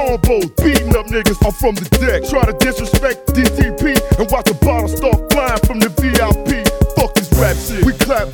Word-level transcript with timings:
Beating 0.00 0.96
up 0.96 1.06
niggas. 1.06 1.44
I'm 1.44 1.52
from 1.52 1.74
the 1.74 1.84
deck. 2.00 2.24
Try 2.24 2.44
to 2.46 2.56
disrespect 2.56 3.28
DTP 3.36 3.92
and 4.18 4.30
watch 4.30 4.46
the 4.46 4.56
bottle 4.64 4.88
start 4.88 5.30
flying 5.32 5.60
from 5.68 5.78
the 5.78 5.90
VIP. 5.92 6.64
Fuck 6.96 7.12
this 7.14 7.28
rap 7.36 7.56
shit. 7.56 7.84
We 7.84 7.92
clap, 7.92 8.29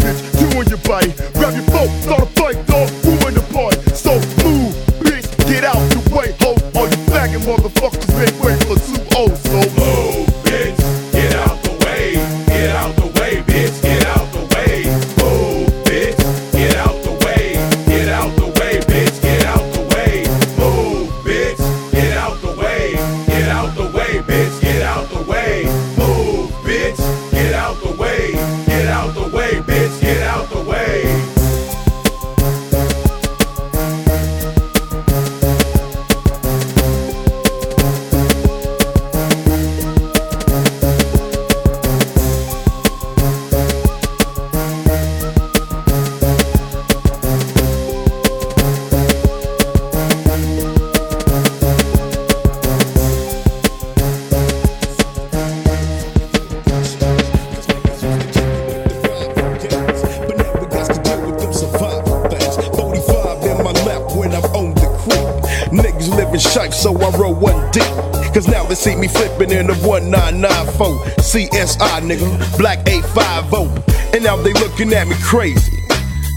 They 68.77 68.93
see 68.93 68.97
me 68.97 69.09
flipping 69.09 69.53
in 69.53 69.69
the 69.69 69.75
1994 69.75 70.99
CSI, 71.25 72.00
nigga, 72.03 72.59
black 72.59 72.87
850. 72.87 74.15
And 74.15 74.22
now 74.22 74.37
they 74.37 74.53
looking 74.53 74.93
at 74.93 75.09
me 75.09 75.16
crazy. 75.22 75.75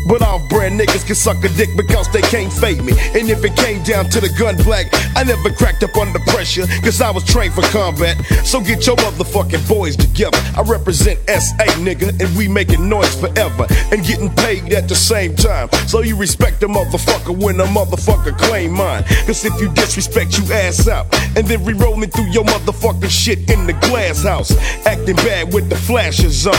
But 0.10 0.24
off 0.24 0.42
brand 0.50 0.80
niggas 0.80 1.06
can 1.06 1.14
suck 1.14 1.44
a 1.44 1.50
dick 1.50 1.70
because 1.78 2.12
they 2.12 2.22
can't 2.22 2.52
fade 2.52 2.84
me. 2.84 2.94
And 3.14 3.30
if 3.30 3.46
it 3.46 3.56
came 3.56 3.84
down 3.84 4.10
to 4.10 4.20
the 4.20 4.30
gun 4.40 4.58
black, 4.64 4.88
I 5.16 5.24
never 5.24 5.52
cracked 5.52 5.84
up 5.84 5.96
under 5.96 6.18
pressure 6.34 6.66
because 6.66 7.00
I 7.00 7.12
was 7.12 7.24
trained 7.24 7.54
for 7.54 7.62
combat. 7.70 8.18
So 8.44 8.60
get 8.60 8.88
your 8.88 8.96
motherfucking 8.96 9.70
boys 9.70 9.96
together. 9.96 10.40
I 10.58 10.64
represent 10.64 11.20
SA, 11.30 11.70
nigga, 11.78 12.10
and 12.20 12.36
we 12.36 12.48
making 12.48 12.90
noise 12.90 13.14
forever 13.22 13.68
and 13.92 14.04
getting 14.04 14.34
paid 14.34 14.74
at 14.74 14.90
the 14.90 14.96
same 14.96 15.36
time. 15.36 15.70
So 15.86 16.02
you 16.02 16.16
respect 16.16 16.64
a 16.64 16.68
motherfucker 16.68 17.38
when 17.38 17.60
a 17.60 17.66
motherfucker 17.66 18.36
claim 18.36 18.72
mine. 18.72 19.04
Cause 19.28 19.46
if 19.46 19.62
you 19.62 19.70
disrespect, 19.74 20.40
you 20.40 20.44
ass 20.52 20.88
out. 20.88 21.06
And 21.38 21.46
then 21.46 21.64
we 21.64 21.74
rolling 21.74 22.10
through 22.10 22.32
your 22.32 22.46
motherfucking 22.46 23.12
shit 23.12 23.48
in 23.52 23.68
the 23.68 23.74
glass 23.74 24.24
house. 24.24 24.58
Acting 24.88 25.18
bad 25.18 25.54
with 25.54 25.70
the 25.70 25.76
flashes 25.76 26.48
on. 26.48 26.56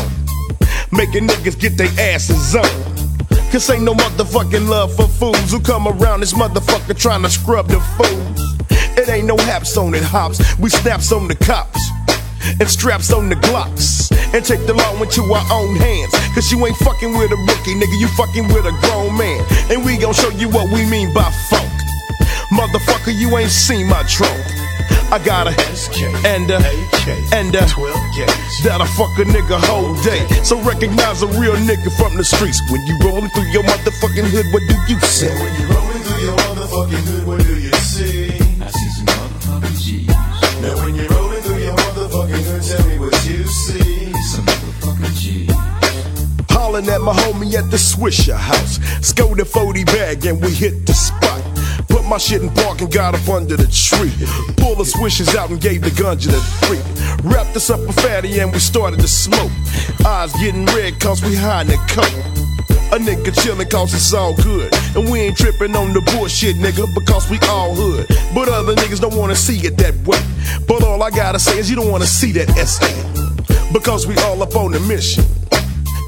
Making 0.92 1.26
niggas 1.26 1.58
get 1.58 1.76
their 1.76 1.90
asses 1.98 2.54
on. 2.54 2.79
Cause 3.50 3.68
ain't 3.68 3.82
no 3.82 3.94
motherfucking 3.94 4.68
love 4.68 4.94
for 4.94 5.08
fools 5.08 5.50
who 5.50 5.58
come 5.58 5.88
around 5.88 6.20
this 6.20 6.34
motherfucker 6.34 6.96
trying 6.96 7.22
to 7.22 7.28
scrub 7.28 7.66
the 7.66 7.80
fools. 7.98 8.56
It 8.96 9.08
ain't 9.08 9.26
no 9.26 9.36
haps 9.36 9.76
on 9.76 9.92
it, 9.94 10.04
hops. 10.04 10.38
We 10.58 10.70
snaps 10.70 11.10
on 11.10 11.26
the 11.26 11.34
cops. 11.34 11.80
And 12.60 12.70
straps 12.70 13.12
on 13.12 13.28
the 13.28 13.34
glocks. 13.34 14.12
And 14.32 14.44
take 14.44 14.66
the 14.66 14.74
law 14.74 14.94
into 15.02 15.22
our 15.22 15.44
own 15.50 15.74
hands. 15.74 16.12
Cause 16.32 16.52
you 16.52 16.64
ain't 16.64 16.76
fucking 16.76 17.12
with 17.18 17.32
a 17.32 17.36
rookie, 17.36 17.74
nigga. 17.74 18.00
You 18.00 18.06
fucking 18.14 18.46
with 18.54 18.66
a 18.66 18.74
grown 18.86 19.18
man. 19.18 19.44
And 19.68 19.84
we 19.84 19.98
gon' 19.98 20.14
show 20.14 20.30
you 20.30 20.48
what 20.48 20.70
we 20.72 20.88
mean 20.88 21.12
by 21.12 21.28
funk. 21.50 21.70
Motherfucker, 22.52 23.18
you 23.18 23.36
ain't 23.36 23.50
seen 23.50 23.88
my 23.88 24.02
trunk. 24.04 24.49
I 25.12 25.18
got 25.24 25.48
a 25.48 25.50
and 26.24 26.48
a 26.52 26.58
and 27.34 27.50
a 27.50 27.66
that'll 28.62 28.86
fuck 28.94 29.10
a 29.18 29.26
nigga 29.26 29.58
whole 29.66 29.94
day. 30.04 30.24
So 30.44 30.60
recognize 30.62 31.22
a 31.22 31.26
real 31.26 31.56
nigga 31.66 31.90
from 31.98 32.16
the 32.16 32.22
streets. 32.22 32.62
When 32.70 32.80
you 32.86 32.96
rolling 33.02 33.28
through 33.30 33.50
your 33.50 33.64
motherfucking 33.64 34.30
hood, 34.30 34.46
what 34.52 34.62
do 34.68 34.76
you 34.86 35.00
say? 35.00 35.34
When 35.34 35.52
you 35.58 35.66
rolling 35.74 36.02
through 36.06 36.22
your 36.22 36.36
motherfucking 36.36 37.04
hood, 37.10 37.26
what 37.26 37.42
do 37.42 37.58
you 37.58 37.72
see? 37.72 38.38
I 38.62 38.70
see 38.70 38.90
some 38.94 39.06
motherfucking 39.06 39.82
G's. 39.82 40.06
Now 40.62 40.76
when 40.84 40.94
you're 40.94 41.08
rolling 41.08 41.42
through 41.42 41.58
your 41.58 41.74
motherfucking 41.74 42.44
hood, 42.46 42.62
tell 42.62 42.86
me 42.86 42.98
what 43.00 43.26
you 43.26 43.44
see. 43.46 44.12
Some 44.30 44.46
motherfucking 44.46 45.14
G's. 45.18 46.54
Hollering 46.54 46.88
at 46.88 47.00
my 47.00 47.14
homie 47.14 47.54
at 47.54 47.68
the 47.72 47.78
Swisher 47.78 48.36
house. 48.36 48.78
Scored 49.04 49.40
a 49.40 49.44
40 49.44 49.84
bag 49.86 50.24
and 50.26 50.40
we 50.40 50.52
hit 50.52 50.86
the 50.86 50.92
spot. 50.92 51.19
My 52.10 52.18
shit 52.18 52.42
in 52.42 52.50
park 52.50 52.80
and 52.80 52.92
got 52.92 53.14
up 53.14 53.28
under 53.28 53.56
the 53.56 53.70
tree. 53.70 54.10
Pull 54.56 54.74
the 54.74 54.82
swishers 54.82 55.36
out 55.36 55.50
and 55.50 55.60
gave 55.60 55.82
the 55.82 55.92
gun 55.92 56.18
to 56.18 56.26
the 56.26 56.40
freak. 56.66 56.82
Wrapped 57.22 57.54
us 57.54 57.70
up 57.70 57.78
a 57.88 57.92
fatty 57.92 58.40
and 58.40 58.52
we 58.52 58.58
started 58.58 58.98
to 58.98 59.06
smoke. 59.06 59.52
Eyes 60.04 60.32
getting 60.32 60.66
red 60.74 60.98
cause 60.98 61.22
we 61.22 61.36
high 61.36 61.60
in 61.60 61.68
the 61.68 61.78
coat. 61.86 62.10
A 62.90 62.98
nigga 62.98 63.30
chillin' 63.30 63.70
cause 63.70 63.94
it's 63.94 64.12
all 64.12 64.34
good. 64.42 64.74
And 64.96 65.08
we 65.08 65.20
ain't 65.20 65.36
trippin' 65.36 65.76
on 65.76 65.92
the 65.92 66.00
bullshit, 66.10 66.56
nigga, 66.56 66.92
because 66.96 67.30
we 67.30 67.38
all 67.46 67.76
hood. 67.76 68.08
But 68.34 68.48
other 68.48 68.74
niggas 68.74 69.00
don't 69.00 69.14
wanna 69.14 69.36
see 69.36 69.64
it 69.64 69.76
that 69.76 69.94
way. 70.04 70.18
But 70.66 70.82
all 70.82 71.00
I 71.04 71.10
gotta 71.10 71.38
say 71.38 71.60
is 71.60 71.70
you 71.70 71.76
don't 71.76 71.92
wanna 71.92 72.08
see 72.08 72.32
that 72.32 72.50
SA. 72.58 72.90
Because 73.72 74.08
we 74.08 74.16
all 74.16 74.42
up 74.42 74.56
on 74.56 74.72
the 74.72 74.80
mission. 74.80 75.22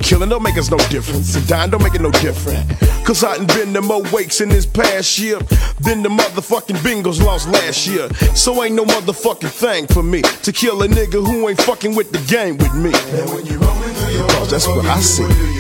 Killing 0.00 0.30
don't 0.30 0.42
make 0.42 0.58
us 0.58 0.68
no 0.68 0.78
difference, 0.90 1.36
and 1.36 1.46
dying 1.46 1.70
don't 1.70 1.80
make 1.80 1.94
it 1.94 2.00
no 2.00 2.10
different. 2.10 2.66
Cause 3.04 3.24
I 3.24 3.36
done 3.36 3.46
been 3.46 3.74
to 3.74 3.82
more 3.82 4.02
wakes 4.12 4.40
in 4.40 4.48
this 4.48 4.64
past 4.64 5.18
year 5.18 5.38
than 5.80 6.02
the 6.02 6.08
motherfucking 6.08 6.76
Bengals 6.76 7.22
lost 7.22 7.48
last 7.48 7.86
year. 7.86 8.08
So 8.34 8.62
ain't 8.62 8.74
no 8.74 8.84
motherfucking 8.84 9.50
thing 9.50 9.86
for 9.88 10.02
me 10.02 10.22
to 10.22 10.52
kill 10.52 10.82
a 10.82 10.88
nigga 10.88 11.24
who 11.24 11.48
ain't 11.48 11.60
fucking 11.60 11.94
with 11.94 12.12
the 12.12 12.18
game 12.32 12.56
with 12.58 12.74
me. 12.74 12.92
Cause 12.92 14.50
that's 14.50 14.66
what 14.68 14.86
I 14.86 15.00
see? 15.00 15.51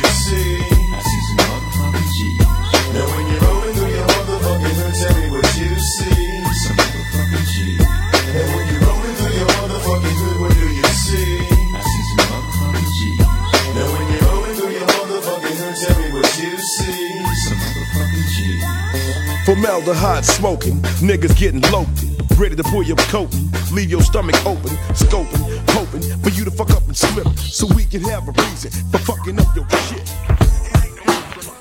Formaldehyde 19.72 20.24
smoking, 20.26 20.74
niggas 21.00 21.34
getting 21.38 21.62
loafy. 21.72 22.10
Ready 22.36 22.54
to 22.56 22.62
pull 22.62 22.82
your 22.82 22.98
coat, 23.08 23.34
leave 23.72 23.90
your 23.90 24.02
stomach 24.02 24.36
open, 24.44 24.68
scoping, 24.92 25.40
hoping 25.70 26.02
for 26.20 26.28
you 26.28 26.44
to 26.44 26.50
fuck 26.50 26.72
up 26.72 26.86
and 26.88 26.94
slip, 26.94 27.26
so 27.38 27.66
we 27.74 27.86
can 27.86 28.02
have 28.02 28.28
a 28.28 28.32
reason 28.32 28.70
for 28.90 28.98
fucking 28.98 29.40
up 29.40 29.56
your 29.56 29.66
shit. 29.88 30.04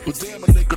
But 0.04 0.20
damn 0.20 0.44
a 0.44 0.48
nigga. 0.48 0.76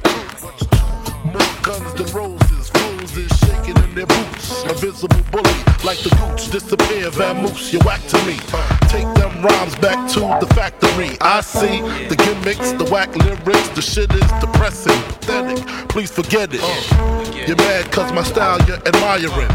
More 1.25 1.63
guns 1.65 1.95
than 1.95 2.07
roses, 2.15 2.71
fools 2.71 3.17
is 3.17 3.37
shaking 3.39 3.83
in 3.83 3.95
their 3.97 4.07
boots. 4.07 4.63
A 4.67 4.75
visible 4.75 5.25
bully, 5.33 5.59
like 5.83 5.99
the 6.07 6.17
roots 6.23 6.49
disappear, 6.49 7.11
vamoose, 7.11 7.73
you 7.73 7.81
whack 7.81 8.01
to 8.15 8.19
me. 8.27 8.39
Take 8.87 9.13
them 9.17 9.43
rhymes 9.43 9.75
back 9.79 10.09
to 10.13 10.21
the 10.39 10.47
factory. 10.55 11.19
I 11.21 11.41
see 11.41 11.81
the 12.07 12.15
gimmicks, 12.15 12.71
the 12.71 12.85
whack 12.93 13.17
lyrics, 13.17 13.69
the 13.71 13.83
shit 13.83 14.13
is 14.15 14.31
depressing, 14.41 15.03
pathetic. 15.03 15.74
Please 15.95 16.11
forget 16.11 16.51
it. 16.53 16.59
Uh, 16.61 17.23
you're 17.47 17.55
mad 17.55 17.87
cause 17.93 18.11
my 18.13 18.25
style 18.25 18.59
you're 18.67 18.83
admiring. 18.83 19.47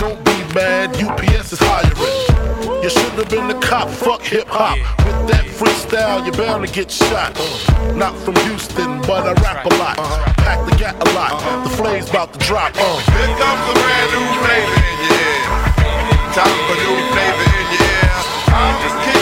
Don't 0.00 0.16
be 0.24 0.32
mad, 0.56 0.88
UPS 0.96 1.52
is 1.52 1.58
hiring. 1.60 2.80
You 2.82 2.88
should 2.88 3.12
have 3.20 3.28
been 3.28 3.46
the 3.46 3.60
cop, 3.60 3.90
fuck 3.90 4.22
hip 4.22 4.48
hop. 4.48 4.78
With 5.04 5.28
that 5.28 5.44
freestyle, 5.44 6.24
you're 6.24 6.32
bound 6.32 6.66
to 6.66 6.72
get 6.72 6.90
shot. 6.90 7.36
Uh. 7.36 7.92
Not 7.92 8.16
from 8.24 8.36
Houston, 8.48 9.02
but 9.02 9.28
I 9.28 9.36
rap 9.44 9.66
a 9.66 9.74
lot. 9.76 9.98
Uh-huh. 9.98 10.32
Pack 10.40 10.64
the 10.64 10.74
gat 10.78 10.96
a 10.96 11.12
lot. 11.12 11.32
Uh-huh. 11.32 11.68
The 11.68 11.76
flame's 11.76 12.08
about 12.08 12.32
to 12.32 12.38
drop. 12.38 12.72
Uh. 12.74 12.80
uh. 12.80 12.96
Here 13.12 13.36
comes 13.36 13.64
a 13.68 13.74
brand 13.76 14.08
new 14.16 14.26
flavor 14.40 14.80
in 14.88 14.96
your. 15.12 15.44
Time 16.32 16.56
for 16.72 16.76
new 16.88 16.96
flavor 17.12 17.48
in 17.52 17.68
your. 17.68 18.08
I'm 18.48 18.80
just 18.80 18.96
kicking 19.04 19.21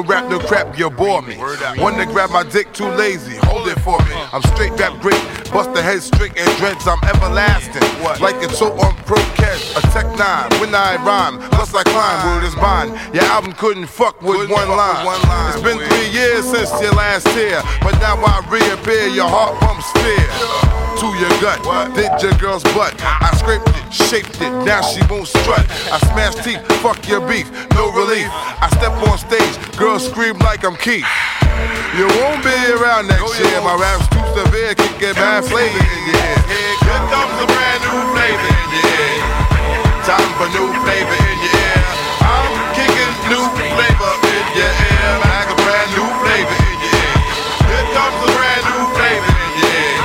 no 0.00 0.06
rap, 0.08 0.19
crap, 0.50 0.76
you 0.76 0.90
bore 0.90 1.22
me. 1.22 1.36
One 1.78 1.94
to 1.98 2.06
grab 2.06 2.30
my 2.30 2.42
dick, 2.42 2.72
too 2.72 2.88
lazy. 2.98 3.36
Hold 3.46 3.68
it 3.68 3.78
for 3.86 3.96
me. 4.00 4.14
I'm 4.34 4.42
straight 4.42 4.72
rap 4.72 5.00
great. 5.00 5.22
Bust 5.52 5.72
the 5.74 5.80
head 5.80 6.02
straight 6.02 6.36
and 6.36 6.50
dreads, 6.58 6.88
I'm 6.88 6.98
everlasting. 7.04 7.86
Like 8.18 8.34
a 8.42 8.48
toe 8.48 8.74
on 8.82 8.96
pro 9.06 9.22
catch, 9.38 9.62
a 9.78 9.80
tech 9.94 10.06
nine. 10.18 10.50
When 10.58 10.74
I 10.74 10.96
rhyme, 11.06 11.38
plus 11.50 11.72
I 11.72 11.84
climb, 11.84 12.18
word 12.26 12.44
is 12.44 12.56
bond. 12.56 12.90
Your 13.14 13.24
album 13.30 13.52
couldn't 13.52 13.86
fuck 13.86 14.20
with 14.22 14.50
one 14.50 14.68
line. 14.68 15.06
It's 15.54 15.62
been 15.62 15.78
three 15.78 16.10
years 16.10 16.44
since 16.50 16.70
your 16.82 16.94
last 16.94 17.26
tear, 17.28 17.62
but 17.80 17.94
now 18.00 18.18
I 18.18 18.42
reappear, 18.50 19.06
your 19.06 19.28
heart 19.28 19.54
pumps 19.60 19.86
fear 20.02 20.80
to 20.98 21.06
your 21.16 21.30
gut. 21.40 21.62
Did 21.94 22.10
your 22.22 22.34
girl's 22.38 22.64
butt. 22.74 22.94
I 23.02 23.30
scraped 23.38 23.68
it, 23.68 23.92
shaped 23.92 24.40
it, 24.40 24.50
now 24.66 24.82
she 24.82 25.00
won't 25.08 25.28
strut. 25.28 25.66
I 25.90 25.98
smash 26.10 26.34
teeth, 26.44 26.60
fuck 26.82 27.08
your 27.08 27.20
beef, 27.26 27.50
no 27.74 27.90
relief. 27.92 28.28
I 28.30 28.68
step 28.76 28.92
on 29.08 29.18
stage, 29.18 29.76
girls 29.76 30.06
scream 30.08 30.39
like 30.42 30.64
I'm 30.64 30.76
Keith. 30.76 31.06
You 31.96 32.06
won't 32.20 32.42
be 32.44 32.54
around 32.72 33.08
next 33.08 33.38
year. 33.38 33.60
My 33.60 33.74
rap's 33.74 34.06
too 34.08 34.22
severe, 34.34 34.74
can 34.74 34.92
get 35.00 35.16
bad 35.16 35.44
flavor 35.44 35.78
in 35.78 36.02
your 36.06 36.16
ear. 36.16 36.38
Here 36.46 37.02
comes 37.10 37.36
a 37.40 37.46
brand 37.46 37.80
new 37.84 38.00
flavor 38.14 38.50
in 38.50 38.68
your 38.74 38.88
ear. 39.00 39.22
Time 40.06 40.30
for 40.38 40.48
new 40.54 40.68
flavor 40.82 41.18
in 41.18 41.38
your 41.44 41.56
ear. 41.56 41.82
I'm 42.24 42.52
kicking 42.76 43.14
new 43.28 43.44
flavor 43.74 44.12
in 44.30 44.46
your 44.56 44.72
ear. 44.72 45.10
Like 45.24 45.48
a 45.50 45.56
brand 45.60 45.90
new 45.98 46.08
flavor 46.22 46.58
in 46.70 46.78
your 46.78 46.94
ear. 46.94 47.16
Here 47.68 47.86
comes 47.96 48.18
a 48.24 48.30
brand 48.34 48.64
new 48.70 48.82
flavor 48.96 49.34
in 49.34 49.52
your 49.60 49.74
ear. 49.76 50.00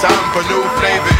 Time 0.00 0.26
for 0.32 0.42
new 0.48 0.64
flavor 0.80 1.11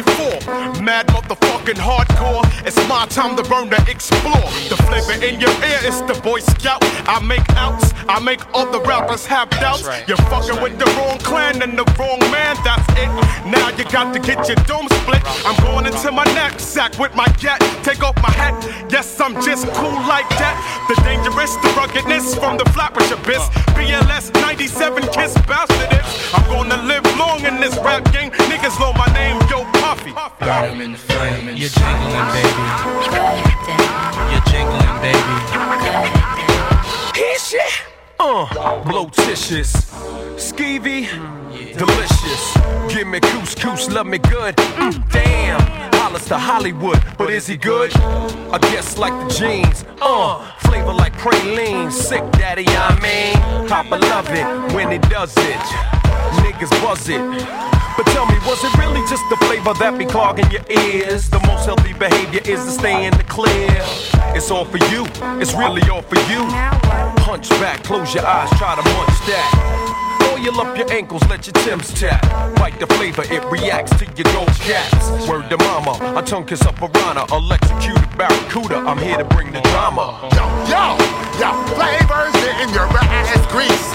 in 0.00 0.16
your 0.16 0.32
ear. 0.32 0.40
2194, 0.40 0.82
mad 0.82 1.06
motherfucking 1.08 1.80
hardcore. 1.80 2.44
It's 2.66 2.76
my 2.88 3.06
time 3.06 3.36
to 3.36 3.42
burn 3.48 3.70
to 3.70 3.90
explore. 3.90 4.48
The 4.68 4.76
flavor 4.86 5.12
in 5.24 5.40
your 5.40 5.50
ear 5.64 5.80
is 5.84 6.00
the 6.02 6.18
Boy 6.22 6.40
Scout. 6.40 6.78
I 7.08 7.20
make 7.20 7.48
outs, 7.56 7.92
I 8.08 8.20
make 8.20 8.40
other 8.54 8.80
rappers 8.80 9.26
have 9.26 9.50
doubts. 9.50 9.88
You're 10.06 10.16
fucking 10.28 10.60
with 10.62 10.78
the 10.78 10.86
wrong 10.96 11.18
clan 11.18 11.62
and 11.62 11.78
the 11.78 11.84
wrong 11.98 12.20
man, 12.30 12.56
that's 12.64 12.86
it. 12.96 13.10
Now 13.46 13.70
you 13.76 13.84
got 13.90 14.12
to 14.14 14.20
get 14.20 14.46
your 14.48 14.56
dome 14.66 14.88
split. 15.02 15.22
I'm 15.44 15.56
going 15.64 15.86
into 15.86 16.12
my 16.12 16.24
knapsack 16.36 16.98
with 16.98 17.14
my 17.14 17.28
gat. 17.40 17.60
Take 17.82 18.02
off 18.02 18.16
my 18.22 18.30
hat, 18.30 18.54
yes, 18.90 19.20
I'm 19.20 19.34
just 19.42 19.66
cool 19.74 20.00
like 20.08 20.28
that. 20.40 20.56
The 20.88 20.94
dangerous, 21.02 21.54
the 21.56 21.68
ruggedness 21.76 22.34
from 22.34 22.58
the 22.58 22.64
flappers 22.70 23.10
abyss. 23.10 23.48
BLS 23.76 24.32
97 24.34 25.02
kiss 25.12 25.34
bastard. 25.46 25.90
I'm 26.34 26.44
gonna 26.50 26.82
live 26.82 27.04
long 27.16 27.44
in 27.44 27.60
this 27.60 27.76
rap 27.78 28.04
game. 28.12 28.30
Niggas 28.30 28.78
know 28.78 28.92
my 28.92 29.06
name, 29.14 29.40
yo 29.48 29.64
Puffy. 29.90 30.12
Diamond 30.38 30.96
flame, 30.98 31.48
you're 31.56 31.68
jingling, 31.68 32.28
baby. 32.30 32.64
You're 34.30 34.46
jingling, 34.46 34.96
baby. 35.02 35.34
He 37.16 37.36
shit. 37.36 37.82
Uh, 38.20 38.84
blotitious, 38.84 39.72
skeevy, 40.36 41.08
delicious. 41.76 42.94
Give 42.94 43.08
me 43.08 43.18
couscous, 43.18 43.90
love 43.92 44.06
me 44.06 44.18
good. 44.18 44.54
Mm, 44.78 45.10
damn, 45.10 45.60
Hollis 45.94 46.24
to 46.26 46.38
Hollywood, 46.38 47.02
but 47.18 47.30
is 47.30 47.48
he 47.48 47.56
good? 47.56 47.92
I 47.96 48.58
guess 48.70 48.96
like 48.96 49.12
the 49.26 49.34
jeans. 49.34 49.84
Uh, 50.00 50.48
flavor 50.58 50.92
like 50.92 51.14
praline, 51.14 51.90
sick 51.90 52.22
daddy, 52.34 52.64
I 52.68 52.94
mean. 53.02 53.68
Papa 53.68 53.96
love 53.96 54.28
it 54.30 54.72
when 54.72 54.92
he 54.92 54.98
does 54.98 55.36
it. 55.36 55.56
Niggas 56.44 56.70
buzz 56.80 57.08
it. 57.08 57.79
But 57.96 58.06
tell 58.06 58.26
me, 58.26 58.34
was 58.46 58.62
it 58.64 58.74
really 58.78 59.00
just 59.08 59.22
the 59.30 59.36
flavor 59.36 59.74
that 59.74 59.98
be 59.98 60.06
clogging 60.06 60.50
your 60.50 60.64
ears? 60.70 61.28
The 61.28 61.40
most 61.46 61.66
healthy 61.66 61.92
behavior 61.92 62.40
is 62.44 62.64
to 62.64 62.70
stay 62.70 63.06
in 63.06 63.16
the 63.16 63.24
clear. 63.24 63.70
It's 64.34 64.50
all 64.50 64.64
for 64.64 64.78
you, 64.92 65.06
it's 65.40 65.54
really 65.54 65.82
all 65.90 66.02
for 66.02 66.18
you. 66.30 66.46
Punch 67.24 67.48
back, 67.60 67.82
close 67.82 68.14
your 68.14 68.26
eyes, 68.26 68.50
try 68.58 68.74
to 68.74 68.82
munch 68.82 69.18
that. 69.26 70.09
Oil 70.40 70.58
up 70.62 70.76
your 70.76 70.90
ankles, 70.90 71.22
let 71.28 71.46
your 71.46 71.52
Tim's 71.64 71.92
tap. 71.92 72.22
Bite 72.56 72.80
the 72.80 72.86
flavor, 72.86 73.24
it 73.28 73.44
reacts 73.52 73.92
to 73.98 74.06
your 74.16 74.24
gold 74.32 74.48
caps. 74.64 75.28
Word 75.28 75.50
to 75.50 75.58
mama, 75.58 75.92
a 76.18 76.22
tongue 76.22 76.46
kiss 76.46 76.62
up 76.62 76.76
piranha, 76.76 77.26
electrocuted 77.30 78.08
barracuda. 78.16 78.76
I'm 78.76 78.96
here 78.96 79.18
to 79.18 79.24
bring 79.24 79.52
the 79.52 79.60
drama. 79.60 80.16
Yo, 80.32 80.48
yo, 80.64 80.96
yo, 81.36 81.52
flavors 81.76 82.32
in 82.56 82.72
your 82.72 82.88
ass 82.88 83.44
grease. 83.52 83.90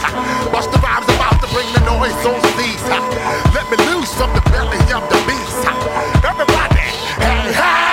Bust 0.51 0.71
the 0.71 0.77
rhymes 0.85 1.09
about 1.09 1.41
to 1.41 1.47
bring 1.49 1.65
the 1.73 1.81
noise 1.81 2.13
on 2.29 2.37
these. 2.61 2.83
Let 3.49 3.65
me 3.71 3.77
loose 3.89 4.13
from 4.13 4.29
the 4.35 4.41
belly 4.53 4.77
of 4.93 5.01
the 5.09 5.17
beast. 5.25 5.65
Everybody, 6.23 6.93
hey, 7.25 7.53
hey. 7.53 7.84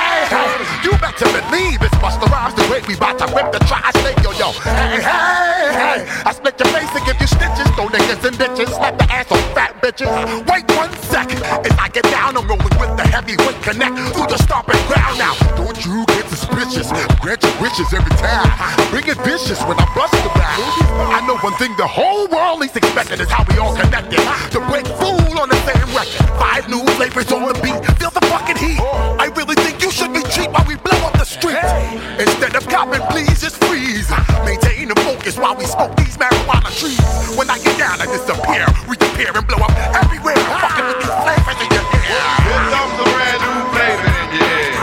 Better 1.23 1.39
believe 1.39 1.79
it's 1.79 1.95
Busta 2.03 2.27
Rhymes 2.35 2.55
the 2.59 2.67
great. 2.67 2.83
We 2.89 2.97
bout 2.97 3.15
to 3.23 3.31
rip 3.31 3.55
the 3.55 3.63
tri-state, 3.71 4.19
yo, 4.27 4.35
yo. 4.35 4.51
Hey, 4.67 4.99
hey, 4.99 5.71
hey. 5.71 5.99
I 6.27 6.35
split 6.35 6.59
your 6.59 6.67
face 6.75 6.91
and 6.99 7.05
give 7.07 7.15
you 7.23 7.31
stitches. 7.31 7.71
Throw 7.79 7.87
niggas 7.87 8.27
and 8.27 8.35
ditches. 8.35 8.75
Slap 8.75 8.99
the 8.99 9.07
ass 9.07 9.31
on 9.31 9.39
fat 9.55 9.79
bitches. 9.79 10.11
Wait 10.51 10.67
one 10.75 10.91
second. 11.15 11.39
If 11.63 11.79
I 11.79 11.87
get 11.95 12.11
down, 12.11 12.35
I'm 12.35 12.43
rolling 12.51 12.75
with 12.75 12.99
the 12.99 13.07
heavyweight 13.07 13.63
connect 13.63 13.95
through 14.19 14.35
the 14.35 14.39
stomping 14.43 14.83
ground 14.91 15.15
now. 15.23 15.39
Don't 15.55 15.79
you 15.87 16.03
get 16.11 16.27
suspicious. 16.27 16.91
Grant 17.23 17.39
your 17.39 17.55
wishes 17.63 17.87
every 17.95 18.15
time. 18.19 18.51
Bring 18.91 19.07
it 19.07 19.19
vicious 19.23 19.63
when 19.71 19.79
I 19.79 19.87
bust 19.95 20.19
the 20.27 20.33
back. 20.35 20.59
I 21.07 21.23
know 21.23 21.39
one 21.39 21.55
thing 21.55 21.71
the 21.79 21.87
whole 21.87 22.27
world 22.35 22.67
is 22.67 22.75
expecting 22.75 23.23
is 23.23 23.31
how 23.31 23.47
we 23.47 23.63
all 23.63 23.79
connected. 23.79 24.19
To 24.19 24.59
break 24.67 24.91
fool 24.99 25.39
on 25.39 25.47
the 25.47 25.61
same 25.71 25.87
record. 25.95 26.19
Five 26.35 26.67
new 26.67 26.83
flavors 26.99 27.31
on 27.31 27.47
the 27.47 27.55
beat. 27.63 27.79
Feel 28.03 28.11
the 28.11 28.27
fucking 28.27 28.59
heat. 28.59 28.83
I 29.23 29.31
really 29.39 29.55
think 29.63 29.79
you 29.83 29.91
should 29.95 30.11
be 30.11 30.23
cheap 30.35 30.51
while 30.51 30.67
we 30.67 30.75
blow 30.83 30.99
up 31.07 31.12
the 31.15 31.25
streets. 31.25 31.73
Instead 32.19 32.57
of 32.57 32.67
copping, 32.69 33.03
please 33.11 33.41
just 33.41 33.57
freeze. 33.65 34.09
Maintain 34.45 34.89
the 34.89 34.97
focus 35.03 35.37
while 35.39 35.57
we 35.57 35.65
smoke 35.65 35.97
these 35.97 36.17
marijuana 36.17 36.71
trees. 36.73 37.01
When 37.37 37.49
I 37.51 37.59
get 37.59 37.79
down, 37.79 38.01
I 38.01 38.07
disappear, 38.07 38.67
reappear, 38.87 39.33
and 39.35 39.47
blow 39.47 39.63
up 39.65 39.73
everywhere. 39.97 40.37
Fucking 40.37 40.87
with 40.87 40.99
these 41.03 41.17
flavors 41.23 41.59
in 41.63 41.69
your 41.73 41.87
ear. 41.87 42.25
Here 42.47 42.65
comes 42.73 42.97
a 43.01 43.07
brand 43.13 43.41
new 43.43 43.59
flavor 43.73 44.11
in 44.23 44.29
your 44.37 44.49
ear. 44.53 44.77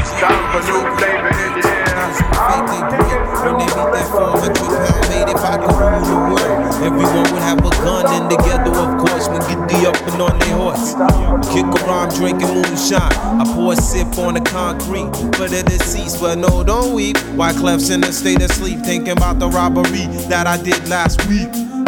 It's 0.00 0.12
time 0.20 0.42
for 0.52 0.62
new 0.66 0.82
flavor 0.98 1.30
in 1.30 1.52
your 1.60 1.70
ear. 1.70 1.84
When 2.46 2.62
they 2.66 2.80
meet 2.82 3.74
that 3.76 4.06
400 4.10 4.54
pound 4.56 5.06
made, 5.10 5.28
if 5.30 5.42
I 5.42 5.56
could 5.58 5.74
rule 5.76 6.02
the 6.02 6.16
world, 6.16 6.25
everyone 6.86 7.32
would 7.32 7.42
have 7.42 7.58
a 7.58 7.70
gun 7.82 8.06
and 8.06 8.30
together, 8.30 8.70
of 8.70 8.96
course, 9.04 9.26
when 9.28 9.40
get 9.40 9.68
the 9.68 9.88
up 9.88 10.00
and 10.06 10.22
on 10.22 10.38
their 10.38 10.56
horse. 10.56 10.94
Kick 11.52 11.66
around 11.82 12.14
drinking 12.14 12.46
moonshine. 12.54 13.00
I 13.02 13.44
pour 13.54 13.72
a 13.72 13.76
sip 13.76 14.16
on 14.18 14.34
the 14.34 14.40
concrete 14.40 15.12
for 15.36 15.48
the 15.48 15.64
deceased, 15.66 16.20
but 16.20 16.38
no, 16.38 16.62
don't 16.62 16.94
weep. 16.94 17.18
Why 17.34 17.52
Clef's 17.52 17.90
in 17.90 18.04
a 18.04 18.12
state 18.12 18.40
of 18.40 18.52
sleep, 18.52 18.80
thinking 18.80 19.12
about 19.12 19.40
the 19.40 19.48
robbery 19.48 20.06
that 20.28 20.46
I 20.46 20.62
did 20.62 20.88
last 20.88 21.26
week. 21.28 21.50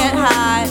Can't 0.00 0.18
hide. 0.18 0.70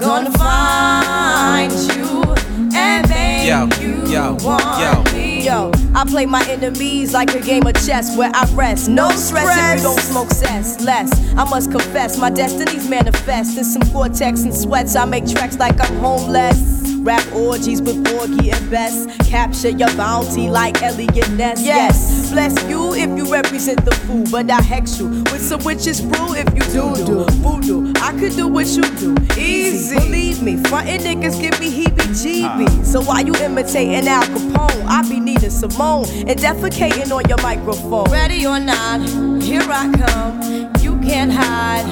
Gonna 0.00 0.32
find 0.32 1.72
you 1.72 2.34
and 2.74 3.08
make 3.08 3.46
Yo, 3.46 3.68
you 3.80 4.12
yo, 4.12 4.36
want 4.42 4.80
yo. 4.80 5.12
me. 5.14 5.31
Yo, 5.42 5.72
I 5.92 6.04
play 6.04 6.24
my 6.24 6.44
enemies 6.48 7.12
like 7.12 7.34
a 7.34 7.40
game 7.40 7.66
of 7.66 7.74
chess 7.84 8.16
where 8.16 8.30
I 8.32 8.44
rest. 8.54 8.88
No 8.88 9.10
stress 9.10 9.58
if 9.58 9.78
you 9.78 9.82
don't 9.82 9.98
smoke 9.98 10.30
cess. 10.30 10.80
Less, 10.80 11.10
I 11.34 11.42
must 11.50 11.72
confess, 11.72 12.16
my 12.16 12.30
destinies 12.30 12.88
manifest. 12.88 13.58
In 13.58 13.64
some 13.64 13.82
cortex 13.90 14.44
and 14.44 14.54
sweats, 14.54 14.94
I 14.94 15.04
make 15.04 15.26
tracks 15.26 15.58
like 15.58 15.80
I'm 15.80 15.96
homeless. 15.96 16.80
Rap 17.02 17.26
orgies 17.32 17.82
with 17.82 18.04
Porgy 18.06 18.52
and 18.52 18.70
Bess. 18.70 19.08
Capture 19.28 19.70
your 19.70 19.92
bounty 19.96 20.48
like 20.48 20.80
Eliot 20.80 21.28
Ness. 21.32 21.60
Yes, 21.60 22.30
bless 22.30 22.54
you 22.68 22.94
if 22.94 23.08
you 23.18 23.30
represent 23.32 23.84
the 23.84 23.90
fool, 23.90 24.24
but 24.30 24.48
I 24.48 24.62
hex 24.62 25.00
you 25.00 25.08
with 25.08 25.42
some 25.42 25.64
witches 25.64 26.00
brew 26.00 26.36
if 26.36 26.46
you 26.54 26.62
do 26.72 26.94
do 27.04 27.24
voodoo. 27.42 27.92
I 27.96 28.12
could 28.12 28.36
do 28.36 28.46
what 28.46 28.68
you 28.68 28.82
do, 28.82 29.16
easy. 29.36 29.96
Believe 29.96 30.40
me, 30.44 30.56
frontin' 30.68 31.00
niggas 31.00 31.40
give 31.40 31.58
me 31.58 31.84
heebie-jeebies. 31.84 32.84
So 32.84 33.02
why 33.02 33.22
you 33.22 33.34
imitating 33.34 34.06
Al 34.06 34.22
Capone? 34.22 34.84
I 34.86 35.02
be 35.08 35.18
Nina 35.32 35.50
Simone 35.50 36.04
and 36.28 36.38
defecating 36.38 37.10
on 37.10 37.26
your 37.26 37.40
microphone. 37.42 38.04
Ready 38.10 38.44
or 38.44 38.60
not, 38.60 39.00
here 39.42 39.62
I 39.62 39.90
come. 39.92 40.70
You 40.80 40.98
can't 41.00 41.32
hide. 41.32 41.86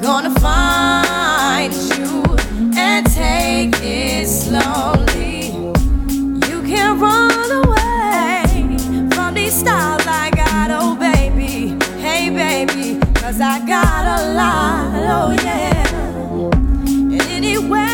Gonna 0.00 0.34
find 0.40 1.72
you 1.74 2.24
and 2.78 3.04
take 3.06 3.74
it 3.82 4.26
slowly. 4.26 5.48
You 6.48 6.62
can't 6.62 6.98
run 6.98 7.50
away 7.62 8.78
from 9.14 9.34
these 9.34 9.52
styles 9.54 10.06
I 10.06 10.30
got, 10.30 10.70
oh 10.70 10.96
baby. 10.96 11.76
Hey 12.00 12.30
baby, 12.30 13.00
cause 13.16 13.40
I 13.40 13.58
got 13.66 14.04
a 14.18 14.32
lot, 14.32 14.94
oh 15.16 15.30
yeah. 15.44 15.84
And 16.86 17.22
anywhere 17.22 17.93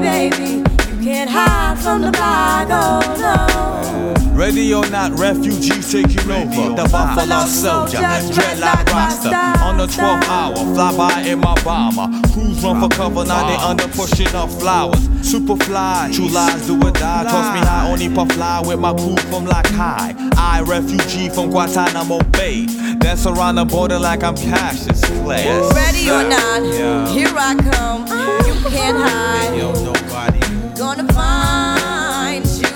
baby, 0.00 0.64
you 0.96 1.04
can't 1.04 1.30
hide 1.30 1.78
from 1.78 2.02
the 2.02 2.10
block, 2.10 2.68
oh 2.70 3.16
no. 3.20 4.36
Ready 4.40 4.72
or 4.72 4.88
not, 4.88 5.12
refugees 5.18 5.92
taking 5.92 6.30
over. 6.30 6.74
The 6.74 6.88
Buffalo 6.90 7.44
Soldier, 7.44 7.98
dreadlock 7.98 8.86
roster. 8.86 9.28
On 9.62 9.76
the 9.76 9.86
12th 9.86 10.24
hour, 10.28 10.56
fly 10.56 10.96
by 10.96 11.20
in 11.28 11.40
my 11.40 11.54
bomber. 11.62 12.08
Crews 12.32 12.64
run 12.64 12.80
for 12.80 12.88
cover, 12.88 13.24
now 13.26 13.46
they 13.46 13.56
under 13.62 13.86
pushing 13.88 14.34
up 14.34 14.48
flowers. 14.50 15.10
Super 15.20 15.56
fly, 15.64 16.10
true 16.14 16.28
lies 16.28 16.66
do 16.66 16.74
or 16.76 16.90
die. 16.90 17.24
Toss 17.24 17.54
me 17.54 17.60
high, 17.60 17.90
only 17.90 18.08
puff 18.08 18.32
fly 18.32 18.62
with 18.66 18.78
my 18.80 18.94
crew 18.94 19.16
from 19.28 19.44
like 19.44 19.66
high. 19.66 20.14
I, 20.38 20.62
refugee 20.62 21.28
from 21.28 21.50
Guantanamo 21.50 22.20
Bay. 22.32 22.64
Dance 22.98 23.26
around 23.26 23.56
the 23.56 23.66
border 23.66 23.98
like 23.98 24.22
I'm 24.22 24.36
Cassius 24.36 25.04
Clay. 25.04 25.44
Yes, 25.44 25.74
Ready 25.74 26.08
or 26.10 26.26
not, 26.26 27.10
here 27.12 27.28
I 27.36 27.54
come. 27.56 28.39
You 28.50 28.56
can't 28.68 28.96
hide. 28.98 29.56
Yo, 29.56 29.72
nobody. 29.84 30.40
Gonna 30.76 31.06
find 31.12 32.44
you 32.44 32.66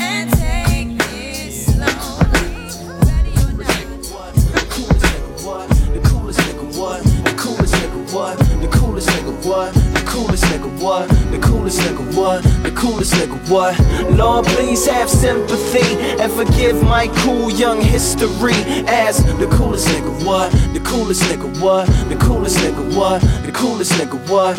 and 0.00 0.32
take 0.32 0.96
it 1.12 1.52
slowly. 1.52 2.72
Ready 3.04 3.32
or 3.36 3.52
not. 3.52 4.32
The 4.54 4.64
coolest 4.70 5.04
nigga 5.04 5.44
what? 5.44 5.68
The 5.92 6.00
coolest 6.08 6.40
nigga 6.40 6.66
what? 6.76 7.02
The 7.24 7.32
coolest 7.36 7.74
nigga 7.74 8.02
what? 8.14 8.38
The 8.62 8.68
coolest 8.72 9.08
nigga 9.10 9.44
what? 9.44 9.74
The 9.94 10.00
coolest 10.06 10.44
nigga 10.44 10.72
what? 10.82 11.08
The 11.32 11.38
coolest 11.38 11.80
nigga 11.80 12.04
what? 12.16 12.42
The 12.62 12.70
coolest 12.70 13.12
nigga 13.14 13.38
what? 13.50 13.74
Lord, 14.18 14.46
please 14.46 14.86
have 14.86 15.10
sympathy 15.10 15.96
and 16.22 16.32
forgive 16.32 16.82
my 16.82 17.08
cool 17.18 17.50
young 17.50 17.80
history 17.80 18.54
as 18.88 19.22
the 19.38 19.48
coolest 19.52 19.88
nigga 19.88 20.24
what? 20.24 20.50
The 20.72 20.80
coolest 20.80 21.22
nigga 21.24 21.60
what? 21.60 21.86
The 22.08 22.16
coolest 22.16 22.58
nigga 22.58 22.96
what? 22.96 23.20
The 23.44 23.52
coolest 23.52 23.92
nigga 23.92 24.18
what? 24.30 24.56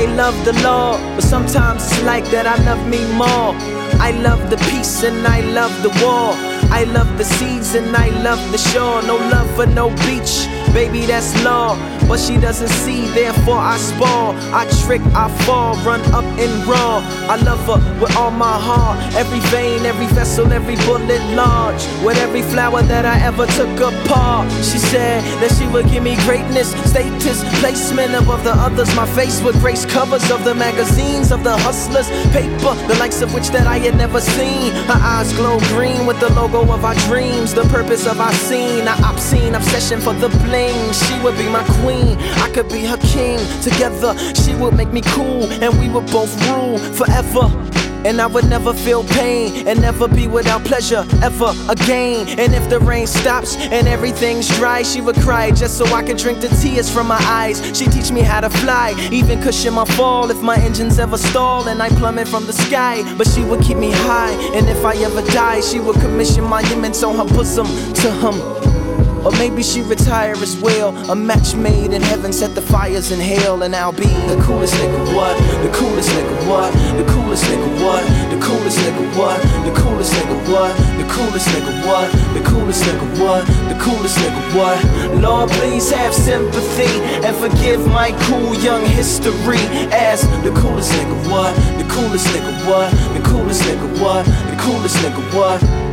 I 0.00 0.06
love 0.14 0.46
the 0.46 0.54
law, 0.62 0.96
but 1.14 1.22
sometimes 1.22 1.84
it's 1.84 2.02
like 2.04 2.24
that 2.30 2.46
I 2.46 2.56
love 2.64 2.80
me 2.88 3.04
more. 3.20 3.52
I 4.00 4.12
love 4.24 4.48
the 4.48 4.56
peace 4.72 5.04
and 5.04 5.26
I 5.26 5.42
love 5.52 5.74
the 5.82 5.90
war. 6.00 6.32
I 6.72 6.84
love 6.84 7.18
the 7.18 7.24
seas 7.24 7.74
and 7.74 7.94
I 7.94 8.08
love 8.24 8.40
the 8.50 8.56
shore. 8.56 9.02
No 9.02 9.16
love 9.16 9.50
for 9.54 9.66
no 9.66 9.90
beach, 10.08 10.48
baby, 10.72 11.06
that's 11.06 11.32
law. 11.44 11.76
But 12.08 12.18
she 12.18 12.36
doesn't 12.36 12.74
see, 12.82 13.06
therefore 13.14 13.58
I 13.58 13.76
spoil. 13.76 14.34
I 14.52 14.66
trick, 14.84 15.00
I 15.14 15.28
fall, 15.44 15.76
run 15.86 16.00
up 16.12 16.24
and 16.24 16.66
raw. 16.66 16.98
I 17.30 17.36
love 17.36 17.64
her 17.66 17.78
with 18.00 18.16
all 18.16 18.32
my 18.32 18.58
heart. 18.58 18.98
Every 19.14 19.38
vein, 19.50 19.86
every 19.86 20.06
vessel, 20.06 20.52
every 20.52 20.76
bullet 20.86 21.22
large. 21.34 21.82
With 22.04 22.18
every 22.18 22.42
flower 22.42 22.82
that 22.82 23.04
I 23.06 23.20
ever 23.20 23.46
took 23.46 23.70
apart. 23.78 24.50
She 24.64 24.78
said 24.78 25.22
that 25.40 25.52
she 25.56 25.66
would 25.68 25.88
give 25.88 26.02
me 26.02 26.16
greatness, 26.26 26.72
status, 26.90 27.44
placement 27.60 28.14
above 28.14 28.42
the 28.42 28.54
others. 28.54 28.92
My 28.96 29.06
face 29.06 29.40
with 29.42 29.60
grace 29.60 29.86
covers 29.86 30.28
of 30.32 30.44
the 30.44 30.54
magazines 30.54 31.30
of 31.30 31.44
the 31.44 31.56
hustlers. 31.58 32.08
Paper, 32.32 32.74
the 32.88 32.96
likes 32.98 33.22
of 33.22 33.32
which 33.32 33.48
that 33.50 33.66
I 33.68 33.78
had 33.78 33.96
never 33.96 34.20
seen. 34.20 34.72
Her 34.90 34.98
eyes 34.98 35.32
glow 35.34 35.60
green 35.74 36.06
with 36.06 36.18
the 36.18 36.32
logo 36.34 36.62
of 36.72 36.84
our 36.84 36.96
dreams. 37.06 37.54
The 37.54 37.64
purpose 37.64 38.06
of 38.06 38.18
our 38.18 38.32
scene, 38.32 38.88
our 38.88 38.98
obscene 39.12 39.54
obsession 39.54 40.00
for 40.00 40.14
the 40.14 40.28
bling. 40.60 40.92
She 40.92 41.18
would 41.22 41.36
be 41.36 41.48
my 41.48 41.64
queen, 41.80 42.18
I 42.44 42.50
could 42.52 42.68
be 42.68 42.84
her 42.84 42.98
king. 42.98 43.38
Together, 43.62 44.16
she 44.34 44.54
would 44.54 44.74
make 44.74 44.92
me 44.92 45.02
cool, 45.02 45.44
and 45.62 45.78
we 45.78 45.88
would 45.88 46.06
both 46.10 46.32
rule 46.48 46.78
forever. 46.78 47.50
And 48.02 48.18
I 48.18 48.26
would 48.26 48.48
never 48.48 48.72
feel 48.72 49.04
pain 49.04 49.68
and 49.68 49.78
never 49.78 50.08
be 50.08 50.26
without 50.26 50.64
pleasure 50.64 51.04
ever 51.22 51.52
again. 51.68 52.26
And 52.40 52.54
if 52.54 52.66
the 52.70 52.80
rain 52.80 53.06
stops 53.06 53.56
and 53.58 53.86
everything's 53.86 54.48
dry, 54.56 54.82
she 54.82 55.02
would 55.02 55.16
cry 55.16 55.50
just 55.50 55.76
so 55.76 55.84
I 55.84 56.02
can 56.02 56.16
drink 56.16 56.40
the 56.40 56.48
tears 56.48 56.88
from 56.88 57.08
my 57.08 57.20
eyes. 57.20 57.60
She 57.76 57.84
teach 57.84 58.10
me 58.10 58.22
how 58.22 58.40
to 58.40 58.48
fly, 58.48 58.94
even 59.12 59.42
cushion 59.42 59.74
my 59.74 59.84
fall 59.84 60.30
if 60.30 60.40
my 60.40 60.56
engines 60.56 60.98
ever 60.98 61.18
stall 61.18 61.68
and 61.68 61.82
I 61.82 61.90
plummet 61.90 62.26
from 62.26 62.46
the 62.46 62.54
sky. 62.54 63.04
But 63.18 63.26
she 63.26 63.44
would 63.44 63.60
keep 63.60 63.76
me 63.76 63.90
high, 63.92 64.32
and 64.56 64.66
if 64.70 64.82
I 64.82 64.94
ever 65.04 65.20
die, 65.32 65.60
she 65.60 65.78
would 65.78 65.96
commission 65.96 66.44
monuments 66.44 67.02
on 67.02 67.16
her 67.16 67.34
bosom 67.34 67.66
to 67.66 68.10
him. 68.22 68.79
Or 69.24 69.32
maybe 69.32 69.62
she 69.62 69.82
retire 69.82 70.32
as 70.32 70.56
well. 70.60 70.96
A 71.10 71.14
match 71.14 71.54
made 71.54 71.92
in 71.92 72.02
heaven, 72.02 72.32
set 72.32 72.54
the 72.54 72.62
fires 72.62 73.10
in 73.10 73.20
hell, 73.20 73.62
and 73.62 73.76
I'll 73.76 73.92
be 73.92 74.04
the 74.04 74.40
coolest 74.42 74.74
nigga. 74.74 75.14
What? 75.14 75.36
The 75.62 75.70
coolest 75.72 76.08
nigga. 76.10 76.48
What? 76.48 76.72
The 76.96 77.04
coolest 77.12 77.44
nigga. 77.44 77.84
What? 77.84 78.02
The 78.30 78.40
coolest 78.40 78.78
nigga. 78.78 79.16
What? 79.16 79.40
The 79.66 79.72
coolest 79.74 80.12
nigga. 80.14 80.48
What? 80.48 80.72
The 80.96 81.04
coolest 81.12 81.48
nigga. 81.48 81.86
What? 81.86 82.12
The 82.34 82.40
coolest 82.42 82.82
nigga. 82.84 83.20
What? 83.20 83.46
The 83.68 83.76
coolest 83.78 84.16
nigga. 84.18 84.40
What? 84.56 85.20
Lord, 85.20 85.50
please 85.50 85.90
have 85.90 86.14
sympathy 86.14 86.88
and 87.26 87.36
forgive 87.36 87.86
my 87.88 88.12
cool 88.24 88.54
young 88.54 88.84
history 88.86 89.60
as 89.92 90.22
the 90.42 90.52
coolest 90.56 90.92
nigga. 90.92 91.30
What? 91.30 91.54
The 91.76 91.84
coolest 91.92 92.26
nigga. 92.28 92.52
What? 92.66 92.90
The 93.12 93.20
coolest 93.28 93.62
nigga. 93.64 94.00
What? 94.00 94.24
The 94.24 94.56
coolest 94.58 94.96
nigga. 94.96 95.22
What? 95.36 95.89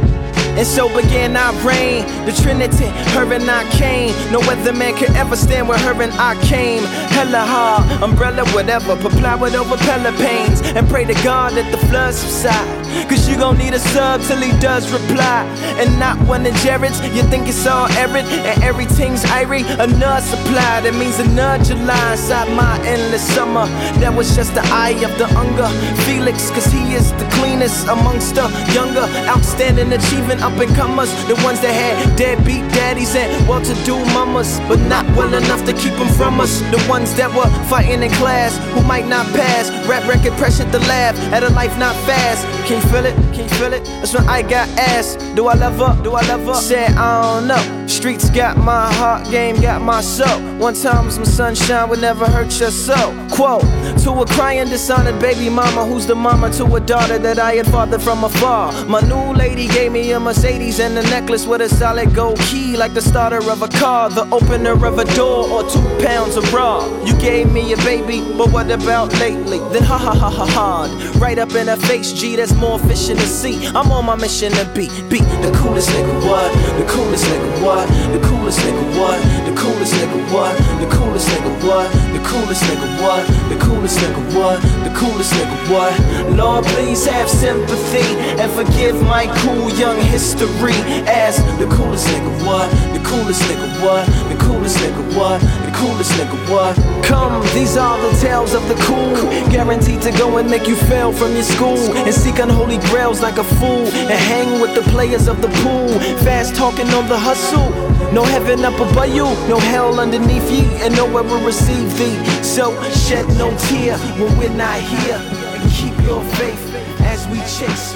And 0.57 0.65
so 0.65 0.89
began 0.89 1.37
our 1.37 1.53
reign, 1.65 2.03
the 2.25 2.31
Trinity, 2.31 2.87
her 3.13 3.31
and 3.31 3.49
I 3.49 3.63
came. 3.77 4.09
No 4.31 4.39
other 4.39 4.73
man 4.73 4.95
could 4.97 5.11
ever 5.11 5.35
stand 5.35 5.69
where 5.69 5.77
her 5.77 6.01
and 6.01 6.11
I 6.13 6.33
came. 6.45 6.83
Hella 7.13 7.45
hard, 7.45 8.01
umbrella, 8.01 8.43
whatever, 8.53 8.93
apply 8.93 9.35
with 9.35 9.53
over 9.53 9.77
pains. 9.77 10.61
And 10.61 10.87
pray 10.89 11.05
to 11.05 11.13
God 11.23 11.53
that 11.53 11.71
the 11.71 11.77
floods 11.87 12.17
subside. 12.17 12.86
Cause 13.09 13.27
you 13.29 13.37
gon' 13.37 13.57
need 13.57 13.73
a 13.73 13.79
sub 13.79 14.21
till 14.21 14.41
he 14.41 14.51
does 14.59 14.91
reply. 14.91 15.45
And 15.79 15.99
not 15.99 16.17
one 16.27 16.45
of 16.45 16.53
Jared's, 16.55 16.99
you 17.15 17.23
think 17.23 17.47
it's 17.47 17.65
all 17.67 17.87
arid 17.93 18.25
and 18.25 18.63
everything's 18.63 19.23
irie. 19.23 19.63
Another 19.79 20.21
supply, 20.21 20.81
that 20.81 20.95
means 20.95 21.19
another 21.19 21.63
July 21.63 22.11
inside 22.11 22.49
my 22.55 22.79
endless 22.85 23.25
summer. 23.35 23.65
That 24.01 24.13
was 24.13 24.35
just 24.35 24.53
the 24.55 24.63
eye 24.65 24.97
of 25.05 25.17
the 25.17 25.27
hunger. 25.27 25.69
Felix, 26.03 26.49
cause 26.51 26.65
he 26.65 26.93
is 26.93 27.11
the 27.13 27.27
cleanest 27.37 27.87
amongst 27.87 28.35
the 28.35 28.47
younger, 28.73 29.05
outstanding, 29.27 29.93
achieving 29.93 30.39
up 30.41 30.57
and 30.59 30.73
comers. 30.75 31.11
The 31.27 31.35
ones 31.43 31.61
that 31.61 31.73
had 31.73 32.17
deadbeat 32.17 32.67
daddies 32.73 33.15
and 33.15 33.47
well 33.47 33.61
to 33.61 33.73
do 33.85 33.95
mamas, 34.13 34.59
but 34.67 34.79
not 34.87 35.05
well 35.15 35.33
enough 35.33 35.63
to 35.65 35.73
keep 35.73 35.93
them 35.93 36.09
from 36.09 36.39
us. 36.41 36.61
The 36.73 36.83
ones 36.89 37.15
that 37.15 37.29
were 37.33 37.49
fighting 37.67 38.03
in 38.03 38.11
class, 38.11 38.57
who 38.73 38.81
might 38.83 39.07
not 39.07 39.25
pass. 39.33 39.69
Rap 39.87 40.07
record 40.07 40.33
pressure 40.37 40.65
the 40.65 40.79
lab 40.79 41.15
at 41.33 41.43
a 41.43 41.49
life 41.49 41.77
not 41.77 41.95
fast. 42.05 42.45
Can 42.67 42.81
you 42.81 42.86
feel 42.89 43.05
it? 43.05 43.26
Can 43.37 43.47
you 43.47 43.55
feel 43.55 43.73
it? 43.73 43.85
That's 43.85 44.15
when 44.15 44.27
I 44.27 44.41
got 44.41 44.67
asked, 44.79 45.19
Do 45.35 45.45
I 45.45 45.53
love 45.53 45.77
her? 45.77 46.03
Do 46.03 46.13
I 46.13 46.27
love 46.27 46.43
her? 46.45 46.55
Said, 46.55 46.89
I 46.93 47.39
don't 47.39 47.47
know. 47.47 47.87
Streets 47.87 48.29
got 48.31 48.57
my 48.57 48.91
heart, 48.93 49.29
game 49.29 49.61
got 49.61 49.81
my 49.81 50.01
soul. 50.01 50.39
One 50.57 50.73
time 50.73 51.11
some 51.11 51.23
sunshine 51.23 51.87
would 51.89 52.01
never 52.01 52.25
hurt 52.25 52.59
your 52.59 52.71
soul. 52.71 53.13
Quote, 53.29 53.61
to 54.03 54.11
a 54.11 54.25
crying, 54.25 54.69
dishonored 54.69 55.19
baby 55.19 55.49
mama, 55.49 55.85
who's 55.85 56.05
the 56.05 56.15
mama 56.15 56.51
to 56.53 56.65
a 56.75 56.79
daughter 56.79 57.17
that 57.19 57.39
I 57.39 57.53
had 57.53 57.67
fathered 57.67 58.01
from 58.01 58.23
afar. 58.23 58.71
My 58.85 59.01
new 59.01 59.33
lady 59.33 59.67
gave 59.67 59.91
me 59.91 60.11
a 60.11 60.19
Mercedes 60.19 60.79
and 60.79 60.97
a 60.97 61.03
necklace 61.03 61.45
with 61.45 61.61
a 61.61 61.69
solid 61.69 62.13
gold 62.13 62.39
key, 62.39 62.75
like 62.75 62.93
the 62.93 63.01
starter 63.01 63.37
of 63.49 63.61
a 63.61 63.67
car, 63.67 64.09
the 64.09 64.27
opener 64.31 64.73
of 64.85 64.97
a 64.97 65.05
door, 65.15 65.47
or 65.49 65.63
two 65.69 65.81
pounds 66.05 66.35
of 66.37 66.51
raw. 66.53 66.85
You 67.05 67.17
gave 67.19 67.51
me 67.51 67.73
a 67.73 67.77
baby, 67.77 68.19
but 68.37 68.51
what 68.51 68.69
about 68.69 69.13
lately? 69.19 69.59
Then 69.71 69.83
ha 69.83 69.97
ha 69.97 70.13
ha 70.13 70.29
ha 70.29 70.45
hard. 70.45 70.91
Right 71.17 71.39
up 71.39 71.55
in 71.55 71.67
her 71.67 71.77
face, 71.77 72.11
G, 72.11 72.35
that's 72.35 72.53
more 72.53 72.79
fish 72.79 73.09
in. 73.27 73.75
I'm 73.75 73.91
on 73.91 74.05
my 74.05 74.15
mission 74.15 74.51
to 74.53 74.65
be, 74.73 74.87
be 75.09 75.19
the 75.43 75.51
coolest 75.55 75.89
nigga, 75.89 76.15
what? 76.27 76.51
The 76.79 76.85
coolest 76.87 77.25
nigga, 77.25 77.63
what? 77.63 77.87
The 78.13 78.19
coolest 78.25 78.59
nigga, 78.61 78.99
what? 78.99 79.19
The 79.45 79.53
coolest 79.55 79.93
nigga, 79.95 80.31
what? 80.31 80.57
The 80.79 80.87
coolest 80.87 81.27
nigga, 81.29 81.51
what? 81.67 81.91
The 82.13 82.19
coolest 82.23 82.63
nigga, 82.63 82.89
what? 83.01 83.27
The 83.49 83.57
coolest 83.59 83.99
nigga, 83.99 84.21
what? 84.35 84.61
The 84.83 84.93
coolest 84.95 85.33
nigga, 85.33 85.57
what? 85.71 86.37
Lord, 86.37 86.65
please 86.65 87.05
have 87.05 87.29
sympathy 87.29 88.07
and 88.39 88.51
forgive 88.51 89.01
my 89.03 89.27
cool 89.43 89.69
young 89.75 89.99
history 89.99 90.77
as 91.07 91.37
the 91.59 91.67
coolest 91.67 92.07
nigga, 92.07 92.45
what? 92.45 92.69
The 92.93 93.03
coolest 93.03 93.41
nigga, 93.43 93.67
what? 93.83 94.05
The 94.31 94.37
coolest 94.39 94.77
nigga, 94.77 95.03
what? 95.17 95.41
Coolest 95.77 96.11
nigga, 96.13 96.37
what? 96.49 96.75
Come, 97.05 97.43
these 97.53 97.77
are 97.77 97.97
the 98.01 98.17
tales 98.19 98.55
of 98.55 98.67
the 98.67 98.73
cool. 98.81 99.13
Guaranteed 99.51 100.01
to 100.01 100.11
go 100.11 100.37
and 100.39 100.49
make 100.49 100.67
you 100.67 100.75
fail 100.75 101.13
from 101.13 101.33
your 101.33 101.43
school 101.43 101.77
and 101.95 102.13
seek 102.13 102.39
unholy 102.39 102.79
grails 102.89 103.21
like 103.21 103.37
a 103.37 103.43
fool 103.43 103.85
and 103.85 104.19
hang 104.31 104.59
with 104.59 104.73
the 104.73 104.81
players 104.89 105.27
of 105.27 105.39
the 105.41 105.49
pool. 105.61 105.89
Fast 106.25 106.55
talking 106.55 106.87
on 106.89 107.07
the 107.07 107.17
hustle. 107.17 107.69
No 108.11 108.23
heaven 108.23 108.65
up 108.65 108.79
above 108.79 109.13
you, 109.13 109.25
no 109.47 109.59
hell 109.59 109.99
underneath 109.99 110.49
ye, 110.49 110.65
and 110.81 110.95
nowhere 110.95 111.23
will 111.23 111.45
receive 111.45 111.95
thee. 111.97 112.17
So 112.41 112.73
shed 112.91 113.27
no 113.37 113.55
tear 113.67 113.97
when 114.17 114.35
we're 114.39 114.57
not 114.57 114.79
here, 114.79 115.21
and 115.21 115.71
keep 115.71 115.95
your 116.07 116.23
faith 116.35 116.73
as 117.01 117.27
we 117.27 117.37
chase 117.41 117.93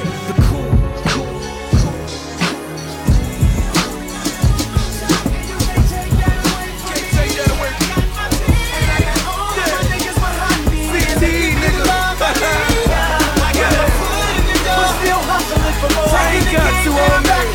got 16.51 16.84
to 16.84 16.89
all 16.91 17.22
night. 17.24 17.48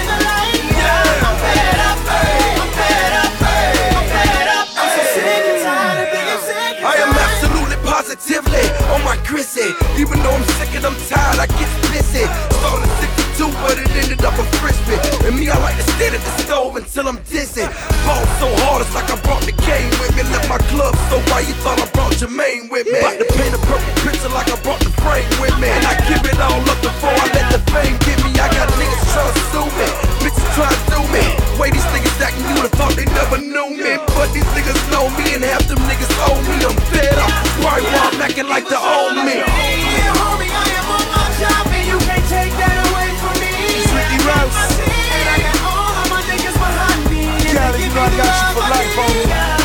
Positively 7.97 8.61
on 8.93 9.03
my 9.05 9.17
grizzly, 9.25 9.73
even 9.97 10.21
though 10.21 10.31
I'm 10.31 10.45
sick 10.61 10.76
and 10.76 10.85
I'm 10.85 10.95
tired, 11.09 11.41
I 11.41 11.47
get 11.47 11.71
busy. 11.88 12.29
Started 12.61 12.93
62, 13.00 13.49
but 13.65 13.79
it 13.81 13.88
ended 13.97 14.23
up 14.23 14.37
a 14.37 14.45
frisbee. 14.61 15.00
And 15.26 15.35
me, 15.35 15.49
I 15.49 15.57
like 15.59 15.76
to 15.76 15.83
stand 15.97 16.15
at 16.15 16.21
the 16.21 16.43
stove 16.45 16.76
until 16.76 17.09
I'm 17.09 17.17
dizzy. 17.25 17.65
Ball 18.05 18.21
so 18.37 18.53
hard, 18.69 18.83
it's 18.85 18.95
like 18.95 19.09
I 19.09 19.17
brought 19.23 19.43
the 19.43 19.57
cave 19.65 19.96
me. 20.16 20.23
Left 20.32 20.49
my 20.49 20.58
club, 20.73 20.96
so 21.12 21.20
why 21.30 21.44
you 21.44 21.52
thought 21.61 21.78
I 21.78 21.87
brought 21.92 22.16
Jermaine 22.16 22.73
with 22.73 22.88
me. 22.88 22.99
About 22.99 23.20
to 23.20 23.26
paint 23.37 23.52
a 23.52 23.61
purple 23.68 23.92
picture 24.02 24.32
like 24.32 24.49
I 24.49 24.56
brought 24.64 24.80
the 24.80 24.90
frame 25.04 25.28
with 25.38 25.54
me. 25.61 25.68
And 25.68 25.85
I 25.85 25.94
give 26.08 26.25
it 26.25 26.38
all 26.40 26.64
up 26.64 26.80
before 26.80 27.12
I 27.12 27.26
let 27.37 27.46
the 27.52 27.61
fame 27.70 27.94
get 28.08 28.18
me. 28.25 28.32
I 28.40 28.49
got 28.50 28.73
niggas 28.80 29.04
trying 29.12 29.30
to 29.37 29.42
sue 29.52 29.68
me, 29.76 29.88
bitches 30.25 30.49
trying 30.56 30.73
to 30.73 30.82
do 30.88 31.00
me. 31.12 31.25
Way 31.61 31.70
these 31.70 31.85
niggas 31.92 32.16
acting, 32.25 32.49
you 32.49 32.56
would 32.64 32.73
thought 32.75 32.96
they 32.96 33.06
never 33.12 33.38
knew 33.38 33.76
me. 33.76 34.00
But 34.16 34.32
these 34.32 34.49
niggas 34.56 34.80
know 34.88 35.06
me, 35.20 35.37
and 35.37 35.44
half 35.44 35.68
them 35.68 35.78
niggas 35.85 36.12
owe 36.25 36.40
me. 36.49 36.56
I'm 36.64 36.76
fed 36.88 37.16
up. 37.20 37.30
Why 37.61 37.85
why 37.85 38.08
I'm 38.08 38.20
acting 38.25 38.49
like 38.49 38.66
the 38.73 38.80
old 38.80 39.20
me? 39.20 39.37
Yeah, 39.44 40.16
homie, 40.16 40.49
I 40.49 40.64
am 40.80 40.88
on 40.96 41.06
my 41.12 41.25
job, 41.37 41.64
and 41.68 41.85
you 41.87 41.99
can't 42.08 42.26
take 42.32 42.52
that 42.56 42.76
away 42.88 43.08
from 43.20 43.37
me. 43.37 43.52
Ricky 43.92 44.16
I 44.16 44.25
got 44.25 44.49
Rouse. 44.49 44.61
and 44.80 45.28
I 45.28 45.37
got 45.44 45.58
all 45.68 45.94
of 46.02 46.06
my 46.08 46.20
niggas 46.25 46.56
behind 46.56 47.00
me. 47.12 47.23
And 47.28 47.56
they 47.56 47.85
you 47.85 47.88
give 47.88 47.94
know 47.94 48.04
I 48.04 48.11
me 48.11 48.16
got 48.16 48.26
you 48.26 48.32
love 48.32 48.56
for 48.56 48.64
life, 48.73 48.92
homie. 48.96 49.56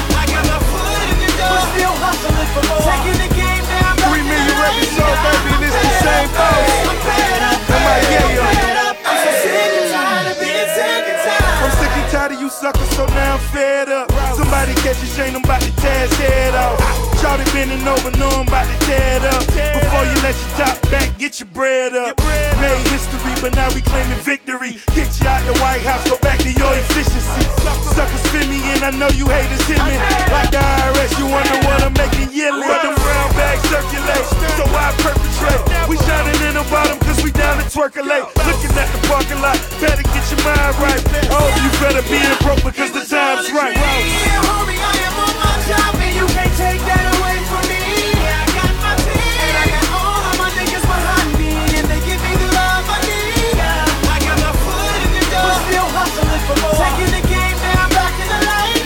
Still 1.81 1.97
hustling 1.97 2.49
for 2.53 2.63
more. 2.69 2.85
Taking 2.85 3.17
the 3.17 3.31
game 3.33 3.65
down, 3.65 3.97
Three 4.05 4.21
million 4.21 4.55
records 4.61 4.93
sold, 4.93 5.17
baby, 5.25 5.49
and 5.57 5.63
it's 5.65 5.77
the 5.81 5.93
same 6.05 6.29
boss. 6.37 6.69
I'm 6.85 6.99
fed 7.01 7.41
up, 7.41 7.61
I 7.73 7.97
yeah, 8.05 8.37
yo? 8.37 8.43
fed 8.53 8.77
up. 8.85 8.95
I'm 9.01 9.17
so 9.25 9.31
sick 9.41 9.73
and 9.81 9.89
tired 9.89 10.27
of 10.29 10.37
being 10.37 10.69
sick 10.77 11.05
and 11.09 11.19
tired. 11.25 11.57
I'm 11.65 11.73
sick 11.81 11.93
and 11.97 12.07
tired 12.13 12.31
of 12.33 12.39
you 12.41 12.49
suckers, 12.49 12.89
so 12.93 13.05
now 13.17 13.33
I'm 13.33 13.43
fed 13.49 13.89
up. 13.89 14.10
Somebody 14.51 14.75
catch 14.83 14.99
a 14.99 15.07
shame, 15.07 15.31
I'm 15.31 15.47
about 15.47 15.63
to 15.63 15.71
tear 15.79 16.03
his 16.03 16.11
head 16.19 16.51
off. 16.59 16.75
Charlie 17.23 17.47
bending 17.55 17.87
over, 17.87 18.11
know 18.19 18.27
I'm 18.35 18.43
about 18.43 18.67
to 18.67 18.77
tear 18.83 19.15
it 19.15 19.23
up. 19.23 19.47
Before 19.47 20.03
you 20.03 20.17
let 20.27 20.35
your 20.35 20.51
top 20.59 20.75
back, 20.91 21.07
get 21.15 21.39
your 21.39 21.47
bread 21.55 21.95
up. 21.95 22.19
Made 22.59 22.83
history, 22.91 23.31
but 23.39 23.55
now 23.55 23.71
we 23.71 23.79
claiming 23.79 24.19
victory. 24.19 24.75
Get 24.91 25.07
you 25.07 25.31
out 25.31 25.39
the 25.47 25.55
White 25.63 25.79
House, 25.87 26.03
go 26.03 26.19
back 26.19 26.43
to 26.43 26.51
your 26.51 26.67
efficiency. 26.83 27.47
Suckers 27.95 28.19
fit 28.35 28.43
me 28.51 28.59
in, 28.75 28.83
I 28.83 28.91
know 28.91 29.07
you 29.15 29.23
haters 29.31 29.63
hit 29.71 29.79
me. 29.87 29.95
Like 30.35 30.51
the 30.51 30.59
IRS, 30.59 31.15
you 31.15 31.31
wonder 31.31 31.55
what 31.63 31.87
I'm 31.87 31.95
making 31.95 32.35
yearly. 32.35 32.67
But 32.67 32.83
them 32.83 32.99
brown 32.99 33.31
bags 33.39 33.63
circulate, 33.71 34.27
so 34.59 34.67
I 34.67 34.91
perpetrate. 34.99 35.63
We 35.87 35.95
shining 36.03 36.35
in 36.43 36.59
the 36.59 36.67
bottom, 36.67 36.99
cause 37.07 37.23
we 37.23 37.31
down 37.31 37.55
to 37.55 37.65
twerkulate. 37.71 38.27
Looking 38.43 38.75
at 38.75 38.91
the 38.91 38.99
parking 39.07 39.39
lot, 39.39 39.55
better 39.79 40.03
get 40.03 40.27
your 40.27 40.43
mind 40.43 40.75
right. 40.83 40.99
Oh, 41.31 41.47
you 41.55 41.71
better 41.79 42.03
be 42.03 42.19
in 42.19 42.35
broke 42.43 42.67
because 42.67 42.91
the 42.91 43.07
time's 43.07 43.47
right. 43.55 44.40
Yeah, 44.41 44.49
homie, 44.49 44.81
I 44.81 44.93
am 45.05 45.15
on 45.21 45.33
my 45.37 45.53
job, 45.69 45.93
and 46.01 46.13
you 46.17 46.25
can't 46.33 46.55
take 46.57 46.81
that 46.81 47.05
away 47.13 47.37
from 47.45 47.61
me. 47.69 47.77
I 48.25 48.41
got 48.57 48.73
my 48.81 48.93
team, 49.05 49.53
I 49.53 49.65
got 49.69 49.85
all 49.93 50.21
of 50.25 50.35
my 50.41 50.49
niggas 50.57 50.81
behind 50.81 51.29
me, 51.37 51.53
and 51.77 51.85
they 51.85 52.01
give 52.01 52.17
me 52.25 52.33
the 52.41 52.49
love 52.49 52.85
I 52.89 52.97
need. 53.05 53.57
I 53.61 54.17
got 54.25 54.37
my 54.41 54.53
foot 54.65 54.97
in 55.05 55.11
the 55.13 55.25
door, 55.29 55.51
still 55.69 55.89
hustling 55.93 56.43
for 56.49 56.57
more. 56.65 56.73
Taking 56.73 57.11
the 57.13 57.23
game 57.29 57.57
down, 57.61 57.87
back 57.93 58.13
the 58.17 58.39
light. 58.49 58.81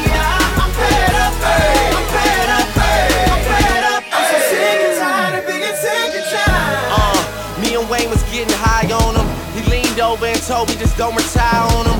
I'm 0.59 0.71
fed 0.75 1.15
up. 1.23 1.33
I'm 1.39 2.07
fed 2.11 2.49
up. 2.51 2.67
I'm 2.75 3.41
fed 3.47 3.83
up. 3.95 4.03
I'm 4.11 4.25
so 4.27 4.37
sick 4.51 4.79
and 4.83 4.95
tired 4.99 5.35
of 5.39 5.43
being 5.47 5.75
sick 5.79 6.11
and 6.19 6.27
tired. 6.35 6.83
Uh, 6.91 7.15
me 7.63 7.79
and 7.79 7.87
Wayne 7.87 8.11
was 8.11 8.23
getting 8.27 8.51
high 8.59 8.91
on 8.91 9.15
him. 9.15 9.27
He 9.55 9.63
leaned 9.71 10.03
over 10.03 10.27
and 10.27 10.41
told 10.43 10.67
me 10.67 10.75
just 10.75 10.99
don't 10.99 11.15
retire 11.15 11.63
on 11.79 11.87
him. 11.87 11.99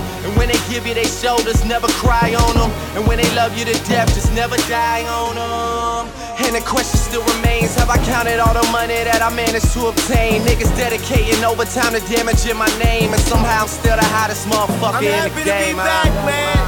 And 0.76 0.84
when 0.84 0.96
they 0.96 1.04
give 1.04 1.04
you 1.04 1.04
their 1.04 1.08
shoulders, 1.08 1.64
never 1.64 1.88
cry 2.04 2.36
on 2.36 2.56
them. 2.56 2.72
And 2.96 3.08
when 3.08 3.18
they 3.18 3.30
love 3.36 3.58
you 3.58 3.64
to 3.66 3.74
death, 3.88 4.14
just 4.14 4.34
never 4.34 4.58
die 4.68 5.08
on 5.08 5.36
them. 5.36 6.12
And 6.44 6.56
the 6.56 6.62
question 6.68 7.00
still 7.00 7.24
remains 7.40 7.76
Have 7.76 7.90
I 7.90 7.98
counted 8.04 8.40
all 8.40 8.54
the 8.54 8.66
money 8.72 9.00
that 9.08 9.22
I 9.22 9.32
managed 9.32 9.72
to 9.74 9.88
obtain? 9.88 10.44
Niggas 10.44 10.76
dedicating 10.76 11.44
overtime 11.44 11.96
to 11.96 12.04
damaging 12.12 12.58
my 12.58 12.68
name. 12.84 13.14
And 13.14 13.22
somehow 13.24 13.64
I'm 13.64 13.72
still 13.72 13.96
the 13.96 14.04
hottest 14.04 14.48
motherfucker 14.48 15.00
I'm 15.00 15.08
in 15.08 15.16
happy 15.16 15.48
the 15.48 15.56
to 15.56 15.64
be 15.64 15.80
back, 15.80 16.12
man. 16.28 16.60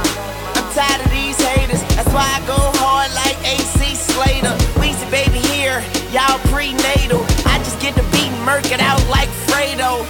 I'm 0.56 0.66
tired 0.72 1.04
of 1.04 1.10
these 1.12 1.36
haters. 1.36 1.82
That's 1.92 2.08
why 2.12 2.24
I 2.24 2.40
go 2.48 2.58
hard 2.80 3.12
like 3.12 3.36
AC 3.44 3.92
Slater. 3.92 4.56
Weezy 4.80 5.04
baby 5.12 5.40
here, 5.52 5.84
y'all 6.16 6.40
prenatal. 6.48 7.20
I 7.44 7.60
just 7.60 7.76
get 7.80 7.92
to 8.00 8.04
beat 8.08 8.32
and 8.32 8.44
murk 8.48 8.72
it 8.72 8.80
out 8.80 9.04
like 9.12 9.28
Fredo. 9.44 10.00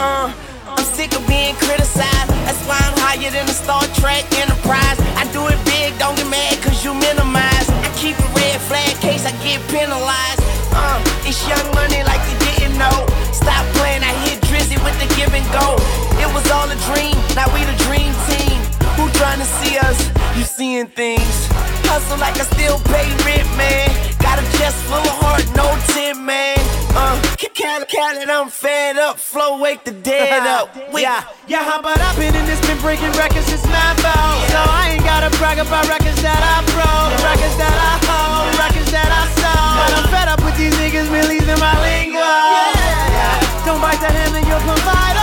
Uh, 0.00 0.32
I'm 0.72 0.84
sick 0.96 1.12
of 1.12 1.26
being 1.28 1.54
criticized. 1.60 2.31
That's 2.46 2.62
why 2.66 2.78
I'm 2.78 2.96
higher 2.98 3.30
than 3.30 3.48
a 3.48 3.56
Star 3.56 3.82
Trek 3.98 4.24
Enterprise. 4.38 4.98
I 5.18 5.24
do 5.32 5.46
it 5.48 5.58
big, 5.64 5.98
don't 5.98 6.16
get 6.16 6.28
mad 6.28 6.62
cause 6.62 6.84
you 6.84 6.94
minimize. 6.94 7.68
I 7.70 7.90
keep 7.96 8.18
a 8.18 8.28
red 8.34 8.60
flag 8.60 8.96
case 9.00 9.26
I 9.26 9.32
get 9.42 9.60
penalized. 9.68 10.42
Uh, 10.72 11.02
it's 11.26 11.40
young 11.46 11.66
money 11.74 12.02
like 12.04 12.22
you 12.30 12.36
didn't 12.46 12.78
know. 12.78 13.06
Stop 13.32 13.66
playing, 13.76 14.02
I 14.02 14.12
hit 14.24 14.40
Drizzy 14.48 14.78
with 14.80 14.96
the 15.02 15.08
give 15.14 15.32
and 15.34 15.46
go. 15.52 15.76
It 16.22 16.28
was 16.32 16.46
all 16.50 16.70
a 16.70 16.78
dream, 16.90 17.16
now 17.34 17.50
we 17.52 17.64
the 17.64 17.76
dream 17.84 18.12
team. 18.30 18.61
Who 18.96 19.08
trying 19.18 19.40
to 19.40 19.48
see 19.60 19.78
us? 19.78 19.98
You 20.36 20.44
seeing 20.44 20.86
things. 20.86 21.48
Hustle 21.88 22.18
like 22.18 22.36
I 22.40 22.44
still 22.44 22.78
pay 22.88 23.08
rent, 23.24 23.48
man. 23.56 23.88
Got 24.20 24.38
a 24.38 24.46
chest 24.58 24.76
full 24.88 25.00
of 25.00 25.16
heart, 25.20 25.44
no 25.56 25.66
tin, 25.92 26.24
man. 26.24 26.58
Uh, 26.96 27.20
Cali, 27.54 27.84
Cali, 27.86 28.24
I'm 28.24 28.48
fed 28.48 28.96
up. 28.96 29.18
Flow, 29.18 29.60
wake 29.60 29.84
the 29.84 29.92
dead 29.92 30.44
up. 30.46 30.74
Wait. 30.92 31.02
Yeah, 31.02 31.24
yeah, 31.46 31.64
how 31.64 31.80
about 31.80 32.00
I've 32.00 32.16
been 32.16 32.34
in 32.34 32.44
this, 32.46 32.60
been 32.66 32.80
breaking 32.80 33.12
records 33.12 33.46
since 33.46 33.64
my 33.64 33.92
9 33.96 34.04
So 34.52 34.60
I 34.60 34.96
ain't 34.96 35.04
gotta 35.04 35.30
brag 35.36 35.58
about 35.58 35.88
records 35.88 36.20
that 36.22 36.40
I 36.40 36.64
broke, 36.72 37.12
records 37.24 37.56
that 37.60 37.76
I 37.76 37.92
hold, 38.08 38.56
records 38.60 38.90
that 38.92 39.08
I 39.08 39.22
sold. 39.40 39.74
But 39.78 39.90
I'm 40.00 40.06
fed 40.12 40.28
up 40.28 40.40
with 40.44 40.56
these 40.56 40.74
niggas 40.80 41.08
releasing 41.12 41.60
my 41.60 41.76
lingua. 41.80 42.20
Yeah. 42.20 43.64
Don't 43.64 43.80
bite 43.80 44.00
the 44.00 44.10
hand 44.10 44.36
of 44.36 44.44
your 44.48 44.60
provider. 44.64 45.21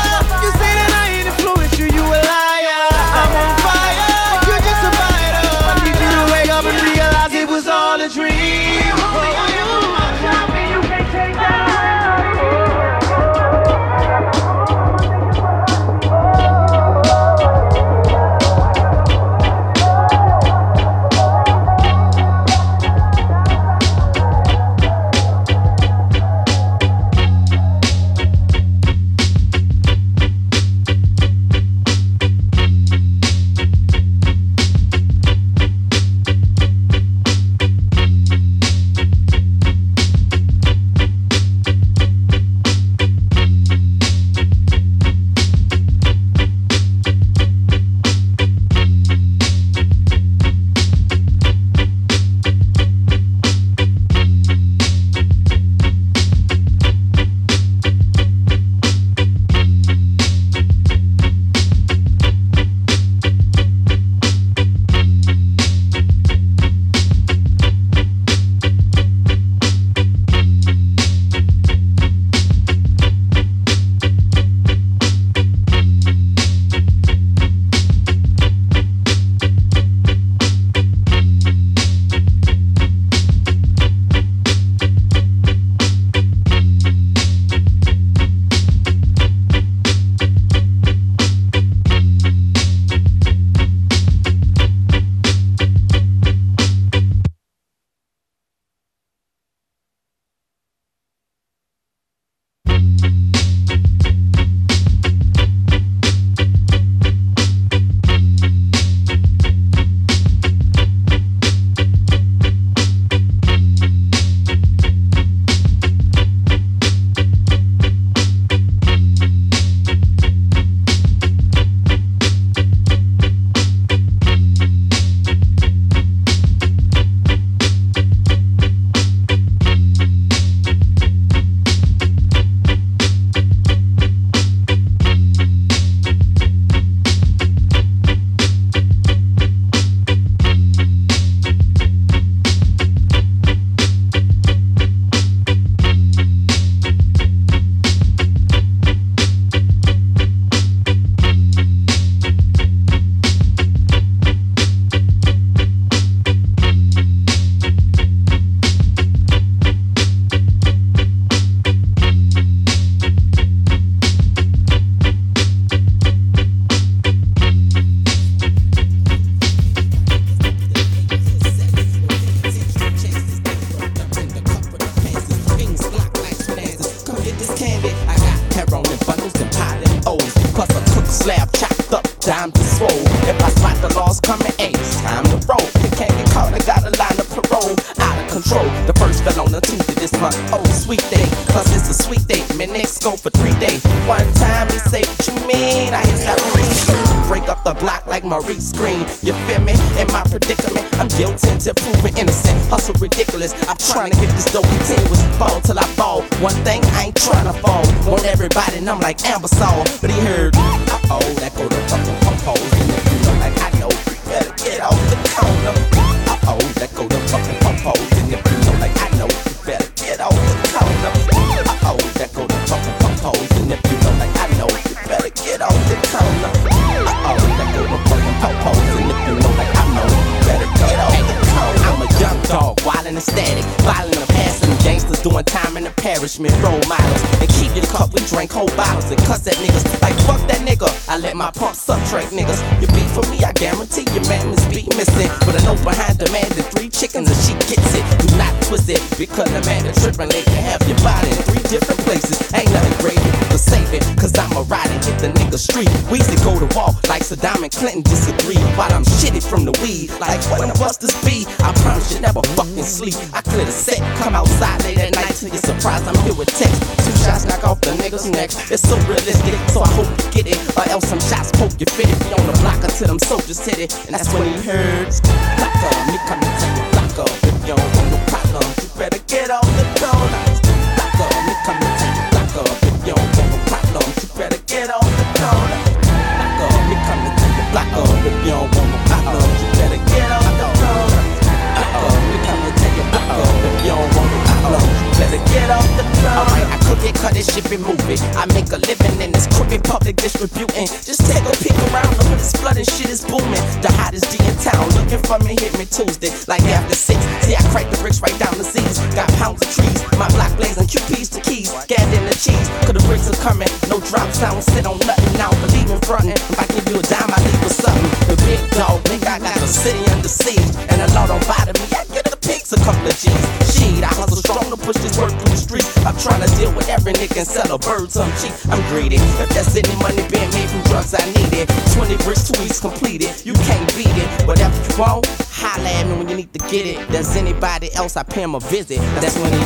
once 338.10 338.18
I 338.18 338.24
pay 338.24 338.42
him 338.42 338.56
a 338.56 338.60
visit. 338.60 338.98
That's 339.22 339.38
when 339.38 339.54
he 339.54 339.59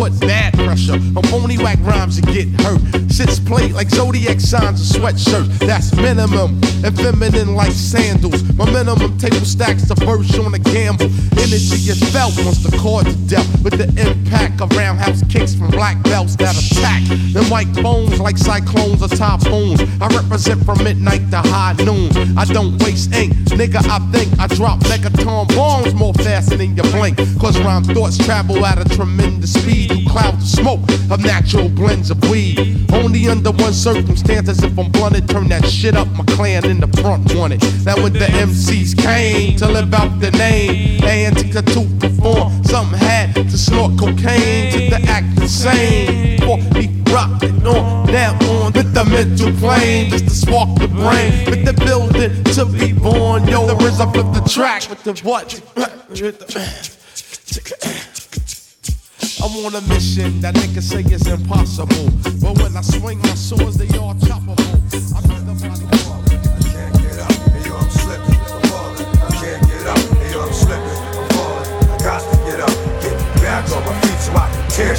put 0.00 0.18
bad 0.20 0.54
pressure 0.54 0.94
on 0.94 1.22
phony 1.24 1.58
whack 1.58 1.78
rhymes 1.82 2.16
and 2.16 2.26
get 2.28 2.48
hurt. 2.62 3.09
Sits 3.20 3.38
plate 3.38 3.74
like 3.74 3.90
zodiac 3.90 4.40
signs 4.40 4.80
and 4.80 5.02
sweatshirts. 5.02 5.58
That's 5.58 5.94
minimum. 5.94 6.58
And 6.82 6.96
feminine 6.96 7.54
like 7.54 7.72
sandals. 7.72 8.42
My 8.54 8.64
minimum 8.64 9.18
table 9.18 9.44
stacks 9.44 9.82
the 9.82 9.94
first 9.96 10.38
on 10.38 10.54
a 10.54 10.58
gamble. 10.58 11.04
Energy 11.36 11.92
is 11.92 12.00
felt 12.14 12.32
once 12.38 12.62
the 12.62 12.74
cards 12.78 13.14
dealt. 13.28 13.46
With 13.62 13.76
the 13.76 13.88
impact 14.00 14.62
of 14.62 14.74
roundhouse 14.74 15.22
kicks 15.28 15.54
from 15.54 15.68
black 15.68 16.02
belts 16.04 16.34
that 16.36 16.56
attack. 16.56 17.02
Them 17.34 17.44
white 17.50 17.70
bones 17.82 18.18
like 18.20 18.38
cyclones 18.38 19.02
or 19.02 19.08
typhoons. 19.08 19.82
I 20.00 20.06
represent 20.16 20.64
from 20.64 20.82
midnight 20.82 21.30
to 21.30 21.42
high 21.44 21.74
noon. 21.84 22.38
I 22.38 22.46
don't 22.46 22.82
waste 22.82 23.12
ink. 23.12 23.34
Nigga, 23.52 23.84
I 23.84 23.98
think 24.12 24.32
I 24.40 24.46
drop 24.46 24.78
megaton 24.88 25.46
bombs 25.54 25.92
more 25.92 26.14
faster 26.14 26.56
than 26.56 26.74
your 26.74 26.88
blink. 26.88 27.18
Cause 27.38 27.60
rhyme 27.60 27.84
thoughts 27.84 28.16
travel 28.16 28.64
at 28.64 28.78
a 28.80 28.96
tremendous 28.96 29.52
speed. 29.52 29.90
through 29.90 30.04
clouds 30.08 30.42
of 30.42 30.48
smoke 30.48 30.80
of 31.10 31.20
natural 31.22 31.68
blends 31.68 32.10
of 32.10 32.18
weed. 32.30 32.86
Only 32.92 33.09
only 33.10 33.26
under 33.26 33.50
one 33.50 33.72
circumstance, 33.72 34.48
as 34.48 34.62
if 34.62 34.78
I'm 34.78 34.88
blunted, 34.92 35.28
turn 35.28 35.48
that 35.48 35.66
shit 35.66 35.96
up. 35.96 36.06
My 36.16 36.22
clan 36.26 36.64
in 36.64 36.78
the 36.78 36.86
front 37.02 37.34
wanted. 37.34 37.60
That 37.82 37.98
when 37.98 38.12
the 38.12 38.20
MCs 38.20 38.96
came 38.96 39.56
to 39.56 39.66
live 39.66 39.92
out 39.92 40.20
the 40.20 40.30
name, 40.30 41.02
and 41.02 41.36
antica 41.36 41.60
to 41.60 41.82
perform. 41.98 42.62
Something 42.62 43.00
had 43.00 43.34
to 43.34 43.58
snort 43.58 43.98
cocaine 43.98 44.70
to 44.70 44.78
the 44.90 45.00
act 45.08 45.34
the 45.34 45.48
same. 45.48 46.40
Or 46.48 46.58
be 46.72 46.86
rocking 47.10 47.66
on 47.66 48.06
that 48.12 48.40
on 48.44 48.72
with 48.74 48.94
the 48.94 49.04
mental 49.04 49.50
plane, 49.58 50.10
just 50.10 50.26
to 50.26 50.30
spark 50.30 50.78
the 50.78 50.86
brain. 50.86 51.50
With 51.50 51.64
the 51.64 51.72
building 51.84 52.44
to 52.54 52.64
be 52.64 52.92
born, 52.92 53.44
yo, 53.48 53.66
the 53.66 53.74
rhythm 53.74 54.10
of 54.10 54.34
the 54.36 54.48
track 54.48 54.88
with 54.88 55.02
the 55.02 55.14
what? 55.24 55.50
I'm 59.42 59.56
on 59.64 59.74
a 59.74 59.80
mission 59.88 60.38
that 60.42 60.54
niggas 60.54 60.82
say 60.82 61.00
is 61.00 61.26
impossible. 61.26 62.12
But 62.44 62.60
when 62.60 62.76
I 62.76 62.82
swing 62.82 63.18
my 63.20 63.32
swords, 63.32 63.78
they 63.78 63.88
all 63.96 64.12
choppable. 64.14 64.60
I 65.16 65.20
the 65.24 65.56
body 65.56 65.88
can't 66.68 66.92
get 67.00 67.16
up, 67.16 67.32
hey 67.48 67.64
yo, 67.64 67.76
I'm 67.76 67.88
slipping. 67.88 68.36
I'm 68.36 68.60
falling. 68.68 69.00
I 69.00 69.28
can't 69.40 69.64
get 69.64 69.86
up. 69.88 69.98
Hey, 70.20 70.32
yo, 70.32 70.44
I'm 70.44 70.52
slipping. 70.52 71.00
I'm 71.16 71.28
falling. 71.32 71.72
I 71.88 71.96
got 72.04 72.20
to 72.20 72.36
get 72.44 72.60
up. 72.60 72.74
Get 73.00 73.16
back 73.40 73.64
on 73.72 73.80
my 73.88 73.96
feet 74.04 74.20
so 74.20 74.32
I 74.36 74.44
can 74.52 74.68
tear. 74.76 74.96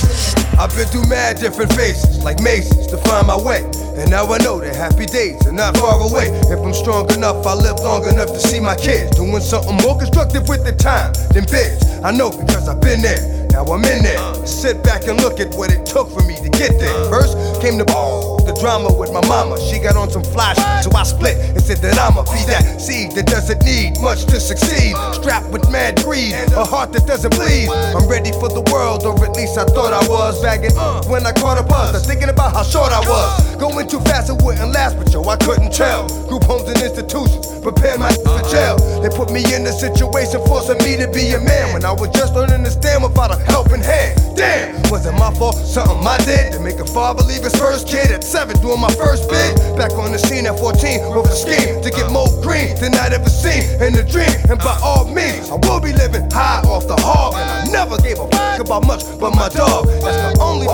I've 0.57 0.73
been 0.75 0.87
through 0.87 1.07
mad 1.07 1.37
different 1.37 1.73
phases, 1.73 2.23
like 2.23 2.39
mazes, 2.41 2.87
to 2.87 2.97
find 2.97 3.27
my 3.27 3.37
way. 3.37 3.61
And 3.93 4.09
now 4.09 4.25
I 4.25 4.39
know 4.39 4.59
that 4.59 4.75
happy 4.75 5.05
days 5.05 5.45
are 5.45 5.51
not 5.51 5.77
far 5.77 6.01
away. 6.01 6.33
If 6.49 6.57
I'm 6.57 6.73
strong 6.73 7.11
enough, 7.13 7.45
I 7.45 7.53
live 7.53 7.77
long 7.81 8.07
enough 8.09 8.33
to 8.33 8.39
see 8.39 8.59
my 8.59 8.75
kids 8.75 9.15
doing 9.15 9.39
something 9.39 9.77
more 9.85 9.97
constructive 9.99 10.49
with 10.49 10.65
the 10.65 10.73
time 10.73 11.13
than 11.29 11.45
biz. 11.45 11.77
I 12.03 12.09
know 12.09 12.31
because 12.31 12.67
I've 12.67 12.81
been 12.81 13.03
there. 13.03 13.40
Now 13.61 13.73
I'm 13.73 13.83
in 13.85 14.01
there. 14.01 14.45
Sit 14.47 14.83
back 14.83 15.07
and 15.07 15.21
look 15.21 15.39
at 15.39 15.53
what 15.53 15.71
it 15.71 15.85
took 15.85 16.09
for 16.09 16.23
me 16.23 16.35
to 16.35 16.49
get 16.49 16.79
there. 16.79 17.09
First 17.11 17.37
came 17.61 17.77
the 17.77 17.85
the 18.45 18.53
drama 18.59 18.91
with 18.93 19.11
my 19.11 19.25
mama. 19.27 19.59
She 19.59 19.79
got 19.79 19.95
on 19.95 20.09
some 20.09 20.23
flash, 20.23 20.57
so 20.83 20.91
I 20.95 21.03
split 21.03 21.37
and 21.37 21.61
said 21.61 21.77
that 21.79 21.97
I'ma 21.97 22.23
be 22.23 22.41
that 22.47 22.81
seed 22.81 23.13
that 23.13 23.25
doesn't 23.27 23.63
need 23.63 23.99
much 24.01 24.25
to 24.25 24.39
succeed. 24.39 24.95
Strapped 25.13 25.49
with 25.49 25.69
mad 25.71 26.01
greed, 26.03 26.33
a 26.55 26.65
heart 26.65 26.93
that 26.93 27.05
doesn't 27.07 27.35
bleed. 27.35 27.69
I'm 27.69 28.07
ready 28.07 28.31
for 28.31 28.49
the 28.49 28.63
world, 28.71 29.05
or 29.05 29.13
at 29.23 29.35
least 29.35 29.57
I 29.57 29.65
thought 29.65 29.93
I 29.93 30.01
was. 30.07 30.41
Bagging 30.41 30.75
when 31.09 31.25
I 31.25 31.31
caught 31.31 31.59
a 31.59 31.63
buzz, 31.63 31.95
I 31.95 31.99
thinking 31.99 32.29
about 32.29 32.53
how 32.53 32.63
short 32.63 32.91
I 32.91 32.99
was. 33.01 33.55
Going 33.55 33.87
too 33.87 33.99
fast, 34.01 34.29
it 34.29 34.41
wouldn't 34.43 34.71
last, 34.73 34.97
but 34.97 35.11
yo, 35.13 35.23
I 35.25 35.37
couldn't 35.37 35.73
tell. 35.73 36.07
Group 36.27 36.43
homes 36.43 36.67
and 36.67 36.81
institutions 36.81 37.47
prepare 37.61 37.97
my 37.97 38.11
for 38.25 38.41
jail. 38.49 38.77
They 39.01 39.09
put 39.09 39.31
me 39.31 39.41
in 39.53 39.65
a 39.65 39.71
situation 39.71 40.41
forcing 40.45 40.77
me 40.79 40.97
to 40.97 41.07
be 41.11 41.31
a 41.33 41.39
man 41.39 41.73
when 41.73 41.85
I 41.85 41.91
was 41.91 42.09
just 42.09 42.33
learning 42.33 42.63
to 42.63 42.71
stand 42.71 43.03
without 43.03 43.31
a 43.31 43.37
helping 43.51 43.81
hand. 43.81 44.19
Damn, 44.35 44.81
was 44.89 45.05
it 45.05 45.13
my 45.13 45.33
fault? 45.35 45.55
Something 45.55 46.05
I 46.05 46.17
did 46.25 46.53
to 46.53 46.59
make 46.59 46.79
a 46.79 46.85
father 46.85 47.23
leave 47.23 47.43
his 47.43 47.55
first 47.55 47.87
kid 47.87 48.11
at 48.11 48.23
seven 48.31 48.55
doing 48.63 48.79
my 48.79 48.91
first 48.95 49.27
bid. 49.27 49.59
Back 49.75 49.91
on 49.99 50.15
the 50.15 50.17
scene 50.17 50.47
at 50.47 50.55
14 50.55 51.11
with 51.11 51.27
a 51.27 51.35
scheme 51.35 51.83
to 51.83 51.91
get 51.91 52.07
more 52.15 52.31
green 52.39 52.79
than 52.79 52.95
I'd 52.95 53.11
ever 53.11 53.27
seen 53.27 53.67
in 53.83 53.91
a 53.99 54.03
dream. 54.07 54.31
And 54.47 54.57
by 54.57 54.79
all 54.79 55.03
means, 55.03 55.51
I 55.51 55.59
will 55.67 55.83
be 55.83 55.91
living 55.91 56.31
high 56.31 56.63
off 56.63 56.87
the 56.87 56.95
hog. 56.95 57.35
And 57.35 57.43
I 57.43 57.67
never 57.67 57.99
gave 57.99 58.23
a 58.23 58.27
fuck 58.31 58.63
about 58.63 58.87
much 58.87 59.03
but 59.19 59.35
my 59.35 59.51
dog. 59.51 59.91
That's 59.99 60.15
the 60.15 60.39
only 60.39 60.65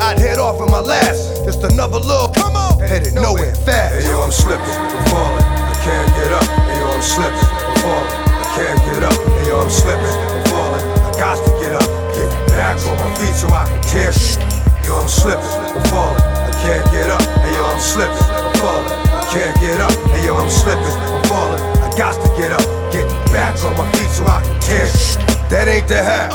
I'd 0.00 0.18
head 0.18 0.38
off 0.40 0.56
in 0.64 0.72
my 0.72 0.80
last. 0.80 1.44
Just 1.44 1.60
another 1.68 2.00
little 2.00 2.32
come 2.32 2.56
on, 2.56 2.80
headed 2.80 3.12
nowhere 3.12 3.54
fast. 3.54 4.00
Hey 4.00 4.08
yo, 4.08 4.16
I'm 4.24 4.32
slipping, 4.32 4.64
I'm 4.64 5.04
falling. 5.12 5.44
I 5.44 5.76
can't 5.84 6.10
get 6.16 6.32
up. 6.32 6.48
Hey 6.48 6.80
yo, 6.80 6.86
I'm 6.96 7.04
slipping, 7.04 7.48
I'm 7.60 7.76
falling. 7.84 8.12
I 8.40 8.46
can't 8.56 8.80
get 8.88 9.02
up. 9.04 9.16
Hey 9.36 9.46
yo, 9.52 9.60
I'm 9.60 9.68
slipping, 9.68 10.16
I'm 10.32 10.44
falling. 10.48 10.84
I 10.96 11.10
got 11.20 11.36
to 11.44 11.50
get 11.60 11.72
up, 11.76 11.88
get 12.16 12.30
back 12.56 12.80
on 12.88 12.96
my 13.04 13.10
feet 13.20 13.36
so 13.36 13.52
I 13.52 13.68
can 13.68 13.82
tear 13.84 14.12
shit. 14.16 14.40
Yo, 14.88 14.96
I'm 14.96 15.08
slipping, 15.08 15.44
I'm 15.44 15.84
falling. 15.92 16.35
Can't 16.66 16.90
get 16.90 17.08
up. 17.10 17.22
Hey 17.22 17.54
yo, 17.54 17.62
I'm 17.62 17.78
slipping, 17.78 18.26
I'm 18.26 18.54
falling. 18.58 18.90
I 18.90 19.22
can't 19.30 19.54
get 19.60 19.80
up. 19.80 19.94
Hey 20.10 20.26
yo, 20.26 20.34
I'm 20.34 20.50
slipping, 20.50 20.82
I'm 20.82 21.22
falling. 21.30 21.62
I 21.78 21.94
got 21.96 22.18
to 22.18 22.28
get 22.34 22.50
up, 22.50 22.66
get 22.90 23.06
back 23.30 23.54
on 23.62 23.78
my 23.78 23.86
feet 23.92 24.10
so 24.10 24.26
I 24.26 24.42
can 24.42 24.58
tear. 24.60 24.86
That 25.46 25.68
ain't 25.68 25.86
the 25.86 26.02
half. 26.02 26.34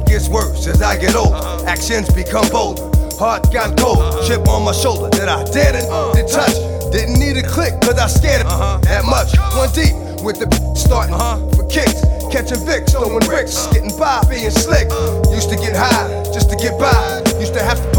It 0.00 0.06
gets 0.06 0.30
worse 0.30 0.66
as 0.66 0.80
I 0.80 0.96
get 0.96 1.14
older. 1.14 1.36
Actions 1.68 2.08
become 2.14 2.48
bolder. 2.48 2.88
Heart 3.20 3.52
got 3.52 3.76
cold. 3.76 4.00
Chip 4.26 4.48
on 4.48 4.64
my 4.64 4.72
shoulder 4.72 5.10
that 5.18 5.28
I 5.28 5.44
didn't 5.44 5.84
to 5.92 6.24
touch. 6.24 6.56
Didn't 6.90 7.20
need 7.20 7.36
a 7.36 7.46
click, 7.46 7.78
cause 7.82 7.98
I 7.98 8.06
scared 8.06 8.40
it 8.40 8.46
uh-huh. 8.46 8.78
that 8.88 9.04
much. 9.04 9.36
One 9.60 9.68
deep 9.76 9.92
with 10.24 10.40
the 10.40 10.48
starting 10.74 11.12
uh-huh. 11.12 11.52
for 11.52 11.68
kicks. 11.68 12.00
Catching 12.32 12.64
Vicks, 12.64 12.92
throwing 12.92 13.20
bricks, 13.28 13.66
getting 13.76 13.92
by, 13.98 14.24
being 14.30 14.48
slick. 14.48 14.88
Used 15.36 15.50
to 15.50 15.56
get 15.56 15.76
high 15.76 16.24
just 16.32 16.48
to 16.48 16.56
get 16.56 16.80
by. 16.80 17.20
Used 17.38 17.52
to 17.52 17.62
have 17.62 17.76
to 17.76 17.96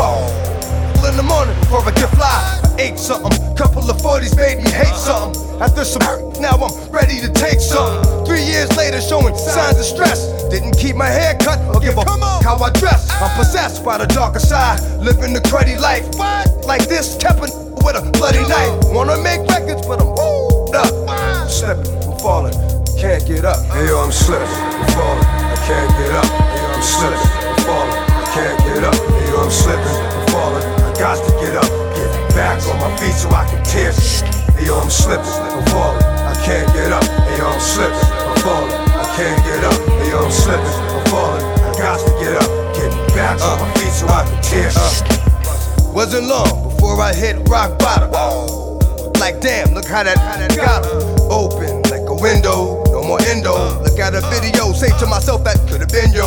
pop 0.98 1.10
in 1.10 1.18
the 1.18 1.24
morning 1.24 1.58
before 1.60 1.82
I 1.82 1.92
get 1.92 2.10
fly. 2.10 2.62
I 2.78 2.82
ate 2.82 3.00
something, 3.00 3.32
couple 3.56 3.90
of 3.90 3.98
40s 3.98 4.36
made 4.36 4.58
me 4.64 4.70
hate 4.70 4.96
something. 4.96 5.36
After 5.62 5.84
some 5.84 6.02
hurt, 6.02 6.40
now 6.40 6.58
I'm 6.58 6.74
ready 6.92 7.20
to 7.22 7.32
take 7.32 7.60
something. 7.60 8.26
Three 8.26 8.44
years 8.44 8.70
later, 8.78 9.02
showing 9.02 9.36
signs 9.36 9.78
of 9.80 9.86
stress. 9.86 10.28
Didn't 10.50 10.78
keep 10.78 10.96
my 10.96 11.08
hair 11.08 11.36
cut 11.40 11.60
or 11.74 11.82
give 11.82 11.98
a 11.98 12.06
fuck 12.06 12.44
how 12.44 12.58
I 12.58 12.70
dress. 12.72 13.10
I'm 13.22 13.36
possessed 13.38 13.84
by 13.84 13.98
the 13.98 14.08
darker 14.08 14.40
side, 14.40 14.80
living 15.02 15.34
the 15.34 15.42
cruddy 15.42 15.80
life. 15.80 16.06
Like 16.66 16.88
this, 16.88 17.18
kept 17.18 17.40
with 17.42 17.54
a 17.54 18.12
bloody 18.14 18.44
knife. 18.48 18.94
Wanna 18.94 19.18
make 19.22 19.42
records, 19.50 19.86
but 19.88 20.02
I'm 20.02 20.14
up. 20.14 21.10
I'm 21.10 21.50
slipping, 21.50 21.88
I'm 22.04 22.20
falling, 22.20 22.54
can't 23.00 23.26
get 23.26 23.46
up. 23.46 23.64
Hey 23.72 23.88
yo, 23.88 24.04
I'm 24.04 24.12
slipping, 24.12 24.48
I'm 24.48 24.88
falling, 24.94 25.24
I 25.24 25.56
can't 25.66 25.92
get 25.98 26.12
up. 26.12 26.26
Hey 26.26 26.62
yo, 26.62 26.68
I'm 26.76 26.84
slipping, 26.84 27.32
I'm 27.48 27.56
falling, 27.64 27.96
I 27.96 28.24
can't 28.36 28.60
get 28.68 28.84
up. 28.84 28.96
Hey 28.96 29.32
yo, 29.32 29.44
I'm 29.44 29.50
slipping, 29.50 29.88
I'm 29.88 30.28
falling. 30.28 30.87
Got 30.98 31.22
to 31.24 31.32
get 31.38 31.56
up, 31.56 31.70
get 31.94 32.10
back 32.34 32.58
on 32.66 32.80
my 32.82 32.90
feet 32.98 33.14
so 33.14 33.30
I 33.30 33.46
can 33.46 33.64
tear 33.64 33.94
shit. 33.94 34.26
Hey 34.58 34.66
yo, 34.66 34.80
I'm 34.80 34.90
slipping, 34.90 35.30
I'm 35.30 35.64
falling, 35.70 36.02
I 36.02 36.34
can't 36.44 36.66
get 36.74 36.92
up. 36.92 37.04
Hey 37.04 37.38
yo, 37.38 37.46
I'm 37.46 37.60
slipping, 37.62 37.94
I'm 37.94 38.36
falling, 38.42 38.74
I 38.74 39.06
can't 39.14 39.38
get 39.46 39.64
up. 39.64 39.78
Hey 40.02 40.10
yo, 40.10 40.26
I'm 40.26 40.32
slipping, 40.32 40.66
I'm 40.66 41.06
falling, 41.06 41.46
I 41.62 41.70
got 41.78 42.02
to 42.02 42.10
get 42.18 42.34
up, 42.42 42.50
get 42.74 42.90
back 43.14 43.40
on 43.42 43.62
my 43.62 43.72
feet 43.76 43.94
so 43.94 44.08
I 44.08 44.26
can 44.26 44.42
tear 44.42 44.72
shit. 44.74 45.94
Wasn't 45.94 46.26
long 46.26 46.74
before 46.74 47.00
I 47.00 47.14
hit 47.14 47.48
rock 47.48 47.78
bottom. 47.78 48.10
Like 49.22 49.40
damn, 49.40 49.76
look 49.76 49.86
how 49.86 50.02
that, 50.02 50.18
how 50.18 50.38
that 50.38 50.58
got 50.58 50.84
open 51.30 51.84
like 51.94 52.10
a 52.10 52.16
window. 52.16 52.82
No 52.90 53.04
more 53.04 53.22
endo. 53.22 53.54
Look 53.84 54.00
at 54.00 54.16
a 54.16 54.22
video, 54.34 54.74
say 54.74 54.90
to 54.98 55.06
myself 55.06 55.44
that 55.44 55.62
could 55.70 55.82
have 55.82 55.90
been 55.90 56.12
yo. 56.12 56.26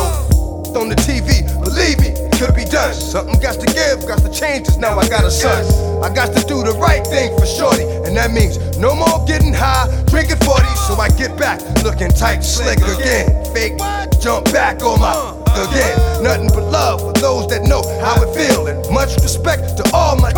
On 0.71 0.87
the 0.87 0.95
TV, 0.95 1.43
believe 1.61 1.99
me, 1.99 2.15
it 2.15 2.31
could 2.39 2.55
be 2.55 2.63
done. 2.63 2.93
Something 2.93 3.37
got 3.41 3.59
to 3.59 3.67
give, 3.67 4.07
got 4.07 4.23
to 4.23 4.31
change. 4.31 4.67
Cause 4.67 4.77
now 4.77 4.97
I 4.97 5.07
got 5.09 5.25
a 5.25 5.29
son. 5.29 5.61
I 6.01 6.07
got 6.13 6.33
to 6.33 6.41
do 6.47 6.63
the 6.63 6.71
right 6.79 7.05
thing 7.05 7.37
for 7.37 7.45
shorty, 7.45 7.83
and 8.07 8.15
that 8.15 8.31
means 8.31 8.57
no 8.77 8.95
more 8.95 9.19
getting 9.27 9.53
high, 9.53 9.91
drinking 10.07 10.37
40. 10.47 10.63
So 10.87 10.95
I 10.95 11.09
get 11.19 11.37
back, 11.37 11.59
looking 11.83 12.07
tight, 12.09 12.39
slick 12.41 12.79
again. 12.79 13.29
Fake, 13.53 13.77
jump 14.21 14.45
back 14.55 14.81
on 14.81 15.01
my 15.01 15.11
again. 15.59 16.23
Nothing 16.23 16.47
but 16.47 16.71
love 16.71 17.01
for 17.01 17.13
those 17.19 17.47
that 17.49 17.67
know 17.67 17.83
how 17.99 18.15
it 18.23 18.31
feel, 18.33 18.67
and 18.67 18.79
much 18.93 19.13
respect 19.21 19.75
to 19.77 19.83
all 19.93 20.15
my. 20.15 20.31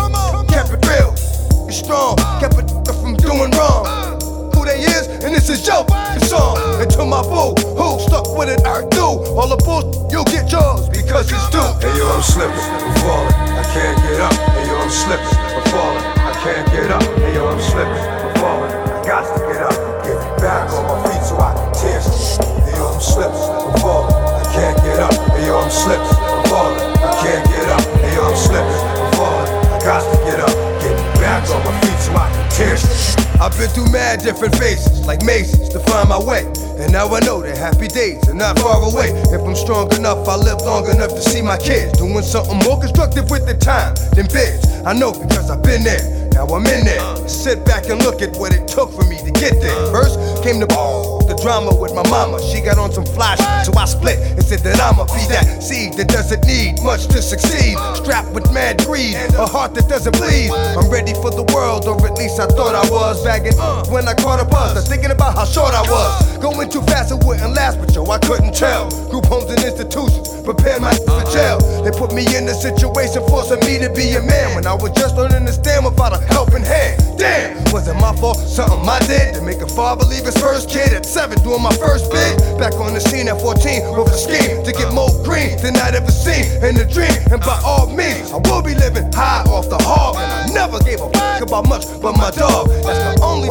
Kept 0.50 0.74
it 0.74 0.84
real, 0.90 1.14
it's 1.70 1.78
strong, 1.78 2.16
kept 2.42 2.58
it 2.58 2.68
from 3.00 3.14
doing 3.16 3.50
wrong. 3.52 4.03
And 4.74 5.34
this 5.34 5.48
is 5.48 5.66
your 5.66 5.86
song. 6.26 6.58
And 6.82 6.90
to 6.90 7.04
my 7.06 7.22
boo, 7.22 7.54
who 7.78 8.00
stuck 8.02 8.26
with 8.36 8.48
it, 8.50 8.66
I 8.66 8.82
do. 8.90 9.22
All 9.38 9.46
the 9.46 9.56
bullshit, 9.62 10.10
you'll 10.10 10.26
get 10.26 10.50
yours 10.50 10.88
because 10.90 11.30
it's 11.30 11.48
due. 11.50 11.62
Hey 11.78 11.94
yo, 11.94 12.10
I'm 12.10 12.22
slipping, 12.22 12.58
I'm 12.58 12.94
falling, 12.98 13.34
I 13.54 13.62
can't 13.70 13.98
get 14.02 14.18
up. 14.18 14.34
Hey 14.34 14.66
yo, 14.66 14.74
I'm 14.82 14.90
slipping, 14.90 15.30
I'm 15.30 15.62
falling, 15.70 16.04
I 16.18 16.32
can't 16.42 16.66
get 16.74 16.90
up. 16.90 17.02
Hey 17.22 17.34
yo, 17.34 17.46
I'm 17.46 17.60
slipping, 17.62 18.02
I'm 18.02 18.34
falling, 18.42 18.72
I 18.74 18.98
got 19.06 19.22
to 19.30 19.38
get 19.46 19.62
up, 19.62 19.78
get 20.02 20.18
back 20.42 20.70
on 20.74 20.82
my 20.90 20.98
feet 21.06 21.22
so 21.22 21.38
I 21.38 21.54
can 21.54 21.70
tear. 21.78 22.00
Hey 22.02 22.74
yo, 22.74 22.84
I'm 22.90 23.00
slipping, 23.00 23.46
I'm 23.46 23.78
falling, 23.78 24.10
I 24.10 24.44
can't 24.50 24.76
get 24.82 24.98
up. 24.98 25.14
Hey 25.38 25.46
yo, 25.46 25.54
I'm 25.54 25.70
slipping, 25.70 26.18
I'm 26.18 26.44
falling, 26.50 26.82
I 26.98 27.10
can't 27.22 27.44
get 27.46 27.66
up. 27.70 27.82
Hey 28.02 28.14
yo, 28.14 28.22
I'm 28.26 28.34
slipping, 28.34 28.82
I'm 28.82 29.12
falling, 29.14 29.50
I 29.70 29.78
got 29.86 30.02
to 30.02 30.16
get 30.26 30.40
up, 30.42 30.54
on 31.50 31.64
my 31.64 31.80
feet 31.80 31.98
so 31.98 32.12
I 32.14 32.30
can 32.30 32.50
shit. 32.50 33.24
I've 33.40 33.56
been 33.58 33.68
through 33.70 33.90
mad 33.90 34.20
different 34.20 34.54
phases, 34.56 35.04
like 35.06 35.22
mazes, 35.22 35.68
to 35.70 35.80
find 35.80 36.08
my 36.08 36.18
way. 36.18 36.46
And 36.78 36.92
now 36.92 37.12
I 37.12 37.20
know 37.20 37.42
that 37.42 37.58
happy 37.58 37.88
days 37.88 38.28
are 38.28 38.34
not 38.34 38.58
far 38.58 38.82
away. 38.82 39.10
If 39.34 39.40
I'm 39.42 39.54
strong 39.54 39.92
enough, 39.94 40.26
I 40.28 40.36
live 40.36 40.60
long 40.62 40.88
enough 40.88 41.10
to 41.10 41.22
see 41.22 41.42
my 41.42 41.58
kids 41.58 41.98
doing 41.98 42.22
something 42.22 42.58
more 42.64 42.78
constructive 42.78 43.30
with 43.30 43.46
the 43.46 43.54
time 43.54 43.94
than 44.14 44.26
biz. 44.26 44.64
I 44.86 44.92
know 44.92 45.12
because 45.12 45.50
I've 45.50 45.62
been 45.62 45.82
there. 45.82 46.30
Now 46.34 46.46
I'm 46.46 46.66
in 46.66 46.84
there. 46.84 47.28
Sit 47.28 47.64
back 47.64 47.88
and 47.90 48.02
look 48.02 48.22
at 48.22 48.36
what 48.36 48.52
it 48.54 48.66
took 48.66 48.92
for 48.92 49.04
me 49.04 49.18
to 49.18 49.30
get 49.30 49.60
there. 49.60 49.92
First 49.92 50.18
came 50.42 50.60
the 50.60 50.66
the 50.66 51.23
drama 51.44 51.76
with 51.76 51.92
my 51.92 52.02
mama. 52.08 52.40
She 52.40 52.62
got 52.62 52.78
on 52.78 52.90
some 52.90 53.04
flash, 53.04 53.36
so 53.66 53.76
I 53.76 53.84
split 53.84 54.16
and 54.16 54.42
said 54.42 54.60
that 54.60 54.80
I'ma 54.80 55.04
be 55.12 55.28
that 55.28 55.62
seed 55.62 55.92
that 56.00 56.08
doesn't 56.08 56.42
need 56.46 56.80
much 56.82 57.04
to 57.12 57.20
succeed. 57.20 57.76
Strapped 58.00 58.32
with 58.32 58.50
mad 58.50 58.80
greed, 58.86 59.12
a 59.36 59.44
heart 59.44 59.74
that 59.74 59.86
doesn't 59.86 60.16
bleed. 60.16 60.48
I'm 60.50 60.88
ready 60.88 61.12
for 61.12 61.28
the 61.28 61.44
world, 61.52 61.84
or 61.84 62.00
at 62.00 62.16
least 62.16 62.40
I 62.40 62.46
thought 62.46 62.74
I 62.74 62.88
was. 62.88 63.22
Bagging 63.22 63.52
when 63.92 64.08
I 64.08 64.14
caught 64.14 64.40
a 64.40 64.48
buzz, 64.48 64.72
I 64.72 64.80
was 64.80 64.88
thinking 64.88 65.10
about 65.10 65.36
how 65.36 65.44
short 65.44 65.74
I 65.74 65.82
was. 65.82 66.38
Going 66.38 66.70
too 66.70 66.80
fast, 66.88 67.12
it 67.12 67.20
wouldn't 67.20 67.52
last, 67.52 67.76
but 67.78 67.94
yo, 67.94 68.08
I 68.08 68.18
couldn't 68.24 68.54
tell. 68.54 68.88
Group 69.12 69.26
homes 69.26 69.52
and 69.52 69.60
institutions 69.60 70.32
prepare 70.44 70.80
my 70.80 70.96
for 71.04 71.24
jail. 71.28 71.60
They 71.84 71.92
put 71.92 72.12
me 72.12 72.24
in 72.36 72.48
a 72.48 72.54
situation 72.54 73.20
forcing 73.28 73.60
me 73.68 73.76
to 73.84 73.92
be 73.92 74.16
a 74.16 74.22
man 74.22 74.54
when 74.56 74.66
I 74.66 74.72
was 74.72 74.92
just 74.96 75.16
learning 75.16 75.44
to 75.44 75.52
stand 75.52 75.84
without 75.84 76.16
a 76.16 76.20
helping 76.32 76.64
hand. 76.64 77.04
Damn, 77.18 77.60
was 77.72 77.88
it 77.88 77.94
my 78.00 78.16
fault? 78.16 78.38
Something 78.38 78.88
I 78.88 78.98
did 79.04 79.34
to 79.34 79.42
make 79.42 79.60
a 79.60 79.68
father 79.68 80.04
leave 80.04 80.24
his 80.24 80.36
first 80.36 80.68
kid 80.68 80.92
at 80.92 81.04
seven, 81.04 81.33
doing 81.42 81.62
my 81.62 81.74
first 81.76 82.10
bid. 82.10 82.38
Back 82.58 82.74
on 82.74 82.94
the 82.94 83.00
scene 83.00 83.28
at 83.28 83.40
14 83.40 83.96
with 83.96 84.12
a 84.12 84.18
scheme 84.18 84.62
to 84.62 84.72
get 84.72 84.92
more 84.92 85.10
green 85.24 85.56
than 85.58 85.76
I'd 85.76 85.94
ever 85.94 86.12
seen 86.12 86.46
in 86.62 86.76
a 86.76 86.86
dream. 86.86 87.16
And 87.32 87.40
by 87.40 87.58
all 87.64 87.88
means, 87.88 88.30
I 88.32 88.38
will 88.44 88.62
be 88.62 88.74
living 88.74 89.10
high 89.12 89.42
off 89.50 89.68
the 89.68 89.80
hog. 89.82 90.16
And 90.16 90.30
I 90.30 90.54
never 90.54 90.78
gave 90.80 91.00
a 91.00 91.10
fuck 91.10 91.42
about 91.42 91.68
much 91.68 91.84
but 92.00 92.16
my 92.16 92.30
dog. 92.30 92.68
That's 92.84 93.00
the 93.00 93.24
only 93.24 93.48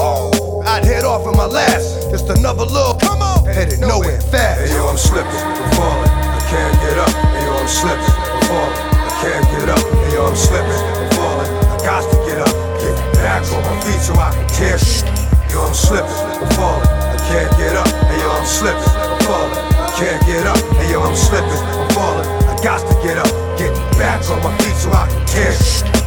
I'd 0.65 0.86
head 0.86 1.04
off 1.04 1.28
in 1.28 1.38
my 1.38 1.46
last. 1.46 2.10
Just 2.10 2.30
another 2.30 2.65
little 2.65 2.96
come 2.96 3.22
on, 3.22 3.46
headed 3.46 3.80
nowhere 3.80 4.22
fast. 4.22 4.62
Hey 4.62 4.74
yo, 4.74 4.88
I'm 4.88 4.98
slipping, 4.98 5.30
I'm 5.30 5.72
falling, 5.76 6.10
I 6.10 6.39
can't 6.50 6.76
get 6.82 6.98
up. 6.98 7.10
Hey 7.10 7.46
yo, 7.46 7.54
I'm 7.54 7.67
slipping, 7.67 8.15
I'm 8.15 8.41
falling, 8.48 8.80
I 8.96 9.12
can't 9.22 9.46
get 9.52 9.69
up. 9.69 9.84
Hey 9.84 10.13
yo, 10.13 10.26
I'm 10.26 10.36
slipping, 10.36 10.82
I'm 10.98 11.12
falling, 11.13 11.52
I 11.67 11.78
got 11.84 12.04
to 12.10 12.17
get 12.26 12.39
up, 12.41 12.54
get 12.80 12.96
back 13.19 13.43
on 13.52 13.62
my 13.62 13.76
feet 13.84 14.02
so 14.02 14.13
I 14.15 14.32
can 14.32 14.48
tear 14.50 14.78
shit. 14.80 15.06
Yo, 15.52 15.62
I'm 15.62 15.74
slipping, 15.74 16.10
I'm 16.10 16.50
falling, 16.56 16.88
I 16.88 17.03
can't 17.29 17.51
get 17.57 17.75
up. 17.75 17.88
Hey 18.09 18.19
yo, 18.19 18.29
I'm 18.31 18.45
slipping, 18.45 18.83
I'm 18.83 19.19
falling, 19.23 19.57
I 19.79 19.88
can't 19.95 20.21
get 20.25 20.45
up. 20.47 20.59
Hey 20.75 20.91
yo, 20.91 21.01
I'm 21.01 21.15
slipping, 21.15 21.49
I'm 21.49 21.89
falling, 21.91 22.27
I 22.47 22.55
got 22.63 22.79
to 22.83 22.93
get 23.05 23.17
up, 23.17 23.31
get 23.57 23.71
back 23.97 24.23
on 24.29 24.41
my 24.43 24.55
feet 24.59 24.75
so 24.75 24.91
I 24.91 25.07
can 25.07 25.25
tear. 25.27 25.53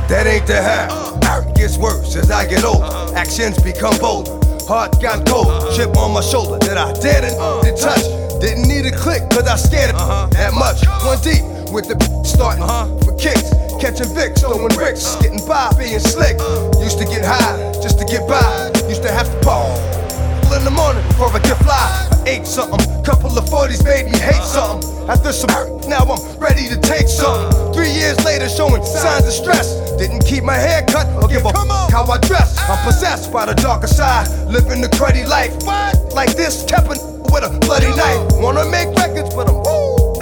That 0.09 0.27
ain't 0.27 0.47
the 0.47 0.63
half. 0.63 0.93
Art 1.27 1.57
gets 1.57 1.79
worse 1.79 2.15
as 2.15 2.31
I 2.31 2.47
get 2.47 2.65
older. 2.65 2.87
Actions 3.17 3.61
become 3.61 3.99
bolder. 3.99 4.39
Heart 4.67 5.03
got 5.03 5.27
cold. 5.27 5.51
Chip 5.75 5.97
on 5.97 6.15
my 6.15 6.21
shoulder 6.21 6.59
that 6.67 6.79
I 6.79 6.93
didn't 6.95 7.35
to 7.35 7.75
touch. 7.75 8.07
Didn't 8.41 8.69
need 8.69 8.87
a 8.87 8.95
click, 8.97 9.29
cause 9.31 9.49
I 9.49 9.57
scared 9.57 9.91
it 9.91 9.97
uh-huh. 9.97 10.29
that 10.33 10.55
much. 10.55 10.87
One 11.03 11.19
deep 11.27 11.43
with 11.73 11.89
the 11.91 11.99
starting 12.23 12.63
uh-huh. 12.63 12.87
for 13.03 13.17
kicks. 13.19 13.51
Catching 13.83 14.15
Vicks, 14.15 14.41
throwing 14.41 14.69
bricks, 14.79 15.17
getting 15.17 15.45
by, 15.47 15.73
being 15.79 15.99
slick. 15.99 16.39
Used 16.79 16.99
to 16.99 17.05
get 17.05 17.25
high 17.25 17.73
just 17.83 17.99
to 17.99 18.05
get 18.05 18.29
by. 18.29 18.71
Used 18.89 19.03
to 19.03 19.11
have 19.11 19.27
to 19.27 19.39
pop 19.41 20.06
in 20.57 20.65
the 20.65 20.71
morning 20.71 21.07
before 21.09 21.29
I 21.29 21.39
get 21.41 21.59
fly. 21.61 21.77
I 21.77 22.41
ate 22.41 22.47
something, 22.47 22.81
couple 23.05 23.37
of 23.37 23.45
40s 23.45 23.85
made 23.85 24.07
me 24.11 24.19
hate 24.19 24.43
something. 24.43 24.89
After 25.09 25.31
some 25.33 25.51
hurt, 25.51 25.87
now 25.87 26.01
I'm 26.09 26.19
ready 26.41 26.67
to 26.69 26.81
take 26.81 27.09
something. 27.09 27.73
Three 27.75 27.93
years 27.93 28.17
later, 28.25 28.49
showing 28.49 28.83
signs 28.83 29.27
of 29.27 29.33
stress. 29.33 29.77
Didn't 30.01 30.25
keep 30.25 30.43
my 30.43 30.57
hair 30.57 30.83
cut 30.89 31.07
or 31.23 31.29
give 31.29 31.45
a 31.45 31.53
fuck 31.53 31.93
how 31.93 32.05
I 32.09 32.19
dress. 32.19 32.59
I'm 32.69 32.83
possessed 32.85 33.33
by 33.33 33.45
the 33.47 33.55
darker 33.55 33.87
side, 33.87 34.29
living 34.49 34.81
the 34.81 34.89
cruddy 34.89 35.29
life. 35.29 35.53
Like 36.15 36.35
this, 36.35 36.65
kept 36.65 36.89
with 36.89 37.01
a 37.01 37.59
bloody 37.61 37.93
knife. 37.95 38.33
Wanna 38.41 38.65
make 38.71 38.89
records, 38.97 39.35
but 39.35 39.49
I'm 39.49 39.61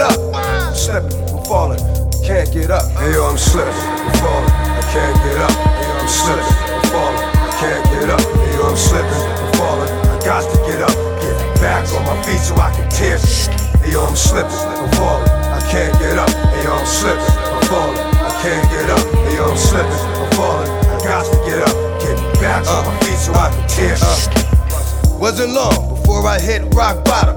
up. 0.03 0.19
I'm 0.35 0.75
slipping, 0.75 1.15
I'm 1.31 1.45
falling, 1.45 1.79
can't 2.27 2.51
get 2.53 2.71
up. 2.71 2.91
Hey 2.99 3.13
yo, 3.13 3.31
I'm 3.31 3.39
slipping, 3.39 3.71
I'm 3.71 4.13
falling, 4.19 4.51
I 4.51 4.83
can't 4.91 5.17
get 5.23 5.39
up. 5.39 5.55
Hey 5.55 5.87
yo, 5.87 5.95
I'm 5.95 6.09
slipping, 6.09 6.59
I'm 6.75 6.83
falling, 6.91 7.23
I 7.23 7.51
can't 7.61 7.85
get 7.95 8.11
up. 8.11 8.21
Hey 8.21 8.53
yo, 8.59 8.63
I'm 8.67 8.77
slipping, 8.77 9.23
I'm 9.23 9.53
falling, 9.55 10.04
got 10.25 10.41
to 10.41 10.57
get 10.65 10.81
up, 10.81 10.97
get 11.21 11.37
back 11.61 11.85
on 11.93 12.03
my 12.09 12.17
feet 12.25 12.41
so 12.41 12.57
I 12.57 12.73
can 12.73 12.89
tear 12.89 13.19
shit. 13.19 13.53
Hey 13.85 13.93
I'm 13.93 14.17
slipping, 14.17 14.57
I'm 14.57 14.89
falling, 14.97 15.29
I 15.29 15.61
can't 15.69 15.93
get 16.01 16.17
up. 16.17 16.31
Hey 16.33 16.65
yo, 16.65 16.73
I'm 16.73 16.87
slipping, 16.87 17.21
I'm 17.21 17.63
falling, 17.69 17.99
I 18.01 18.33
can't 18.41 18.65
get 18.73 18.89
up. 18.89 19.05
Hey 19.29 19.37
yo, 19.37 19.45
I'm 19.45 19.57
slipping, 19.57 19.93
I'm 19.93 20.31
falling, 20.33 20.71
I 20.89 20.97
got 21.05 21.25
to 21.29 21.37
get 21.45 21.61
up, 21.61 21.77
get 22.01 22.17
back 22.41 22.67
on 22.67 22.87
my 22.89 22.99
feet 23.05 23.21
so 23.21 23.35
I 23.35 23.53
can 23.53 23.69
tear 23.69 23.97
shit. 23.97 25.21
Wasn't 25.21 25.53
long 25.53 26.01
before 26.01 26.27
I 26.27 26.41
hit 26.41 26.75
rock 26.75 27.05
bottom. 27.05 27.37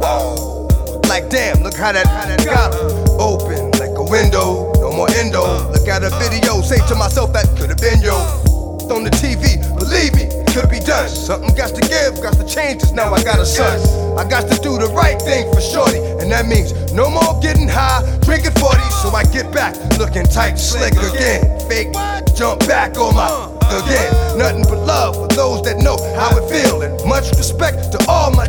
Like 1.10 1.30
damn, 1.30 1.64
look 1.64 1.76
how 1.76 1.92
that, 1.92 2.08
how 2.08 2.26
that 2.26 2.46
got 2.46 2.74
open 3.20 3.72
like 3.80 3.96
a 4.00 4.04
window. 4.04 4.72
No 4.80 4.94
more 4.94 5.10
endo. 5.12 5.44
Look 5.72 5.88
at 5.88 6.04
a 6.04 6.10
video, 6.24 6.62
say 6.62 6.80
to 6.88 6.96
myself 6.96 7.34
that 7.34 7.48
could 7.58 7.70
have 7.70 7.80
been 7.80 8.02
yo. 8.02 8.47
On 8.88 9.04
the 9.04 9.12
TV, 9.12 9.60
believe 9.78 10.16
me, 10.16 10.24
it 10.32 10.48
could 10.56 10.70
be 10.70 10.80
done. 10.80 11.10
Something 11.10 11.54
got 11.56 11.76
to 11.76 11.82
give, 11.82 12.24
got 12.24 12.34
to 12.40 12.46
change. 12.48 12.82
Cause 12.82 12.94
now 12.94 13.14
I 13.14 13.22
got 13.22 13.38
a 13.38 13.46
son. 13.46 13.78
I 14.18 14.24
got 14.28 14.50
to 14.50 14.56
do 14.62 14.78
the 14.80 14.88
right 14.96 15.22
thing 15.22 15.52
for 15.54 15.60
shorty, 15.60 16.00
and 16.24 16.32
that 16.32 16.48
means 16.48 16.72
no 16.94 17.10
more 17.10 17.38
getting 17.42 17.68
high, 17.68 18.02
drinking 18.22 18.56
40. 18.56 18.80
So 19.04 19.10
I 19.12 19.24
get 19.26 19.52
back, 19.52 19.76
looking 20.00 20.24
tight, 20.24 20.56
slick 20.56 20.94
again. 20.94 21.44
Fake, 21.68 21.92
jump 22.34 22.66
back 22.66 22.98
on 22.98 23.14
my 23.14 23.28
again. 23.76 24.40
Nothing 24.40 24.64
but 24.64 24.80
love 24.88 25.16
for 25.16 25.28
those 25.36 25.62
that 25.64 25.78
know 25.78 26.00
how 26.16 26.32
it 26.40 26.48
feel, 26.48 26.82
and 26.82 26.96
much 27.06 27.30
respect 27.36 27.92
to 27.92 28.00
all 28.08 28.32
my 28.32 28.48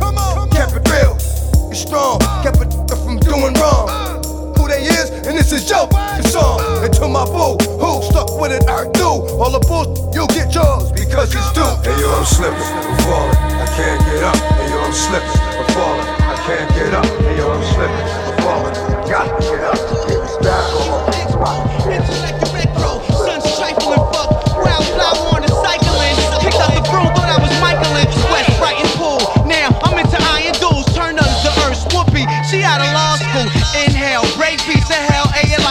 kept 0.54 0.72
it 0.78 0.86
real. 0.88 1.18
You 1.68 1.74
strong, 1.74 2.20
kept 2.46 2.62
it 2.62 2.70
from 3.02 3.18
doing 3.18 3.54
wrong. 3.58 4.07
They 4.68 4.82
is, 4.84 5.08
and 5.24 5.32
this 5.32 5.50
is 5.50 5.64
your 5.70 5.88
song. 6.28 6.60
And 6.84 6.92
to 7.00 7.08
my 7.08 7.24
boo, 7.24 7.56
who 7.80 8.02
stuck 8.02 8.38
with 8.38 8.52
it, 8.52 8.68
I 8.68 8.84
do. 8.92 9.24
All 9.40 9.50
the 9.50 9.60
bull, 9.60 10.12
you'll 10.12 10.26
get 10.26 10.52
yours 10.52 10.92
because 10.92 11.34
it's 11.34 11.52
due. 11.56 11.64
Hey 11.80 11.98
yo, 11.98 12.12
I'm 12.12 12.26
slipping, 12.26 12.60
I'm 12.60 12.98
falling, 13.00 13.36
I 13.36 13.66
can't 13.72 14.00
get 14.04 14.24
up. 14.24 14.36
Hey 14.36 14.68
yo, 14.68 14.78
I'm 14.84 14.92
slipping, 14.92 15.40
I'm 15.56 15.66
falling, 15.72 16.08
I 16.20 16.36
can't 16.44 16.68
get 16.76 16.92
up. 16.92 17.06
Hey 17.06 17.36
yo, 17.38 17.50
I'm 17.50 17.64
slipping, 17.72 18.06
I'm 18.28 18.36
falling, 18.44 18.76
I 18.76 19.08
got 19.08 19.40
to 19.40 19.48
get 19.48 19.64
up, 19.64 19.78
get 20.06 20.42
back 20.44 20.64
on 20.76 21.40
my 21.40 22.28
feet 22.28 22.37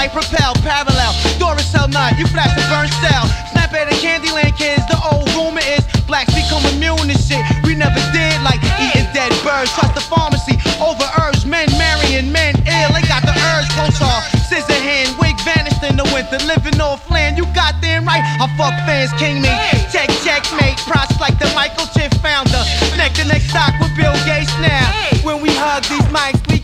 life 0.08 0.28
propel, 0.28 0.54
parallel. 0.63 1.13
Duracell 1.39 1.91
nut, 1.91 2.17
you 2.17 2.28
flash 2.28 2.54
the 2.56 2.63
burn 2.72 2.88
cell. 3.04 3.26
Snap 3.52 3.74
at 3.74 3.89
the 3.89 3.96
Candyland 3.96 4.58
kids. 4.58 4.86
The 4.88 4.98
old 5.12 5.28
rumor 5.36 5.62
is 5.62 5.84
blacks 6.06 6.34
become 6.34 6.63
immune 6.74 7.08
to 7.08 7.17
shit. 7.17 7.43
We 7.63 7.76
never 7.76 8.00
did 8.13 8.36
like 8.43 8.62
eating 8.80 9.08
dead 9.13 9.32
birds. 9.43 9.72
Trust 9.74 9.96
the 9.96 10.02
pharmacy 10.02 10.56
over 10.80 11.04
herbs. 11.20 11.46
Men 11.46 11.67
marrying 11.78 12.32
men 12.32 12.56
ill. 12.56 12.89
They 12.96 13.04
got 13.08 13.24
the 13.24 13.36
urge, 13.36 13.67
off. 14.02 14.24
Scissor 14.48 14.80
hand, 14.80 15.15
wig 15.20 15.36
vanished 15.43 15.84
in 15.84 15.98
the 15.98 16.08
winter. 16.15 16.40
Living 16.46 16.79
off 16.79 17.10
land, 17.10 17.38
you 17.38 17.46
got 17.54 17.79
them 17.82 18.06
right. 18.06 18.23
I 18.23 18.48
fuck 18.58 18.75
fans, 18.88 19.12
king 19.19 19.42
me. 19.42 19.52
Check, 19.92 20.10
checkmate. 20.23 20.77
Props 20.88 21.19
like 21.19 21.38
the 21.40 21.50
microchip 21.58 22.15
founder. 22.23 22.63
Neck 22.96 23.13
to 23.19 23.25
neck 23.27 23.42
stock 23.42 23.73
with 23.79 23.96
Bill 23.96 24.15
Gates 24.25 24.54
now. 24.60 24.88
When 25.23 25.42
we 25.42 25.50
hug 25.52 25.84
these 25.84 26.08
mics, 26.13 26.40
we 26.48 26.57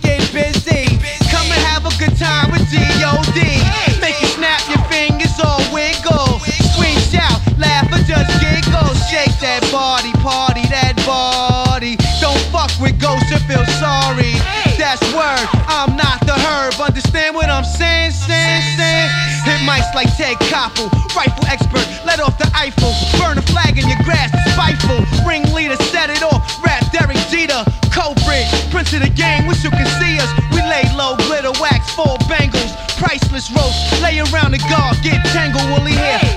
Shake 9.14 9.46
that 9.46 9.62
body, 9.70 10.10
party 10.26 10.66
that 10.74 10.98
body. 11.06 12.02
Don't 12.18 12.42
fuck 12.50 12.74
with 12.82 12.98
ghosts, 12.98 13.30
you 13.30 13.38
feel 13.46 13.62
sorry. 13.78 14.34
That's 14.74 15.06
word, 15.14 15.46
I'm 15.70 15.94
not 15.94 16.18
the 16.26 16.34
herb. 16.34 16.82
Understand 16.82 17.38
what 17.38 17.46
I'm 17.46 17.62
saying, 17.62 18.10
saying, 18.10 18.66
saying? 18.74 19.10
Hit 19.46 19.62
mics 19.70 19.94
like 19.94 20.10
Ted 20.18 20.42
Koppel, 20.50 20.90
rifle 21.14 21.46
expert, 21.46 21.86
let 22.10 22.26
off 22.26 22.42
the 22.42 22.50
Eiffel. 22.58 22.90
Burn 23.22 23.38
a 23.38 23.46
flag 23.54 23.78
in 23.78 23.86
your 23.86 24.02
grass, 24.02 24.34
spiteful. 24.58 25.06
Ringleader, 25.22 25.78
set 25.94 26.10
it 26.10 26.26
off. 26.26 26.42
Rap 26.66 26.82
Derek 26.90 27.22
Jeter, 27.30 27.62
culprit. 27.94 28.50
Prince 28.74 28.98
of 28.98 29.06
the 29.06 29.14
game, 29.14 29.46
wish 29.46 29.62
you 29.62 29.70
could 29.70 29.94
see 30.02 30.18
us. 30.18 30.34
We 30.58 30.66
lay 30.66 30.90
low, 30.98 31.22
glitter 31.30 31.54
wax, 31.62 31.86
four 31.94 32.18
bangles. 32.26 32.74
Priceless 32.98 33.54
roast, 33.54 33.78
lay 34.02 34.18
around 34.26 34.58
the 34.58 34.62
guard, 34.74 34.98
get 35.06 35.22
tangled, 35.30 35.70
woolly 35.70 35.94
hair. 35.94 36.33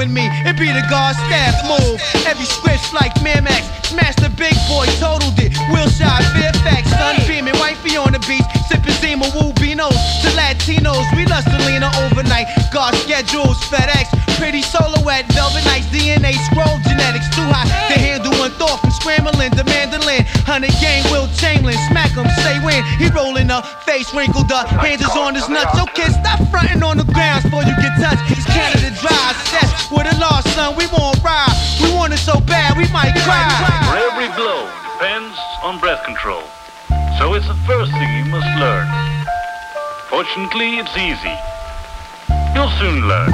Following 0.00 0.16
me, 0.16 0.32
it 0.48 0.56
be 0.56 0.64
the 0.72 0.80
guard 0.88 1.12
staff 1.28 1.60
move. 1.68 2.00
Every 2.24 2.48
script 2.48 2.88
like 2.96 3.12
Miramax, 3.20 3.68
smash 3.84 4.16
the 4.16 4.32
big 4.32 4.56
boy, 4.64 4.88
totaled 4.96 5.36
it. 5.36 5.52
Wilshire, 5.68 6.08
Fairfax, 6.32 6.88
sun 6.88 7.20
beaming, 7.28 7.52
wifey 7.60 8.00
on 8.00 8.16
the 8.16 8.22
beach, 8.24 8.40
sipping 8.64 8.96
Zima, 8.96 9.28
woo 9.36 9.52
beanos. 9.60 9.92
To 10.24 10.32
Latinos, 10.32 11.04
we 11.12 11.28
lust 11.28 11.52
to 11.52 11.58
lean 11.68 11.84
overnight. 11.84 12.48
Guard 12.72 12.96
schedules, 13.04 13.60
FedEx, 13.68 14.08
pretty 14.40 14.64
silhouette, 14.64 15.28
velvet 15.36 15.68
nights, 15.68 15.92
DNA 15.92 16.32
scroll 16.48 16.80
genetics 16.88 17.28
too 17.36 17.44
high 17.52 17.68
to 17.92 18.00
handle 18.00 18.32
one 18.40 18.56
thought 18.56 18.80
from 18.80 18.96
scrambling 18.96 19.52
to 19.52 19.64
mandolin. 19.68 20.24
Hundred 20.48 20.72
gang, 20.80 21.04
Wilt 21.12 21.28
Chamberlain, 21.36 21.76
smack 21.92 22.16
him, 22.16 22.24
say 22.40 22.56
when 22.64 22.80
he 22.96 23.12
rolling 23.12 23.52
up, 23.52 23.68
face 23.84 24.08
wrinkled 24.16 24.48
up, 24.48 24.64
hands 24.80 25.04
is 25.04 25.12
on 25.12 25.36
his 25.36 25.44
nuts. 25.52 25.76
Yo, 25.76 25.84
kid, 25.92 26.08
stop 26.24 26.40
fronting 26.48 26.80
on 26.80 26.96
the 26.96 27.04
grounds 27.12 27.44
before 27.44 27.68
you 27.68 27.76
get 27.84 27.92
touched. 28.00 28.39
With 29.90 30.06
a 30.06 30.16
lost 30.18 30.48
son. 30.54 30.76
We 30.76 30.86
won't 30.94 31.22
ride, 31.22 31.54
we 31.82 31.92
want 31.92 32.12
it 32.12 32.18
so 32.18 32.38
bad 32.40 32.76
we 32.76 32.86
might 32.92 33.14
cry. 33.26 33.50
For 33.90 33.98
every 33.98 34.28
blow 34.34 34.70
depends 34.94 35.36
on 35.62 35.78
breath 35.80 36.04
control. 36.04 36.42
So 37.18 37.34
it's 37.34 37.46
the 37.46 37.58
first 37.66 37.92
thing 37.92 38.10
you 38.16 38.24
must 38.30 38.48
learn. 38.58 38.86
Fortunately, 40.08 40.78
it's 40.78 40.96
easy. 40.96 41.36
You'll 42.54 42.70
soon 42.78 43.06
learn. 43.08 43.30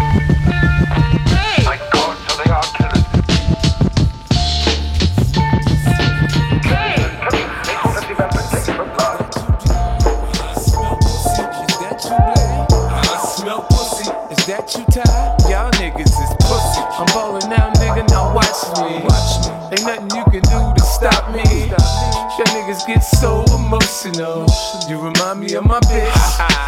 Emotional. 24.04 24.46
You 24.88 25.00
remind 25.00 25.40
me 25.40 25.54
of 25.54 25.64
my 25.64 25.80
bitch. 25.80 26.12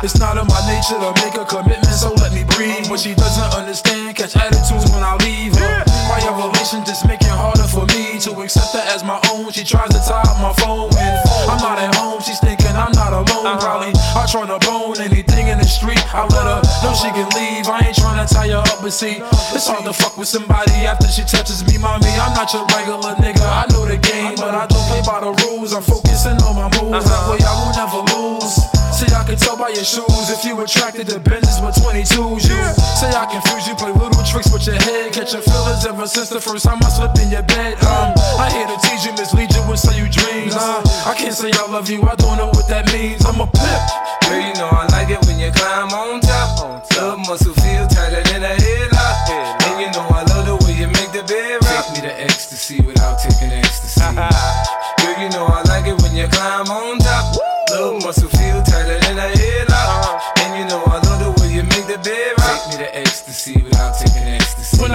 It's 0.05 0.17
not 0.19 0.39
in 0.39 0.47
my 0.47 0.63
nature 0.71 0.95
to 0.95 1.11
make 1.27 1.35
a 1.35 1.45
commitment, 1.45 1.91
so 1.91 2.15
let 2.23 2.33
me 2.33 2.45
breathe. 2.45 2.87
What 2.89 3.01
she 3.01 3.15
doesn't 3.15 3.53
understand, 3.59 4.15
catch 4.15 4.37
attitudes 4.37 4.87
when 4.95 5.03
I 5.03 5.17
leave 5.27 5.55
her. 5.59 5.85
My 6.07 6.23
elevation 6.23 6.85
just 6.87 7.05
make 7.07 7.21
it 7.21 7.35
harder 7.35 7.67
for 7.67 7.85
me 7.87 8.19
to 8.23 8.31
accept 8.41 8.73
her 8.79 8.85
as 8.95 9.03
my 9.03 9.19
own. 9.35 9.51
She 9.51 9.65
tries 9.65 9.91
to 9.91 9.99
tie 9.99 10.23
up 10.23 10.39
my 10.39 10.55
phone 10.63 10.89
when 10.95 11.13
I'm 11.51 11.59
not 11.59 11.79
at 11.83 11.95
home. 11.97 12.23
She's 12.23 12.39
thinking 12.39 12.58
I'm 12.79 12.95
not 12.95 13.13
alone. 13.13 13.43
Uh-huh. 13.43 13.59
Probably 13.59 13.93
I 14.15 14.23
try 14.31 14.47
to 14.47 14.59
bone 14.63 15.03
anything 15.03 15.49
in 15.51 15.59
the 15.59 15.67
street. 15.67 15.99
I 16.15 16.23
let 16.31 16.47
her 16.47 16.63
know 16.87 16.95
she 16.95 17.11
can 17.11 17.27
leave. 17.35 17.67
I 17.67 17.91
ain't 17.91 17.99
trying 17.99 18.23
to 18.23 18.27
tie 18.31 18.49
her 18.55 18.63
up, 18.63 18.79
but 18.81 18.95
see, 18.95 19.19
it's 19.51 19.67
hard 19.67 19.85
to 19.85 19.93
fuck 19.93 20.17
with 20.17 20.29
somebody 20.29 20.87
after 20.87 21.09
she 21.11 21.27
touches 21.27 21.67
me, 21.67 21.77
mommy. 21.79 22.15
I'm 22.15 22.33
not 22.39 22.55
your 22.55 22.65
regular 22.71 23.19
nigga. 23.19 23.43
I 23.43 23.67
know 23.75 23.85
the 23.85 23.99
game, 23.99 24.39
but 24.39 24.55
I 24.55 24.71
don't 24.71 24.87
play 24.87 25.03
by 25.03 25.21
the 25.21 25.35
rules. 25.45 25.75
I'm 25.75 25.83
focusing 25.83 26.39
on 26.47 26.55
my 26.55 26.71
moves. 26.79 27.03
Uh-huh. 27.03 27.11
That 27.11 27.23
way 27.27 27.41
I 27.43 27.53
will 27.59 27.75
never 27.75 28.01
lose. 28.15 28.78
See, 28.99 29.15
I 29.15 29.23
can 29.23 29.39
tell 29.39 29.55
by 29.55 29.71
your 29.71 29.87
shoes 29.87 30.27
if 30.27 30.43
you 30.43 30.59
attracted 30.59 31.07
to 31.15 31.23
Benzes 31.23 31.63
with 31.63 31.79
22s. 31.79 32.51
You 32.51 32.59
say 32.99 33.07
I 33.15 33.31
confuse 33.31 33.71
you, 33.71 33.79
play 33.79 33.95
little 33.95 34.11
tricks 34.27 34.51
with 34.51 34.67
your 34.67 34.75
head. 34.75 35.15
Catch 35.15 35.39
your 35.39 35.43
feelings 35.47 35.87
ever 35.87 36.03
since 36.11 36.31
the 36.35 36.41
first 36.41 36.67
time 36.67 36.83
I 36.83 36.91
slept 36.91 37.15
in 37.23 37.31
your 37.31 37.47
bed. 37.47 37.79
Um, 37.87 38.11
I 38.43 38.51
here 38.51 38.67
to 38.67 38.75
tease 38.83 39.07
you, 39.07 39.15
mislead 39.15 39.55
you, 39.55 39.63
and 39.63 39.79
sell 39.79 39.95
you 39.95 40.11
dreams. 40.11 40.51
Uh, 40.51 40.83
I 41.07 41.15
can't 41.15 41.31
say 41.31 41.47
I 41.55 41.71
love 41.71 41.89
you, 41.89 42.03
I 42.11 42.19
don't 42.19 42.43
know 42.43 42.51
what 42.51 42.67
that 42.75 42.91
means. 42.91 43.23
I'm 43.23 43.39
a 43.39 43.47
pimp. 43.47 43.83
Girl, 44.27 44.43
you 44.43 44.55
know 44.59 44.67
I 44.67 44.91
like 44.91 45.15
it 45.15 45.23
when 45.31 45.39
you 45.39 45.55
climb 45.55 45.95
on 45.95 46.19
top. 46.19 46.83
Love 46.99 47.23
muscle 47.23 47.55
feel 47.55 47.87
tighter 47.87 48.27
than 48.35 48.43
a 48.43 48.55
headlock. 48.59 49.31
And 49.63 49.79
you 49.79 49.95
know 49.95 50.11
I 50.11 50.27
love 50.27 50.43
the 50.43 50.59
way 50.67 50.75
you 50.75 50.91
make 50.91 51.15
the 51.15 51.23
bed 51.23 51.63
rock. 51.71 51.87
Take 51.95 52.03
me 52.03 52.11
to 52.11 52.15
ecstasy 52.19 52.83
without 52.83 53.23
taking 53.23 53.55
ecstasy. 53.55 54.03
Girl, 54.99 55.15
you 55.23 55.31
know 55.31 55.47
I 55.47 55.63
like 55.71 55.87
it 55.87 55.95
when 56.03 56.19
you 56.19 56.27
climb 56.27 56.67
on 56.67 56.98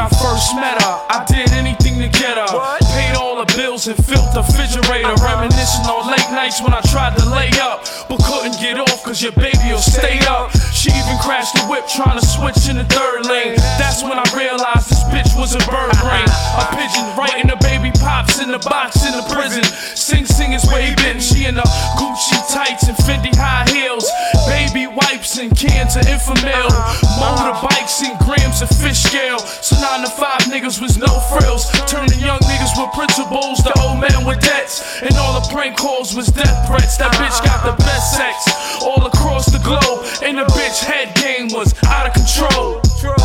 I 0.04 0.12
first 0.20 0.52
met 0.60 0.84
her, 0.84 0.96
I 1.08 1.24
did 1.32 1.48
anything 1.56 1.96
to 2.04 2.12
get 2.12 2.36
her. 2.36 2.52
Paid 2.92 3.16
all 3.16 3.40
the 3.40 3.48
bills 3.56 3.88
and 3.88 3.96
filled 3.96 4.36
the 4.36 4.44
refrigerator. 4.44 5.16
Uh-huh. 5.16 5.40
Reminiscing 5.40 5.88
on 5.88 6.12
late 6.12 6.28
nights 6.36 6.60
when 6.60 6.76
I 6.76 6.84
tried 6.92 7.16
to 7.24 7.26
lay 7.32 7.48
up, 7.64 7.88
but 8.12 8.20
couldn't 8.20 8.60
get 8.60 8.76
off 8.76 9.00
cause 9.08 9.24
your 9.24 9.32
baby 9.32 9.72
will 9.72 9.80
stay 9.80 10.20
up. 10.28 10.52
She 10.76 10.92
even 10.92 11.16
crashed 11.24 11.56
the 11.56 11.64
whip 11.72 11.88
trying 11.88 12.20
to 12.20 12.26
switch 12.26 12.68
in 12.68 12.84
the 12.84 12.88
third 12.92 13.32
lane. 13.32 13.56
That's 13.80 14.04
when 14.04 14.20
I 14.20 14.28
realized 14.36 14.92
this 14.92 15.08
bitch 15.08 15.32
was 15.40 15.56
a 15.56 15.64
bird 15.72 15.96
brain. 16.04 16.28
A 16.60 16.68
pigeon 16.76 17.08
right 17.16 17.40
in 17.40 17.48
the 17.48 17.56
baby 17.64 17.96
pops 17.96 18.44
in 18.44 18.52
the 18.52 18.60
box 18.60 19.08
in 19.08 19.16
the 19.16 19.24
prison. 19.32 19.64
Sing 19.96 20.28
Sing 20.28 20.52
is 20.52 20.68
been. 21.00 21.24
She 21.24 21.48
in 21.48 21.56
the 21.56 21.64
Gucci 21.96 22.33
tights 22.54 22.88
and 22.88 22.96
Fendi 22.98 23.34
high 23.34 23.66
heels. 23.74 24.06
Baby 24.46 24.86
wipes 24.86 25.42
and 25.42 25.50
cans 25.58 25.98
of 25.98 26.06
Enfamil. 26.06 26.70
Motorbikes 27.18 28.06
and 28.06 28.14
grams 28.22 28.62
of 28.62 28.70
fish 28.70 29.02
scale. 29.02 29.40
So 29.40 29.76
nine 29.82 30.06
to 30.06 30.12
five 30.14 30.46
niggas 30.54 30.80
was 30.80 30.98
no 30.98 31.10
frills. 31.34 31.66
Turning 31.90 32.20
young 32.22 32.40
niggas 32.46 32.78
with 32.78 32.94
principles 32.94 33.66
to 33.66 33.74
old 33.82 34.00
men 34.00 34.24
with 34.24 34.40
debts. 34.40 35.02
And 35.02 35.18
all 35.18 35.42
the 35.42 35.48
prank 35.50 35.78
calls 35.78 36.14
was 36.14 36.28
death 36.28 36.68
threats. 36.70 36.98
That 36.98 37.12
bitch 37.18 37.42
got 37.44 37.66
the 37.66 37.76
best 37.84 38.16
sex 38.16 38.38
all 38.86 39.04
across 39.06 39.50
the 39.50 39.60
globe. 39.66 40.06
And 40.22 40.38
the 40.38 40.46
bitch 40.54 40.86
head 40.86 41.16
game 41.18 41.50
was 41.50 41.74
out 41.90 42.06
of 42.06 42.14
control. 42.14 42.82
Girl, 43.02 43.18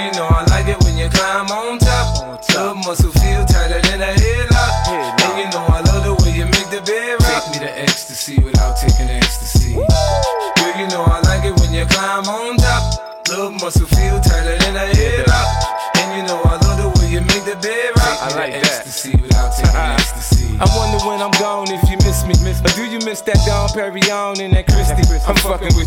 you 0.00 0.12
know 0.16 0.26
I 0.26 0.44
like 0.48 0.68
it 0.68 0.82
when 0.84 0.96
you 0.96 1.08
climb 1.10 1.52
on 1.52 1.77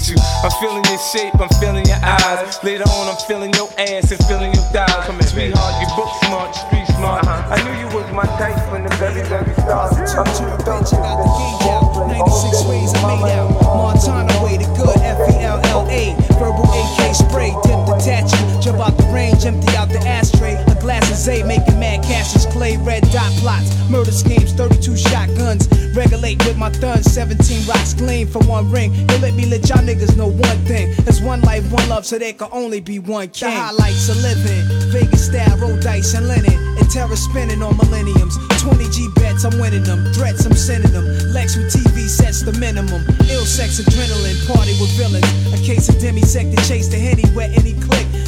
with 0.02 0.10
you. 0.10 0.18
I'm 0.44 0.52
feeling 0.60 0.84
your 0.86 1.00
shape, 1.14 1.36
I'm 1.40 1.50
feeling 1.62 1.86
your 1.86 2.02
eyes. 2.02 2.58
Later 2.64 2.84
on, 2.84 3.08
I'm 3.10 3.22
feeling 3.28 3.54
your 3.54 3.70
ass 3.78 4.12
and 4.12 4.22
feeling 4.26 4.54
your 4.54 4.66
thighs. 4.74 5.06
Come 5.06 5.22
Sweetheart, 5.22 5.82
you 5.82 5.88
book 5.96 6.10
smart, 6.26 6.56
street 6.56 6.88
smart. 6.98 7.24
Uh-huh. 7.24 7.54
I 7.54 7.58
knew 7.64 7.76
you 7.80 7.88
was 7.96 8.10
my 8.14 8.26
type 8.38 8.58
from 8.70 8.84
the 8.84 8.94
very, 8.96 9.22
very 9.30 9.54
start. 9.62 9.94
I'm 9.94 10.26
too 10.34 10.50
bitch, 10.66 10.94
I 10.94 11.02
got 11.02 11.18
the 11.22 11.30
game 11.38 11.70
out. 11.70 11.92
96 12.08 12.66
ways 12.66 12.92
I 12.96 13.16
made 13.16 13.32
out. 13.32 13.52
Montana 13.62 14.44
way 14.44 14.58
to 14.58 14.68
good. 14.76 14.98
F 15.02 15.20
E 15.30 15.44
L 15.46 15.62
L 15.66 15.88
A. 15.90 16.16
Verbal 16.42 16.66
AK 16.66 17.16
spray. 17.16 17.54
Dip 17.64 17.80
detach 17.86 18.34
you. 18.34 18.62
Jump 18.62 18.80
out 18.80 18.98
the 18.98 19.06
range. 19.14 19.46
Empty 19.46 19.76
out 19.78 19.90
the 19.90 20.02
ashtray. 20.08 20.56
A 20.68 20.76
glass 20.82 21.10
of 21.12 21.18
Zay 21.18 21.44
make 21.44 21.62
mad 21.68 21.71
Cassius 22.12 22.46
Clay. 22.46 22.76
Red 22.78 23.04
dot 23.12 23.32
plots. 23.40 23.72
Murder 23.90 24.12
schemes. 24.12 24.52
32 24.52 24.98
shotguns. 24.98 25.68
Regulate 25.96 26.44
with 26.46 26.58
my 26.58 26.70
thuns. 26.70 27.10
17 27.12 27.68
rocks 27.68 27.94
gleam 27.94 28.28
for 28.28 28.40
one 28.44 28.70
ring. 28.70 28.94
You 28.94 29.18
let 29.20 29.34
me 29.34 29.46
let 29.46 29.68
y'all 29.70 29.80
niggas 29.80 30.18
know 30.18 30.28
one 30.28 30.60
thing. 30.66 30.94
There's 31.04 31.22
one 31.22 31.42
life, 31.42 31.64
one 31.72 31.88
love, 31.88 32.06
so 32.06 32.20
there 32.20 32.34
can 32.34 32.50
only 32.52 32.82
be 32.82 33.00
one 33.00 33.30
king. 33.30 33.50
The 33.50 33.56
highlights 33.56 34.10
of 34.10 34.18
living. 34.22 34.92
Vegas 34.92 35.28
style, 35.28 35.58
roll 35.58 35.80
dice 35.80 36.14
and 36.14 36.28
linen. 36.28 36.52
And 36.78 36.90
terror 36.90 37.16
spinning 37.16 37.64
on 37.64 37.78
millenniums. 37.78 38.38
20 38.62 38.90
G 38.90 39.08
bets, 39.16 39.46
I'm 39.46 39.58
winning 39.60 39.84
them. 39.84 40.12
Threats, 40.14 40.46
I'm 40.46 40.54
sending 40.54 40.92
them. 40.92 41.06
Lex 41.32 41.56
with 41.56 41.72
TV 41.72 42.08
sets 42.10 42.44
the 42.44 42.54
minimum. 42.60 43.04
Ill 43.30 43.46
sex, 43.46 43.80
adrenaline, 43.80 44.36
party 44.54 44.76
with 44.80 44.92
villains. 45.00 45.26
A 45.54 45.58
case 45.64 45.88
of 45.88 45.96
demisec 45.96 46.54
to 46.56 46.62
chase 46.68 46.90
the 46.90 47.00
henny, 47.00 47.24
wet 47.34 47.52
any. 47.58 47.72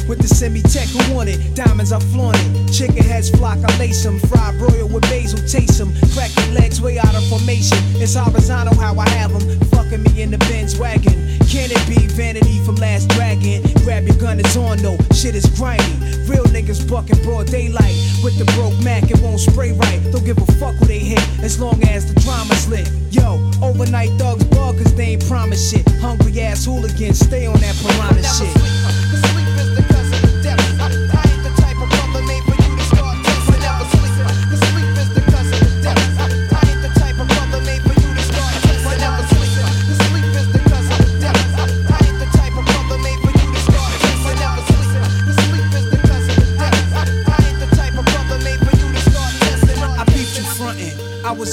With 0.08 0.20
the 0.20 0.28
semi 0.28 0.60
tech 0.60 0.88
who 0.88 1.14
want 1.14 1.28
it. 1.28 1.54
Diamonds, 1.54 1.92
I 1.92 1.98
flaunt 1.98 2.36
it. 2.38 2.72
Chicken 2.72 3.02
heads 3.02 3.30
flock, 3.30 3.58
I 3.58 3.78
lace 3.78 4.02
them. 4.02 4.18
Fried 4.18 4.58
broil 4.58 4.88
with 4.88 5.02
basil, 5.02 5.38
taste 5.48 5.78
them. 5.78 5.92
Crack 6.12 6.30
your 6.36 6.54
legs 6.54 6.80
way 6.80 6.98
out 6.98 7.14
of 7.14 7.24
formation. 7.28 7.78
It's 7.96 8.14
horizontal 8.14 8.74
how 8.76 8.98
I 8.98 9.08
have 9.10 9.32
them. 9.32 9.60
Fucking 9.70 10.02
me 10.02 10.22
in 10.22 10.30
the 10.30 10.38
Benz 10.38 10.78
wagon. 10.78 11.14
Can 11.48 11.70
it 11.70 11.84
be 11.88 12.06
vanity 12.08 12.58
from 12.64 12.76
last 12.76 13.08
dragon? 13.10 13.62
Grab 13.84 14.04
your 14.04 14.16
gun, 14.16 14.40
it's 14.40 14.56
on 14.56 14.78
though. 14.78 14.98
Shit 15.14 15.34
is 15.34 15.46
grimy. 15.56 15.82
Real 16.26 16.44
niggas 16.44 16.88
bucking 16.90 17.22
broad 17.22 17.46
daylight. 17.46 17.96
With 18.22 18.36
the 18.38 18.44
broke 18.56 18.76
Mac, 18.82 19.10
it 19.10 19.20
won't 19.20 19.40
spray 19.40 19.72
right. 19.72 20.00
Don't 20.10 20.24
give 20.24 20.38
a 20.38 20.46
fuck 20.58 20.74
who 20.76 20.86
they 20.86 20.98
hit 20.98 21.22
as 21.40 21.60
long 21.60 21.82
as 21.84 22.12
the 22.12 22.20
drama's 22.20 22.68
lit. 22.68 22.90
Yo, 23.10 23.38
overnight 23.62 24.10
thugs 24.18 24.44
bug 24.44 24.76
cause 24.76 24.94
they 24.94 25.14
ain't 25.14 25.26
promise 25.28 25.70
shit. 25.70 25.88
Hungry 26.00 26.40
ass 26.40 26.64
hooligans, 26.64 27.20
stay 27.20 27.46
on 27.46 27.60
that 27.60 27.76
piranha 27.76 28.22
shit. 28.22 28.83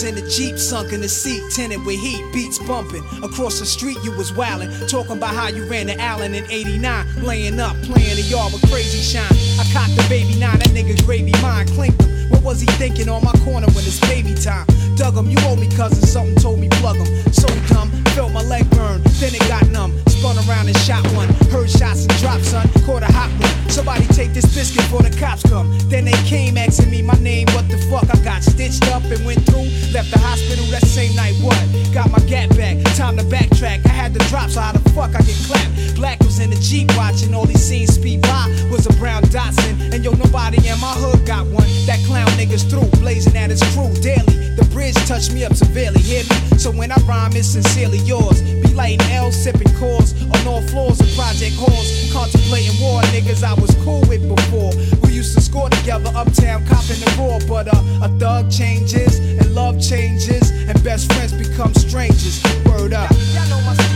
In 0.03 0.15
the 0.15 0.27
Jeep, 0.27 0.57
sunk 0.57 0.93
in 0.93 1.01
the 1.01 1.07
seat, 1.07 1.43
tinted 1.51 1.85
with 1.85 1.99
heat, 1.99 2.25
beats 2.33 2.57
bumping. 2.57 3.03
Across 3.21 3.59
the 3.59 3.67
street, 3.67 3.97
you 4.03 4.11
was 4.17 4.31
wildin', 4.31 4.89
talking 4.89 5.17
about 5.17 5.35
how 5.35 5.47
you 5.47 5.63
ran 5.65 5.85
to 5.87 6.01
Allen 6.01 6.33
in 6.33 6.43
89, 6.49 7.05
laying 7.21 7.59
up, 7.59 7.75
playing 7.83 8.15
the 8.15 8.23
yard 8.23 8.51
with 8.51 8.67
crazy 8.71 8.97
shine. 8.97 9.31
I 9.59 9.69
cocked 9.71 9.95
the 9.95 10.03
baby 10.09 10.39
nine, 10.39 10.57
that 10.57 10.69
nigga 10.69 10.97
gravy 11.05 11.33
mine, 11.39 11.67
clinked 11.67 12.01
him. 12.01 12.31
What 12.31 12.41
was 12.41 12.61
he 12.61 12.67
thinking 12.81 13.09
on 13.09 13.23
my 13.23 13.33
corner 13.45 13.67
when 13.67 13.85
it's 13.85 13.99
baby 13.99 14.33
time? 14.33 14.65
Dug 14.95 15.15
him, 15.15 15.29
you 15.29 15.37
owe 15.41 15.55
me 15.55 15.69
cousin, 15.77 16.01
something 16.01 16.35
told 16.35 16.59
me 16.59 16.67
plug 16.81 16.95
him. 16.95 17.05
So 17.31 17.47
dumb, 17.67 17.91
felt 18.15 18.31
my 18.31 18.41
leg 18.41 18.67
burn, 18.71 19.03
then 19.21 19.35
it 19.35 19.47
got 19.47 19.67
numb. 19.69 19.93
Spun 20.21 20.37
around 20.47 20.67
and 20.67 20.77
shot 20.77 21.03
one, 21.13 21.27
heard 21.49 21.67
shots 21.67 22.05
and 22.05 22.15
dropped, 22.19 22.45
son, 22.45 22.69
caught 22.85 23.01
a 23.01 23.11
hot 23.11 23.31
one. 23.41 23.69
Somebody 23.71 24.05
take 24.13 24.33
this 24.33 24.45
biscuit 24.53 24.83
before 24.83 25.01
the 25.01 25.09
cops 25.17 25.41
come. 25.49 25.75
Then 25.89 26.05
they 26.05 26.13
came 26.29 26.59
asking 26.59 26.91
me 26.91 27.01
my 27.01 27.15
name, 27.15 27.47
what 27.55 27.67
the 27.69 27.77
fuck? 27.89 28.05
I 28.07 28.23
got 28.23 28.43
stitched 28.43 28.85
up 28.93 29.01
and 29.05 29.25
went 29.25 29.43
through. 29.47 29.65
Left 29.89 30.11
the 30.11 30.19
hospital 30.19 30.63
that 30.65 30.85
same 30.85 31.15
night, 31.15 31.33
what? 31.41 31.57
Got 31.91 32.11
my 32.11 32.19
gat 32.29 32.55
back, 32.55 32.77
time 32.93 33.17
to 33.17 33.23
backtrack. 33.23 33.83
I 33.83 33.89
had 33.89 34.13
to 34.13 34.19
drop, 34.29 34.51
so 34.51 34.61
how 34.61 34.73
the 34.73 34.89
fuck 34.91 35.09
I 35.15 35.25
get 35.25 35.41
clapped? 35.49 35.95
Black 35.95 36.20
in 36.41 36.49
the 36.49 36.57
Jeep 36.57 36.89
watching 36.97 37.33
all 37.33 37.45
these 37.45 37.61
scenes 37.61 37.93
speed 37.93 38.21
by. 38.21 38.47
Was 38.71 38.85
a 38.87 38.93
brown 38.93 39.23
Datsun, 39.23 39.93
and 39.93 40.03
yo, 40.03 40.11
nobody 40.11 40.57
in 40.67 40.79
my 40.79 40.93
hood 40.97 41.25
got 41.25 41.45
one. 41.45 41.69
That 41.85 41.99
clown 42.05 42.27
niggas 42.39 42.69
through, 42.69 42.89
blazing 42.99 43.37
at 43.37 43.49
his 43.49 43.61
crew 43.73 43.93
daily. 44.01 44.41
The 44.57 44.67
bridge 44.73 44.95
touched 45.07 45.33
me 45.33 45.45
up 45.45 45.53
severely, 45.53 46.01
hear 46.01 46.23
me? 46.23 46.57
So 46.57 46.71
when 46.71 46.91
I 46.91 46.97
rhyme, 47.05 47.31
it's 47.35 47.47
sincerely 47.47 47.99
yours. 47.99 48.41
Be 48.41 48.73
lighting 48.73 49.05
L, 49.11 49.31
sipping 49.31 49.71
Coors 49.79 50.17
on 50.33 50.47
all 50.47 50.61
floors 50.61 50.99
of 50.99 51.07
project 51.15 51.55
halls. 51.55 52.11
Contemplating 52.11 52.79
war, 52.81 53.01
niggas 53.13 53.43
I 53.43 53.53
was 53.53 53.71
cool 53.83 54.01
with 54.09 54.27
before. 54.27 54.73
We 55.03 55.13
used 55.13 55.35
to 55.35 55.41
score 55.41 55.69
together 55.69 56.11
uptown, 56.15 56.65
copping 56.65 56.99
the 56.99 57.13
raw. 57.19 57.39
But 57.47 57.67
uh, 57.67 58.05
a 58.05 58.09
thug 58.19 58.51
changes, 58.51 59.19
and 59.19 59.53
love 59.53 59.81
changes, 59.81 60.51
and 60.51 60.81
best 60.83 61.11
friends 61.13 61.33
become 61.33 61.73
strangers. 61.73 62.43
Word 62.65 62.93
up. 62.93 63.11
Y'all 63.33 63.47
know 63.49 63.61
my 63.61 63.90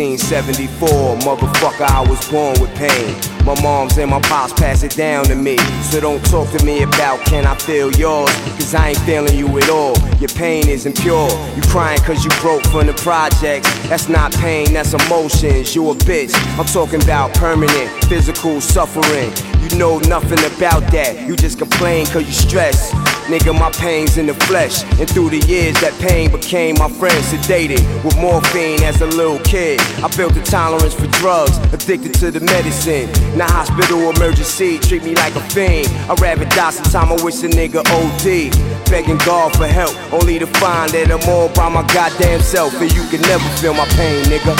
1974, 0.00 1.16
motherfucker, 1.18 1.86
I 1.86 2.00
was 2.08 2.26
born 2.30 2.58
with 2.58 2.74
pain. 2.74 3.14
My 3.44 3.60
moms 3.60 3.98
and 3.98 4.10
my 4.10 4.20
pops 4.22 4.54
pass 4.54 4.82
it 4.82 4.96
down 4.96 5.24
to 5.26 5.34
me. 5.34 5.58
So 5.90 6.00
don't 6.00 6.24
talk 6.24 6.48
to 6.56 6.64
me 6.64 6.82
about 6.84 7.20
can 7.26 7.44
I 7.44 7.54
feel 7.54 7.92
yours? 7.92 8.30
Cause 8.56 8.74
I 8.74 8.90
ain't 8.90 8.98
feeling 9.00 9.36
you 9.36 9.46
at 9.58 9.68
all. 9.68 9.94
Your 10.18 10.30
pain 10.30 10.68
isn't 10.68 10.98
pure. 10.98 11.28
You 11.54 11.62
crying 11.68 12.00
cause 12.00 12.24
you 12.24 12.30
broke 12.40 12.64
from 12.68 12.86
the 12.86 12.94
projects. 12.94 13.68
That's 13.90 14.08
not 14.08 14.32
pain, 14.32 14.72
that's 14.72 14.94
emotions. 14.94 15.74
You 15.74 15.90
a 15.90 15.94
bitch. 15.94 16.32
I'm 16.58 16.64
talking 16.64 17.02
about 17.02 17.34
permanent 17.34 17.90
physical 18.04 18.60
suffering. 18.62 19.32
You 19.60 19.76
know 19.76 19.98
nothing 19.98 20.40
about 20.56 20.90
that. 20.92 21.28
You 21.28 21.36
just 21.36 21.58
complain 21.58 22.06
cause 22.06 22.24
you 22.24 22.32
stressed. 22.32 22.94
Nigga, 23.30 23.56
my 23.56 23.70
pain's 23.70 24.18
in 24.18 24.26
the 24.26 24.34
flesh. 24.34 24.82
And 24.98 25.08
through 25.08 25.30
the 25.30 25.38
years, 25.46 25.80
that 25.82 25.94
pain 26.02 26.32
became 26.32 26.74
my 26.78 26.90
friend. 26.90 27.14
Sedated 27.30 27.78
with 28.02 28.18
morphine 28.18 28.82
as 28.82 29.00
a 29.02 29.06
little 29.06 29.38
kid. 29.46 29.80
I 30.02 30.10
built 30.16 30.34
a 30.36 30.42
tolerance 30.42 30.94
for 30.94 31.06
drugs, 31.22 31.56
addicted 31.72 32.12
to 32.14 32.32
the 32.32 32.40
medicine. 32.40 33.06
Now, 33.38 33.46
hospital 33.46 34.10
emergency, 34.10 34.80
treat 34.80 35.04
me 35.04 35.14
like 35.14 35.36
a 35.36 35.40
fiend. 35.54 35.86
I'd 36.10 36.20
rather 36.20 36.44
die 36.46 36.70
sometime, 36.70 37.12
I 37.12 37.22
wish 37.22 37.40
a 37.44 37.48
nigga 37.48 37.86
OD. 37.86 38.50
Begging 38.90 39.18
God 39.18 39.56
for 39.56 39.68
help, 39.68 39.94
only 40.12 40.40
to 40.40 40.46
find 40.58 40.90
that 40.90 41.12
I'm 41.12 41.22
all 41.30 41.48
by 41.54 41.68
my 41.68 41.86
goddamn 41.94 42.40
self. 42.40 42.74
And 42.82 42.90
you 42.90 43.06
can 43.14 43.22
never 43.30 43.46
feel 43.62 43.74
my 43.74 43.86
pain, 43.94 44.24
nigga. 44.26 44.58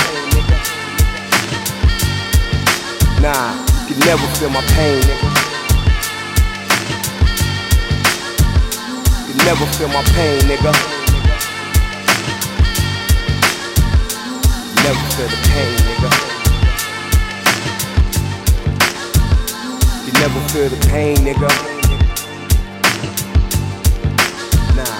Nah, 3.18 3.50
you 3.88 3.98
can 3.98 4.06
never 4.06 4.26
feel 4.38 4.50
my 4.50 4.62
pain, 4.78 5.02
nigga. 5.02 5.29
Never 9.45 9.66
feel 9.76 9.88
my 9.88 10.03
pain, 10.14 10.41
nigga. 10.43 10.72
Never 14.84 15.05
feel 15.14 15.28
the 15.28 15.38
pain, 15.51 15.76
nigga. 15.88 16.11
You 20.07 20.12
never 20.20 20.41
feel 20.49 20.68
the 20.68 20.76
pain, 20.88 21.16
nigga. 21.18 21.51
Nah, 24.76 24.99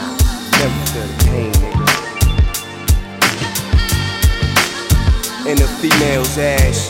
never 0.59 0.81
feel 0.91 1.07
the 1.07 1.17
pain, 1.25 1.53
nigga. 1.63 1.87
And 5.49 5.59
the 5.59 5.69
female's 5.81 6.39
ass. 6.39 6.89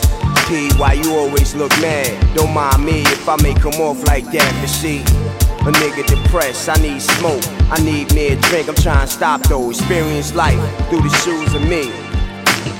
Why 0.77 0.93
you 0.93 1.15
always 1.15 1.55
look 1.55 1.71
mad? 1.79 2.35
Don't 2.35 2.53
mind 2.53 2.83
me 2.83 3.03
if 3.03 3.29
I 3.29 3.37
may 3.41 3.53
come 3.53 3.75
off 3.75 4.03
like 4.07 4.25
that, 4.31 4.51
but 4.59 4.67
see. 4.67 5.20
A 5.61 5.71
nigga 5.73 6.03
depressed, 6.07 6.69
I 6.69 6.73
need 6.81 7.01
smoke, 7.01 7.43
I 7.69 7.79
need 7.83 8.11
me 8.15 8.29
a 8.29 8.35
drink, 8.35 8.67
I'm 8.67 8.73
trying 8.73 9.05
to 9.05 9.13
stop 9.13 9.41
though. 9.43 9.69
Experience 9.69 10.33
life 10.33 10.59
through 10.89 11.03
the 11.03 11.09
shoes 11.23 11.53
of 11.53 11.61
me. 11.69 11.91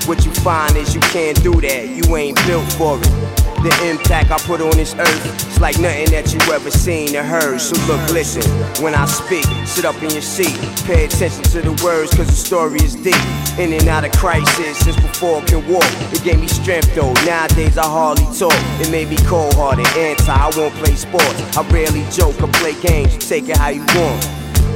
What 0.08 0.24
you 0.24 0.32
find 0.32 0.76
is 0.76 0.92
you 0.92 1.00
can't 1.00 1.40
do 1.44 1.60
that, 1.60 1.88
you 1.88 2.16
ain't 2.16 2.36
built 2.44 2.70
for 2.72 2.98
it. 3.00 3.41
The 3.62 3.70
impact 3.88 4.32
I 4.32 4.38
put 4.38 4.60
on 4.60 4.72
this 4.76 4.92
earth, 4.96 5.46
it's 5.46 5.60
like 5.60 5.78
nothing 5.78 6.10
that 6.10 6.34
you 6.34 6.40
ever 6.52 6.68
seen 6.68 7.14
or 7.14 7.22
heard. 7.22 7.60
So 7.60 7.78
look, 7.86 8.02
listen, 8.10 8.42
when 8.82 8.92
I 8.92 9.06
speak, 9.06 9.44
sit 9.64 9.84
up 9.84 9.94
in 10.02 10.10
your 10.10 10.20
seat, 10.20 10.58
pay 10.82 11.04
attention 11.04 11.44
to 11.54 11.62
the 11.62 11.70
words, 11.84 12.10
cause 12.12 12.26
the 12.26 12.34
story 12.34 12.80
is 12.82 12.96
deep. 12.96 13.22
In 13.62 13.72
and 13.72 13.86
out 13.86 14.04
of 14.04 14.10
crisis 14.18 14.78
since 14.78 14.96
before 14.96 15.38
I 15.38 15.44
can 15.44 15.62
walk. 15.70 15.86
It 16.10 16.24
gave 16.24 16.40
me 16.40 16.48
strength 16.48 16.92
though, 16.96 17.12
nowadays 17.22 17.78
I 17.78 17.86
hardly 17.86 18.26
talk. 18.36 18.58
It 18.82 18.90
made 18.90 19.08
me 19.08 19.16
cold 19.30 19.54
hearted, 19.54 19.86
anti, 19.96 20.26
I 20.26 20.50
won't 20.58 20.74
play 20.82 20.96
sports. 20.96 21.38
I 21.56 21.62
rarely 21.70 22.02
joke 22.10 22.42
or 22.42 22.50
play 22.58 22.74
games, 22.82 23.16
take 23.28 23.48
it 23.48 23.58
how 23.58 23.68
you 23.68 23.86
want. 23.94 24.26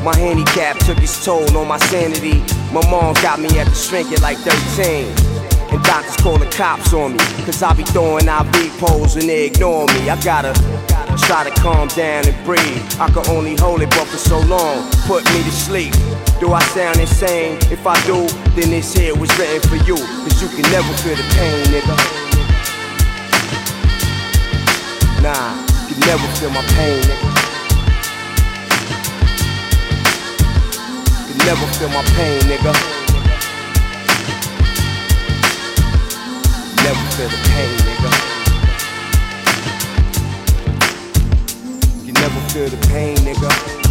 My 0.05 0.15
handicap 0.15 0.79
took 0.87 0.99
its 0.99 1.25
toll 1.25 1.43
on 1.59 1.67
my 1.67 1.79
sanity. 1.91 2.39
My 2.71 2.89
mom 2.89 3.15
got 3.15 3.41
me 3.41 3.49
at 3.59 3.67
the 3.67 3.75
shrink 3.75 4.13
at 4.13 4.23
like 4.23 4.39
13. 4.39 5.36
And 5.73 5.83
doctors 5.83 6.17
call 6.17 6.39
the 6.39 6.47
cops 6.47 6.93
on 6.93 7.13
me. 7.13 7.19
Cause 7.45 7.63
I 7.63 7.73
be 7.75 7.85
throwing 7.85 8.29
IV 8.29 8.79
poles 8.79 9.17
and 9.17 9.29
they 9.29 9.47
ignore 9.47 9.87
me. 9.87 10.09
I 10.09 10.21
gotta 10.23 10.53
try 11.27 11.43
to 11.49 11.51
calm 11.61 11.89
down 11.89 12.27
and 12.27 12.37
breathe. 12.45 12.83
I 13.01 13.11
can 13.11 13.27
only 13.29 13.57
hold 13.57 13.83
it, 13.83 13.91
but 13.91 14.07
for 14.07 14.17
so 14.17 14.39
long, 14.41 14.89
put 15.07 15.25
me 15.33 15.43
to 15.43 15.51
sleep. 15.51 15.93
Do 16.41 16.53
I 16.53 16.63
sound 16.77 17.01
insane? 17.01 17.59
If 17.71 17.87
I 17.87 17.97
do, 18.07 18.29
then 18.55 18.71
this 18.71 18.93
here 18.95 19.15
was 19.17 19.31
written 19.39 19.61
for 19.69 19.77
you. 19.89 19.97
Cause 19.97 20.41
you 20.43 20.49
can 20.49 20.71
never 20.71 20.93
feel 21.03 21.17
the 21.17 21.27
pain, 21.35 21.65
nigga. 21.75 21.97
Nah, 25.23 25.57
you 25.89 25.95
can 25.95 26.07
never 26.07 26.27
feel 26.37 26.51
my 26.51 26.63
pain, 26.77 27.03
nigga. 27.03 27.47
Never 31.47 31.67
feel 31.79 31.89
my 31.91 32.03
pain, 32.17 32.41
nigga. 32.43 33.06
You 36.87 36.93
never 36.93 37.11
feel 37.17 37.29
the 37.29 37.37
pain, 37.49 37.77
nigga. 37.79 38.11
You 42.05 42.13
never 42.13 42.41
feel 42.51 42.69
the 42.69 42.77
pain, 42.87 43.17
nigga. 43.17 43.86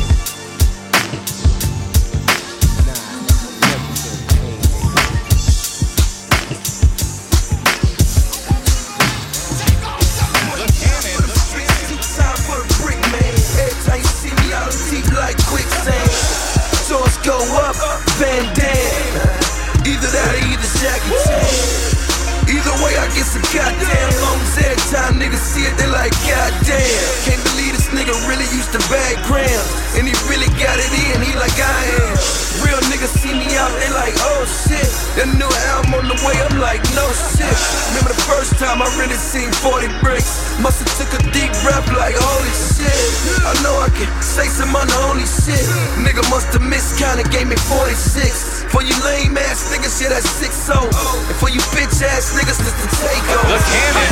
I 23.36 23.44
goddamn 23.52 24.12
loans 24.24 24.56
every 24.64 24.80
time 24.88 25.20
niggas 25.20 25.44
see 25.44 25.68
it, 25.68 25.76
they 25.76 25.92
like 25.92 26.16
goddamn. 26.24 27.04
Can't 27.28 27.44
believe 27.52 27.76
this 27.76 27.92
nigga 27.92 28.16
really 28.32 28.48
used 28.56 28.72
to 28.72 28.80
bag 28.88 29.20
grams. 29.28 29.68
And 30.00 30.08
he 30.08 30.16
really 30.32 30.48
got 30.56 30.80
it 30.80 30.88
in, 30.88 31.20
he 31.20 31.36
like 31.36 31.60
I 31.60 31.80
am. 32.00 32.16
Real 32.64 32.80
niggas 32.88 33.12
see 33.12 33.36
me 33.36 33.44
out, 33.60 33.76
they 33.76 33.92
like, 33.92 34.16
oh 34.24 34.48
shit. 34.48 34.88
That 35.20 35.28
new 35.36 35.52
album 35.76 36.00
on 36.00 36.08
the 36.08 36.16
way, 36.24 36.32
I'm 36.48 36.64
like, 36.64 36.80
no 36.96 37.04
shit. 37.12 37.52
Remember 37.92 38.16
the 38.16 38.24
first 38.24 38.56
time 38.56 38.80
I 38.80 38.88
really 38.96 39.20
seen 39.20 39.52
40 39.60 39.92
bricks. 40.00 40.56
Musta 40.64 40.88
took 40.96 41.12
a 41.20 41.22
deep 41.36 41.52
breath 41.60 41.92
like, 41.92 42.16
holy 42.16 42.56
shit. 42.56 42.96
I 43.44 43.52
know 43.68 43.76
I 43.84 43.92
can 43.92 44.08
say 44.24 44.48
some 44.48 44.72
unholy 44.72 45.28
shit. 45.28 45.60
Nigga 46.08 46.24
musta 46.32 46.64
miscounted, 46.64 47.28
gave 47.36 47.52
me 47.52 47.60
46. 47.68 48.55
For 48.76 48.84
you 48.84 48.92
lame 49.08 49.38
ass 49.40 49.72
niggas, 49.72 50.04
yeah, 50.04 50.10
that's 50.12 50.28
6 50.28 50.52
0. 50.52 50.84
And 50.84 51.38
for 51.40 51.48
you 51.48 51.64
bitch 51.72 51.96
ass 52.04 52.36
niggas, 52.36 52.60
this 52.60 52.76
the 52.76 52.92
takeover. 53.00 53.40
Oh. 53.40 53.56
Look, 53.56 53.64
Cannon. 53.72 54.12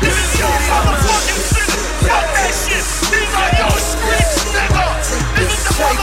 This 0.00 0.16
is 0.16 0.40
your 0.40 0.48
motherfucking 0.48 1.42
city. 1.52 1.84
Fuck 2.08 2.24
that 2.32 2.56
shit. 2.56 2.80
These 3.12 3.28
are 3.28 3.52
your 3.60 3.76
streets, 3.76 4.40
nigga. 4.56 5.04
This 5.36 5.52
is 5.52 5.68
the 5.68 5.84
oh. 5.84 6.00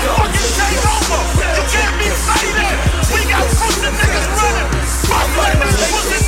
cannon. 1.73 2.77
We 3.09 3.25
got 3.33 3.49
pussy 3.57 3.89
niggas 3.97 4.29
I 5.09 6.26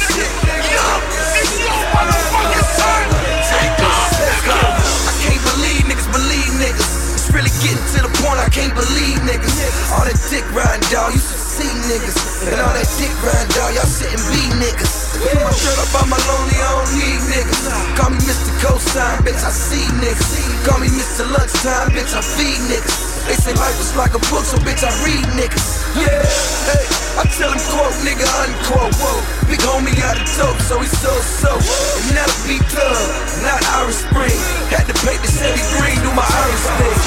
dick 10.29 10.45
riding, 10.53 10.85
dog, 10.93 11.09
you 11.09 11.17
should 11.17 11.41
see 11.41 11.73
niggas. 11.89 12.45
And 12.45 12.61
all 12.61 12.73
that 12.77 12.85
dick 13.01 13.09
riding, 13.25 13.49
dog, 13.57 13.73
y'all 13.73 13.89
sitting 13.89 14.21
be 14.29 14.45
niggas. 14.61 15.17
Put 15.17 15.41
my 15.41 15.49
shirt 15.49 15.77
up 15.81 15.89
on 15.97 16.07
my 16.13 16.21
lonely, 16.29 16.53
I 16.53 16.69
don't 16.69 16.91
need 16.93 17.19
niggas. 17.33 17.65
Call 17.97 18.13
me 18.13 18.21
Mr. 18.21 18.53
Cosign, 18.61 19.25
bitch, 19.25 19.41
I 19.41 19.49
see 19.49 19.89
niggas. 19.97 20.29
Call 20.69 20.77
me 20.77 20.87
Mr. 20.93 21.25
Lunchtime, 21.33 21.89
bitch, 21.97 22.13
I 22.13 22.21
feed 22.21 22.61
niggas. 22.69 23.25
They 23.25 23.35
say 23.41 23.53
life 23.57 23.77
is 23.81 23.97
like 23.97 24.13
a 24.13 24.21
book, 24.29 24.45
so 24.45 24.61
bitch, 24.61 24.85
I 24.85 24.93
read 25.01 25.25
niggas. 25.33 25.67
Yeah, 25.97 26.21
hey, 26.69 26.85
I 27.17 27.25
tell 27.33 27.49
him 27.49 27.61
quote, 27.73 27.97
nigga, 28.05 28.29
unquote. 28.29 28.93
Whoa, 29.01 29.17
big 29.49 29.59
homie 29.65 29.97
got 29.97 30.13
a 30.13 30.25
dope, 30.37 30.61
so 30.61 30.77
he's 30.77 30.93
so 30.93 31.09
so. 31.41 31.57
And 31.57 32.13
that'll 32.13 32.45
be 32.45 32.61
thug, 32.69 33.01
not 33.41 33.65
Irish 33.81 34.05
Spring. 34.05 34.37
Had 34.69 34.85
to 34.85 34.95
paint 35.01 35.25
the 35.25 35.31
city 35.33 35.61
green, 35.73 35.97
do 36.05 36.13
my 36.13 36.21
Irish 36.21 36.65
thing. 36.77 36.97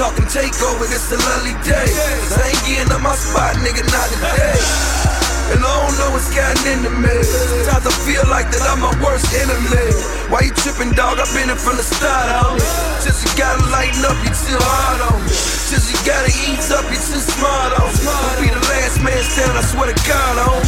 talking 0.00 0.24
takeover, 0.24 0.84
it's 0.84 1.12
a 1.12 1.16
lovely 1.16 1.52
day. 1.62 1.76
I 1.76 2.48
ain't 2.48 2.64
getting 2.64 2.90
up 2.90 3.02
my 3.02 3.14
spot, 3.14 3.54
nigga, 3.56 3.84
not 3.92 4.08
today. 4.08 5.19
And 5.50 5.58
I 5.58 5.66
don't 5.66 5.96
know 5.98 6.10
what's 6.14 6.30
gotten 6.30 6.62
into 6.70 6.90
me. 6.94 7.10
Sometimes 7.26 7.86
I 7.86 7.94
feel 8.06 8.22
like 8.30 8.54
that 8.54 8.62
I'm 8.70 8.80
my 8.80 8.94
worst 9.02 9.26
enemy. 9.34 9.90
Why 10.30 10.46
you 10.46 10.54
tripping, 10.54 10.94
dog? 10.94 11.18
I've 11.18 11.30
been 11.34 11.50
in 11.50 11.58
from 11.58 11.74
the 11.74 11.82
start, 11.82 12.30
homie. 12.30 12.62
Just 13.02 13.26
you 13.26 13.30
gotta 13.34 13.58
lighten 13.74 14.06
up, 14.06 14.14
you 14.22 14.30
too 14.30 14.58
hard 14.62 15.02
on 15.10 15.18
me. 15.26 15.34
Just 15.70 15.90
you 15.90 15.98
gotta 16.06 16.30
ease 16.46 16.70
up, 16.70 16.86
you 16.86 16.98
too 16.98 17.18
smart 17.18 17.74
on 17.82 17.90
me. 17.98 18.06
I'll 18.06 18.38
be 18.38 18.48
the 18.50 18.62
last 18.70 19.02
man 19.02 19.18
standing, 19.26 19.58
I 19.58 19.64
swear 19.66 19.90
to 19.90 19.98
God, 20.06 20.34
on 20.38 20.62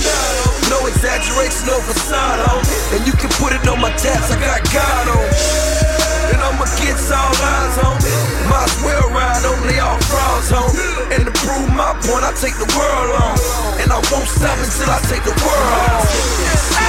No 0.71 0.87
exaggeration, 0.87 1.67
no 1.67 1.79
facade 1.83 2.43
on 2.51 2.63
And 2.95 3.07
you 3.07 3.13
can 3.15 3.31
put 3.39 3.53
it 3.53 3.67
on 3.67 3.81
my 3.81 3.91
tats, 3.99 4.31
I 4.31 4.39
got 4.39 4.63
God 4.71 5.07
on 5.15 6.02
And 6.33 6.41
I'm 6.41 6.57
against 6.57 7.13
all 7.13 7.29
odds, 7.29 7.77
homie. 7.77 8.17
Might 8.49 8.67
as 8.67 8.77
well 8.83 9.07
ride 9.13 9.45
on 9.45 9.59
they 9.69 9.79
all 9.79 10.01
frauds, 10.09 10.51
homie. 10.51 11.13
And 11.15 11.29
to 11.29 11.33
prove 11.45 11.69
my 11.77 11.93
point, 12.03 12.25
I 12.25 12.33
take 12.41 12.57
the 12.57 12.69
world 12.73 13.11
on. 13.21 13.37
And 13.79 13.93
I 13.93 14.01
won't 14.11 14.29
stop 14.29 14.57
until 14.57 14.91
I 14.91 14.99
take 15.07 15.25
the 15.25 15.37
world 15.45 16.79
on. 16.79 16.82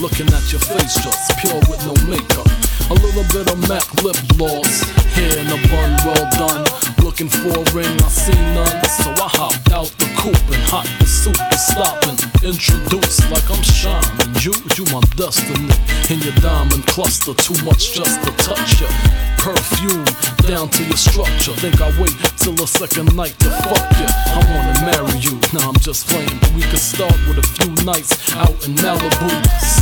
Looking 0.00 0.32
at 0.32 0.50
your 0.50 0.60
face 0.62 0.94
just 0.94 1.36
pure 1.36 1.60
with 1.68 1.84
no 1.84 1.92
makeup. 2.08 2.46
A 2.88 2.94
little 2.94 3.22
bit 3.36 3.52
of 3.52 3.68
MAC 3.68 3.84
lip 4.02 4.16
gloss, 4.34 4.80
hair 5.14 5.38
in 5.38 5.46
a 5.48 5.58
bun, 5.68 5.90
well 6.04 6.26
done. 6.38 6.64
Looking 7.04 7.28
for 7.28 7.52
a 7.52 7.64
ring, 7.74 7.96
I 8.00 8.08
see 8.08 8.38
none. 8.54 8.84
So 8.86 9.10
I 9.10 9.28
hopped 9.28 9.72
out 9.72 9.88
the 9.98 10.08
coupe 10.16 10.36
and 10.52 10.62
hot 10.68 10.86
pursuit 10.98 11.36
is 11.52 11.66
stopping. 11.66 12.16
Introduced 12.42 13.28
like 13.30 13.44
I'm 13.50 13.62
shining. 13.62 14.30
You, 14.40 14.52
you 14.76 14.84
my 14.92 15.00
destiny. 15.16 15.68
In 16.08 16.20
your 16.20 16.34
diamond 16.40 16.86
cluster, 16.86 17.34
too 17.34 17.56
much 17.64 17.92
just 17.92 18.22
to 18.24 18.30
touch 18.40 18.80
ya. 18.80 18.88
Perfume 19.36 20.04
down 20.48 20.68
to 20.70 20.84
your 20.84 20.96
structure. 20.96 21.52
Think 21.60 21.80
I 21.80 21.88
wait 22.00 22.16
till 22.36 22.54
the 22.54 22.66
second 22.66 23.14
night 23.16 23.36
to 23.40 23.50
fuck 23.68 23.84
ya. 24.00 24.08
I 24.08 24.40
wanna 24.48 24.76
marry 24.88 25.18
you. 25.20 25.36
Nah, 25.52 25.68
I'm 25.68 25.80
just 25.80 26.08
playing. 26.08 26.36
But 26.40 26.52
we 26.54 26.62
could 26.62 26.80
start 26.80 27.16
with 27.28 27.38
a 27.38 27.46
few 27.58 27.72
nights 27.84 28.16
out 28.36 28.56
in 28.66 28.74
Malibu. 28.80 29.30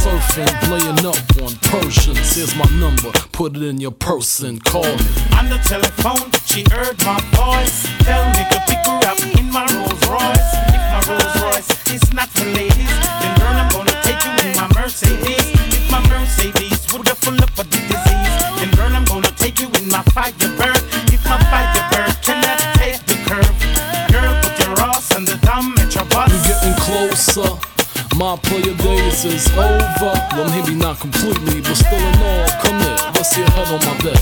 Surfing, 0.03 0.51
laying 0.71 1.03
up 1.07 1.19
on 1.43 1.55
Persians. 1.71 2.35
Here's 2.35 2.55
my 2.57 2.69
number. 2.79 3.11
Put 3.33 3.57
it 3.57 3.63
in 3.63 3.81
your 3.81 3.93
purse 3.93 4.41
and 4.41 4.63
call 4.65 4.85
me. 4.85 5.28
On 5.37 5.49
the 5.49 5.59
telephone, 5.69 6.31
she 6.47 6.65
heard 6.73 6.97
my 7.05 7.21
voice. 7.37 7.87
Tell 8.07 8.25
me 8.33 8.43
to 8.51 8.59
pick 8.67 8.81
her 8.87 9.01
up 9.05 9.21
in 9.39 9.51
my 9.51 9.67
Rolls 9.75 10.03
Royce. 10.09 10.51
If 10.73 10.83
my 10.93 11.01
Rolls 11.09 11.37
Royce 11.43 11.71
is 11.93 12.13
not 12.13 12.29
for 12.29 12.47
ladies, 12.47 12.95
then 13.21 13.33
girl, 13.39 13.57
I'm 13.57 13.69
gonna 13.73 13.97
take 14.03 14.23
you 14.25 14.33
in 14.47 14.57
my 14.57 14.69
Mercedes. 14.75 15.51
If 15.77 15.91
my 15.91 16.01
Mercedes 16.09 16.93
would 16.93 17.09
have 17.09 17.19
full 17.19 17.37
up 17.43 17.59
of 17.59 17.69
the 17.71 17.81
disease, 17.91 18.37
then 18.59 18.71
girl, 18.77 18.93
I'm 18.95 19.05
gonna 19.05 19.33
take 19.37 19.61
you 19.61 19.69
in 19.79 19.89
my 19.89 20.03
Firebird. 20.15 20.83
If 21.13 21.25
my 21.25 21.39
Firebird 21.51 22.15
cannot 22.23 22.61
take 22.81 23.01
the 23.07 23.17
curve, 23.29 23.59
girl, 24.13 24.35
put 24.43 24.55
your 24.59 24.79
ass 24.81 25.15
on 25.15 25.25
the 25.25 25.37
dumb 25.43 25.75
metro 25.75 26.05
bus. 26.07 26.33
We 26.33 26.39
getting 26.49 26.77
closer. 26.81 27.78
My 28.19 28.35
player 28.35 28.75
days 28.75 29.25
is 29.25 29.47
over. 29.55 30.11
Well, 30.35 30.51
maybe 30.51 30.75
not 30.75 30.99
completely, 30.99 31.61
but 31.61 31.75
still 31.75 32.03
in 32.03 32.19
all. 32.19 32.49
Come 32.59 32.81
here, 32.81 32.99
rest 33.15 33.39
your 33.39 33.49
head 33.51 33.69
on 33.69 33.79
my 33.87 33.97
bed. 34.03 34.19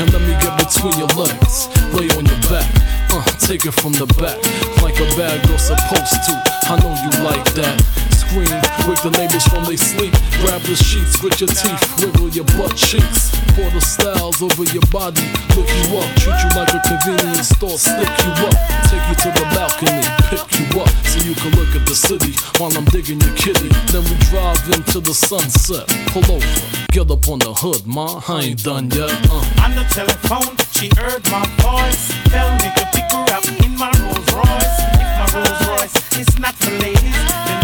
And 0.00 0.10
let 0.14 0.22
me 0.22 0.32
get 0.40 0.56
between 0.56 0.96
your 0.96 1.12
legs. 1.12 1.68
Lay 1.92 2.08
on 2.16 2.24
your 2.24 2.40
back. 2.48 2.64
Uh, 3.12 3.22
take 3.44 3.66
it 3.66 3.72
from 3.72 3.92
the 3.92 4.06
back. 4.16 4.40
Like 4.82 4.96
a 4.96 5.04
bad 5.14 5.46
girl 5.46 5.58
supposed 5.58 6.24
to. 6.24 6.32
I 6.72 6.80
know 6.80 6.96
you 7.04 7.22
like 7.22 7.44
that. 7.60 8.13
Wake 8.34 8.98
the 9.06 9.14
neighbors 9.14 9.46
from 9.46 9.62
they 9.64 9.76
sleep. 9.76 10.10
Grab 10.42 10.60
the 10.66 10.74
sheets, 10.74 11.14
grit 11.22 11.38
your 11.38 11.46
teeth, 11.46 11.82
wiggle 12.02 12.28
your 12.34 12.44
butt 12.58 12.74
cheeks. 12.74 13.30
Pour 13.54 13.70
the 13.70 13.80
styles 13.80 14.42
over 14.42 14.66
your 14.74 14.82
body, 14.90 15.22
look 15.54 15.70
you 15.70 16.02
up, 16.02 16.10
treat 16.18 16.34
you 16.42 16.50
like 16.58 16.74
a 16.74 16.82
convenience 16.82 17.54
store, 17.54 17.78
stick 17.78 18.10
you 18.10 18.32
up, 18.50 18.58
take 18.90 19.06
you 19.06 19.14
to 19.22 19.30
the 19.38 19.46
balcony, 19.54 20.02
pick 20.26 20.42
you 20.58 20.66
up, 20.82 20.90
so 21.06 21.22
you 21.22 21.38
can 21.38 21.54
look 21.54 21.70
at 21.78 21.86
the 21.86 21.94
city 21.94 22.34
while 22.58 22.74
I'm 22.74 22.84
digging 22.90 23.22
your 23.22 23.34
kitty. 23.38 23.70
Then 23.94 24.02
we 24.02 24.18
drive 24.26 24.58
into 24.66 24.98
the 24.98 25.14
sunset, 25.14 25.86
pull 26.10 26.26
over, 26.26 26.54
get 26.90 27.06
up 27.06 27.22
on 27.30 27.38
the 27.38 27.54
hood, 27.54 27.86
ma, 27.86 28.18
I 28.26 28.50
ain't 28.50 28.64
done 28.64 28.90
yet. 28.90 29.14
Uh. 29.30 29.62
On 29.62 29.70
the 29.78 29.86
telephone, 29.94 30.58
she 30.74 30.90
heard 30.98 31.22
my 31.30 31.46
voice. 31.62 32.10
Tell 32.34 32.50
me 32.58 32.66
to 32.66 32.84
pick 32.90 33.06
her 33.14 33.24
up 33.30 33.46
in 33.62 33.78
my 33.78 33.94
Rolls 34.02 34.26
Royce. 34.34 34.78
If 34.98 35.08
my 35.22 35.28
Rolls 35.38 35.62
Royce 35.70 36.18
is 36.18 36.38
not 36.42 36.54
for 36.58 36.74
ladies, 36.82 37.63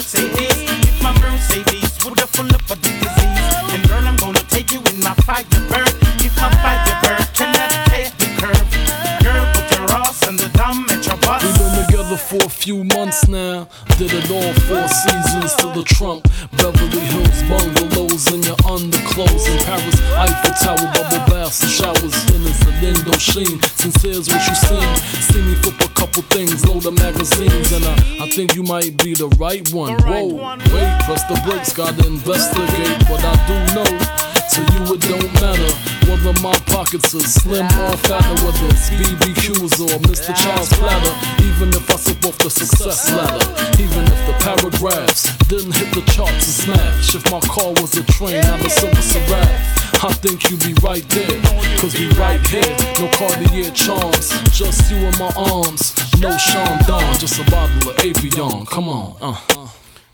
Mercedes. 0.00 0.56
If 0.88 1.02
my 1.02 1.12
Mercedes 1.20 1.92
would 2.06 2.18
have 2.20 2.30
full 2.30 2.46
up 2.46 2.64
the 2.64 2.74
disease, 2.76 3.12
then 3.68 3.82
girl, 3.86 4.08
I'm 4.08 4.16
gonna 4.16 4.42
take 4.48 4.72
you 4.72 4.80
in 4.80 4.98
my 5.00 5.12
Firebird. 5.26 5.50
If 5.76 5.89
for 12.30 12.46
a 12.46 12.48
few 12.48 12.84
months 12.84 13.26
now. 13.26 13.66
Did 13.98 14.14
it 14.14 14.30
all 14.30 14.52
four 14.70 14.86
seasons 14.86 15.52
to 15.56 15.66
the 15.74 15.82
Trump. 15.82 16.22
Beverly 16.54 17.02
Hills 17.10 17.42
bungalows 17.50 18.30
in 18.30 18.42
your 18.46 18.54
underclothes. 18.70 19.50
In 19.50 19.58
Paris, 19.66 19.98
Eiffel 20.14 20.54
Tower, 20.62 20.86
bubble 20.94 21.26
baths 21.26 21.60
and 21.62 21.72
showers. 21.72 22.14
In 22.30 22.46
an 22.46 22.94
Indochine. 22.94 23.58
Since 23.74 24.02
here's 24.02 24.28
what 24.30 24.46
you 24.46 24.54
seen. 24.54 24.96
See 25.26 25.42
me 25.42 25.54
flip 25.56 25.80
a 25.82 25.92
couple 25.92 26.22
things, 26.30 26.64
load 26.64 26.86
of 26.86 26.94
magazines. 26.94 27.72
And 27.72 27.84
I, 27.84 28.24
I 28.24 28.30
think 28.30 28.54
you 28.54 28.62
might 28.62 28.96
be 29.02 29.14
the 29.14 29.28
right 29.42 29.66
one. 29.72 29.98
Whoa, 29.98 30.54
wait, 30.70 30.90
press 31.02 31.24
the 31.26 31.40
brakes, 31.44 31.72
gotta 31.72 32.06
investigate. 32.06 32.94
But 33.10 33.26
I 33.26 33.34
do 33.50 33.74
know. 33.74 34.30
To 34.50 34.62
you 34.74 34.94
it 34.94 35.00
don't 35.02 35.32
matter 35.34 35.70
whether 36.10 36.34
my 36.42 36.52
pockets 36.66 37.14
are 37.14 37.20
slim 37.20 37.66
or 37.66 37.96
fatter, 38.02 38.34
whether 38.44 38.66
it's 38.66 38.90
BBQs 38.90 39.78
or 39.78 39.98
Mr. 40.10 40.34
Child's 40.34 40.72
platter. 40.74 41.14
Even 41.44 41.68
if 41.68 41.88
I 41.88 41.94
slip 42.20 42.32
off 42.32 42.38
the 42.38 42.50
success 42.50 43.10
ladder, 43.12 43.44
even 43.80 44.04
if 44.04 44.26
the 44.26 44.34
paragraphs 44.40 45.36
didn't 45.48 45.74
hit 45.76 45.92
the 45.94 46.02
charts 46.12 46.32
and 46.32 46.76
smash. 46.76 47.14
If 47.14 47.24
my 47.30 47.40
car 47.40 47.72
was 47.80 47.96
a 47.96 48.04
train, 48.04 48.42
I'm 48.44 48.64
a 48.64 48.70
silver 48.70 49.02
Seraph. 49.02 50.04
I 50.04 50.12
think 50.14 50.50
you 50.50 50.56
be 50.56 50.74
right 50.82 51.06
there, 51.10 51.40
cause 51.78 51.98
we 51.98 52.08
right 52.16 52.40
here. 52.48 52.76
No 52.98 53.08
Cartier 53.12 53.70
charms, 53.72 54.30
just 54.52 54.90
you 54.90 54.96
in 54.96 55.14
my 55.18 55.32
arms. 55.36 55.94
No 56.20 56.36
Sean 56.36 56.78
Don, 56.86 57.18
just 57.18 57.38
a 57.38 57.50
bottle 57.50 57.90
of 57.90 57.96
Avion. 57.96 58.66
Come 58.66 58.88
on, 58.88 59.16
uh. 59.20 59.36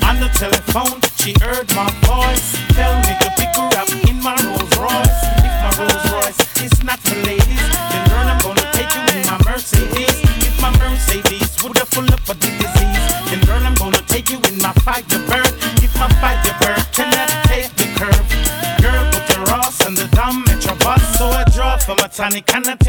On 0.07 0.20
the 0.20 0.28
telephone, 0.34 1.00
she 1.18 1.34
heard 1.42 1.68
my 1.74 1.90
voice. 2.07 2.57
Tell 2.74 2.94
me 3.07 3.14
to 3.20 3.30
pick 3.38 3.52
her 3.57 3.70
up 3.78 3.90
in 4.09 4.22
my 4.22 4.34
Rolls 4.44 4.76
Royce. 4.78 5.22
If 5.42 5.54
my 5.62 5.72
Rolls 5.78 6.12
Royce 6.12 6.62
is 6.62 6.82
not 6.84 6.98
for 7.00 7.16
ladies, 7.26 7.70
then 7.90 8.11
ass 22.43 22.66
on 22.68 22.86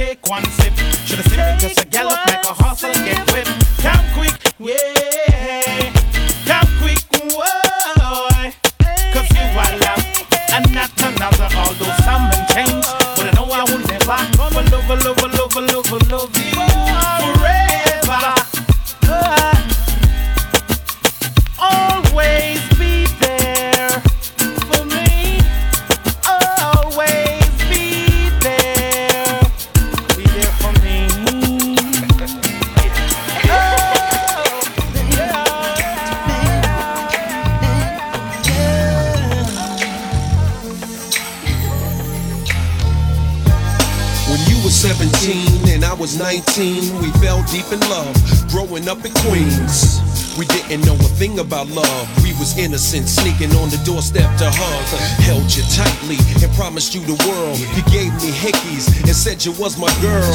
thing 51.37 51.45
about 51.45 51.67
love. 51.69 52.23
We 52.23 52.33
was 52.39 52.57
innocent, 52.57 53.07
sneaking 53.07 53.51
on 53.57 53.69
the 53.69 53.81
doorstep 53.85 54.29
to 54.37 54.49
hug. 54.49 54.85
Held 55.21 55.45
you 55.55 55.63
tightly 55.73 56.17
and 56.41 56.51
promised 56.55 56.95
you 56.95 57.01
the 57.01 57.17
world. 57.27 57.59
You 57.59 57.83
gave 57.91 58.13
me 58.21 58.31
hickeys 58.31 58.87
and 59.05 59.15
said 59.15 59.43
you 59.45 59.51
was 59.53 59.77
my 59.77 59.91
girl. 60.01 60.25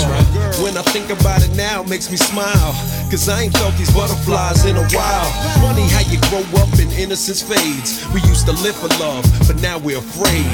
When 0.63 0.77
I 0.77 0.83
think 0.83 1.11
about 1.11 1.43
it 1.43 1.55
now, 1.57 1.83
it 1.83 1.89
makes 1.89 2.11
me 2.11 2.17
smile. 2.17 2.73
Cause 3.11 3.29
I 3.29 3.43
ain't 3.43 3.57
felt 3.57 3.75
these 3.77 3.93
butterflies 3.93 4.65
in 4.65 4.77
a 4.77 4.87
while. 4.97 5.31
Funny 5.61 5.87
how 5.89 6.05
you 6.09 6.19
grow 6.31 6.45
up 6.63 6.73
and 6.79 6.91
innocence 6.93 7.43
fades. 7.43 8.05
We 8.15 8.21
used 8.29 8.47
to 8.47 8.53
live 8.65 8.77
for 8.77 8.89
love, 9.03 9.25
but 9.47 9.61
now 9.61 9.79
we're 9.79 9.99
afraid 9.99 10.49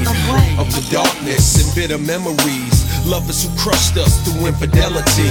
of 0.59 0.67
the 0.75 0.85
darkness 0.91 1.63
and 1.63 1.69
bitter 1.75 1.99
memories. 1.99 2.77
Lovers 3.07 3.45
who 3.45 3.51
crushed 3.57 3.97
us 3.97 4.19
through 4.25 4.49
infidelity. 4.49 5.31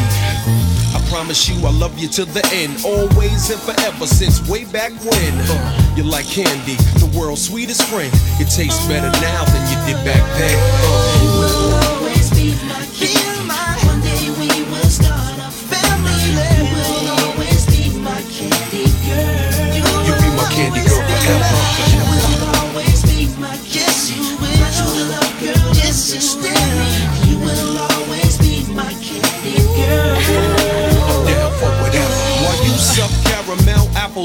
I 1.18 1.22
promise 1.22 1.50
you 1.50 1.66
I 1.66 1.72
love 1.72 1.98
you 1.98 2.08
to 2.10 2.26
the 2.26 2.46
end, 2.54 2.78
always 2.86 3.50
and 3.50 3.60
forever, 3.60 4.06
since 4.06 4.48
way 4.48 4.66
back 4.66 4.92
when. 5.02 5.34
Uh, 5.50 5.94
you're 5.96 6.06
like 6.06 6.28
candy, 6.28 6.76
the 7.02 7.10
world's 7.18 7.50
sweetest 7.50 7.90
friend. 7.90 8.14
It 8.38 8.54
tastes 8.54 8.86
better 8.86 9.10
now 9.18 9.44
than 9.46 9.66
you 9.66 9.78
did 9.90 10.06
back 10.06 10.22
then. 10.38 10.54
Uh. 10.86 11.98
always 11.98 12.30
be 12.38 12.54
my 12.70 12.86
kid. 12.94 13.18
One 13.90 14.00
day 14.02 14.30
we 14.38 14.46
will 14.70 14.92
start 14.94 15.42
a 15.42 15.50
family. 15.50 16.38
You 16.38 16.70
will 16.70 17.10
always 17.26 17.66
be 17.66 17.98
my 17.98 18.22
candy 18.30 18.86
girl. 19.10 19.74
You 20.06 20.14
be 20.22 20.30
my 20.38 20.46
candy 20.54 20.86
girl 20.86 21.02
forever. 21.02 22.27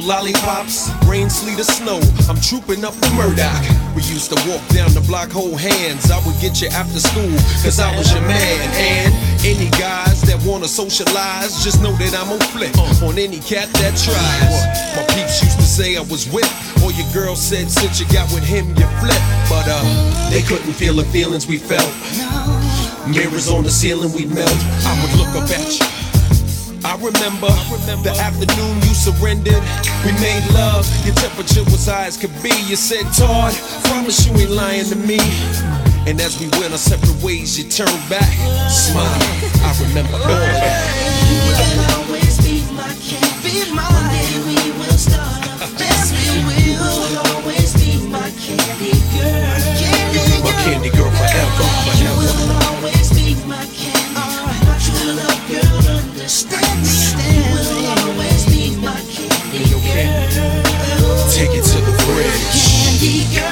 Lollipops, 0.03 0.91
rain, 1.07 1.31
sleet, 1.31 1.59
or 1.59 1.65
snow, 1.65 2.01
I'm 2.29 2.41
trooping 2.41 2.85
up 2.85 2.95
the 2.95 3.11
Murdoch. 3.15 3.65
We 3.95 4.03
used 4.03 4.31
to 4.31 4.39
walk 4.49 4.63
down 4.69 4.93
the 4.95 5.05
block, 5.07 5.31
hold 5.31 5.61
hands. 5.61 6.11
I 6.11 6.19
would 6.27 6.39
get 6.41 6.61
you 6.61 6.69
after 6.69 6.99
school, 6.99 7.31
cause 7.63 7.79
I 7.81 7.95
was 7.97 8.13
your 8.13 8.23
man. 8.23 8.61
And 8.75 9.15
any 9.45 9.71
guys 9.79 10.23
that 10.23 10.43
wanna 10.45 10.69
socialize, 10.69 11.63
just 11.63 11.83
know 11.83 11.93
that 11.97 12.15
I'm 12.15 12.31
on 12.33 12.41
flip 12.51 12.77
on 13.03 13.19
any 13.19 13.39
cat 13.41 13.69
that 13.81 13.95
tries. 13.99 14.55
My 14.97 15.05
peeps 15.15 15.43
used 15.43 15.59
to 15.59 15.67
say 15.67 15.97
I 15.97 16.03
was 16.03 16.27
whipped, 16.31 16.53
or 16.83 16.93
your 16.93 17.09
girl 17.13 17.37
said 17.37 17.71
since 17.71 18.01
you 18.01 18.07
got 18.13 18.33
with 18.33 18.45
him, 18.45 18.69
you 18.77 18.87
flip. 19.01 19.23
But 19.49 19.67
uh, 19.69 20.31
they 20.31 20.43
couldn't 20.43 20.73
feel 20.75 20.95
the 20.95 21.05
feelings 21.05 21.47
we 21.47 21.59
felt. 21.59 21.93
Mirrors 23.07 23.49
on 23.49 23.65
the 23.65 23.71
ceiling, 23.71 24.13
we 24.13 24.27
melt. 24.27 24.51
I 24.87 24.93
would 25.03 25.15
look 25.19 25.35
up 25.37 25.51
at 25.51 25.79
you. 25.79 26.03
I 26.85 26.97
remember, 26.97 27.47
the 28.03 28.11
afternoon 28.19 28.77
you 28.83 28.95
surrendered. 28.95 29.63
We 30.05 30.11
made 30.19 30.43
love, 30.53 30.85
your 31.07 31.15
temperature 31.15 31.63
was 31.71 31.87
high 31.87 32.07
as 32.07 32.17
could 32.17 32.35
be. 32.43 32.51
You 32.67 32.75
said, 32.77 33.07
Todd, 33.15 33.55
promise 33.87 34.27
you 34.27 34.35
ain't 34.37 34.51
lying 34.51 34.85
to 34.87 34.97
me. 34.97 35.19
And 36.11 36.21
as 36.21 36.41
we 36.41 36.49
went 36.59 36.73
our 36.73 36.79
separate 36.83 37.15
ways, 37.23 37.57
you 37.57 37.71
turned 37.71 38.03
back, 38.11 38.27
smile. 38.69 39.07
I 39.63 39.71
remember 39.87 40.19
all 40.19 40.27
of 40.27 40.59
that. 40.59 40.83
You 41.31 41.39
will 41.47 42.11
always 42.11 42.35
be 42.43 42.67
my 42.75 42.91
candy. 42.99 43.63
One 43.71 44.11
day 44.11 44.27
we 44.43 44.59
will 44.83 44.99
start 44.99 45.47
a 45.63 45.69
family. 45.79 46.59
You 46.67 46.83
will 46.83 47.23
always 47.39 47.71
be 47.79 48.03
my 48.11 48.27
candy 48.43 48.99
girl. 49.15 49.63
You 49.79 50.19
be 50.27 50.35
my 50.43 50.55
candy 50.67 50.91
girl 50.91 51.11
forever, 51.15 51.67
You 52.03 52.11
forever. 52.11 52.43
will 52.43 52.51
always 52.75 53.02
bridge. 63.03 63.52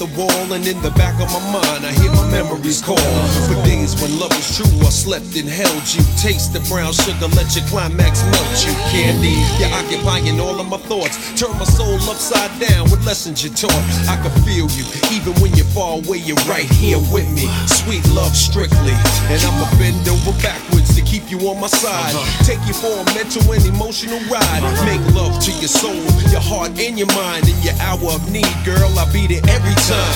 The 0.00 0.08
wall, 0.16 0.48
and 0.56 0.64
in 0.66 0.80
the 0.80 0.90
back 0.96 1.12
of 1.20 1.28
my 1.28 1.60
mind, 1.60 1.84
I 1.84 1.92
hear 2.00 2.08
my 2.16 2.24
memories 2.32 2.80
call. 2.80 2.96
For 3.44 3.54
days 3.68 3.92
when 4.00 4.08
love 4.16 4.32
was 4.32 4.56
true, 4.56 4.72
I 4.80 4.88
slept 4.88 5.36
and 5.36 5.44
held 5.44 5.84
you. 5.92 6.00
Taste 6.16 6.56
the 6.56 6.64
brown 6.72 6.96
sugar, 6.96 7.28
let 7.36 7.52
your 7.52 7.68
climax 7.68 8.24
melt 8.32 8.48
you. 8.64 8.72
Candy, 8.88 9.36
you're 9.60 9.68
occupying 9.76 10.40
all 10.40 10.56
of 10.56 10.66
my 10.72 10.80
thoughts. 10.88 11.20
Turn 11.36 11.52
my 11.60 11.68
soul 11.68 12.00
upside 12.08 12.48
down 12.56 12.88
with 12.88 13.04
lessons 13.04 13.44
you 13.44 13.52
taught. 13.52 13.84
I 14.08 14.16
can 14.24 14.32
feel 14.40 14.72
you, 14.72 14.88
even 15.12 15.36
when 15.44 15.52
you're 15.52 15.68
far 15.76 16.00
away, 16.00 16.24
you're 16.24 16.40
right 16.48 16.70
here 16.80 17.00
with 17.12 17.28
me. 17.36 17.44
Sweet 17.68 18.00
love 18.16 18.32
strictly, 18.32 18.96
and 19.28 19.38
I'ma 19.44 19.68
bend 19.76 20.08
over 20.08 20.32
backwards 20.40 20.79
keep 21.10 21.26
you 21.26 21.42
on 21.50 21.58
my 21.58 21.66
side. 21.66 22.14
Uh-huh. 22.14 22.44
Take 22.46 22.62
you 22.70 22.74
for 22.78 22.94
a 22.94 23.04
mental 23.18 23.42
and 23.50 23.66
emotional 23.66 24.22
ride. 24.30 24.62
Uh-huh. 24.62 24.86
Make 24.86 25.02
love 25.10 25.42
to 25.42 25.50
your 25.58 25.68
soul, 25.68 25.98
your 26.30 26.40
heart, 26.40 26.70
and 26.78 26.94
your 26.94 27.10
mind. 27.18 27.50
In 27.50 27.58
your 27.66 27.74
hour 27.82 28.14
of 28.14 28.22
need, 28.30 28.46
girl, 28.62 28.86
I'll 28.94 29.10
be 29.10 29.26
there 29.26 29.42
every 29.50 29.74
time. 29.90 30.14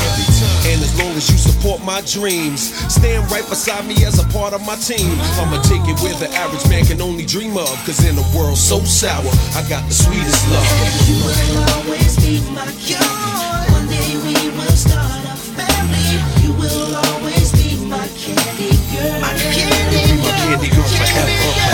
And 0.70 0.78
as 0.78 0.94
long 0.94 1.10
as 1.18 1.26
you 1.26 1.36
support 1.36 1.82
my 1.82 2.00
dreams, 2.06 2.70
stand 2.86 3.26
right 3.34 3.44
beside 3.50 3.84
me 3.90 4.06
as 4.06 4.22
a 4.22 4.26
part 4.30 4.54
of 4.54 4.62
my 4.62 4.78
team. 4.78 5.18
I'ma 5.42 5.58
take 5.66 5.82
it 5.90 5.98
where 5.98 6.14
the 6.14 6.30
average 6.38 6.62
man 6.70 6.86
can 6.86 7.02
only 7.02 7.26
dream 7.26 7.58
of. 7.58 7.74
Cause 7.82 7.98
in 8.06 8.14
a 8.14 8.26
world 8.30 8.56
so 8.56 8.78
sour, 8.86 9.26
I 9.58 9.66
got 9.66 9.82
the 9.90 9.94
sweetest 9.94 10.46
love. 10.54 10.70
You 11.10 11.18
will 11.26 11.58
always 11.74 12.14
be 12.22 12.38
my 12.54 12.70
cure. 12.78 13.43
Candy 21.14 21.73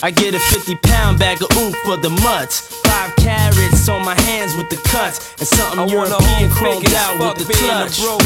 I 0.00 0.12
get 0.12 0.32
a 0.32 0.38
50 0.38 0.76
pound 0.76 1.18
bag 1.18 1.42
of 1.42 1.50
oof 1.58 1.74
for 1.84 1.96
the 1.96 2.10
mutts. 2.10 2.60
Five 2.86 3.16
carrots 3.16 3.88
on 3.88 4.04
my 4.04 4.14
hands 4.22 4.54
with 4.56 4.70
the 4.70 4.76
cuts. 4.76 5.34
And 5.38 5.48
something 5.48 5.80
I 5.80 5.86
European 5.86 6.50
chromed 6.50 6.94
out 6.94 7.18
with 7.18 7.46
the 7.46 7.52
clutch. 7.54 7.98
a 7.98 8.17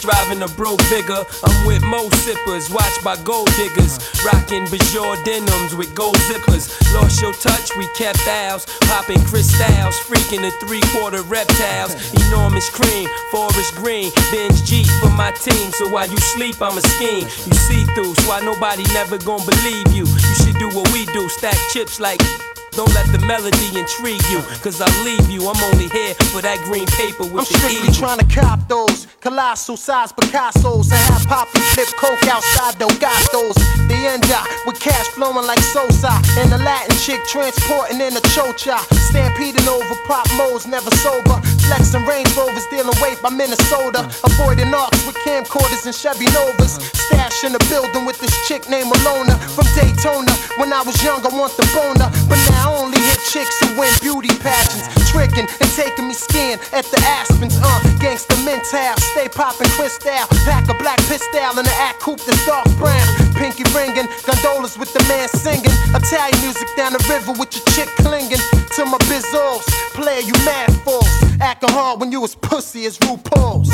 driving 0.00 0.42
a 0.42 0.48
broke 0.48 0.80
bigger. 0.88 1.24
I'm 1.44 1.66
with 1.66 1.82
mo 1.82 2.08
sippers, 2.10 2.70
watched 2.70 3.04
by 3.04 3.16
gold 3.22 3.50
diggers, 3.56 3.98
rocking 4.24 4.64
Bajor 4.66 5.22
denims 5.24 5.74
with 5.74 5.94
gold 5.94 6.16
zippers. 6.28 6.72
Lost 6.94 7.20
your 7.20 7.32
touch, 7.34 7.76
we 7.76 7.86
kept 7.94 8.26
ours, 8.26 8.66
popping 8.82 9.22
crystals, 9.24 9.96
freaking 10.08 10.42
the 10.42 10.50
three 10.64 10.82
quarter 10.92 11.22
reptiles. 11.22 11.94
Enormous 12.26 12.68
cream, 12.70 13.08
forest 13.30 13.74
green, 13.76 14.10
Benz 14.32 14.62
Jeep 14.62 14.86
for 15.00 15.10
my 15.10 15.30
team. 15.32 15.70
So 15.72 15.88
while 15.88 16.08
you 16.08 16.18
sleep, 16.18 16.60
I'm 16.60 16.76
a 16.76 16.82
scheme. 16.82 17.24
You 17.46 17.54
see 17.54 17.84
through, 17.94 18.14
so 18.14 18.28
why 18.28 18.40
nobody 18.40 18.84
never 18.94 19.18
gonna 19.18 19.44
believe 19.44 19.92
you. 19.92 20.06
You 20.06 20.34
should 20.42 20.58
do 20.58 20.68
what 20.70 20.90
we 20.92 21.06
do, 21.06 21.28
stack 21.28 21.56
chips 21.72 22.00
like. 22.00 22.20
Don't 22.72 22.92
let 22.94 23.06
the 23.10 23.18
melody 23.26 23.66
intrigue 23.74 24.22
you, 24.30 24.40
cause 24.62 24.80
I'll 24.80 25.04
leave 25.04 25.28
you. 25.28 25.48
I'm 25.48 25.58
only 25.72 25.88
here 25.88 26.14
for 26.30 26.40
that 26.42 26.58
green 26.64 26.86
paper 26.94 27.24
with 27.26 27.42
I'm 27.42 27.50
strictly 27.50 27.92
trying 27.92 28.18
to 28.22 28.28
cop 28.30 28.66
those 28.68 29.06
colossal 29.20 29.76
size 29.76 30.12
Picassos 30.12 30.90
I 30.90 30.96
have 31.12 31.26
Poppy 31.26 31.60
flip 31.74 31.88
coke 31.98 32.24
outside 32.26 32.78
those 32.78 32.96
gastos. 32.98 33.58
The 33.88 33.98
end 34.06 34.24
up 34.30 34.46
with 34.66 34.78
cash 34.80 35.06
flowing 35.12 35.46
like 35.46 35.58
Sosa 35.60 36.14
and 36.38 36.50
the 36.50 36.58
Latin 36.58 36.96
chick 37.02 37.20
transporting 37.26 38.00
in 38.00 38.16
a 38.16 38.22
chocha. 38.32 38.78
Stampeding 39.10 39.66
over 39.68 39.94
pop 40.06 40.26
modes, 40.38 40.66
never 40.66 40.90
sober. 41.02 41.42
Flexing 41.66 42.06
Range 42.06 42.30
Rovers, 42.36 42.66
dealing 42.70 42.94
weight 43.02 43.20
by 43.22 43.30
Minnesota. 43.30 44.06
Avoiding 44.24 44.72
arcs 44.72 45.04
with 45.06 45.16
camcorders 45.26 45.86
and 45.86 45.94
Chevy 45.94 46.26
Novas. 46.32 46.78
Stash 46.94 47.44
in 47.44 47.52
the 47.52 47.62
building 47.68 48.06
with 48.06 48.18
this 48.20 48.34
chick 48.46 48.68
named 48.68 48.90
Alona 48.90 49.34
from 49.54 49.66
Daytona. 49.74 50.32
When 50.56 50.72
I 50.72 50.82
was 50.82 50.96
young, 51.02 51.20
I 51.26 51.30
want 51.34 51.56
the 51.56 51.66
boner, 51.74 52.08
but 52.28 52.38
now 52.50 52.59
I 52.60 52.68
only 52.68 53.00
hit 53.00 53.20
chicks 53.32 53.56
who 53.60 53.72
win 53.80 53.92
beauty 54.04 54.28
pageants. 54.36 54.92
Tricking 55.10 55.48
and 55.48 55.70
taking 55.72 56.06
me 56.06 56.14
skiing 56.14 56.60
at 56.76 56.84
the 56.92 57.00
Aspens. 57.08 57.56
Uh, 57.56 57.80
gangsta 57.98 58.36
mental, 58.44 58.94
stay 59.10 59.28
popping 59.32 59.72
crystal. 59.74 60.12
Pack 60.44 60.68
a 60.68 60.74
black 60.76 61.00
pistol 61.08 61.58
in 61.58 61.64
the 61.64 61.76
act 61.80 62.00
coupe 62.00 62.20
that's 62.20 62.44
dark 62.46 62.68
brown. 62.76 63.02
Pinky 63.34 63.64
ringing, 63.74 64.06
gondolas 64.28 64.76
with 64.78 64.92
the 64.92 65.02
man 65.08 65.28
singing. 65.28 65.72
Italian 65.96 66.38
music 66.44 66.68
down 66.76 66.92
the 66.92 67.02
river 67.08 67.32
with 67.32 67.50
your 67.56 67.64
chick 67.72 67.88
clinging 68.04 68.42
to 68.76 68.84
my 68.84 68.98
bizzos. 69.08 69.64
Player, 69.96 70.20
you 70.20 70.34
mad 70.44 70.70
fools. 70.84 71.08
Acting 71.40 71.70
hard 71.70 71.98
when 72.00 72.12
you 72.12 72.20
was 72.20 72.34
pussy 72.34 72.84
as 72.86 72.98
RuPaul's. 72.98 73.70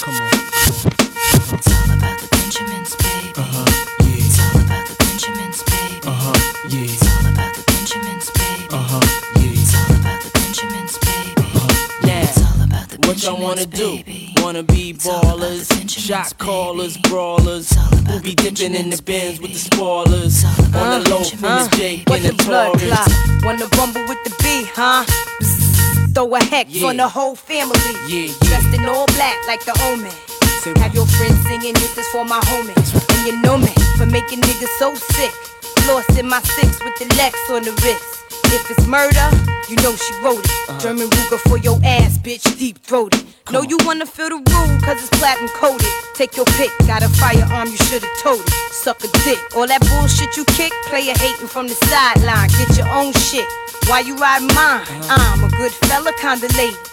Come 0.00 0.14
on. 0.14 0.30
It's 1.52 1.68
all 1.68 1.90
about 1.98 2.16
the 2.20 2.28
Benjamins, 2.30 2.94
what 13.10 13.22
y'all 13.24 13.40
wanna 13.42 13.66
Benjamins, 13.66 14.04
do? 14.36 14.42
Wanna 14.42 14.62
be 14.62 14.94
ballers, 14.94 15.66
shot 15.90 16.32
callers, 16.38 16.96
brawlers, 16.96 17.70
who 18.06 18.20
be 18.20 18.36
dipping 18.36 18.74
in 18.74 18.90
the 18.90 19.02
bins 19.02 19.40
with 19.40 19.52
the 19.52 19.58
spoilers. 19.58 20.44
On 20.44 21.02
the 21.02 21.10
low 21.10 21.24
from 21.24 21.44
Uh, 21.44 21.66
the 21.66 21.76
Jake 21.76 22.08
what 22.08 22.20
and 22.20 22.26
the 22.26 22.32
the 22.32 22.44
blood 22.44 22.78
Taurus. 22.78 22.88
clot? 22.88 23.44
Wanna 23.44 23.66
rumble 23.78 24.04
with 24.06 24.22
the 24.22 24.30
B, 24.42 24.64
huh? 24.76 25.02
Throw 26.14 26.34
a 26.36 26.44
hex 26.44 26.70
Yeah. 26.70 26.86
on 26.88 26.96
the 26.98 27.08
whole 27.08 27.34
family. 27.34 27.80
Yeah, 28.06 28.32
Dressed 28.42 28.74
in 28.78 28.86
all 28.88 29.06
black 29.18 29.36
like 29.48 29.64
the 29.64 29.74
omen. 29.90 30.12
Have 30.78 30.94
your 30.94 31.06
friends 31.06 31.40
singing, 31.48 31.72
this 31.74 31.98
is 31.98 32.06
for 32.12 32.24
my 32.24 32.38
homies. 32.46 32.94
And 33.10 33.26
you 33.26 33.36
know 33.42 33.58
me 33.58 33.72
for 33.98 34.06
making 34.06 34.40
niggas 34.40 34.70
so 34.78 34.94
sick. 35.16 35.32
Lost 35.88 36.10
in 36.16 36.28
my 36.28 36.40
six 36.42 36.78
with 36.84 36.96
the 37.00 37.06
Lex 37.16 37.34
on 37.50 37.64
the 37.64 37.72
wrist. 37.82 38.04
If 38.52 38.68
it's 38.70 38.86
murder, 38.86 39.30
you 39.68 39.76
know 39.76 39.94
she 39.94 40.12
wrote 40.22 40.44
it. 40.44 40.50
Uh-huh. 40.68 40.80
German 40.80 41.08
Ruger 41.08 41.38
for 41.48 41.58
your 41.58 41.78
ass, 41.84 42.18
bitch, 42.18 42.42
deep 42.58 42.78
throated. 42.78 43.24
Know 43.52 43.62
you 43.62 43.78
wanna 43.84 44.06
feel 44.06 44.28
the 44.28 44.36
rule, 44.36 44.80
cause 44.82 44.98
it's 44.98 45.10
platinum 45.18 45.48
coated. 45.54 45.86
Take 46.14 46.36
your 46.36 46.46
pick, 46.58 46.70
got 46.86 47.02
a 47.02 47.08
firearm, 47.08 47.68
you 47.68 47.76
should've 47.76 48.10
told 48.22 48.40
it. 48.40 48.50
Suck 48.72 49.04
a 49.04 49.08
dick. 49.22 49.38
All 49.56 49.66
that 49.66 49.80
bullshit 49.86 50.36
you 50.36 50.44
kick, 50.46 50.72
player 50.90 51.14
hating 51.14 51.46
from 51.46 51.68
the 51.68 51.74
sideline. 51.74 52.48
Get 52.58 52.76
your 52.76 52.88
own 52.88 53.12
shit. 53.12 53.46
Why 53.86 54.00
you 54.00 54.16
ride 54.16 54.42
mine? 54.42 54.82
I'm 55.08 55.44
a 55.44 55.48
good 55.56 55.72
fella, 55.72 56.12
kinda 56.18 56.48
lady. 56.58 56.89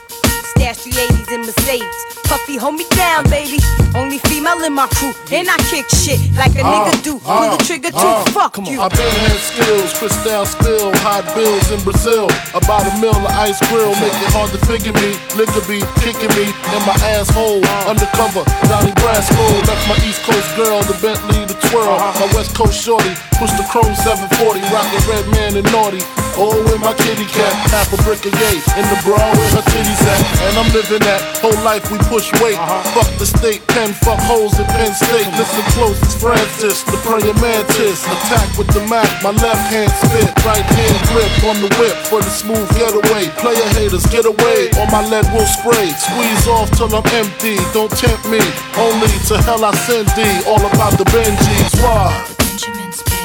Stash 0.56 0.86
380s 0.88 1.32
in 1.34 1.42
Mercedes. 1.42 1.98
Puffy, 2.28 2.56
hold 2.58 2.76
me 2.76 2.86
down, 2.96 3.24
baby. 3.30 3.60
Only 3.96 4.20
female 4.28 4.60
in 4.64 4.74
my 4.74 4.88
crew. 5.00 5.14
And 5.32 5.48
I 5.50 5.58
kick 5.72 5.88
shit 5.90 6.20
like 6.36 6.56
a 6.56 6.64
nigga 6.64 6.92
uh, 6.92 7.02
do. 7.04 7.14
Uh, 7.24 7.40
Pull 7.40 7.58
the 7.58 7.64
trigger 7.64 7.92
too. 7.92 7.98
Uh, 7.98 8.26
Fuck 8.36 8.58
you. 8.68 8.80
I 8.80 8.88
been 8.92 9.16
had 9.28 9.40
skills, 9.40 9.92
crystal 9.96 10.46
spill, 10.46 10.92
hot 11.04 11.24
bills 11.36 11.72
in 11.72 11.80
Brazil. 11.88 12.28
About 12.52 12.84
a 12.88 12.94
mill 13.00 13.16
of 13.16 13.32
ice 13.40 13.60
grill, 13.72 13.96
make 14.04 14.12
it 14.12 14.32
hard 14.36 14.52
to 14.52 14.60
figure 14.68 14.92
me. 15.00 15.16
Nigga 15.40 15.62
be 15.68 15.80
kicking 16.04 16.32
me 16.36 16.52
in 16.52 16.82
my 16.84 16.96
asshole. 17.16 17.64
Undercover, 17.88 18.44
Donnie 18.68 18.96
Brasco. 19.00 19.44
Left 19.68 19.84
my 19.88 19.98
East 20.04 20.24
Coast 20.28 20.52
girl, 20.60 20.84
the 20.84 20.96
Bentley, 21.00 21.48
the 21.48 21.56
twirl. 21.72 21.88
Uh-huh. 21.96 22.28
My 22.28 22.28
West 22.36 22.56
Coast 22.56 22.76
shorty, 22.76 23.16
push 23.40 23.52
the 23.56 23.64
chrome 23.72 23.96
740, 24.04 24.60
rockin' 24.72 25.04
Redman 25.08 25.64
and 25.64 25.68
naughty. 25.72 26.04
Oh, 26.38 26.54
with 26.70 26.78
my 26.78 26.94
kitty 26.94 27.26
cat, 27.26 27.50
half 27.74 27.90
a 27.90 27.98
brick 28.06 28.22
of 28.22 28.34
yay. 28.38 28.62
In 28.78 28.86
the 28.94 29.00
bra 29.02 29.18
where 29.18 29.52
her 29.58 29.66
titties 29.74 30.06
at. 30.06 30.22
And 30.46 30.54
I'm 30.62 30.70
living 30.70 31.02
that 31.02 31.18
whole 31.42 31.58
life 31.66 31.90
we 31.90 31.98
push 32.06 32.30
weight. 32.38 32.62
Uh-huh. 32.62 32.86
Fuck 32.94 33.10
the 33.18 33.26
state 33.26 33.66
pen, 33.74 33.90
fuck 34.06 34.22
holes 34.22 34.54
in 34.62 34.70
Penn 34.70 34.94
State. 34.94 35.26
Listen 35.34 35.66
close, 35.74 35.98
it's 36.06 36.14
Francis, 36.14 36.86
the 36.86 36.98
praying 37.02 37.34
mantis. 37.42 38.06
Attack 38.06 38.54
with 38.54 38.70
the 38.70 38.86
Mac, 38.86 39.10
my 39.26 39.34
left 39.34 39.66
hand 39.74 39.90
spit, 39.98 40.30
right 40.46 40.62
hand 40.62 40.98
grip 41.10 41.34
on 41.50 41.58
the 41.58 41.74
whip 41.82 41.98
for 42.06 42.22
the 42.22 42.30
smooth 42.30 42.70
getaway. 42.78 43.34
Player 43.42 43.70
haters, 43.74 44.06
get 44.14 44.30
away, 44.30 44.70
or 44.78 44.86
my 44.94 45.02
lead 45.10 45.26
will 45.34 45.50
spray. 45.50 45.90
Squeeze 45.98 46.46
off 46.46 46.70
till 46.78 46.94
I'm 46.94 47.06
empty, 47.18 47.58
don't 47.74 47.90
tempt 47.98 48.30
me. 48.30 48.42
Only 48.78 49.10
to 49.26 49.42
hell 49.42 49.66
I 49.66 49.74
send 49.90 50.06
thee, 50.14 50.46
all 50.46 50.62
about 50.62 51.02
the 51.02 51.06
Benjis. 51.10 51.82
Why? 51.82 52.14
Benjamins, 52.38 53.02
baby. 53.10 53.17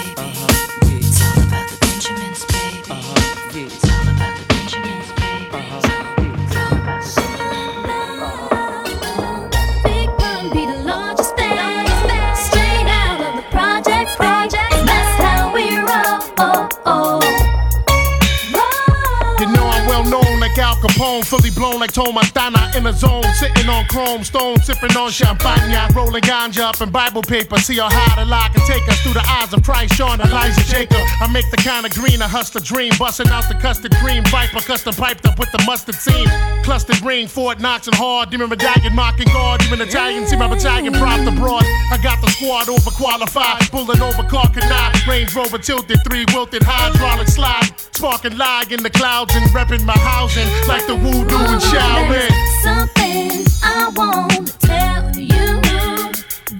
Like 21.83 21.93
Tomatana 21.93 22.77
in 22.77 22.85
the 22.85 22.93
zone, 22.93 23.25
sitting 23.35 23.69
on 23.69 23.85
chrome 23.87 24.23
stone, 24.23 24.57
sipping 24.63 24.97
on 24.97 25.11
champagne, 25.11 25.75
rolling 25.97 26.23
ganja 26.23 26.61
up 26.61 26.81
in 26.81 26.91
Bible 26.91 27.23
paper. 27.23 27.59
See 27.59 27.79
how 27.79 27.89
high 27.91 28.23
the 28.23 28.31
lie 28.31 28.51
can 28.55 28.65
take 28.71 28.87
us 28.87 29.01
through 29.03 29.15
the 29.15 29.27
eyes 29.27 29.53
of 29.53 29.65
Christ, 29.65 29.95
Sean, 29.95 30.21
Elijah, 30.21 30.63
Jacob. 30.71 31.03
I 31.19 31.27
make 31.33 31.51
the 31.51 31.57
kind 31.57 31.85
of 31.85 31.91
green, 31.91 32.23
a 32.23 32.29
hustler 32.29 32.61
dream, 32.61 32.93
busting 33.01 33.27
out 33.35 33.49
the 33.49 33.59
custard 33.59 33.91
cream, 33.97 34.23
viper 34.31 34.61
custom 34.61 34.95
piped 34.95 35.27
up 35.27 35.41
with 35.41 35.51
the 35.51 35.59
mustard 35.67 35.97
seam, 35.97 36.29
clustered 36.63 37.03
green, 37.03 37.27
Fort 37.27 37.59
Knox 37.59 37.89
and 37.89 37.97
hard, 37.97 38.31
demon 38.31 38.49
medallion, 38.49 38.95
mocking 38.95 39.27
guard, 39.35 39.61
demon 39.63 39.81
Italian, 39.81 40.25
see 40.29 40.37
my 40.37 40.47
battalion 40.47 40.93
propped 40.93 41.27
abroad. 41.27 41.65
I 41.91 41.99
got 42.01 42.23
the 42.23 42.31
squad 42.31 42.71
overqualified, 42.71 43.73
pulling 43.73 44.01
over 44.01 44.23
car 44.31 44.49
canal, 44.55 44.93
Range 45.09 45.35
Rover 45.35 45.59
tilted, 45.59 45.99
three 46.07 46.27
wilted 46.33 46.63
hydraulic 46.63 47.27
slide, 47.27 47.75
sparking 47.91 48.39
lag 48.39 48.71
in 48.71 48.85
the 48.85 48.91
clouds 48.91 49.35
and 49.35 49.51
repping 49.51 49.85
my 49.85 49.99
housing 49.99 50.47
like 50.69 50.87
the 50.87 50.95
voodoo 50.95 51.43
and 51.51 51.72
There's 51.73 52.63
something 52.63 53.47
I 53.63 53.91
want 53.97 54.47
to 54.47 54.59
tell 54.59 55.11
you. 55.17 55.63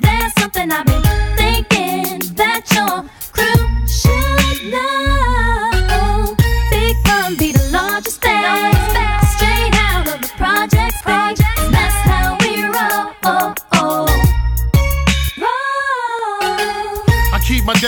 There's 0.01 0.33
something 0.39 0.73
I've 0.73 0.87
been 0.87 1.03
thinking 1.37 2.35
that 2.37 2.63
your 2.73 3.05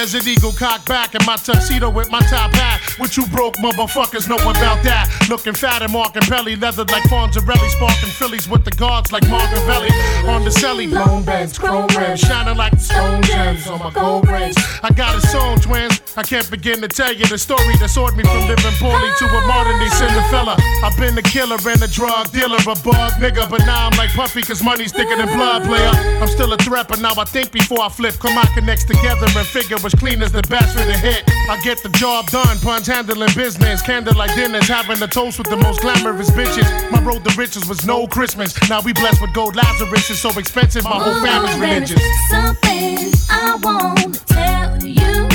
Desert 0.04 0.26
Eagle 0.26 0.52
cocked 0.52 0.86
back 0.86 1.14
in 1.14 1.24
my 1.24 1.34
tuxedo 1.36 1.88
with 1.88 2.10
my 2.10 2.20
top 2.28 2.52
hat. 2.52 2.78
What 2.98 3.16
you 3.16 3.26
broke 3.28 3.54
motherfuckers 3.54 4.28
know 4.28 4.36
about 4.36 4.84
that? 4.84 5.08
Looking 5.30 5.54
fat 5.54 5.80
and 5.80 5.90
marking 5.90 6.28
belly, 6.28 6.56
leathered 6.56 6.90
like 6.90 7.04
Fonzarelli, 7.04 7.70
sparking 7.70 8.10
Phillies 8.10 8.46
with 8.46 8.66
the 8.66 8.70
guards 8.72 9.12
like 9.12 9.22
Margavelli. 9.24 9.88
On 10.28 10.44
the 10.44 10.50
celly, 10.50 10.90
blown 10.90 11.24
beds, 11.24 11.58
chrome 11.58 11.88
rims, 11.96 12.20
shining 12.20 12.54
like 12.58 12.72
the 12.72 12.80
stone 12.80 13.22
gems 13.22 13.66
on 13.66 13.78
my 13.78 13.90
gold 13.92 14.28
rings. 14.28 14.54
I 14.82 14.90
got 14.92 15.16
a 15.16 15.26
song, 15.26 15.58
twins. 15.60 15.98
I 16.18 16.22
can't 16.22 16.50
begin 16.50 16.82
to 16.82 16.88
tell 16.88 17.12
you 17.12 17.24
the 17.24 17.38
story 17.38 17.74
that 17.80 17.88
soared 17.88 18.14
me 18.14 18.24
from 18.24 18.46
living 18.46 18.76
poorly 18.76 19.08
to 19.08 19.24
a 19.24 19.40
modern 19.48 19.80
day 19.80 19.88
Cinderella. 19.88 20.60
I've 20.84 20.98
been 20.98 21.16
a 21.16 21.22
killer 21.22 21.56
and 21.56 21.82
a 21.82 21.88
drug 21.88 22.30
dealer, 22.30 22.60
a 22.60 22.76
bug 22.84 23.12
nigga, 23.24 23.48
but 23.48 23.64
now 23.64 23.88
I'm 23.88 23.96
like 23.96 24.10
Puffy, 24.10 24.42
cause 24.42 24.62
money's 24.62 24.92
thicker 24.92 25.16
than 25.16 25.32
blood, 25.32 25.64
player. 25.64 25.96
I'm 26.20 26.28
still 26.28 26.52
a 26.52 26.58
threat, 26.58 26.88
but 26.88 27.00
now 27.00 27.14
I 27.16 27.24
think 27.24 27.52
before 27.52 27.80
I 27.80 27.88
flip. 27.88 28.18
Come 28.20 28.36
on, 28.36 28.46
connects 28.52 28.84
together 28.84 29.26
and 29.26 29.46
figure 29.48 29.78
was 29.82 29.93
clean 29.96 30.22
as 30.22 30.32
the 30.32 30.42
best 30.42 30.76
for 30.76 30.84
the 30.84 30.96
hit. 30.96 31.22
I 31.48 31.60
get 31.62 31.82
the 31.82 31.88
job 31.90 32.26
done, 32.28 32.58
punch 32.58 32.86
handling 32.86 33.34
business, 33.34 33.82
candlelight 33.82 34.34
dinners, 34.34 34.68
having 34.68 35.02
a 35.02 35.06
toast 35.06 35.38
with 35.38 35.48
the 35.48 35.56
most 35.56 35.80
glamorous 35.80 36.30
bitches. 36.30 36.90
My 36.90 37.00
road 37.02 37.24
to 37.24 37.34
riches 37.36 37.66
was 37.68 37.84
no 37.86 38.06
Christmas. 38.06 38.54
Now 38.68 38.80
we 38.80 38.92
blessed 38.92 39.20
with 39.20 39.32
gold 39.34 39.56
Lazarus, 39.56 40.10
it's 40.10 40.20
so 40.20 40.30
expensive, 40.38 40.84
my 40.84 40.90
whole 40.90 41.20
family's 41.24 41.56
Ooh, 41.56 41.60
there 41.60 41.82
is 41.82 41.90
religious. 41.90 42.02
Something 42.30 43.12
I 43.30 43.58
want 43.62 44.14
to 44.14 44.24
tell 44.26 44.82
you. 44.82 45.28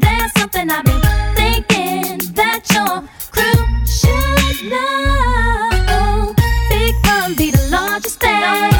There's 0.00 0.32
something 0.38 0.70
I've 0.70 0.84
been 0.84 1.00
thinking 1.34 2.18
that 2.34 2.62
your 2.74 3.02
crew 3.30 3.66
should 3.86 4.70
know. 4.70 6.34
Big 6.68 6.94
Pun 7.02 7.34
be 7.34 7.50
the 7.50 7.68
largest 7.70 8.20
band, 8.20 8.74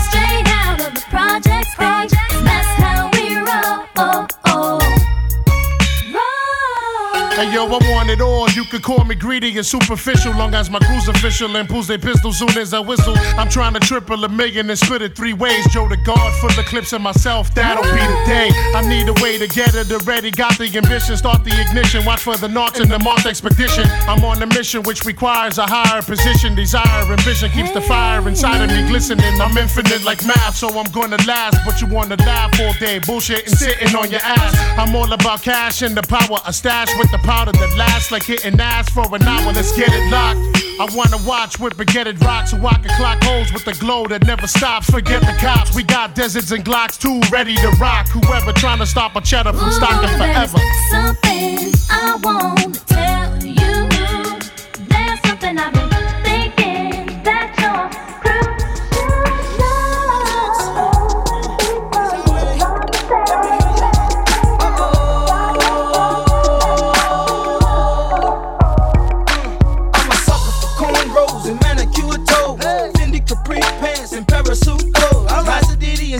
straight 0.00 0.46
out 0.46 0.80
of 0.80 0.94
the 0.94 1.00
projects. 1.10 1.74
babe. 1.76 2.19
Hey 7.40 7.54
yo, 7.54 7.64
I 7.64 7.78
want 7.90 8.10
it 8.10 8.20
all. 8.20 8.50
You 8.50 8.64
could 8.64 8.82
call 8.82 9.02
me 9.02 9.14
greedy 9.14 9.56
and 9.56 9.64
superficial, 9.64 10.34
long 10.34 10.52
as 10.52 10.68
my 10.68 10.78
crew's 10.78 11.08
official 11.08 11.56
and 11.56 11.66
pulls 11.66 11.86
their 11.86 11.96
pistol 11.96 12.34
soon 12.34 12.50
as 12.58 12.74
I 12.74 12.80
whistle. 12.80 13.14
I'm 13.16 13.48
trying 13.48 13.72
to 13.72 13.80
triple 13.80 14.22
a 14.24 14.28
million 14.28 14.68
and 14.68 14.78
split 14.78 15.00
it 15.00 15.16
three 15.16 15.32
ways. 15.32 15.66
Joe 15.72 15.88
the 15.88 15.96
guard 15.96 16.34
for 16.34 16.52
the 16.52 16.62
clips 16.62 16.92
of 16.92 17.00
myself, 17.00 17.54
that'll 17.54 17.82
be 17.82 17.88
the 17.88 18.24
day. 18.26 18.50
I 18.76 18.86
need 18.86 19.08
a 19.08 19.14
way 19.22 19.38
to 19.38 19.48
get 19.48 19.74
it 19.74 19.90
already. 19.90 20.30
Got 20.30 20.58
the 20.58 20.66
ambition, 20.76 21.16
start 21.16 21.42
the 21.42 21.58
ignition. 21.58 22.04
Watch 22.04 22.20
for 22.20 22.36
the 22.36 22.46
knots 22.46 22.78
in 22.78 22.90
the 22.90 22.98
Marth 22.98 23.24
expedition. 23.24 23.84
I'm 24.06 24.22
on 24.22 24.42
a 24.42 24.46
mission 24.46 24.82
which 24.82 25.06
requires 25.06 25.56
a 25.56 25.64
higher 25.66 26.02
position. 26.02 26.54
Desire 26.54 27.10
and 27.10 27.22
vision 27.22 27.50
keeps 27.52 27.72
the 27.72 27.80
fire 27.80 28.28
inside 28.28 28.60
of 28.60 28.68
me 28.68 28.86
glistening. 28.86 29.40
I'm 29.40 29.56
infinite 29.56 30.04
like 30.04 30.26
math, 30.26 30.56
so 30.56 30.68
I'm 30.78 30.92
gonna 30.92 31.16
last. 31.26 31.56
But 31.64 31.80
you 31.80 31.86
wanna 31.86 32.16
laugh 32.16 32.52
all 32.60 32.74
day, 32.74 32.98
bullshit 32.98 33.46
and 33.46 33.56
sitting 33.56 33.96
on 33.96 34.10
your 34.10 34.20
ass. 34.20 34.52
I'm 34.76 34.94
all 34.94 35.10
about 35.10 35.40
cash 35.40 35.80
and 35.80 35.96
the 35.96 36.02
power. 36.02 36.36
A 36.44 36.52
stash 36.52 36.90
with 36.98 37.10
the 37.10 37.29
powder 37.30 37.52
that 37.52 37.76
lasts 37.76 38.10
like 38.10 38.24
hitting 38.24 38.58
ass 38.58 38.90
for 38.90 39.06
an 39.14 39.22
hour. 39.22 39.52
Let's 39.52 39.70
get 39.76 39.88
it 39.92 40.10
locked. 40.10 40.40
I 40.82 40.86
wanna 40.96 41.18
watch 41.24 41.60
with 41.60 41.76
baguette 41.76 42.20
rock 42.24 42.48
so 42.48 42.56
I 42.66 42.74
can 42.82 42.90
clock 42.96 43.22
holes 43.22 43.52
with 43.52 43.64
the 43.64 43.74
glow 43.74 44.06
that 44.08 44.26
never 44.26 44.48
stops. 44.48 44.90
Forget 44.90 45.20
the 45.20 45.36
cops. 45.38 45.76
We 45.76 45.84
got 45.84 46.16
deserts 46.16 46.50
and 46.50 46.64
Glocks 46.64 46.98
too, 46.98 47.20
ready 47.30 47.54
to 47.54 47.70
rock. 47.80 48.08
Whoever 48.08 48.52
trying 48.54 48.78
to 48.78 48.86
stop 48.86 49.14
a 49.14 49.20
cheddar 49.20 49.52
from 49.52 49.70
stocking 49.70 50.16
forever. 50.18 50.58
Something 50.90 51.72
I 51.88 52.18
want 52.24 52.74
to 52.74 52.84
tell 52.86 53.19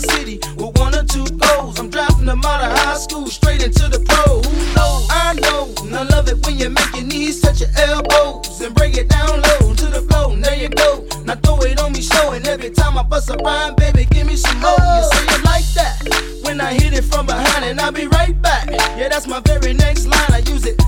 and 0.03 0.11
City 0.11 0.38
with 0.57 0.78
one 0.78 0.94
or 0.94 1.05
two 1.05 1.26
goals. 1.36 1.78
I'm 1.78 1.90
dropping 1.90 2.26
them 2.26 2.44
out 2.44 2.62
of 2.62 2.78
high 2.78 2.96
school 2.96 3.26
straight 3.26 3.62
into 3.62 3.88
the 3.88 4.01
pro. 4.01 4.40
Who 4.40 4.74
knows? 4.74 5.07
I 5.11 5.34
know. 5.40 5.72
And 5.82 5.94
I 5.94 6.03
love 6.05 6.28
it 6.28 6.44
when 6.44 6.59
you 6.59 6.70
make 6.70 6.94
your 6.94 7.05
knees 7.05 7.40
touch 7.40 7.61
your 7.61 7.70
elbows 7.76 8.61
and 8.61 8.74
break 8.74 8.96
it 8.96 9.09
down 9.09 9.42
low 9.42 9.74
to 9.74 9.86
the 9.86 10.03
floor. 10.09 10.32
And 10.32 10.44
there 10.44 10.57
you 10.57 10.68
go. 10.68 11.07
Now 11.24 11.34
throw 11.36 11.61
it 11.62 11.80
on 11.80 11.92
me, 11.92 12.03
show 12.03 12.32
it. 12.32 12.46
Every 12.46 12.70
time 12.70 12.98
I 12.98 13.03
bust 13.03 13.30
a 13.30 13.36
rhyme, 13.36 13.74
baby, 13.74 14.07
give 14.11 14.26
me 14.26 14.36
some 14.36 14.61
more. 14.61 14.70
You 14.70 15.03
say 15.12 15.24
it 15.36 15.44
like 15.44 15.68
that. 15.74 16.40
When 16.44 16.61
I 16.61 16.72
hit 16.74 16.92
it 16.94 17.05
from 17.05 17.26
behind 17.26 17.64
and 17.64 17.80
I'll 17.80 17.92
be 17.92 18.07
right 18.07 18.40
back. 18.40 18.70
Yeah, 18.70 19.09
that's 19.09 19.27
my 19.27 19.40
very 19.40 19.74
next 19.74 20.06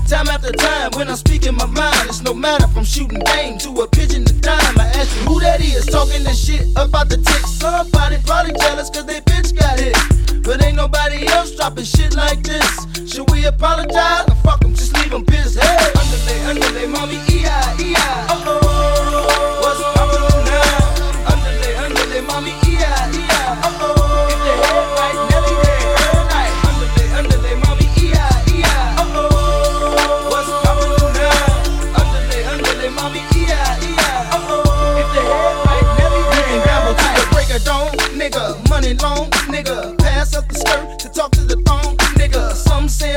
time 0.07 0.27
after 0.27 0.51
time 0.51 0.91
when 0.95 1.07
I'm 1.09 1.15
speaking 1.15 1.55
my 1.55 1.65
mind. 1.65 2.09
It's 2.09 2.21
no 2.21 2.33
matter 2.33 2.67
from 2.67 2.83
shooting 2.83 3.19
game 3.19 3.57
to 3.59 3.69
a 3.81 3.87
pigeon 3.87 4.25
to 4.25 4.33
dime. 4.33 4.77
I 4.79 4.85
ask 4.95 5.15
you 5.15 5.21
who 5.23 5.39
that 5.41 5.61
is 5.61 5.85
talking 5.85 6.23
this 6.23 6.45
shit 6.45 6.67
about 6.75 7.09
the 7.09 7.17
tick. 7.17 7.45
Somebody 7.45 8.17
probably 8.25 8.53
jealous 8.59 8.89
cause 8.89 9.05
they 9.05 9.21
bitch 9.21 9.57
got 9.57 9.79
hit. 9.79 9.95
But 10.43 10.63
ain't 10.63 10.75
nobody 10.75 11.27
else 11.27 11.55
dropping 11.55 11.85
shit 11.85 12.15
like 12.15 12.43
this. 12.43 12.67
Should 13.11 13.29
we 13.31 13.45
apologize? 13.45 14.25
Or 14.27 14.35
fuck 14.43 14.63
'em, 14.63 14.75
just 14.75 14.93
leave 14.93 15.13
'em 15.13 15.25
pissed. 15.25 15.59
Hey, 15.59 15.91
underlay, 15.95 16.39
underlay, 16.49 16.87
mommy, 16.87 17.19
E-I, 17.29 17.75
E-I. 17.79 18.25
Uh-oh. 18.29 18.62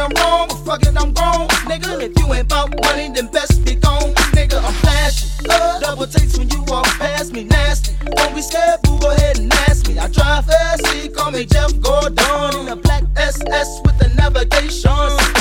I'm 0.07 0.13
wrong, 0.23 0.47
but 0.47 0.59
fuck 0.59 0.83
it, 0.83 0.95
I'm 0.97 1.13
grown, 1.13 1.49
nigga. 1.67 2.01
If 2.01 2.17
you 2.17 2.33
ain't 2.33 2.47
about 2.47 2.71
money, 2.85 3.11
then 3.13 3.27
best 3.27 3.65
be 3.65 3.75
gone, 3.75 4.15
nigga. 4.39 4.63
I'm 4.63 4.73
flashing. 4.75 5.51
Uh, 5.51 5.81
double 5.81 6.07
takes 6.07 6.39
when 6.39 6.49
you 6.49 6.63
walk 6.69 6.87
past 7.03 7.33
me, 7.33 7.43
nasty. 7.43 7.97
Don't 8.15 8.33
be 8.33 8.41
scared, 8.41 8.79
boo, 8.85 9.01
go 9.01 9.11
ahead 9.11 9.41
and 9.41 9.53
ask 9.67 9.89
me. 9.89 9.99
I 9.99 10.07
drive 10.07 10.47
fast, 10.47 10.87
see, 10.87 11.09
call 11.09 11.33
me 11.33 11.45
Jeff 11.45 11.73
Gordon. 11.81 12.15
In 12.55 12.69
a 12.69 12.77
black 12.77 13.03
SS 13.17 13.81
with 13.85 13.99
the 13.99 14.09
navigation. 14.15 14.95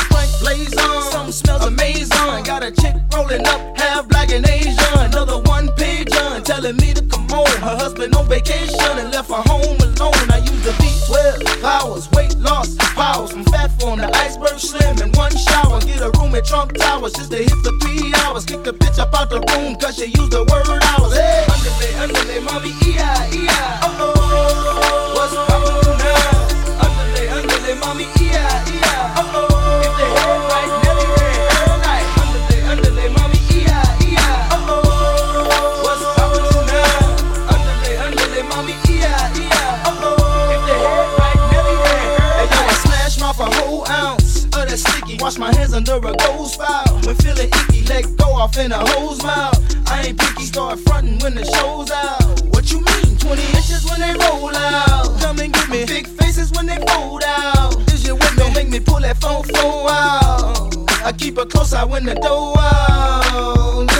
Frank 0.09 0.31
blaze 0.41 0.75
on, 0.77 1.11
something 1.11 1.31
smells 1.31 1.63
amazing. 1.63 2.43
Got 2.43 2.63
a 2.63 2.71
chick 2.71 2.95
rolling 3.13 3.45
up, 3.45 3.77
half 3.77 4.07
black 4.07 4.31
and 4.31 4.49
Asian. 4.49 4.97
Another 4.97 5.37
one 5.43 5.69
pigeon 5.77 6.43
telling 6.43 6.77
me 6.77 6.91
to 6.95 7.03
come 7.03 7.29
home. 7.29 7.45
Her 7.61 7.77
husband 7.77 8.15
on 8.15 8.27
vacation 8.27 8.97
and 8.97 9.11
left 9.11 9.29
her 9.29 9.43
home 9.45 9.84
to 14.59 14.67
slim 14.67 14.97
in 15.01 15.11
one 15.13 15.35
shower. 15.35 15.79
Get 15.81 16.01
a 16.01 16.11
room 16.19 16.35
at 16.35 16.45
Trump 16.45 16.73
Towers 16.73 17.13
just 17.13 17.31
to 17.31 17.37
hit 17.37 17.59
the 17.63 17.71
three 17.81 18.13
hours. 18.21 18.45
Kick 18.45 18.63
the 18.63 18.73
bitch 18.73 18.99
up 18.99 19.13
out 19.13 19.29
the 19.29 19.39
room 19.51 19.75
cause 19.75 19.95
she 19.97 20.05
used 20.05 20.31
the 20.31 20.43
word 20.43 20.67
hours. 20.67 21.13
Hey, 21.13 21.45
underlay, 21.53 21.93
underlay, 22.03 22.39
mommy, 22.39 22.71
E-I, 22.85 23.29
E-I. 23.33 23.79
Uh-oh, 23.83 25.13
what's 25.15 25.35
poppin' 25.35 25.97
now? 25.99 26.85
Underlay, 26.85 27.27
underlay, 27.29 27.75
mommy, 27.79 28.03
E-I, 28.03 28.63
E-I. 28.73 29.13
Uh-oh, 29.19 29.44
if 29.44 29.44
under 45.75 45.95
a 45.95 46.15
gold 46.15 46.47
spout. 46.47 47.05
When 47.05 47.15
feeling 47.15 47.49
icky, 47.49 47.83
let 47.87 48.15
go 48.15 48.31
off 48.31 48.57
in 48.57 48.71
a 48.71 48.77
hose 48.77 49.21
mouth. 49.23 49.59
I 49.87 50.07
ain't 50.07 50.19
picky, 50.19 50.45
start 50.45 50.79
frontin' 50.79 51.19
when 51.19 51.35
the 51.35 51.43
show's 51.43 51.91
out. 51.91 52.41
What 52.53 52.71
you 52.71 52.79
mean? 52.79 53.17
20 53.17 53.41
inches 53.41 53.85
when 53.89 53.99
they 53.99 54.13
roll 54.13 54.55
out. 54.55 55.19
Come 55.19 55.39
and 55.39 55.53
get 55.53 55.69
me. 55.69 55.85
Big 55.85 56.07
faces 56.07 56.51
when 56.53 56.67
they 56.67 56.77
fold 56.87 57.23
out. 57.25 57.75
Is 57.91 58.07
you 58.07 58.15
with 58.15 58.31
me? 58.31 58.37
Don't 58.37 58.53
make 58.53 58.69
me 58.69 58.79
pull 58.79 59.01
that 59.01 59.17
phone 59.17 59.43
phone 59.43 59.87
out. 59.89 60.73
I 61.03 61.11
keep 61.11 61.37
it 61.37 61.49
close 61.49 61.73
out 61.73 61.89
when 61.89 62.05
the 62.05 62.15
door 62.15 62.55
out. 62.57 63.94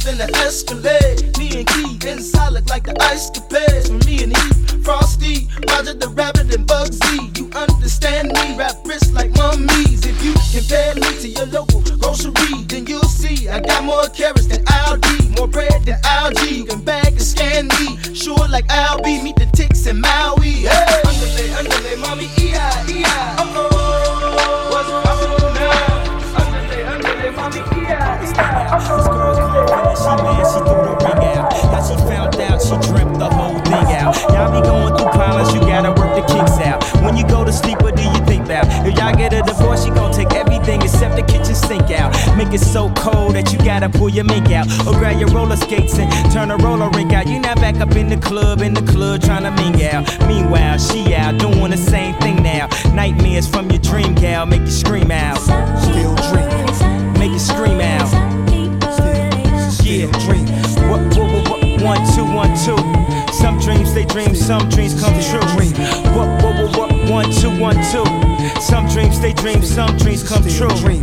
Off 0.00 0.06
in 0.08 0.18
the 0.18 0.30
Escalade. 0.38 1.36
Me 1.38 1.58
and 1.58 1.66
Key 1.66 2.08
inside 2.08 2.52
look 2.52 2.68
like 2.70 2.84
the 2.84 2.96
ice 3.02 3.30
capades. 3.30 3.88
For 3.88 4.00
me 4.06 4.22
and 4.24 4.32
Eve, 4.32 4.84
Frosty, 4.84 5.48
Roger 5.68 5.94
the 5.94 6.08
Rabbit 6.08 6.54
and 6.54 6.66
Bugsy. 6.66 7.36
You 7.36 7.50
understand 7.52 8.28
me? 8.28 8.56
Rap 8.56 8.76
wrist 8.84 9.12
like 9.12 9.30
mummies. 9.36 10.06
If 10.06 10.22
you 10.24 10.32
compare 10.52 10.94
me 10.94 11.20
to 11.20 11.28
your 11.28 11.46
local 11.46 11.82
grocery, 11.98 12.64
then 12.64 12.86
you'll 12.86 13.02
see 13.04 13.48
I 13.48 13.60
got 13.60 13.84
more 13.84 14.08
carrots 14.08 14.46
than 14.46 14.64
Aldi, 14.64 15.36
more 15.36 15.48
bread 15.48 15.84
than 15.84 15.98
algae. 16.04 16.54
You 16.54 16.64
can 16.64 16.80
bag 16.82 17.08
and 17.08 17.22
scan 17.22 17.68
me, 17.68 18.14
sure 18.14 18.48
like 18.48 18.66
Albie. 18.68 19.22
Meet 19.22 19.36
the 19.36 19.50
ticks 19.52 19.86
in 19.86 20.00
Maui. 20.00 20.64
Hey, 20.64 21.02
underlay, 21.04 21.50
underlay, 21.58 21.96
mommy, 21.96 22.28
E-I, 22.38 22.86
E-I. 22.88 23.39
The 41.20 41.32
kitchen 41.32 41.54
sink 41.54 41.90
out. 41.90 42.10
Make 42.36 42.52
it 42.52 42.60
so 42.60 42.92
cold 42.94 43.34
that 43.34 43.52
you 43.52 43.58
gotta 43.58 43.88
pull 43.88 44.08
your 44.08 44.24
mink 44.24 44.50
out. 44.50 44.66
Or 44.86 44.92
grab 44.98 45.18
your 45.18 45.28
roller 45.30 45.56
skates 45.56 45.98
and 45.98 46.10
turn 46.32 46.50
a 46.50 46.56
roller 46.56 46.90
rink 46.90 47.12
out. 47.12 47.26
You 47.26 47.38
not 47.38 47.56
back 47.56 47.76
up 47.76 47.94
in 47.96 48.08
the 48.08 48.16
club, 48.16 48.62
in 48.62 48.74
the 48.74 48.82
club 48.92 49.22
trying 49.22 49.44
to 49.44 49.50
ming 49.50 49.82
out. 49.84 50.04
Meanwhile, 50.26 50.78
she 50.78 51.14
out 51.14 51.38
doing 51.38 51.70
the 51.70 51.76
same 51.76 52.14
thing 52.16 52.42
now. 52.42 52.68
Nightmares 52.94 53.48
from 53.48 53.70
your 53.70 53.80
dream 53.80 54.14
gal 54.14 54.46
make 54.46 54.60
you 54.62 54.70
scream 54.70 55.10
out. 55.10 55.38
Still 55.82 56.14
dreaming, 56.30 57.12
make 57.18 57.32
you 57.32 57.38
scream 57.38 57.80
out. 57.80 58.08
Yeah, 59.82 60.06
dream. 60.24 60.46
What, 60.88 61.00
what, 61.16 61.48
what, 61.48 61.62
what, 61.62 61.82
one, 61.82 62.14
two, 62.14 62.24
one, 62.24 62.56
two. 62.64 62.99
Some 63.40 63.58
dreams 63.58 63.94
they 63.94 64.04
dream, 64.04 64.34
some 64.34 64.68
dreams 64.68 65.00
come 65.00 65.14
true. 65.14 65.40
What, 66.14 66.28
what, 66.42 66.54
what, 66.60 66.76
what, 66.76 67.10
one, 67.10 67.30
two, 67.32 67.50
one, 67.58 67.76
two. 67.90 68.04
Some 68.60 68.86
dreams 68.88 69.18
they 69.18 69.32
dream, 69.32 69.62
some 69.62 69.96
dreams 69.96 70.22
come 70.28 70.42
true. 70.42 70.68
Yeah, 70.68 71.00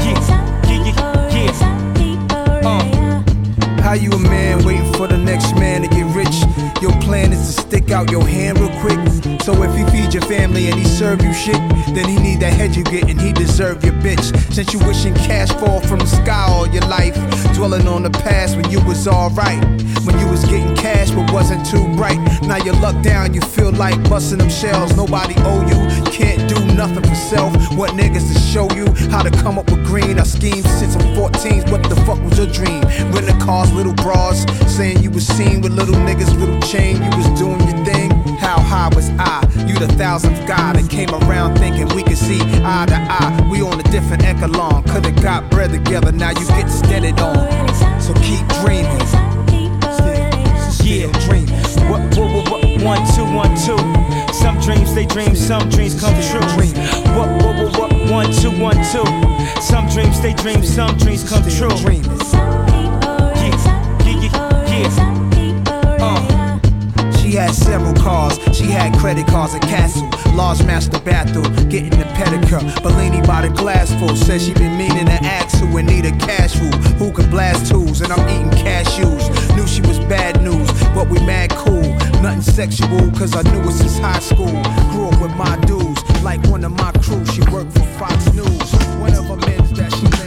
yeah, 0.00 0.18
yeah, 0.66 1.30
yeah. 1.30 2.60
Uh. 2.64 3.82
How 3.82 3.92
you 3.92 4.10
a 4.12 4.18
man 4.18 4.64
waiting 4.64 4.90
for 4.94 5.06
the 5.06 5.18
next 5.18 5.54
man 5.56 5.82
to 5.82 5.88
get 5.88 6.06
rich? 6.16 6.34
Your 6.80 6.92
plan 7.02 7.32
is 7.34 7.54
to 7.54 7.60
stick 7.60 7.90
out 7.90 8.10
your 8.10 8.26
hand 8.26 8.58
real 8.58 8.70
quick. 8.80 8.98
So 9.42 9.62
if 9.62 9.76
he 9.76 9.84
feed 9.92 10.14
your 10.14 10.22
family 10.22 10.68
and 10.68 10.78
he 10.78 10.86
serve 10.86 11.22
you 11.22 11.34
shit, 11.34 11.60
then 11.94 12.08
he 12.08 12.18
need 12.18 12.40
that 12.40 12.54
head 12.54 12.74
you 12.74 12.82
get 12.82 13.10
and 13.10 13.20
he 13.20 13.32
deserve 13.32 13.84
your 13.84 13.92
bitch. 13.94 14.34
Since 14.54 14.72
you 14.72 14.78
wishing 14.80 15.14
cash 15.14 15.50
fall 15.52 15.80
from 15.80 15.98
the 15.98 16.06
sky 16.06 16.46
all 16.48 16.66
your 16.66 16.86
life, 16.86 17.14
dwelling 17.52 17.86
on 17.86 18.02
the 18.02 18.10
past 18.10 18.56
when 18.56 18.70
you 18.70 18.82
was 18.84 19.06
alright. 19.06 19.62
When 20.04 20.18
you 20.18 20.28
was 20.28 20.44
getting 20.44 20.73
cash 20.84 21.10
but 21.12 21.32
wasn't 21.32 21.64
too 21.64 21.84
bright. 21.96 22.20
Now 22.42 22.58
you 22.58 22.72
luck 22.72 23.02
down, 23.02 23.32
you 23.32 23.40
feel 23.40 23.72
like 23.72 23.96
busting 24.10 24.36
them 24.36 24.50
shells. 24.50 24.94
Nobody 24.94 25.34
owe 25.38 25.64
you, 25.72 25.80
can't 26.12 26.46
do 26.46 26.58
nothing 26.74 27.02
for 27.02 27.14
self. 27.14 27.52
What 27.74 27.92
niggas 27.92 28.26
to 28.30 28.38
show 28.38 28.66
you 28.76 28.86
how 29.10 29.22
to 29.22 29.30
come 29.30 29.58
up 29.58 29.70
with 29.70 29.82
green? 29.86 30.18
I 30.18 30.24
schemed 30.24 30.66
since 30.80 30.94
I'm 30.94 31.14
14. 31.14 31.70
What 31.72 31.82
the 31.88 31.96
fuck 32.04 32.20
was 32.22 32.36
your 32.36 32.48
dream? 32.48 32.82
Renting 33.14 33.40
cars, 33.40 33.72
little 33.72 33.94
bras, 33.94 34.44
saying 34.76 35.02
you 35.02 35.10
was 35.10 35.26
seen 35.26 35.62
with 35.62 35.72
little 35.72 35.94
niggas, 35.94 36.38
little 36.38 36.60
chain. 36.60 37.02
You 37.02 37.12
was 37.16 37.28
doing 37.40 37.60
your 37.66 37.82
thing. 37.86 38.10
How 38.36 38.60
high 38.60 38.90
was 38.94 39.08
I? 39.18 39.40
You 39.66 39.78
the 39.78 39.88
thousandth 39.96 40.46
guy 40.46 40.74
that 40.74 40.90
came 40.90 41.12
around 41.14 41.56
thinking 41.56 41.88
we 41.96 42.02
could 42.02 42.18
see 42.18 42.40
eye 42.62 42.84
to 42.92 42.98
eye. 43.20 43.48
We 43.50 43.62
on 43.62 43.80
a 43.80 43.84
different 43.84 44.22
echelon. 44.22 44.82
Could've 44.84 45.16
got 45.22 45.50
bread 45.50 45.70
together, 45.70 46.12
now 46.12 46.32
you 46.38 46.46
get 46.48 46.68
steadied 46.68 47.18
on. 47.20 47.34
So 48.02 48.12
keep 48.20 48.46
dreaming. 48.60 49.33
What, 51.90 52.02
what, 52.16 52.34
what, 52.34 52.50
what, 52.50 52.82
one, 52.82 53.02
two, 53.14 53.24
one, 53.24 53.54
two. 53.56 53.78
Some 54.32 54.58
dreams 54.60 54.94
they 54.94 55.06
dream, 55.06 55.34
some 55.36 55.68
dreams 55.68 55.98
come 56.00 56.14
true. 56.22 56.40
What, 57.16 57.28
what, 57.42 57.56
what, 57.56 57.78
what, 57.78 58.10
one, 58.10 58.32
two, 58.32 58.50
one, 58.60 58.76
two. 58.92 59.04
Some 59.60 59.88
dreams 59.88 60.20
they 60.20 60.32
dream, 60.34 60.62
some 60.64 60.96
dreams 60.98 61.28
come 61.28 61.42
true. 61.42 61.68
Yeah, 61.68 62.00
yeah, 64.04 64.20
yeah, 64.22 64.88
yeah. 64.88 65.13
Had 67.34 67.54
several 67.54 67.94
cars, 67.94 68.38
she 68.52 68.64
had 68.64 68.96
credit 68.98 69.26
cards 69.26 69.54
at 69.54 69.62
Castle, 69.62 70.08
large 70.34 70.62
master 70.64 71.00
bathroom, 71.00 71.44
getting 71.68 71.90
the 71.90 72.04
pedicure. 72.14 72.62
Bellini 72.82 73.20
by 73.26 73.42
the 73.42 73.48
glass 73.48 73.92
full, 73.98 74.14
said 74.14 74.40
she 74.40 74.54
been 74.54 74.76
meaning 74.78 75.06
to 75.06 75.18
ask 75.24 75.56
who 75.58 75.76
in 75.78 75.86
need 75.86 76.04
a 76.04 76.12
cash 76.12 76.54
food, 76.54 76.74
who 76.98 77.10
could 77.12 77.30
blast 77.30 77.70
tools, 77.70 78.00
and 78.02 78.12
I'm 78.12 78.28
eating 78.28 78.50
cashews. 78.64 79.56
Knew 79.56 79.66
she 79.66 79.80
was 79.82 79.98
bad 80.00 80.42
news, 80.42 80.70
but 80.94 81.08
we 81.08 81.18
mad 81.26 81.50
cool. 81.50 81.82
Nothing 82.22 82.42
sexual, 82.42 83.10
cause 83.12 83.34
I 83.34 83.42
knew 83.42 83.68
it 83.68 83.72
since 83.72 83.98
high 83.98 84.20
school. 84.20 84.62
Grew 84.92 85.08
up 85.08 85.20
with 85.20 85.34
my 85.36 85.56
dudes, 85.66 86.02
like 86.22 86.40
one 86.46 86.64
of 86.64 86.72
my 86.72 86.92
crew, 87.02 87.24
she 87.26 87.42
worked 87.50 87.72
for 87.72 87.86
Fox 87.98 88.32
News. 88.32 88.72
One 89.00 89.14
of 89.14 89.24
her 89.26 89.36
men's 89.36 89.72
that 89.72 89.92
she 89.92 90.23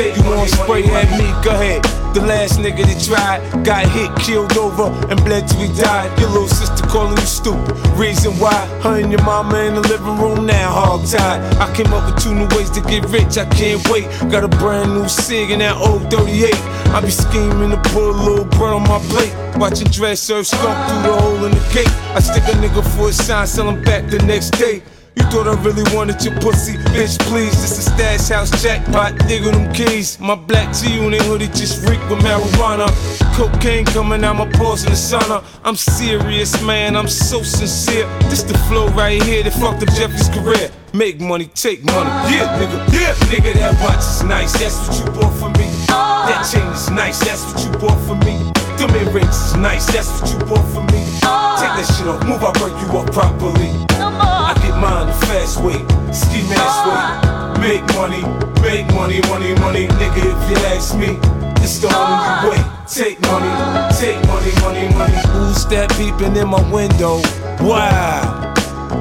You 0.00 0.24
want 0.24 0.48
spray 0.48 0.84
at 0.84 1.10
me? 1.18 1.28
Go 1.44 1.52
ahead. 1.52 1.84
The 2.14 2.22
last 2.22 2.58
nigga 2.58 2.88
that 2.88 2.98
tried 3.04 3.64
got 3.64 3.86
hit, 3.86 4.10
killed 4.24 4.56
over, 4.56 4.88
and 5.12 5.22
bled 5.24 5.46
till 5.46 5.60
he 5.60 5.68
died. 5.76 6.08
Your 6.18 6.30
little 6.30 6.48
sister 6.48 6.86
calling 6.88 7.16
you 7.16 7.28
stupid. 7.28 7.76
Reason 8.00 8.32
why? 8.40 8.66
Her 8.82 8.98
and 8.98 9.12
your 9.12 9.22
mama 9.22 9.58
in 9.58 9.74
the 9.74 9.82
living 9.82 10.16
room 10.18 10.46
now, 10.46 10.72
hog 10.72 11.06
tied. 11.06 11.38
I 11.60 11.72
came 11.76 11.92
up 11.92 12.08
with 12.08 12.22
two 12.22 12.34
new 12.34 12.48
ways 12.56 12.70
to 12.70 12.80
get 12.80 13.04
rich. 13.10 13.36
I 13.36 13.44
can't 13.44 13.86
wait. 13.90 14.08
Got 14.32 14.42
a 14.42 14.48
brand 14.48 14.94
new 14.94 15.06
cig 15.06 15.50
in 15.50 15.58
that 15.60 15.76
old 15.76 16.10
38. 16.10 16.54
I 16.96 17.00
be 17.00 17.10
scheming 17.10 17.70
to 17.70 17.80
put 17.92 18.08
a 18.08 18.16
little 18.24 18.46
bread 18.46 18.72
on 18.72 18.82
my 18.88 18.98
plate. 19.12 19.34
Watching 19.56 19.88
dress 19.88 20.20
serve 20.20 20.46
skunk 20.46 20.76
through 20.88 21.02
the 21.12 21.20
hole 21.20 21.44
in 21.44 21.52
the 21.52 21.64
gate. 21.74 21.92
I 22.16 22.20
stick 22.20 22.42
a 22.48 22.56
nigga 22.56 22.82
for 22.96 23.10
a 23.10 23.12
sign, 23.12 23.46
sell 23.46 23.68
him 23.68 23.84
back 23.84 24.08
the 24.08 24.18
next 24.24 24.50
day. 24.56 24.82
You 25.20 25.26
thought 25.26 25.48
I 25.48 25.62
really 25.62 25.84
wanted 25.94 26.24
your 26.24 26.34
pussy, 26.40 26.78
bitch, 26.96 27.18
please. 27.28 27.52
This 27.60 27.78
a 27.78 27.82
stash 27.90 28.28
house 28.30 28.50
jackpot, 28.62 29.18
diggle 29.28 29.52
them 29.52 29.70
keys. 29.74 30.18
My 30.18 30.34
black 30.34 30.74
G-Unit 30.74 31.20
hoodie 31.22 31.48
just 31.48 31.86
reek 31.86 32.00
with 32.08 32.20
marijuana. 32.20 32.88
Cocaine 33.36 33.84
coming 33.84 34.24
out 34.24 34.36
my 34.36 34.50
pores 34.52 34.84
in 34.84 34.90
the 34.90 34.96
sauna. 34.96 35.44
I'm 35.62 35.76
serious, 35.76 36.62
man, 36.62 36.96
I'm 36.96 37.06
so 37.06 37.42
sincere. 37.42 38.08
This 38.30 38.44
the 38.44 38.56
flow 38.66 38.88
right 38.88 39.22
here 39.22 39.42
that 39.42 39.52
fucked 39.52 39.82
up 39.82 39.94
Jeffrey's 39.94 40.30
career. 40.30 40.70
Make 40.94 41.20
money, 41.20 41.46
take 41.46 41.84
money. 41.84 42.08
Yeah, 42.34 42.58
nigga, 42.58 42.78
yeah, 42.92 43.14
nigga, 43.28 43.52
that 43.54 43.78
watch 43.82 43.98
is 43.98 44.22
nice. 44.24 44.54
That's 44.54 44.88
what 44.88 44.98
you 44.98 45.20
bought 45.20 45.34
for 45.38 45.50
me. 45.58 45.69
That 46.30 46.46
chain 46.46 46.62
is 46.70 46.88
nice. 46.90 47.18
That's 47.26 47.42
what 47.42 47.58
you 47.58 47.72
bought 47.82 47.98
for 48.06 48.14
me. 48.24 48.38
Them 48.78 48.94
earrings 48.94 49.34
is 49.34 49.56
nice. 49.56 49.84
That's 49.90 50.06
what 50.22 50.30
you 50.30 50.38
bought 50.46 50.62
for 50.70 50.82
me. 50.94 51.02
Take 51.58 51.74
that 51.74 51.90
shit 51.90 52.06
off, 52.06 52.22
move, 52.22 52.38
I 52.46 52.54
break 52.54 52.72
you 52.78 52.88
up 52.94 53.10
properly. 53.10 53.74
I 53.98 54.54
get 54.62 54.78
mine 54.78 55.08
the 55.08 55.26
fast 55.26 55.58
way, 55.58 55.82
ski 56.14 56.46
mask 56.46 56.86
way. 56.86 57.02
Make 57.58 57.82
money, 57.98 58.22
make 58.62 58.86
money, 58.94 59.18
money, 59.26 59.58
money, 59.58 59.88
nigga. 59.98 60.22
If 60.22 60.50
you 60.50 60.56
ask 60.70 60.94
me, 60.96 61.18
it's 61.62 61.82
the 61.82 61.90
only 61.90 62.54
way. 62.54 62.62
Take 62.86 63.18
money, 63.26 63.50
take 63.98 64.22
money, 64.30 64.54
money, 64.62 64.86
money. 64.94 65.18
Who's 65.34 65.66
that 65.66 65.90
peeping 65.98 66.36
in 66.36 66.46
my 66.46 66.62
window? 66.70 67.20
Wow. 67.58 68.49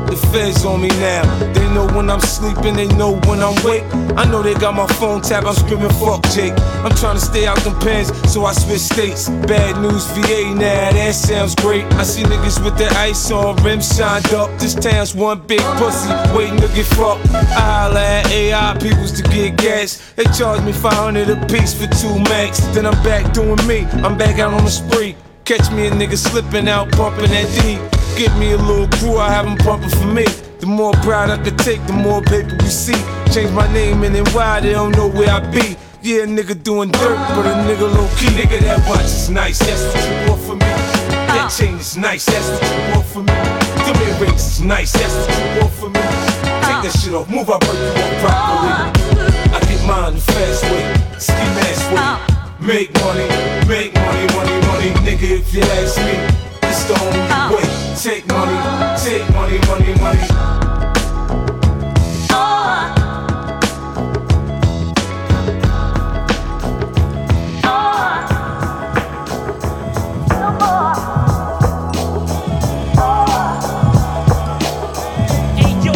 The 0.10 0.18
feds 0.34 0.66
on 0.66 0.82
me 0.82 0.88
now. 0.88 1.22
They 1.54 1.70
know 1.72 1.86
when 1.96 2.10
I'm 2.10 2.20
sleeping, 2.20 2.76
they 2.76 2.88
know 2.98 3.20
when 3.28 3.44
I'm 3.44 3.56
awake. 3.64 3.84
I 4.18 4.26
know 4.26 4.42
they 4.42 4.56
got 4.56 4.74
my 4.74 4.88
phone 5.00 5.22
tapped, 5.22 5.46
I'm 5.46 5.54
screaming, 5.54 5.90
fuck 6.02 6.24
Jake. 6.34 6.54
I'm 6.84 6.96
trying 6.96 7.16
to 7.16 7.22
stay 7.22 7.46
out 7.46 7.60
them 7.60 7.80
pens, 7.80 8.10
so 8.32 8.46
I 8.46 8.54
switch 8.54 8.82
states. 8.82 9.30
Bad 9.30 9.80
news, 9.82 10.06
VA 10.18 10.56
now, 10.56 10.92
that 10.92 11.14
sounds 11.14 11.54
great. 11.54 11.86
I 11.94 12.04
see 12.04 12.24
niggas 12.24 12.64
with 12.64 12.76
their 12.78 12.92
ice 12.94 13.30
on, 13.30 13.56
rims 13.64 13.96
shined 13.96 14.34
up. 14.34 14.50
This 14.60 14.74
town's 14.74 15.14
one 15.14 15.46
big 15.46 15.62
pussy, 15.78 16.10
waiting 16.36 16.60
to 16.62 16.68
get 16.70 16.88
fucked. 16.88 17.30
I 17.30 17.44
holla 17.44 18.02
at 18.02 18.32
AI 18.32 18.78
peoples 18.82 19.12
to 19.12 19.24
get 19.30 19.58
gas. 19.58 20.02
They 20.16 20.26
charge 20.26 20.64
me 20.64 20.74
500 20.74 21.30
a 21.30 21.46
piece 21.46 21.74
for 21.74 21.86
two 21.86 22.18
max. 22.24 22.62
Then 22.74 22.88
I'm 22.88 23.04
back 23.04 23.32
doing 23.32 23.62
me, 23.68 23.86
I'm 24.04 24.18
back 24.18 24.40
out 24.40 24.54
on 24.54 24.66
the 24.66 24.72
spree. 24.72 25.16
Catch 25.46 25.72
me 25.72 25.88
a 25.88 25.92
nigga 25.92 26.18
slipping 26.18 26.68
out, 26.68 26.92
pumping 26.94 27.30
that 27.30 27.48
D. 27.62 27.99
Get 28.20 28.38
me 28.38 28.52
a 28.52 28.58
little 28.58 28.90
crew, 29.00 29.16
I 29.16 29.32
have 29.32 29.46
them 29.46 29.56
pumping 29.56 29.88
for 29.92 30.06
me. 30.06 30.26
The 30.60 30.66
more 30.66 30.92
pride 31.08 31.30
I 31.30 31.42
could 31.42 31.58
take, 31.58 31.80
the 31.88 31.94
more 31.94 32.22
paper 32.22 32.54
we 32.60 32.68
see. 32.68 33.00
Change 33.32 33.50
my 33.52 33.72
name 33.72 34.04
and 34.04 34.14
then 34.14 34.26
why 34.34 34.60
they 34.60 34.74
don't 34.74 34.92
know 34.92 35.08
where 35.08 35.30
I 35.30 35.40
be. 35.52 35.78
Yeah, 36.02 36.26
nigga 36.28 36.62
doing 36.62 36.92
dirt, 36.92 37.16
but 37.32 37.46
a 37.46 37.56
nigga 37.64 37.88
low 37.88 38.10
key. 38.20 38.28
Nigga, 38.36 38.60
that 38.60 38.86
watch 38.90 39.06
is 39.06 39.30
nice, 39.30 39.60
that's 39.60 39.86
what 39.88 40.04
you 40.04 40.30
want 40.30 40.42
for 40.42 40.56
me. 40.56 40.68
That 41.32 41.48
uh. 41.48 41.50
chain 41.50 41.76
is 41.76 41.96
nice, 41.96 42.26
that's 42.26 42.50
what 42.50 42.62
you 42.68 42.92
want 42.92 43.06
for 43.08 43.20
me. 43.20 43.32
Them 43.88 43.96
earrings 44.04 44.44
is 44.44 44.62
nice, 44.64 44.92
that's 44.92 45.16
what 45.16 45.40
you 45.40 45.62
want 45.62 45.74
for 45.80 45.88
me. 45.88 46.04
Take 46.68 46.84
that 46.84 46.92
uh. 46.92 47.00
shit 47.00 47.14
off, 47.14 47.30
move, 47.30 47.50
I 47.50 47.58
break 47.64 47.80
you 47.80 48.04
up 48.04 48.20
properly. 48.20 48.72
Uh. 49.16 49.56
I 49.56 49.60
get 49.64 49.80
mine 49.88 50.16
the 50.16 50.20
fast 50.20 50.68
way, 50.68 50.84
ski 51.24 51.46
mask 51.56 51.88
way. 51.96 52.68
Make 52.68 52.92
money, 53.00 53.32
make 53.64 53.96
money, 53.96 54.28
money, 54.36 54.60
money, 54.68 54.92
nigga. 55.08 55.40
If 55.40 55.54
you 55.54 55.64
ask 55.64 55.96
me, 56.04 56.49
it's 56.90 56.98
the 56.98 57.06
only 57.06 57.56
way. 57.56 57.70
Take 57.96 58.28
money, 58.28 58.58
take 58.98 59.30
money, 59.34 59.60
money, 59.68 59.94
money. 60.00 60.20
Hey 75.58 75.74
yo, 75.84 75.94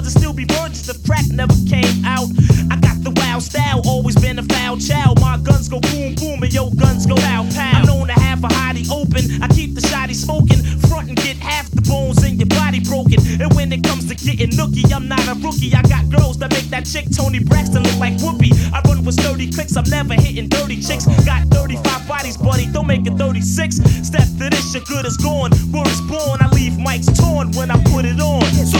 year 0.00 0.06
I 0.06 0.20
still 0.20 0.32
be 0.32 0.44
virgins 0.44 0.88
if 0.88 1.04
crack 1.04 1.26
never 1.30 1.54
came 1.68 2.04
out. 2.04 2.28
I 2.70 2.76
got 2.80 3.02
the 3.02 3.12
wild 3.16 3.42
style, 3.42 3.82
always 3.86 4.16
been 4.16 4.38
a 4.38 4.42
foul 4.42 4.78
child. 4.78 5.20
My 5.20 5.38
guns 5.38 5.68
go 5.68 5.80
boom 5.80 6.14
boom 6.14 6.42
and 6.42 6.52
your 6.52 6.70
guns 6.74 7.06
go 7.06 7.16
pow 7.16 7.44
pow. 7.54 7.80
I'm 7.80 7.86
known 7.86 8.06
to 8.08 8.12
have 8.12 8.42
a 8.44 8.48
hottie 8.48 8.88
open. 8.90 9.42
I 9.42 9.48
keep 9.48 9.74
the 9.74 9.80
shotty 9.80 10.14
smoking, 10.14 10.62
front 10.88 11.08
and 11.08 11.16
get 11.16 11.36
half 11.36 11.70
the 11.70 11.82
bones 11.82 12.24
in 12.24 12.38
your 12.38 12.48
body 12.48 12.80
broken. 12.80 13.20
And 13.40 13.52
when 13.54 13.72
it 13.72 13.82
comes 13.84 14.08
to 14.08 14.14
getting 14.14 14.50
nookie, 14.56 14.90
I'm 14.92 15.08
not 15.08 15.26
a 15.28 15.34
rookie. 15.34 15.74
I 15.74 15.82
got 15.82 16.08
girls 16.08 16.38
that 16.38 16.50
make 16.50 16.68
that 16.70 16.86
chick 16.86 17.06
Toni 17.14 17.40
Braxton 17.40 17.82
look 17.82 17.98
like 17.98 18.14
Whoopi. 18.18 18.52
I 18.72 18.80
run 18.88 19.04
with 19.04 19.20
30 19.20 19.52
clicks, 19.52 19.76
I'm 19.76 19.88
never 19.88 20.14
hitting 20.14 20.48
dirty 20.48 20.80
chicks. 20.80 21.06
Got 21.24 21.48
35 21.48 22.08
bodies, 22.08 22.36
buddy, 22.36 22.66
don't 22.66 22.86
make 22.86 23.06
it 23.06 23.14
36. 23.14 23.76
Step 24.06 24.28
to 24.38 24.48
this, 24.50 24.74
your 24.74 24.84
good 24.84 25.04
is 25.04 25.16
gone. 25.16 25.50
Word 25.72 25.88
is 25.88 26.00
born, 26.02 26.40
I 26.40 26.48
leave 26.52 26.74
mics 26.74 27.08
torn 27.16 27.52
when 27.52 27.70
I 27.70 27.76
put 27.84 28.04
it 28.04 28.20
on. 28.20 28.44
So 28.64 28.78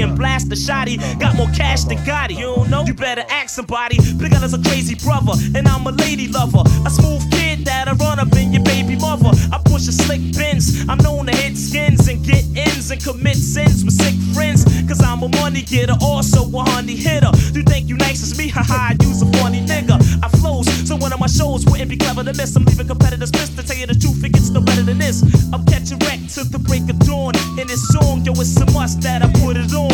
a 0.00 0.02
and 0.02 0.16
blast 0.16 0.52
a 0.52 0.54
shotty. 0.54 0.98
Got 1.18 1.36
more 1.36 1.48
cash 1.48 1.84
than 1.84 1.98
Gotti. 1.98 2.36
You 2.36 2.54
don't 2.54 2.70
know? 2.70 2.84
You 2.84 2.94
better 2.94 3.24
ask 3.28 3.54
somebody. 3.54 3.96
Big 4.18 4.32
is 4.32 4.54
a 4.54 4.62
crazy 4.62 4.94
brother, 4.94 5.32
and 5.54 5.66
I'm 5.68 5.86
a 5.86 5.92
lady 5.92 6.28
lover. 6.28 6.62
A 6.86 6.90
smooth 6.90 7.22
kid 7.32 7.64
that'll 7.64 7.96
run 7.96 8.18
up 8.18 8.32
in 8.36 8.52
your 8.52 8.62
baby 8.62 8.96
mother. 8.96 9.30
I 9.52 9.60
push 9.64 9.88
a 9.88 9.92
slick 9.92 10.20
Benz. 10.36 10.84
I'm 10.88 10.98
known 10.98 11.26
to 11.26 11.36
hit 11.36 11.56
skins 11.56 12.08
and 12.08 12.24
get 12.24 12.44
ins 12.56 12.90
and 12.90 13.02
commit 13.02 13.36
sins 13.36 13.84
with 13.84 13.94
sick 13.94 14.14
friends. 14.34 14.64
Cause 14.88 15.02
I'm 15.02 15.22
a 15.22 15.28
money 15.28 15.62
getter, 15.62 15.96
also 16.00 16.44
a 16.44 16.62
honey 16.70 16.96
hitter. 16.96 17.30
You 17.52 17.62
think 17.62 17.88
you 17.88 17.96
nice 17.96 18.22
as 18.22 18.36
me? 18.38 18.48
Haha, 18.48 18.94
I 18.94 18.96
use 19.02 19.22
a 19.22 19.26
funny 19.38 19.64
nigga. 19.64 19.96
I 20.22 20.28
flows, 20.28 20.66
so 20.88 20.96
one 20.96 21.12
of 21.12 21.20
my 21.20 21.26
shows 21.26 21.64
wouldn't 21.66 21.90
be 21.90 21.96
clever 21.96 22.24
to 22.24 22.34
miss. 22.34 22.56
I'm 22.56 22.64
leaving 22.64 22.86
competitors 22.86 23.30
pissed 23.30 23.56
to 23.56 23.66
tell 23.66 23.76
you 23.76 23.86
the 23.86 23.94
truth, 23.94 24.22
it 24.24 24.32
gets 24.32 24.50
no 24.50 24.60
better 24.60 24.82
than 24.82 24.98
this. 24.98 25.22
I'm 25.52 25.64
wreck 25.92 26.20
to 26.34 26.44
the 26.44 26.58
break 26.58 26.88
of 26.88 26.98
dawn. 27.00 27.34
In 27.58 27.66
this 27.66 27.86
song, 27.88 28.24
yo, 28.24 28.32
it's 28.32 28.56
a 28.56 28.66
must 28.72 29.02
that 29.02 29.22
I 29.22 29.28
put 29.40 29.56
it 29.56 29.72
on. 29.74 29.93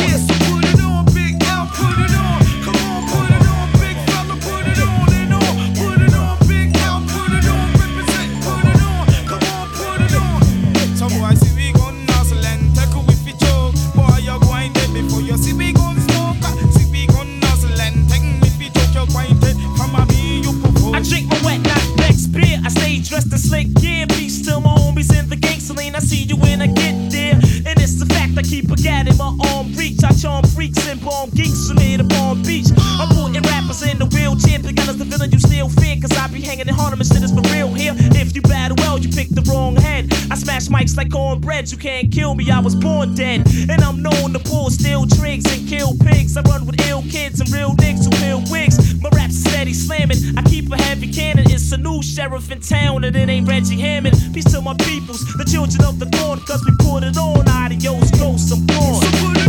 Freaks 30.61 30.87
and 30.89 31.01
bomb 31.01 31.31
geeks 31.31 31.69
from 31.69 31.79
here 31.79 31.97
to 31.97 32.05
Palm 32.05 32.43
Beach. 32.43 32.69
I'm 32.77 33.09
putting 33.17 33.41
rappers 33.49 33.81
in 33.81 33.99
the 33.99 34.05
wheelchair. 34.05 34.59
Because 34.59 34.99
the 34.99 35.07
villain 35.07 35.31
you 35.33 35.39
still 35.39 35.71
fear. 35.71 35.97
Cause 35.97 36.13
I 36.19 36.27
be 36.29 36.43
hanging 36.43 36.69
in 36.69 36.75
Harlem 36.75 37.01
and 37.01 37.09
shit 37.09 37.23
is 37.23 37.33
for 37.33 37.41
real 37.49 37.73
here. 37.73 37.95
If 37.97 38.37
you 38.37 38.43
battle 38.43 38.77
well, 38.77 38.99
you 38.99 39.09
pick 39.09 39.31
the 39.31 39.41
wrong 39.49 39.75
head. 39.75 40.13
I 40.31 40.35
smash 40.35 40.69
mics 40.69 40.99
like 40.99 41.11
cornbread. 41.11 41.73
You 41.73 41.79
can't 41.79 42.13
kill 42.13 42.35
me, 42.35 42.51
I 42.51 42.61
was 42.61 42.75
born 42.75 43.15
dead. 43.15 43.49
And 43.71 43.81
I'm 43.81 44.03
known 44.03 44.35
to 44.35 44.39
pull 44.39 44.69
steel 44.69 45.07
tricks 45.07 45.47
and 45.49 45.67
kill 45.67 45.97
pigs. 46.05 46.37
I 46.37 46.43
run 46.43 46.67
with 46.67 46.79
ill 46.89 47.03
kids 47.09 47.41
and 47.41 47.49
real 47.51 47.73
niggas 47.77 48.05
who 48.05 48.13
wear 48.21 48.37
wigs. 48.53 48.77
My 49.01 49.09
rap's 49.17 49.41
steady 49.41 49.73
slamming. 49.73 50.19
I 50.37 50.43
keep 50.43 50.71
a 50.71 50.77
heavy 50.77 51.11
cannon. 51.11 51.47
It's 51.49 51.73
a 51.73 51.79
new 51.79 52.03
sheriff 52.03 52.51
in 52.53 52.61
town, 52.61 53.05
and 53.05 53.17
it 53.17 53.29
ain't 53.31 53.49
Reggie 53.49 53.81
Hammond. 53.81 54.15
Peace 54.35 54.53
to 54.53 54.61
my 54.61 54.75
peoples, 54.85 55.25
the 55.39 55.45
children 55.45 55.83
of 55.89 55.99
the 55.99 56.09
corn, 56.19 56.39
cause 56.41 56.63
we 56.67 56.73
put 56.85 57.03
it 57.03 57.17
on. 57.17 57.49
Adios, 57.49 58.11
ghosts, 58.11 58.53
I'm 58.53 58.67
gone. 58.67 59.40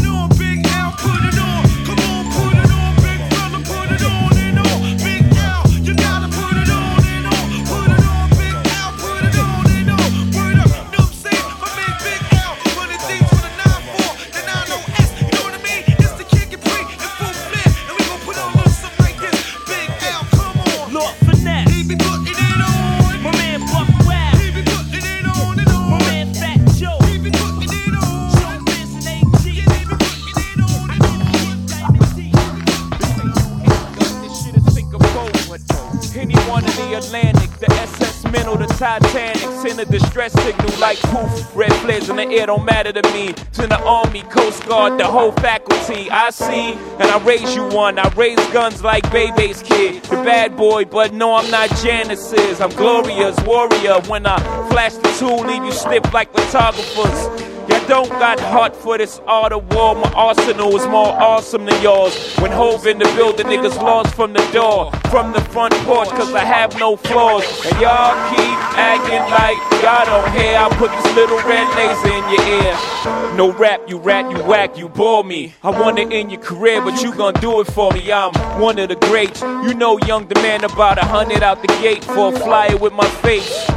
A 39.82 39.86
distress 39.86 40.32
signal 40.44 40.80
like 40.80 41.00
poof. 41.00 41.56
Red 41.56 41.74
flares 41.82 42.10
in 42.10 42.18
the 42.18 42.28
air 42.28 42.46
don't 42.46 42.64
matter 42.64 42.94
to 42.94 43.02
me. 43.14 43.34
To 43.54 43.68
the 43.68 43.80
Army, 43.84 44.22
Coast 44.24 44.66
Guard, 44.68 45.00
the 45.00 45.06
whole 45.06 45.32
faculty. 45.34 46.10
I 46.10 46.30
see, 46.30 46.74
and 46.74 47.04
I 47.04 47.18
raise 47.26 47.56
you 47.56 47.68
one. 47.70 47.98
I 47.98 48.08
raise 48.10 48.40
guns 48.52 48.84
like 48.84 49.04
Bebe's 49.12 49.64
kid. 49.64 50.04
The 50.04 50.18
bad 50.18 50.56
boy, 50.56 50.86
but 50.86 51.14
no, 51.14 51.36
I'm 51.36 51.50
not 51.50 51.70
Janice's. 51.78 52.62
I'm 52.62 52.70
glorious, 52.72 53.40
warrior. 53.42 54.00
When 54.08 54.26
I 54.26 54.38
flash 54.70 54.94
the 54.94 55.12
tool, 55.20 55.40
leave 55.46 55.64
you 55.64 55.72
stiff 55.72 56.14
like 56.14 56.32
photographers. 56.32 57.52
Don't 57.92 58.08
got 58.08 58.40
heart 58.40 58.74
for 58.74 58.98
this 58.98 59.20
art 59.28 59.52
of 59.52 59.68
war. 59.74 59.96
My 59.96 60.10
arsenal 60.14 60.74
is 60.78 60.88
more 60.88 61.12
awesome 61.12 61.66
than 61.66 61.82
yours. 61.84 62.16
When 62.38 62.50
Hove 62.50 62.88
in 62.88 63.00
the 63.00 63.06
building, 63.18 63.48
niggas 63.48 63.76
lost 63.84 64.16
from 64.16 64.32
the 64.32 64.40
door, 64.54 64.94
from 65.10 65.34
the 65.34 65.42
front 65.42 65.74
porch, 65.84 66.08
cause 66.08 66.34
I 66.34 66.46
have 66.46 66.80
no 66.80 66.96
flaws. 66.96 67.44
And 67.66 67.82
y'all 67.82 68.16
keep 68.30 68.58
acting 68.80 69.20
like 69.36 69.58
y'all 69.84 70.06
don't 70.06 70.32
hear. 70.32 70.56
I 70.56 70.70
put 70.78 70.90
this 70.90 71.16
little 71.18 71.36
red 71.40 71.68
laser 71.76 72.14
in 72.16 72.24
your 72.32 72.64
ear. 72.64 73.36
No 73.36 73.52
rap, 73.52 73.82
you 73.90 73.98
rat, 73.98 74.32
you 74.32 74.42
whack, 74.46 74.78
you 74.78 74.88
bore 74.88 75.26
me. 75.26 75.54
I 75.62 75.72
want 75.72 75.98
to 75.98 76.04
end 76.04 76.32
your 76.32 76.40
career, 76.40 76.82
but 76.82 77.04
you 77.04 77.14
gon' 77.14 77.34
do 77.42 77.60
it 77.60 77.68
for 77.68 77.92
me. 77.92 78.10
I'm 78.10 78.32
one 78.62 78.80
of 78.80 78.88
the 78.88 78.96
greats. 78.96 79.42
You 79.42 79.74
know, 79.74 79.98
young 80.08 80.28
demand 80.28 80.64
about 80.64 80.98
a 80.98 81.04
hundred 81.06 81.44
out 81.44 81.62
the 81.62 81.68
gate 81.82 82.06
for 82.06 82.34
a 82.34 82.40
flyer 82.40 82.78
with 82.78 82.94
my 82.94 83.10
face. 83.20 83.70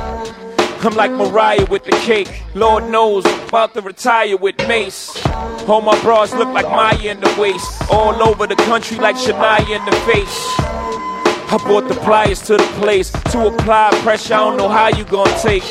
I'm 0.84 0.94
like 0.94 1.12
Mariah 1.12 1.64
with 1.70 1.84
the 1.84 1.92
cake. 1.92 2.28
Lord 2.54 2.90
knows 2.90 3.24
about 3.48 3.72
to 3.72 3.80
retire 3.80 4.36
with 4.36 4.58
Mase. 4.68 5.18
All 5.66 5.80
my 5.80 5.98
bras 6.02 6.34
look 6.34 6.48
like 6.48 6.66
Maya 6.66 7.10
in 7.10 7.20
the 7.20 7.34
waist. 7.38 7.90
All 7.90 8.22
over 8.22 8.46
the 8.46 8.56
country 8.56 8.98
like 8.98 9.16
Shania 9.16 9.76
in 9.76 9.84
the 9.86 9.96
face. 10.04 10.83
I 11.54 11.56
bought 11.58 11.86
the 11.86 11.94
pliers 11.94 12.42
to 12.50 12.56
the 12.56 12.66
place 12.82 13.12
to 13.30 13.46
apply 13.46 13.90
pressure. 14.02 14.34
I 14.34 14.38
don't 14.38 14.56
know 14.56 14.68
how 14.68 14.88
you 14.88 15.04
gonna 15.04 15.38
take. 15.38 15.62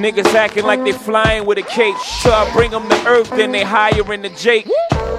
Niggas 0.00 0.32
acting 0.32 0.64
like 0.64 0.82
they 0.82 0.92
flying 0.92 1.44
with 1.44 1.58
a 1.58 1.62
cape. 1.62 1.98
So 2.24 2.32
I 2.32 2.50
bring 2.54 2.70
them 2.70 2.88
to 2.88 2.96
earth, 3.06 3.28
then 3.28 3.52
they 3.52 3.62
higher 3.62 4.00
in 4.14 4.22
the 4.22 4.30
Jake. 4.30 4.66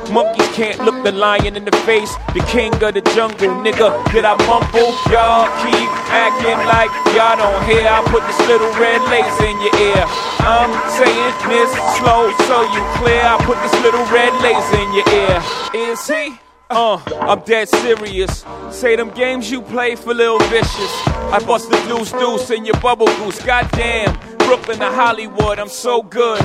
Monkeys 0.09 0.49
can't 0.57 0.81
look 0.81 1.03
the 1.03 1.11
lion 1.11 1.55
in 1.55 1.65
the 1.65 1.77
face. 1.85 2.09
The 2.33 2.41
king 2.49 2.73
of 2.81 2.97
the 2.97 3.05
jungle, 3.13 3.53
nigga. 3.61 3.93
Did 4.11 4.25
I 4.25 4.33
mumble? 4.49 4.89
Y'all 5.13 5.45
keep 5.61 5.89
acting 6.09 6.57
like 6.65 6.89
y'all 7.13 7.37
don't 7.37 7.61
hear. 7.69 7.85
I 7.85 8.01
put 8.09 8.25
this 8.25 8.41
little 8.49 8.73
red 8.81 9.05
laser 9.05 9.53
in 9.53 9.57
your 9.61 9.75
ear. 9.85 10.01
I'm 10.41 10.73
saying 10.97 11.33
this 11.45 11.69
slow 12.01 12.33
so 12.49 12.65
you 12.73 12.81
clear. 12.97 13.21
I 13.21 13.37
put 13.45 13.61
this 13.61 13.77
little 13.85 14.01
red 14.09 14.33
laser 14.41 14.81
in 14.81 14.89
your 14.97 15.07
ear. 15.13 15.93
Is 15.93 16.01
he? 16.09 16.50
Uh, 16.73 17.01
I'm 17.19 17.41
dead 17.41 17.67
serious. 17.67 18.45
Say 18.71 18.95
them 18.95 19.09
games 19.09 19.51
you 19.51 19.61
play 19.61 19.95
for 19.95 20.13
Lil 20.13 20.39
Vicious. 20.47 21.07
I 21.07 21.43
bust 21.45 21.69
the 21.69 21.75
deuce 21.85 22.13
deuce 22.13 22.49
in 22.49 22.63
your 22.63 22.79
bubble 22.79 23.07
goose. 23.17 23.43
Goddamn, 23.43 24.17
Brooklyn 24.37 24.79
to 24.79 24.89
Hollywood, 24.89 25.59
I'm 25.59 25.67
so 25.67 26.01
good. 26.01 26.39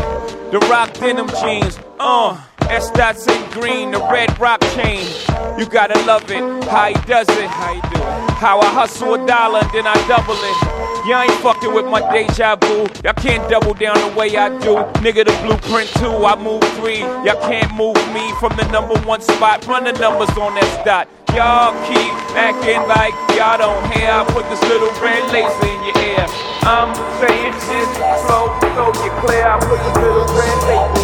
The 0.50 0.58
rock 0.68 0.92
denim 0.94 1.28
jeans, 1.40 1.78
uh. 2.00 2.42
S 2.68 2.90
dots 2.90 3.26
in 3.26 3.50
green, 3.50 3.92
the 3.92 4.00
red 4.10 4.38
rock 4.40 4.60
chain. 4.74 5.06
You 5.58 5.66
gotta 5.66 5.98
love 6.04 6.30
it, 6.30 6.42
how 6.64 6.88
he 6.88 6.94
does 7.06 7.28
it, 7.28 7.48
how 7.48 7.74
he 7.74 7.80
do 7.80 7.96
it. 7.96 8.30
How 8.36 8.60
I 8.60 8.66
hustle 8.66 9.14
a 9.14 9.26
dollar, 9.26 9.62
then 9.72 9.86
I 9.86 9.94
double 10.08 10.34
it. 10.34 10.86
Y'all 11.06 11.22
ain't 11.22 11.32
fucking 11.40 11.72
with 11.72 11.86
my 11.86 12.02
deja 12.10 12.56
vu. 12.56 12.86
Y'all 13.04 13.14
can't 13.14 13.48
double 13.48 13.74
down 13.74 13.94
the 13.94 14.18
way 14.18 14.36
I 14.36 14.48
do. 14.58 14.82
Nigga, 14.98 15.24
the 15.24 15.32
blueprint 15.46 15.88
two, 16.02 16.10
I 16.26 16.34
move 16.34 16.62
three. 16.74 17.00
Y'all 17.22 17.40
can't 17.46 17.72
move 17.74 17.96
me 18.12 18.34
from 18.40 18.56
the 18.56 18.66
number 18.72 18.98
one 19.06 19.20
spot. 19.20 19.64
Run 19.66 19.84
the 19.84 19.92
numbers 19.92 20.30
on 20.36 20.54
that 20.56 20.84
dot. 20.84 21.08
Y'all 21.30 21.70
keep 21.86 22.12
acting 22.34 22.82
like 22.90 23.14
y'all 23.38 23.56
don't 23.56 23.78
hear. 23.92 24.10
I 24.10 24.24
put 24.34 24.48
this 24.50 24.60
little 24.66 24.90
red 24.98 25.22
laser 25.30 25.70
in 25.70 25.78
your 25.86 25.96
ear. 26.02 26.26
I'm 26.66 26.90
saying 27.22 27.54
shit 27.70 27.88
slow, 28.26 28.50
so 28.74 28.90
you 29.04 29.12
clear. 29.22 29.46
I 29.46 29.56
put 29.62 29.78
this 29.78 29.96
little 30.02 30.26
red 30.34 30.58
laser 30.66 30.95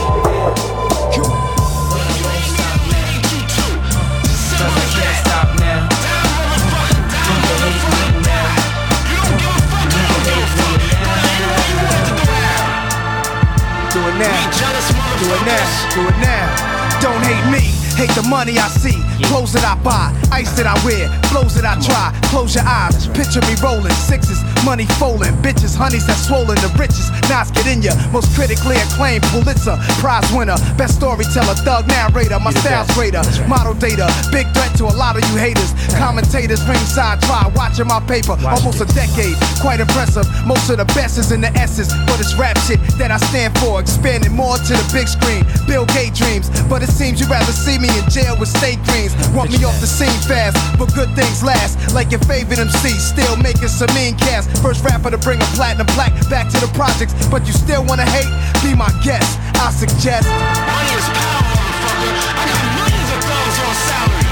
now. 14.22 15.18
Do 15.18 15.26
it 15.34 15.42
now. 15.46 15.94
Do 15.94 16.08
it 16.08 16.18
now. 16.18 17.00
Don't 17.00 17.22
hate 17.24 17.50
me. 17.50 17.81
Hate 17.96 18.10
the 18.18 18.22
money 18.26 18.58
I 18.58 18.68
see, 18.68 18.98
clothes 19.28 19.52
that 19.52 19.62
I 19.62 19.76
buy, 19.84 20.10
ice 20.32 20.50
that 20.56 20.66
I 20.66 20.74
wear, 20.82 21.06
flows 21.30 21.54
that 21.54 21.64
I 21.64 21.78
try. 21.78 22.10
Close 22.32 22.54
your 22.56 22.64
eyes, 22.64 23.06
picture 23.14 23.44
me 23.46 23.54
rolling. 23.62 23.94
Sixes, 23.94 24.42
money 24.64 24.86
folding, 24.98 25.34
bitches, 25.44 25.76
honeys 25.76 26.06
that 26.06 26.18
swollen. 26.18 26.56
The 26.62 26.72
richest. 26.80 27.12
Knots 27.28 27.50
get 27.52 27.66
in 27.70 27.82
ya, 27.82 27.92
most 28.10 28.34
critically 28.34 28.76
acclaimed 28.76 29.22
Pulitzer 29.30 29.78
Prize 30.00 30.26
winner, 30.32 30.56
best 30.74 30.96
storyteller, 30.96 31.54
thug 31.62 31.86
narrator, 31.86 32.40
my 32.40 32.50
style's 32.50 32.90
greater, 32.96 33.22
model 33.46 33.74
data, 33.74 34.10
big 34.32 34.50
threat 34.50 34.74
to 34.78 34.84
a 34.90 34.94
lot 34.96 35.14
of 35.14 35.22
you 35.30 35.36
haters. 35.36 35.70
Commentators 35.94 36.64
ringside 36.66 37.20
try. 37.22 37.46
Watching 37.54 37.86
my 37.86 38.00
paper, 38.08 38.34
almost 38.48 38.80
a 38.80 38.88
decade, 38.96 39.36
quite 39.60 39.80
impressive. 39.80 40.26
Most 40.46 40.70
of 40.70 40.78
the 40.78 40.88
best 40.96 41.18
is 41.18 41.30
in 41.30 41.40
the 41.40 41.52
S's, 41.54 41.92
but 42.08 42.18
it's 42.18 42.34
rap 42.34 42.58
shit 42.66 42.80
that 42.98 43.10
I 43.10 43.18
stand 43.30 43.56
for, 43.58 43.80
expanding 43.80 44.32
more 44.32 44.56
to 44.56 44.72
the 44.72 44.86
big 44.92 45.06
screen. 45.06 45.44
Bill 45.66 45.86
Gates 45.86 46.18
dreams, 46.18 46.48
but 46.68 46.82
it 46.82 46.90
seems 46.90 47.20
you'd 47.20 47.30
rather 47.30 47.52
see 47.52 47.78
me 47.82 47.90
in 47.98 48.06
jail 48.08 48.38
with 48.38 48.48
state 48.48 48.78
dreams. 48.86 49.12
Want 49.34 49.50
me 49.50 49.58
off 49.66 49.74
the 49.82 49.90
scene 49.90 50.14
fast, 50.30 50.54
but 50.78 50.94
good 50.94 51.10
things 51.18 51.42
last. 51.42 51.76
Like 51.92 52.14
your 52.14 52.22
favorite 52.30 52.62
MC, 52.62 52.94
still 52.94 53.36
making 53.42 53.68
some 53.68 53.90
mean 53.98 54.14
cast. 54.14 54.46
First 54.62 54.86
rapper 54.86 55.10
to 55.10 55.18
bring 55.18 55.42
a 55.42 55.48
platinum 55.58 55.90
plaque 55.90 56.14
back 56.30 56.46
to 56.54 56.58
the 56.62 56.70
projects, 56.78 57.12
but 57.26 57.44
you 57.44 57.52
still 57.52 57.82
wanna 57.84 58.06
hate? 58.06 58.30
Be 58.62 58.78
my 58.78 58.88
guest. 59.02 59.26
I 59.58 59.74
suggest. 59.74 60.30
Money 60.30 60.94
is 60.94 61.08
power, 61.10 61.42
motherfucker. 61.50 62.12
I 62.38 62.44
got 62.46 62.62
millions 62.78 63.10
of 63.10 63.20
dollars 63.26 63.58
on 63.66 63.74
salary. 63.90 64.30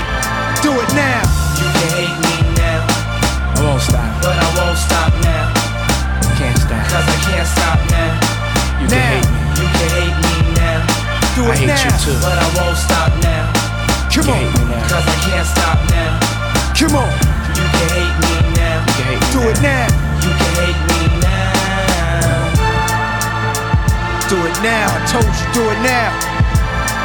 Do 0.62 0.70
it 0.78 0.90
now. 0.94 1.22
You 1.58 1.68
can 1.74 1.90
hate 1.98 2.16
me 2.22 2.34
now, 2.54 2.86
I 2.86 3.66
won't 3.66 3.82
stop. 3.82 4.10
but 4.22 4.36
I 4.38 4.48
won't 4.54 4.78
stop 4.78 5.10
now. 5.26 5.44
Can't 6.38 6.56
stop. 6.56 6.82
Cause 6.86 7.04
I 7.04 7.18
can't 7.26 7.48
stop 7.50 7.78
now. 7.90 8.40
You 8.80 8.86
can 8.88 9.19
Do 11.40 11.46
it 11.46 11.64
now. 11.64 11.72
But 12.20 12.36
I 12.36 12.48
won't 12.60 12.76
stop 12.76 13.08
now. 13.22 13.48
Come 14.12 14.28
on. 14.28 14.52
Cause 14.92 15.06
I 15.08 15.16
can't 15.24 15.48
stop 15.48 15.80
now. 15.88 16.20
Come 16.76 17.00
on. 17.00 17.08
You 17.56 17.64
can 17.64 17.88
hate 17.96 18.12
me 18.20 18.34
now. 18.60 18.84
You 18.84 18.92
can 18.92 19.08
hate 19.08 19.24
me 19.24 19.32
Do 19.32 19.40
it 19.48 19.56
now. 19.64 19.88
You 20.20 20.36
can 20.36 20.52
hate 20.60 20.80
me 20.92 21.00
now. 21.24 21.48
Do 24.28 24.36
it 24.36 24.56
now. 24.60 24.92
I 24.92 25.00
told 25.08 25.24
you, 25.24 25.46
do 25.54 25.64
it 25.70 25.80
now. 25.80 26.29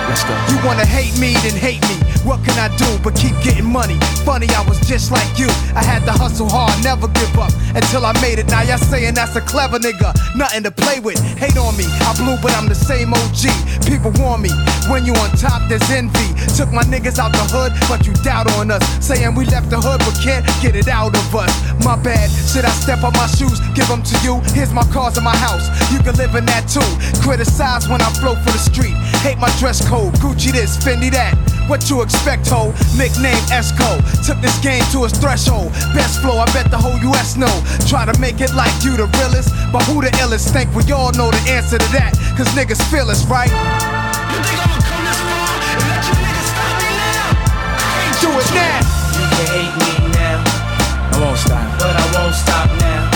Let's 0.07 0.23
go. 0.23 0.33
You 0.49 0.57
wanna 0.65 0.85
hate 0.85 1.17
me, 1.19 1.33
then 1.41 1.57
hate 1.57 1.81
me. 1.89 1.97
What 2.25 2.43
can 2.43 2.57
I 2.57 2.69
do 2.77 2.89
but 3.03 3.15
keep 3.15 3.37
getting 3.41 3.65
money? 3.65 3.97
Funny, 4.25 4.49
I 4.49 4.61
was 4.67 4.79
just 4.81 5.11
like 5.11 5.37
you. 5.37 5.45
I 5.77 5.83
had 5.83 6.05
to 6.05 6.11
hustle 6.11 6.49
hard, 6.49 6.73
never 6.83 7.07
give 7.07 7.37
up 7.37 7.53
until 7.73 8.05
I 8.05 8.13
made 8.21 8.39
it. 8.39 8.47
Now 8.47 8.61
y'all 8.61 8.77
saying 8.77 9.13
that's 9.13 9.35
a 9.35 9.41
clever 9.41 9.77
nigga, 9.77 10.13
nothing 10.35 10.63
to 10.63 10.71
play 10.71 10.99
with. 10.99 11.21
Hate 11.37 11.57
on 11.57 11.77
me, 11.77 11.85
I 12.01 12.13
blew, 12.17 12.37
but 12.41 12.53
I'm 12.57 12.67
the 12.67 12.75
same 12.75 13.13
OG. 13.13 13.49
People 13.85 14.09
warn 14.17 14.41
me 14.41 14.49
when 14.89 15.05
you 15.05 15.13
on 15.13 15.29
top, 15.37 15.69
there's 15.69 15.85
envy. 15.89 16.33
Took 16.57 16.71
my 16.73 16.83
niggas 16.83 17.19
out 17.19 17.31
the 17.31 17.45
hood, 17.53 17.73
but 17.89 18.05
you 18.07 18.13
doubt 18.25 18.49
on 18.57 18.71
us. 18.71 18.81
Saying 19.05 19.35
we 19.35 19.45
left 19.45 19.69
the 19.69 19.77
hood, 19.77 20.01
but 20.01 20.17
can't 20.21 20.45
get 20.61 20.75
it 20.75 20.87
out 20.87 21.13
of 21.13 21.35
us. 21.35 21.53
My 21.85 21.95
bad, 21.97 22.29
should 22.49 22.65
I 22.65 22.73
step 22.73 23.03
on 23.03 23.13
my 23.13 23.27
shoes, 23.37 23.61
give 23.77 23.87
them 23.87 24.01
to 24.01 24.15
you? 24.25 24.41
Here's 24.57 24.73
my 24.73 24.85
cars 24.89 25.17
in 25.17 25.23
my 25.23 25.37
house, 25.37 25.65
you 25.93 25.99
can 26.01 26.15
live 26.17 26.33
in 26.33 26.45
that 26.45 26.65
too. 26.65 26.85
Criticize 27.21 27.89
when 27.89 28.01
I 28.01 28.09
flow 28.17 28.33
for 28.41 28.49
the 28.49 28.61
street. 28.61 28.97
Hate 29.25 29.39
my 29.39 29.49
dress 29.57 29.81
code, 29.89 30.13
Gucci 30.21 30.53
this, 30.53 30.77
Fendi 30.77 31.09
that. 31.09 31.33
What 31.65 31.89
you 31.89 32.05
expect, 32.05 32.45
ho? 32.45 32.69
Nickname 32.93 33.41
Esco. 33.49 33.97
Took 34.21 34.37
this 34.37 34.53
game 34.61 34.85
to 34.93 35.01
its 35.01 35.17
threshold. 35.17 35.73
Best 35.97 36.21
flow, 36.21 36.37
I 36.37 36.45
bet 36.53 36.69
the 36.69 36.77
whole 36.77 36.93
US 37.09 37.33
know. 37.33 37.49
Try 37.89 38.05
to 38.05 38.13
make 38.21 38.37
it 38.37 38.53
like 38.53 38.69
you 38.85 38.93
the 38.93 39.09
realest, 39.17 39.49
but 39.73 39.81
who 39.89 39.97
the 40.05 40.13
illest? 40.21 40.53
Think 40.53 40.69
we 40.77 40.85
all 40.93 41.09
know 41.17 41.33
the 41.33 41.41
answer 41.49 41.81
to 41.81 41.89
that. 41.97 42.13
Cause 42.37 42.45
niggas 42.53 42.77
feel 42.93 43.09
us, 43.09 43.25
right? 43.25 43.49
You 43.49 44.39
think 44.45 44.61
I'ma 44.61 44.77
come 44.93 45.01
this 45.09 45.17
far 45.17 45.49
and 45.73 45.81
let 45.89 46.01
you 46.05 46.15
niggas 46.21 46.49
stop 46.53 46.73
me 46.85 46.91
now? 46.93 47.33
I 47.65 47.89
can't 47.97 48.17
do 48.21 48.29
it 48.29 48.49
now. 48.53 48.77
You 49.09 49.25
can 49.25 49.47
hate 49.57 49.73
me 49.73 49.93
now. 50.21 50.37
I 50.45 51.15
won't 51.17 51.41
stop. 51.41 51.65
But 51.81 51.97
I 51.97 52.05
won't 52.13 52.37
stop 52.37 52.69
now. 52.77 53.09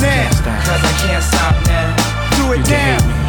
Now. 0.00 0.24
Cause 0.40 0.80
I 0.88 0.92
can't 1.04 1.20
stop 1.20 1.52
now. 1.68 1.92
Do 2.32 2.56
it 2.56 2.64
now. 2.64 2.96
You 2.96 3.12
can 3.12 3.23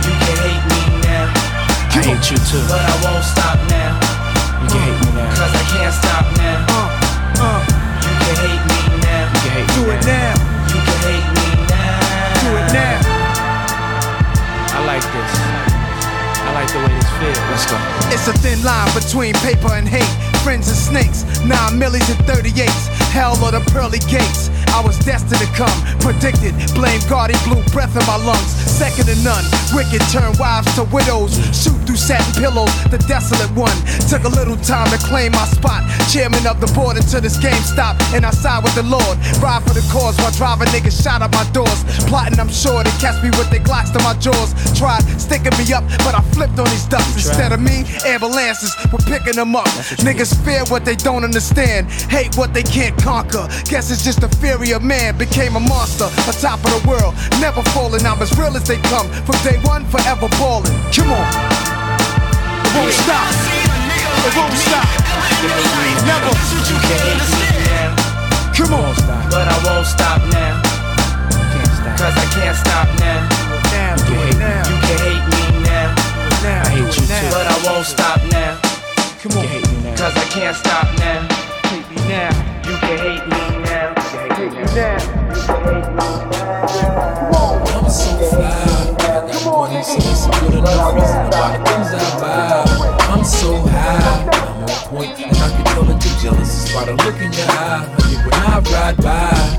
hate 2.06 2.30
you 2.30 2.38
too. 2.46 2.62
But 2.70 2.86
I 2.86 2.96
won't 3.02 3.26
stop 3.26 3.58
now. 3.66 3.98
You 4.62 4.68
can 4.70 4.82
hate 4.86 5.00
me 5.02 5.10
now. 5.18 5.30
Cause 5.34 5.54
I 5.58 5.64
can't 5.74 5.94
stop 5.94 6.26
now. 6.38 6.70
Uh, 7.42 7.60
You 8.06 8.14
can 8.22 8.36
hate 8.46 8.64
me 8.70 8.82
now. 9.02 9.26
You 9.34 9.40
can 9.42 9.52
hate 9.58 9.68
me 9.70 9.74
Do 9.74 9.84
it 9.90 10.02
now. 10.06 10.34
You 10.70 10.80
can 10.86 10.98
hate 11.10 11.28
me 11.34 11.48
now. 11.66 12.46
Do 12.46 12.50
it 12.62 12.68
now. 12.78 12.98
I 14.70 14.80
like 14.86 15.06
this. 15.10 15.32
I 16.46 16.50
like 16.54 16.70
the 16.70 16.80
way 16.86 16.94
this 16.94 17.10
feels. 17.18 17.42
Let's 17.50 17.66
go. 17.66 17.78
It's 18.14 18.28
a 18.30 18.34
thin 18.38 18.62
line 18.62 18.90
between 18.94 19.34
paper 19.42 19.74
and 19.74 19.88
hate. 19.90 20.06
Friends 20.46 20.70
and 20.70 20.78
snakes, 20.78 21.26
nine 21.42 21.80
millies 21.80 22.06
and 22.08 22.20
38s. 22.30 22.86
Hell 23.10 23.34
or 23.44 23.50
the 23.52 23.66
pearly 23.74 23.98
gates. 24.06 24.54
I 24.70 24.82
was 24.86 25.00
destined 25.00 25.42
to 25.42 25.50
come, 25.58 25.74
predicted. 26.06 26.54
Blame 26.76 27.02
God, 27.10 27.32
he 27.34 27.38
blew 27.50 27.64
breath 27.74 27.98
in 27.98 28.06
my 28.06 28.18
lungs. 28.22 28.52
Second 28.70 29.08
to 29.08 29.16
none. 29.24 29.42
Wicked 29.76 30.08
turn 30.08 30.32
wives 30.40 30.74
to 30.76 30.86
widows. 30.88 31.36
Shoot 31.52 31.76
through 31.84 32.00
satin 32.00 32.32
pillows, 32.40 32.72
the 32.88 32.98
desolate 33.12 33.52
one. 33.52 33.76
Took 34.08 34.24
a 34.24 34.32
little 34.32 34.56
time 34.64 34.88
to 34.88 34.98
claim 35.04 35.34
my 35.34 35.44
spot. 35.52 35.84
Chairman 36.08 36.48
of 36.48 36.64
the 36.64 36.72
board 36.72 36.96
until 36.96 37.20
this 37.20 37.36
game 37.36 37.60
stopped. 37.60 38.00
And 38.16 38.26
I 38.26 38.32
side 38.32 38.64
with 38.64 38.74
the 38.76 38.88
Lord. 38.88 39.20
Ride 39.44 39.68
for 39.68 39.76
the 39.76 39.84
cause 39.92 40.16
while 40.24 40.32
driving 40.32 40.72
niggas 40.72 40.96
shot 40.96 41.22
at 41.22 41.32
my 41.36 41.44
doors. 41.52 41.84
Plotting, 42.08 42.40
I'm 42.40 42.48
sure 42.48 42.88
they 42.88 42.96
catch 43.04 43.20
me 43.22 43.36
with 43.36 43.52
their 43.52 43.60
glocks 43.60 43.92
to 43.92 44.00
my 44.00 44.16
jaws. 44.16 44.56
Tried 44.80 45.04
sticking 45.20 45.52
me 45.60 45.68
up, 45.76 45.84
but 46.08 46.16
I 46.16 46.24
flipped 46.32 46.56
on 46.56 46.72
these 46.72 46.88
ducks. 46.88 47.12
Instead 47.20 47.52
of 47.52 47.60
me, 47.60 47.84
ambulances 48.08 48.72
were 48.96 49.04
picking 49.04 49.36
them 49.36 49.60
up. 49.60 49.68
Niggas 50.08 50.32
fear 50.48 50.64
what 50.72 50.86
they 50.86 50.96
don't 50.96 51.26
understand, 51.26 51.92
hate 52.08 52.38
what 52.40 52.54
they 52.54 52.64
can't 52.64 52.96
conquer. 53.04 53.44
Guess 53.68 53.92
it's 53.92 54.08
just 54.08 54.22
the 54.22 54.32
fury 54.40 54.72
of 54.72 54.84
man 54.84 55.18
became 55.18 55.58
a 55.58 55.60
monster, 55.60 56.08
on 56.08 56.34
top 56.40 56.64
of 56.64 56.72
the 56.72 56.82
world, 56.88 57.12
never 57.44 57.62
falling. 57.76 58.06
I'm 58.06 58.22
as 58.22 58.32
real 58.40 58.56
as 58.56 58.64
they 58.64 58.80
come 58.88 59.12
from 59.28 59.36
day 59.44 59.60
one, 59.66 59.84
forever 59.86 60.30
balling. 60.40 60.74
Come 60.94 61.12
on, 61.12 61.28
it 62.66 62.72
won't 62.78 62.94
stop. 62.94 63.30
It 64.26 64.34
won't 64.38 64.54
stop. 64.58 64.88
Never. 66.06 66.34
You 66.66 66.78
can 66.82 66.98
hate 67.06 67.22
me 67.30 67.50
now. 67.70 67.94
Come 68.58 68.74
on, 68.74 68.96
But 69.30 69.48
I 69.48 69.58
won't 69.66 69.86
stop 69.86 70.22
now. 70.34 70.62
Cause 71.98 72.16
I 72.18 72.26
can't 72.34 72.58
stop 72.58 72.88
now. 73.00 73.22
Now, 73.72 73.96
do 74.08 74.14
it 74.14 74.38
now. 74.38 74.66
You 74.68 74.78
can 74.82 74.98
hate 75.06 75.26
me 75.30 75.44
now. 75.64 75.94
Now, 76.42 76.64
I 76.64 76.70
hate 76.70 76.96
you 76.98 77.06
too. 77.06 77.30
But 77.32 77.46
I 77.46 77.58
won't 77.66 77.86
stop 77.86 78.20
now. 78.32 78.60
Come 79.22 79.38
on, 79.38 79.46
Cause 79.96 80.16
I 80.18 80.26
can't 80.30 80.56
stop 80.56 80.88
now. 81.00 81.28
hate 81.70 81.90
me 81.90 81.98
now. 82.10 82.32
You 82.66 82.76
can 82.82 82.98
hate 82.98 83.26
me 83.30 83.42
now. 83.64 83.94
Hate 84.34 84.52
me 84.52 84.66
now. 84.74 84.98
You 85.30 85.42
can 85.46 85.62
hate 85.66 85.90
me 85.94 86.06
now. 86.36 86.56
I'm 87.78 87.90
so 87.90 88.18
fly. 88.30 88.75
A 89.88 90.40
good 90.40 90.56
enough 90.56 90.96
reason 90.96 91.26
to 91.26 91.30
buy 91.30 91.58
the 91.58 91.64
things 91.64 91.94
I 91.94 92.20
buy. 92.20 92.66
I'm 93.06 93.24
so 93.24 93.56
high, 93.56 94.28
I'm 94.34 94.64
on 94.64 94.70
point, 94.90 95.20
and 95.22 95.38
I 95.38 95.50
can 95.52 95.64
tell 95.66 95.84
that 95.84 96.04
you're 96.04 96.32
jealous 96.34 96.50
just 96.50 96.74
by 96.74 96.86
the 96.86 96.94
look 96.94 97.22
in 97.22 97.32
your 97.32 97.46
eye. 97.46 97.86
Honey, 98.00 98.18
when 98.18 98.34
I 98.34 98.60
ride 98.72 98.98
by, 98.98 99.55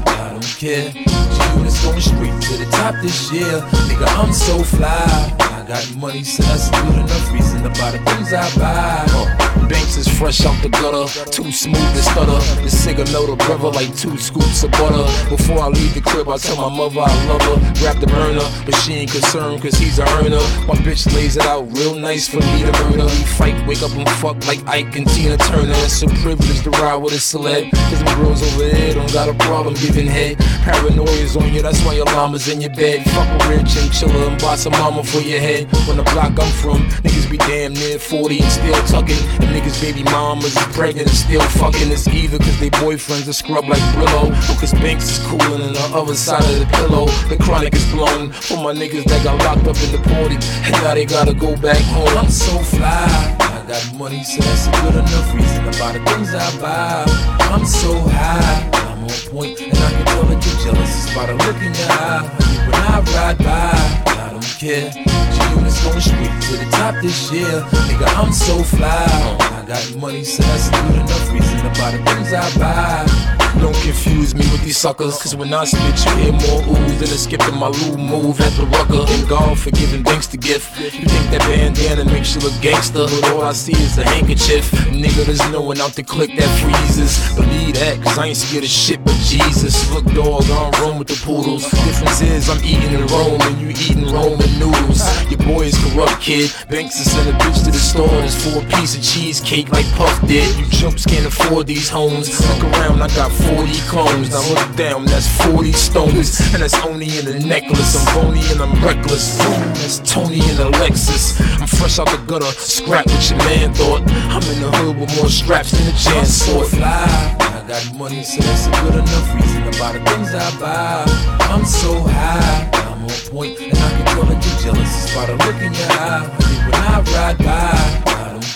Care. 0.67 0.91
G-Unit's 0.91 1.81
going 1.85 2.01
straight 2.01 2.43
to 2.43 2.57
the 2.57 2.69
top 2.73 2.97
this 3.01 3.31
year. 3.33 3.61
Nigga, 3.87 4.09
I'm 4.19 4.33
so 4.33 4.65
fly. 4.65 5.31
I 5.39 5.65
got 5.69 5.95
money, 5.95 6.25
so 6.25 6.43
that's 6.43 6.71
good 6.71 6.95
enough 6.95 7.33
reason 7.33 7.63
to 7.63 7.69
buy 7.79 7.93
the 7.93 7.99
things 8.11 8.33
I 8.33 8.51
buy. 8.59 9.07
Uh, 9.11 9.47
Banks 9.69 9.97
is 9.97 10.07
fresh 10.07 10.45
out 10.45 10.61
the 10.63 10.69
gutter, 10.69 11.07
too 11.31 11.51
smooth 11.51 11.91
to 11.95 12.03
stutter. 12.03 12.39
The 12.63 12.71
cigar 12.71 13.05
know 13.07 13.27
the 13.27 13.37
brother 13.47 13.71
like 13.71 13.95
two 13.97 14.17
scoops 14.17 14.63
of 14.63 14.71
butter. 14.73 15.07
Before 15.29 15.59
I 15.59 15.69
leave 15.69 15.95
the 15.95 16.01
crib, 16.01 16.29
I 16.29 16.37
tell 16.37 16.57
my 16.57 16.71
mother 16.71 17.01
I 17.01 17.15
love 17.27 17.43
her. 17.43 17.59
Grab 17.79 17.99
the 17.99 18.07
burner, 18.07 18.47
but 18.65 18.75
she 18.83 18.95
ain't 18.95 19.11
concerned 19.11 19.63
cause 19.63 19.75
he's 19.75 19.99
a 19.99 20.07
earner. 20.19 20.43
My 20.71 20.79
bitch 20.87 21.13
lays 21.15 21.37
it 21.37 21.47
out 21.47 21.67
real 21.79 21.95
nice 21.95 22.29
for 22.29 22.39
me 22.39 22.63
to 22.63 22.73
burn 22.73 22.99
murder. 22.99 23.05
We 23.07 23.23
fight, 23.39 23.67
wake 23.67 23.83
up 23.83 23.91
and 23.93 24.09
fuck 24.23 24.39
like 24.47 24.65
Ike 24.67 24.95
and 24.97 25.09
Tina 25.11 25.37
Turner. 25.37 25.75
It's 25.83 26.03
a 26.03 26.09
privilege 26.23 26.63
to 26.63 26.71
ride 26.71 26.97
with 26.97 27.15
a 27.15 27.23
celeb. 27.23 27.71
Cause 27.91 28.03
my 28.05 28.15
girls 28.17 28.43
over 28.43 28.69
there 28.71 28.95
don't 28.95 29.13
got 29.13 29.29
a 29.29 29.35
problem 29.35 29.75
giving 29.75 30.07
head. 30.07 30.39
Paranoia's 30.63 31.37
on 31.37 31.53
you, 31.53 31.63
that's 31.63 31.83
why 31.85 31.95
your 31.95 32.07
llama's 32.07 32.49
in 32.49 32.61
your 32.61 32.71
bed. 32.71 33.05
Fuck 33.11 33.29
a 33.51 33.63
chinchilla 33.65 34.29
and 34.29 34.41
buy 34.41 34.57
some 34.57 34.73
mama 34.73 35.03
for 35.03 35.21
your 35.21 35.41
head. 35.41 35.71
When 35.87 35.97
the 35.97 36.03
block 36.15 36.39
I'm 36.39 36.53
from, 36.63 36.89
niggas 37.03 37.31
be 37.31 37.39
damn 37.39 37.75
near 37.75 37.99
40 37.99 38.41
and 38.41 38.53
still 38.53 38.83
tucking. 38.87 39.19
And 39.41 39.51
niggas 39.55 39.81
baby 39.81 40.03
mamas 40.05 40.57
is 40.57 40.77
pregnant 40.77 41.09
and 41.09 41.17
still 41.17 41.43
fucking. 41.61 41.91
It's 41.91 42.09
either 42.09 42.39
cause 42.39 42.59
they 42.61 42.71
boyfriends 42.71 43.29
are 43.29 43.33
scrub 43.33 43.69
like 43.69 43.83
Brillo. 43.95 44.31
Or 44.51 44.61
cause 44.61 44.73
Banks 44.73 45.19
is 45.19 45.27
coolin' 45.27 45.63
on 45.63 45.73
the 45.73 45.91
other 45.95 46.15
side 46.15 46.45
of 46.45 46.59
the 46.61 46.67
pillow. 46.77 47.07
The 47.29 47.37
chronic 47.37 47.75
is 47.75 47.87
blown 47.93 48.33
for 48.33 48.57
my 48.57 48.73
niggas 48.73 49.05
that 49.05 49.25
got 49.25 49.39
locked 49.45 49.67
up 49.67 49.77
in 49.85 49.93
the 49.93 50.03
party. 50.09 50.37
And 50.65 50.73
now 50.83 50.95
they 50.95 51.05
gotta 51.05 51.35
go 51.35 51.57
back 51.57 51.83
home. 51.95 52.17
I'm 52.17 52.31
so 52.31 52.59
fly. 52.59 53.37
I 53.41 53.65
got 53.67 53.95
money, 53.95 54.23
so 54.23 54.43
that's 54.43 54.67
a 54.67 54.71
good 54.83 54.95
enough 54.95 55.35
reason 55.35 55.57
buy 55.79 55.93
the 55.93 56.05
things 56.11 56.35
I 56.35 56.61
buy. 56.61 57.05
I'm 57.53 57.65
so 57.67 57.99
high. 58.09 58.86
On 59.07 59.13
point, 59.31 59.61
and 59.61 59.73
I 59.73 59.91
can 59.93 60.05
tell 60.05 60.25
that 60.25 60.45
you're 60.45 60.75
jealous 60.75 61.15
by 61.15 61.27
the 61.27 61.35
look 61.35 61.57
in 61.63 61.73
your 61.79 61.91
eye. 61.95 62.27
When 62.67 62.75
I 62.75 62.99
ride 63.15 63.39
by, 63.39 63.71
I 64.19 64.31
don't 64.33 64.43
care. 64.59 64.91
G-Unit's 64.91 65.81
going 65.85 66.01
straight 66.01 66.35
to 66.43 66.57
the 66.57 66.69
top 66.73 66.95
this 67.03 67.31
year. 67.31 67.63
Nigga, 67.87 68.09
I'm 68.19 68.33
so 68.33 68.61
fly. 68.65 69.07
I 69.39 69.65
got 69.65 69.95
money, 69.95 70.25
so 70.25 70.43
that's 70.43 70.71
good 70.71 70.97
enough 70.97 71.33
reason 71.33 71.59
to 71.59 71.81
buy 71.81 71.93
the 71.93 72.03
things 72.03 72.33
I 72.33 72.59
buy. 72.59 73.46
Don't 73.61 73.75
confuse 73.83 74.35
me 74.35 74.45
with 74.53 74.63
these 74.63 74.77
suckers, 74.77 75.17
cause 75.21 75.35
when 75.35 75.53
I 75.53 75.65
spit, 75.65 76.05
you 76.05 76.13
hear 76.23 76.33
more 76.33 76.61
ooze 76.63 76.99
than 77.01 77.09
a 77.09 77.19
Skip 77.19 77.41
to 77.41 77.53
My 77.53 77.69
Lou 77.69 77.97
move 77.97 78.41
at 78.41 78.53
the 78.53 78.67
rucker. 78.67 79.07
Thank 79.07 79.29
God 79.29 79.59
for 79.59 79.71
giving 79.71 80.05
thanks 80.05 80.27
to 80.29 80.37
gift. 80.37 80.79
You 80.79 81.07
think 81.07 81.31
that 81.31 81.41
bandana 81.41 82.05
makes 82.05 82.35
you 82.35 82.41
look 82.43 82.55
gangster, 82.61 83.07
but 83.07 83.31
all 83.31 83.43
I 83.43 83.53
see 83.53 83.73
is 83.73 83.99
a 83.99 84.05
handkerchief. 84.05 84.71
Nigga, 84.93 85.25
there's 85.25 85.51
no 85.51 85.63
one 85.63 85.81
out 85.81 85.93
to 85.95 86.03
click 86.03 86.37
that 86.37 86.51
freezes. 86.61 87.17
Believe 87.35 87.75
that, 87.75 88.03
cause 88.03 88.19
I 88.19 88.27
ain't 88.27 88.37
scared 88.37 88.65
of 88.65 88.71
shit 88.71 89.03
but 89.05 89.17
Jesus. 89.25 89.91
Look, 89.91 90.05
dog, 90.15 90.45
I 90.45 90.71
don't 90.71 90.81
roam 90.81 90.99
with 90.99 91.09
the 91.09 91.19
poodles. 91.25 91.65
Difference 91.71 92.21
is 92.21 92.51
I'm 92.51 92.63
eating 92.63 92.93
in 92.93 93.07
Rome 93.07 93.41
and 93.41 93.61
you 93.61 93.71
eating 93.71 94.07
Roman 94.13 94.51
noodles. 94.59 95.03
Your 95.31 95.41
boy 95.41 95.67
is 95.67 95.77
corrupt, 95.85 96.21
kid. 96.21 96.53
Banks 96.69 96.99
to 96.99 97.09
send 97.09 97.29
a 97.29 97.33
bitch 97.39 97.65
to 97.65 97.71
the 97.71 97.79
store 97.79 98.09
just 98.23 98.39
for 98.45 98.61
a 98.61 98.65
piece 98.77 98.97
of 98.97 99.03
cheesecake 99.03 99.71
like 99.71 99.87
Puff 99.95 100.15
did. 100.29 100.55
You 100.57 100.69
chumps 100.71 101.05
can't 101.07 101.27
afford 101.27 101.67
these 101.67 101.89
homes. 101.89 102.29
Look 102.41 102.73
around, 102.75 103.03
I 103.03 103.09
got 103.09 103.33
40 103.55 103.73
clones. 103.89 104.31
Now 104.31 104.43
look 104.49 104.77
down, 104.77 105.05
that's 105.05 105.29
40 105.45 105.73
stones. 105.73 106.41
And 106.53 106.63
that's 106.63 106.75
only 106.85 107.07
in 107.19 107.25
the 107.25 107.39
necklace. 107.47 107.97
I'm 107.97 108.07
bony 108.15 108.43
and 108.51 108.61
I'm 108.61 108.75
reckless. 108.85 109.39
That's 109.39 109.99
Tony 110.01 110.41
in 110.41 110.57
the 110.57 110.71
Lexus. 110.81 111.41
I'm 111.61 111.67
fresh 111.67 111.99
out 111.99 112.09
the 112.09 112.19
gutter, 112.27 112.51
scrap 112.59 113.07
what 113.07 113.31
your 113.31 113.39
man 113.39 113.75
thought. 113.75 114.03
I'm 114.35 114.43
in 114.53 114.61
the 114.61 114.71
hood 114.79 114.99
with 114.99 115.17
more 115.17 115.29
straps 115.29 115.71
than 115.73 115.87
a 115.87 115.97
chance 115.97 116.47
for 116.47 116.65
fly. 116.65 117.37
I 117.41 117.65
got 117.67 117.95
money, 117.95 118.23
so 118.23 118.43
that's 118.43 118.67
a 118.67 118.71
good 118.83 118.95
enough 118.95 119.35
reason 119.35 119.63
to 119.71 119.79
buy 119.79 119.93
the 119.93 120.01
things 120.11 120.35
I 120.35 120.61
buy. 120.61 121.05
I'm 121.53 121.65
so 121.65 122.01
high, 122.01 122.71
I'm 122.91 123.03
on 123.03 123.11
point, 123.31 123.61
and 123.61 123.79
I 123.79 123.91
can 123.91 124.07
tell 124.07 124.25
that 124.25 124.45
you're 124.45 124.75
jealous. 124.75 125.05
It's 125.05 125.15
by 125.15 125.27
the 125.27 125.37
look 125.45 125.61
in 125.63 125.73
your 125.75 125.91
eye. 125.93 126.27
When 126.67 126.75
I 126.75 127.01
ride 127.15 127.39
by, 127.39 128.03
I 128.06 128.06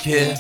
care. 0.03 0.37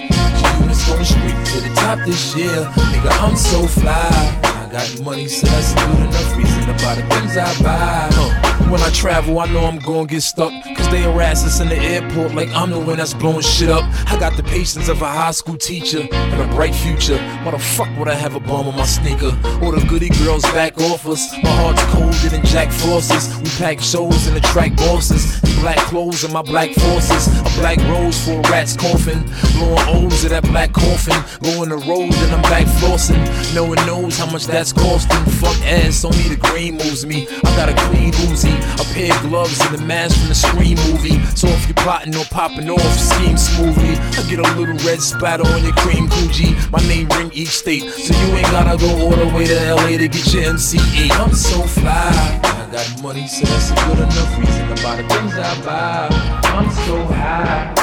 Units 0.61 0.87
going 0.87 1.05
straight 1.05 1.47
to 1.47 1.61
the 1.61 1.73
top 1.77 1.99
this 2.07 2.35
year. 2.37 2.49
Nigga, 2.49 3.11
I'm 3.20 3.37
so 3.37 3.66
fly. 3.66 4.41
I 4.43 4.69
got 4.73 5.01
money, 5.03 5.28
so 5.28 5.47
that's 5.47 5.74
good 5.74 5.99
enough 6.01 6.37
reason 6.37 6.61
to 6.62 6.85
buy 6.85 6.95
the 6.95 7.03
things 7.15 7.37
I 7.37 7.62
buy. 7.62 8.09
Huh. 8.12 8.49
When 8.70 8.80
I 8.82 8.90
travel, 8.90 9.40
I 9.40 9.47
know 9.52 9.64
I'm 9.64 9.80
gonna 9.80 10.06
get 10.06 10.20
stuck. 10.20 10.52
Cause 10.76 10.88
they 10.90 11.02
harass 11.02 11.44
us 11.44 11.59
in 11.59 11.68
the 11.68 11.76
airport 11.76 12.34
like 12.34 12.51
I'm 12.51 12.70
the 12.70 12.78
one 12.78 12.98
that's 12.98 13.12
blowing 13.12 13.40
shit 13.40 13.68
up. 13.68 13.82
I 14.09 14.16
got 14.16 14.36
the 14.36 14.44
patience 14.44 14.88
of 14.88 15.02
a 15.02 15.09
high 15.09 15.32
school 15.32 15.56
teacher 15.56 16.06
and 16.12 16.40
a 16.40 16.55
bright 16.55 16.72
future. 16.72 17.18
Why 17.42 17.51
the 17.51 17.59
fuck 17.59 17.88
would 17.98 18.06
I 18.06 18.14
have 18.14 18.36
a 18.36 18.40
bomb 18.40 18.68
on 18.68 18.76
my 18.76 18.84
sneaker? 18.84 19.36
All 19.60 19.72
the 19.72 19.84
goody 19.88 20.09
girls 20.22 20.44
back 20.55 20.80
off 20.82 21.05
us. 21.09 21.32
My 21.42 21.51
heart's 21.51 21.82
colder 21.86 22.28
than 22.28 22.47
Jack 22.47 22.70
Frost's. 22.70 23.36
We 23.38 23.51
pack 23.59 23.80
shows 23.80 24.28
and 24.28 24.36
attract 24.36 24.76
bosses. 24.76 25.40
Black 25.60 25.78
clothes 25.88 26.22
and 26.22 26.32
my 26.32 26.42
black 26.42 26.70
forces. 26.70 27.26
A 27.40 27.42
black 27.59 27.78
rose 27.88 28.24
for 28.24 28.38
a 28.38 28.51
rat's 28.51 28.76
coffin. 28.76 29.24
Blowing 29.59 30.06
O's 30.06 30.24
of 30.24 30.30
that 30.30 30.44
black 30.44 30.72
coffin. 30.72 31.18
Going 31.42 31.70
the 31.70 31.76
road 31.76 32.14
and 32.14 32.32
I'm 32.32 32.42
back 32.42 32.66
flossing. 32.78 33.20
No 33.52 33.64
one 33.64 33.84
knows 33.84 34.16
how 34.16 34.30
much 34.30 34.47
that's 34.47 34.72
costing. 34.72 35.24
Fuck 35.40 35.56
ass, 35.66 36.05
only 36.05 36.22
the 36.28 36.36
green 36.36 36.76
moves 36.76 37.05
me. 37.05 37.26
I 37.28 37.56
got 37.56 37.68
a 37.68 37.74
clean 37.74 38.12
Uzi. 38.12 38.60
A 38.81 38.85
pair 38.95 39.15
of 39.15 39.20
gloves 39.28 39.61
and 39.61 39.81
a 39.81 39.85
mask 39.85 40.19
from 40.19 40.28
the 40.28 40.35
Scream 40.35 40.77
movie. 40.91 41.19
So 41.37 41.49
if 41.49 41.66
you're 41.66 41.74
plotting 41.77 42.15
or 42.16 42.24
popping 42.27 42.70
off, 42.70 42.93
scheme 42.99 43.37
smoothly. 43.37 43.95
I 44.19 44.23
get 44.28 44.39
a 44.39 44.49
little 44.59 44.77
red 44.87 45.01
splatter 45.01 45.47
on 45.47 45.62
your 45.62 45.74
cream 45.77 46.09
Gucci. 46.09 46.55
My 46.70 46.81
name 46.89 47.09
ring 47.16 47.31
each 47.32 47.51
state, 47.51 47.82
so 47.91 48.15
you 48.15 48.37
ain't 48.37 48.51
gotta 48.51 48.78
go 48.78 48.91
all 49.05 49.16
the 49.16 49.27
way 49.35 49.47
to 49.47 49.74
LA 49.74 49.99
to 49.99 50.09
get 50.09 50.32
your 50.32 50.45
MCA. 50.45 51.11
I'm 51.20 51.35
so 51.35 51.62
fly. 51.62 52.41
I 52.45 52.69
got 52.70 53.03
money, 53.03 53.27
so 53.27 53.47
that's 53.47 53.70
a 53.70 53.74
good 53.87 53.99
enough 53.99 54.39
reason 54.39 54.69
to 54.69 54.82
buy 54.82 54.97
the 54.97 55.09
things 55.09 55.35
I 55.35 55.65
buy. 55.65 56.09
I'm 56.51 56.70
so 56.87 57.05
high. 57.15 57.81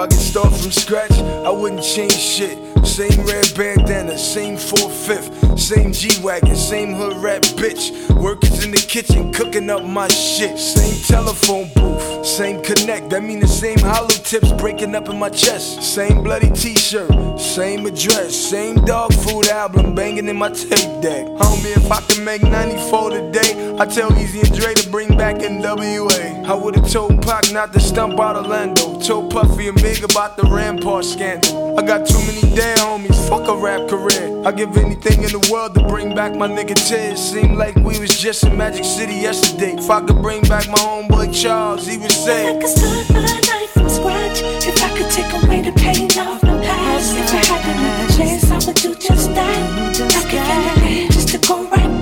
I 0.00 0.06
could 0.06 0.18
start 0.18 0.54
from 0.54 0.70
scratch, 0.70 1.12
I 1.44 1.50
wouldn't 1.50 1.82
change 1.82 2.16
shit. 2.16 2.56
Same 2.86 3.20
red 3.26 3.52
bandana, 3.54 4.16
same 4.16 4.56
4-5, 4.56 5.58
same 5.58 5.92
G-Wagon, 5.92 6.56
same 6.56 6.94
hood 6.94 7.18
rat 7.18 7.42
bitch. 7.42 7.90
Workers 8.16 8.64
in 8.64 8.70
the 8.70 8.78
kitchen 8.78 9.30
cooking 9.30 9.68
up 9.68 9.84
my 9.84 10.08
shit. 10.08 10.58
Same 10.58 10.96
telephone 11.04 11.70
booth, 11.74 12.24
same 12.24 12.62
connect. 12.62 13.10
That 13.10 13.22
mean 13.22 13.40
the 13.40 13.46
same 13.46 13.78
hollow 13.78 14.08
tips 14.08 14.50
breaking 14.52 14.94
up 14.94 15.10
in 15.10 15.18
my 15.18 15.28
chest. 15.28 15.82
Same 15.82 16.22
bloody 16.22 16.50
t-shirt, 16.50 17.38
same 17.38 17.84
address, 17.84 18.34
same 18.34 18.76
dog 18.86 19.12
food 19.12 19.48
album 19.48 19.94
banging 19.94 20.28
in 20.28 20.36
my 20.36 20.48
tape 20.48 21.02
deck. 21.02 21.26
Homie, 21.26 21.76
if 21.76 21.92
I 21.92 22.00
could 22.00 22.24
make 22.24 22.42
94 22.42 23.10
today, 23.10 23.76
I 23.78 23.84
tell 23.84 24.10
Eazy 24.12 24.40
and 24.48 24.58
Dre 24.58 24.72
to 24.72 24.88
bring 24.88 25.09
back 25.20 25.42
N.W.A. 25.42 26.48
I 26.48 26.54
would've 26.54 26.90
told 26.90 27.20
Pac 27.20 27.52
not 27.52 27.74
to 27.74 27.80
stump 27.80 28.18
out 28.18 28.36
Orlando. 28.36 28.98
Told 29.00 29.30
Puffy 29.30 29.68
and 29.68 29.76
Big 29.82 30.02
about 30.02 30.38
the 30.38 30.44
Rampart 30.44 31.04
scandal. 31.04 31.78
I 31.78 31.82
got 31.82 32.06
too 32.06 32.18
many 32.20 32.40
dead 32.56 32.78
homies, 32.78 33.28
fuck 33.28 33.46
a 33.46 33.54
rap 33.54 33.86
career. 33.86 34.42
I 34.46 34.50
give 34.50 34.74
anything 34.78 35.22
in 35.22 35.30
the 35.36 35.46
world 35.52 35.74
to 35.74 35.82
bring 35.86 36.14
back 36.14 36.34
my 36.34 36.48
nigga 36.48 36.74
Tiz. 36.88 37.20
Seemed 37.20 37.58
like 37.58 37.76
we 37.76 37.98
was 37.98 38.18
just 38.18 38.44
in 38.44 38.56
Magic 38.56 38.82
City 38.82 39.12
yesterday. 39.12 39.74
If 39.76 39.90
I 39.90 40.00
could 40.00 40.22
bring 40.22 40.40
back 40.48 40.66
my 40.68 40.78
homeboy 40.78 41.28
Charles, 41.34 41.86
he 41.86 41.98
would 41.98 42.10
say. 42.10 42.56
I 42.56 42.58
could 42.58 42.70
start 42.70 43.10
my 43.10 43.20
life 43.20 43.70
from 43.76 43.90
scratch 43.90 44.40
if 44.70 44.82
I 44.82 44.88
could 44.96 45.10
take 45.10 45.30
away 45.42 45.60
the 45.60 45.72
pain 45.78 46.08
of 46.16 46.42
my 46.42 46.64
past. 46.64 47.14
If 47.18 47.34
I 47.34 47.44
had 47.44 47.62
another 47.76 48.08
chance, 48.16 48.50
I 48.50 48.58
would 48.66 48.76
do 48.76 48.94
just 48.94 49.28
that. 49.34 49.60
I 50.00 50.22
could 50.30 50.44
anything 50.56 51.10
just 51.12 51.28
to 51.28 51.38
go 51.46 51.68
right 51.68 51.99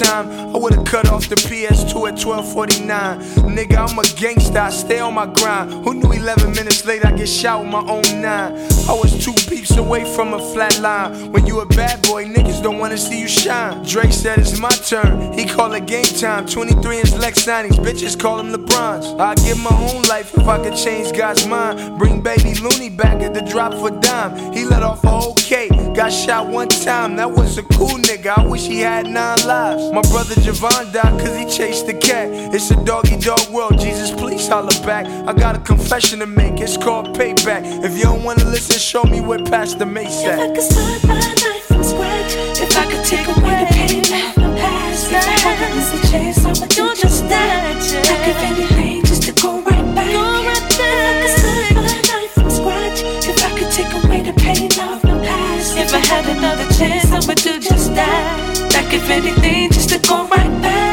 time, 0.00 0.54
I 0.54 0.58
would've 0.58 0.84
cut 0.84 1.06
the 1.34 1.48
PS2 1.48 2.08
at 2.08 2.24
1249. 2.24 3.20
Nigga, 3.54 3.76
I'm 3.76 3.98
a 3.98 4.02
gangster, 4.20 4.58
I 4.58 4.70
stay 4.70 5.00
on 5.00 5.14
my 5.14 5.26
grind. 5.26 5.72
Who 5.84 5.94
knew 5.94 6.12
11 6.12 6.52
minutes 6.52 6.84
later 6.84 7.08
I 7.08 7.12
get 7.12 7.28
shot 7.28 7.60
with 7.60 7.70
my 7.70 7.80
own 7.80 8.02
nine? 8.20 8.54
I 8.88 8.92
was 8.92 9.12
two 9.24 9.32
beeps 9.50 9.76
away 9.76 10.04
from 10.14 10.34
a 10.34 10.38
flat 10.52 10.78
line. 10.80 11.32
When 11.32 11.46
you 11.46 11.60
a 11.60 11.66
bad 11.66 12.02
boy, 12.02 12.24
niggas 12.26 12.62
don't 12.62 12.78
wanna 12.78 12.98
see 12.98 13.20
you 13.20 13.28
shine. 13.28 13.82
Drake 13.84 14.12
said 14.12 14.38
it's 14.38 14.58
my 14.58 14.70
turn, 14.70 15.32
he 15.32 15.44
call 15.44 15.72
it 15.72 15.86
game 15.86 16.04
time. 16.04 16.46
23 16.46 16.98
inch 16.98 17.12
Lex 17.14 17.44
signings, 17.44 17.78
bitches 17.78 18.18
call 18.18 18.38
him 18.38 18.52
LeBron's. 18.52 19.06
I'd 19.18 19.38
give 19.38 19.58
my 19.58 19.76
own 19.90 20.02
life 20.02 20.36
if 20.36 20.46
I 20.46 20.62
could 20.62 20.76
change 20.76 21.16
God's 21.16 21.46
mind. 21.46 21.98
Bring 21.98 22.20
baby 22.20 22.54
Looney 22.54 22.90
back 22.90 23.22
at 23.22 23.34
the 23.34 23.42
drop 23.42 23.72
for 23.74 23.90
dime. 23.90 24.52
He 24.52 24.64
let 24.64 24.82
off 24.82 25.02
a 25.04 25.10
whole 25.10 25.34
cake, 25.34 25.72
got 25.94 26.12
shot 26.12 26.46
one 26.46 26.68
time. 26.68 27.16
That 27.16 27.30
was 27.30 27.58
a 27.58 27.62
cool 27.62 27.98
nigga, 28.08 28.38
I 28.38 28.46
wish 28.46 28.66
he 28.66 28.80
had 28.80 29.06
nine 29.06 29.38
lives. 29.46 29.90
My 29.92 30.02
brother 30.02 30.34
Javon 30.34 30.92
died 30.92 31.23
cause 31.24 31.36
he 31.36 31.46
chased 31.46 31.86
the 31.86 31.94
cat. 31.94 32.28
It's 32.54 32.70
a 32.70 32.76
doggy 32.84 33.16
dog 33.16 33.48
world, 33.48 33.78
Jesus, 33.78 34.10
please 34.10 34.46
holler 34.46 34.78
back. 34.84 35.06
I 35.06 35.32
got 35.32 35.56
a 35.56 35.60
confession 35.60 36.18
to 36.20 36.26
make, 36.26 36.60
it's 36.60 36.76
called 36.76 37.16
payback. 37.16 37.62
If 37.84 37.96
you 37.96 38.04
don't 38.04 38.22
wanna 38.22 38.44
listen, 38.44 38.78
show 38.78 39.04
me 39.04 39.20
where 39.20 39.38
Pastor 39.38 39.86
Mase 39.86 40.22
If 40.22 40.38
I 40.38 40.48
could 40.54 40.62
start 40.62 41.04
my 41.04 41.14
life 41.14 41.64
from 41.68 41.82
scratch, 41.82 42.32
if 42.60 42.76
I 42.76 42.84
could 42.90 43.04
take 43.04 43.26
away 43.26 43.54
the 43.62 43.68
pain 43.72 44.04
of 44.04 44.36
my 44.36 44.50
past, 44.60 45.12
if 45.12 45.26
I 45.26 45.36
had 45.44 45.58
another 45.70 46.02
chance, 46.10 46.44
I 46.44 46.48
would 46.60 46.70
do 46.70 46.86
just 46.94 47.28
that. 47.28 47.74
I 48.12 48.16
give 48.26 48.40
anything 48.50 49.04
just 49.04 49.22
to 49.24 49.32
go 49.40 49.60
right 49.62 49.94
back. 49.94 50.10
If 50.10 50.80
I 50.80 51.12
could 51.20 51.34
start 51.40 51.74
my 51.74 51.96
life 52.12 52.32
from 52.36 52.50
scratch, 52.50 53.00
if 53.30 53.38
I 53.44 53.50
could 53.58 53.72
take 53.72 53.92
away 54.04 54.20
the 54.28 54.34
pain 54.44 54.70
of 54.88 55.02
my 55.04 55.16
past, 55.24 55.76
if 55.76 55.94
I 55.94 55.98
had 55.98 56.24
another 56.36 56.68
chance, 56.74 57.10
I 57.12 57.20
would 57.26 57.38
do 57.38 57.58
just 57.60 57.94
that. 57.94 58.54
I 58.76 58.90
give 58.90 59.08
anything 59.08 59.70
just 59.70 59.88
to 59.90 59.98
go 60.08 60.26
right 60.26 60.62
back. 60.62 60.83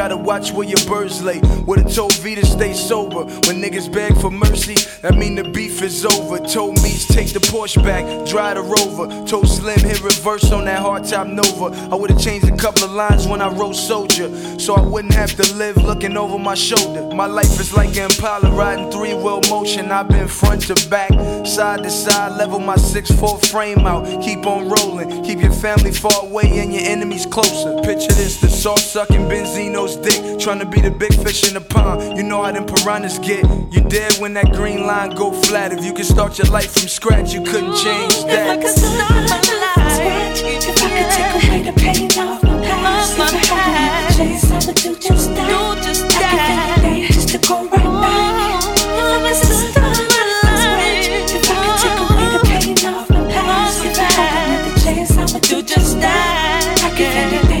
Gotta 0.00 0.16
watch 0.16 0.50
where 0.50 0.66
your 0.66 0.82
birds 0.88 1.22
lay. 1.22 1.38
Would've 1.66 1.94
told 1.94 2.14
V 2.22 2.34
to 2.34 2.46
stay 2.46 2.72
sober. 2.72 3.22
When 3.44 3.60
niggas 3.60 3.92
beg 3.92 4.16
for 4.18 4.30
mercy, 4.30 4.76
that 5.02 5.14
mean 5.14 5.34
the 5.34 5.44
beef 5.44 5.82
is 5.82 6.06
over. 6.06 6.38
Told 6.38 6.82
Meats 6.82 7.06
take 7.06 7.34
the 7.34 7.38
Porsche 7.38 7.82
back, 7.84 8.04
drive 8.26 8.56
the 8.56 8.62
Rover. 8.62 9.06
Told 9.26 9.46
Slim 9.46 9.78
hit 9.80 10.02
reverse 10.02 10.52
on 10.52 10.64
that 10.64 10.80
hard 10.80 11.04
top 11.04 11.26
Nova. 11.26 11.66
I 11.92 11.96
would've 11.96 12.18
changed 12.18 12.48
a 12.48 12.56
couple 12.56 12.84
of 12.84 12.92
lines 12.92 13.26
when 13.26 13.42
I 13.42 13.52
wrote 13.52 13.76
Soldier, 13.76 14.34
so 14.58 14.74
I 14.74 14.80
wouldn't 14.80 15.12
have 15.12 15.34
to 15.34 15.54
live 15.56 15.76
looking 15.76 16.16
over 16.16 16.38
my 16.38 16.54
shoulder. 16.54 17.14
My 17.14 17.26
life 17.26 17.60
is 17.60 17.74
like 17.74 17.94
an 17.98 18.04
Impala 18.10 18.50
riding 18.56 18.90
three 18.90 19.12
wheel 19.12 19.42
motion. 19.50 19.92
I've 19.92 20.08
been 20.08 20.28
front 20.28 20.62
to 20.68 20.88
back, 20.88 21.12
side 21.46 21.82
to 21.82 21.90
side, 21.90 22.38
level 22.38 22.58
my 22.58 22.76
six 22.76 23.10
four 23.10 23.38
frame 23.38 23.80
out. 23.80 24.22
Keep 24.22 24.46
on 24.46 24.70
rolling, 24.70 25.22
keep 25.24 25.42
your 25.42 25.52
family 25.52 25.92
far 25.92 26.22
away 26.22 26.58
and 26.60 26.72
your 26.72 26.84
enemies 26.86 27.26
closer. 27.26 27.78
Picture 27.82 28.14
this: 28.14 28.40
the 28.40 28.48
salt 28.48 28.78
sucking 28.78 29.28
benzene 29.28 29.76
Nino's 29.90 29.96
dick. 29.96 30.22
Tryna 30.38 30.70
be 30.70 30.80
the 30.80 30.90
big 30.90 31.12
fish 31.14 31.48
in 31.48 31.54
the 31.54 31.60
pond. 31.60 32.16
You 32.16 32.22
know 32.22 32.42
how 32.42 32.52
them 32.52 32.66
piranhas 32.66 33.18
get. 33.18 33.44
You 33.72 33.80
dead 33.88 34.14
when 34.18 34.34
that 34.34 34.52
green 34.52 34.86
line 34.86 35.10
go 35.10 35.32
flat. 35.32 35.72
If 35.72 35.84
you 35.84 35.92
could 35.92 36.06
start 36.06 36.38
your 36.38 36.48
life 36.48 36.72
from 36.72 36.88
scratch, 36.88 37.32
you 37.32 37.42
couldn't 37.42 37.76
change 37.76 38.14
If 38.26 38.48
I 38.48 38.56
could 38.56 38.74
start 38.76 39.10
my 39.10 39.40
life, 39.60 40.40
if 40.42 40.82
I 40.82 40.90
could 40.96 41.10
take 41.16 41.32
away 41.48 41.62
the 41.62 41.72
pain 41.80 42.06
of 42.06 42.42
my 42.42 42.66
past, 42.66 43.18
if 43.18 43.52
I 43.52 43.58
had 43.58 44.16
another 44.16 44.16
chance, 44.16 44.50
I 44.50 44.66
would 44.66 44.76
do 44.76 44.96
just 44.96 45.28
that. 45.34 45.48
Do 45.48 45.82
just 45.82 46.08
that. 46.08 46.30
I 46.30 46.82
give 46.82 46.90
anything 46.90 47.12
just 47.12 47.28
to 47.30 47.38
go 47.38 47.64
right 47.68 48.00
back. 48.02 48.64
If 48.78 49.06
I 49.06 49.18
could 49.20 49.36
oh. 49.36 49.70
start 49.70 49.98
my 50.10 50.24
life, 50.42 51.06
if 51.36 51.50
I 51.50 51.56
could 51.62 51.76
take 51.82 52.00
away 52.06 52.26
the 52.34 52.40
pain 52.50 52.78
of 52.94 53.10
my 53.10 53.32
past, 53.32 53.84
if 53.84 53.98
I 53.98 54.02
had 54.02 54.32
another 54.48 54.74
chance, 54.80 55.12
I 55.16 55.24
would 55.32 55.42
do 55.42 55.62
just 55.62 56.00
that. 56.00 56.80
I 56.84 56.96
give 56.96 57.12
anything 57.12 57.59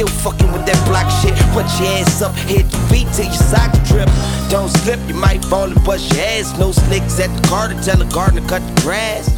still 0.00 0.32
fucking 0.32 0.50
with 0.52 0.64
that 0.64 0.80
black 0.88 1.08
shit. 1.20 1.36
Put 1.52 1.68
your 1.76 1.92
ass 2.00 2.22
up, 2.22 2.34
hit 2.48 2.64
the 2.70 2.80
beat 2.88 3.08
till 3.12 3.26
your 3.26 3.44
socks 3.52 3.76
drip. 3.88 4.08
Don't 4.48 4.70
slip, 4.80 5.00
you 5.06 5.14
might 5.14 5.44
fall 5.44 5.68
and 5.68 5.84
bust 5.84 6.12
your 6.14 6.24
ass. 6.24 6.58
No 6.58 6.72
slicks 6.72 7.20
at 7.20 7.28
the 7.36 7.48
car 7.48 7.68
to 7.68 7.76
tell 7.84 8.00
a 8.00 8.08
gardener 8.08 8.46
cut 8.48 8.62
the 8.64 8.80
grass. 8.80 9.28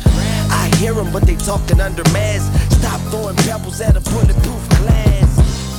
I 0.51 0.70
hear 0.76 0.94
them, 0.94 1.10
but 1.12 1.26
they 1.26 1.34
talking 1.36 1.80
under 1.80 2.05
mask. 2.12 2.47
Stop 2.78 3.01
throwing 3.10 3.36
pebbles 3.43 3.80
at 3.80 3.97
a 3.97 4.02
bulletproof 4.10 4.62
glass. 4.78 5.30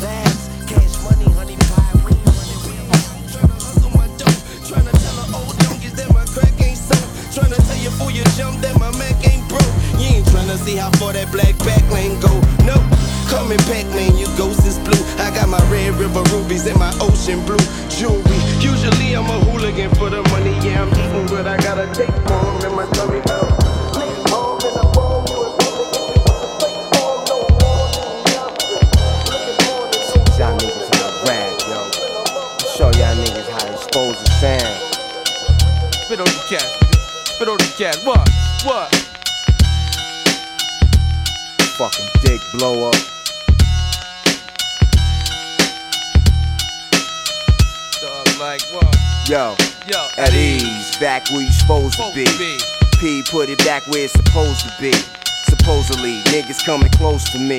Fast, 0.03 0.51
cash 0.67 0.95
money, 1.07 1.31
honey 1.31 1.55
pie, 1.71 2.03
ring, 2.03 2.19
honey 2.27 2.57
wheel. 2.67 2.87
Tryna 3.31 3.55
hustle 3.55 3.91
my 3.95 4.07
dough, 4.19 4.39
tryna 4.67 4.91
tell 4.91 5.15
her 5.23 5.29
old 5.39 5.55
donkeys 5.63 5.95
that 5.95 6.11
my 6.11 6.25
crack 6.27 6.59
ain't 6.59 6.77
so. 6.77 6.97
Tryna 7.31 7.55
tell 7.55 7.79
you 7.79 7.91
for 7.95 8.11
your 8.11 8.27
jump 8.35 8.59
that 8.59 8.75
my 8.79 8.91
Mac 8.99 9.15
ain't 9.31 9.47
broke. 9.47 9.82
You 10.03 10.19
ain't 10.19 10.25
tryna 10.27 10.57
see 10.57 10.75
how 10.75 10.91
far 10.99 11.13
that 11.13 11.31
black 11.31 11.57
back 11.63 11.79
lane 11.89 12.19
go. 12.19 12.35
No, 12.67 12.75
coming 13.31 13.57
back 13.71 13.87
lane, 13.95 14.17
you 14.17 14.27
ghost 14.35 14.67
is 14.67 14.77
blue. 14.79 14.99
I 15.15 15.31
got 15.31 15.47
my 15.47 15.63
red 15.71 15.95
river 15.95 16.21
rubies 16.35 16.67
and 16.67 16.77
my 16.77 16.91
ocean 16.99 17.39
blue 17.47 17.63
jewelry. 17.87 18.39
Usually 18.59 19.15
I'm 19.15 19.31
a 19.31 19.39
hooligan 19.47 19.95
for 19.95 20.09
the 20.09 20.21
money, 20.27 20.51
yeah 20.59 20.83
I'm 20.83 20.91
eating, 20.91 21.27
but 21.31 21.47
I 21.47 21.55
gotta 21.55 21.87
take 21.95 22.11
for 22.27 22.35
'em 22.35 22.67
in 22.67 22.75
my 22.75 22.85
tummy. 22.91 23.23
Y'all 30.35 30.57
niggas 30.59 30.89
how 30.91 31.07
to 31.07 31.23
rap, 31.23 31.55
yo. 31.71 31.79
Show 32.75 32.91
y'all 32.99 33.15
niggas 33.15 33.47
how 33.47 33.63
to 33.63 33.71
expose 33.71 34.19
the 34.19 34.29
sound. 34.43 34.75
Spit 36.03 36.19
on 36.19 36.27
the 36.27 36.43
cat. 36.49 36.67
Spit 37.23 37.47
on 37.47 37.57
the 37.57 37.71
cat. 37.77 37.95
What? 38.03 38.27
What? 38.65 39.02
Fucking 41.77 42.05
dick 42.21 42.39
blow 42.53 42.87
up. 42.87 42.95
Dog, 47.99 48.27
like 48.39 48.61
what? 48.71 48.95
Yo, 49.27 49.55
Yo, 49.87 50.07
at 50.17 50.33
ease, 50.33 50.95
back 50.99 51.27
where 51.31 51.41
you 51.41 51.51
supposed 51.51 51.95
to 51.95 52.11
be. 52.13 52.25
P 52.99 53.23
put 53.31 53.49
it 53.49 53.57
back 53.65 53.87
where 53.87 54.03
it's 54.03 54.13
supposed 54.13 54.61
to 54.61 54.71
be. 54.79 54.93
Supposedly, 55.49 56.21
niggas 56.29 56.63
coming 56.63 56.91
close 56.91 57.23
to 57.31 57.39
me. 57.39 57.57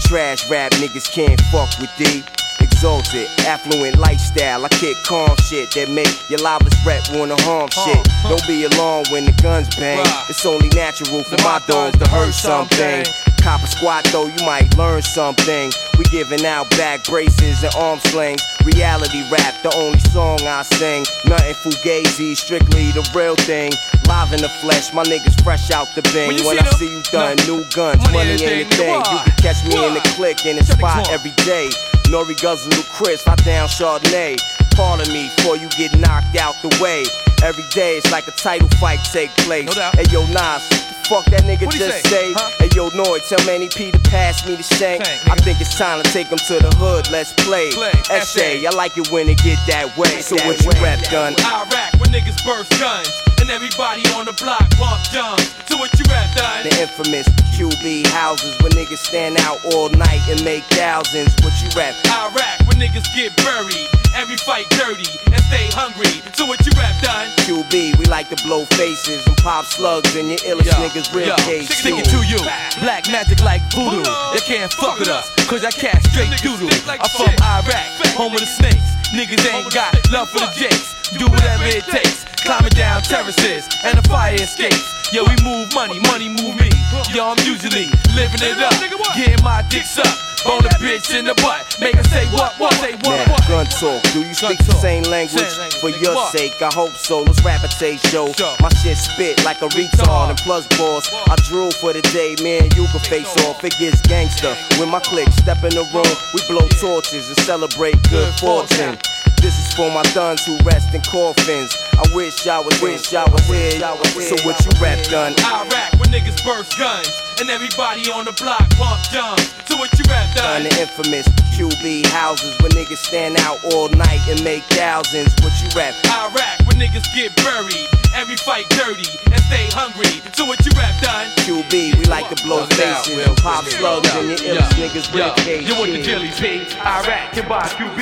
Trash 0.00 0.48
rap 0.48 0.72
niggas 0.72 1.12
can't 1.12 1.40
fuck 1.52 1.68
with 1.78 1.90
D. 1.98 2.24
Exalted, 2.60 3.28
affluent 3.46 3.98
lifestyle. 3.98 4.64
I 4.64 4.68
kick 4.70 4.96
calm 5.04 5.36
shit 5.48 5.70
that 5.72 5.90
make 5.90 6.30
your 6.30 6.40
loudest 6.40 6.84
rep 6.86 7.02
wanna 7.12 7.36
harm 7.42 7.68
shit. 7.68 8.08
Don't 8.22 8.46
be 8.46 8.64
alarmed 8.64 9.08
when 9.10 9.26
the 9.26 9.32
guns 9.42 9.68
bang. 9.76 10.06
It's 10.30 10.46
only 10.46 10.70
natural 10.70 11.22
for 11.24 11.36
my 11.42 11.60
dogs 11.66 11.98
to 11.98 12.08
hurt 12.08 12.32
something. 12.32 13.04
Copper 13.42 13.66
squat 13.66 14.04
though, 14.12 14.26
you 14.26 14.46
might 14.46 14.76
learn 14.78 15.02
something. 15.02 15.72
We 15.98 16.04
giving 16.10 16.46
out 16.46 16.70
back 16.70 17.02
braces 17.04 17.64
and 17.64 17.74
arm 17.74 17.98
slings. 17.98 18.40
Reality 18.64 19.22
rap, 19.30 19.54
the 19.62 19.74
only 19.74 19.98
song 20.14 20.38
I 20.46 20.62
sing. 20.62 21.04
Nothing 21.26 21.54
fugazi, 21.54 22.36
strictly 22.36 22.92
the 22.92 23.02
real 23.14 23.34
thing. 23.34 23.72
Live 24.06 24.32
in 24.32 24.40
the 24.40 24.48
flesh, 24.62 24.92
my 24.94 25.02
niggas 25.02 25.42
fresh 25.42 25.70
out 25.72 25.88
the 25.96 26.02
When 26.14 26.28
When 26.28 26.38
see 26.38 26.58
I 26.58 26.62
them- 26.62 26.72
see 26.78 26.90
you 26.90 27.02
done, 27.10 27.36
No. 27.48 27.56
new 27.58 27.64
guns, 27.74 27.98
Money 28.02 28.16
money, 28.16 28.44
ain't 28.44 28.70
the 28.70 28.76
thing. 28.76 28.94
You 28.94 29.02
can 29.02 29.34
catch 29.42 29.64
me 29.64 29.86
in 29.86 29.94
the 29.94 30.00
click 30.14 30.46
in 30.46 30.56
the 30.56 30.64
spot 30.64 31.10
every 31.10 31.32
day. 31.44 31.68
Nore 32.10 32.24
guzzle 32.40 32.70
to 32.70 32.82
Chris, 32.92 33.26
I 33.26 33.34
down 33.36 33.68
Chardonnay. 33.68 34.36
Pardon 34.76 35.12
me 35.12 35.30
before 35.36 35.56
you 35.56 35.68
get 35.70 35.98
knocked 35.98 36.36
out 36.36 36.54
the 36.62 36.68
way. 36.80 37.04
Every 37.42 37.64
day 37.74 37.96
it's 37.98 38.10
like 38.12 38.28
a 38.28 38.32
title 38.32 38.68
fight 38.78 39.00
take 39.12 39.30
place. 39.44 39.66
No 39.66 39.72
doubt. 39.74 39.96
Hey 39.96 40.04
yo, 40.12 40.24
Nas, 40.26 40.62
the 40.68 40.91
fuck 41.08 41.24
that 41.26 41.42
nigga 41.44 41.66
What'd 41.66 41.80
just 41.80 42.02
say? 42.06 42.32
say? 42.32 42.32
Huh? 42.34 42.50
Hey 42.58 42.68
yo, 42.74 42.88
Nore, 42.94 43.18
tell 43.28 43.42
Manny 43.46 43.68
P 43.68 43.90
to 43.90 43.98
pass 44.10 44.46
me 44.46 44.56
the 44.56 44.62
shank. 44.62 45.02
I 45.28 45.36
think 45.36 45.60
it's 45.60 45.76
time 45.76 46.02
to 46.02 46.06
take 46.12 46.28
him 46.28 46.38
to 46.48 46.58
the 46.58 46.70
hood. 46.76 47.10
Let's 47.10 47.32
play. 47.44 47.70
Play. 47.72 47.92
Essay, 48.10 48.66
I 48.66 48.70
like 48.70 48.96
it 48.98 49.10
when 49.10 49.28
it 49.28 49.38
get 49.42 49.58
that 49.68 49.96
way. 49.96 50.20
So 50.22 50.36
That 50.36 50.46
what 50.46 50.62
you 50.62 50.70
way. 50.70 50.80
rap 50.82 51.00
done? 51.10 51.34
Iraq, 51.40 51.92
where 52.00 52.10
niggas 52.10 52.38
burst 52.44 52.70
guns. 52.78 53.10
And 53.40 53.50
everybody 53.50 54.06
on 54.14 54.24
the 54.26 54.32
block 54.38 54.62
bump 54.78 55.02
guns. 55.12 55.42
So 55.66 55.76
what 55.76 55.90
you 55.98 56.04
rap 56.08 56.30
done? 56.36 56.62
The 56.62 56.74
infamous 56.80 57.26
QB 57.58 58.06
houses 58.14 58.54
where 58.62 58.70
niggas 58.70 59.02
stand 59.02 59.36
out 59.42 59.58
all 59.74 59.88
night 59.90 60.22
and 60.30 60.38
make 60.44 60.62
thousands. 60.78 61.34
What 61.42 61.50
you 61.60 61.68
rap? 61.74 61.94
Iraq, 62.06 62.62
where 62.70 62.78
niggas 62.78 63.06
get 63.18 63.34
buried. 63.42 63.88
Every 64.14 64.36
fight 64.36 64.68
dirty 64.76 65.08
and 65.32 65.40
stay 65.48 65.66
hungry. 65.72 66.20
So 66.36 66.44
what 66.46 66.60
you 66.66 66.70
rap 66.78 66.94
done? 67.02 67.26
QB, 67.48 67.96
we 67.98 68.04
like 68.06 68.28
to 68.28 68.36
blow 68.44 68.64
faces 68.76 69.26
and 69.26 69.36
pop 69.38 69.64
slugs 69.64 70.14
in 70.14 70.28
your 70.28 70.38
illest 70.44 70.68
niggas 70.92 71.14
rib 71.14 71.26
Yo, 71.26 71.36
cage. 71.36 71.68
stick 71.68 71.94
it 71.96 72.04
to 72.04 72.20
you. 72.26 72.38
Black 72.80 73.08
magic 73.10 73.42
like 73.42 73.62
voodoo. 73.72 74.02
They 74.32 74.40
can't 74.44 74.72
fuck 74.72 74.98
with 74.98 75.08
us, 75.08 75.28
cause 75.46 75.64
I 75.64 75.70
cash 75.70 76.02
straight 76.12 76.30
doodle. 76.42 76.68
I'm 76.88 77.00
from 77.16 77.34
Iraq, 77.42 78.16
home 78.16 78.34
of 78.34 78.40
the 78.40 78.46
snakes. 78.46 78.82
Niggas 79.14 79.44
ain't 79.52 79.72
got 79.72 79.94
love 80.10 80.28
for 80.30 80.40
the 80.40 80.52
jakes. 80.56 81.01
Do 81.18 81.26
whatever 81.26 81.64
it 81.64 81.84
takes. 81.84 82.24
Climbing 82.42 82.70
down 82.70 83.02
terraces 83.02 83.68
and 83.84 83.98
the 83.98 84.02
fire 84.08 84.34
escapes. 84.34 84.82
Yo, 85.12 85.24
we 85.24 85.36
move 85.44 85.68
money, 85.74 86.00
money 86.08 86.28
move 86.28 86.56
me. 86.56 86.70
Yo, 87.12 87.28
I'm 87.28 87.38
usually 87.44 87.86
living 88.16 88.40
it 88.40 88.58
up, 88.58 88.72
getting 89.14 89.44
my 89.44 89.62
dicks 89.68 89.98
up. 89.98 90.08
Bone 90.44 90.64
a 90.66 90.70
bitch 90.82 91.14
in 91.16 91.24
the 91.24 91.34
butt, 91.34 91.62
make 91.78 91.94
her 91.94 92.02
say 92.02 92.26
what, 92.34 92.58
what, 92.58 92.74
say 92.82 92.94
what, 93.06 93.14
Now, 93.14 93.30
what. 93.30 93.46
gun 93.46 93.66
talk. 93.66 94.02
Do 94.12 94.26
you 94.26 94.34
speak 94.34 94.58
the 94.58 94.74
same 94.74 95.04
language? 95.04 95.52
For 95.80 95.90
your 95.90 96.16
sake, 96.30 96.60
I 96.60 96.70
hope 96.74 96.96
so. 96.96 97.22
Let's 97.22 97.44
rap 97.44 97.62
a 97.62 97.68
taste 97.68 98.08
show. 98.08 98.32
My 98.58 98.68
shit 98.82 98.96
spit 98.96 99.44
like 99.44 99.62
a 99.62 99.68
retard 99.68 100.30
and 100.30 100.38
plus 100.38 100.66
boss. 100.78 101.06
I 101.12 101.36
drool 101.46 101.70
for 101.70 101.92
the 101.92 102.02
day, 102.10 102.34
man. 102.42 102.64
You 102.74 102.88
can 102.90 103.00
face 103.06 103.30
off. 103.46 103.62
It 103.62 103.78
gets 103.78 104.00
gangster. 104.00 104.56
When 104.80 104.88
my 104.90 104.98
clique 104.98 105.30
step 105.30 105.62
in 105.62 105.70
the 105.70 105.86
room, 105.94 106.10
we 106.34 106.40
blow 106.48 106.66
torches 106.80 107.28
and 107.28 107.38
celebrate 107.46 107.94
good 108.10 108.34
fortune. 108.40 108.98
This 109.42 109.58
is 109.58 109.74
for 109.74 109.90
my 109.90 110.04
duns 110.14 110.46
who 110.46 110.56
rest 110.62 110.94
in 110.94 111.02
coffins. 111.02 111.74
I 111.98 112.06
wish 112.14 112.46
I 112.46 112.60
was 112.60 112.80
wish 112.80 113.12
I 113.12 113.26
was 113.26 113.42
here. 113.50 113.74
So 114.22 114.38
what 114.46 114.54
you 114.64 114.70
rap 114.80 115.02
done? 115.10 115.34
Iraq, 115.42 115.98
where 115.98 116.06
niggas 116.14 116.38
burst 116.46 116.78
guns. 116.78 117.10
And 117.40 117.50
everybody 117.50 118.06
on 118.12 118.24
the 118.24 118.30
block 118.38 118.62
bump 118.78 119.02
guns. 119.12 119.42
So 119.66 119.74
what 119.76 119.90
you 119.98 120.04
rap 120.06 120.30
On 120.38 120.62
done? 120.62 120.62
the 120.62 120.80
infamous 120.80 121.26
QB 121.58 122.06
houses 122.06 122.54
where 122.62 122.70
niggas 122.70 123.02
stand 123.02 123.36
out 123.40 123.58
all 123.74 123.88
night 123.88 124.22
and 124.30 124.38
make 124.44 124.62
thousands. 124.78 125.34
What 125.42 125.50
you 125.58 125.66
rap? 125.74 125.90
Iraq, 126.06 126.62
where 126.62 126.78
niggas 126.78 127.10
get 127.10 127.34
buried. 127.42 127.88
Every 128.14 128.36
fight 128.36 128.68
dirty 128.70 129.10
and 129.26 129.42
stay 129.50 129.66
hungry. 129.74 130.22
So 130.38 130.44
what 130.46 130.64
you 130.64 130.70
rap? 130.70 130.71
QB, 131.12 131.98
we 131.98 132.04
like 132.06 132.28
to 132.34 132.42
blow 132.44 132.64
faces 132.66 133.26
and 133.26 133.36
pop 133.38 133.64
slugs 133.64 134.08
in 134.16 134.28
your 134.30 134.38
illest 134.38 134.72
niggas 134.80 135.12
Yo, 135.14 135.26
rib 135.26 135.36
cage. 135.36 135.68
you 135.68 135.74
want 135.78 135.92
the 135.92 136.02
Dilly 136.02 136.30
P? 136.40 136.64
Iraq, 136.80 137.32
can 137.32 137.48
buy 137.48 137.62
QB. 137.68 138.00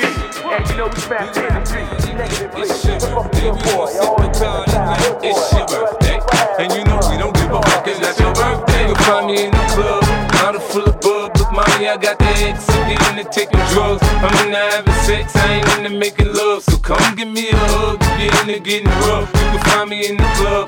And 0.51 0.69
you 0.69 0.75
know 0.77 0.87
we 0.87 1.01
fast 1.01 1.37
in 1.37 1.47
the 1.47 1.65
streets. 1.65 3.11
It's 5.23 5.53
your 5.53 5.67
birthday, 5.67 6.19
and 6.59 6.71
you 6.73 6.83
know 6.85 6.99
we 7.09 7.17
don't 7.17 7.33
give 7.35 7.51
a 7.51 7.61
fuck. 7.61 7.87
It's 7.87 7.99
not 7.99 8.17
your 8.19 8.33
birthday. 8.33 8.87
You'll 8.87 8.95
find 9.03 9.27
me 9.27 9.43
in 9.45 9.51
the 9.51 9.65
club, 9.75 10.03
bottle 10.31 10.61
full 10.61 10.83
of 10.87 10.99
bub. 11.01 11.35
Look, 11.37 11.51
mommy, 11.51 11.89
I 11.89 11.97
got 11.97 12.17
the 12.17 12.25
X. 12.47 12.69
I'm 12.69 12.87
getting 12.95 13.23
to 13.25 13.29
taking 13.31 13.59
drugs. 13.71 14.01
I'm 14.23 14.31
into 14.47 14.57
having 14.57 14.93
sex. 15.03 15.35
I 15.35 15.59
ain't 15.59 15.85
into 15.85 15.97
making 15.97 16.33
love. 16.33 16.63
So 16.63 16.77
come 16.77 17.15
give 17.15 17.27
me 17.27 17.49
a 17.49 17.55
hug. 17.55 17.97
If 18.01 18.33
you're 18.33 18.55
into 18.55 18.59
getting 18.63 18.87
rough, 19.07 19.27
you 19.33 19.47
can 19.51 19.59
find 19.65 19.89
me 19.89 20.07
in 20.07 20.17
the 20.17 20.29
club, 20.39 20.67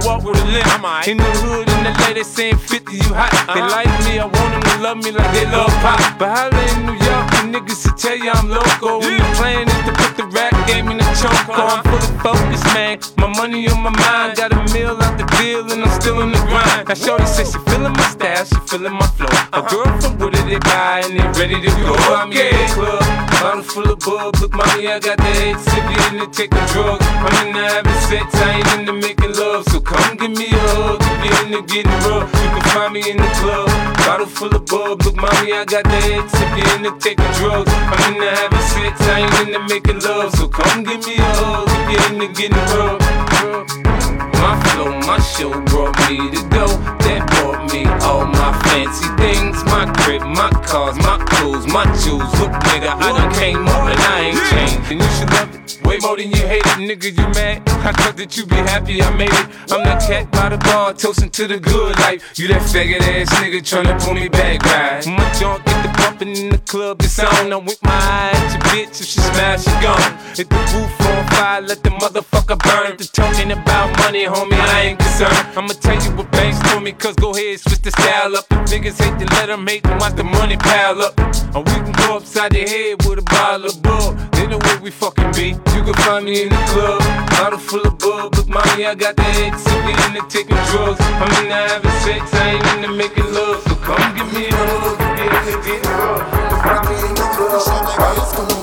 walk 0.05 0.23
with 0.23 0.37
a 0.37 0.45
limp. 0.45 0.67
In 1.07 1.17
the 1.17 1.31
hood, 1.45 1.69
in 1.69 1.83
the 1.83 1.93
lady 2.05 2.23
saying 2.23 2.57
50, 2.57 2.93
you 2.93 3.13
hot. 3.13 3.31
They 3.53 3.61
like 3.61 3.91
me, 4.05 4.19
I 4.19 4.25
want 4.25 4.51
them 4.53 4.63
to 4.63 4.75
love 4.81 4.97
me 4.97 5.11
like 5.11 5.31
they 5.33 5.45
love 5.49 5.71
pop. 5.81 5.99
But 6.17 6.29
holla 6.29 6.61
in 6.73 6.85
New 6.85 6.97
York, 6.97 7.25
the 7.37 7.41
niggas 7.49 7.81
to 7.85 7.91
tell 7.97 8.17
you 8.17 8.31
I'm 8.31 8.49
loco. 8.49 8.99
When 8.99 9.17
the 9.17 9.29
plan 9.37 9.67
is 9.67 9.81
to 9.85 9.93
put 9.93 10.11
the 10.17 10.25
rap 10.33 10.53
game 10.67 10.89
in 10.89 10.97
the 10.97 11.07
choke. 11.17 11.49
I'm 11.49 11.83
fully 11.83 12.11
focused, 12.21 12.65
man. 12.73 12.99
My 13.17 13.27
money 13.27 13.67
on 13.69 13.81
my 13.81 13.91
mind, 13.91 14.37
got 14.37 14.53
a 14.53 14.61
meal 14.73 14.97
out 15.01 15.17
the 15.17 15.25
deal, 15.37 15.65
and 15.71 15.83
I'm 15.83 15.93
still 16.01 16.21
in 16.21 16.31
the 16.31 16.41
grind. 16.49 16.87
Now, 16.87 16.95
Shorty 16.95 17.25
says 17.25 17.51
she 17.51 17.59
feeling 17.69 17.93
my 17.93 18.07
style, 18.09 18.45
she 18.45 18.59
feeling 18.67 18.93
my 18.93 19.07
flow. 19.17 19.29
A 19.53 19.61
girl 19.61 19.89
from 20.01 20.17
Wooded, 20.17 20.45
they 20.47 20.59
buy, 20.59 21.01
and 21.05 21.17
they 21.17 21.25
ready 21.39 21.61
to 21.61 21.71
go. 21.81 21.93
I'm 22.13 22.31
in 22.31 22.51
the 22.51 22.73
club, 22.73 23.03
bottle 23.41 23.63
full 23.63 23.91
of 23.91 23.99
bub. 23.99 24.35
Look, 24.37 24.53
mommy, 24.53 24.87
I 24.87 24.99
got 24.99 25.17
the 25.17 25.23
head 25.23 25.55
sippy 25.57 25.95
into 26.09 26.27
taking 26.31 26.65
drugs. 26.71 27.05
I'm 27.25 27.47
in 27.47 27.53
the 27.53 27.63
having 27.65 28.01
sex, 28.07 28.25
I 28.35 28.61
ain't 28.61 28.79
into 28.79 28.93
making 28.93 29.33
love. 29.33 29.65
So 29.69 29.81
come 29.81 30.15
give 30.17 30.31
me 30.31 30.47
a 30.47 30.61
hug. 30.77 31.01
If 31.01 31.19
you're 31.25 31.41
into 31.45 31.61
getting 31.73 31.99
rough, 32.05 32.29
you 32.29 32.49
can 32.53 32.63
find 32.69 32.93
me 32.93 33.01
in 33.09 33.17
the 33.17 33.29
club. 33.41 33.67
Bottle 34.05 34.27
full 34.27 34.55
of 34.55 34.65
bub. 34.65 35.01
Look, 35.01 35.15
mommy, 35.15 35.53
I 35.53 35.65
got 35.65 35.83
the 35.83 35.99
head 36.05 36.25
sippy 36.29 36.61
into 36.75 36.91
taking 36.99 37.31
drugs. 37.41 37.71
I'm 37.73 38.13
in 38.13 38.19
the 38.21 38.29
having 38.29 38.67
sex, 38.73 39.01
I 39.01 39.19
ain't 39.25 39.47
into 39.47 39.61
making 39.73 39.99
love. 40.01 40.31
So 40.35 40.47
come 40.47 40.83
give 40.83 41.05
me 41.05 41.15
a 41.17 41.31
hug. 41.41 41.67
If 41.67 41.87
you're 41.91 42.05
into 42.13 42.27
getting 42.37 42.65
rough. 42.77 44.00
My 44.39 44.59
flow, 44.71 44.91
my 45.07 45.19
show 45.19 45.51
brought 45.65 45.97
me 46.09 46.17
to 46.31 46.41
go. 46.49 46.67
That 47.05 47.27
brought 47.31 47.71
me 47.73 47.85
all 48.05 48.25
my 48.25 48.51
fancy 48.63 49.07
things. 49.17 49.63
My 49.65 49.91
crib, 50.03 50.21
my 50.21 50.49
cars, 50.65 50.97
my 50.97 51.17
clothes, 51.25 51.67
my 51.67 51.85
jewels. 52.03 52.31
Look, 52.39 52.51
nigga, 52.69 52.91
I 52.93 53.11
done 53.17 53.33
came 53.33 53.67
up 53.67 53.89
and 53.89 53.99
I 53.99 54.19
ain't 54.31 54.43
changed. 54.51 54.91
And 54.91 55.01
you 55.01 55.09
should 55.17 55.29
love 55.31 55.55
it 55.55 55.61
way 55.91 55.97
more 56.01 56.17
than 56.17 56.31
you 56.31 56.43
hate 56.47 56.65
it, 56.65 56.79
nigga. 56.89 57.09
You 57.17 57.27
mad? 57.35 57.67
I 57.83 57.91
thought 57.91 58.17
that 58.17 58.37
you 58.37 58.45
be 58.45 58.55
happy 58.55 59.01
I 59.01 59.09
made 59.15 59.33
it. 59.33 59.47
I'm 59.71 59.83
that 59.83 60.01
cat 60.01 60.31
by 60.31 60.49
the 60.49 60.57
bar, 60.57 60.93
toasting 60.93 61.29
to 61.31 61.47
the 61.47 61.59
good 61.59 61.97
life. 61.99 62.37
You 62.37 62.47
that 62.49 62.61
faggot 62.61 63.01
ass 63.01 63.29
nigga 63.41 63.61
tryna 63.61 63.99
pull 64.03 64.13
me 64.13 64.29
back, 64.29 64.63
right? 64.63 65.05
My 65.07 65.31
junk 65.39 65.65
get 65.65 65.79
the 65.83 65.91
bumpin' 65.97 66.35
in 66.35 66.49
the 66.49 66.59
club, 66.59 67.01
it's 67.01 67.19
on. 67.19 67.51
I'm 67.51 67.65
with 67.65 67.81
my 67.83 67.91
eye 67.91 68.31
at 68.33 68.51
your 68.53 68.61
bitch. 68.71 69.01
If 69.01 69.07
she 69.07 69.19
smash, 69.19 69.63
she 69.63 69.71
gone. 69.81 70.11
Hit 70.35 70.49
the 70.49 70.61
roof 70.73 71.01
on 71.07 71.27
fire, 71.31 71.61
let 71.61 71.83
the 71.83 71.89
motherfucker 71.89 72.57
burn. 72.63 72.97
The 72.97 73.05
talking 73.05 73.51
about 73.51 73.97
money, 73.99 74.10
homie, 74.19 74.59
I 74.59 74.81
ain't 74.91 74.99
concerned. 74.99 75.31
I'ma 75.55 75.73
tell 75.79 75.95
you 76.03 76.11
what 76.15 76.29
banks 76.31 76.59
told 76.69 76.83
me, 76.83 76.91
cause 76.91 77.15
go 77.15 77.31
ahead, 77.31 77.59
switch 77.59 77.81
the 77.81 77.91
style 77.91 78.35
up. 78.35 78.47
Niggas 78.67 78.99
hate 79.01 79.17
to 79.19 79.25
let 79.35 79.47
them 79.47 79.65
hate 79.65 79.83
them, 79.83 79.97
watch 79.99 80.15
the 80.15 80.23
money 80.23 80.57
pile 80.57 81.01
up. 81.01 81.17
Or 81.55 81.63
we 81.63 81.75
can 81.79 81.91
go 81.93 82.17
upside 82.17 82.51
the 82.51 82.63
head 82.67 83.05
with 83.05 83.19
a 83.19 83.21
bottle 83.23 83.67
of 83.67 83.81
bull. 83.81 84.13
They 84.33 84.47
know 84.47 84.59
where 84.59 84.81
we 84.81 84.91
fucking 84.91 85.31
be. 85.31 85.55
You 85.75 85.81
can 85.83 85.93
find 86.03 86.25
me 86.25 86.43
in 86.43 86.49
the 86.49 86.61
club, 86.75 86.99
bottle 87.31 87.59
full 87.59 87.87
of 87.87 87.97
bub. 87.99 88.35
Look, 88.35 88.47
mommy, 88.47 88.85
I 88.85 88.95
got 88.95 89.15
the 89.15 89.23
head 89.23 89.53
sippy 89.53 89.93
the 90.13 90.21
taking 90.27 90.59
drugs. 90.71 90.99
I'm 90.99 91.31
into 91.39 91.55
having 91.55 91.97
sex, 92.03 92.33
I 92.33 92.59
ain't 92.59 92.67
into 92.75 92.91
making 92.91 93.31
love. 93.33 93.63
So 93.63 93.75
come 93.75 94.15
give 94.15 94.27
me 94.33 94.47
a 94.47 94.55
hug, 94.55 94.99
get 95.15 95.31
into 95.31 95.55
getting 95.63 95.91
rough. 95.95 96.27
Find 96.61 96.83
me 96.89 96.95
in 97.07 97.15
the 97.15 97.27
club, 97.31 97.63
bottle 97.95 98.25
full 98.35 98.51
of 98.51 98.61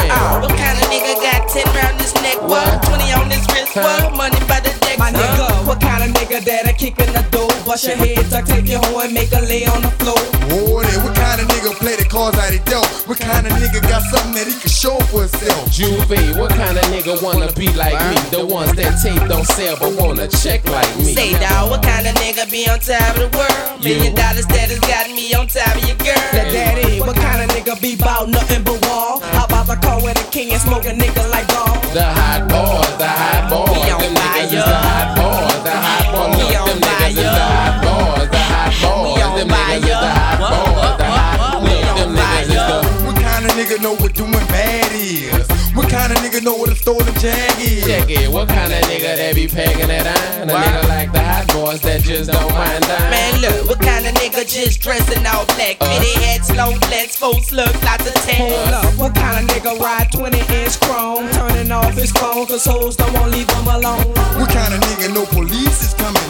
Lil 0.07 0.15
Wayne. 0.15 0.19
Uh-uh. 0.19 0.41
What 0.41 0.55
kind 0.57 0.77
of 0.79 0.87
nigga 0.89 1.13
got 1.21 1.49
10 1.49 1.65
round 1.75 1.99
this 1.99 2.13
neck? 2.15 2.41
What? 2.41 2.83
20 2.83 3.13
on 3.13 3.29
this 3.29 3.45
wrist? 3.51 3.75
What? 3.75 4.15
Money 4.15 4.39
by 4.47 4.59
the 4.59 4.71
deck? 4.81 4.97
My 4.99 5.11
nigga, 5.11 5.67
what 5.67 5.79
kind 5.81 6.03
of 6.03 6.09
nigga 6.15 6.43
that'll 6.43 6.73
kick 6.73 6.99
in 6.99 7.11
the 7.13 7.23
door? 7.31 7.49
Bust 7.65 7.85
your 7.87 7.97
head, 7.97 8.29
duck, 8.29 8.45
take 8.45 8.67
your 8.69 8.79
hoe 8.85 8.99
and 9.03 9.13
make 9.13 9.29
her 9.29 9.41
lay 9.41 9.65
on 9.65 9.81
the 9.81 9.91
floor. 9.99 10.17
Then 10.47 11.03
what 11.03 11.15
kind 11.15 11.41
of 11.41 11.47
nigga 11.47 11.75
play 11.79 11.95
the 11.95 12.05
cards 12.07 12.37
out 12.37 12.51
he 12.51 12.59
dealt? 12.59 12.87
What 13.07 13.19
kind 13.19 13.45
of 13.45 13.53
nigga 13.53 13.81
got 13.83 14.01
something 14.07 14.33
that 14.39 14.47
he 14.47 14.55
can 14.55 14.71
show 14.71 14.97
for 15.11 15.27
himself? 15.27 15.69
Juve, 15.71 16.37
what 16.39 16.51
kind 16.51 16.77
of 16.77 16.83
nigga 16.87 17.21
wanna 17.21 17.51
be 17.53 17.67
like 17.73 17.97
me? 18.09 18.15
The 18.31 18.45
ones 18.45 18.73
that 18.79 18.95
tape 19.03 19.19
don't 19.27 19.45
sell 19.45 19.75
but 19.79 19.93
wanna 19.99 20.27
check 20.27 20.63
like 20.69 20.89
me. 20.97 21.13
Say, 21.13 21.33
dawg, 21.39 21.69
what 21.69 21.83
kind 21.83 22.07
of 22.07 22.15
nigga 22.15 22.49
be 22.49 22.67
on 22.69 22.79
top 22.79 23.17
of 23.19 23.27
the 23.27 23.37
world? 23.37 23.83
Million 23.83 24.15
dollar 24.15 24.41
status 24.41 24.79
got 24.79 25.11
me 25.11 25.33
on 25.35 25.47
top 25.47 25.75
of 25.75 25.83
your 25.83 25.97
girl. 25.99 26.23
Let 26.33 26.47
that 26.55 26.77
in. 26.87 27.03
What 27.05 27.15
kind 27.17 27.43
of 27.43 27.49
nigga 27.51 27.75
be 27.81 27.95
bout 27.95 28.29
nothing 28.29 28.63
but 28.63 28.79
wall? 28.87 29.19
How 29.35 29.46
the 29.67 29.75
car 29.75 30.01
with 30.01 30.15
a 30.17 30.31
king 30.31 30.51
and 30.51 30.61
smoke 30.61 30.85
a 30.85 30.91
nigga 30.95 31.29
like 31.29 31.47
dog? 31.47 31.75
The 31.93 32.03
hot 32.03 32.47
boys, 32.47 32.97
the 32.97 33.07
hot 33.07 33.49
boys, 33.51 33.69
We 33.75 33.91
on 33.91 33.99
them 34.01 34.15
niggas 34.15 34.53
is 34.53 34.63
fire. 34.63 34.71
the 34.71 34.79
hot 34.79 35.07
boys, 35.19 35.63
the 35.63 35.75
hot 35.75 36.05
boys. 36.13 36.37
We 36.39 36.43
Look, 36.47 36.61
on 36.61 36.67
them 36.67 36.79
niggas 36.79 37.09
is 37.09 37.15
the 37.15 37.45
hot 37.51 37.75
boys, 37.83 38.29
the 38.31 38.39
hot 38.47 38.71
boys. 38.79 39.19
Them 39.19 39.47
niggas 39.47 39.75
is 39.75 39.83
the 39.83 39.97
hot 39.97 40.07
boys, 40.07 40.16
nigga 43.57 43.81
know 43.81 43.95
what 43.95 44.13
doing 44.13 44.31
bad 44.53 44.91
is? 44.93 45.33
What 45.73 45.89
kind 45.89 46.11
of 46.13 46.19
nigga 46.19 46.43
know 46.43 46.53
what 46.55 46.69
a 46.69 46.75
stolen 46.75 47.13
jag 47.17 47.57
is? 47.57 47.85
Check 47.85 48.09
it, 48.09 48.29
what 48.31 48.47
kind 48.47 48.71
of 48.71 48.81
nigga 48.85 49.17
that 49.17 49.33
be 49.33 49.47
pegging 49.47 49.87
that 49.87 50.05
iron? 50.05 50.49
A 50.49 50.53
nigga 50.53 50.87
like 50.87 51.11
the 51.11 51.19
hot 51.19 51.47
boys 51.49 51.81
that 51.81 52.01
just 52.01 52.29
don't 52.31 52.51
mind 52.53 52.85
dying. 52.85 53.09
Man, 53.09 53.41
look, 53.41 53.69
what 53.69 53.81
kind 53.81 54.05
of 54.05 54.13
nigga 54.13 54.45
just 54.45 54.79
dressing 54.79 55.25
all 55.25 55.45
black? 55.57 55.81
Fitted 55.81 56.21
hats, 56.21 56.55
long 56.55 56.77
flats, 56.85 57.17
full 57.17 57.41
slugs, 57.41 57.81
lots 57.83 58.05
of 58.05 58.13
Hold 58.37 58.53
tats. 58.53 58.85
up, 58.85 58.93
what 58.99 59.15
kind 59.15 59.41
of 59.41 59.49
nigga 59.49 59.79
ride 59.79 60.11
20 60.13 60.37
inch 60.37 60.79
chrome? 60.81 61.27
Turning 61.33 61.71
off 61.71 61.97
his 61.97 62.11
phone, 62.11 62.45
cause 62.45 62.63
hoes 62.63 62.95
don't 62.95 63.11
wanna 63.13 63.31
leave 63.33 63.49
him 63.49 63.67
alone. 63.67 64.05
What 64.37 64.53
kind 64.53 64.73
of 64.73 64.79
nigga 64.85 65.13
know 65.15 65.25
police 65.33 65.81
is 65.81 65.93
coming? 65.97 66.21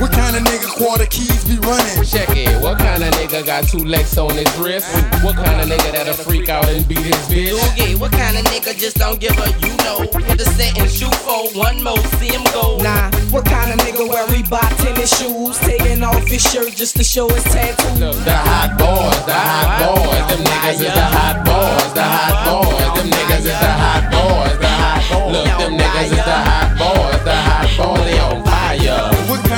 What 0.00 0.10
kind 0.10 0.34
of 0.36 0.42
nigga 0.42 0.66
quarter 0.76 1.06
keys 1.06 1.44
be 1.44 1.56
running? 1.58 2.04
Check 2.04 2.28
it, 2.36 2.60
what 2.60 2.78
kind 2.78 3.02
of 3.02 3.10
nigga 3.14 3.46
got 3.46 3.64
two 3.64 3.78
legs 3.78 4.18
on 4.18 4.34
his 4.34 4.50
wrist? 4.58 4.86
What 5.22 5.36
kind 5.36 5.60
of 5.60 5.68
nigga 5.68 5.92
that'll 5.92 6.14
freak 6.14 6.48
out 6.48 6.68
and 6.68 6.86
beat 6.88 6.98
his 6.98 7.16
bitch? 7.30 7.54
Doogie, 7.54 7.98
what 8.00 8.10
kind 8.12 8.36
of 8.36 8.44
nigga 8.46 8.76
just 8.76 8.96
don't 8.96 9.20
give 9.20 9.38
a 9.38 9.48
you 9.62 9.74
know? 9.86 10.00
Hit 10.26 10.38
the 10.38 10.44
set 10.44 10.78
and 10.78 10.90
shoot 10.90 11.14
for 11.14 11.46
one 11.56 11.82
more, 11.82 11.96
see 12.18 12.32
him 12.34 12.42
go. 12.52 12.78
Nah, 12.82 13.10
what 13.30 13.44
kind 13.46 13.70
of 13.70 13.78
nigga 13.86 14.08
wear 14.08 14.26
Reebok 14.26 14.68
tennis 14.82 15.16
shoes? 15.16 15.58
Taking 15.60 16.02
off 16.02 16.26
his 16.26 16.42
shirt 16.42 16.74
just 16.74 16.96
to 16.96 17.04
show 17.04 17.28
his 17.28 17.44
tattoo. 17.44 17.94
The 18.24 18.34
hot 18.34 18.76
boys, 18.76 19.24
the 19.26 19.32
hot 19.32 19.78
boys, 19.78 20.26
them 20.36 20.44
niggas 20.44 20.82
is 20.82 20.92
the 20.92 21.06
hot 21.06 21.44
boys, 21.46 21.94
the 21.94 22.02
hot 22.02 22.44
boys, 22.44 22.98
them 22.98 23.10
niggas 23.14 23.46
is 23.46 23.58
the 23.62 23.72
hot 23.78 24.10
boys, 24.10 24.58
the 24.58 24.66
hot 24.66 25.02
boys. 25.06 25.32
Look, 25.32 25.46
them 25.58 25.78
niggas 25.78 26.10
is 26.10 26.18
the 26.18 26.38
hot 26.50 26.74
boys, 26.82 27.24
the 27.24 27.34
hot 27.34 27.70
boys, 27.78 28.23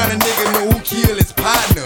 kind 0.06 0.22
of 0.22 0.28
nigga 0.28 0.46
know 0.54 0.70
who 0.70 0.78
kill 0.86 1.16
his 1.16 1.32
partner? 1.32 1.82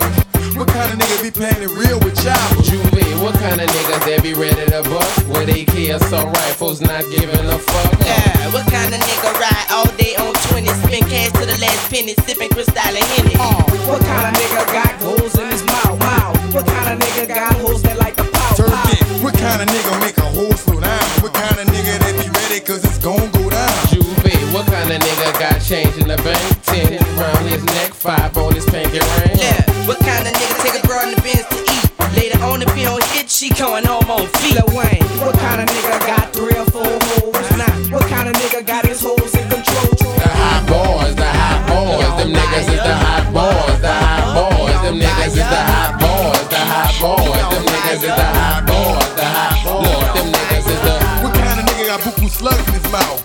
What 0.53 0.69
kind 0.69 0.93
of 0.93 0.99
nigga 1.01 1.23
be 1.25 1.31
playing 1.31 1.63
it 1.65 1.73
real 1.73 1.97
with 2.05 2.21
y'all? 2.21 2.37
Juve, 2.61 3.01
what 3.25 3.33
kind 3.41 3.61
of 3.61 3.69
niggas 3.69 4.05
that 4.05 4.21
be 4.23 4.35
ready 4.35 4.61
to 4.69 4.83
bust? 4.93 5.25
Where 5.29 5.47
they 5.47 5.65
kill 5.65 5.99
some 6.13 6.29
rifles, 6.29 6.81
not 6.85 7.01
giving 7.09 7.33
a 7.49 7.57
fuck? 7.57 7.97
Yeah, 8.05 8.53
what 8.53 8.69
kind 8.69 8.93
of 8.93 9.01
nigga 9.01 9.33
ride 9.41 9.69
all 9.73 9.89
day 9.97 10.21
on 10.21 10.37
20? 10.53 10.69
Spend 10.85 11.09
cash 11.09 11.33
to 11.33 11.49
the 11.49 11.57
last 11.65 11.89
penny, 11.89 12.13
sipping 12.29 12.53
crystal 12.53 12.77
and 12.77 13.09
Henny. 13.17 13.41
Oh, 13.41 13.65
what 13.89 14.05
kind 14.05 14.29
of 14.29 14.33
nigga 14.37 14.69
got 14.69 14.93
goals 15.01 15.33
in 15.41 15.49
his 15.49 15.65
mouth? 15.65 15.97
Mouth. 15.97 16.37
What 16.53 16.67
kind 16.69 16.93
of 16.93 16.97
nigga 17.01 17.25
got 17.25 17.57
hoes 17.57 17.81
that 17.89 17.97
like 17.97 18.17
the 18.21 18.29
pow? 18.29 18.53
Turkey. 18.53 19.01
What 19.25 19.33
kind 19.33 19.65
of 19.65 19.69
nigga 19.73 19.97
make 20.05 20.19
a 20.21 20.29
whole 20.29 20.53
slow 20.53 20.77
down? 20.77 21.09
What 21.25 21.33
kind 21.33 21.57
of 21.57 21.65
nigga 21.73 21.97
that 22.05 22.13
be 22.21 22.29
ready 22.37 22.61
cause 22.61 22.85
it's 22.85 23.01
gon' 23.01 23.33
go 23.33 23.49
down? 23.49 23.73
Juve, 23.89 24.53
what 24.53 24.69
kind 24.69 24.93
of 24.93 25.01
nigga 25.01 25.41
got 25.41 25.57
change 25.65 25.97
in 25.97 26.09
the 26.09 26.21
bank? 26.21 26.50
Ten 26.71 27.03
around 27.19 27.47
his 27.47 27.65
neck, 27.65 27.93
five 27.93 28.37
on 28.39 28.55
his 28.55 28.65
pinky 28.65 29.01
ring. 29.19 29.35
Yeah, 29.35 29.59
what 29.87 29.99
kind 29.99 30.23
of 30.27 30.33
nigga 30.33 30.55
take 30.63 30.79
a 30.79 30.87
girl 30.87 31.03
in 31.03 31.15
the 31.15 31.21
Benz 31.21 31.43
to 31.51 31.59
eat? 31.67 31.91
Later 32.15 32.39
on, 32.45 32.63
if 32.63 32.73
he 32.75 32.85
don't 32.85 33.03
hit, 33.11 33.29
she 33.29 33.51
going 33.51 33.85
home 33.85 34.09
on 34.11 34.27
feet. 34.39 34.55
Lil 34.55 34.71
Wayne, 34.79 35.03
what 35.19 35.35
kind 35.39 35.61
of 35.61 35.67
nigga 35.67 35.99
got 36.07 36.33
three 36.33 36.55
or 36.55 36.67
four 36.71 36.87
hoes? 36.87 37.51
Nah, 37.59 37.75
what 37.91 38.07
kind 38.07 38.29
of 38.29 38.35
nigga 38.39 38.65
got 38.65 38.87
his 38.87 39.03
hoes 39.03 39.35
in 39.35 39.43
control? 39.51 39.91
The 39.99 40.31
hot 40.31 40.63
boys, 40.71 41.15
the 41.19 41.27
hot 41.27 41.67
boys, 41.67 42.07
them 42.23 42.31
niggas 42.39 42.71
is 42.71 42.83
the 42.87 42.95
hot 43.03 43.27
boys, 43.35 43.81
the 43.83 43.91
hot 43.91 44.31
boys, 44.39 44.79
them 44.87 44.97
niggas 45.03 45.27
is 45.27 45.51
the 45.51 45.63
hot 45.71 45.99
boys, 45.99 46.47
the 46.55 46.61
hot 46.71 46.95
boys, 47.03 47.47
them 47.51 47.67
niggas 47.67 47.99
is 47.99 48.15
the 48.15 48.31
hot 48.31 48.63
boys, 48.71 49.11
the 49.19 49.27
hot 49.27 49.59
boys. 49.67 49.91
Look, 49.91 50.07
them 50.15 50.29
niggas 50.31 50.67
is 50.71 50.81
the. 50.87 50.95
What 51.27 51.35
kind 51.35 51.59
of 51.59 51.67
nigga 51.67 51.85
got 51.91 52.01
buku 52.07 52.31
slugs 52.31 52.63
in 52.71 52.75
his 52.79 52.87
mouth? 52.95 53.19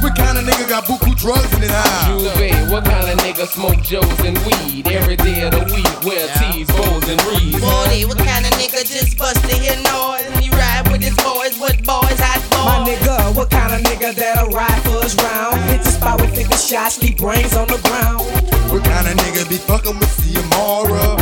What 0.00 0.16
kind 0.16 0.38
of 0.38 0.44
nigga 0.44 0.68
got 0.68 0.84
buku 0.84 1.12
drugs 1.18 1.52
in 1.54 1.62
his 1.62 1.70
eye? 1.74 2.37
I 3.40 3.44
smoke 3.44 3.80
Joes 3.82 4.02
and 4.26 4.36
weed 4.38 4.88
every 4.88 5.14
day 5.14 5.46
of 5.46 5.52
the 5.52 5.62
week. 5.70 5.86
Wear 6.02 6.26
yeah. 6.26 6.50
tees, 6.50 6.66
bows, 6.66 7.08
and 7.08 7.22
reeds. 7.30 7.62
Morty, 7.62 8.04
what 8.04 8.18
kind 8.18 8.44
of 8.44 8.50
nigga 8.58 8.82
just 8.82 9.16
busted 9.16 9.62
here 9.62 9.78
noise? 9.78 10.26
He 10.42 10.50
ride 10.50 10.88
with 10.90 11.00
his 11.00 11.14
boys, 11.14 11.54
what 11.56 11.78
boys, 11.86 12.18
hot 12.18 12.42
boys? 12.50 12.66
My 12.66 12.82
nigga, 12.82 13.36
what 13.36 13.48
kind 13.48 13.74
of 13.74 13.80
nigga 13.82 14.12
that'll 14.16 14.50
ride 14.50 14.82
for 14.82 14.98
us 15.06 15.14
round? 15.22 15.54
Hit 15.70 15.84
the 15.84 15.90
spot 15.90 16.20
with 16.20 16.34
50 16.34 16.56
shots, 16.56 17.00
leave 17.00 17.16
brains 17.16 17.54
on 17.54 17.68
the 17.68 17.78
ground. 17.86 18.26
What 18.72 18.82
kind 18.82 19.06
of 19.06 19.14
nigga 19.14 19.48
be 19.48 19.56
fucking 19.56 19.96
with 20.00 20.10
Ciamara? 20.18 21.17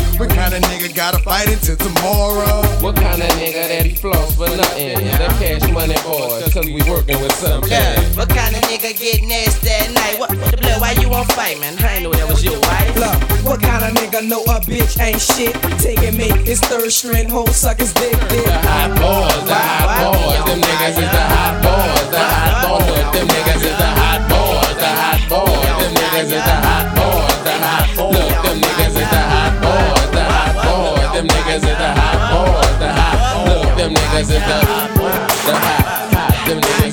gotta 0.97 1.19
fight 1.19 1.47
until 1.53 1.77
tomorrow. 1.77 2.65
What 2.81 2.97
kind 2.97 3.21
of 3.21 3.29
nigga 3.37 3.69
that 3.69 3.85
he 3.85 3.93
floss 3.95 4.35
for 4.35 4.49
nothing? 4.49 5.05
That 5.21 5.29
cash 5.37 5.61
money 5.71 5.93
boys, 6.09 6.49
cause 6.49 6.65
we 6.65 6.81
working 6.89 7.21
with 7.21 7.37
something. 7.37 7.71
Yeah. 7.71 8.01
What 8.17 8.33
kind 8.33 8.57
of 8.57 8.65
nigga 8.65 8.97
get 8.97 9.21
nasty 9.29 9.69
at 9.69 9.93
night? 9.93 10.17
What, 10.19 10.33
what 10.41 10.51
the 10.51 10.57
blood, 10.57 10.81
why 10.81 10.97
you 10.97 11.13
on 11.13 11.29
fight, 11.37 11.61
man? 11.61 11.77
I 11.85 12.01
ain't 12.01 12.05
know 12.05 12.13
that 12.17 12.27
was 12.27 12.43
your 12.43 12.57
wife. 12.65 12.97
Look, 12.97 13.13
what 13.45 13.61
kind 13.61 13.85
of 13.85 13.93
nigga 13.93 14.25
know 14.25 14.41
a 14.49 14.57
bitch 14.65 14.97
ain't 14.97 15.21
shit? 15.21 15.53
Taking 15.85 16.17
me, 16.17 16.33
it's 16.49 16.65
third 16.65 16.91
string, 16.91 17.29
whole 17.29 17.47
suckers 17.53 17.93
dick 17.93 18.17
dick. 18.33 18.49
The 18.49 18.57
hot 18.65 18.97
boys, 18.97 19.45
the 19.45 19.53
hot 19.53 20.17
boys, 20.17 20.49
them 20.49 20.61
niggas 20.65 20.97
is 20.97 21.11
the 21.13 21.25
hot 21.29 21.61
boys, 21.61 22.09
the 22.09 22.25
hot 22.25 22.57
boys, 22.73 23.05
them 23.13 23.29
niggas 23.29 23.63
is 23.69 23.77
the 23.77 23.91
hot 24.01 24.21
boys, 24.33 24.77
the 24.81 24.91
hot 24.97 25.21
boys, 25.29 25.61
them 25.77 25.93
niggas 25.93 26.25
is 26.25 26.31
the 26.33 26.41
hot 26.41 26.85
boys. 26.89 26.96
them 31.17 31.27
niggas 31.29 31.57
is 31.57 31.63
the 31.63 31.91
hot 31.97 32.21
boys, 32.29 32.79
the 32.79 32.93
hot. 32.93 33.49
Look, 33.49 33.77
them 33.79 33.95
niggas 33.95 34.21
is 34.21 34.29
the, 34.29 34.59
hot 34.69 34.91
boys. 35.01 35.47
the 35.49 35.55
hot, 35.57 36.13
hot. 36.13 36.47
Them 36.47 36.61
niggas 36.61 36.86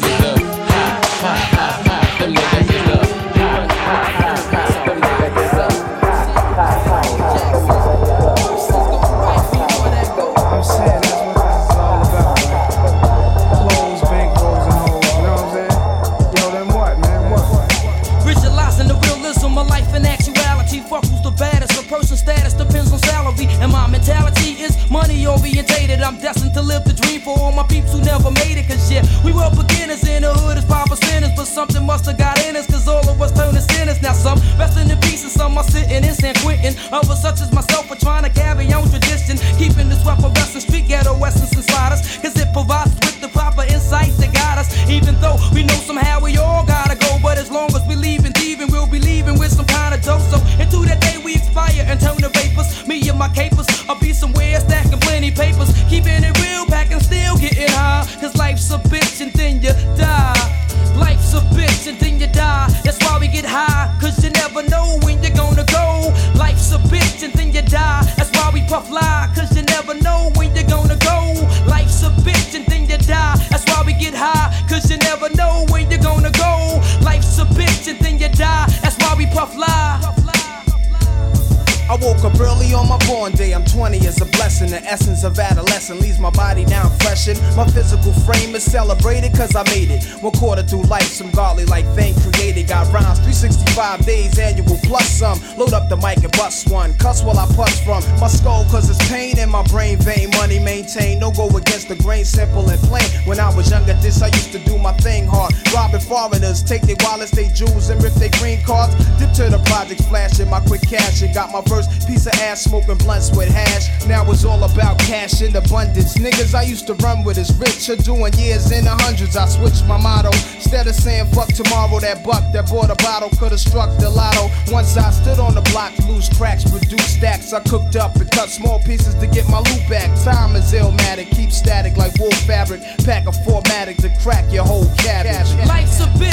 Niggas 116.15 116.53
I 116.53 116.63
used 116.63 116.87
to 116.87 116.93
run 116.95 117.23
with 117.23 117.37
is 117.37 117.53
rich 117.57 117.89
or 117.89 117.95
doing 117.95 118.33
years 118.33 118.71
in 118.71 118.85
the 118.85 118.91
hundreds. 118.91 119.35
I 119.35 119.47
switched 119.47 119.85
my 119.85 119.97
motto. 119.97 120.31
Instead 120.55 120.87
of 120.87 120.95
saying 120.95 121.27
fuck 121.31 121.47
tomorrow, 121.49 121.99
that 121.99 122.23
buck 122.23 122.43
that 122.53 122.69
bought 122.69 122.89
a 122.89 122.95
bottle 123.03 123.29
could've 123.37 123.59
struck 123.59 123.89
the 123.99 124.09
lotto. 124.09 124.49
Once 124.71 124.97
I 124.97 125.11
stood 125.11 125.39
on 125.39 125.55
the 125.55 125.61
block, 125.71 125.97
loose 126.07 126.29
cracks, 126.37 126.69
reduced 126.71 127.17
stacks. 127.17 127.53
I 127.53 127.59
cooked 127.61 127.95
up 127.95 128.15
and 128.15 128.29
cut 128.31 128.49
small 128.49 128.79
pieces 128.79 129.15
to 129.15 129.27
get 129.27 129.47
my 129.49 129.59
loot 129.59 129.89
back. 129.89 130.09
Time 130.23 130.55
is 130.55 130.73
illmatic, 130.73 131.29
keep 131.31 131.51
static 131.51 131.97
like 131.97 132.17
wool 132.19 132.31
fabric. 132.47 132.81
Pack 133.05 133.27
a 133.27 133.31
formatic 133.31 133.97
to 133.97 134.09
crack 134.21 134.51
your 134.51 134.63
whole 134.63 134.87
cabbage. 134.97 135.53
Life's 135.67 135.99
a 135.99 136.07
bitch. 136.19 136.32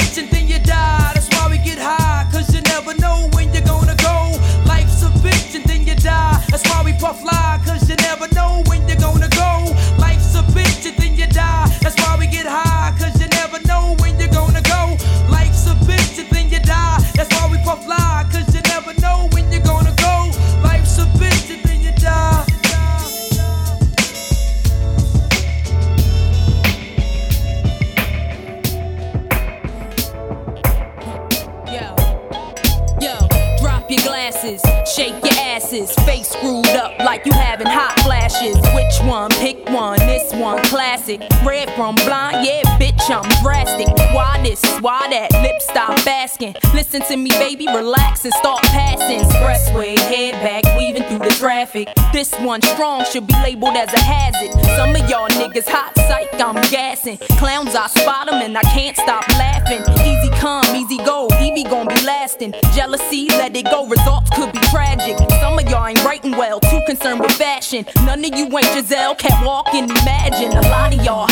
one 52.45 52.63
strong 52.63 53.05
should 53.05 53.27
be 53.27 53.35
labeled 53.43 53.77
as 53.77 53.93
a 53.93 53.99
hazard. 54.01 54.53
Some 54.77 54.91
of 54.91 55.09
y'all 55.11 55.29
niggas 55.29 55.69
hot 55.69 55.93
psych, 55.97 56.29
I'm 56.41 56.55
gassing. 56.71 57.19
Clowns, 57.39 57.75
I 57.75 57.87
spot 57.89 58.27
them 58.27 58.43
and 58.43 58.57
I 58.57 58.63
can't 58.63 58.97
stop 58.97 59.27
laughing. 59.31 59.83
Easy 60.07 60.31
come, 60.39 60.65
easy 60.75 60.97
go, 60.99 61.29
Evie 61.41 61.65
gon' 61.65 61.89
be 61.89 62.01
lasting. 62.03 62.55
Jealousy, 62.75 63.29
let 63.29 63.57
it 63.57 63.67
go, 63.67 63.87
results 63.87 64.31
could 64.31 64.53
be 64.53 64.59
tragic. 64.71 65.17
Some 65.41 65.59
of 65.59 65.69
y'all 65.69 65.87
ain't 65.87 66.03
writing 66.05 66.33
well, 66.33 66.61
too 66.61 66.81
concerned 66.87 67.21
with 67.21 67.33
fashion. 67.33 67.85
None 68.05 68.25
of 68.25 68.35
you 68.37 68.47
ain't 68.47 68.67
Giselle, 68.73 69.15
can't 69.15 69.45
walk 69.45 69.69
and 69.75 69.91
imagine. 69.91 70.53
A 70.57 70.63
lot 70.69 70.95
of 70.95 71.05
y'all 71.05 71.29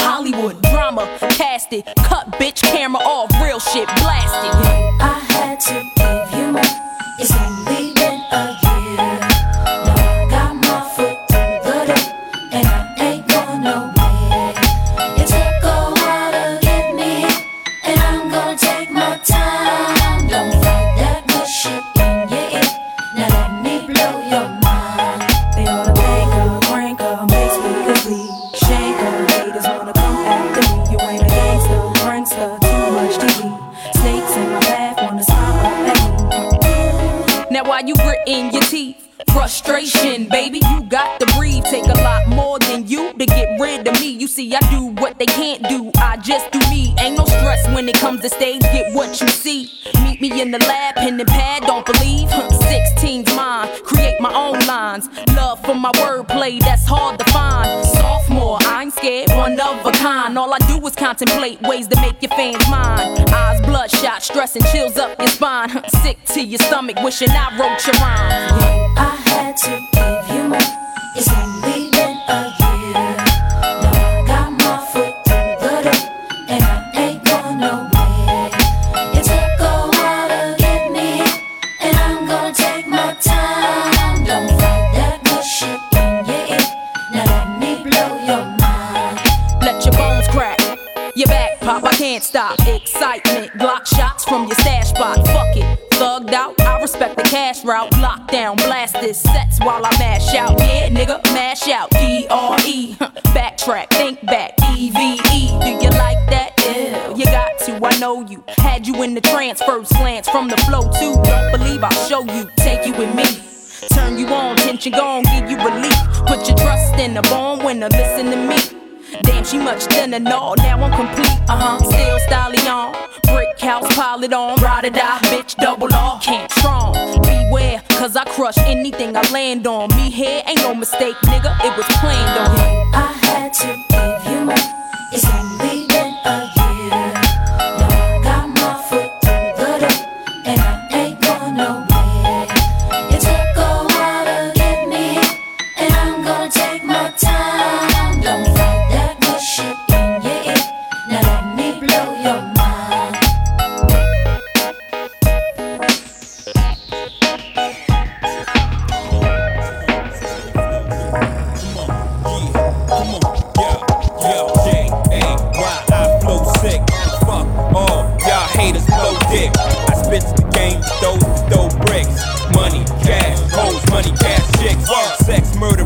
stomach, 66.88 67.04
wishing 67.04 67.30
I 67.30 67.56
wrote 67.56 67.86
your 67.86 67.94
rhymes. 68.02 68.37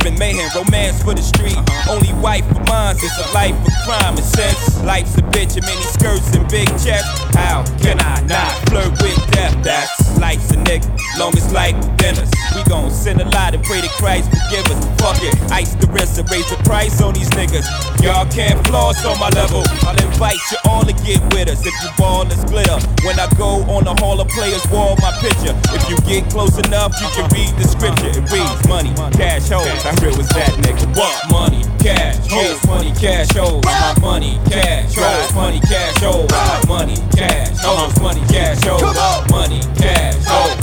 Sex, 0.03 0.11
and 0.11 0.19
mayhem, 0.19 0.51
romance 0.55 1.03
for 1.03 1.15
the 1.15 1.23
street. 1.23 1.57
Only 1.89 2.13
wife 2.21 2.49
of 2.51 2.67
mine, 2.67 2.97
it's 2.97 3.19
a 3.19 3.35
life 3.35 3.55
of 3.55 3.73
crime. 3.85 4.17
And 4.17 4.25
since 4.25 4.83
life's 4.83 5.17
a 5.17 5.23
bitch 5.23 5.57
and 5.57 5.65
many 5.65 5.83
skirts 5.83 6.35
and 6.35 6.49
big 6.49 6.69
chests, 6.71 7.21
how 7.37 7.65
can 7.79 8.01
I 8.01 8.21
not 8.27 8.51
flirt 8.69 8.91
with 9.01 9.31
death? 9.31 9.63
That's 9.63 10.12
life's 10.23 10.53
a 10.53 10.57
nigga, 10.57 10.87
long 11.19 11.37
as 11.37 11.53
life 11.53 11.75
within 11.75 12.15
us. 12.23 12.31
We 12.55 12.63
gon' 12.71 12.93
sin 12.93 13.21
a 13.21 13.29
lot 13.35 13.55
and 13.55 13.63
pray 13.65 13.81
to 13.81 13.89
Christ 13.99 14.31
forgive 14.31 14.71
us. 14.71 14.81
Fuck 15.03 15.19
it, 15.27 15.35
ice 15.51 15.75
the 15.75 15.89
wrist 15.89 16.19
and 16.19 16.31
raise 16.31 16.49
the 16.49 16.57
price 16.63 17.03
on 17.03 17.15
these 17.15 17.29
niggas. 17.31 17.67
Y'all 18.03 18.27
can't 18.31 18.65
floss 18.69 19.05
on 19.05 19.19
my 19.19 19.31
level. 19.31 19.63
I'll 19.83 19.99
invite 19.99 20.39
you 20.51 20.59
all 20.71 20.85
to 20.85 20.93
get 21.03 21.19
with 21.35 21.49
us 21.51 21.67
if 21.67 21.75
you 21.83 21.91
ball 21.99 22.23
is 22.31 22.45
glitter. 22.45 22.79
When 23.03 23.19
I 23.19 23.27
go 23.37 23.67
on 23.67 23.83
the 23.85 23.95
Hall 23.99 24.21
of 24.21 24.29
Players 24.29 24.65
wall, 24.71 24.97
my 25.03 25.11
picture. 25.19 25.59
If 25.75 25.91
you 25.91 25.97
get 26.07 26.31
close 26.31 26.57
enough, 26.59 26.95
you 27.03 27.09
can 27.19 27.27
read 27.35 27.51
the 27.59 27.67
scripture. 27.67 28.15
It 28.15 28.31
reads 28.31 28.63
money, 28.69 28.95
cash 29.19 29.51
hoes. 29.51 29.67
How 29.83 29.99
real 29.99 30.17
was 30.17 30.29
that 30.39 30.55
nigga? 30.63 30.87
What? 30.95 31.19
Money, 31.35 31.67
cash, 31.83 32.17
hoes, 32.31 32.65
money, 32.67 32.93
cash 32.93 33.29
hoes. 33.37 33.65
My 33.65 33.95
money, 34.01 34.39
cash, 34.47 34.95
hoes, 34.95 35.35
money, 35.35 35.61
cash 35.61 35.99
hoes. 35.99 36.31
My 36.31 36.63
money, 36.69 36.97
cash, 37.17 37.59
hoes, 37.59 38.01
money, 38.01 38.21
cash 38.29 38.65
hoes. 38.65 38.83
Money, 39.31 39.61
cash, 39.77 40.25
hoes, 40.25 40.55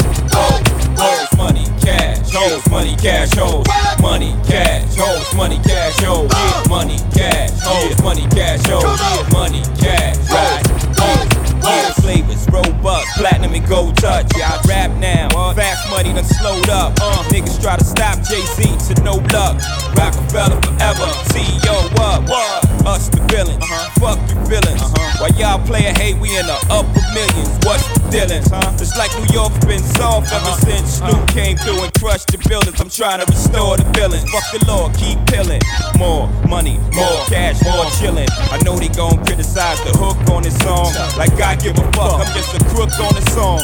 hoes, 0.97 1.37
money, 1.37 1.65
cash, 1.81 2.31
hoes, 2.31 2.69
money, 2.69 2.95
cash 2.97 3.33
hoes. 3.35 3.65
Money, 4.01 4.35
cash, 4.47 4.95
hoes, 4.95 5.33
money, 5.35 5.59
cash. 5.63 6.01
Yeah, 6.01 6.69
money, 6.69 6.97
cash, 7.13 7.59
hoes, 7.63 8.01
money, 8.03 8.23
cash. 8.31 8.67
Yeah, 8.67 9.29
money, 9.33 9.61
cash, 9.79 10.17
hoes, 10.29 11.38
Yeah, 11.69 11.93
flavors, 11.93 12.47
robust, 12.49 13.07
platinum 13.17 13.53
and 13.53 13.67
gold 13.67 13.97
touch. 13.97 14.27
Yeah, 14.37 14.51
I 14.51 14.61
rap 14.67 14.91
now. 14.97 15.29
Fast 15.53 15.89
money 15.89 16.13
done 16.13 16.23
slowed 16.25 16.69
up. 16.69 16.93
Uh, 17.01 17.23
niggas 17.29 17.61
try 17.61 17.77
to 17.77 17.85
stop 17.85 18.17
Jay 18.25 18.41
Z 18.57 18.93
to 18.93 19.01
no 19.03 19.15
luck. 19.33 19.61
Rockefeller 19.95 20.59
forever. 20.61 21.07
CEO 21.29 21.77
what? 21.99 22.29
What? 22.29 22.87
Us 22.87 23.09
the 23.09 23.21
villains. 23.29 23.61
Uh-huh. 23.61 24.15
Fuck 24.15 24.19
your 24.31 24.39
feelings. 24.47 24.81
Uh-huh. 24.81 25.21
While 25.21 25.35
y'all 25.35 25.59
playin' 25.67 25.95
hate, 25.95 26.17
we 26.17 26.31
in 26.37 26.47
the 26.47 26.57
upper 26.71 27.03
millions. 27.13 27.51
What's 27.67 27.83
the 27.91 27.99
dealings? 28.09 28.47
Huh? 28.49 28.71
It's 28.79 28.95
like 28.97 29.11
New 29.19 29.27
York's 29.35 29.59
been 29.65 29.83
soft 29.99 30.31
ever 30.31 30.39
uh-huh. 30.39 30.65
since 30.65 31.03
Snoop 31.03 31.27
came 31.27 31.57
through 31.57 31.83
and 31.83 31.91
crushed 31.99 32.31
the 32.31 32.39
buildings. 32.47 32.79
I'm 32.79 32.89
trying 32.89 33.19
to 33.19 33.27
restore 33.27 33.75
the 33.77 33.85
feelings. 33.93 34.25
Fuck 34.31 34.47
the 34.55 34.63
law, 34.65 34.87
keep 34.95 35.19
pillin'. 35.27 35.61
More 35.99 36.31
money, 36.47 36.79
more 36.95 37.19
cash, 37.27 37.61
more 37.67 37.85
chillin'. 37.99 38.31
I 38.49 38.57
know 38.63 38.79
they 38.79 38.89
gon' 38.89 39.19
criticize 39.27 39.77
the 39.83 39.93
hook 39.99 40.17
on 40.31 40.43
this 40.43 40.57
song. 40.63 40.95
Like 41.19 41.35
I 41.43 41.58
give 41.59 41.77
a 41.77 41.91
fuck, 41.93 42.25
I'm 42.25 42.33
just 42.33 42.55
a 42.55 42.63
crook 42.65 42.91
on 42.99 43.15
a 43.15 43.21
song. 43.31 43.61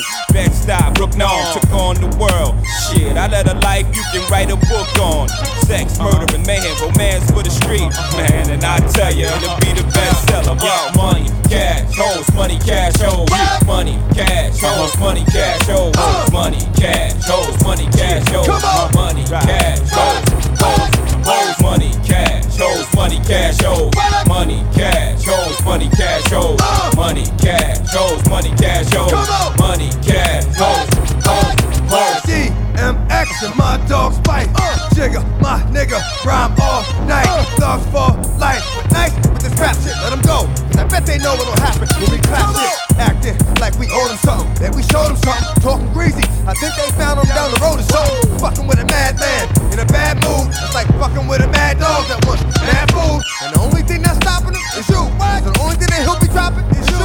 Stop, 0.65 0.95
Brook 0.95 1.15
Norm 1.15 1.45
took 1.53 1.69
on 1.73 1.95
the 2.01 2.09
world. 2.17 2.57
Shit, 2.89 3.15
I 3.17 3.27
led 3.27 3.47
a 3.47 3.53
life 3.61 3.85
you 3.95 4.01
can 4.11 4.25
write 4.31 4.49
a 4.49 4.55
book 4.55 4.89
on. 4.97 5.29
Sex, 5.61 5.99
murder, 5.99 6.25
and 6.33 6.45
mayhem, 6.47 6.73
romance 6.81 7.29
for 7.29 7.43
the 7.43 7.51
street. 7.51 7.85
Man, 8.17 8.49
and 8.49 8.63
I 8.63 8.79
tell 8.89 9.13
you, 9.13 9.25
it'll 9.25 9.59
be 9.61 9.77
the 9.77 9.85
bestseller. 9.93 10.57
Yo, 10.57 10.97
money, 10.97 11.29
cash, 11.47 11.85
hoes, 11.95 12.25
money, 12.33 12.57
cash, 12.65 12.97
hoes. 12.97 13.29
Money, 13.67 14.01
cash, 14.15 14.59
hoes, 14.59 14.97
money, 14.97 15.23
cash, 15.25 15.61
hoes. 15.69 15.93
Money, 16.31 16.65
cash, 16.73 17.13
hoes, 17.25 17.63
money, 17.63 17.85
cash, 17.93 18.27
hoes. 18.29 18.95
Money, 18.95 19.23
cash, 19.29 19.89
hoes, 19.91 20.44
hoes, 20.59 20.89
hoes, 21.25 21.61
money, 21.61 21.91
cash, 22.05 22.57
hoes, 22.57 22.87
money, 22.95 23.19
cash, 23.27 23.61
hoes. 23.61 23.91
Money, 24.27 24.63
cash, 24.73 25.23
hoes, 25.25 25.63
money, 25.63 25.89
cash, 25.89 26.31
hoes. 26.31 26.59
Money, 26.95 27.25
cash, 27.37 27.79
hoes, 27.91 28.29
money, 28.29 28.51
cash, 28.57 28.93
hoes. 28.93 29.57
Money, 29.59 29.89
cash, 30.03 30.45
hoes, 30.55 30.89
hoes, 31.25 31.79
hoes. 31.89 32.64
DMX 32.75 33.43
and 33.47 33.55
my 33.55 33.77
dog's 33.87 34.19
bite. 34.19 34.49
Uh, 34.55 34.89
Jigga, 34.95 35.23
my 35.41 35.59
nigga, 35.71 35.99
rhyme 36.25 36.53
all 36.61 36.83
night. 37.07 37.27
Thugs 37.57 37.85
for 37.87 38.11
life. 38.37 38.63
Nice 38.91 39.15
with 39.15 39.39
this 39.41 39.53
rap 39.59 39.75
shit, 39.79 39.95
let 40.03 40.11
them 40.11 40.21
go. 40.21 40.47
'Cause 40.67 40.77
I 40.77 40.83
bet 40.83 41.05
they 41.05 41.17
know 41.17 41.35
what'll 41.35 41.59
happen 41.63 41.87
when 41.99 42.11
we 42.11 42.17
clap 42.19 42.55
shit. 42.55 42.99
Acting 42.99 43.37
like 43.59 43.77
we 43.79 43.87
owe 43.91 44.07
them 44.07 44.17
something. 44.23 44.53
That 44.55 44.75
we 44.75 44.83
showed 44.83 45.07
them 45.09 45.17
something. 45.23 45.61
Talking 45.63 45.91
greasy. 45.93 46.23
I 46.47 46.53
think 46.59 46.75
they 46.75 46.91
found 46.99 47.19
him 47.19 47.27
down 47.35 47.51
the 47.51 47.59
road 47.63 47.79
or 47.79 47.87
something. 47.91 48.39
Fucking 48.39 48.67
with 48.67 48.79
a 48.79 48.85
madman 48.85 49.47
in 49.71 49.79
a 49.79 49.85
bad 49.85 50.19
mood. 50.23 50.47
It's 50.51 50.73
like 50.75 50.87
fucking 50.99 51.27
with 51.27 51.41
a 51.41 51.47
mad 51.47 51.79
dog 51.79 52.07
that 52.07 52.23
wants 52.25 52.43
bad 52.59 52.91
food. 52.91 53.21
And 53.43 53.55
the 53.55 53.59
only 53.61 53.83
thing 53.83 54.01
that's 54.01 54.17
stopping 54.17 54.53
him 54.53 54.63
is 54.79 54.87
you. 54.89 55.03
'Cause 55.19 55.43
the 55.43 55.59
only 55.63 55.75
thing 55.75 55.87
that 55.91 56.01
he'll 56.03 56.19
be 56.19 56.27
dropping 56.27 56.65
is 56.75 56.87
you. 56.91 56.95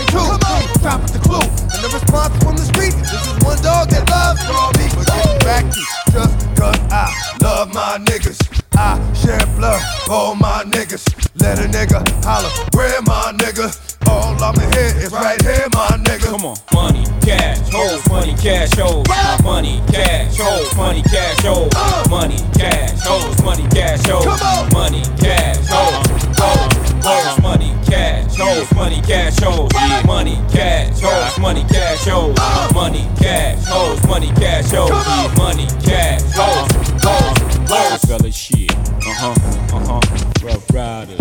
It 0.00 0.01
and 0.14 0.40
two. 0.40 0.80
Drop 0.80 1.00
the 1.10 1.18
clue. 1.18 1.46
And 1.72 1.80
the 1.84 1.90
response 1.92 2.36
from 2.42 2.56
the 2.56 2.64
street. 2.64 2.94
This 3.08 3.22
is 3.26 3.36
one 3.44 3.60
dog 3.62 3.88
that 3.90 4.08
loves 4.10 4.42
raw 4.48 4.70
beef. 4.76 4.92
But 4.96 5.44
back 5.44 5.64
to 5.72 5.80
just 6.12 6.36
cause 6.56 6.78
I 6.90 7.08
love 7.40 7.72
my 7.72 7.98
niggas. 8.04 8.38
I 8.76 8.96
share 9.14 9.44
blood, 9.56 9.82
all 10.08 10.34
my 10.34 10.64
niggas. 10.64 11.04
Let 11.40 11.58
a 11.58 11.68
nigga 11.68 12.00
holler, 12.24 12.48
where 12.74 13.02
my 13.02 13.32
nigga? 13.36 13.68
All 14.08 14.34
I'ma 14.42 14.60
hear 14.74 14.96
is 14.96 15.12
right 15.12 15.40
here, 15.42 15.66
my 15.72 15.88
nigga. 16.02 16.30
Come 16.30 16.46
on, 16.46 16.56
money, 16.72 17.04
cash, 17.22 17.58
hoes, 17.70 18.06
money, 18.08 18.34
cash, 18.34 18.72
hoes. 18.74 19.06
My 19.08 19.38
money, 19.42 19.82
cash, 19.92 20.36
hoes, 20.38 20.74
money, 20.76 21.02
cash, 21.02 21.44
hoes, 21.44 21.70
uh. 21.76 22.06
money, 22.08 22.38
cash, 22.54 23.00
hoes, 23.02 23.42
money, 23.42 23.68
cash, 23.68 24.00
hoes, 24.06 24.72
money, 24.72 25.02
cash, 25.20 25.66
hoes, 25.68 26.06
hoes, 26.38 27.04
hoes, 27.04 27.42
money, 27.42 27.71
cash, 27.92 28.36
hoes, 28.36 28.74
money, 28.74 29.00
cash, 29.02 29.38
hoes, 29.38 29.70
money, 30.06 30.36
cash, 30.50 30.98
hoes, 31.00 31.38
money, 31.38 31.64
cash, 31.68 32.04
hoes, 32.06 32.72
money, 32.72 33.06
cash, 33.18 33.66
hoes, 33.66 34.02
money, 34.06 34.28
cash, 34.36 34.70
hoes, 34.70 35.36
money, 35.36 35.66
cash, 35.84 36.22
hoes, 36.32 36.70
hoes, 37.04 37.36
hoes. 37.68 38.00
Fella 38.08 38.32
shit. 38.32 38.72
Uh 38.72 39.12
huh. 39.20 39.76
Uh 39.76 40.00
huh. 40.00 40.46
Rough 40.46 40.72
Riders. 40.72 41.20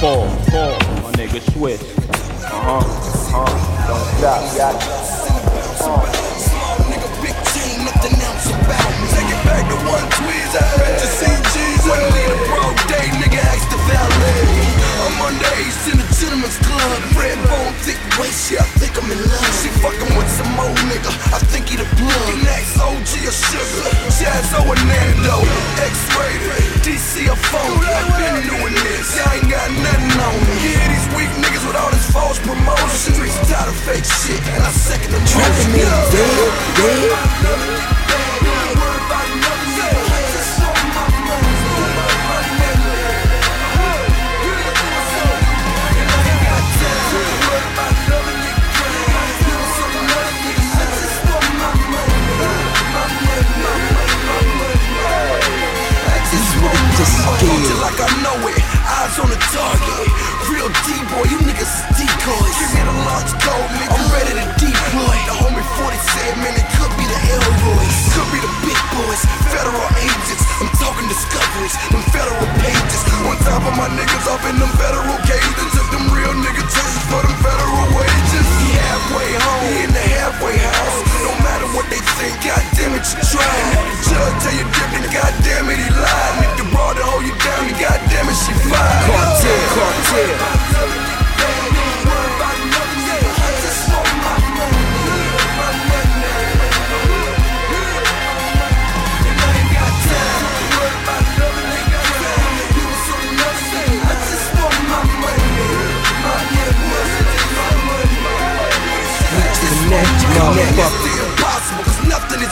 Paul, 0.00 0.28
Paul, 0.52 0.76
my 1.00 1.10
nigga 1.16 1.40
Swizz. 1.52 1.80
Uh 1.80 2.50
huh. 2.52 2.78
Uh 2.78 3.48
huh. 3.48 3.88
Don't 3.88 4.06
stop, 4.18 4.42
got 4.56 4.74
it. 4.76 4.80
Take 9.14 9.30
it 9.30 9.44
back 9.44 9.64
to 9.70 9.76
one 9.88 10.06
tweez, 10.10 10.52
I 10.52 10.62
bet 10.76 11.00
you 11.00 11.43
gentleman's 16.44 16.58
club. 16.60 17.00
Red 17.16 17.38
bone, 17.48 17.72
thick 17.84 17.98
waist, 18.20 18.52
yeah, 18.52 18.60
I 18.60 18.68
think 18.78 18.92
I'm 19.00 19.10
in 19.10 19.18
love. 19.18 19.52
She 19.60 19.68
fucking 19.80 20.16
with 20.16 20.28
some 20.28 20.52
old 20.60 20.76
nigga, 20.90 21.10
I 21.32 21.38
think 21.48 21.68
he 21.68 21.76
the 21.76 21.84
plug. 21.96 22.34
Next 22.44 22.76
OG 22.78 23.10
or 23.24 23.32
sugar, 23.32 23.88
or 24.68 24.76
Nando. 24.84 25.40
X-rated, 25.80 26.84
DC 26.84 27.28
or 27.28 27.36
phone. 27.48 27.80
I've 27.84 28.12
been 28.16 28.42
doing 28.44 28.74
this, 28.74 29.16
I 29.20 29.40
ain't 29.40 29.48
got 29.50 29.70
nothing 29.70 30.20
on 30.20 30.34
me. 30.44 30.56
Yeah, 30.68 30.84
these 30.92 31.08
weak 31.16 31.32
niggas 31.40 31.64
with 31.66 31.76
all 31.76 31.90
this 31.90 32.06
false 32.12 32.38
promotion. 32.40 33.14
Streets 33.14 33.38
tired 33.48 33.68
of 33.68 33.76
fake 33.84 34.04
shit, 34.04 34.40
and 34.54 34.62
I 34.62 34.70
second 34.70 35.12
the 35.12 35.20
motion. 35.20 35.72
Till 36.12 38.03
I 58.00 58.10
know 58.26 58.38
it, 58.50 58.58
eyes 58.58 59.14
on 59.22 59.30
the 59.30 59.38
target. 59.54 60.06
Real 60.50 60.66
D-boy, 60.82 61.30
you 61.30 61.38
niggas 61.46 61.62
is 61.62 61.82
decoys. 61.94 62.56
Give 62.58 62.72
me 62.74 62.82
the 62.82 62.96
launch 63.06 63.30
code, 63.38 63.70
nigga. 63.78 63.94
I'm 63.94 64.08
ready 64.10 64.32
to 64.34 64.46
deploy. 64.58 65.16
The 65.30 65.34
homie 65.38 65.62
40 65.78 65.94
said, 66.12 66.32
man, 66.42 66.54
it 66.58 66.66
could 66.74 66.90
be 66.98 67.06
the 67.06 67.18
Elroys. 67.30 67.96
Could 68.18 68.30
be 68.34 68.40
the 68.42 68.52
big 68.66 68.80
boys, 68.98 69.22
federal 69.54 69.88
agents. 70.02 70.42
I'm 70.58 70.70
talking 70.82 71.06
discoveries, 71.06 71.74
them 71.94 72.02
federal 72.10 72.46
pages. 72.58 73.00
On 73.30 73.36
top 73.46 73.62
of 73.62 73.74
my 73.78 73.86
niggas 73.94 74.26
up 74.26 74.42
in 74.50 74.58
them 74.58 74.72
federal 74.74 75.18
cages. 75.22 75.70
Took 75.72 75.88
them 75.94 76.10
real 76.10 76.34
nigga 76.34 76.66
tests 76.66 77.04
for 77.06 77.22
them 77.22 77.36
federal 77.46 77.86
wages. 77.94 78.46
Halfway 78.74 79.30
home, 79.38 79.86
in 79.86 79.90
the 79.94 80.04
halfway 80.18 80.56
house. 80.58 81.03
What 81.74 81.90
they 81.90 81.98
think, 81.98 82.38
God 82.46 82.62
damn 82.78 82.94
it, 82.94 83.02
you 83.02 83.18
tried. 83.34 83.74
Judge 84.06 84.36
tell 84.46 84.54
you 84.54 84.62
different, 84.62 85.10
God 85.10 85.34
damn 85.42 85.68
it, 85.68 85.78
he 85.82 85.90
lied. 85.90 86.34
Nigga 86.38 86.70
brought 86.70 86.94
to 86.94 87.02
hold 87.02 87.24
you 87.26 87.34
down, 87.42 87.66
and 87.66 87.78
God 87.82 87.98
damn 88.10 88.28
it, 88.30 88.38
she 88.38 88.52
fine. 88.70 89.10
Cartel, 89.10 89.58
cartel. 89.74 90.54
The 110.54 110.60
impossible, 110.60 111.13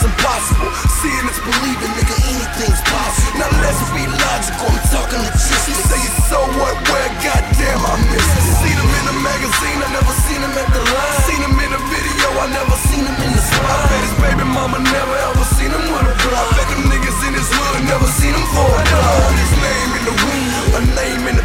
is 0.03 0.11
impossible. 0.11 0.71
Seeing 0.99 1.27
is 1.31 1.39
believing, 1.39 1.93
nigga, 1.95 2.17
anything's 2.27 2.83
possible. 2.91 3.39
Now 3.39 3.51
let's 3.63 3.79
be 3.95 4.03
logical, 4.07 4.67
I'm 4.67 4.83
talking 4.91 5.23
logistics. 5.23 5.83
Say 5.87 6.03
it 6.03 6.15
so 6.27 6.39
what, 6.59 6.75
where, 6.91 7.11
goddamn, 7.23 7.81
I 7.87 7.95
missed 8.11 8.35
it. 8.35 8.45
Seen 8.63 8.77
him 8.79 8.91
in 8.91 9.05
the 9.07 9.17
magazine, 9.23 9.79
I 9.79 9.89
never 9.95 10.15
seen 10.27 10.41
him 10.43 10.55
at 10.59 10.69
the 10.75 10.83
line. 10.83 11.15
Seen 11.27 11.41
him 11.43 11.55
in 11.55 11.71
the 11.71 11.83
video, 11.87 12.27
I 12.43 12.47
never 12.51 12.77
seen 12.91 13.05
him 13.07 13.19
in 13.23 13.31
the 13.31 13.43
spot. 13.43 13.71
I 13.71 13.87
bet 13.91 14.03
his 14.03 14.17
baby 14.19 14.45
mama 14.47 14.79
never 14.83 15.17
ever 15.31 15.45
seen 15.55 15.71
him 15.71 15.85
with 15.87 16.11
a 16.11 16.15
block. 16.27 16.51
I 16.51 16.57
bet 16.59 16.69
them 16.73 16.83
niggas 16.91 17.21
in 17.27 17.33
his 17.39 17.49
hood 17.51 17.87
never 17.87 18.09
seen 18.19 18.35
him 18.35 18.47
for 18.51 18.67
a. 18.67 18.83
Heard 18.83 19.39
his 19.39 19.55
name 19.55 19.91
in 19.99 20.03
the 20.11 20.17
wind, 20.19 20.51
a 20.79 20.81
name 20.99 21.23
in 21.31 21.35
the 21.39 21.42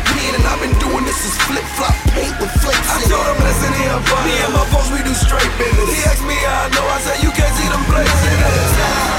I've 0.58 0.72
been 0.72 0.80
doing 0.80 1.06
this 1.06 1.18
since 1.18 1.38
flip 1.46 1.64
flop 1.78 1.94
paint 2.18 2.34
with 2.42 2.50
flakes. 2.50 2.90
I 2.90 3.06
told 3.06 3.22
him, 3.30 3.46
listen 3.46 3.72
here. 3.78 3.94
Me 4.26 4.34
and 4.42 4.54
my 4.58 4.66
folks, 4.74 4.90
we 4.90 4.98
do 5.06 5.14
straight 5.14 5.54
business. 5.56 5.86
He 5.94 6.02
asked 6.02 6.26
me 6.26 6.34
how 6.34 6.66
I 6.66 6.70
know, 6.74 6.82
I 6.82 6.98
said, 6.98 7.22
you 7.22 7.30
can't 7.30 7.54
see 7.54 7.70
them 7.70 7.86
blazing. 7.86 9.17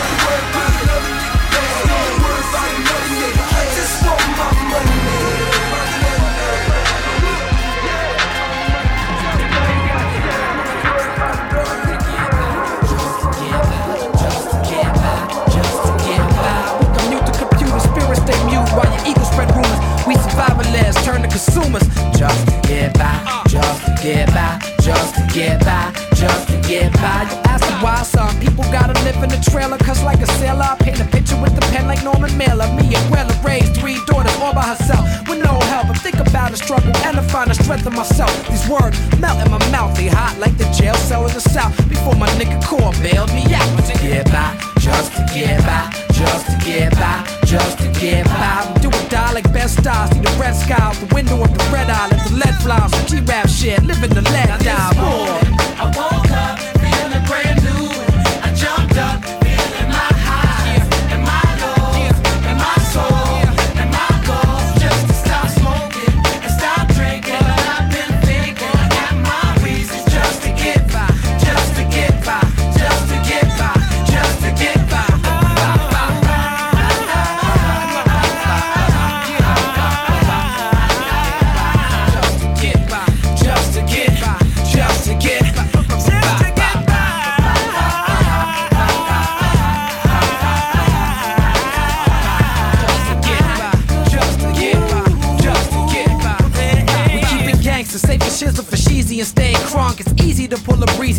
Survivalists 20.39 21.05
turn 21.05 21.23
to 21.23 21.29
consumers. 21.29 21.83
Just 22.17 22.47
to 22.47 22.55
get 22.69 22.95
by, 22.95 23.43
just 23.49 23.85
to 23.87 23.93
get 24.03 24.29
by, 24.35 24.59
just 24.81 25.15
to 25.15 25.23
get 25.35 25.61
by, 25.65 25.93
just 26.15 26.49
to 26.49 26.57
get 26.69 26.93
by. 26.95 27.27
You 27.31 27.37
ask 27.51 27.65
me 27.67 27.75
why 27.83 28.03
some 28.03 28.35
people 28.41 28.65
gotta 28.71 28.95
live 29.05 29.17
in 29.23 29.31
a 29.33 29.41
trailer, 29.41 29.79
cause 29.79 30.03
like 30.03 30.21
a 30.21 30.27
sailor, 30.39 30.63
I 30.63 30.77
paint 30.77 31.01
a 31.01 31.05
picture 31.05 31.41
with 31.41 31.55
the 31.55 31.63
pen 31.73 31.87
like 31.87 32.03
Norman 32.05 32.37
Mailer. 32.37 32.67
Me 32.75 32.95
and 32.95 33.11
Weller 33.11 33.35
raised 33.45 33.75
three 33.77 33.99
daughters 34.07 34.35
all 34.37 34.55
by 34.55 34.67
herself 34.75 35.05
with 35.29 35.39
no 35.43 35.59
help. 35.73 35.87
I 35.87 35.95
think 35.95 36.17
about 36.17 36.51
the 36.53 36.57
struggle 36.57 36.95
and 37.07 37.17
to 37.17 37.23
find 37.23 37.51
the 37.51 37.55
strength 37.55 37.87
in 37.87 37.95
myself. 37.95 38.33
These 38.49 38.69
words 38.69 38.97
melt 39.19 39.45
in 39.45 39.51
my 39.51 39.63
mouth, 39.71 39.97
they 39.97 40.09
hot 40.09 40.39
like 40.39 40.57
the 40.57 40.69
jail 40.79 40.95
cell 40.95 41.27
in 41.27 41.35
the 41.35 41.41
south. 41.41 41.77
Before 41.89 42.15
my 42.15 42.29
nigga 42.39 42.59
core 42.65 42.93
bailed 43.03 43.33
me 43.35 43.45
out. 43.55 43.67
To 43.89 43.95
get 44.03 44.27
by, 44.27 44.59
just 44.81 45.13
to 45.17 45.23
get 45.33 45.63
by, 45.65 45.89
just 46.19 46.47
to 46.51 46.57
get 46.67 46.93
by, 46.95 47.25
just 47.45 47.79
to 47.79 47.89
get 48.01 48.27
by. 48.27 48.67
Do 48.83 48.89
or 48.89 49.09
die 49.09 49.33
like 49.33 49.51
Bed-Stuy. 49.53 50.13
See 50.13 50.21
the 50.21 50.37
red 50.41 50.55
sky 50.55 50.77
out 50.81 50.97
the 50.97 51.15
window 51.15 51.41
of 51.43 51.51
the 51.57 51.65
red 51.73 51.89
eye. 51.89 52.09
Let 52.11 52.23
the 52.29 52.35
lead 52.35 52.55
fly. 52.63 52.87
Some 52.89 53.07
G-rap 53.07 53.49
shit, 53.49 53.83
living 53.85 54.11
the 54.11 54.23
lead 54.23 54.51
die. 54.59 54.91
I 55.81 56.28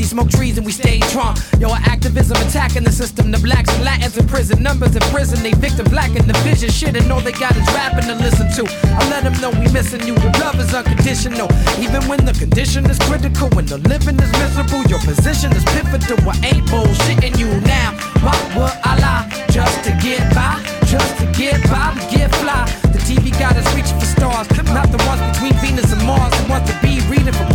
smoke 0.10 0.30
trees 0.30 0.58
and 0.58 0.66
we 0.66 0.72
stay 0.72 0.98
drunk. 1.14 1.38
Yo, 1.60 1.70
our 1.70 1.78
activism 1.86 2.36
attacking 2.38 2.84
the 2.84 2.92
system. 2.92 3.30
The 3.30 3.38
blacks 3.38 3.70
and 3.76 3.86
Latins 3.86 4.18
in 4.18 4.28
prison, 4.28 4.64
numbers 4.64 4.96
in 4.96 5.04
prison. 5.14 5.38
They 5.44 5.54
victim 5.54 5.86
black 5.86 6.10
in 6.18 6.26
the 6.26 6.34
vision. 6.42 6.70
Shit, 6.70 6.98
and 6.98 7.12
all 7.12 7.22
they 7.22 7.32
got 7.32 7.56
is 7.56 7.68
rapping 7.78 8.10
to 8.10 8.16
listen 8.16 8.50
to. 8.58 8.64
I 8.98 9.08
let 9.14 9.24
them 9.24 9.38
know 9.40 9.52
we 9.52 9.70
missing 9.72 10.02
you. 10.08 10.16
The 10.16 10.34
love 10.42 10.60
is 10.60 10.74
unconditional. 10.74 11.48
Even 11.78 12.02
when 12.10 12.26
the 12.26 12.34
condition 12.34 12.90
is 12.90 12.98
critical, 13.06 13.50
when 13.54 13.68
the 13.68 13.78
living 13.86 14.18
is 14.18 14.32
miserable, 14.42 14.82
your 14.90 15.00
position 15.06 15.54
is 15.54 15.64
pivotal. 15.78 16.18
I 16.26 16.58
ain't 16.58 16.66
bullshitting 16.74 17.38
you 17.38 17.50
now. 17.62 17.94
Why 18.26 18.34
would 18.58 18.74
I 18.82 18.98
lie? 18.98 19.26
Just 19.54 19.84
to 19.86 19.92
get 20.02 20.26
by, 20.34 20.58
just 20.90 21.18
to 21.22 21.26
get 21.38 21.62
by, 21.70 21.94
we 21.94 22.02
get 22.18 22.34
fly. 22.42 22.66
The 22.94 23.00
TV 23.06 23.30
got 23.38 23.56
us 23.56 23.68
reaching 23.76 24.00
for 24.00 24.10
stars, 24.10 24.50
not 24.74 24.90
the 24.90 25.02
ones 25.06 25.22
between 25.30 25.54
Venus 25.62 25.94
and 25.94 26.02
Mars. 26.06 26.34
The 26.42 26.50
ones 26.50 26.66
to 26.70 26.76
be 26.82 26.98
reading 27.10 27.34
for 27.34 27.46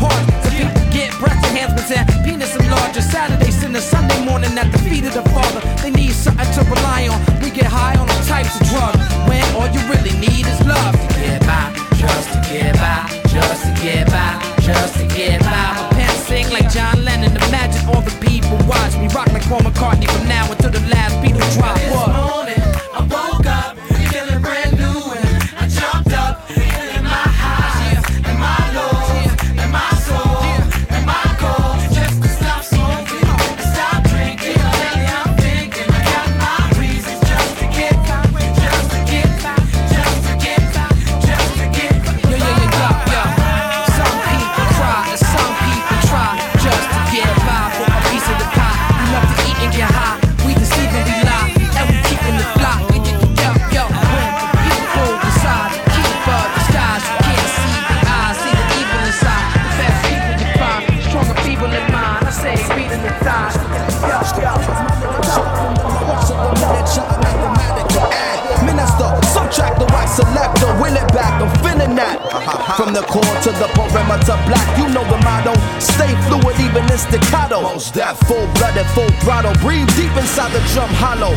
On 3.75 3.79
a 3.79 3.83
Sunday 3.83 4.25
morning 4.25 4.57
at 4.57 4.71
the 4.71 4.79
feet 4.87 5.05
of 5.05 5.15
the 5.15 5.29
Father. 5.31 5.59
They 5.83 5.91
need 5.91 6.13
something 6.13 6.47
to 6.47 6.63
rely 6.71 7.09
on. 7.11 7.19
We 7.43 7.51
get 7.51 7.67
high 7.67 7.99
on 7.99 8.09
all 8.09 8.23
types 8.23 8.55
of 8.55 8.63
drugs. 8.71 9.03
When 9.27 9.43
all 9.59 9.67
you 9.67 9.83
really 9.91 10.15
need 10.15 10.47
is 10.47 10.63
love 10.65 10.95
to 10.95 11.09
get 11.19 11.41
by, 11.43 11.75
just 11.99 12.31
to 12.31 12.39
get 12.55 12.79
by, 12.79 13.03
just 13.27 13.67
to 13.67 13.75
get 13.83 14.07
by, 14.07 14.39
just 14.63 14.95
to 14.95 15.07
get 15.09 15.41
by. 15.41 15.51
My 15.51 15.91
pants 15.91 16.23
sing 16.23 16.49
like 16.51 16.71
John 16.71 17.03
Lennon. 17.03 17.35
Imagine 17.51 17.83
all 17.91 18.03
the 18.03 18.15
people 18.23 18.63
watch 18.71 18.95
me 18.95 19.09
rock 19.09 19.27
like 19.35 19.43
Paul 19.51 19.67
McCartney 19.67 20.07
from 20.07 20.29
now 20.29 20.49
until 20.53 20.71
the 20.71 20.79
last 20.87 21.21
beat 21.21 21.35
drop. 21.59 21.77
What? 21.91 22.24
Father. 72.67 72.93
the 72.93 73.05
core 73.07 73.37
to 73.45 73.51
the 73.53 73.69
perimeter 73.77 74.39
black. 74.49 74.69
You 74.79 74.89
know 74.89 75.05
the 75.05 75.19
motto. 75.25 75.55
Stay 75.79 76.13
fluid, 76.27 76.57
even 76.61 76.85
in 76.91 76.99
staccato. 76.99 77.79
Full 78.27 78.47
blooded, 78.55 78.87
full 78.97 79.11
throttle. 79.21 79.55
Breathe 79.61 79.89
deep 79.97 80.15
inside 80.17 80.53
the 80.53 80.63
drum 80.73 80.91
hollow. 80.97 81.35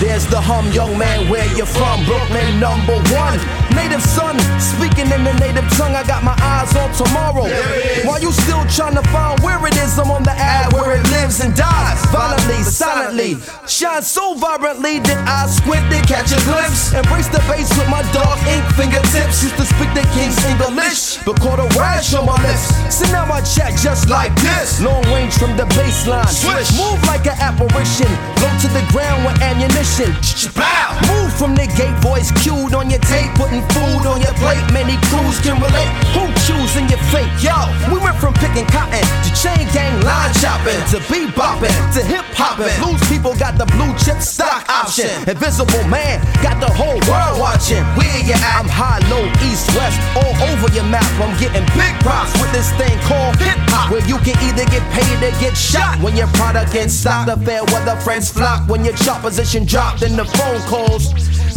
There's 0.00 0.26
the 0.26 0.40
hum, 0.40 0.70
young 0.70 0.96
man, 0.96 1.28
where 1.28 1.44
you 1.58 1.66
from? 1.66 2.04
Brooklyn, 2.06 2.60
number 2.60 2.94
one. 3.18 3.34
Native 3.74 4.02
son, 4.02 4.38
speaking 4.62 5.10
in 5.10 5.26
the 5.26 5.34
native 5.42 5.66
tongue, 5.74 5.90
I 5.90 6.06
got 6.06 6.22
my 6.22 6.38
eyes 6.38 6.70
on 6.78 6.94
tomorrow. 6.94 7.50
While 8.06 8.22
you 8.22 8.30
still 8.30 8.62
trying 8.70 8.94
to 8.94 9.02
find 9.10 9.42
where 9.42 9.58
it 9.66 9.74
is, 9.74 9.98
I'm 9.98 10.10
on 10.10 10.22
the 10.22 10.30
ad 10.30 10.72
where 10.72 10.94
it 10.94 11.02
lives 11.10 11.40
and 11.40 11.50
dies. 11.54 11.98
Violently, 12.14 12.62
silently, 12.62 13.34
shine 13.68 14.02
so 14.02 14.34
vibrantly 14.34 14.98
that 15.04 15.20
I 15.28 15.44
squint 15.46 15.84
and 15.92 16.04
catch 16.08 16.32
a 16.32 16.40
glimpse. 16.48 16.96
Embrace 16.96 17.28
the 17.28 17.38
bass 17.44 17.68
with 17.76 17.88
my 17.92 18.00
dark 18.16 18.40
ink 18.48 18.64
fingertips. 18.72 19.44
Used 19.44 19.60
to 19.60 19.66
speak 19.68 19.92
the 19.92 20.04
king's 20.16 20.40
English, 20.48 21.20
but 21.28 21.36
caught 21.40 21.60
a 21.60 21.68
rash 21.76 22.16
on 22.16 22.24
my 22.24 22.36
lips. 22.40 22.72
So 22.88 23.04
now 23.12 23.28
I 23.28 23.44
chat 23.44 23.76
just 23.76 24.08
like 24.08 24.32
this. 24.40 24.80
Long 24.80 25.04
range 25.12 25.36
from 25.36 25.52
the 25.56 25.68
baseline. 25.76 26.28
Swish. 26.32 26.72
Move 26.80 27.00
like 27.04 27.28
an 27.28 27.36
apparition. 27.36 28.08
Low 28.40 28.52
to 28.64 28.68
the 28.72 28.84
ground 28.88 29.28
with 29.28 29.36
ammunition. 29.44 30.16
Bow. 30.56 30.96
Move 31.12 31.32
from 31.36 31.52
the 31.54 31.68
gate, 31.76 31.94
voice 32.00 32.32
cued 32.40 32.72
on 32.72 32.88
your 32.88 33.02
tape, 33.04 33.28
putting 33.36 33.62
food 33.76 34.08
on 34.08 34.24
your 34.24 34.34
plate. 34.40 34.64
Many 34.72 34.96
crews 35.12 35.38
can 35.44 35.60
relate. 35.60 35.92
Who 36.16 36.24
choosing 36.48 36.88
your 36.88 37.02
fate? 37.12 37.28
Yo, 37.44 37.54
we 37.92 38.00
went 38.00 38.16
from 38.16 38.32
picking 38.40 38.66
cotton 38.72 39.04
to 39.04 39.30
chain 39.36 39.60
gang 39.76 39.92
line 40.02 40.32
chopping 40.40 40.80
to 40.90 40.98
bebopping 41.12 41.76
to 41.92 42.00
hip 42.00 42.24
hopping. 42.32 42.72
Loose 42.80 43.04
people 43.12 43.36
got 43.36 43.57
the 43.58 43.66
blue 43.74 43.90
chip 43.98 44.22
stock 44.22 44.62
option. 44.70 45.10
Invisible 45.26 45.82
man 45.90 46.22
got 46.42 46.62
the 46.62 46.70
whole 46.70 47.02
world 47.10 47.42
watching. 47.42 47.82
Where 47.98 48.06
you 48.22 48.32
at? 48.32 48.62
I'm 48.62 48.70
high, 48.70 49.02
low, 49.10 49.26
east, 49.50 49.66
west, 49.74 49.98
all 50.14 50.34
over 50.48 50.70
your 50.72 50.86
map. 50.86 51.04
I'm 51.18 51.34
getting 51.42 51.66
big 51.74 51.92
props 52.06 52.32
with 52.38 52.52
this 52.54 52.70
thing 52.78 52.94
called 53.02 53.34
hip 53.42 53.58
hop, 53.66 53.90
where 53.90 54.04
you 54.06 54.16
can 54.22 54.38
either 54.46 54.64
get 54.70 54.86
paid 54.94 55.18
or 55.26 55.34
get 55.42 55.58
shot 55.58 55.98
when 56.00 56.16
your 56.16 56.30
product 56.38 56.72
gets 56.72 56.94
stopped. 56.94 57.26
The 57.26 57.36
fair 57.44 57.64
weather 57.74 57.98
friends 58.00 58.30
flock 58.30 58.68
when 58.68 58.84
your 58.84 58.94
chart 58.94 59.22
position 59.22 59.66
dropped 59.66 60.02
in 60.02 60.14
the 60.14 60.24
phone 60.24 60.62
calls. 60.70 61.10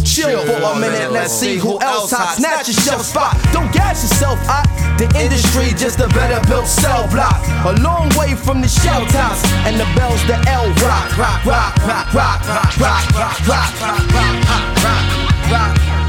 Chill 0.04 0.44
for 0.44 0.76
a 0.76 0.78
minute, 0.78 1.12
let's 1.12 1.32
see 1.32 1.56
who 1.56 1.80
else 1.80 2.10
hot. 2.10 2.36
Snatch 2.36 2.68
your 2.68 2.74
shelf 2.74 3.02
spot. 3.02 3.36
Don't 3.52 3.72
gas 3.72 4.02
yourself 4.02 4.38
hot. 4.46 4.66
The 4.98 5.06
industry 5.18 5.70
just 5.78 6.00
a 6.00 6.08
better 6.08 6.40
built 6.48 6.66
cell 6.66 7.08
block. 7.08 7.38
A 7.64 7.80
long 7.80 8.10
way 8.18 8.34
from 8.34 8.60
the 8.60 8.68
shell 8.68 9.06
tops 9.06 9.44
and 9.64 9.78
the 9.78 9.86
bells 9.96 10.20
the 10.26 10.36
L 10.50 10.68
rock. 10.82 11.16
Rock, 11.16 11.44
rock, 11.46 11.76
rock, 11.86 12.14
rock, 12.14 12.40
rock, 12.48 12.78
rock, 12.78 13.06
rock, 13.16 13.38
rock, 13.46 13.72
rock, 13.80 14.02
rock, 14.10 14.82
rock, 14.82 15.78
rock, 15.86 16.01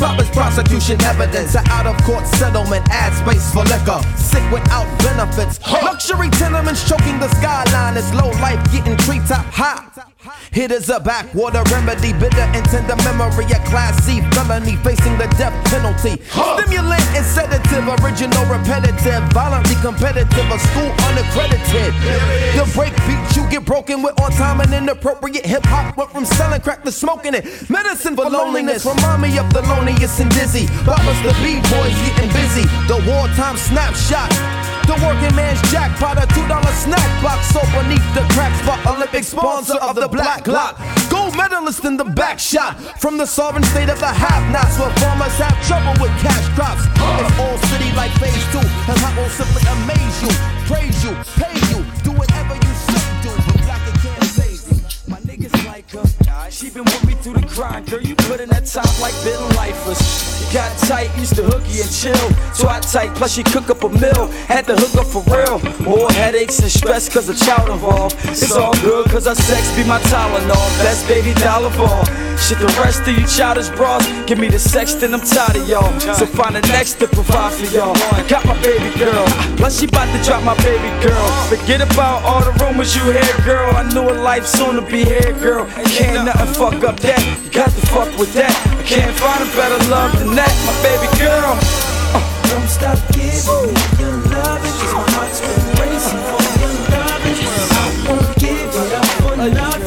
rock. 0.00 0.10
Hip 0.16 0.18
hop 0.18 0.20
is 0.20 0.30
prosecution 0.30 1.00
evidence. 1.02 1.54
An 1.54 1.66
out 1.68 1.86
of 1.86 1.96
court 2.04 2.26
settlement, 2.26 2.86
ad 2.90 3.12
space 3.14 3.52
for 3.52 3.64
liquor. 3.64 4.00
Sick 4.16 4.44
without 4.50 4.86
benefits. 5.00 5.60
Luxury 5.70 6.30
tenements 6.30 6.88
choking 6.88 7.18
the 7.20 7.28
skyline. 7.28 7.96
It's 7.96 8.12
low 8.14 8.30
life 8.40 8.60
getting 8.72 8.96
treetop 8.98 9.44
high. 9.46 10.09
Hitters 10.52 10.90
a 10.90 11.00
backwater 11.00 11.62
remedy, 11.72 12.12
bitter 12.12 12.44
intender 12.52 12.98
memory, 13.04 13.46
a 13.46 13.58
class 13.70 13.96
C 14.04 14.20
felony 14.32 14.76
facing 14.84 15.16
the 15.16 15.26
death 15.38 15.54
penalty. 15.70 16.20
Stimulant 16.28 17.00
and 17.16 17.24
sedative, 17.24 17.88
original 18.02 18.44
repetitive, 18.44 19.22
violently 19.32 19.76
competitive, 19.80 20.50
a 20.50 20.58
school 20.58 20.90
unaccredited. 21.08 21.94
The 22.52 22.70
break 22.74 22.94
beat 23.08 23.36
you 23.36 23.48
get 23.48 23.64
broken 23.64 24.02
with 24.02 24.20
on 24.20 24.30
time 24.32 24.60
and 24.60 24.74
inappropriate 24.74 25.46
hip 25.46 25.64
hop 25.64 25.96
went 25.96 26.10
from 26.10 26.26
selling 26.26 26.60
crack 26.60 26.84
to 26.84 26.92
smoking 26.92 27.34
it. 27.34 27.70
Medicine 27.70 28.14
for 28.14 28.28
loneliness, 28.28 28.84
remind 28.84 29.22
me 29.22 29.38
of 29.38 29.46
Thelonious 29.50 30.20
and 30.20 30.30
dizzy. 30.32 30.66
Boppers 30.84 31.22
the 31.24 31.32
B-boys 31.40 31.96
getting 32.04 32.30
busy. 32.36 32.68
The 32.88 33.00
wartime 33.08 33.56
snapshot. 33.56 34.59
The 34.86 34.94
working 35.06 35.34
man's 35.36 35.60
jackpot, 35.70 36.22
a 36.22 36.26
two 36.34 36.46
dollar 36.48 36.72
snack 36.72 37.10
box 37.22 37.48
so 37.52 37.60
beneath 37.76 38.04
the 38.14 38.24
crack 38.34 38.54
spot. 38.62 38.84
Olympic 38.86 39.24
sponsor 39.24 39.78
of 39.78 39.94
the 39.96 40.08
Black 40.08 40.46
Lock. 40.46 40.78
Gold 41.10 41.36
medalist 41.36 41.84
in 41.84 41.96
the 41.96 42.04
back 42.04 42.38
shot 42.38 42.78
from 43.00 43.16
the 43.16 43.26
sovereign 43.26 43.64
state 43.64 43.88
of 43.88 43.98
the 44.00 44.06
have 44.06 44.44
nots 44.52 44.78
where 44.78 44.90
farmers 44.98 45.36
have 45.38 45.56
trouble 45.66 45.94
with 46.02 46.12
cash 46.22 46.46
crops. 46.56 46.84
It's 46.86 47.38
all 47.38 47.58
city 47.70 47.92
like 47.96 48.12
phase 48.18 48.44
two, 48.52 48.62
and 48.62 48.98
I 48.98 49.10
will 49.16 49.28
simply 49.30 49.62
amaze 49.70 50.16
you, 50.22 50.32
praise 50.66 50.98
you, 51.04 51.12
pay 51.38 51.54
you, 51.70 51.79
She 56.50 56.70
been 56.70 56.84
with 56.84 57.06
me 57.06 57.14
through 57.14 57.34
the 57.34 57.46
grind, 57.46 57.86
girl. 57.90 58.00
You 58.00 58.14
put 58.14 58.40
in 58.40 58.48
that 58.50 58.66
top 58.66 58.86
like 59.00 59.14
been 59.24 59.40
lifeless. 59.56 60.52
Got 60.52 60.76
tight, 60.78 61.10
used 61.18 61.34
to 61.36 61.42
hooky 61.42 61.80
and 61.80 61.90
chill. 61.90 62.26
Twat 62.54 62.86
tight, 62.92 63.14
plus 63.14 63.34
she 63.34 63.42
cook 63.42 63.70
up 63.70 63.82
a 63.82 63.88
meal. 63.88 64.26
Had 64.46 64.66
to 64.66 64.76
hook 64.76 65.02
up 65.02 65.06
for 65.06 65.22
real. 65.30 65.58
More 65.82 66.10
headaches 66.12 66.58
and 66.60 66.70
stress 66.70 67.08
cause 67.08 67.28
a 67.28 67.34
child 67.34 67.70
involved. 67.70 68.16
It's 68.24 68.52
all 68.52 68.74
good 68.82 69.06
cause 69.10 69.26
her 69.26 69.34
sex 69.34 69.74
be 69.76 69.82
my 69.82 69.98
Tylenol. 70.10 70.66
Best 70.82 71.08
baby 71.08 71.34
dollar 71.40 71.70
ball. 71.76 72.04
Shit, 72.38 72.58
the 72.58 72.66
rest 72.82 73.02
of 73.02 73.14
you 73.18 73.26
childish 73.26 73.68
bras. 73.70 74.06
Give 74.26 74.38
me 74.38 74.48
the 74.48 74.58
sex, 74.58 74.94
then 74.94 75.14
I'm 75.14 75.20
tired 75.20 75.56
of 75.56 75.68
y'all. 75.68 75.90
So 76.14 76.26
find 76.26 76.56
the 76.56 76.62
next 76.68 76.94
to 77.00 77.06
provide 77.06 77.52
for 77.52 77.66
y'all. 77.74 77.96
I 78.14 78.26
got 78.28 78.44
my 78.46 78.60
baby 78.62 78.90
girl. 78.98 79.26
Plus 79.56 79.78
she 79.78 79.86
about 79.86 80.10
to 80.16 80.22
drop 80.24 80.42
my 80.42 80.56
baby 80.64 80.90
girl. 81.02 81.26
Forget 81.46 81.80
about 81.80 82.24
all 82.24 82.42
the 82.42 82.52
rumors 82.64 82.96
you 82.96 83.02
hear, 83.04 83.36
girl. 83.44 83.74
I 83.76 83.86
knew 83.92 84.08
a 84.08 84.16
life 84.22 84.46
soon 84.46 84.76
to 84.76 84.82
be 84.82 85.04
here, 85.04 85.32
girl. 85.38 85.68
Can't 85.88 86.24
nothing 86.26 86.54
fuck 86.54 86.84
up 86.84 87.00
that. 87.00 87.20
You 87.44 87.50
got 87.50 87.70
to 87.70 87.82
fuck 87.88 88.10
with 88.18 88.32
that. 88.34 88.52
I 88.52 88.82
can't 88.84 89.14
find 89.16 89.40
a 89.40 89.48
better 89.56 89.80
love 89.90 90.12
than 90.18 90.34
that, 90.36 90.52
my 90.68 90.74
baby 90.84 91.08
girl. 91.16 91.56
Uh, 92.12 92.20
don't 92.50 92.68
stop 92.68 92.98
giving 93.16 93.72
me 93.72 93.80
your 93.96 94.16
loving, 94.28 94.76
cause 94.76 94.94
my 94.94 95.06
heart's 95.16 95.40
been 95.40 95.64
racing 95.80 96.22
for 96.28 96.42
your 96.60 96.74
loving. 96.92 97.38
I 97.72 97.86
won't 98.08 98.28
give 98.36 98.60
it 98.60 98.92
up 98.92 99.08
for 99.24 99.36
nothing, 99.36 99.79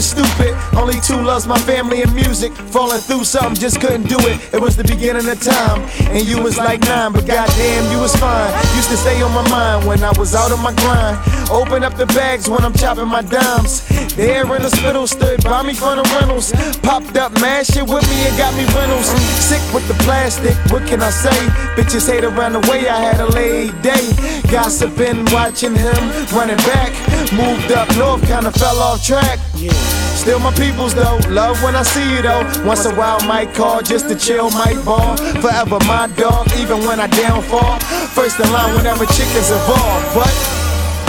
was 0.00 0.08
stupid. 0.08 0.56
Only 0.72 0.98
two 1.00 1.20
loves 1.20 1.46
my 1.46 1.58
family 1.58 2.00
and 2.00 2.14
music. 2.14 2.52
Falling 2.72 3.00
through 3.00 3.24
something, 3.24 3.54
just 3.54 3.80
couldn't 3.80 4.08
do 4.08 4.16
it. 4.20 4.54
It 4.54 4.60
was 4.60 4.74
the 4.74 4.84
beginning 4.84 5.28
of 5.28 5.38
time, 5.42 5.82
and 6.14 6.26
you 6.26 6.40
was 6.42 6.56
like 6.56 6.80
nine, 6.80 7.12
but 7.12 7.26
goddamn, 7.26 7.92
you 7.92 7.98
was 8.00 8.16
fine. 8.16 8.50
Used 8.76 8.88
to 8.88 8.96
stay 8.96 9.20
on 9.20 9.32
my 9.32 9.46
mind 9.50 9.86
when 9.86 10.02
I 10.02 10.12
was 10.18 10.34
out 10.34 10.52
of 10.52 10.60
my 10.60 10.72
grind. 10.72 11.18
Open 11.50 11.84
up 11.84 11.96
the 11.96 12.06
bags 12.06 12.48
when 12.48 12.64
I'm 12.64 12.72
chopping 12.72 13.08
my 13.08 13.20
dimes. 13.20 13.86
There 14.16 14.44
in 14.56 14.62
the 14.62 14.70
spittle 14.70 15.06
stood 15.06 15.44
by 15.44 15.62
me 15.62 15.74
for 15.74 15.94
the 15.94 16.04
rentals. 16.16 16.52
Popped 16.80 17.16
up 17.18 17.32
mad 17.32 17.66
shit 17.66 17.84
with 17.84 18.06
me 18.08 18.18
and 18.26 18.36
got 18.38 18.54
me 18.56 18.64
rentals. 18.72 19.08
Sick 19.48 19.62
with 19.74 19.86
the 19.86 19.98
plastic, 20.04 20.56
what 20.72 20.86
can 20.88 21.02
I 21.02 21.10
say? 21.10 21.38
Bitches 21.76 22.10
hate 22.10 22.24
around 22.24 22.54
the 22.54 22.64
way 22.70 22.88
I 22.88 23.00
had 23.00 23.20
a 23.20 23.28
late 23.36 23.76
day. 23.82 24.04
Gossiping, 24.48 25.26
watching 25.30 25.74
him 25.74 26.02
running 26.32 26.62
back. 26.72 26.90
Moved 27.36 27.70
up 27.72 27.88
north, 27.98 28.24
kinda 28.26 28.50
fell 28.52 28.78
off 28.80 29.04
track. 29.04 29.38
Still 29.68 30.38
my 30.38 30.52
peoples 30.54 30.94
though, 30.94 31.18
love 31.28 31.62
when 31.62 31.76
I 31.76 31.82
see 31.82 32.14
you 32.14 32.22
though. 32.22 32.44
Once 32.64 32.86
a 32.86 32.94
while 32.94 33.20
might 33.26 33.52
call 33.52 33.82
just 33.82 34.08
to 34.08 34.16
chill, 34.16 34.50
might 34.50 34.82
ball. 34.84 35.16
Forever 35.40 35.78
my 35.84 36.08
dog, 36.16 36.48
even 36.56 36.80
when 36.86 36.98
I 36.98 37.06
downfall. 37.08 37.78
First 38.16 38.40
in 38.40 38.50
line 38.52 38.74
whenever 38.76 39.04
chickens 39.04 39.50
involved, 39.50 40.14
but 40.14 40.32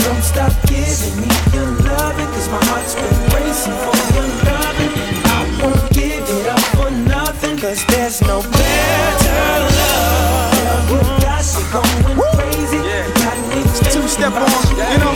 Don't 0.03 0.22
stop 0.22 0.52
giving 0.68 1.15
me 1.22 1.32
your 1.53 1.68
loving, 1.88 2.28
cause 2.28 2.49
my 2.49 2.60
heart's 2.68 2.95
been 2.95 3.19
racing 3.36 3.78
for 3.84 3.95
your 4.15 4.28
loving. 4.44 4.91
I 5.32 5.40
won't 5.64 5.94
give 5.94 6.28
it 6.28 6.48
up 6.48 6.60
for 6.76 6.91
nothing, 6.91 7.57
cause 7.57 7.86
there's 7.88 8.22
no 8.22 8.41
better 8.41 9.52
love. 9.80 10.91
You 10.91 10.99
got 11.23 11.44
me 11.56 11.64
going 11.72 12.19
crazy, 12.36 12.80
you 12.84 12.99
got 13.15 13.38
me 13.48 13.64
two 13.91 14.07
step 14.07 14.34
on, 14.34 14.49
you 14.76 14.98
know. 14.99 15.15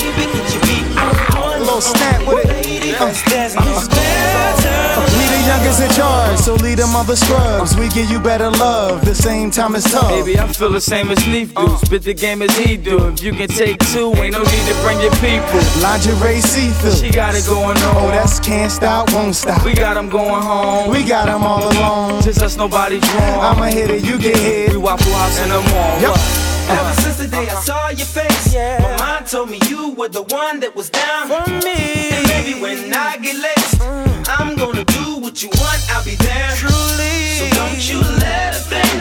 A 1.36 1.60
little 1.60 1.82
snap 1.82 2.28
with 2.28 2.46
it. 2.46 2.65
Uh, 2.98 3.06
uh, 3.06 3.56
uh. 3.58 4.86
We 5.18 5.26
the 5.28 5.44
youngest 5.48 5.82
in 5.82 5.92
charge. 5.92 6.38
So 6.40 6.56
lead 6.56 6.78
them 6.78 6.96
other 6.96 7.16
scrubs. 7.16 7.76
We 7.76 7.90
give 7.90 8.10
you 8.10 8.20
better 8.20 8.50
love. 8.52 9.04
The 9.04 9.16
same 9.16 9.52
time 9.52 9.76
it's 9.76 9.92
tough. 9.92 10.10
Baby, 10.10 10.40
I 10.40 10.48
feel 10.48 10.72
the 10.72 10.80
same 10.80 11.12
as 11.12 11.28
Leaf 11.28 11.54
do. 11.54 11.78
Spit 11.84 12.04
the 12.04 12.14
game 12.14 12.42
as 12.42 12.56
he 12.58 12.78
do. 12.78 13.08
If 13.10 13.22
you 13.22 13.34
can 13.34 13.50
take 13.50 13.80
two, 13.92 14.14
ain't 14.16 14.34
no 14.34 14.40
need 14.40 14.66
to 14.68 14.76
bring 14.84 15.00
your 15.02 15.12
people. 15.16 15.60
Lingerie 15.82 16.42
see 16.42 16.70
through. 16.70 16.96
She 16.96 17.12
got 17.12 17.36
it 17.36 17.46
going 17.46 17.78
on. 17.78 17.96
Oh, 17.98 18.08
that's 18.12 18.40
can't 18.40 18.72
stop, 18.72 19.12
won't 19.14 19.36
stop. 19.36 19.64
We 19.66 19.74
got 19.74 19.96
them 19.96 20.10
going 20.10 20.42
home. 20.42 20.90
We 20.90 21.04
got 21.04 21.26
them 21.26 21.44
all 21.44 21.64
alone. 21.64 22.22
Just 22.22 22.42
us, 22.42 22.56
nobody's 22.56 23.04
wrong. 23.14 23.40
I'ma 23.42 23.66
hit 23.66 23.90
it, 23.90 24.04
you 24.06 24.18
get 24.18 24.38
hit. 24.38 24.72
We 24.72 24.78
waffle 24.78 25.12
house 25.12 25.42
in 25.42 25.50
the 25.50 25.62
morning. 25.72 26.02
Yep. 26.02 26.45
Ever 26.68 26.94
since 27.02 27.18
the 27.18 27.28
day 27.28 27.48
I 27.48 27.54
uh-huh. 27.54 27.62
saw 27.62 27.90
your 27.90 28.08
face, 28.08 28.54
yeah. 28.54 28.80
my 28.82 28.98
mind 28.98 29.28
told 29.28 29.50
me 29.50 29.60
you 29.70 29.92
were 29.92 30.10
the 30.10 30.24
one 30.24 30.60
that 30.62 30.76
was 30.76 30.90
down 30.90 31.28
for 31.28 31.46
me. 31.62 32.10
And 32.10 32.28
maybe 32.28 32.60
when 32.60 32.92
I 32.92 33.18
get 33.18 33.36
laced, 33.38 33.78
mm. 33.78 34.26
I'm 34.28 34.56
gonna 34.56 34.84
do 34.86 35.18
what 35.18 35.44
you 35.44 35.50
want, 35.62 35.80
I'll 35.92 36.04
be 36.04 36.16
there. 36.16 36.52
Truly. 36.58 37.38
So 37.38 37.46
don't 37.54 37.82
you 37.90 38.00
let 38.18 38.58
a 38.58 38.62
thing 38.66 38.98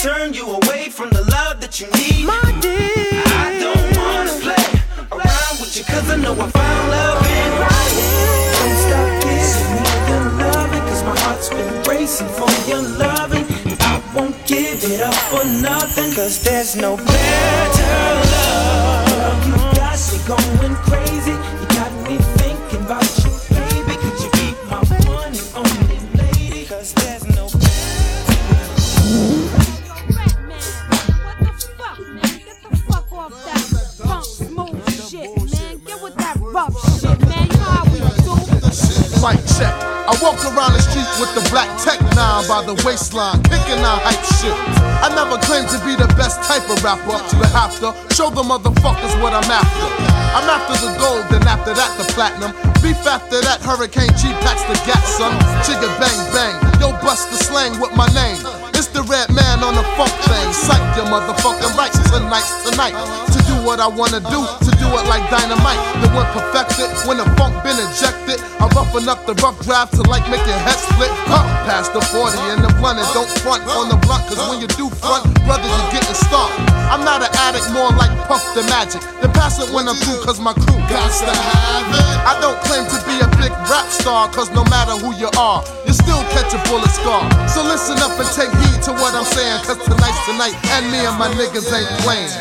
turn 0.00 0.32
you 0.32 0.56
away 0.56 0.88
from 0.88 1.10
the 1.10 1.22
love 1.28 1.60
that 1.60 1.80
you 1.80 1.86
need. 2.00 2.24
My 2.24 2.40
dear. 2.64 3.20
I 3.44 3.60
don't 3.60 3.88
wanna 4.00 4.34
play 4.40 4.66
around 5.12 5.54
with 5.60 5.76
you, 5.76 5.84
cause 5.84 6.08
I 6.08 6.16
know 6.16 6.32
I 6.32 6.48
found 6.48 6.84
love 6.96 7.20
in. 7.28 7.50
Don't 8.56 8.76
stop 8.88 9.08
giving 9.20 9.72
me 9.84 9.92
your 10.08 10.24
loving, 10.40 10.84
cause 10.88 11.02
my 11.04 11.16
heart's 11.20 11.48
been 11.50 11.72
racing 11.84 12.28
for 12.28 12.48
your 12.68 12.80
loving. 12.96 13.31
Won't 14.14 14.36
give 14.46 14.84
it 14.84 15.00
up 15.00 15.14
for 15.14 15.42
nothing, 15.62 16.12
cause 16.14 16.42
there's 16.42 16.76
no 16.76 16.96
better 16.98 18.20
love. 18.30 19.46
You 19.46 19.54
got 19.74 19.98
me 20.12 20.18
going 20.28 20.74
crazy, 20.84 21.30
you 21.32 21.66
got 21.68 21.90
me 22.06 22.18
thinking 22.36 22.84
about 22.84 23.08
you, 23.24 23.30
baby. 23.48 23.94
You 24.20 24.28
my 24.68 24.80
one 25.08 25.32
and 25.32 25.48
only 25.56 25.98
lady? 26.14 26.66
Cause 26.66 26.92
there's 26.92 27.24
no 27.34 27.48
shit, 35.08 35.36
man. 35.36 35.80
Get 35.86 36.02
with 36.02 36.16
that 36.16 36.36
rough 36.38 36.76
shit, 37.00 37.31
Mic 39.22 39.38
check. 39.54 39.70
I 40.02 40.18
walk 40.18 40.42
around 40.42 40.74
the 40.74 40.82
street 40.82 41.06
with 41.22 41.30
the 41.38 41.46
black 41.54 41.70
tech 41.78 42.02
nine 42.18 42.42
by 42.50 42.66
the 42.66 42.74
waistline, 42.82 43.38
kicking 43.46 43.78
out 43.86 44.02
hype 44.02 44.18
shit. 44.42 44.50
I 44.98 45.14
never 45.14 45.38
claimed 45.46 45.70
to 45.70 45.78
be 45.86 45.94
the 45.94 46.10
best 46.18 46.42
type 46.42 46.66
of 46.66 46.82
rapper, 46.82 47.22
but 47.38 47.46
have 47.54 47.70
to 47.78 47.94
show 48.10 48.34
the 48.34 48.42
motherfuckers 48.42 49.14
what 49.22 49.30
I'm 49.30 49.46
after. 49.46 49.86
I'm 50.34 50.50
after 50.50 50.74
the 50.74 50.90
gold, 50.98 51.22
then 51.30 51.46
after 51.46 51.70
that 51.70 51.94
the 52.02 52.06
platinum. 52.18 52.50
Beef 52.82 52.98
after 53.06 53.38
that, 53.46 53.62
Hurricane 53.62 54.10
G 54.18 54.34
packs 54.42 54.66
the 54.66 54.74
gat, 54.82 54.98
son. 55.06 55.38
Chigga 55.62 55.86
bang 56.02 56.20
bang, 56.34 56.58
yo 56.82 56.90
bust 56.98 57.30
the 57.30 57.38
slang 57.38 57.78
with 57.78 57.94
my 57.94 58.10
name. 58.10 58.42
It's 58.74 58.90
the 58.90 59.06
Redman 59.06 59.62
on 59.62 59.78
the 59.78 59.86
funk 59.94 60.10
thing. 60.26 60.50
Psych 60.50 60.82
your 60.98 61.06
motherfucking 61.06 61.78
rights 61.78 61.94
tonight. 62.66 62.98
To 63.30 63.38
do 63.38 63.41
what 63.62 63.78
I 63.80 63.86
wanna 63.86 64.20
do, 64.20 64.40
to 64.42 64.70
do 64.78 64.88
it 64.98 65.04
like 65.06 65.22
dynamite. 65.30 65.78
The 66.02 66.10
one 66.14 66.26
perfected, 66.34 66.90
when 67.06 67.18
the 67.18 67.26
funk 67.38 67.54
been 67.62 67.78
ejected. 67.78 68.42
I 68.58 68.66
roughen 68.74 69.08
up 69.08 69.26
the 69.26 69.34
rough 69.42 69.58
draft 69.62 69.94
to 69.98 70.02
like 70.10 70.26
make 70.30 70.42
your 70.46 70.58
head 70.66 70.78
split. 70.78 71.10
Huh, 71.30 71.42
past 71.66 71.94
the 71.94 72.02
40 72.02 72.38
and 72.54 72.62
the 72.62 72.70
blunt 72.78 72.98
and 72.98 73.08
don't 73.14 73.30
front 73.42 73.62
on 73.70 73.88
the 73.88 73.98
blunt, 74.06 74.26
cause 74.26 74.38
when 74.50 74.58
you 74.58 74.68
do 74.74 74.90
front, 75.02 75.26
brother, 75.46 75.66
you 75.66 75.82
getting 75.94 76.14
stomped. 76.14 76.54
I'm 76.90 77.06
not 77.06 77.22
an 77.22 77.30
addict, 77.38 77.70
more 77.72 77.90
like 77.94 78.10
Puff 78.26 78.42
the 78.54 78.66
Magic. 78.68 79.00
Then 79.22 79.32
pass 79.32 79.62
it 79.62 79.70
when 79.70 79.88
I'm 79.88 79.96
through, 80.02 80.22
cause 80.26 80.42
my 80.42 80.52
crew 80.52 80.78
got 80.90 81.08
to 81.08 81.32
have 81.32 81.86
it. 81.88 82.06
I 82.26 82.34
don't 82.42 82.58
claim 82.66 82.84
to 82.84 82.98
be 83.06 83.16
a 83.22 83.28
big 83.38 83.54
rap 83.70 83.88
star, 83.88 84.28
cause 84.28 84.50
no 84.50 84.66
matter 84.68 84.98
who 84.98 85.14
you 85.16 85.30
are, 85.38 85.62
you 85.86 85.94
still 85.94 86.22
catch 86.34 86.50
a 86.52 86.60
bullet 86.68 86.90
scar. 86.90 87.22
So 87.48 87.62
listen 87.62 87.98
up 88.02 88.14
and 88.18 88.28
take 88.34 88.50
heed 88.50 88.82
to 88.86 88.92
what 88.98 89.14
I'm 89.14 89.26
saying, 89.26 89.62
cause 89.64 89.78
tonight's 89.86 90.20
tonight, 90.26 90.54
and 90.74 90.90
me 90.90 90.98
and 91.06 91.16
my 91.18 91.30
niggas 91.38 91.70
ain't 91.70 91.90
playing. 92.02 92.32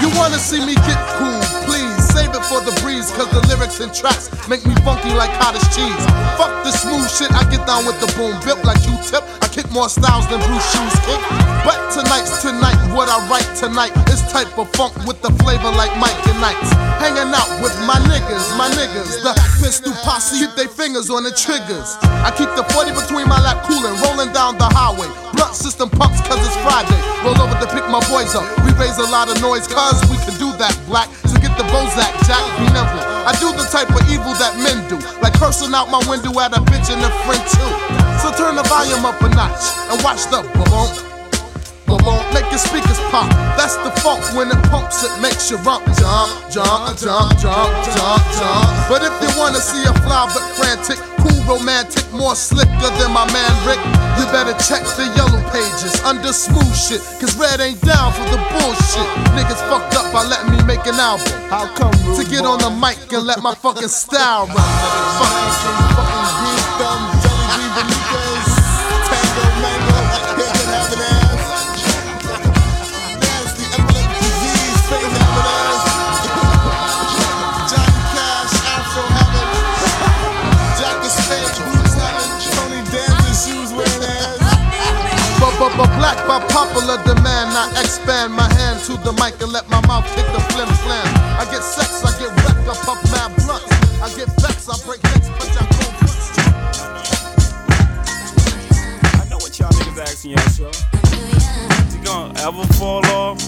You 0.00 0.08
wanna 0.16 0.38
see 0.38 0.64
me 0.64 0.74
get 0.74 0.98
cool, 1.18 1.40
please 1.66 1.97
save 2.18 2.34
it 2.34 2.44
for 2.50 2.58
the 2.66 2.74
breeze, 2.82 3.14
cause 3.14 3.30
the 3.30 3.38
lyrics 3.46 3.78
and 3.78 3.94
tracks 3.94 4.26
make 4.50 4.66
me 4.66 4.74
funky 4.82 5.14
like 5.14 5.30
cottage 5.38 5.62
cheese. 5.70 6.02
Fuck 6.34 6.50
the 6.66 6.74
smooth 6.74 7.06
shit, 7.06 7.30
I 7.30 7.46
get 7.46 7.62
down 7.62 7.86
with 7.86 7.94
the 8.02 8.10
boom, 8.18 8.34
built 8.42 8.58
like 8.66 8.82
Q-tip. 8.82 9.22
I 9.38 9.46
kick 9.46 9.70
more 9.70 9.86
styles 9.86 10.26
than 10.26 10.42
Bruce 10.42 10.66
Shoes 10.74 10.96
kick. 11.06 11.20
But 11.62 11.78
tonight's 11.94 12.42
tonight, 12.42 12.78
what 12.90 13.06
I 13.06 13.22
write 13.30 13.46
tonight 13.54 13.94
is 14.10 14.18
type 14.34 14.50
of 14.58 14.66
funk 14.74 14.98
with 15.06 15.22
the 15.22 15.30
flavor 15.38 15.70
like 15.78 15.94
Mike 16.02 16.18
and 16.26 16.42
Ikes. 16.42 16.70
Hanging 16.98 17.30
out 17.30 17.50
with 17.62 17.74
my 17.86 17.98
niggas, 18.10 18.44
my 18.58 18.66
niggas. 18.74 19.22
The 19.22 19.34
pistol 19.62 19.94
posse 20.02 20.42
hit 20.42 20.56
their 20.58 20.68
fingers 20.68 21.10
on 21.10 21.22
the 21.22 21.30
triggers. 21.30 21.94
I 22.26 22.34
keep 22.34 22.50
the 22.58 22.66
40 22.74 22.98
between 22.98 23.30
my 23.30 23.38
lap 23.38 23.62
cooling, 23.70 23.94
rolling 24.02 24.34
down 24.34 24.58
the 24.58 24.66
highway. 24.66 25.06
Blunt 25.38 25.54
system 25.54 25.86
pumps 25.90 26.18
cause 26.26 26.42
it's 26.42 26.58
Friday. 26.66 26.98
Roll 27.22 27.38
over 27.38 27.54
to 27.62 27.68
pick 27.70 27.86
my 27.86 28.02
boys 28.10 28.34
up. 28.34 28.46
We 28.66 28.74
raise 28.74 28.98
a 28.98 29.06
lot 29.06 29.30
of 29.30 29.38
noise 29.38 29.70
cause 29.70 30.02
we 30.10 30.18
can 30.26 30.34
do 30.42 30.50
that 30.58 30.74
black. 30.90 31.06
The 31.58 31.64
Bozak, 31.74 32.14
Jack, 32.22 32.44
be 32.58 32.70
nimble. 32.70 33.02
I 33.26 33.34
do 33.40 33.50
the 33.50 33.66
type 33.66 33.90
of 33.90 34.08
evil 34.08 34.32
that 34.38 34.54
men 34.62 34.78
do. 34.88 34.94
Like 35.20 35.34
cursing 35.34 35.74
out 35.74 35.90
my 35.90 35.98
window 36.08 36.30
at 36.38 36.56
a 36.56 36.60
bitch 36.62 36.86
and 36.86 37.02
a 37.02 37.10
friend 37.26 37.42
too. 37.50 37.72
So 38.22 38.30
turn 38.30 38.54
the 38.54 38.62
volume 38.62 39.04
up 39.04 39.20
a 39.20 39.28
notch 39.28 39.66
and 39.90 40.00
watch 40.04 40.22
the 40.30 40.46
boom. 40.54 41.17
Make 41.88 42.44
your 42.52 42.60
speakers 42.60 43.00
pop. 43.08 43.24
That's 43.56 43.76
the 43.80 43.90
funk 44.04 44.20
when 44.36 44.52
it 44.52 44.60
pumps, 44.68 45.02
it 45.02 45.14
makes 45.20 45.50
you 45.50 45.56
rump, 45.64 45.88
jump, 45.96 46.28
jump, 46.52 46.98
jump, 47.00 47.32
jump, 47.40 47.72
jump, 47.88 48.22
jump. 48.36 48.68
But 48.92 49.00
if 49.00 49.14
you 49.24 49.32
wanna 49.40 49.60
see 49.60 49.80
a 49.88 49.92
fly 50.04 50.28
but 50.28 50.44
frantic, 50.52 51.00
cool, 51.24 51.40
romantic, 51.48 52.04
more 52.12 52.36
slicker 52.36 52.90
than 53.00 53.10
my 53.16 53.24
man 53.32 53.52
Rick, 53.64 53.80
you 54.20 54.28
better 54.28 54.52
check 54.60 54.84
the 55.00 55.08
yellow 55.16 55.40
pages 55.48 55.96
under 56.04 56.32
smooth 56.32 56.76
shit. 56.76 57.00
Cause 57.20 57.32
red 57.40 57.60
ain't 57.60 57.80
down 57.80 58.12
for 58.12 58.28
the 58.28 58.40
bullshit. 58.52 59.08
Niggas 59.32 59.64
fucked 59.72 59.96
up 59.96 60.12
by 60.12 60.24
letting 60.28 60.52
me 60.52 60.62
make 60.68 60.84
an 60.84 61.00
album. 61.00 61.32
How 61.48 61.72
come? 61.74 61.92
To 62.16 62.24
get 62.28 62.44
on 62.44 62.60
the 62.60 62.70
mic 62.70 63.00
and 63.12 63.24
let 63.24 63.40
my 63.40 63.54
fucking 63.54 63.88
style 63.88 64.46
run. 64.46 64.56
Motherfuckers. 64.56 65.56
Fucking 65.96 66.28
green 67.80 67.97
But, 85.78 85.86
but, 85.86 85.90
but 85.90 85.98
black 85.98 86.18
by 86.26 86.40
popular 86.48 86.98
demand, 87.04 87.54
I 87.54 87.70
expand 87.78 88.34
my 88.34 88.52
hand 88.54 88.82
to 88.86 88.96
the 88.98 89.12
mic 89.12 89.40
and 89.40 89.52
let 89.52 89.70
my 89.70 89.80
mouth 89.86 90.04
kick 90.16 90.26
the 90.34 90.40
flim 90.50 90.66
flam. 90.82 91.06
I 91.38 91.46
get 91.52 91.62
sex, 91.62 92.02
I 92.02 92.10
get 92.18 92.34
wrecked, 92.42 92.66
I 92.66 92.74
puff 92.82 92.98
mad 93.12 93.30
blunts. 93.46 93.70
I 94.02 94.08
get 94.18 94.26
vexed, 94.42 94.68
I 94.68 94.74
break 94.84 95.00
necks, 95.04 95.28
punch 95.38 95.54
out 95.54 95.70
cold 95.78 95.94
blunts. 96.02 96.34
I 99.14 99.24
know 99.30 99.38
what 99.38 99.56
y'all 99.58 99.70
niggas 99.70 100.02
asking 100.02 100.32
yourself. 100.32 100.74
You 101.94 102.02
gonna 102.04 102.34
ever 102.40 102.66
fall 102.74 103.06
off? 103.06 103.38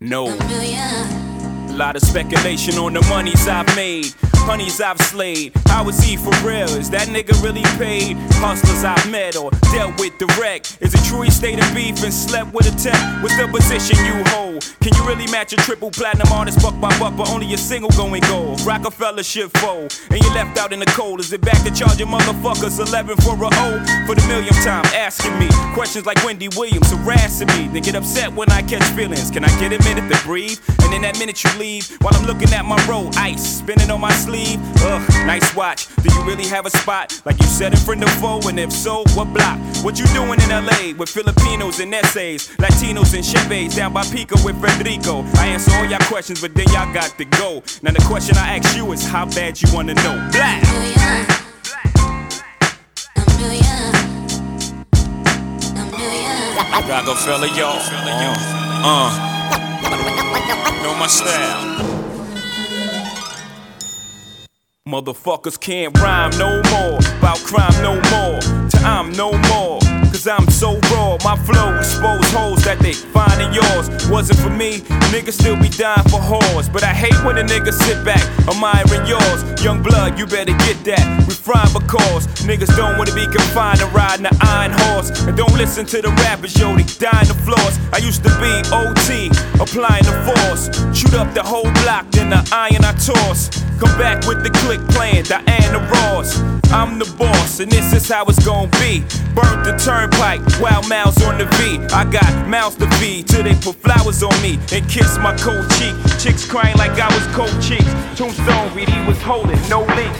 No. 0.00 0.26
A 0.26 1.76
lot 1.78 1.94
of 1.94 2.02
speculation 2.02 2.74
on 2.78 2.94
the 2.94 3.02
monies 3.02 3.46
I've 3.46 3.76
made, 3.76 4.12
honeys 4.46 4.80
I've 4.80 5.00
slayed. 5.00 5.52
How 5.66 5.88
is 5.88 6.00
he 6.00 6.16
for 6.16 6.34
real? 6.46 6.68
Is 6.68 6.90
that 6.90 7.08
nigga 7.08 7.42
really 7.42 7.62
paid? 7.78 8.16
Hustlers 8.40 8.84
I've 8.84 9.10
met 9.10 9.36
or 9.36 9.50
dealt 9.72 9.98
with 9.98 10.16
direct. 10.18 10.78
Is 10.80 10.94
it 10.94 11.04
true 11.04 11.22
he 11.22 11.30
stayed 11.30 11.58
in 11.58 11.74
beef 11.74 12.02
and 12.02 12.12
slept 12.12 12.52
with 12.54 12.66
a 12.66 12.74
tech? 12.78 12.98
What's 13.22 13.36
the 13.36 13.48
position 13.48 13.96
you 14.04 14.24
hold? 14.32 14.64
Can 14.80 14.94
you 14.94 15.06
really 15.06 15.26
match 15.30 15.52
a 15.52 15.56
triple 15.56 15.90
platinum 15.90 16.32
artist 16.32 16.62
buck 16.62 16.78
by 16.80 16.96
buck, 16.98 17.16
but 17.16 17.28
only 17.30 17.52
a 17.54 17.58
single 17.58 17.90
going 17.90 18.22
gold? 18.22 18.60
Rockefeller 18.62 19.22
shit 19.22 19.50
fold, 19.58 19.98
and 20.10 20.22
you 20.22 20.30
left 20.34 20.58
out 20.58 20.72
in 20.72 20.80
the 20.80 20.86
cold. 20.86 21.20
Is 21.20 21.32
it 21.32 21.40
back 21.40 21.62
to 21.64 21.70
charging 21.70 22.08
motherfuckers 22.08 22.78
11 22.80 23.16
for 23.18 23.34
a 23.34 23.48
O? 23.52 23.68
For 24.06 24.14
the 24.14 24.24
millionth 24.28 24.62
time, 24.64 24.84
asking 24.94 25.38
me 25.38 25.48
questions 25.74 26.06
like 26.06 26.22
Wendy 26.24 26.48
Williams 26.56 26.90
harassing 26.90 27.48
me. 27.48 27.68
They 27.68 27.80
get 27.80 27.94
upset 27.94 28.32
when 28.32 28.50
I 28.50 28.62
catch 28.62 28.84
feelings. 28.94 29.30
Can 29.30 29.44
I 29.44 29.48
get 29.60 29.72
a 29.72 29.82
minute 29.84 30.12
to 30.12 30.22
breathe? 30.24 30.58
And 30.82 30.94
in 30.94 31.02
that 31.02 31.18
minute 31.18 31.42
you 31.44 31.50
leave, 31.58 31.90
while 32.00 32.14
I'm 32.14 32.26
looking 32.26 32.52
at 32.52 32.64
my 32.64 32.78
roll, 32.86 33.10
ice 33.16 33.58
spinning 33.58 33.90
on 33.90 34.00
my 34.00 34.12
sleeve. 34.12 34.27
Ugh, 34.28 35.26
nice 35.26 35.54
watch. 35.54 35.88
Do 36.02 36.12
you 36.14 36.22
really 36.24 36.46
have 36.46 36.66
a 36.66 36.70
spot? 36.70 37.20
Like 37.24 37.40
you 37.40 37.46
said 37.46 37.72
in 37.72 37.78
front 37.78 38.02
of 38.02 38.10
foe, 38.20 38.40
and 38.48 38.58
if 38.60 38.72
so, 38.72 39.04
what 39.14 39.32
block? 39.32 39.58
What 39.82 39.98
you 39.98 40.06
doing 40.08 40.38
in 40.40 40.50
LA 40.50 40.92
with 40.98 41.08
Filipinos 41.08 41.80
and 41.80 41.94
essays, 41.94 42.48
Latinos 42.58 43.14
and 43.14 43.24
Chevys 43.24 43.74
down 43.74 43.92
by 43.92 44.04
Pico 44.04 44.36
with 44.44 44.60
Federico? 44.60 45.22
I 45.36 45.46
answer 45.46 45.72
all 45.76 45.86
y'all 45.86 45.98
questions, 46.00 46.40
but 46.42 46.54
then 46.54 46.66
y'all 46.68 46.92
got 46.92 47.16
to 47.16 47.24
go. 47.24 47.62
Now 47.82 47.92
the 47.92 48.04
question 48.06 48.36
I 48.36 48.58
ask 48.58 48.76
you 48.76 48.92
is 48.92 49.02
how 49.06 49.24
bad 49.26 49.60
you 49.60 49.68
wanna 49.72 49.94
know. 49.94 50.28
Black. 50.32 50.62
Rockefeller, 56.88 57.48
y'all. 57.48 57.78
Uh. 58.84 59.28
Know 60.82 60.94
my 60.94 61.06
style. 61.06 61.97
Motherfuckers 64.88 65.60
can't 65.60 65.92
rhyme 66.00 66.30
no 66.38 66.62
more. 66.72 66.96
About 67.20 67.36
crime 67.44 67.76
no 67.84 68.00
more. 68.08 68.40
To 68.40 68.78
I'm 68.88 69.12
no 69.12 69.32
more. 69.52 69.80
Cause 70.08 70.26
I'm 70.26 70.48
so 70.48 70.80
raw. 70.88 71.18
My 71.22 71.36
flow 71.44 71.76
expose 71.76 72.24
holes 72.32 72.64
that 72.64 72.78
they 72.78 72.94
find 72.94 73.36
in 73.36 73.52
yours. 73.52 73.92
Wasn't 74.08 74.40
for 74.40 74.48
me, 74.48 74.80
niggas 75.12 75.36
still 75.36 75.60
be 75.60 75.68
dying 75.68 76.08
for 76.08 76.16
whores. 76.16 76.72
But 76.72 76.84
I 76.84 76.94
hate 76.96 77.22
when 77.22 77.36
a 77.36 77.44
nigga 77.44 77.70
sit 77.70 78.02
back, 78.02 78.24
admiring 78.48 79.04
yours. 79.04 79.44
Young 79.62 79.82
blood, 79.82 80.18
you 80.18 80.24
better 80.24 80.56
get 80.64 80.80
that. 80.88 81.04
Refine 81.28 81.68
because 81.76 82.24
niggas 82.48 82.74
don't 82.74 82.96
wanna 82.96 83.12
be 83.12 83.28
confined 83.28 83.80
to 83.80 83.86
riding 83.92 84.24
an 84.24 84.38
iron 84.40 84.72
horse. 84.72 85.10
And 85.28 85.36
don't 85.36 85.52
listen 85.52 85.84
to 85.84 86.00
the 86.00 86.08
rappers, 86.24 86.58
yo, 86.58 86.74
they 86.74 86.88
dying 86.96 87.28
the 87.28 87.36
floors. 87.44 87.76
I 87.92 87.98
used 87.98 88.24
to 88.24 88.32
be 88.40 88.56
OT, 88.72 89.28
applying 89.60 90.08
the 90.08 90.16
force. 90.24 90.72
Shoot 90.96 91.12
up 91.12 91.34
the 91.34 91.42
whole 91.42 91.68
block, 91.84 92.08
then 92.08 92.30
the 92.30 92.40
iron 92.56 92.86
I 92.88 92.96
toss. 92.96 93.67
Come 93.78 93.96
back 93.96 94.26
with 94.26 94.42
the 94.42 94.50
click 94.50 94.80
playing 94.90 95.22
Diana 95.22 95.78
Ross. 95.86 96.40
I'm 96.74 96.98
the 96.98 97.06
boss, 97.16 97.60
and 97.60 97.70
this 97.70 97.92
is 97.92 98.08
how 98.08 98.24
it's 98.24 98.44
gonna 98.44 98.66
be. 98.82 99.06
Burnt 99.38 99.62
the 99.62 99.78
turnpike, 99.78 100.42
wild 100.58 100.88
mouths 100.88 101.22
on 101.22 101.38
the 101.38 101.46
V. 101.54 101.78
I 101.94 102.02
got 102.10 102.26
mouths 102.48 102.74
to 102.82 102.90
feed 102.98 103.28
till 103.28 103.44
they 103.44 103.54
put 103.54 103.76
flowers 103.76 104.24
on 104.24 104.34
me 104.42 104.58
and 104.74 104.82
kiss 104.90 105.16
my 105.18 105.30
cold 105.38 105.62
cheek. 105.78 105.94
Chicks 106.18 106.44
crying 106.44 106.76
like 106.76 106.98
I 106.98 107.06
was 107.06 107.22
cold 107.38 107.54
cheeks. 107.62 107.86
Tombstone 108.18 108.74
read 108.74 108.88
he 108.88 109.00
was 109.06 109.22
holding 109.22 109.60
no 109.70 109.86
leak. 109.94 110.10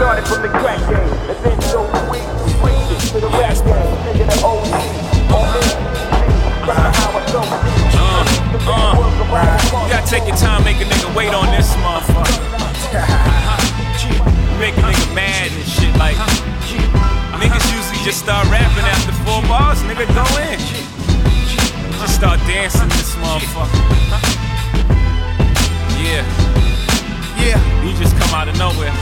Started 0.00 0.24
from 0.24 0.40
the 0.40 0.48
crack 0.48 0.80
game, 0.88 1.12
and 1.28 1.38
then 1.44 1.60
so 1.60 1.84
weak. 2.08 2.24
Switched 2.56 3.12
to 3.12 3.20
the 3.20 3.28
rap 3.36 3.52
game, 3.68 3.92
nigga 4.08 4.32
the 4.32 4.38
OG. 4.40 4.72
On 5.28 5.44
me, 5.52 5.64
right 6.64 6.88
how 6.96 7.12
I 7.12 7.26
throw 7.28 7.44
it. 7.44 7.84
Uh, 8.00 8.72
uh, 8.72 9.84
you 9.84 9.92
gotta 9.92 10.08
take 10.08 10.26
your 10.26 10.36
time, 10.40 10.64
make 10.64 10.80
a 10.80 10.88
nigga 10.88 11.14
wait 11.14 11.34
on 11.34 11.52
this 11.52 11.68
motherfucker. 11.84 12.63
Make 14.60 14.76
a 14.78 14.82
nigga 14.86 15.14
mad 15.14 15.50
and 15.50 15.66
shit 15.66 15.96
like 15.96 16.16
Niggas 17.44 17.66
usually 17.76 18.04
just 18.04 18.20
start 18.20 18.48
rapping 18.48 18.86
after 18.86 19.12
four 19.26 19.42
bars, 19.42 19.78
nigga 19.82 20.06
go 20.14 20.24
in. 20.40 20.58
Just 22.00 22.14
start 22.14 22.38
dancing 22.46 22.88
this 22.88 23.14
motherfucker. 23.16 23.82
Yeah. 26.00 26.24
Yeah. 27.36 27.84
You 27.84 27.92
just 27.98 28.16
come 28.16 28.32
out 28.32 28.48
of 28.48 28.56
nowhere. 28.56 28.94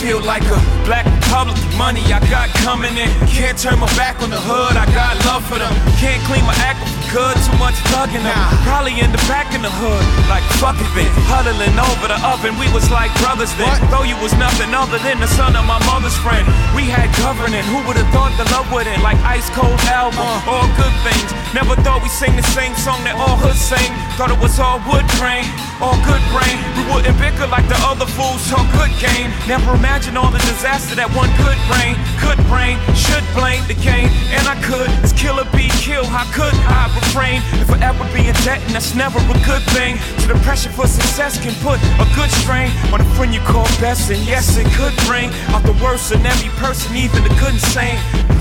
Feel 0.00 0.20
like 0.24 0.42
a 0.44 0.56
black 0.88 1.04
public 1.28 1.60
Money 1.76 2.00
I 2.12 2.20
got 2.28 2.48
coming 2.60 2.96
in. 2.96 3.08
Can't 3.28 3.56
turn 3.56 3.78
my 3.78 3.88
back 3.96 4.20
on 4.20 4.30
the 4.30 4.40
hood. 4.40 4.76
I 4.76 4.84
got 4.92 5.16
love 5.24 5.44
for 5.44 5.56
them. 5.56 5.72
Can't 5.96 6.20
clean 6.24 6.44
my 6.44 6.56
act 6.60 6.80
good. 7.10 7.34
Too 7.42 7.56
much 7.58 7.74
thugging 7.90 8.22
them. 8.22 8.36
Probably 8.62 8.98
in 8.98 9.10
the 9.10 9.22
back 9.26 9.52
in 9.52 9.62
the 9.62 9.70
hood. 9.70 10.04
Like 10.30 10.42
fuck 10.62 10.78
it 10.78 10.88
then. 10.94 11.10
Huddling 11.26 11.74
over 11.76 12.06
the 12.08 12.18
oven. 12.20 12.56
We 12.56 12.70
was 12.70 12.86
like 12.90 13.10
brothers 13.20 13.50
then. 13.58 13.74
Though 13.90 14.06
you 14.06 14.16
was 14.22 14.32
nothing 14.38 14.70
other 14.72 14.98
than 15.02 15.18
the 15.20 15.30
son 15.36 15.56
of 15.58 15.66
my 15.66 15.78
mother's 15.84 16.16
friend. 16.22 16.46
We 16.72 16.86
had 16.86 17.10
governing. 17.18 17.66
Who 17.68 17.82
would 17.86 17.98
have 17.98 18.08
thought 18.14 18.32
the 18.38 18.46
love 18.54 18.70
would 18.72 18.86
end? 18.86 19.02
Like 19.02 19.18
ice 19.26 19.50
cold 19.52 19.78
album. 19.90 20.22
Uh. 20.22 20.52
All 20.52 20.68
good 20.78 20.94
things. 21.02 21.28
Never 21.52 21.74
thought 21.82 22.00
we 22.02 22.08
sing 22.08 22.36
the 22.38 22.46
same 22.54 22.74
song 22.78 23.02
that 23.04 23.18
all 23.18 23.36
hoods 23.36 23.60
sing. 23.60 23.90
Thought 24.14 24.30
it 24.30 24.40
was 24.40 24.60
all 24.62 24.78
wood 24.86 25.06
grain. 25.18 25.44
All 25.82 25.98
good 26.06 26.22
brain. 26.30 26.56
We 26.78 26.82
wouldn't 26.92 27.18
bicker 27.18 27.48
like 27.50 27.66
the 27.66 27.78
other 27.82 28.06
fools 28.06 28.44
talk 28.46 28.68
good 28.76 28.92
game. 29.02 29.34
Never 29.50 29.74
imagine 29.90 30.16
all 30.16 30.30
the 30.30 30.38
disaster 30.46 30.94
that 30.94 31.10
one 31.18 31.26
could 31.42 31.58
bring. 31.66 31.98
Could 32.22 32.38
bring, 32.46 32.78
should 32.94 33.26
blame 33.34 33.58
the 33.66 33.74
game. 33.74 34.06
And 34.30 34.46
I 34.46 34.54
could, 34.62 34.86
as 35.02 35.12
killer 35.12 35.42
be 35.50 35.66
killed. 35.82 36.06
How 36.06 36.22
could 36.30 36.54
I 36.70 36.86
refrain? 36.94 37.42
If 37.58 37.74
I 37.74 37.78
ever 37.82 38.06
be 38.14 38.30
in 38.30 38.36
debt, 38.46 38.62
and 38.70 38.70
that's 38.70 38.94
never 38.94 39.18
a 39.18 39.40
good 39.42 39.66
thing. 39.74 39.98
So 40.22 40.30
the 40.30 40.38
pressure 40.46 40.70
for 40.70 40.86
success 40.86 41.42
can 41.42 41.50
put 41.58 41.82
a 41.98 42.06
good 42.14 42.30
strain 42.38 42.70
on 42.94 43.02
a 43.02 43.08
friend 43.18 43.34
you 43.34 43.42
call 43.42 43.66
best. 43.82 44.14
And 44.14 44.22
yes, 44.22 44.54
it 44.54 44.70
could 44.78 44.94
bring 45.10 45.34
out 45.50 45.66
the 45.66 45.74
worst 45.82 46.14
in 46.14 46.22
every 46.22 46.54
person, 46.62 46.94
even 46.94 47.26
the 47.26 47.34
good 47.42 47.58
and 47.58 47.66
sane. 47.74 47.98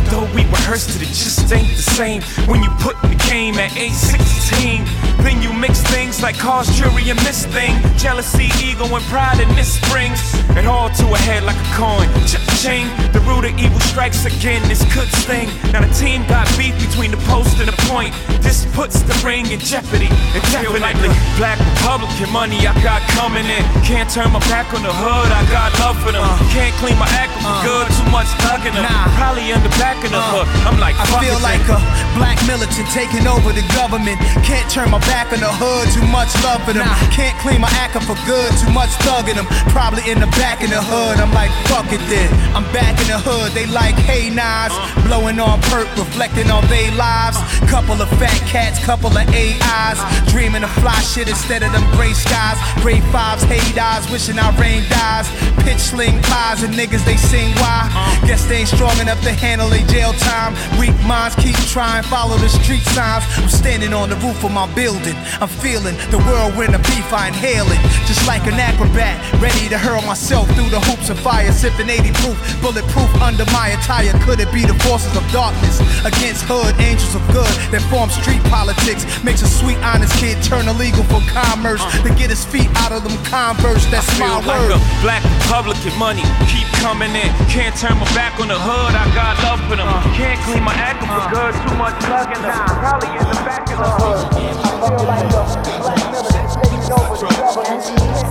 Though 0.10 0.26
we 0.34 0.44
rehearsed 0.46 0.90
it, 0.96 1.02
it 1.02 1.14
just 1.14 1.52
ain't 1.54 1.70
the 1.76 1.82
same. 1.82 2.22
When 2.48 2.64
you 2.64 2.70
put 2.80 3.00
the 3.02 3.16
game 3.30 3.56
at 3.56 3.76
age 3.78 3.94
16, 3.94 4.84
then 5.22 5.42
you 5.42 5.54
mix 5.54 5.82
things 5.84 6.22
like 6.22 6.38
cause, 6.38 6.68
jury, 6.78 7.10
and 7.10 7.20
miss 7.24 7.46
thing. 7.46 7.78
Jealousy, 7.98 8.50
ego, 8.64 8.86
and 8.90 9.06
pride, 9.06 9.40
and 9.40 9.52
this 9.58 9.78
springs 9.78 10.20
it 10.58 10.66
all 10.66 10.90
to 10.90 11.06
a 11.14 11.18
head 11.30 11.44
like 11.44 11.56
a 11.56 11.70
coin. 11.78 12.10
Cha-ching, 12.26 12.90
the 13.14 13.22
root 13.22 13.46
of 13.46 13.54
evil 13.60 13.80
strikes 13.80 14.26
again. 14.26 14.62
This 14.68 14.82
could 14.94 15.08
sting. 15.22 15.48
Now 15.72 15.86
the 15.86 15.94
team 15.94 16.26
got 16.26 16.50
beef 16.58 16.74
between 16.82 17.12
the 17.12 17.22
post 17.30 17.60
and 17.62 17.70
the 17.70 17.78
point. 17.86 18.12
This 18.42 18.66
puts 18.74 19.02
the 19.06 19.14
ring 19.22 19.46
in 19.52 19.60
jeopardy. 19.60 20.10
And 20.34 20.42
definitely 20.50 21.14
black 21.38 21.62
Republican 21.62 22.34
money 22.34 22.66
I 22.66 22.74
got 22.82 23.02
coming 23.14 23.46
in. 23.46 23.64
Can't 23.86 24.10
turn 24.10 24.34
my 24.34 24.42
back 24.50 24.74
on 24.74 24.82
the 24.82 24.92
hood. 24.92 25.30
I 25.30 25.46
got 25.54 25.70
love 25.80 26.02
for 26.02 26.12
them. 26.12 26.26
Uh. 26.26 26.40
Can't 26.50 26.74
clean 26.82 26.98
my 26.98 27.08
act 27.14 27.32
for 27.40 27.54
uh. 27.54 27.62
good. 27.62 27.86
Too 27.94 28.10
much 28.10 28.28
thugging 28.42 28.74
them. 28.74 28.90
Probably 29.16 29.54
in 29.54 29.62
the 29.62 29.74
back 29.78 29.99
of 30.04 30.12
the 30.12 30.22
hood. 30.22 30.48
I'm 30.64 30.80
like, 30.80 30.96
I 30.96 31.06
fuck 31.08 31.24
feel 31.24 31.36
it 31.36 31.44
like 31.44 31.64
then. 31.68 31.80
a 31.80 32.18
black 32.18 32.40
militant 32.48 32.88
taking 32.92 33.28
over 33.28 33.52
the 33.52 33.66
government. 33.76 34.20
Can't 34.46 34.66
turn 34.72 34.90
my 34.92 35.00
back 35.08 35.32
on 35.32 35.40
the 35.40 35.52
hood, 35.52 35.92
too 35.92 36.06
much 36.08 36.32
love 36.44 36.64
for 36.64 36.74
them. 36.74 36.88
Can't 37.12 37.36
clean 37.40 37.62
my 37.62 37.72
act 37.80 37.96
up 37.96 38.04
for 38.08 38.18
good, 38.24 38.50
too 38.60 38.72
much 38.72 38.92
thugging 39.04 39.36
them. 39.36 39.48
Probably 39.72 40.04
in 40.10 40.20
the 40.20 40.30
back 40.40 40.64
in 40.64 40.70
the 40.70 40.82
hood, 40.82 41.20
I'm 41.20 41.34
like, 41.34 41.52
fuck 41.68 41.92
it 41.92 42.02
then. 42.08 42.30
I'm 42.56 42.66
back 42.72 42.96
in 43.02 43.08
the 43.12 43.20
hood, 43.20 43.52
they 43.52 43.66
like, 43.68 43.96
hey 44.08 44.30
Nas. 44.30 44.72
Uh. 44.72 45.08
Blowing 45.08 45.40
on 45.40 45.60
perk, 45.74 45.90
reflecting 45.98 46.50
on 46.52 46.64
they 46.68 46.92
lives. 46.96 47.38
Uh. 47.38 47.68
Couple 47.68 48.00
of 48.00 48.10
fat 48.22 48.40
cats, 48.48 48.80
couple 48.84 49.12
of 49.12 49.26
AIs. 49.34 50.00
Uh. 50.00 50.08
Dreaming 50.32 50.64
of 50.64 50.72
fly 50.80 50.98
shit 51.02 51.28
instead 51.28 51.64
of 51.64 51.72
them 51.72 51.84
gray 51.98 52.14
skies. 52.14 52.58
Grade 52.82 53.04
fives, 53.12 53.44
hate 53.44 53.78
eyes, 53.78 54.06
wishing 54.12 54.40
our 54.40 54.54
rain 54.62 54.84
dies. 54.90 55.28
Pitch 55.66 55.80
sling 55.80 56.22
pies 56.24 56.64
and 56.64 56.74
niggas, 56.74 57.04
they 57.06 57.18
sing 57.18 57.52
why. 57.60 57.90
Guess 58.26 58.46
they 58.46 58.64
ain't 58.64 58.70
strong 58.70 58.96
enough 59.00 59.22
to 59.24 59.32
handle 59.32 59.72
a 59.72 59.82
jail 59.90 60.14
time. 60.14 60.54
Weak 60.80 60.96
minds 61.06 61.36
keep 61.36 61.56
trying, 61.68 62.04
follow 62.04 62.38
the 62.38 62.50
street 62.50 62.86
signs. 62.94 63.26
I'm 63.38 63.50
standing 63.50 63.94
on 63.94 64.10
the 64.10 64.16
roof 64.18 64.44
of 64.44 64.52
my 64.52 64.70
building. 64.74 65.16
I'm 65.42 65.50
feeling 65.50 65.98
the 66.14 66.20
whirlwind 66.30 66.74
of 66.76 66.82
beef, 66.84 67.12
I 67.12 67.28
inhale 67.28 67.68
it. 67.68 67.82
Just 68.06 68.26
like 68.28 68.46
an 68.46 68.56
acrobat, 68.56 69.18
ready 69.42 69.68
to 69.70 69.78
hurl 69.78 70.02
myself 70.04 70.48
through 70.56 70.70
the 70.70 70.80
hoops 70.80 71.10
of 71.10 71.20
fire. 71.20 71.52
Sipping 71.52 71.90
80 71.90 72.14
proof, 72.22 72.38
bulletproof 72.62 73.10
under 73.22 73.46
my 73.52 73.74
attire. 73.76 74.14
Could 74.26 74.40
it 74.40 74.52
be 74.54 74.64
the 74.64 74.78
forces 74.86 75.16
of 75.18 75.26
darkness 75.32 75.82
against 76.06 76.46
hood 76.46 76.74
angels 76.80 77.16
of 77.16 77.26
good 77.34 77.50
that 77.74 77.82
form 77.90 78.10
street 78.10 78.42
politics? 78.48 79.06
Makes 79.24 79.42
a 79.42 79.50
sweet, 79.50 79.78
honest 79.82 80.14
kid 80.22 80.38
turn 80.44 80.68
illegal 80.68 81.04
for 81.10 81.22
commerce 81.34 81.82
uh. 81.82 82.04
to 82.06 82.10
get 82.16 82.30
his 82.30 82.46
feet 82.46 82.70
out 82.86 82.92
of 82.92 83.04
them 83.04 83.18
converse. 83.26 83.86
That's 83.90 84.08
I 84.16 84.20
my 84.20 84.40
like 84.46 84.62
word. 84.70 84.78
a 84.78 84.80
black 85.02 85.24
Republican 85.50 85.98
money 85.98 86.24
keep 86.46 86.68
coming 86.78 87.12
in. 87.16 87.30
Can't 87.50 87.76
turn 87.76 87.98
my 87.98 88.06
back 88.14 88.40
on 88.40 88.48
the 88.50 88.60
hood. 88.60 88.94
I 88.94 89.06
got 89.18 89.34
love 89.44 89.60
for 89.68 89.79
them. 89.80 89.88
Uh-huh. 89.88 90.16
Can't 90.16 90.40
clean 90.44 90.64
my 90.64 90.76
act 90.76 91.00
up 91.04 91.08
for 91.08 91.16
uh-huh. 91.16 91.36
good. 91.36 91.54
Too 91.64 91.76
much 91.80 91.96
thugging 92.04 92.44
them. 92.44 92.68
Probably 92.84 93.12
in 93.16 93.24
the 93.24 93.40
back 93.48 93.64
of 93.72 93.78
the 93.80 93.88
uh-huh. 93.88 94.20
hood. 94.20 94.28
I 94.30 94.92
feel 94.92 95.08
like 95.08 95.28
a 95.32 95.44
black 95.80 96.04
militant 96.12 96.48
taking 96.60 96.92
over 96.92 97.16
the 97.16 97.30
government. 97.40 97.84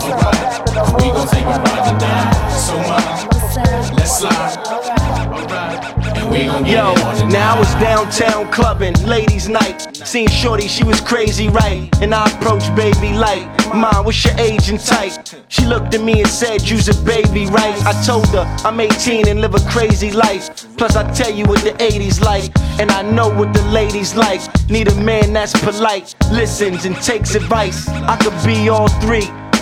My 0.09 0.33
back 0.45 0.61
on 0.61 0.73
the 0.77 0.85
hood. 0.85 1.01
We 1.01 1.09
gon' 1.09 1.29
take 1.29 1.49
it 1.49 1.61
right 1.65 1.97
down. 1.97 2.29
So 2.53 2.77
much. 2.85 3.09
Let's 3.97 4.13
slide. 4.19 4.61
And 5.19 5.33
we 5.33 5.41
gon' 5.49 5.81
get 5.81 5.98
Yo, 6.29 6.35
it 6.35 6.49
on 6.51 6.63
the 6.63 7.27
now 7.31 7.57
I 7.57 7.59
was 7.59 7.73
downtown 7.75 8.53
clubbing, 8.53 8.95
ladies' 9.07 9.49
night. 9.49 9.97
Seen 9.97 10.29
Shorty, 10.29 10.69
she 10.69 10.85
was 10.85 11.01
crazy, 11.01 11.49
right? 11.49 11.89
And 12.03 12.15
I 12.15 12.31
approached 12.31 12.75
baby 12.77 13.15
like, 13.15 13.47
Mom, 13.75 14.05
what's 14.05 14.23
your 14.25 14.35
age 14.39 14.69
and 14.69 14.79
type? 14.79 15.27
She 15.49 15.65
looked 15.65 15.95
at 15.95 16.03
me 16.03 16.21
and 16.21 16.29
said, 16.29 16.69
You's 16.69 16.89
a 16.89 17.05
baby, 17.05 17.47
right? 17.47 17.75
I 17.87 17.93
told 18.05 18.29
her 18.29 18.45
I'm 18.65 18.79
18 18.79 19.29
and 19.29 19.41
live 19.41 19.55
a 19.55 19.71
crazy 19.71 20.11
life. 20.11 20.67
Plus, 20.77 20.97
I 20.97 21.11
tell 21.13 21.33
you 21.33 21.45
what 21.47 21.63
the 21.65 21.73
80s 21.73 22.21
like, 22.21 22.53
and 22.79 22.91
I 22.91 23.03
know 23.03 23.29
what 23.29 23.55
the 23.55 23.63
ladies 23.63 24.15
like. 24.15 24.41
Need 24.69 24.89
a 24.89 24.95
man 24.97 25.33
that's 25.33 25.59
polite, 25.59 26.15
listens 26.31 26.85
and 26.85 26.97
takes 26.97 27.35
advice. 27.35 27.89
I 27.89 28.17
could 28.17 28.37
be 28.47 28.69
all 28.69 28.89
three. 29.01 29.29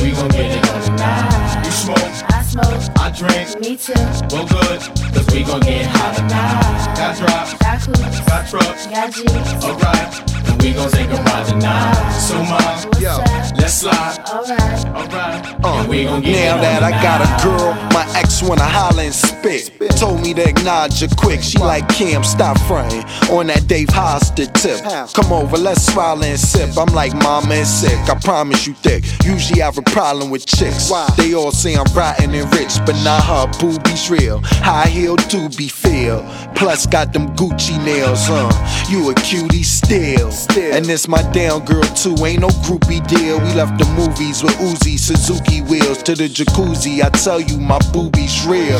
We 0.00 0.12
gon' 0.12 0.28
get 0.28 0.56
it 0.56 0.70
on 0.70 0.82
tonight. 0.82 1.51
You 2.52 2.60
smoke. 2.60 2.98
I 2.98 3.10
drink. 3.10 3.60
Me 3.60 3.76
too. 3.76 3.94
Well, 4.30 4.46
good. 4.46 4.80
Cause 5.14 5.26
we 5.32 5.42
gon' 5.42 5.60
get 5.60 5.86
hot 5.86 6.16
tonight. 6.16 6.96
Got 6.96 7.16
drops. 7.16 7.54
Got 7.54 7.80
coops. 7.80 8.20
Got 8.28 8.48
trucks. 8.48 8.86
Got 8.88 9.12
G's. 9.12 9.64
Alright. 9.64 10.48
And 10.50 10.62
we 10.62 10.72
gon' 10.72 10.90
take 10.90 11.08
a 11.08 11.22
ride 11.22 11.46
tonight. 11.46 12.12
So, 12.18 12.36
mom. 12.44 13.00
Yo. 13.00 13.16
Let's 13.56 13.74
slide. 13.74 14.18
Alright. 14.28 14.86
Alright. 14.86 15.64
Uh, 15.64 15.80
and 15.80 15.88
we 15.88 16.04
gon' 16.04 16.20
get 16.20 16.56
now 16.56 16.60
that 16.60 16.82
I 16.82 16.90
got 17.02 17.22
a 17.22 17.28
girl, 17.44 17.74
my 17.94 18.04
ex 18.18 18.42
wanna 18.42 18.64
holler 18.64 19.02
and 19.02 19.14
spit. 19.14 19.70
Told 19.96 20.20
me 20.20 20.34
to 20.34 20.48
acknowledge 20.48 21.00
her 21.00 21.08
quick. 21.16 21.40
She 21.42 21.58
like 21.58 21.88
Cam, 21.88 22.24
stop 22.24 22.58
fronting 22.66 23.04
on 23.30 23.46
that 23.46 23.68
Dave 23.68 23.88
Hollister 23.90 24.46
tip. 24.46 24.82
Come 25.14 25.32
over, 25.32 25.56
let's 25.56 25.82
smile 25.82 26.22
and 26.24 26.38
sip. 26.38 26.76
I'm 26.76 26.92
like 26.92 27.14
mama 27.14 27.54
and 27.54 27.66
sick. 27.66 27.98
I 28.10 28.18
promise 28.18 28.66
you 28.66 28.74
thick. 28.74 29.04
Usually 29.24 29.62
I 29.62 29.66
have 29.66 29.78
a 29.78 29.82
problem 29.82 30.30
with 30.30 30.44
chicks. 30.46 30.90
They 31.16 31.34
all 31.34 31.52
say 31.52 31.74
I'm 31.74 31.86
rotten 31.94 32.34
and 32.34 32.41
rich, 32.56 32.78
but 32.86 32.96
not 33.04 33.22
her 33.24 33.46
boobies 33.58 34.10
real. 34.10 34.40
High 34.44 34.88
heel 34.88 35.16
do 35.16 35.48
be 35.50 35.68
feel. 35.68 36.22
Plus 36.54 36.86
got 36.86 37.12
them 37.12 37.34
Gucci 37.36 37.82
nails, 37.84 38.26
huh? 38.26 38.50
You 38.88 39.10
a 39.10 39.14
cutie 39.14 39.62
still. 39.62 40.30
And 40.56 40.84
this 40.84 41.08
my 41.08 41.22
down 41.32 41.64
girl 41.64 41.82
too. 41.82 42.14
Ain't 42.24 42.40
no 42.40 42.48
groupie 42.64 43.06
deal. 43.08 43.38
We 43.40 43.52
left 43.54 43.78
the 43.78 43.86
movies 43.96 44.42
with 44.42 44.54
Uzi, 44.56 44.98
Suzuki 44.98 45.60
wheels 45.62 46.02
to 46.04 46.14
the 46.14 46.28
jacuzzi. 46.28 47.02
I 47.02 47.10
tell 47.10 47.40
you, 47.40 47.58
my 47.58 47.78
boobies 47.92 48.46
real. 48.46 48.78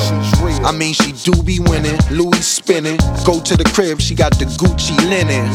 I 0.64 0.72
mean, 0.72 0.94
she 0.94 1.12
do 1.12 1.42
be 1.42 1.58
winning, 1.60 1.98
Louis 2.10 2.46
spinning. 2.46 2.98
Go 3.24 3.40
to 3.40 3.56
the 3.56 3.64
crib, 3.74 4.00
she 4.00 4.14
got 4.14 4.38
the 4.38 4.44
Gucci 4.44 4.96
linen. 5.08 5.48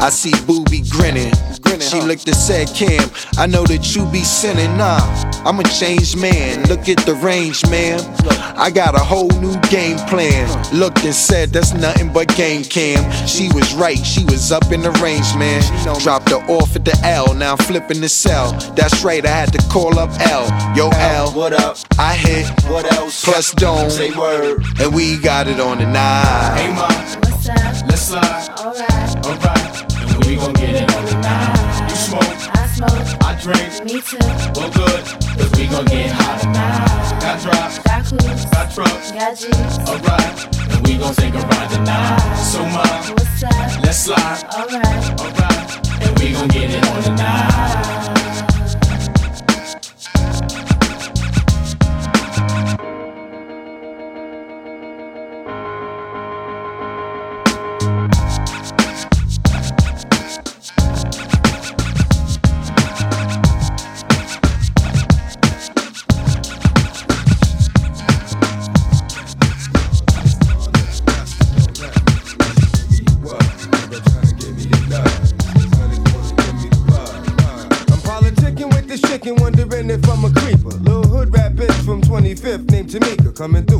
I 0.00 0.10
see 0.10 0.32
booby 0.46 0.82
grinning. 0.88 1.32
She 1.80 2.00
looked 2.00 2.26
and 2.26 2.36
said, 2.36 2.68
Cam, 2.68 3.10
I 3.36 3.46
know 3.46 3.64
that 3.64 3.94
you 3.94 4.06
be 4.06 4.22
sinning. 4.22 4.76
Nah, 4.78 5.00
I'm 5.44 5.60
a 5.60 5.64
changed 5.64 6.16
man. 6.16 6.62
Look 6.68 6.88
at 6.88 7.04
the 7.04 7.14
range, 7.14 7.53
man. 7.70 8.00
I 8.56 8.70
got 8.70 8.94
a 8.94 8.98
whole 8.98 9.28
new 9.40 9.54
game 9.70 9.98
plan. 10.08 10.48
Looked 10.72 11.04
and 11.04 11.14
said, 11.14 11.50
that's 11.50 11.72
nothing 11.74 12.12
but 12.12 12.34
game 12.36 12.64
cam. 12.64 13.04
She 13.26 13.48
was 13.52 13.74
right, 13.74 13.98
she 13.98 14.24
was 14.24 14.50
up 14.50 14.72
in 14.72 14.80
the 14.82 14.90
range, 15.02 15.34
man. 15.36 15.62
Dropped 16.00 16.30
her 16.30 16.42
off 16.48 16.74
at 16.74 16.84
the 16.84 16.98
L, 17.04 17.34
now 17.34 17.52
I'm 17.52 17.58
flipping 17.58 18.00
the 18.00 18.08
cell. 18.08 18.52
That's 18.74 19.04
right, 19.04 19.24
I 19.24 19.28
had 19.28 19.52
to 19.52 19.58
call 19.68 19.98
up 19.98 20.10
L. 20.20 20.46
Yo, 20.76 20.88
L, 20.90 21.30
what 21.32 21.52
up? 21.52 21.76
I 21.98 22.14
hit, 22.14 22.48
what 22.70 22.90
else? 22.92 23.24
Plus 23.24 23.52
don't 23.52 23.90
say 23.90 24.10
word. 24.10 24.64
And 24.80 24.94
we 24.94 25.18
got 25.18 25.46
it 25.46 25.60
on 25.60 25.78
the 25.78 25.86
night. 25.86 26.56
Hey, 26.56 26.68
mom. 26.74 26.90
What's 27.30 27.48
up? 27.48 27.88
Let's 27.88 28.02
slide. 28.02 28.48
Alright. 28.58 29.26
Alright. 29.26 30.14
And 30.14 30.24
we 30.24 30.36
gon' 30.36 30.52
get 30.54 30.70
it 30.70 30.94
on 30.94 31.06
tonight. 31.06 31.58
You 31.58 31.63
smoke. 32.74 32.90
I 33.22 33.38
drink. 33.40 33.84
Me 33.84 34.00
too. 34.00 34.18
Well, 34.58 34.70
good. 34.70 35.04
Cause 35.38 35.50
we 35.56 35.66
gon' 35.66 35.84
get 35.86 36.10
hot 36.10 36.40
tonight. 36.40 37.20
Got 37.20 37.40
drops. 37.42 37.78
Got 37.78 38.02
coops. 38.10 38.44
Got 38.46 38.74
trucks. 38.74 39.12
Got 39.12 39.36
G's. 39.38 39.78
Alright. 39.88 40.36
And 40.72 40.86
we 40.86 40.98
gon' 40.98 41.14
take 41.14 41.34
a 41.34 41.38
ride 41.38 41.70
tonight. 41.70 42.34
So, 42.36 42.60
much. 42.66 43.10
What's 43.10 43.42
up? 43.44 43.82
Let's 43.82 43.98
slide. 43.98 44.44
Alright. 44.54 45.20
Alright. 45.20 46.02
And 46.02 46.18
we 46.18 46.32
gon' 46.32 46.48
get 46.48 46.70
it 46.70 46.84
on 46.90 47.02
tonight. 47.02 48.23
Tamika 83.44 83.64
coming 83.64 83.73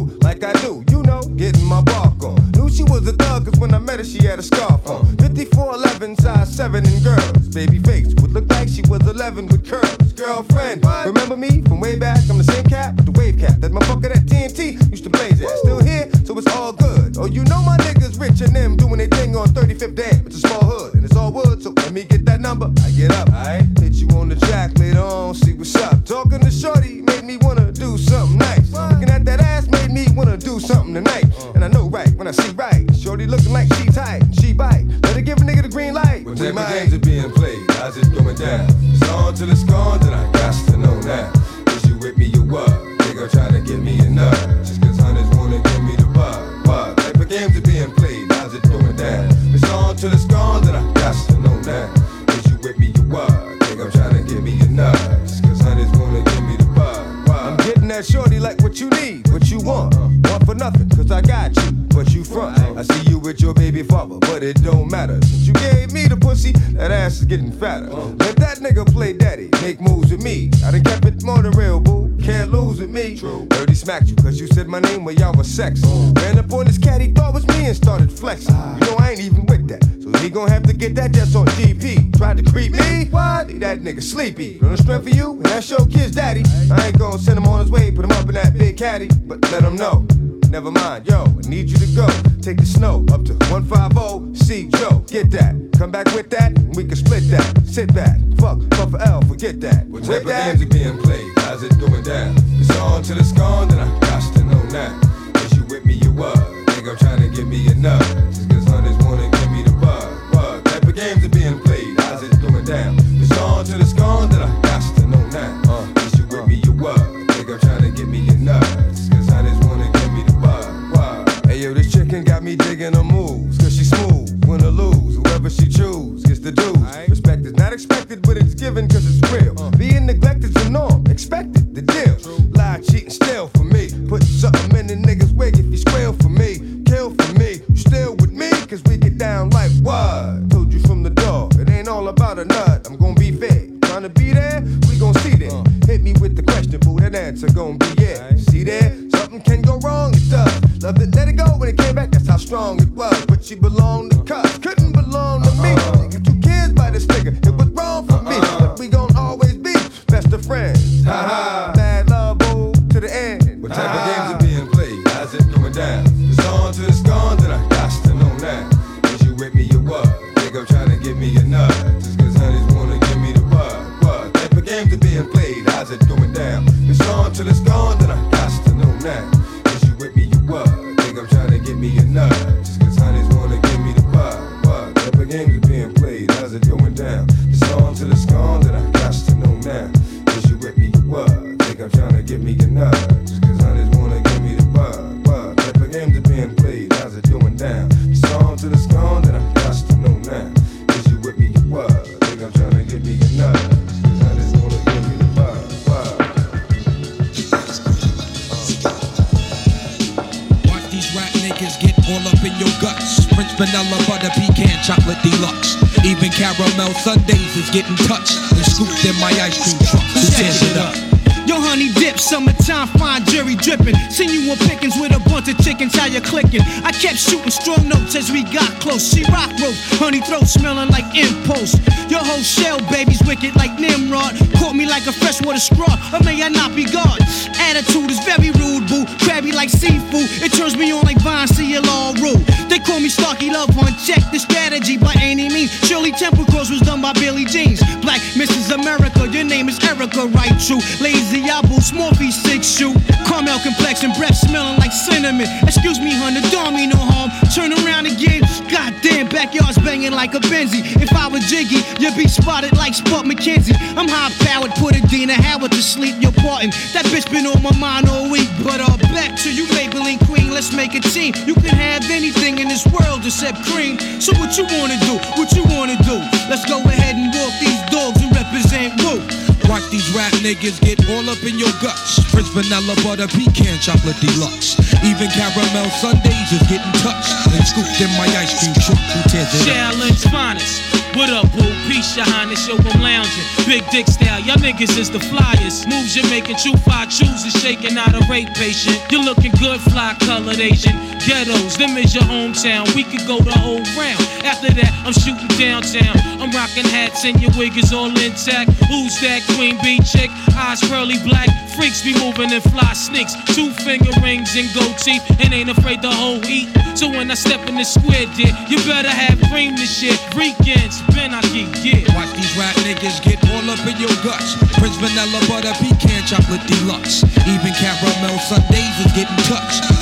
what 274.55 274.71
you 274.71 274.79
wanna 274.79 274.99
do? 275.03 275.15
What 275.35 275.51
you 275.57 275.65
wanna 275.67 275.97
do? 276.07 276.15
Let's 276.47 276.65
go 276.65 276.79
ahead 276.79 277.17
and 277.17 277.35
walk 277.35 277.51
these 277.59 277.83
dogs 277.91 278.23
and 278.23 278.31
represent 278.31 278.95
Wu. 279.03 279.19
Watch 279.67 279.83
these 279.91 280.07
rap 280.15 280.31
niggas 280.47 280.79
get 280.79 281.03
all 281.11 281.27
up 281.29 281.43
in 281.43 281.59
your 281.59 281.75
guts. 281.83 282.23
Prince 282.31 282.55
vanilla 282.55 282.95
butter 283.03 283.27
pecan 283.27 283.81
chocolate 283.83 284.15
deluxe. 284.23 284.79
Even 285.03 285.27
caramel 285.35 285.91
sundaes 285.99 286.55
is 286.55 286.63
getting 286.71 286.95
touched 287.03 287.35
and 287.51 287.67
scooped 287.67 287.99
in 287.99 288.07
my 288.15 288.31
ice 288.39 288.55
cream 288.63 288.75
truck. 288.79 289.03
Who 289.11 289.21
tears 289.27 289.51
it? 289.59 289.67
Challenge 289.67 290.23
finest. 290.31 290.79
What 291.19 291.31
up, 291.31 291.51
boo? 291.51 291.67
Peace, 291.91 292.15
your 292.15 292.27
highness, 292.27 292.69
yo, 292.69 292.77
I'm 292.79 293.03
lounging. 293.03 293.47
Big 293.67 293.83
dick 293.91 294.07
style, 294.07 294.39
y'all 294.39 294.57
niggas 294.63 294.97
is 294.99 295.11
the 295.11 295.19
flyers. 295.19 295.87
Moves 295.87 296.15
you're 296.15 296.31
making, 296.31 296.57
true 296.63 296.79
five 296.87 297.11
chooses, 297.11 297.55
shaking 297.59 297.99
out 297.99 298.15
a 298.15 298.23
rape 298.31 298.55
patient. 298.55 299.03
You're 299.11 299.25
looking 299.25 299.53
good, 299.59 299.81
fly 299.81 300.15
colored 300.21 300.61
Asian. 300.61 301.14
Ghettos, 301.27 301.79
them 301.79 301.97
is 301.97 302.15
your 302.15 302.25
hometown. 302.25 302.85
We 302.95 303.03
could 303.03 303.27
go 303.27 303.41
the 303.41 303.57
whole 303.57 303.81
round. 303.97 304.21
After 304.45 304.69
that, 304.77 304.93
I'm 305.09 305.17
shooting 305.17 305.49
downtown. 305.57 306.13
I'm 306.37 306.53
rocking 306.53 306.85
hats 306.85 307.25
and 307.25 307.41
your 307.41 307.51
wig 307.57 307.79
is 307.81 307.93
all 307.97 308.13
intact. 308.13 308.69
Who's 308.93 309.17
that 309.25 309.41
queen 309.57 309.81
bee 309.81 310.05
chick? 310.05 310.29
Eyes 310.53 310.85
pearly 310.85 311.17
black. 311.25 311.49
Freaks 311.81 312.05
be 312.05 312.13
moving 312.21 312.53
in 312.53 312.61
fly 312.61 312.93
sneaks. 312.93 313.33
Two 313.57 313.73
finger 313.73 314.13
rings 314.21 314.53
and 314.53 314.69
gold 314.77 315.01
teeth 315.01 315.25
and 315.41 315.49
ain't 315.55 315.73
afraid 315.73 316.03
to 316.03 316.13
whole 316.13 316.45
eat. 316.45 316.69
So 316.93 317.09
when 317.09 317.31
I 317.31 317.35
step 317.41 317.65
in 317.73 317.81
the 317.81 317.89
square, 317.89 318.29
dear, 318.37 318.53
you 318.69 318.77
better 318.85 319.09
have 319.09 319.41
cream 319.49 319.81
this 319.81 319.97
shit. 319.97 320.21
Weekends, 320.37 321.01
Ben 321.17 321.33
I 321.33 321.41
get, 321.57 321.73
yeah. 321.81 322.05
Watch 322.13 322.37
these 322.37 322.53
rap 322.61 322.77
niggas 322.85 323.25
get 323.25 323.41
all 323.49 323.65
up 323.73 323.81
in 323.89 323.97
your 323.97 324.13
guts. 324.21 324.61
Prince 324.77 325.01
vanilla 325.01 325.41
butter 325.49 325.73
pecan 325.81 326.21
chocolate 326.29 326.63
deluxe. 326.69 327.25
Even 327.49 327.73
caramel 327.81 328.37
sundaes 328.45 328.97
is 329.01 329.13
getting 329.17 329.41
touched. 329.49 329.94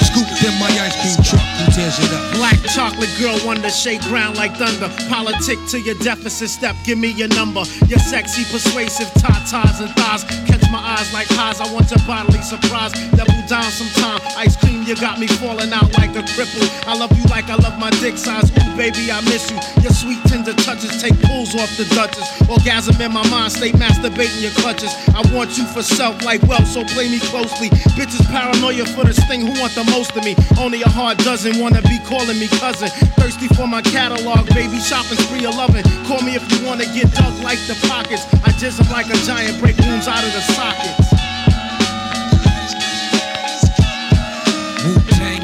My 0.60 0.68
ice 0.78 0.94
cream 1.02 1.18
truck. 1.26 1.42
Who 1.58 1.72
tears 1.72 1.98
it 1.98 2.12
up? 2.12 2.22
Black 2.34 2.58
chocolate 2.70 3.10
girl, 3.18 3.34
wonder 3.44 3.70
shake 3.70 4.00
ground 4.02 4.36
like 4.36 4.54
thunder. 4.54 4.88
Politic 5.08 5.58
to 5.70 5.80
your 5.80 5.96
deficit 5.96 6.50
step, 6.50 6.76
give 6.84 6.98
me 6.98 7.10
your 7.10 7.28
number. 7.28 7.64
Your 7.88 7.98
sexy, 7.98 8.44
persuasive 8.44 9.08
tatas 9.18 9.80
and 9.80 9.90
thighs. 9.96 10.22
Catch 10.46 10.70
my 10.70 10.78
eyes 10.78 11.12
like 11.12 11.26
highs, 11.28 11.60
I 11.60 11.72
want 11.72 11.90
your 11.90 11.98
bodily 12.06 12.42
surprise. 12.42 12.92
Double 13.10 13.42
down 13.48 13.70
sometime. 13.72 14.20
Ice 14.38 14.56
cream, 14.56 14.82
you 14.84 14.94
got 14.96 15.18
me 15.18 15.26
falling 15.26 15.72
out 15.72 15.90
like 15.98 16.14
a 16.14 16.22
cripple. 16.34 16.62
I 16.86 16.96
love 16.96 17.10
you 17.18 17.24
like 17.24 17.50
I 17.50 17.56
love 17.56 17.78
my 17.78 17.90
dick 17.98 18.16
size. 18.16 18.50
Ooh, 18.50 18.76
baby, 18.76 19.10
I 19.10 19.20
miss 19.22 19.50
you. 19.50 19.58
Your 19.82 19.92
sweet, 19.92 20.22
tender 20.30 20.52
touches 20.62 21.02
take 21.02 21.18
off 21.54 21.76
the 21.76 21.84
Duchess. 21.94 22.48
Orgasm 22.48 23.00
in 23.00 23.12
my 23.12 23.26
mind, 23.28 23.52
stay 23.52 23.72
masturbating 23.72 24.40
your 24.40 24.52
clutches. 24.52 24.92
I 25.14 25.20
want 25.34 25.58
you 25.58 25.66
for 25.66 25.82
self 25.82 26.24
like 26.24 26.42
wealth, 26.44 26.66
so 26.66 26.84
play 26.84 27.08
me 27.08 27.18
closely. 27.18 27.68
Bitches 27.98 28.24
paranoia 28.30 28.84
for 28.86 29.04
this 29.04 29.22
thing, 29.26 29.40
who 29.40 29.52
want 29.60 29.74
the 29.74 29.84
most 29.90 30.16
of 30.16 30.24
me? 30.24 30.36
Only 30.58 30.82
a 30.82 30.88
hard 30.88 31.18
dozen 31.18 31.58
wanna 31.60 31.82
be 31.82 31.98
calling 32.06 32.38
me 32.38 32.48
cousin. 32.48 32.88
Thirsty 33.18 33.48
for 33.48 33.66
my 33.66 33.82
catalog, 33.82 34.48
baby, 34.54 34.78
shopping 34.78 35.18
spree 35.18 35.44
of 35.44 35.56
loving. 35.56 35.84
Call 36.06 36.22
me 36.22 36.34
if 36.34 36.44
you 36.52 36.64
wanna 36.66 36.86
get 36.94 37.12
dug 37.12 37.34
like 37.42 37.60
the 37.66 37.76
pockets. 37.88 38.24
I 38.44 38.52
jizz 38.56 38.80
like 38.90 39.06
a 39.06 39.18
giant, 39.26 39.60
break 39.60 39.76
wounds 39.78 40.08
out 40.08 40.24
of 40.24 40.32
the 40.32 40.40
sockets. 40.52 41.12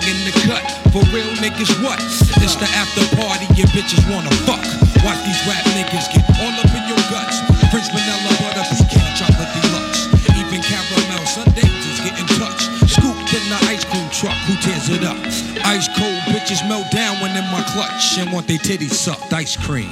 In 0.08 0.24
the 0.24 0.32
cut. 0.46 0.64
For 0.90 1.04
real 1.12 1.28
niggas, 1.36 1.84
what? 1.84 2.00
It's 2.00 2.56
the 2.56 2.64
after 2.72 3.04
party, 3.16 3.44
your 3.60 3.66
bitches 3.76 4.00
wanna 4.10 4.30
fuck. 4.48 4.87
Watch 5.04 5.20
these 5.24 5.40
rap 5.46 5.62
niggas 5.76 6.10
get 6.12 6.24
all 6.42 6.54
up 6.58 6.72
in 6.74 6.84
your 6.90 7.02
guts. 7.10 7.38
Prince 7.70 7.88
vanilla 7.94 8.32
butter 8.42 8.66
pecan 8.66 9.10
chocolate 9.14 9.52
deluxe. 9.54 10.10
Even 10.34 10.60
caramel 10.62 11.24
sundaes 11.26 11.84
is 11.86 12.00
getting 12.00 12.26
touched. 12.38 12.66
Scooped 12.90 13.30
in 13.34 13.44
the 13.48 13.58
ice 13.68 13.84
cream 13.84 14.08
truck. 14.10 14.36
Who 14.48 14.54
tears 14.58 14.88
it 14.90 15.04
up? 15.04 15.18
Ice 15.66 15.88
cold 15.96 16.20
bitches 16.32 16.66
melt 16.68 16.90
down 16.90 17.20
when 17.20 17.36
in 17.36 17.44
my 17.52 17.62
clutch 17.72 18.18
and 18.18 18.32
want 18.32 18.46
their 18.48 18.58
titties 18.58 18.92
sucked. 18.92 19.32
Ice 19.32 19.56
cream. 19.56 19.90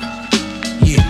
Yeah. 0.83 1.05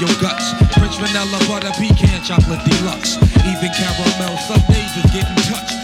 Your 0.00 0.12
guts. 0.20 0.52
Prince 0.72 0.96
vanilla 0.96 1.38
butter 1.48 1.72
pecan 1.76 2.22
chocolate 2.22 2.64
deluxe. 2.64 3.16
Even 3.44 3.70
caramel 3.76 4.36
sundaes 4.48 4.96
is 4.96 5.10
getting 5.12 5.36
touched. 5.44 5.66
Scooped 5.66 5.75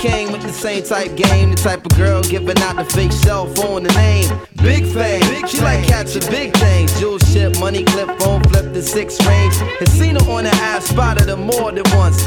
came 0.00 0.32
with 0.32 0.40
the 0.42 0.52
same 0.52 0.82
type 0.82 1.14
game, 1.14 1.50
the 1.50 1.56
type 1.56 1.84
of 1.84 1.96
girl 1.96 2.22
giving 2.22 2.58
out 2.58 2.76
the 2.76 2.84
fake 2.84 3.12
cell 3.12 3.46
phone, 3.54 3.82
the 3.82 3.92
name. 3.92 4.28
Big 4.56 4.86
fame, 4.86 5.46
she 5.46 5.60
like 5.60 5.86
catching 5.86 6.26
big 6.30 6.56
things. 6.56 6.98
Jewel 6.98 7.18
ship, 7.18 7.58
money 7.58 7.84
clip, 7.84 8.08
phone 8.20 8.42
flip 8.44 8.72
the 8.72 8.82
six 8.82 9.24
range. 9.26 9.54
Has 9.78 9.92
seen 9.92 10.16
her 10.16 10.30
on 10.30 10.44
the 10.44 10.50
ass, 10.54 10.86
spotted 10.86 11.28
her 11.28 11.36
more 11.36 11.70
than 11.72 11.84
once. 11.92 12.26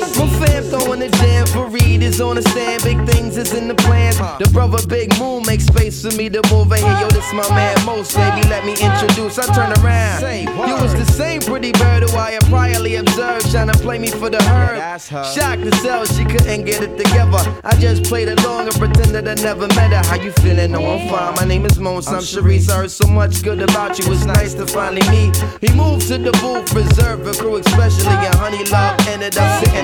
My 0.00 0.28
fam 0.38 0.62
throwing 0.64 1.00
the 1.00 1.08
jam 1.08 1.46
for 1.46 1.66
Reed 1.66 2.02
is 2.02 2.20
on 2.20 2.36
the 2.36 2.42
stand. 2.42 2.82
Big 2.82 2.98
things 3.06 3.36
is 3.36 3.52
in 3.52 3.68
the 3.68 3.74
plans. 3.74 4.16
The 4.16 4.48
brother 4.52 4.84
Big 4.86 5.16
Moon 5.18 5.44
makes 5.46 5.66
space 5.66 6.02
for 6.02 6.14
me 6.16 6.28
to 6.28 6.42
move 6.50 6.72
in 6.72 6.78
here. 6.78 6.98
Yo, 7.00 7.08
this 7.08 7.32
my 7.32 7.48
man 7.50 7.76
Most, 7.84 8.16
baby. 8.16 8.46
Let 8.48 8.64
me 8.64 8.72
introduce. 8.72 9.38
I 9.38 9.46
turn 9.54 9.72
around. 9.84 10.22
You 10.68 10.74
was 10.82 10.94
the 10.94 11.06
same 11.06 11.40
pretty 11.40 11.72
bird 11.72 12.02
who 12.02 12.16
I 12.16 12.32
had 12.32 12.42
priorly 12.44 12.98
observed, 12.98 13.50
trying 13.50 13.70
to 13.70 13.78
play 13.78 13.98
me 13.98 14.08
for 14.08 14.30
the 14.30 14.42
herd. 14.42 15.00
Shocked 15.00 15.62
to 15.62 15.72
sell, 15.76 16.04
she 16.04 16.24
couldn't 16.24 16.64
get 16.64 16.82
it 16.82 16.96
together. 16.96 17.42
I 17.62 17.76
just 17.78 18.04
played 18.04 18.28
along 18.28 18.66
and 18.68 18.76
pretended 18.76 19.28
I 19.28 19.34
never 19.42 19.68
met 19.68 19.92
her. 19.92 20.02
How 20.08 20.16
you 20.16 20.32
feeling? 20.42 20.72
No, 20.72 20.84
I'm 20.84 21.08
fine. 21.08 21.34
My 21.36 21.44
name 21.44 21.64
is 21.66 21.78
Mons. 21.78 22.08
I'm 22.08 22.20
Sharice. 22.20 22.68
I 22.70 22.76
heard 22.78 22.90
so 22.90 23.06
much 23.06 23.42
good 23.42 23.60
about 23.60 23.98
you. 23.98 24.12
It's 24.12 24.24
nice 24.24 24.54
to 24.54 24.66
finally 24.66 25.06
meet. 25.10 25.36
He 25.60 25.70
moved 25.74 26.08
to 26.08 26.18
the 26.18 26.32
booth, 26.42 26.72
reserved 26.72 27.24
for 27.24 27.34
crew, 27.40 27.56
especially. 27.56 28.14
And 28.26 28.34
Honey 28.36 28.64
Love 28.64 28.98
ended 29.08 29.36
up 29.36 29.64
sitting 29.64 29.83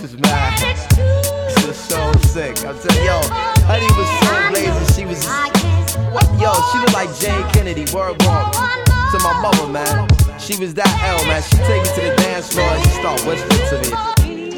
This 0.00 0.12
is 0.12 0.20
mad. 0.20 0.78
This 1.48 1.64
is 1.64 1.76
so 1.76 2.12
sick. 2.28 2.56
I'm 2.64 2.76
yo, 3.04 3.18
honey 3.66 3.90
was 3.98 4.06
so 4.22 4.48
blazing. 4.48 4.94
She 4.94 5.04
was? 5.04 5.26
Yo, 6.40 6.52
she 6.70 6.78
looked 6.78 6.92
like 6.92 7.12
Jayne 7.18 7.42
Kennedy. 7.50 7.84
Word 7.92 8.14
walk 8.22 8.52
to 8.52 9.18
my 9.24 9.40
mother, 9.42 9.66
man. 9.66 10.06
She 10.38 10.56
was 10.56 10.72
that 10.74 10.86
L, 11.02 11.26
man. 11.26 11.42
She 11.42 11.56
take 11.66 11.82
me 11.82 11.88
to 11.96 12.10
the 12.10 12.16
dance 12.22 12.52
floor 12.52 12.64
and 12.64 12.84
she 12.84 12.90
start 12.90 13.26
whispering 13.26 13.66
to 13.70 14.52
me. 14.52 14.57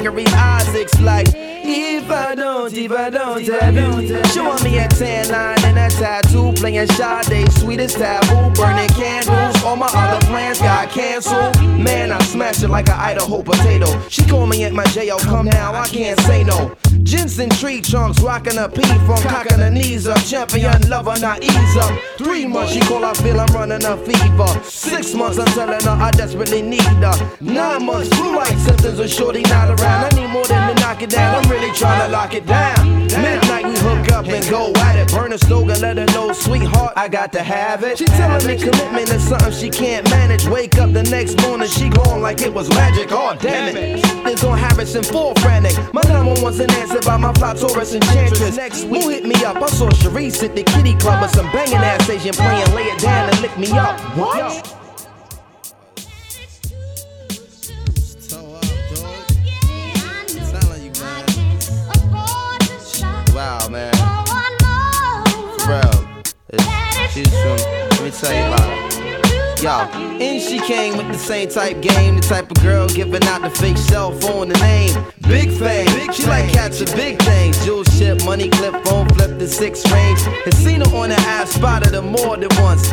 Gregory 0.00 0.24
Isaacs 0.28 0.98
like, 1.02 1.26
if 1.62 2.10
I 2.10 2.34
don't, 2.34 2.72
if 2.72 2.92
I 2.92 3.10
don't 3.10 3.46
have 3.46 3.74
you. 3.74 4.24
She 4.26 4.40
want 4.40 4.62
me 4.64 4.78
a 4.78 4.88
tan 4.88 5.28
line 5.28 5.64
and 5.64 5.78
a 5.78 5.88
tattoo, 5.94 6.52
playing 6.52 6.86
Sade, 6.88 7.50
sweetest 7.52 7.96
taboo, 7.98 8.50
burning 8.54 8.88
candles. 8.90 9.62
All 9.64 9.76
my 9.76 9.90
other 9.92 10.24
plans 10.26 10.58
got 10.58 10.90
canceled. 10.90 11.60
Man, 11.78 12.12
I 12.12 12.18
smashed 12.24 12.62
it 12.62 12.68
like 12.68 12.88
an 12.88 12.98
Idaho 12.98 13.42
potato. 13.42 14.00
She 14.08 14.22
call 14.26 14.46
me 14.46 14.64
at 14.64 14.72
my 14.72 14.84
jail, 14.86 15.18
come 15.18 15.46
now, 15.46 15.74
I 15.74 15.86
can't 15.88 16.18
say 16.20 16.44
no. 16.44 16.76
Jensen 17.02 17.50
tree 17.50 17.80
trunks, 17.80 18.20
rocking 18.20 18.58
a 18.58 18.68
P 18.68 18.82
from 18.82 19.20
cocking 19.22 19.58
her 19.58 19.70
knees 19.70 20.06
up. 20.06 20.22
Champion 20.24 20.88
lover, 20.88 21.18
not 21.20 21.42
ease 21.42 21.76
up. 21.76 21.98
Three 22.18 22.46
months, 22.46 22.72
she 22.72 22.80
call, 22.80 23.04
I 23.04 23.14
feel 23.14 23.40
I'm 23.40 23.46
running 23.54 23.84
a 23.84 23.96
fever. 23.96 24.62
Six 24.64 25.14
months, 25.14 25.38
I'm 25.38 25.46
telling 25.46 25.80
her 25.80 25.90
I 25.90 26.10
desperately 26.12 26.62
need 26.62 26.82
her. 26.82 27.36
Nine 27.40 27.86
months, 27.86 28.08
flu 28.14 28.36
like 28.36 28.56
symptoms 28.58 28.98
of 28.98 29.08
shorty 29.10 29.42
not 29.42 29.70
around. 29.70 30.12
I 30.12 30.20
need 30.20 30.28
more 30.30 30.44
than 30.46 30.74
to 30.74 30.80
knock 30.80 31.02
it 31.02 31.10
down, 31.10 31.42
I'm 31.42 31.49
really 31.50 31.72
trying 31.72 32.06
to 32.06 32.12
lock 32.12 32.32
it 32.32 32.46
down. 32.46 33.06
Midnight, 33.08 33.66
we 33.66 33.76
hook 33.78 34.12
up 34.12 34.26
and 34.26 34.48
go 34.48 34.72
at 34.76 34.96
it. 34.96 35.12
Burn 35.12 35.32
a 35.32 35.38
slogan, 35.38 35.80
let 35.80 35.96
her 35.98 36.06
know, 36.06 36.32
sweetheart, 36.32 36.92
I 36.96 37.08
got 37.08 37.32
to 37.32 37.42
have 37.42 37.82
it. 37.82 37.98
She 37.98 38.06
telling 38.06 38.46
me 38.46 38.56
commitment 38.56 39.10
is 39.10 39.28
something 39.28 39.52
she 39.52 39.68
can't 39.68 40.08
manage. 40.10 40.46
Wake 40.46 40.78
up 40.78 40.92
the 40.92 41.02
next 41.02 41.40
morning, 41.42 41.68
she 41.68 41.88
gone 41.88 42.22
like 42.22 42.40
it 42.40 42.54
was 42.54 42.68
magic. 42.70 43.08
Oh, 43.10 43.36
damn 43.40 43.76
it. 43.76 44.00
It's 44.26 44.44
on 44.44 44.56
Harrison, 44.56 45.02
full 45.02 45.34
frantic. 45.36 45.76
My 45.92 46.02
number 46.02 46.40
one's 46.40 46.60
an 46.60 46.70
answer 46.72 47.00
by 47.00 47.16
my 47.16 47.32
fly 47.34 47.54
Taurus 47.54 47.94
enchantress. 47.94 48.56
Next 48.56 48.84
week, 48.84 49.02
who 49.02 49.08
hit 49.10 49.26
me 49.26 49.44
up? 49.44 49.56
I 49.56 49.66
saw 49.66 49.88
Sharice 49.90 50.42
at 50.44 50.54
the 50.54 50.62
kitty 50.62 50.94
club 50.94 51.22
with 51.22 51.32
some 51.32 51.50
banging 51.50 51.74
ass 51.74 52.08
Asian 52.08 52.34
playing, 52.34 52.74
lay 52.74 52.84
it 52.84 53.00
down 53.00 53.28
and 53.28 53.40
lick 53.40 53.58
me 53.58 53.70
up. 53.72 53.98
What? 54.16 54.89
Wow, 63.40 63.68
man. 63.70 63.94
For. 65.64 65.80
It's- 66.52 67.12
She's 67.14 67.26
from, 67.40 67.56
let 67.56 68.02
me 68.02 68.10
tell 68.10 68.34
you 68.34 68.52
about 68.52 68.68
it. 68.68 69.62
Yo, 69.62 69.70
and 70.20 70.42
she 70.42 70.58
came 70.60 70.98
with 70.98 71.08
the 71.08 71.16
same 71.16 71.48
type 71.48 71.80
game, 71.80 72.16
the 72.16 72.20
type 72.20 72.50
of 72.50 72.62
girl 72.62 72.86
giving 72.86 73.24
out 73.24 73.40
the 73.40 73.48
fake 73.48 73.78
cell 73.78 74.12
phone, 74.12 74.50
the 74.50 74.58
name. 74.58 74.92
Big 75.22 75.50
fame, 75.50 75.88
she 76.12 76.26
like 76.26 76.52
catching 76.52 76.94
big 76.94 77.18
things. 77.22 77.64
Jewel 77.64 77.84
ship, 77.84 78.22
money 78.26 78.50
clip, 78.50 78.74
phone 78.84 79.08
flip 79.08 79.38
the 79.38 79.48
six 79.48 79.90
range. 79.90 80.20
And 80.44 80.52
seen 80.54 80.82
her 80.82 80.94
on 80.94 81.08
the 81.08 81.16
ass, 81.16 81.52
spotted 81.52 81.94
her 81.94 82.02
more 82.02 82.36
than 82.36 82.50
once. 82.62 82.92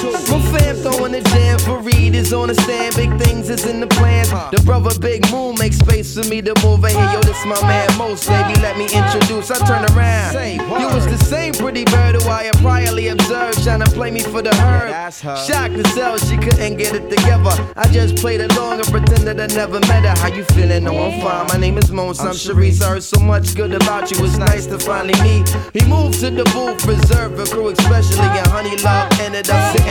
My 0.03 0.41
fam 0.51 0.75
throwing 0.77 1.11
the 1.11 1.21
jam 1.21 1.59
for 1.59 1.79
Reed 1.79 2.15
is 2.15 2.33
on 2.33 2.47
the 2.47 2.55
stand. 2.55 2.95
Big 2.95 3.11
things 3.21 3.49
is 3.49 3.65
in 3.65 3.79
the 3.79 3.87
plans. 3.87 4.29
The 4.51 4.61
brother 4.65 4.97
Big 4.99 5.29
Moon 5.31 5.55
makes 5.59 5.77
space 5.77 6.15
for 6.15 6.27
me 6.27 6.41
to 6.41 6.53
move 6.63 6.83
in 6.85 6.91
here. 6.91 7.11
Yo, 7.13 7.21
this 7.21 7.45
my 7.45 7.59
man 7.61 7.89
Most, 7.97 8.27
baby. 8.27 8.59
Let 8.61 8.77
me 8.77 8.85
introduce. 8.85 9.51
I 9.51 9.59
turn 9.65 9.85
around. 9.93 10.33
You 10.81 10.87
was 10.87 11.05
the 11.05 11.17
same 11.17 11.53
pretty 11.53 11.85
bird 11.85 12.15
who 12.15 12.29
I 12.29 12.43
had 12.43 12.55
priorly 12.55 13.11
observed, 13.11 13.63
trying 13.63 13.81
to 13.81 13.91
play 13.91 14.09
me 14.09 14.21
for 14.21 14.41
the 14.41 14.55
herd. 14.55 14.91
Shocked 15.13 15.75
to 15.75 15.87
sell, 15.89 16.17
she 16.17 16.37
couldn't 16.37 16.77
get 16.77 16.95
it 16.95 17.09
together. 17.09 17.51
I 17.75 17.87
just 17.89 18.15
played 18.17 18.41
along 18.41 18.79
and 18.79 18.87
pretended 18.87 19.39
I 19.39 19.47
never 19.47 19.79
met 19.81 20.03
her. 20.03 20.15
How 20.17 20.33
you 20.33 20.43
feeling? 20.45 20.85
No, 20.85 20.97
I'm 20.97 21.21
fine. 21.21 21.47
My 21.47 21.57
name 21.57 21.77
is 21.77 21.91
Mons. 21.91 22.19
I'm 22.19 22.33
Sharice. 22.33 22.81
I 22.81 22.89
heard 22.89 23.03
so 23.03 23.19
much 23.19 23.55
good 23.55 23.73
about 23.73 24.09
you. 24.11 24.23
It's 24.25 24.37
nice 24.37 24.65
to 24.67 24.79
finally 24.79 25.19
meet. 25.21 25.47
He 25.73 25.85
moved 25.87 26.19
to 26.21 26.31
the 26.31 26.45
booth, 26.55 26.85
reserved 26.85 27.37
for 27.37 27.45
crew, 27.53 27.69
especially. 27.69 28.19
And 28.39 28.47
Honey 28.47 28.77
Love 28.77 29.11
ended 29.19 29.49
up 29.49 29.75
sitting 29.75 29.90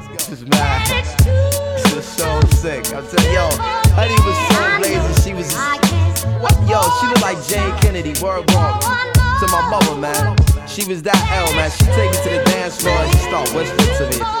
This 0.29 0.41
is 0.43 0.47
mad. 0.49 0.87
This 1.75 1.93
is 1.93 2.05
so 2.05 2.39
sick. 2.51 2.85
I'm 2.93 3.05
telling 3.07 3.33
yo, 3.33 3.49
Honey 3.97 4.13
was 4.21 4.37
so 4.53 4.77
blazing. 4.77 5.23
She 5.23 5.33
was, 5.33 5.51
yo, 6.69 6.79
she 6.99 7.07
looked 7.07 7.21
like 7.21 7.43
Jayne 7.47 7.75
Kennedy. 7.81 8.13
Word 8.21 8.49
walk 8.53 8.81
to 8.81 9.47
my 9.47 9.67
mother, 9.69 9.95
man. 9.99 10.37
She 10.67 10.85
was 10.85 11.01
that 11.03 11.19
L, 11.31 11.53
man. 11.55 11.71
She 11.71 11.85
take 11.85 12.11
me 12.11 12.17
to 12.23 12.29
the 12.37 12.43
dance 12.51 12.79
floor 12.79 12.95
and 12.95 13.11
she 13.11 13.17
start 13.17 13.51
whispering 13.53 13.97
to 13.97 14.19
me. 14.19 14.40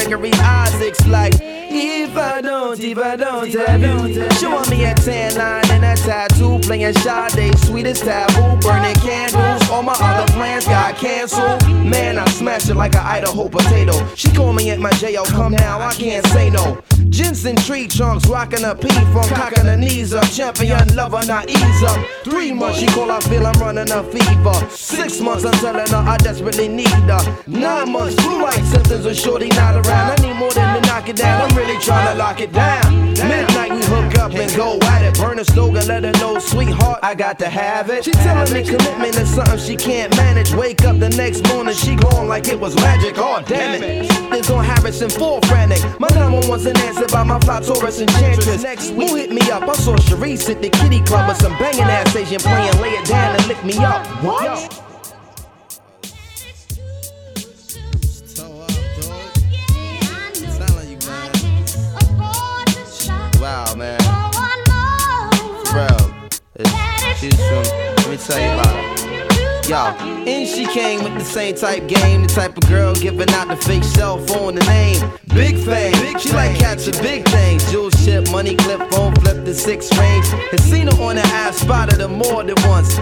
Gregory 0.01 0.31
Isaacs 0.33 1.05
like, 1.05 1.60
If 1.73 2.17
I 2.17 2.41
don't, 2.41 2.77
if 2.79 2.97
I 2.97 3.15
don't, 3.15 3.55
I 3.55 3.77
don't. 3.77 4.33
Showing 4.33 4.69
me 4.69 4.83
a 4.83 4.93
tan 4.93 5.35
line 5.35 5.71
and 5.71 5.85
a 5.85 5.95
tattoo, 5.95 6.59
playing 6.59 6.93
Sade, 6.95 7.57
sweetest 7.59 8.03
taboo, 8.03 8.59
burning 8.59 8.95
candles. 8.95 9.69
All 9.69 9.81
my 9.81 9.93
other 9.93 10.29
plans 10.33 10.65
got 10.65 10.95
canceled. 10.97 11.63
Man, 11.85 12.17
I 12.17 12.25
smashed 12.31 12.69
it 12.69 12.75
like 12.75 12.95
an 12.95 13.05
Idaho 13.05 13.47
potato. 13.47 13.93
She 14.15 14.29
call 14.33 14.51
me 14.51 14.69
at 14.69 14.79
my 14.79 14.91
jail, 14.91 15.23
come 15.23 15.53
now, 15.53 15.79
I 15.79 15.93
can't 15.93 16.25
say 16.27 16.49
no. 16.49 16.81
Jensen 17.09 17.55
tree 17.57 17.87
trunks, 17.87 18.27
rocking 18.27 18.63
a 18.63 18.75
from 18.75 19.27
cocking 19.29 19.65
her 19.65 19.77
knees 19.77 20.13
up. 20.13 20.29
Champion 20.31 20.95
lover, 20.95 21.25
not 21.25 21.49
ease 21.49 21.83
up. 21.83 21.99
Three 22.23 22.51
months, 22.51 22.79
she 22.79 22.87
call, 22.87 23.11
I 23.11 23.19
feel 23.21 23.45
I'm 23.45 23.59
running 23.59 23.91
a 23.91 24.03
fever. 24.03 24.69
Six 24.69 25.19
months, 25.19 25.45
I'm 25.45 25.53
telling 25.53 25.87
her 25.87 26.09
I 26.09 26.17
desperately 26.17 26.67
need 26.67 26.87
her. 26.87 27.43
Nine 27.47 27.91
months, 27.91 28.15
blue 28.15 28.41
light 28.41 28.63
symptoms 28.65 29.05
with 29.05 29.19
shorty 29.19 29.49
not 29.49 29.75
around. 29.75 30.19
I 30.19 30.25
need 30.25 30.35
more 30.35 30.51
than 30.51 30.81
to 30.81 30.87
knock 30.87 31.09
it 31.09 31.17
down, 31.17 31.49
I'm 31.49 31.57
really 31.61 31.79
trying 31.79 32.11
to 32.11 32.17
lock 32.17 32.39
it 32.41 32.51
down. 32.51 33.13
Midnight, 33.13 33.71
we 33.71 33.81
hook 33.85 34.17
up 34.17 34.33
and 34.33 34.55
go 34.55 34.77
at 34.83 35.03
it. 35.03 35.17
Burn 35.17 35.39
a 35.39 35.45
stove 35.45 35.75
and 35.75 35.87
let 35.87 36.03
her 36.03 36.11
know, 36.13 36.39
sweetheart, 36.39 36.99
I 37.03 37.13
got 37.15 37.37
to 37.39 37.49
have 37.49 37.89
it. 37.89 38.03
She 38.03 38.11
telling 38.11 38.51
me 38.53 38.63
commitment 38.63 39.15
is 39.15 39.33
something 39.33 39.59
she 39.59 39.75
can't 39.75 40.15
manage. 40.17 40.53
Wake 40.53 40.83
up 40.83 40.99
the 40.99 41.09
next 41.09 41.47
morning, 41.47 41.75
she 41.75 41.95
gone 41.95 42.27
like 42.27 42.47
it 42.47 42.59
was 42.59 42.75
magic. 42.75 43.15
Oh, 43.17 43.43
damn 43.45 43.83
it. 43.83 44.07
It's 44.33 44.49
on 44.49 44.63
Harrison, 44.63 45.09
full 45.09 45.41
frantic. 45.41 45.81
My 45.99 46.09
number 46.09 46.47
one's 46.47 46.65
an 46.65 46.77
answer 46.77 47.07
by 47.07 47.23
my 47.23 47.39
fly 47.39 47.59
Taurus 47.61 47.99
enchantress. 47.99 48.63
Next 48.63 48.91
week, 48.91 49.09
who 49.09 49.15
hit 49.15 49.31
me 49.31 49.41
up? 49.51 49.63
I 49.63 49.73
saw 49.73 49.95
Sharice 49.95 50.49
at 50.49 50.61
the 50.61 50.69
kitty 50.69 51.01
club 51.01 51.29
with 51.29 51.37
some 51.37 51.57
banging 51.59 51.81
ass 51.81 52.15
Asian 52.15 52.39
playing, 52.39 52.81
lay 52.81 52.91
it 52.91 53.05
down 53.05 53.35
and 53.35 53.47
lick 53.47 53.63
me 53.63 53.77
up. 53.77 54.05
What? 54.23 54.90
Wow, 63.51 63.75
man. 63.75 63.99
Bro, 65.71 65.87
it's, 66.55 67.19
she's 67.19 67.35
from, 67.35 67.63
let 67.97 68.09
me 68.09 68.15
tell 68.15 68.39
you 68.39 68.49
about 68.53 69.01
it. 69.03 69.67
Yo, 69.67 69.75
and 70.25 70.47
she 70.47 70.65
came 70.67 71.03
with 71.03 71.13
the 71.15 71.25
same 71.25 71.55
type 71.55 71.85
game, 71.85 72.21
the 72.21 72.29
type 72.29 72.55
of 72.55 72.69
girl 72.69 72.95
giving 72.95 73.29
out 73.31 73.49
the 73.49 73.57
fake 73.57 73.83
cell 73.83 74.19
phone, 74.19 74.55
the 74.55 74.63
name. 74.67 75.01
Big 75.35 75.57
fame, 75.57 76.17
she 76.17 76.31
like 76.31 76.57
catching 76.57 76.93
big 77.03 77.27
things. 77.27 77.69
Jewel 77.69 77.89
ship, 77.89 78.31
money 78.31 78.55
clip, 78.55 78.89
phone 78.89 79.13
flip 79.15 79.43
the 79.43 79.53
six 79.53 79.91
range. 79.97 80.27
And 80.53 80.61
seen 80.61 80.87
her 80.87 81.03
on 81.03 81.17
the 81.17 81.21
ass, 81.23 81.57
spotted 81.57 81.99
her 81.99 82.07
more 82.07 82.45
than 82.45 82.55
once. 82.69 83.01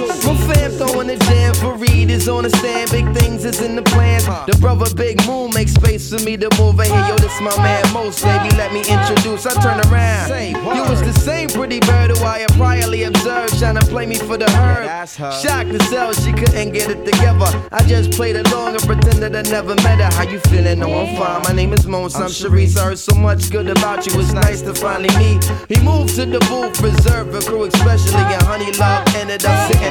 My 0.07 0.35
fam 0.53 0.71
throwing 0.71 1.07
the 1.07 1.17
jam 1.17 1.53
for 1.55 1.73
Reed 1.75 2.09
is 2.09 2.27
on 2.27 2.43
the 2.43 2.49
stand. 2.49 2.91
Big 2.91 3.05
things 3.13 3.45
is 3.45 3.61
in 3.61 3.75
the 3.75 3.83
plans. 3.83 4.25
The 4.25 4.57
brother 4.59 4.93
Big 4.95 5.25
Moon 5.27 5.51
makes 5.53 5.73
space 5.73 6.09
for 6.09 6.23
me 6.23 6.37
to 6.37 6.49
move 6.59 6.79
in 6.79 6.85
here. 6.85 7.07
Yo, 7.07 7.15
this 7.17 7.39
my 7.41 7.55
man 7.57 7.83
Most, 7.93 8.23
baby. 8.23 8.49
Let 8.55 8.73
me 8.73 8.79
introduce. 8.79 9.45
I 9.45 9.53
turn 9.61 9.79
around. 9.91 10.29
You 10.75 10.83
was 10.89 11.01
the 11.01 11.13
same 11.13 11.49
pretty 11.49 11.79
bird 11.81 12.11
who 12.11 12.23
I 12.23 12.39
had 12.39 12.49
priorly 12.51 13.07
observed, 13.07 13.57
trying 13.59 13.75
to 13.75 13.85
play 13.85 14.05
me 14.05 14.15
for 14.15 14.37
the 14.37 14.49
herd. 14.51 15.07
Shocked 15.07 15.71
to 15.71 15.79
sell, 15.85 16.13
she 16.13 16.31
couldn't 16.31 16.71
get 16.71 16.89
it 16.89 17.05
together. 17.05 17.49
I 17.71 17.83
just 17.83 18.11
played 18.11 18.35
along 18.35 18.75
and 18.75 18.83
pretended 18.83 19.35
I 19.35 19.43
never 19.49 19.75
met 19.75 19.99
her. 19.99 20.11
How 20.11 20.23
you 20.23 20.39
feeling? 20.39 20.79
No, 20.79 20.87
I'm 20.93 21.15
fine. 21.17 21.43
My 21.43 21.53
name 21.53 21.73
is 21.73 21.85
Mons. 21.85 22.15
I'm 22.15 22.29
Sharice. 22.29 22.77
I 22.77 22.85
heard 22.85 22.99
so 22.99 23.13
much 23.15 23.49
good 23.49 23.67
about 23.69 24.05
you. 24.05 24.19
It's 24.19 24.33
nice 24.33 24.61
to 24.63 24.73
finally 24.73 25.13
meet. 25.17 25.43
He 25.69 25.79
moved 25.83 26.15
to 26.15 26.25
the 26.25 26.39
booth, 26.49 26.81
reserved 26.81 27.31
for 27.33 27.41
crew, 27.49 27.63
especially. 27.65 28.21
And 28.35 28.41
Honey 28.43 28.71
Love 28.73 29.07
ended 29.15 29.45
up 29.45 29.71
sitting 29.71 29.90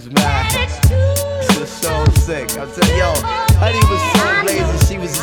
Is 0.00 0.10
mad. 0.12 0.70
This 0.88 1.58
is 1.58 1.68
so 1.68 2.04
sick. 2.12 2.48
I'm 2.56 2.68
yo, 2.96 3.12
Honey 3.60 3.84
was 3.84 4.00
so 4.16 4.40
blazing. 4.40 4.88
She 4.88 4.96
was, 4.96 5.18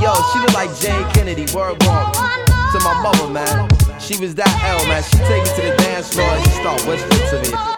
yo, 0.00 0.14
she 0.32 0.38
looked 0.38 0.54
like 0.54 0.74
Jayne 0.80 1.04
Kennedy. 1.12 1.44
Word 1.54 1.76
walk 1.84 2.14
to 2.14 2.80
my 2.82 2.98
mother, 3.02 3.28
man. 3.28 3.68
She 4.00 4.16
was 4.16 4.34
that 4.36 4.48
L, 4.64 4.86
man. 4.88 5.02
She 5.02 5.18
take 5.18 5.42
me 5.44 5.50
to 5.50 5.70
the 5.70 5.76
dance 5.82 6.14
floor 6.14 6.28
and 6.28 6.44
she 6.44 6.50
start 6.52 6.80
whispering 6.86 7.42
to 7.42 7.50
me. 7.50 7.77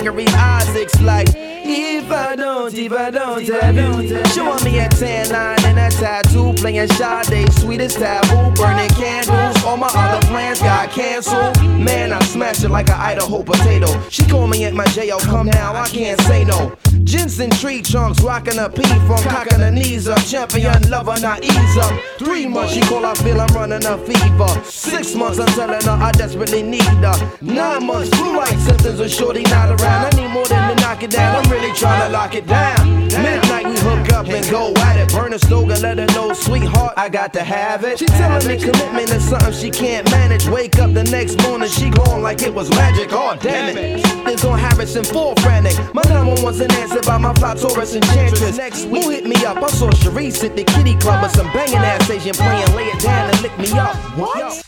Gregory 0.00 0.26
Isaacs 0.28 0.98
like. 1.02 1.28
If 1.72 2.10
I 2.10 2.34
don't, 2.34 2.74
if 2.74 2.90
I 2.90 3.10
don't 3.10 3.46
have 3.46 3.76
you 3.76 4.24
Showing 4.34 4.64
me 4.64 4.80
a 4.80 4.88
tan 4.88 5.28
line 5.28 5.64
and 5.66 5.78
a 5.78 5.88
tattoo 5.94 6.52
Playing 6.54 6.88
Sade, 6.88 7.52
sweetest 7.52 7.98
taboo 7.98 8.50
Burning 8.56 8.88
candles, 8.90 9.62
all 9.62 9.76
my 9.76 9.90
other 9.94 10.26
plans 10.26 10.58
got 10.58 10.90
canceled 10.90 11.62
Man, 11.62 12.12
I 12.12 12.18
smashed 12.24 12.64
it 12.64 12.70
like 12.70 12.88
an 12.88 12.98
Idaho 12.98 13.44
potato 13.44 13.86
She 14.08 14.26
called 14.26 14.50
me 14.50 14.64
at 14.64 14.74
my 14.74 14.86
jail, 14.86 15.20
come 15.20 15.46
now, 15.46 15.74
I 15.74 15.86
can't 15.86 16.20
say 16.22 16.44
no 16.44 16.76
Jensen 17.04 17.50
tree 17.50 17.82
trunks, 17.82 18.20
rocking 18.20 18.58
a 18.58 18.68
P 18.68 18.82
from 18.82 19.22
cocking 19.24 19.58
her 19.58 19.70
knees 19.70 20.06
up. 20.06 20.22
Champion 20.24 20.88
lover, 20.90 21.18
not 21.20 21.42
ease 21.42 21.76
up. 21.78 21.92
Three 22.18 22.46
months, 22.46 22.74
she 22.74 22.80
call, 22.82 23.04
I 23.04 23.14
feel 23.14 23.40
I'm 23.40 23.48
running 23.48 23.84
a 23.84 23.98
fever. 23.98 24.64
Six 24.64 25.14
months, 25.16 25.40
I'm 25.40 25.48
telling 25.48 25.82
her 25.82 25.90
I 25.90 26.12
desperately 26.12 26.62
need 26.62 26.82
her. 26.82 27.38
Nine 27.40 27.86
months, 27.86 28.16
flu 28.16 28.36
like 28.36 28.56
symptoms 28.58 29.00
of 29.00 29.10
shorty 29.10 29.42
not 29.44 29.70
around. 29.80 29.89
I 29.90 30.10
need 30.16 30.28
more 30.28 30.46
than 30.46 30.76
to 30.76 30.82
knock 30.82 31.02
it 31.02 31.10
down, 31.10 31.44
I'm 31.44 31.50
really 31.50 31.72
trying 31.74 32.06
to 32.06 32.12
lock 32.12 32.34
it 32.34 32.46
down. 32.46 33.06
Midnight, 33.08 33.66
we 33.66 33.76
hook 33.78 34.12
up 34.12 34.28
and 34.28 34.48
go 34.50 34.72
at 34.82 34.96
it. 34.96 35.12
Burn 35.12 35.32
a 35.32 35.38
slogan, 35.38 35.80
let 35.82 35.98
her 35.98 36.06
know, 36.06 36.32
sweetheart, 36.32 36.94
I 36.96 37.08
got 37.08 37.32
to 37.34 37.42
have 37.42 37.84
it. 37.84 37.98
She 37.98 38.06
telling 38.06 38.46
me 38.46 38.56
commitment 38.56 39.10
is 39.10 39.28
something 39.28 39.52
she 39.52 39.70
can't 39.70 40.08
manage. 40.10 40.46
Wake 40.48 40.78
up 40.78 40.92
the 40.94 41.04
next 41.04 41.42
morning, 41.42 41.68
she 41.68 41.90
gone 41.90 42.22
like 42.22 42.42
it 42.42 42.54
was 42.54 42.70
magic. 42.70 43.08
Oh, 43.12 43.36
damn 43.40 43.76
it. 43.76 44.00
It's 44.26 44.44
on 44.44 44.58
Harrison, 44.58 45.04
full 45.04 45.34
frantic. 45.36 45.76
My 45.94 46.02
number 46.02 46.40
one's 46.42 46.60
an 46.60 46.70
answer 46.72 47.00
by 47.02 47.18
my 47.18 47.34
fly 47.34 47.54
Taurus 47.54 47.94
enchantress. 47.94 48.56
Next 48.56 48.86
week, 48.86 49.04
who 49.04 49.10
hit 49.10 49.26
me 49.26 49.44
up? 49.44 49.56
I 49.56 49.68
saw 49.68 49.90
Sharice 49.90 50.44
at 50.44 50.56
the 50.56 50.64
kitty 50.64 50.96
club 50.96 51.22
with 51.22 51.32
some 51.32 51.50
banging 51.52 51.76
ass 51.76 52.08
Asian 52.08 52.34
playing. 52.34 52.74
Lay 52.76 52.84
it 52.84 53.00
down 53.00 53.30
and 53.30 53.42
lick 53.42 53.58
me 53.58 53.70
up. 53.78 53.96
What? 54.16 54.62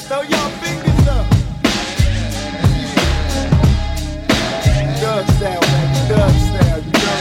Throw 0.00 0.22
your 0.22 0.48
fingers 0.62 1.08
up. 1.08 1.26
Doug 5.00 5.26
style. 5.36 5.60
Doug 6.08 6.34
style, 6.48 6.80
you 6.80 6.92
know. 6.92 7.20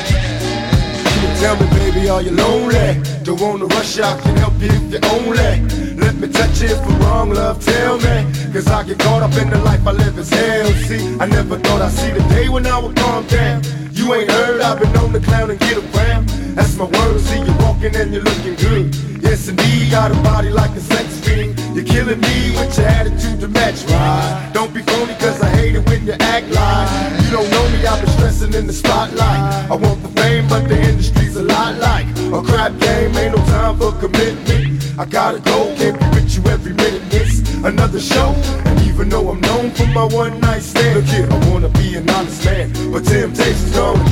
Tell 1.39 1.55
me, 1.55 1.67
baby, 1.77 2.09
are 2.09 2.21
you 2.21 2.31
lonely? 2.31 3.01
Don't 3.23 3.39
wanna 3.41 3.65
rush 3.65 3.99
out, 3.99 4.21
can 4.21 4.35
help 4.37 4.53
you 4.59 4.69
if 4.69 4.91
you're 4.91 5.05
only. 5.11 5.95
Let 5.95 6.15
me 6.15 6.27
touch 6.27 6.61
you 6.61 6.69
if 6.69 6.85
I'm 6.85 6.99
wrong, 7.01 7.29
love, 7.31 7.63
tell 7.63 7.97
me. 7.97 8.25
Cause 8.53 8.67
I 8.67 8.83
get 8.83 8.99
caught 8.99 9.23
up 9.23 9.33
in 9.37 9.49
the 9.49 9.57
life 9.59 9.85
I 9.85 9.91
live 9.91 10.17
as 10.17 10.29
hell. 10.29 10.67
See, 10.87 11.17
I 11.19 11.25
never 11.25 11.57
thought 11.59 11.81
I'd 11.81 11.91
see 11.91 12.11
the 12.11 12.23
day 12.29 12.49
when 12.49 12.65
I 12.65 12.79
would 12.79 12.95
calm 12.95 13.25
down. 13.27 13.61
You 13.91 14.13
ain't 14.13 14.31
heard, 14.31 14.61
I've 14.61 14.79
been 14.79 14.95
on 14.97 15.11
the 15.11 15.19
clown 15.19 15.49
and 15.51 15.59
get 15.59 15.77
around. 15.77 16.29
That's 16.55 16.75
my 16.75 16.85
word, 16.85 17.19
see 17.21 17.39
you 17.39 17.53
walking 17.59 17.95
and 17.95 18.13
you're 18.13 18.23
looking 18.23 18.55
good. 18.55 18.95
Yes, 19.21 19.47
indeed, 19.47 19.91
got 19.91 20.11
a 20.11 20.15
body 20.23 20.49
like 20.49 20.71
a 20.71 20.79
sex 20.79 21.19
fiend. 21.19 21.58
You're 21.79 21.87
killing 21.87 22.19
me 22.19 22.51
with 22.59 22.77
your 22.77 22.87
attitude 22.87 23.39
to 23.39 23.47
match, 23.47 23.83
right? 23.85 24.51
Don't 24.53 24.73
be 24.73 24.81
phony, 24.81 25.13
cause 25.13 25.41
I 25.41 25.47
hate 25.55 25.75
it 25.75 25.87
when 25.87 26.05
you 26.05 26.11
act 26.11 26.49
like 26.49 27.23
you 27.23 27.31
don't 27.31 27.49
know 27.49 27.69
me. 27.69 27.85
I've 27.85 28.03
been 28.03 28.09
stressing 28.17 28.53
in 28.53 28.67
the 28.67 28.73
spotlight. 28.73 29.71
I 29.71 29.75
want 29.75 30.03
the 30.03 30.09
fame, 30.09 30.45
but 30.49 30.67
the 30.67 30.77
industry's 30.77 31.37
a 31.37 31.43
lot 31.43 31.77
like 31.77 32.05
a 32.33 32.41
crap 32.43 32.77
game. 32.79 33.15
Ain't 33.15 33.33
no 33.33 33.41
time 33.45 33.77
for 33.77 33.93
commitment. 33.93 34.99
I 34.99 35.05
gotta 35.05 35.39
go, 35.39 35.73
can't 35.77 35.97
be 35.97 36.05
with 36.07 36.35
you 36.35 36.43
every 36.51 36.73
minute. 36.73 37.01
Miss 37.13 37.39
another 37.63 38.01
show, 38.01 38.33
and 38.65 38.81
even 38.81 39.07
though 39.07 39.29
I'm 39.29 39.39
known 39.39 39.71
for 39.71 39.85
my 39.85 40.03
one 40.03 40.37
night 40.41 40.63
stand, 40.63 40.97
look 40.97 41.05
here, 41.05 41.29
I 41.31 41.49
wanna 41.49 41.69
be 41.69 41.95
an 41.95 42.09
honest 42.09 42.43
man, 42.43 42.73
but 42.91 43.05
temptation's 43.05 43.73
gone. 43.73 44.05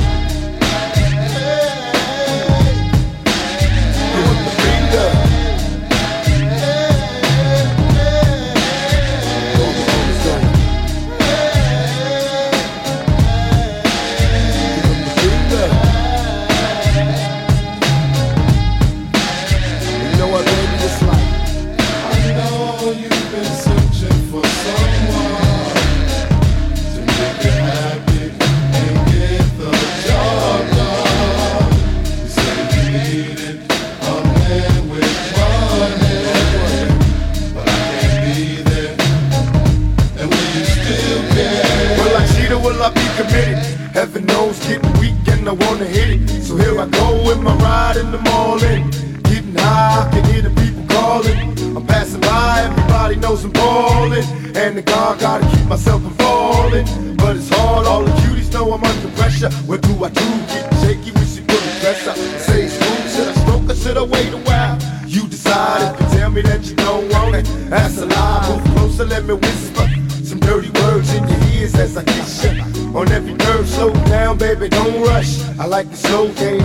Like 75.78 75.92
it 75.92 75.96
slow, 75.96 76.32
can't 76.34 76.57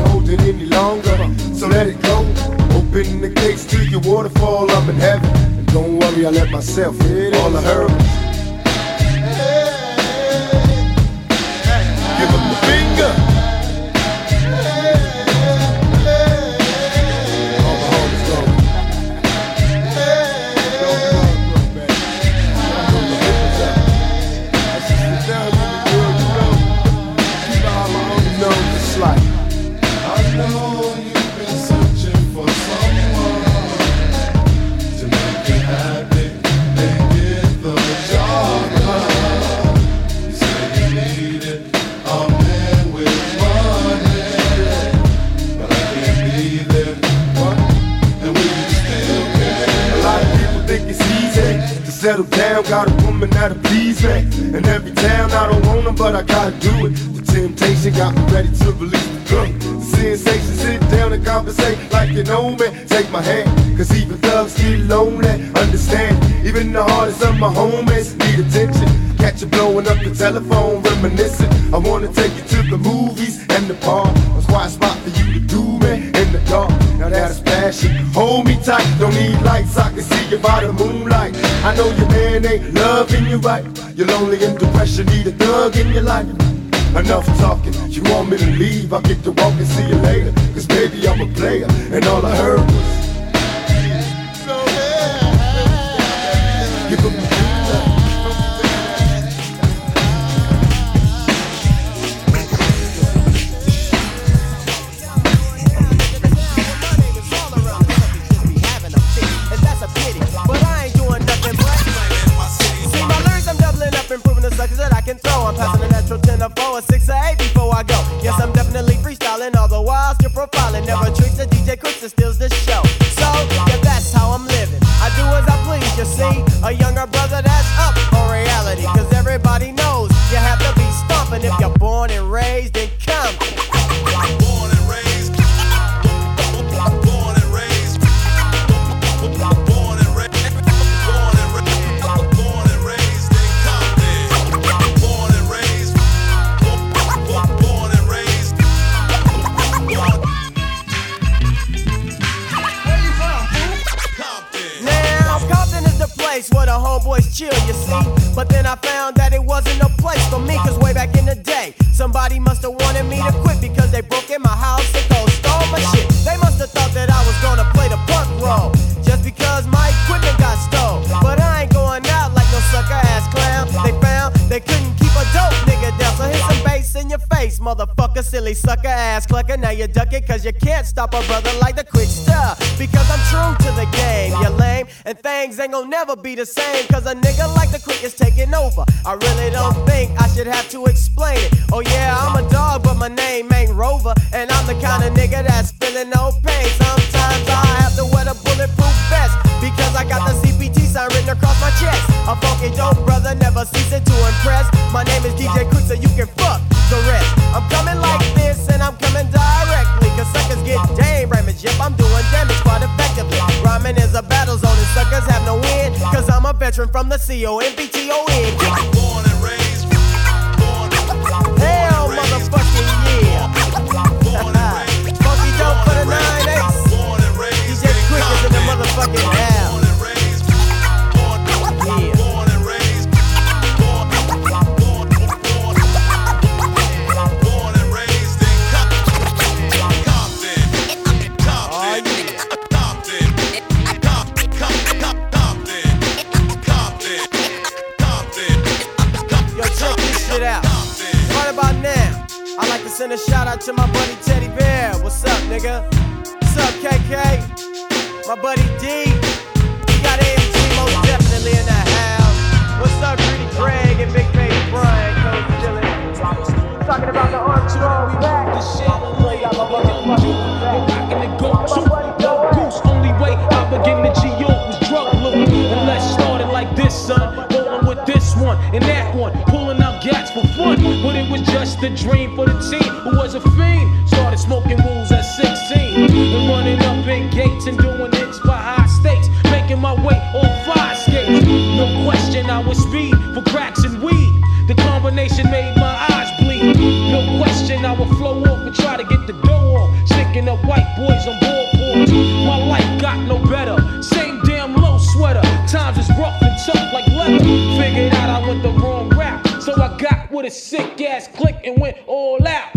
sick 310.54 311.02
ass 311.02 311.28
click 311.28 311.56
and 311.64 311.80
went 311.80 311.98
all 312.08 312.46
out. 312.48 312.73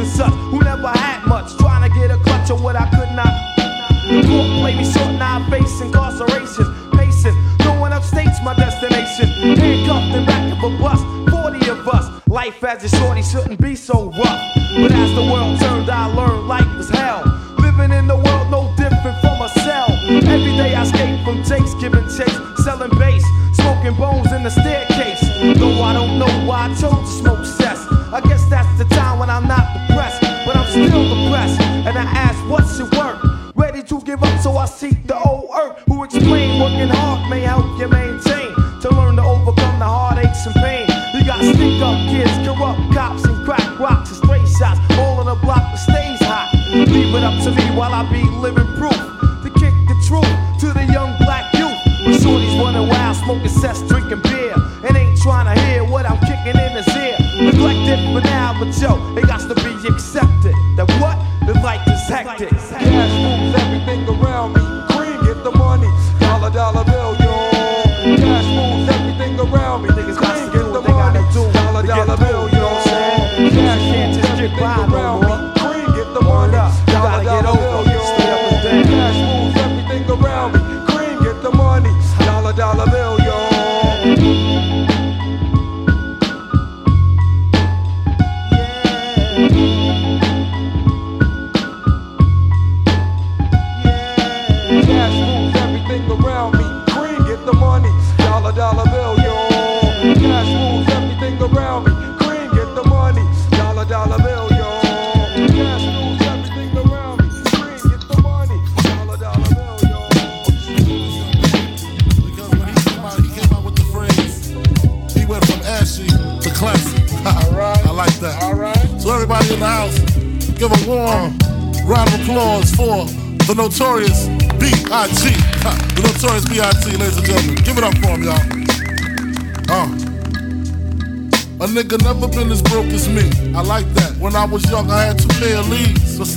and 0.00 0.08
such 0.08 0.32
who 0.50 0.58
never 0.60 0.88
had 0.88 1.26
much, 1.26 1.54
trying 1.58 1.88
to 1.88 1.94
get 1.94 2.10
a 2.10 2.16
clutch 2.18 2.50
on 2.50 2.62
what 2.62 2.74
I 2.74 2.88
could 2.90 3.12
not. 3.14 3.32
Court 4.26 4.48
play 4.60 4.74
me 4.74 4.84
short, 4.84 5.12
now 5.14 5.38
I 5.38 5.50
face 5.50 5.80
incarceration. 5.80 6.64
Pacing, 6.92 7.36
going 7.58 7.92
upstate's 7.92 8.42
my 8.42 8.54
destination. 8.54 9.28
Handcuffed 9.56 10.16
in 10.16 10.24
back 10.26 10.52
of 10.52 10.72
a 10.72 10.78
bus, 10.78 11.00
40 11.30 11.68
of 11.70 11.88
us. 11.88 12.06
Life 12.28 12.64
as 12.64 12.84
a 12.84 12.96
shorty 12.96 13.22
shouldn't 13.22 13.60
be 13.60 13.74
so 13.74 14.09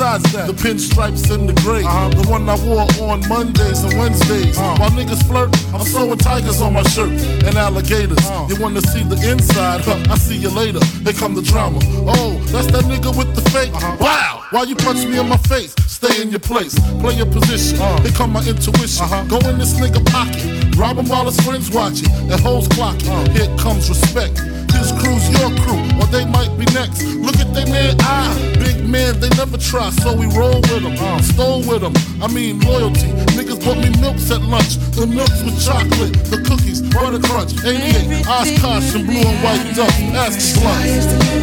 Besides 0.04 0.34
that, 0.34 0.48
the 0.48 0.54
pinstripes 0.54 1.32
and 1.32 1.48
the 1.48 1.56
gray. 1.64 1.80
Uh-huh. 1.80 2.10
The 2.12 2.28
one 2.28 2.44
I 2.50 2.60
wore 2.68 2.84
on 3.08 3.24
Mondays 3.30 3.88
and 3.88 3.98
Wednesdays. 3.98 4.58
Uh-huh. 4.60 4.76
While 4.76 4.92
niggas 4.92 5.24
flirt, 5.24 5.48
I'm 5.72 5.76
uh-huh. 5.80 5.84
sewing 5.86 6.18
tigers 6.18 6.60
on 6.60 6.74
my 6.74 6.84
shirt 6.84 7.16
and 7.48 7.56
alligators. 7.56 8.20
You 8.52 8.60
wanna 8.60 8.82
see 8.82 9.08
the 9.08 9.16
inside? 9.32 9.80
Huh, 9.88 9.96
I 10.12 10.18
see 10.18 10.36
you 10.36 10.50
later. 10.50 10.84
Here 11.08 11.14
come 11.14 11.36
the 11.36 11.42
drama. 11.42 11.80
Oh, 12.04 12.36
that's 12.52 12.68
that 12.76 12.84
nigga 12.84 13.16
with 13.16 13.34
the 13.34 13.48
fake. 13.56 13.72
Wow! 14.02 14.44
Why 14.52 14.64
you 14.64 14.76
punch 14.76 15.08
me 15.08 15.20
in 15.20 15.30
my 15.30 15.38
face? 15.48 15.74
Stay 15.88 16.22
in 16.22 16.32
your 16.32 16.44
place. 16.44 16.76
Play 17.00 17.16
your 17.16 17.32
position. 17.32 17.80
Here 18.04 18.12
come 18.12 18.34
my 18.34 18.44
intuition. 18.44 19.08
Go 19.32 19.40
in 19.48 19.58
this 19.58 19.80
nigga 19.80 20.04
pocket. 20.12 20.76
Rob 20.76 20.98
him 20.98 21.08
while 21.08 21.32
his 21.32 21.40
friends 21.40 21.72
watching. 21.72 22.12
And 22.28 22.42
hoes 22.44 22.68
clocking. 22.68 23.08
Here 23.32 23.48
comes 23.56 23.88
respect. 23.88 24.36
His 24.76 24.92
crew's 25.00 25.24
your 25.40 25.48
crew, 25.64 25.80
they 26.14 26.26
might 26.26 26.54
be 26.60 26.66
next. 26.78 27.02
Look 27.18 27.38
at 27.42 27.50
they 27.56 27.66
man 27.66 27.98
eye. 28.02 28.30
Big 28.60 28.88
man, 28.88 29.20
they 29.20 29.30
never 29.30 29.58
try, 29.58 29.90
so 29.90 30.14
we 30.16 30.28
roll 30.38 30.62
with 30.70 30.84
them. 30.86 30.96
Stole 31.24 31.66
with 31.66 31.82
them. 31.82 31.94
I 32.22 32.28
mean, 32.28 32.62
loyalty. 32.62 33.10
Niggas 33.34 33.66
bought 33.66 33.80
me 33.82 33.90
milks 34.00 34.30
at 34.30 34.42
lunch. 34.42 34.78
The 34.94 35.08
milks 35.08 35.42
with 35.44 35.58
chocolate, 35.66 36.14
the 36.30 36.38
cookies, 36.48 36.82
butter 36.94 37.20
crunch, 37.20 37.54
88, 37.66 38.28
Oshkosh, 38.28 38.94
and 38.94 39.08
blue 39.08 39.26
and 39.26 39.40
white 39.44 39.76
duck. 39.76 39.90
Pass 40.14 40.54
the 40.54 40.62
blunt. 40.62 41.34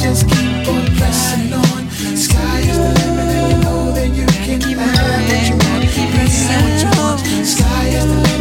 Just 0.00 0.28
keep 0.28 0.68
on 0.68 0.86
pressing 0.96 1.52
on. 1.52 1.90
Sky 2.16 2.60
is 2.60 2.76
the 2.76 2.90
limit, 2.98 3.28
and 3.36 3.52
you 3.52 3.58
know 3.64 3.92
that 3.92 4.08
you 4.08 4.26
can 4.26 4.60
have 4.60 4.96
what 5.28 5.44
you 5.48 5.56
want. 5.64 5.82
Be 5.92 6.02
what 6.16 6.80
you 6.82 6.90
want. 6.98 7.20
Sky 7.46 7.84
is 7.88 8.04
the 8.06 8.16
limit, 8.16 8.39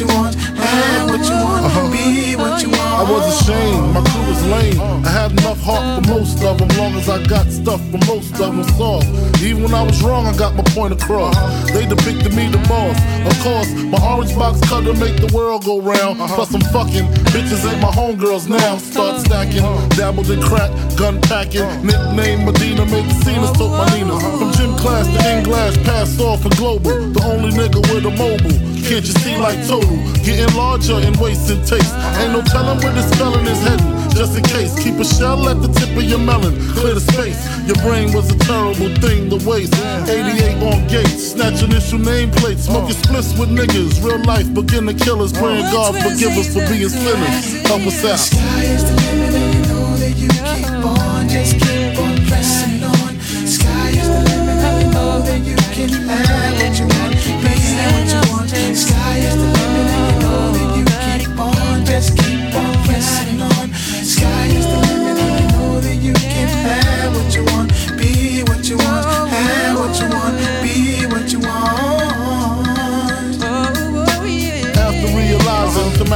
you 0.00 0.06
want. 0.06 0.34
Have 0.34 1.10
what 1.10 1.20
you 1.20 1.36
want. 1.36 1.64
Uh-huh. 1.66 1.92
Be 1.92 2.34
what 2.36 2.62
you 2.62 2.70
want. 2.70 2.80
I 2.80 3.04
was 3.04 3.42
ashamed, 3.42 3.94
my 3.94 4.00
crew 4.00 4.24
was 4.26 4.42
lame. 4.48 4.80
I 5.04 5.08
had 5.08 5.32
enough 5.32 5.60
heart 5.60 6.04
for 6.04 6.10
most 6.10 6.42
of 6.42 6.58
them, 6.58 6.68
long 6.76 6.94
as 6.94 7.08
I 7.08 7.22
got 7.26 7.46
stuff 7.52 7.80
for 7.90 8.00
most 8.06 8.32
of 8.40 8.56
them 8.56 8.64
soft. 8.76 9.06
Even 9.42 9.64
when 9.64 9.74
I 9.74 9.82
was 9.82 10.02
wrong, 10.02 10.26
I 10.26 10.36
got 10.36 10.54
my 10.54 10.64
point 10.74 10.92
across. 10.94 11.36
They 11.72 11.86
depicted 11.86 12.34
me 12.34 12.48
the 12.48 12.58
boss. 12.68 12.96
Of 13.28 13.36
course, 13.44 13.70
my 13.92 14.00
orange 14.00 14.34
box 14.34 14.60
cutter 14.68 14.94
make 14.94 15.16
the 15.20 15.30
world 15.34 15.64
go 15.64 15.80
round. 15.80 16.20
Uh-huh. 16.20 16.34
Plus 16.34 16.54
I'm 16.54 16.64
fucking 16.72 17.06
bitches 17.32 17.64
ain't 17.70 17.80
my 17.80 17.92
homegirls 17.92 18.48
now. 18.48 18.78
Start 18.78 19.20
stacking, 19.20 19.64
uh-huh. 19.64 19.88
dabbled 19.96 20.30
in 20.30 20.40
crack, 20.40 20.70
gun 20.96 21.20
packing. 21.22 21.68
Nickname 21.84 22.44
Medina, 22.44 22.84
made 22.86 23.04
the 23.04 23.16
scenes, 23.24 23.52
took 23.52 23.70
my 23.70 23.86
Nina. 23.92 24.18
From 24.20 24.52
gym 24.52 24.76
class 24.76 25.06
to 25.08 25.20
English, 25.28 25.76
passed 25.84 26.20
off 26.20 26.42
for 26.42 26.50
global. 26.56 27.12
The 27.12 27.22
only 27.24 27.50
nigga 27.52 27.80
with 27.92 28.04
a 28.06 28.14
mobile. 28.16 28.59
Can't 28.88 29.06
you 29.06 29.14
see 29.22 29.36
like 29.36 29.58
total? 29.66 29.96
Getting 30.24 30.52
larger 30.56 30.98
in 30.98 31.14
waist 31.18 31.50
and 31.50 31.64
taste. 31.66 31.94
Ain't 32.18 32.32
no 32.32 32.42
telling 32.42 32.78
where 32.78 32.92
this 32.92 33.08
felon 33.14 33.46
is 33.46 33.60
heading. 33.62 34.00
Just 34.10 34.36
in 34.36 34.44
case, 34.44 34.74
keep 34.82 34.96
a 34.96 35.04
shell 35.04 35.48
at 35.48 35.62
the 35.62 35.68
tip 35.68 35.96
of 35.96 36.02
your 36.02 36.18
melon. 36.18 36.54
Clear 36.74 36.94
the 36.94 37.00
space. 37.00 37.38
Your 37.66 37.76
brain 37.86 38.12
was 38.12 38.30
a 38.30 38.38
terrible 38.38 38.90
thing 39.00 39.30
to 39.30 39.38
waste. 39.48 39.74
88 40.08 40.62
on 40.62 40.86
gates, 40.88 41.32
snatch 41.32 41.62
initial 41.62 41.98
nameplates. 41.98 42.66
Smoking 42.66 42.96
splits 42.96 43.38
with 43.38 43.50
niggas. 43.50 44.02
Real 44.04 44.22
life 44.24 44.52
beginner 44.52 44.94
killers. 44.94 45.32
Praying 45.32 45.70
God 45.70 45.94
forgive 46.02 46.36
us 46.36 46.52
for 46.52 46.66
being 46.68 46.88
sinners. 46.88 47.62
Help 47.66 47.86
us 47.86 48.04
out. 48.04 48.18
Sky 48.18 48.64
is 48.64 48.82
the 48.84 48.94
limit, 48.96 49.34
and 49.34 49.54
you 49.54 49.62
know 49.70 49.96
that 50.02 50.16
you 50.16 50.28
keep 50.28 50.84
on. 50.84 51.28
Just 51.28 51.54
keep 51.60 51.98
on 51.98 52.16
pressing 52.26 52.82
on. 52.82 53.20
Sky 53.46 53.88
is 53.90 54.08
the 54.08 54.20
limit, 54.34 54.58
and 54.58 54.76
you 54.82 54.90
know 54.92 55.20
that 55.22 55.40
you 55.46 55.56
can 55.70 55.90
have 56.08 56.54
what 56.58 56.78
you 56.78 56.86
want. 56.86 57.19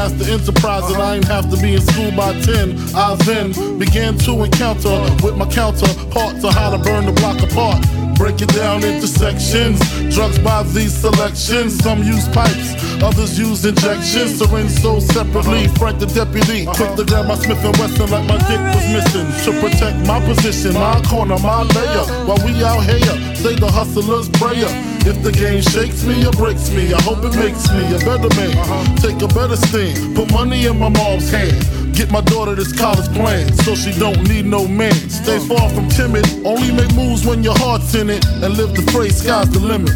The 0.05 0.29
limit, 0.29 0.29
and 0.35 0.45
to 0.45 0.53
master 0.63 0.99
I 0.99 1.17
ain't 1.17 1.29
have 1.29 1.51
to 1.51 1.57
be 1.61 1.75
in 1.75 1.81
school 1.81 2.11
by 2.13 2.33
10. 2.41 2.77
I 2.95 3.15
then 3.25 3.79
began 3.79 4.17
to 4.19 4.43
encounter 4.43 5.01
with 5.23 5.37
my 5.37 5.47
counterparts 5.47 6.45
on 6.45 6.53
how 6.53 6.71
to 6.71 6.79
burn 6.79 7.07
the 7.07 7.13
block 7.13 7.41
apart. 7.43 7.94
Break 8.17 8.41
it 8.41 8.49
down 8.55 8.85
into 8.85 9.07
sections. 9.07 9.79
Drugs 10.15 10.39
by 10.39 10.63
these 10.63 10.95
selections. 10.95 11.79
Some 11.83 12.03
use 12.03 12.29
pipes, 12.29 12.75
others 13.03 13.39
use 13.39 13.65
injections. 13.65 14.39
Syringe 14.39 14.71
sold 14.71 15.03
separately. 15.03 15.69
Frank 15.79 15.99
the 15.99 16.07
deputy, 16.07 16.67
uh-huh. 16.67 16.75
quick 16.75 16.97
to 16.97 17.05
grab 17.05 17.27
my 17.27 17.35
Smith 17.35 17.65
and 17.65 17.77
Wesson 17.77 18.11
like 18.11 18.27
my 18.27 18.39
dick 18.49 18.61
was 18.75 18.87
missing. 18.95 19.29
To 19.45 19.61
protect 19.61 20.07
my 20.07 20.21
position, 20.25 20.75
my 20.75 21.01
corner, 21.03 21.39
my 21.39 21.63
layer. 21.63 22.07
While 22.27 22.41
we 22.47 22.63
out 22.65 22.85
here, 22.85 23.35
say 23.35 23.57
the 23.57 23.71
hustler's 23.71 24.29
prayer. 24.29 24.71
If 25.07 25.23
the 25.23 25.33
game 25.33 25.61
shakes 25.61 26.05
me 26.05 26.25
or 26.25 26.33
breaks 26.33 26.71
me, 26.71 26.95
I 26.95 27.01
hope 27.03 27.19
it 27.25 27.37
makes 27.37 27.69
me 27.71 27.85
a 27.95 27.99
better 27.99 28.31
man. 28.41 28.57
Uh-huh. 28.57 28.97
Take 28.97 29.21
a 29.21 29.29
better 29.29 29.57
stand, 29.57 30.17
put 30.17 30.33
money 30.33 30.67
in 30.67 30.79
my 30.79 30.89
mom's 30.89 31.31
hand. 31.31 31.74
Get 31.95 32.11
my 32.11 32.21
daughter 32.23 32.57
this 32.57 32.73
college 32.77 33.07
plan, 33.15 33.53
so 33.59 33.77
she 33.77 33.93
don't 33.93 34.29
need 34.29 34.47
no 34.47 34.67
man. 34.67 34.93
Stay 35.09 35.39
far 35.47 35.71
from 35.71 35.89
timid, 35.89 36.27
only 36.45 36.73
make 36.73 36.93
moves 36.95 37.25
when 37.25 37.45
your 37.45 37.57
heart's 37.57 37.95
in 37.95 38.11
it, 38.11 38.27
and 38.27 38.57
live 38.57 38.75
the 38.75 38.83
phrase 38.91 39.23
sky's 39.23 39.49
the 39.51 39.61
limit. 39.61 39.93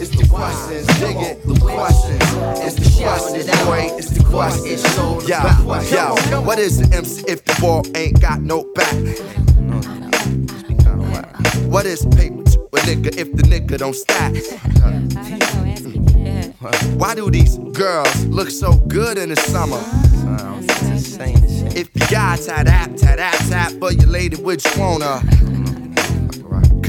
It's 0.02 0.12
the 0.12 0.26
questions, 0.30 0.88
dig 1.00 1.18
it, 1.18 1.44
the 1.46 1.60
questions. 1.60 2.24
It's 2.64 2.76
the 2.76 3.04
questions, 3.04 3.46
boy, 3.66 3.90
it's 3.98 4.10
the 4.12 4.24
questions. 4.24 4.82
Yo, 5.28 6.16
yo, 6.32 6.42
what 6.42 6.58
is 6.58 6.78
the 6.80 6.96
MC 6.96 7.26
if 7.28 7.44
the 7.44 7.58
ball 7.60 7.84
ain't 7.96 8.22
got 8.22 8.40
no 8.40 8.64
back? 8.76 8.94
What 11.68 11.86
is 11.86 12.06
paper 12.16 12.44
to 12.44 12.60
a 12.62 12.80
nigga 12.88 13.18
if 13.18 13.34
the 13.34 13.44
nigga 13.44 13.78
don't 13.78 13.94
stack? 13.94 14.36
Why 16.98 17.14
do 17.14 17.30
these 17.30 17.58
girls 17.74 18.26
look 18.28 18.50
so 18.52 18.78
good 18.88 19.18
in 19.18 19.30
the 19.30 19.36
summer? 19.36 19.82
If 21.76 21.90
you 21.94 22.08
got 22.10 22.40
tap 22.40 22.66
tap 22.66 22.96
tap 22.96 23.38
tap 23.50 23.72
for 23.74 23.92
your 23.92 24.08
lady, 24.08 24.38
which 24.38 24.66
wanna? 24.78 25.22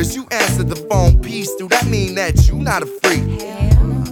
Cause 0.00 0.16
you 0.16 0.26
answered 0.30 0.68
the 0.70 0.76
phone 0.88 1.20
piece, 1.20 1.54
do 1.56 1.68
that 1.68 1.84
mean 1.84 2.14
that 2.14 2.48
you 2.48 2.54
not 2.54 2.82
a 2.82 2.86
freak? 2.86 3.20
Hell, 3.42 4.02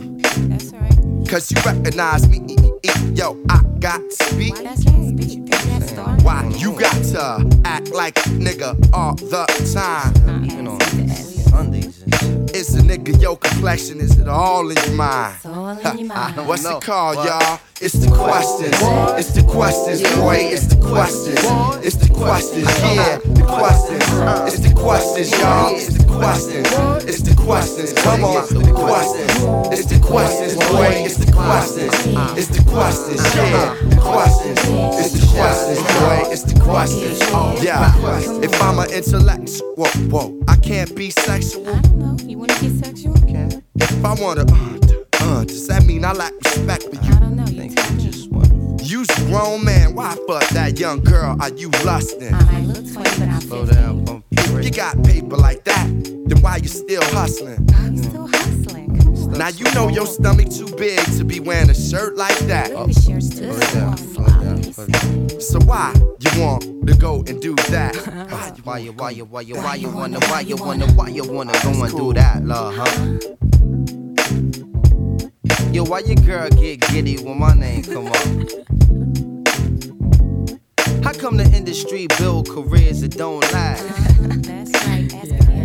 That's 0.51 0.71
right. 0.75 1.27
Cause 1.27 1.51
you 1.51 1.57
recognize 1.65 2.29
me, 2.29 2.43
e- 2.47 2.57
e- 2.63 2.91
e- 2.91 3.13
yo, 3.15 3.43
I 3.49 3.63
got 3.79 4.03
to 4.03 4.11
speak. 4.11 4.55
Why 6.23 6.47
you 6.59 6.79
got 6.79 6.93
to 7.15 7.63
act 7.65 7.89
like 7.95 8.19
a 8.19 8.29
nigga 8.37 8.77
all 8.93 9.15
the 9.15 9.47
time? 9.73 10.45
You 10.45 10.61
know, 10.61 10.79
undies 11.59 12.05
and 12.59 12.67
shit. 12.67 12.69
Is 12.69 12.75
a 12.75 12.83
nigga 12.83 13.21
your 13.21 13.37
complexion? 13.37 14.01
Is 14.01 14.19
it 14.19 14.29
all 14.29 14.69
in 14.71 14.77
your 14.77 14.95
mind? 14.95 15.37
I 15.45 16.33
don't 16.35 16.47
What's 16.47 16.65
know. 16.65 16.79
it 16.79 16.83
called, 16.85 17.17
What? 17.17 17.27
y'all? 17.29 17.61
It's 17.81 17.95
the 17.95 18.11
questions. 18.11 18.75
It's 19.19 19.33
the 19.35 19.43
questions, 19.45 20.03
boy. 20.17 20.35
It's 20.51 20.67
the 20.67 20.77
questions. 20.77 21.39
It's 21.87 21.97
the 21.97 22.13
questions, 22.13 22.67
yeah. 22.83 23.19
The 23.19 23.45
questions. 23.47 24.03
It's 24.53 24.59
the 24.69 24.75
questions, 24.75 25.31
y'all. 25.39 25.75
It's 25.77 25.87
the 25.95 26.05
questions. 26.05 26.69
It's 27.09 27.23
the 27.23 27.35
questions. 27.37 27.93
Come 27.93 28.25
on, 28.25 28.47
the 28.51 28.73
questions. 28.75 29.79
It's 29.79 29.87
the 29.87 30.01
questions, 30.05 30.55
boy. 30.57 30.91
It's 31.07 31.17
the 31.19 31.31
questions. 31.33 31.95
It's 32.37 32.49
the 32.49 32.65
questions, 32.69 33.23
yeah. 33.37 33.77
The 33.89 34.01
questions. 34.03 34.59
It's 34.99 35.13
the 35.15 35.27
questions, 35.39 35.79
boy. 35.79 36.33
It's 36.33 36.43
the 36.43 36.61
questions. 36.61 37.19
Yeah. 37.63 37.95
If 38.43 38.61
I'm 38.61 38.79
an 38.81 38.91
intellectual, 38.91 39.75
whoa, 39.77 40.37
I 40.49 40.57
can't 40.57 40.95
be 40.97 41.11
sexual. 41.11 41.69
I 41.69 41.81
don't 41.81 41.95
know. 41.97 42.17
You 42.27 42.43
wanna 42.49 42.61
be 42.61 42.83
sexual? 42.83 43.17
Okay. 43.19 43.63
If 43.77 44.05
I 44.05 44.15
wanna, 44.15 44.43
uh, 44.43 44.79
uh, 45.21 45.45
does 45.45 45.67
that 45.69 45.85
mean 45.87 46.05
I 46.05 46.13
lack 46.13 46.33
respect 46.45 46.85
for 46.85 46.95
you? 46.95 47.13
I 47.13 47.21
don't 47.21 47.37
know. 47.37 47.45
You 47.47 47.69
just 47.99 48.29
You's 48.83 49.09
a 49.11 49.25
grown 49.27 49.65
man. 49.65 49.95
Why 49.95 50.17
fuck 50.27 50.49
that 50.51 50.79
young 50.79 51.03
girl? 51.03 51.37
Are 51.41 51.51
you 51.51 51.71
lusting? 51.85 52.35
Slow 53.41 53.67
down, 53.67 54.05
bump. 54.05 54.25
If 54.33 54.65
you 54.65 54.71
got 54.71 55.03
paper 55.05 55.37
like 55.37 55.65
that, 55.65 55.87
then 56.27 56.41
why 56.41 56.57
you 56.57 56.69
still 56.69 57.03
hustling? 57.05 57.69
I'm 57.75 57.97
still 57.97 58.27
hustling. 58.29 58.48
Now 59.37 59.49
you 59.49 59.65
know 59.75 59.89
your 59.89 60.07
stomach 60.07 60.51
too 60.51 60.67
big 60.77 61.01
to 61.17 61.25
be 61.25 61.41
wearing 61.41 61.71
a 61.71 61.75
shirt 61.75 62.17
like 62.17 62.39
that. 62.41 62.71
So 65.41 65.59
why 65.61 65.95
you 66.19 66.41
want 66.43 66.87
to 66.87 66.95
go 66.97 67.23
and 67.27 67.41
do 67.41 67.55
that? 67.71 67.95
Why 68.65 68.79
you, 68.79 68.93
why 68.93 69.11
you, 69.11 69.25
why 69.25 69.41
you, 69.41 69.55
why 69.57 69.75
you 69.77 69.89
wanna, 69.89 70.21
why 70.21 70.41
you 70.41 70.57
wanna, 70.57 70.87
why 70.93 71.09
you 71.09 71.25
wanna 71.25 71.53
go 71.63 71.85
and 71.85 71.97
do 71.97 72.13
that, 72.13 72.45
love, 72.45 72.75
huh? 72.77 73.19
Yo, 75.73 75.85
why 75.85 76.01
your 76.01 76.17
girl 76.17 76.51
get 76.51 76.81
giddy 76.89 77.17
when 77.23 77.39
my 77.39 77.55
name 77.55 77.83
come 77.83 78.09
up? 78.09 78.15
How 81.05 81.13
come 81.13 81.37
the 81.39 81.51
industry 81.55 82.07
build 82.19 82.49
careers 82.49 83.01
that 83.01 83.13
don't 83.17 83.41
last? 83.53 83.85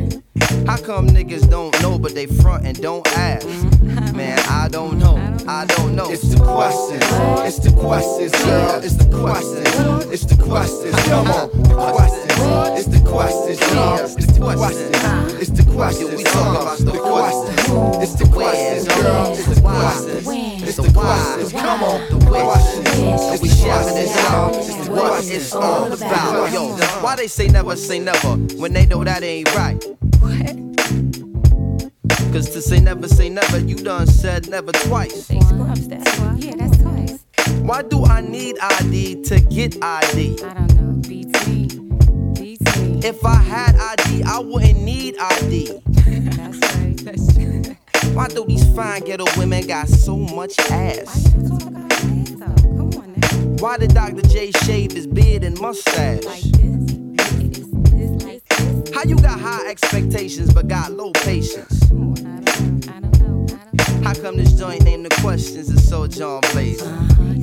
How 0.67 0.77
come 0.77 1.07
niggas 1.07 1.49
don't 1.49 1.79
know 1.81 1.97
but 1.99 2.13
they 2.13 2.25
front 2.25 2.65
and 2.65 2.79
don't 2.81 3.07
ask? 3.17 3.47
Man, 4.13 4.39
I 4.49 4.67
don't 4.69 4.99
know. 4.99 5.17
I 5.47 5.65
don't 5.65 5.95
know. 5.95 6.09
It's 6.09 6.21
the 6.21 6.43
questions. 6.43 7.03
It's 7.47 7.59
the 7.59 7.71
questions, 7.71 8.31
girl. 8.43 8.81
It's 8.83 8.95
the 8.95 9.09
questions. 9.17 10.05
It's 10.13 10.25
the 10.25 10.41
questions. 10.41 10.95
Come 11.03 11.27
on, 11.27 11.49
the 11.63 11.75
questions. 11.75 12.23
It's 12.79 12.87
the 12.87 13.09
questions, 13.09 13.59
y'all. 13.73 13.99
It's 13.99 14.15
the 14.25 14.39
questions. 14.39 15.41
It's 15.41 15.51
the 15.51 15.63
questions. 15.71 16.15
We 16.15 16.23
talking 16.23 16.61
about 16.61 16.77
the 16.77 16.99
questions. 16.99 18.03
It's 18.03 18.15
the 18.15 18.27
questions, 18.31 18.87
girl. 18.87 19.31
It's 19.31 19.45
the 19.45 19.61
questions. 19.61 20.27
It's 20.63 20.77
the 20.77 20.93
questions. 20.93 21.51
Come 21.51 21.83
on, 21.83 22.19
the 22.19 22.25
questions. 22.25 22.87
It's 22.87 23.41
the 23.41 23.63
questions, 23.63 24.15
y'all. 24.15 24.55
It's 24.55 24.87
the 24.87 24.91
what 24.91 25.09
questions. 25.09 25.43
it's 25.43 25.53
all 25.55 25.91
about. 25.91 26.53
Yo, 26.53 26.75
why 27.01 27.15
they 27.15 27.27
say 27.27 27.47
never 27.47 27.75
say 27.75 27.99
never 27.99 28.35
when 28.57 28.73
they 28.73 28.85
know 28.85 29.03
that 29.03 29.23
ain't 29.23 29.53
right? 29.55 29.83
Cause 32.33 32.49
to 32.49 32.61
say 32.61 32.79
never 32.79 33.07
say 33.07 33.29
never, 33.29 33.59
you 33.59 33.75
done 33.75 34.07
said 34.07 34.49
never 34.49 34.71
twice. 34.71 35.29
Yeah, 35.29 36.55
that's 36.55 36.77
twice. 36.77 37.25
Why 37.61 37.83
do 37.83 38.03
I 38.05 38.21
need 38.21 38.57
ID 38.59 39.23
to 39.23 39.39
get 39.39 39.77
ID? 39.83 40.43
I 40.43 40.53
don't 40.53 40.75
know. 40.75 41.01
Beats 41.07 41.47
me. 41.47 41.67
Beats 42.33 42.77
me. 42.77 42.99
If 43.03 43.23
I 43.23 43.35
had 43.35 43.75
ID, 43.75 44.23
I 44.23 44.39
wouldn't 44.39 44.81
need 44.81 45.15
ID. 45.19 45.79
That's 45.85 46.75
right. 46.75 46.97
That's 46.97 47.33
true. 47.33 47.61
Why 48.13 48.27
do 48.27 48.45
these 48.45 48.65
fine 48.75 49.01
ghetto 49.01 49.25
women 49.37 49.67
got 49.67 49.87
so 49.87 50.17
much 50.17 50.57
ass? 50.71 51.33
Why 53.59 53.77
did 53.77 53.93
Dr. 53.93 54.21
J 54.27 54.51
shave 54.51 54.91
his 54.91 55.07
beard 55.07 55.43
and 55.43 55.59
mustache? 55.61 56.43
How 58.91 59.03
you 59.03 59.15
got 59.15 59.39
high 59.39 59.69
expectations 59.69 60.53
but 60.53 60.67
got 60.67 60.91
low 60.91 61.11
patience? 61.11 61.79
How 64.03 64.13
come 64.13 64.35
this 64.35 64.53
joint 64.53 64.83
named 64.83 65.05
the 65.05 65.15
questions 65.21 65.69
is 65.69 65.87
so 65.87 66.07
John 66.07 66.41
Blaze? 66.51 66.83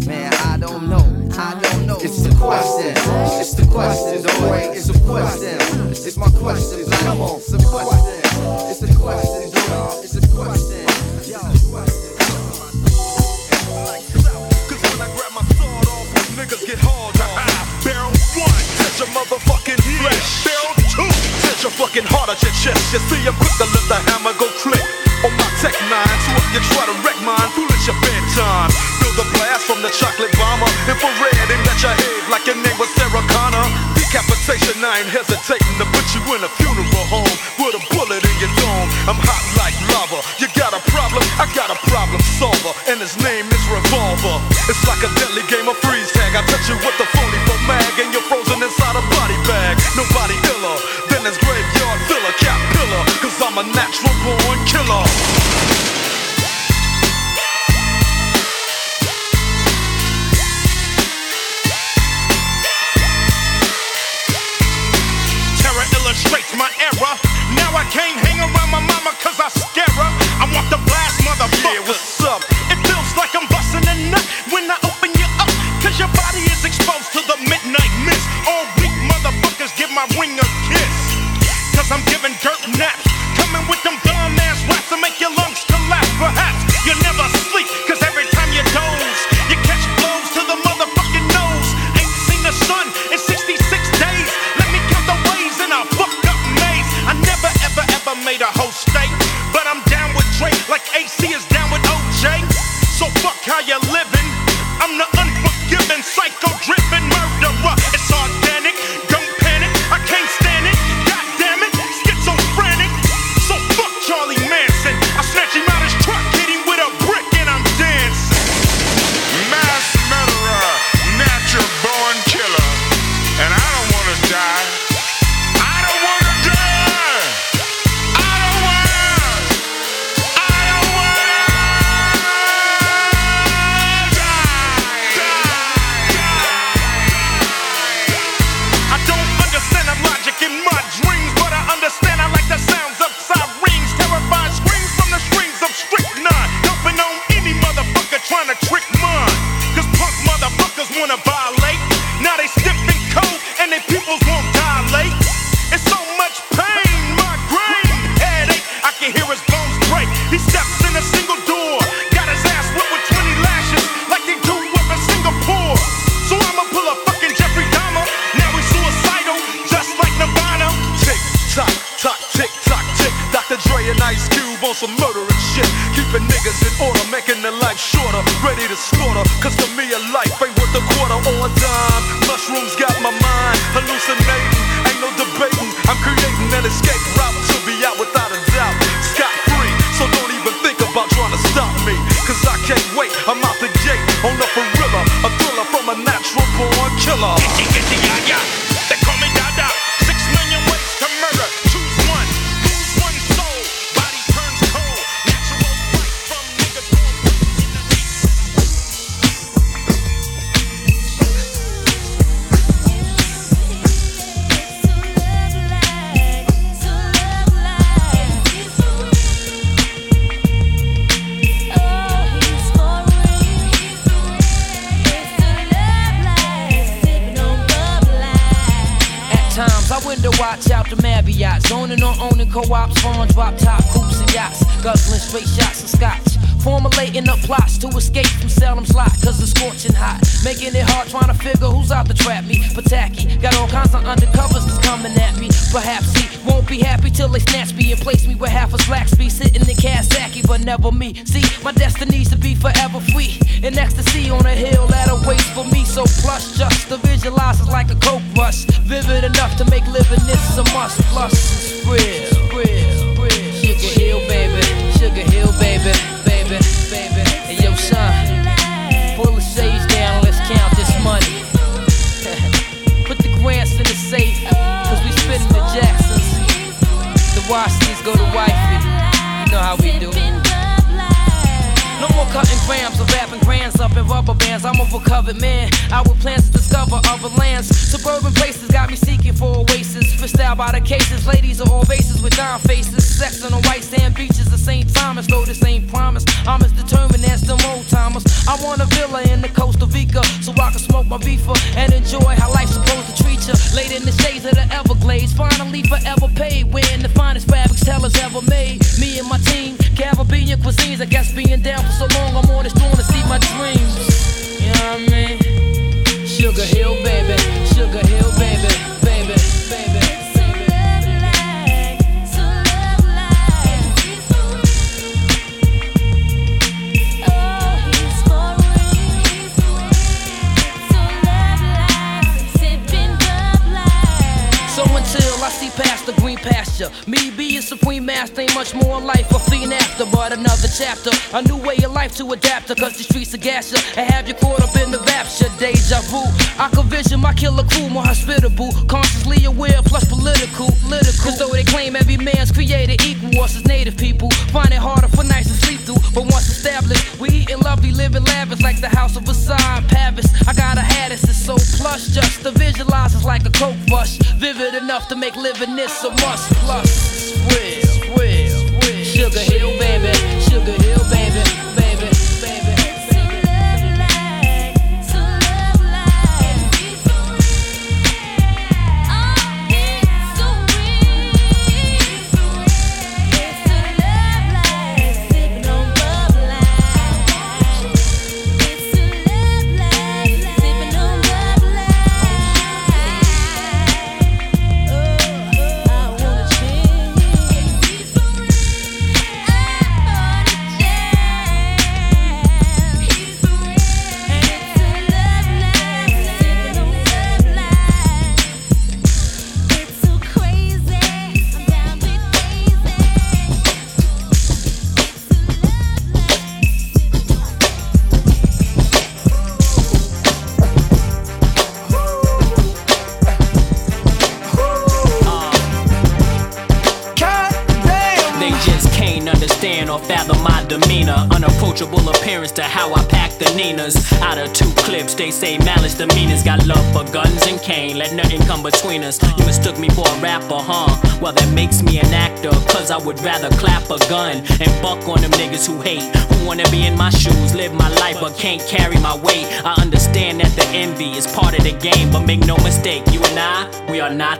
Man, 0.07 0.33
I 0.45 0.59
don't 0.59 0.89
know. 0.89 0.99
I 1.39 1.59
don't 1.63 1.87
know. 1.87 1.97
It's 2.01 2.23
the 2.23 2.35
question. 2.35 2.93
It's 3.41 3.55
the 3.55 3.67
question. 3.67 4.23
Don't 4.23 4.51
wait. 4.51 4.77
It's 4.77 4.89
the 4.89 4.99
question. 5.07 5.91
It's 5.91 6.17
my 6.17 6.29
question. 6.31 6.91
Come 6.91 7.21
on. 7.21 7.37
It's 7.37 7.51
the 7.51 7.59
question. 7.59 8.21
It's 8.69 8.81
the 8.81 8.95
question, 8.99 9.51
y'all. 9.71 10.03
It's 10.03 10.13
the 10.13 10.27
question. 10.35 10.85
Yo. 11.31 11.41
Cause 14.69 14.83
when 14.83 15.01
I 15.01 15.09
grab 15.17 15.33
my 15.33 15.45
sword 15.57 15.87
off, 15.89 16.07
niggas 16.37 16.67
get 16.67 16.79
hard 16.81 17.17
on. 17.21 17.31
Barrel 17.85 18.11
one, 18.37 18.65
touch 18.77 18.99
your 18.99 19.09
motherfucking 19.09 19.81
flesh. 20.01 20.50
Your 21.61 21.69
fucking 21.77 22.09
heart 22.09 22.33
at 22.33 22.41
your 22.41 22.57
chest. 22.57 22.89
You 22.89 23.01
see, 23.05 23.21
I'm 23.29 23.37
quick 23.37 23.53
to 23.61 23.69
let 23.69 23.85
the 23.85 24.01
hammer 24.09 24.33
go 24.41 24.49
click. 24.65 24.81
On 25.21 25.29
my 25.37 25.49
tech 25.61 25.77
nine, 25.93 26.17
so 26.25 26.33
if 26.33 26.57
you 26.57 26.61
try 26.73 26.89
to 26.89 26.97
wreck 27.05 27.21
mine, 27.21 27.53
foolish 27.53 27.85
your 27.85 28.01
bedtime. 28.01 28.73
Feel 28.97 29.13
the 29.21 29.29
blast 29.37 29.69
from 29.69 29.85
the 29.85 29.93
chocolate 29.93 30.33
bomber. 30.41 30.65
Infrared, 30.89 31.49
and 31.53 31.61
at 31.69 31.77
your 31.85 31.93
head 31.93 32.23
like 32.33 32.49
your 32.49 32.57
name 32.57 32.73
was 32.81 32.89
Sarah 32.97 33.21
Connor. 33.29 33.67
Decapitation, 33.93 34.81
I 34.81 35.05
ain't 35.05 35.13
hesitating 35.13 35.77
to 35.77 35.85
put 35.93 36.09
you 36.17 36.25
in 36.33 36.41
a 36.41 36.51
funeral 36.57 37.05
home 37.13 37.37
with 37.61 37.77
a 37.77 37.83
bullet 37.93 38.25
in 38.25 38.37
your 38.41 38.49
dome. 38.57 38.89
I'm 39.05 39.21
hot 39.21 39.45
like 39.61 39.77
lava. 39.93 40.25
You 40.41 40.49
got 40.57 40.73
a 40.73 40.81
problem? 40.89 41.21
I 41.37 41.45
got 41.53 41.69
a 41.69 41.77
problem 41.93 42.25
solver, 42.41 42.73
and 42.89 43.05
his 43.05 43.21
name 43.21 43.45
is 43.53 43.65
Revolver. 43.69 44.41
It's 44.73 44.81
like 44.89 45.05
a 45.05 45.13
deadly 45.21 45.45
game 45.53 45.69
of 45.69 45.77
freeze 45.85 46.09
tag. 46.17 46.33
I 46.33 46.41
touch 46.49 46.65
you 46.73 46.81
with 46.81 46.97
the 46.97 47.05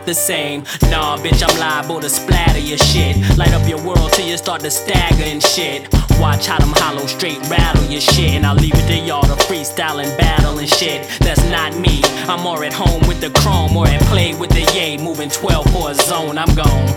not 0.01 0.07
the 0.07 0.13
same. 0.13 0.63
Nah, 0.89 1.17
bitch, 1.17 1.43
I'm 1.47 1.59
liable 1.59 1.99
to 1.99 2.09
splatter 2.09 2.59
your 2.59 2.77
shit. 2.77 3.15
Light 3.37 3.53
up 3.53 3.67
your 3.67 3.81
world 3.85 4.11
till 4.13 4.27
you 4.27 4.37
start 4.37 4.61
to 4.61 4.71
stagger 4.71 5.23
and 5.23 5.43
shit. 5.43 5.87
Watch 6.19 6.47
how 6.47 6.57
them 6.57 6.73
hollow 6.75 7.05
straight 7.05 7.39
rattle 7.49 7.83
your 7.85 8.01
shit. 8.01 8.31
And 8.31 8.45
I'll 8.45 8.55
leave 8.55 8.73
it 8.73 8.87
to 8.87 8.97
y'all 8.97 9.21
to 9.21 9.35
freestyle 9.45 10.03
and 10.03 10.17
battle 10.17 10.57
and 10.57 10.69
shit. 10.69 11.07
That's 11.19 11.43
not 11.49 11.77
me. 11.77 12.01
I'm 12.27 12.41
more 12.41 12.63
at 12.63 12.73
home 12.73 13.07
with 13.07 13.21
the 13.21 13.29
chrome 13.41 13.77
or 13.77 13.87
at 13.87 14.01
play 14.03 14.33
with 14.33 14.49
the 14.49 14.63
yay. 14.73 14.97
Moving 14.97 15.29
12 15.29 15.71
for 15.71 15.91
a 15.91 15.93
zone, 15.93 16.37
I'm 16.37 16.53
gone. 16.55 16.87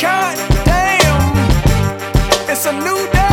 God 0.00 0.36
damn, 0.64 1.34
it's 2.48 2.66
a 2.66 2.72
new 2.72 3.12
day. 3.12 3.27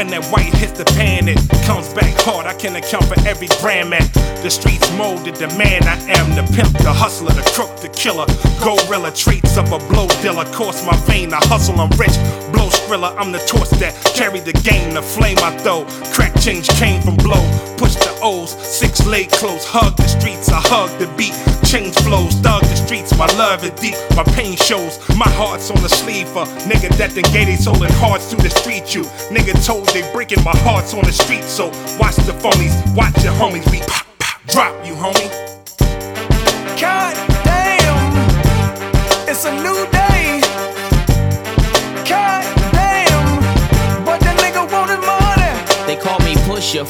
When 0.00 0.08
that 0.08 0.24
white 0.32 0.54
hits 0.54 0.78
the 0.78 0.84
pan, 0.96 1.28
it 1.28 1.36
comes 1.68 1.92
back 1.92 2.16
hard. 2.24 2.46
I 2.46 2.54
can 2.54 2.74
account 2.74 3.04
for 3.04 3.20
every 3.28 3.48
gram 3.60 3.92
at 3.92 4.08
the 4.40 4.48
streets 4.48 4.90
molded. 4.96 5.36
The 5.36 5.48
man 5.60 5.84
I 5.84 6.00
am, 6.16 6.32
the 6.32 6.40
pimp, 6.56 6.72
the 6.78 6.90
hustler, 6.90 7.34
the 7.36 7.44
crook, 7.52 7.68
the 7.84 7.90
killer. 7.90 8.24
Gorilla 8.64 9.12
traits 9.12 9.58
of 9.58 9.70
a 9.72 9.78
blow 9.92 10.08
dealer. 10.24 10.46
Course 10.56 10.86
my 10.86 10.96
vein, 11.04 11.34
I 11.34 11.40
hustle, 11.52 11.78
I'm 11.78 11.92
rich. 12.00 12.16
Blow 12.50 12.72
skrilla, 12.72 13.14
I'm 13.18 13.30
the 13.30 13.44
torch 13.44 13.68
that 13.76 13.92
carry 14.16 14.40
the 14.40 14.56
game. 14.64 14.94
The 14.94 15.02
flame 15.02 15.36
I 15.44 15.52
throw. 15.58 15.84
Crack 16.16 16.32
change 16.40 16.70
came 16.80 17.02
from 17.02 17.16
blow. 17.16 17.44
Push 17.76 17.96
the 17.96 18.16
O's, 18.22 18.56
six 18.64 19.04
leg 19.06 19.28
close. 19.30 19.66
Hug 19.66 19.98
the 19.98 20.08
streets, 20.08 20.48
I 20.48 20.60
hug 20.64 20.88
the 20.98 21.08
beat. 21.12 21.59
Change 21.70 21.94
flows, 22.00 22.34
thug 22.40 22.62
the 22.62 22.74
streets. 22.74 23.16
My 23.16 23.26
love 23.38 23.62
is 23.62 23.70
deep, 23.80 23.94
my 24.16 24.24
pain 24.34 24.56
shows. 24.56 24.98
My 25.16 25.28
heart's 25.28 25.70
on 25.70 25.80
the 25.82 25.88
sleeve 25.88 26.26
for 26.26 26.44
nigga 26.66 26.88
that 26.98 27.14
done 27.14 27.32
gave 27.32 27.46
they 27.46 27.54
soul 27.54 27.80
and 27.80 27.94
hearts 27.94 28.28
through 28.28 28.42
the 28.42 28.50
street. 28.50 28.92
You 28.92 29.02
nigga 29.30 29.54
told 29.64 29.86
they 29.90 30.02
breaking 30.12 30.42
my 30.42 30.56
heart's 30.66 30.94
on 30.94 31.04
the 31.04 31.12
street. 31.12 31.44
So 31.44 31.66
watch 31.96 32.16
the 32.16 32.34
phonies, 32.42 32.74
watch 32.96 33.22
your 33.22 33.34
homies. 33.34 33.70
We 33.70 33.78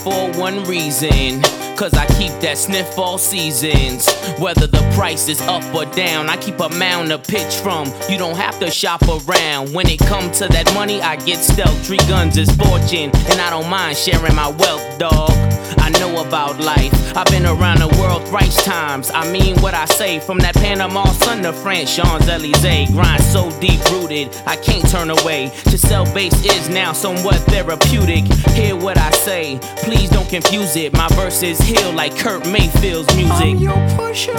for 0.03 0.31
one 0.39 0.65
reason. 0.65 1.43
Cause 1.77 1.95
I 1.95 2.07
keep 2.19 2.33
that 2.41 2.59
sniff 2.59 2.99
all 2.99 3.17
seasons. 3.17 4.07
Whether 4.39 4.67
the 4.67 4.83
price 4.95 5.29
is 5.29 5.41
up 5.43 5.65
or 5.75 5.87
down, 5.87 6.29
I 6.29 6.37
keep 6.37 6.61
a 6.61 6.69
mound 6.69 7.09
to 7.09 7.19
pitch 7.19 7.55
from. 7.55 7.91
You 8.09 8.19
don't 8.19 8.37
have 8.37 8.59
to 8.61 8.71
shop 8.71 9.03
around. 9.03 9.73
When 9.73 9.89
it 9.89 9.99
comes 9.99 10.39
to 10.39 10.49
that 10.49 10.73
money, 10.75 11.01
I 11.01 11.17
get 11.17 11.39
stealth. 11.39 11.87
Three 11.87 12.05
guns 12.09 12.37
is 12.37 12.51
fortune, 12.57 13.11
and 13.31 13.41
I 13.41 13.49
don't 13.51 13.71
mind 13.71 13.97
sharing 13.97 14.35
my 14.35 14.49
wealth, 14.49 14.99
dog. 14.99 15.50
I 15.91 15.99
know 15.99 16.25
about 16.25 16.61
life. 16.61 16.93
I've 17.17 17.27
been 17.27 17.47
around 17.47 17.79
the 17.81 17.89
world 18.01 18.27
thrice 18.29 18.63
times. 18.65 19.11
I 19.13 19.31
mean 19.33 19.61
what 19.61 19.75
I 19.75 19.87
say. 19.87 20.21
From 20.21 20.39
that 20.39 20.55
Panama 20.55 21.05
Sun 21.05 21.43
to 21.43 21.53
France, 21.53 21.97
Champs 21.97 22.29
Elysees. 22.29 22.91
Grind 22.91 23.23
so 23.23 23.51
deep 23.61 23.85
rooted, 23.91 24.29
I 24.47 24.55
can't 24.57 24.89
turn 24.89 25.11
away. 25.11 25.51
To 25.65 25.77
sell 25.77 26.05
bass 26.15 26.45
is 26.45 26.69
now 26.69 26.93
somewhat 26.93 27.37
therapeutic. 27.51 28.25
Hear 28.55 28.77
what 28.77 28.99
I 28.99 29.11
say, 29.11 29.59
please 29.79 30.09
don't 30.11 30.29
confuse 30.29 30.77
it. 30.77 30.93
My 30.93 31.09
verses 31.09 31.59
heal 31.59 31.93
like 31.93 32.17
Kurt 32.17 32.47
Mayfield's 32.47 33.15
music. 33.17 33.59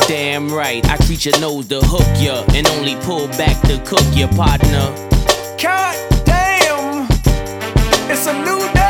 Damn 0.07 0.53
right, 0.53 0.87
I 0.89 0.95
treat 1.05 1.25
your 1.25 1.37
nose 1.41 1.67
to 1.67 1.81
hook 1.81 2.07
ya 2.21 2.45
and 2.55 2.65
only 2.69 2.95
pull 3.03 3.27
back 3.29 3.61
to 3.63 3.77
cook 3.83 4.05
your 4.13 4.29
partner. 4.29 4.93
God 5.61 6.25
damn. 6.25 7.07
It's 8.09 8.25
a 8.27 8.33
new 8.45 8.73
day. 8.73 8.80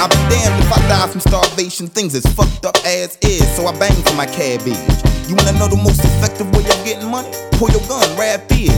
I'll 0.00 0.08
be 0.08 0.16
damned 0.32 0.56
if 0.64 0.72
I 0.72 0.80
die 0.88 1.08
from 1.08 1.20
starvation. 1.20 1.86
Things 1.86 2.14
as 2.14 2.24
fucked 2.32 2.64
up 2.64 2.74
as 2.88 3.18
is, 3.20 3.44
so 3.54 3.66
I 3.66 3.78
bang 3.78 3.92
for 4.00 4.16
my 4.16 4.24
cabbage. 4.24 4.72
You 5.28 5.36
wanna 5.36 5.52
know 5.60 5.68
the 5.68 5.76
most 5.76 6.00
effective 6.00 6.48
way 6.56 6.64
of 6.64 6.80
getting 6.88 7.04
money? 7.04 7.28
Pull 7.60 7.68
your 7.68 7.84
gun, 7.84 8.08
rapidly. 8.16 8.72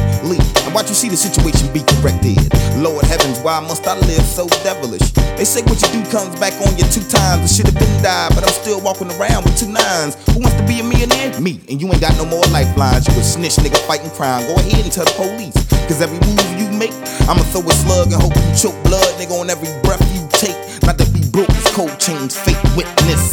And 0.67 0.75
watch 0.75 0.91
you 0.91 0.99
see 0.99 1.07
the 1.09 1.17
situation 1.17 1.71
be 1.71 1.87
corrected. 1.87 2.43
Lord 2.83 3.07
heavens, 3.07 3.39
why 3.39 3.63
must 3.63 3.87
I 3.87 3.95
live 4.03 4.27
so 4.27 4.51
devilish? 4.67 5.15
They 5.39 5.47
say 5.47 5.63
what 5.71 5.79
you 5.79 5.95
do 5.95 6.03
comes 6.11 6.35
back 6.43 6.59
on 6.67 6.75
you 6.75 6.83
two 6.91 7.07
times. 7.07 7.47
I 7.47 7.49
should 7.55 7.71
have 7.71 7.79
been 7.79 8.03
died, 8.03 8.35
but 8.35 8.43
I'm 8.43 8.57
still 8.59 8.83
walking 8.83 9.07
around 9.15 9.47
with 9.47 9.55
two 9.55 9.71
nines. 9.71 10.19
Who 10.35 10.43
wants 10.43 10.59
to 10.59 10.67
be 10.67 10.83
a 10.83 10.85
millionaire? 10.85 11.39
Me. 11.39 11.63
And 11.71 11.79
you 11.79 11.87
ain't 11.87 12.03
got 12.03 12.19
no 12.19 12.27
more 12.27 12.43
lifelines. 12.51 13.07
You 13.07 13.15
a 13.15 13.23
snitch 13.23 13.63
nigga 13.63 13.79
fighting 13.87 14.11
crime. 14.19 14.43
Go 14.51 14.59
ahead 14.59 14.83
and 14.83 14.91
tell 14.91 15.07
the 15.07 15.15
police. 15.15 15.55
Cause 15.87 16.03
every 16.03 16.19
move 16.27 16.43
you 16.59 16.67
make, 16.75 16.95
I'ma 17.31 17.47
throw 17.55 17.63
a 17.63 17.75
slug 17.87 18.11
and 18.11 18.19
hope 18.19 18.35
you 18.35 18.51
choke 18.59 18.75
blood, 18.83 19.07
nigga, 19.23 19.39
on 19.39 19.51
every 19.51 19.71
breath 19.87 20.03
you 20.11 20.27
take. 20.35 20.72
Be 21.33 21.47
cold 21.73 21.99
chains, 21.99 22.37
fake 22.37 22.63
witness. 22.77 23.33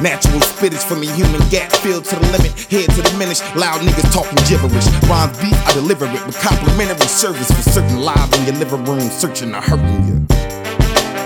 Natural 0.00 0.40
spittage 0.40 0.82
from 0.82 1.02
a 1.02 1.06
human 1.14 1.46
gap 1.50 1.70
filled 1.72 2.06
to 2.06 2.16
the 2.16 2.26
limit, 2.32 2.52
head 2.72 2.88
to 2.88 3.02
the 3.02 3.10
diminish. 3.10 3.40
Loud 3.54 3.82
niggas 3.82 4.10
talking 4.14 4.38
gibberish. 4.48 4.86
Rhymes 5.10 5.36
beat, 5.38 5.52
I 5.52 5.74
deliver 5.74 6.06
it 6.06 6.26
with 6.26 6.38
complimentary 6.40 7.06
service 7.06 7.50
for 7.50 7.70
certain 7.70 8.00
live 8.00 8.32
in 8.32 8.46
your 8.46 8.54
living 8.54 8.84
room, 8.86 9.10
searching 9.10 9.54
or 9.54 9.60
hurting 9.60 10.06
you. 10.06 10.26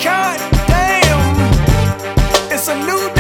God 0.03 0.39
damn. 0.67 2.53
It's 2.53 2.67
a 2.67 2.75
new 2.85 3.18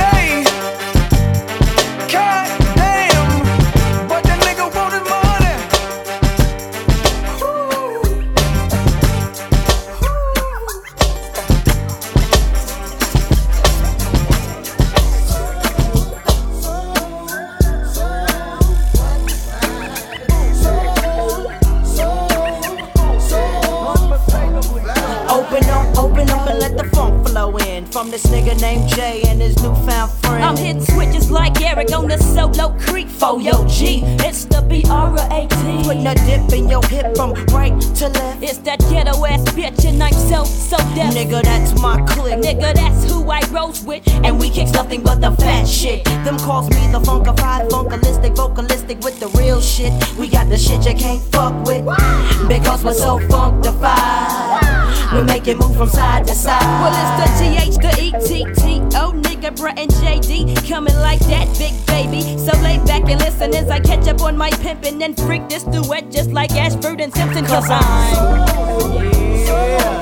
Nigga, 41.18 41.42
that's 41.42 41.82
my 41.82 42.00
clique. 42.06 42.38
Nigga, 42.38 42.72
that's 42.74 43.10
who 43.10 43.28
I 43.28 43.40
rose 43.50 43.82
with. 43.84 44.06
And 44.22 44.38
we 44.38 44.50
kicks 44.50 44.70
nothing 44.70 45.02
but 45.02 45.20
the 45.20 45.32
fat 45.32 45.66
shit. 45.66 46.04
Them 46.04 46.38
calls 46.38 46.70
me 46.70 46.92
the 46.92 47.00
funkified, 47.00 47.68
funkalistic, 47.70 48.36
vocalistic 48.36 49.02
with 49.02 49.18
the 49.18 49.26
real 49.36 49.60
shit. 49.60 49.92
We 50.16 50.28
got 50.28 50.48
the 50.48 50.56
shit 50.56 50.86
you 50.86 50.94
can't 50.94 51.20
fuck 51.32 51.54
with. 51.66 51.84
Because 52.46 52.84
we're 52.84 52.94
so 52.94 53.18
funkified. 53.18 55.12
We 55.12 55.24
make 55.24 55.48
it 55.48 55.58
move 55.58 55.76
from 55.76 55.88
side 55.88 56.24
to 56.28 56.34
side. 56.36 56.62
Well, 56.62 56.94
it's 56.94 57.16
the 57.18 57.26
GH, 57.42 57.82
the 57.82 57.92
ETT. 57.98 58.94
Oh, 58.94 59.10
nigga, 59.12 59.50
bruh, 59.56 59.76
and 59.76 59.90
JD 59.90 60.68
coming 60.68 60.94
like 60.98 61.18
that, 61.26 61.48
big 61.58 61.74
baby. 61.88 62.38
So 62.38 62.56
lay 62.62 62.78
back 62.86 63.10
and 63.10 63.20
listen 63.20 63.52
as 63.56 63.68
I 63.70 63.80
catch 63.80 64.06
up 64.06 64.20
on 64.22 64.36
my 64.36 64.50
pimpin' 64.50 65.02
and 65.02 65.16
freak 65.18 65.48
this 65.48 65.64
duet 65.64 66.12
just 66.12 66.30
like 66.30 66.52
Ashford 66.52 67.00
and 67.00 67.12
Simpson. 67.12 67.44
Cause 67.44 67.68
I'm. 67.68 68.78
Putting 68.78 69.97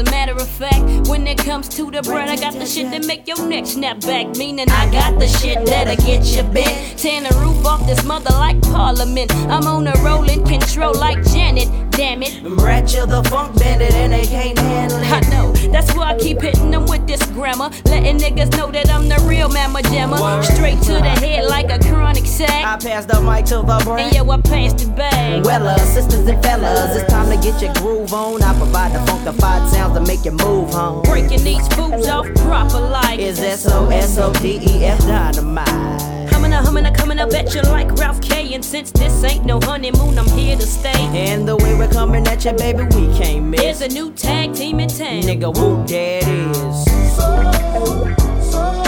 a 0.00 0.10
matter 0.10 0.32
of 0.32 0.48
fact, 0.48 1.08
when 1.08 1.26
it 1.26 1.38
comes 1.38 1.68
to 1.68 1.90
the 1.90 2.02
bread, 2.02 2.28
I 2.28 2.36
got 2.36 2.54
the 2.54 2.66
shit 2.66 2.90
that 2.90 3.06
make 3.06 3.28
your 3.28 3.46
neck 3.46 3.66
snap 3.66 4.00
back. 4.00 4.36
Meaning 4.36 4.70
I 4.70 4.90
got 4.90 5.18
the 5.18 5.28
shit 5.28 5.64
that'll 5.66 5.96
get 6.04 6.24
you 6.24 6.42
bent. 6.42 6.98
Tearing 6.98 7.24
the 7.24 7.36
roof 7.38 7.64
off 7.66 7.86
this 7.86 8.02
mother 8.04 8.30
like 8.30 8.60
Parliament. 8.62 9.34
I'm 9.34 9.66
on 9.66 9.86
a 9.86 9.94
rolling 10.02 10.44
control 10.44 10.94
like 10.94 11.22
Janet. 11.24 11.89
Damn 12.00 12.22
it. 12.22 12.40
Rat 12.42 12.88
chill 12.88 13.06
the 13.06 13.22
funk 13.24 13.58
bandit 13.58 13.92
and 13.92 14.14
they 14.14 14.24
can't 14.24 14.58
handle 14.58 15.00
it. 15.00 15.12
I 15.12 15.20
know, 15.28 15.52
that's 15.70 15.94
why 15.94 16.14
I 16.14 16.18
keep 16.18 16.40
hitting 16.40 16.70
them 16.70 16.86
with 16.86 17.06
this 17.06 17.22
grammar. 17.26 17.68
Letting 17.84 18.16
niggas 18.16 18.56
know 18.56 18.70
that 18.70 18.88
I'm 18.88 19.06
the 19.06 19.22
real 19.28 19.50
mamma 19.50 19.82
jammer. 19.82 20.16
Straight 20.42 20.80
to 20.84 20.94
the 20.94 21.10
head 21.20 21.44
like 21.50 21.70
a 21.70 21.78
chronic 21.78 22.24
sack. 22.24 22.64
I 22.64 22.78
pass 22.78 23.04
the 23.04 23.20
mic 23.20 23.44
to 23.52 23.56
the 23.56 23.82
brain. 23.84 24.06
And 24.06 24.14
yo, 24.14 24.30
I 24.30 24.40
passed 24.40 24.78
the 24.78 24.90
bag. 24.92 25.44
Well, 25.44 25.68
uh, 25.68 25.76
sisters 25.76 26.26
and 26.26 26.42
fellas, 26.42 26.96
it's 26.96 27.12
time 27.12 27.28
to 27.28 27.36
get 27.36 27.60
your 27.60 27.74
groove 27.74 28.14
on. 28.14 28.42
I 28.42 28.56
provide 28.56 28.94
the 28.94 29.00
funkified 29.00 29.68
sounds 29.68 29.98
to 29.98 30.00
make 30.00 30.24
you 30.24 30.32
move 30.32 30.72
home. 30.72 31.02
Breaking 31.02 31.44
these 31.44 31.68
fools 31.74 32.08
off 32.08 32.26
proper 32.36 32.80
like 32.80 33.18
Is 33.18 33.40
S 33.40 33.70
O 33.70 33.90
S 33.90 34.16
O 34.16 34.32
D 34.32 34.58
E 34.66 34.86
F 34.86 35.00
dynamite. 35.00 36.19
Humming 36.50 36.66
a 36.66 36.68
humming 36.68 36.86
a 36.86 36.92
coming 36.92 37.18
I 37.20 37.26
bet 37.26 37.54
you 37.54 37.62
like 37.62 37.92
Ralph 37.92 38.20
K. 38.20 38.54
And 38.54 38.64
since 38.64 38.90
this 38.90 39.22
ain't 39.22 39.44
no 39.44 39.60
honeymoon, 39.60 40.18
I'm 40.18 40.26
here 40.30 40.56
to 40.56 40.66
stay. 40.66 40.90
And 40.94 41.46
the 41.46 41.56
way 41.56 41.76
we're 41.76 41.88
coming 41.88 42.26
at 42.26 42.44
you, 42.44 42.52
baby, 42.52 42.82
we 42.96 43.06
can't 43.16 43.44
miss. 43.44 43.60
Here's 43.60 43.80
a 43.82 43.88
new 43.88 44.10
tag 44.12 44.54
team 44.54 44.80
in 44.80 44.88
town. 44.88 45.22
Nigga, 45.22 45.56
who 45.56 45.86
there 45.86 46.18
it 46.18 46.56
is. 46.56 46.84
The 47.16 48.79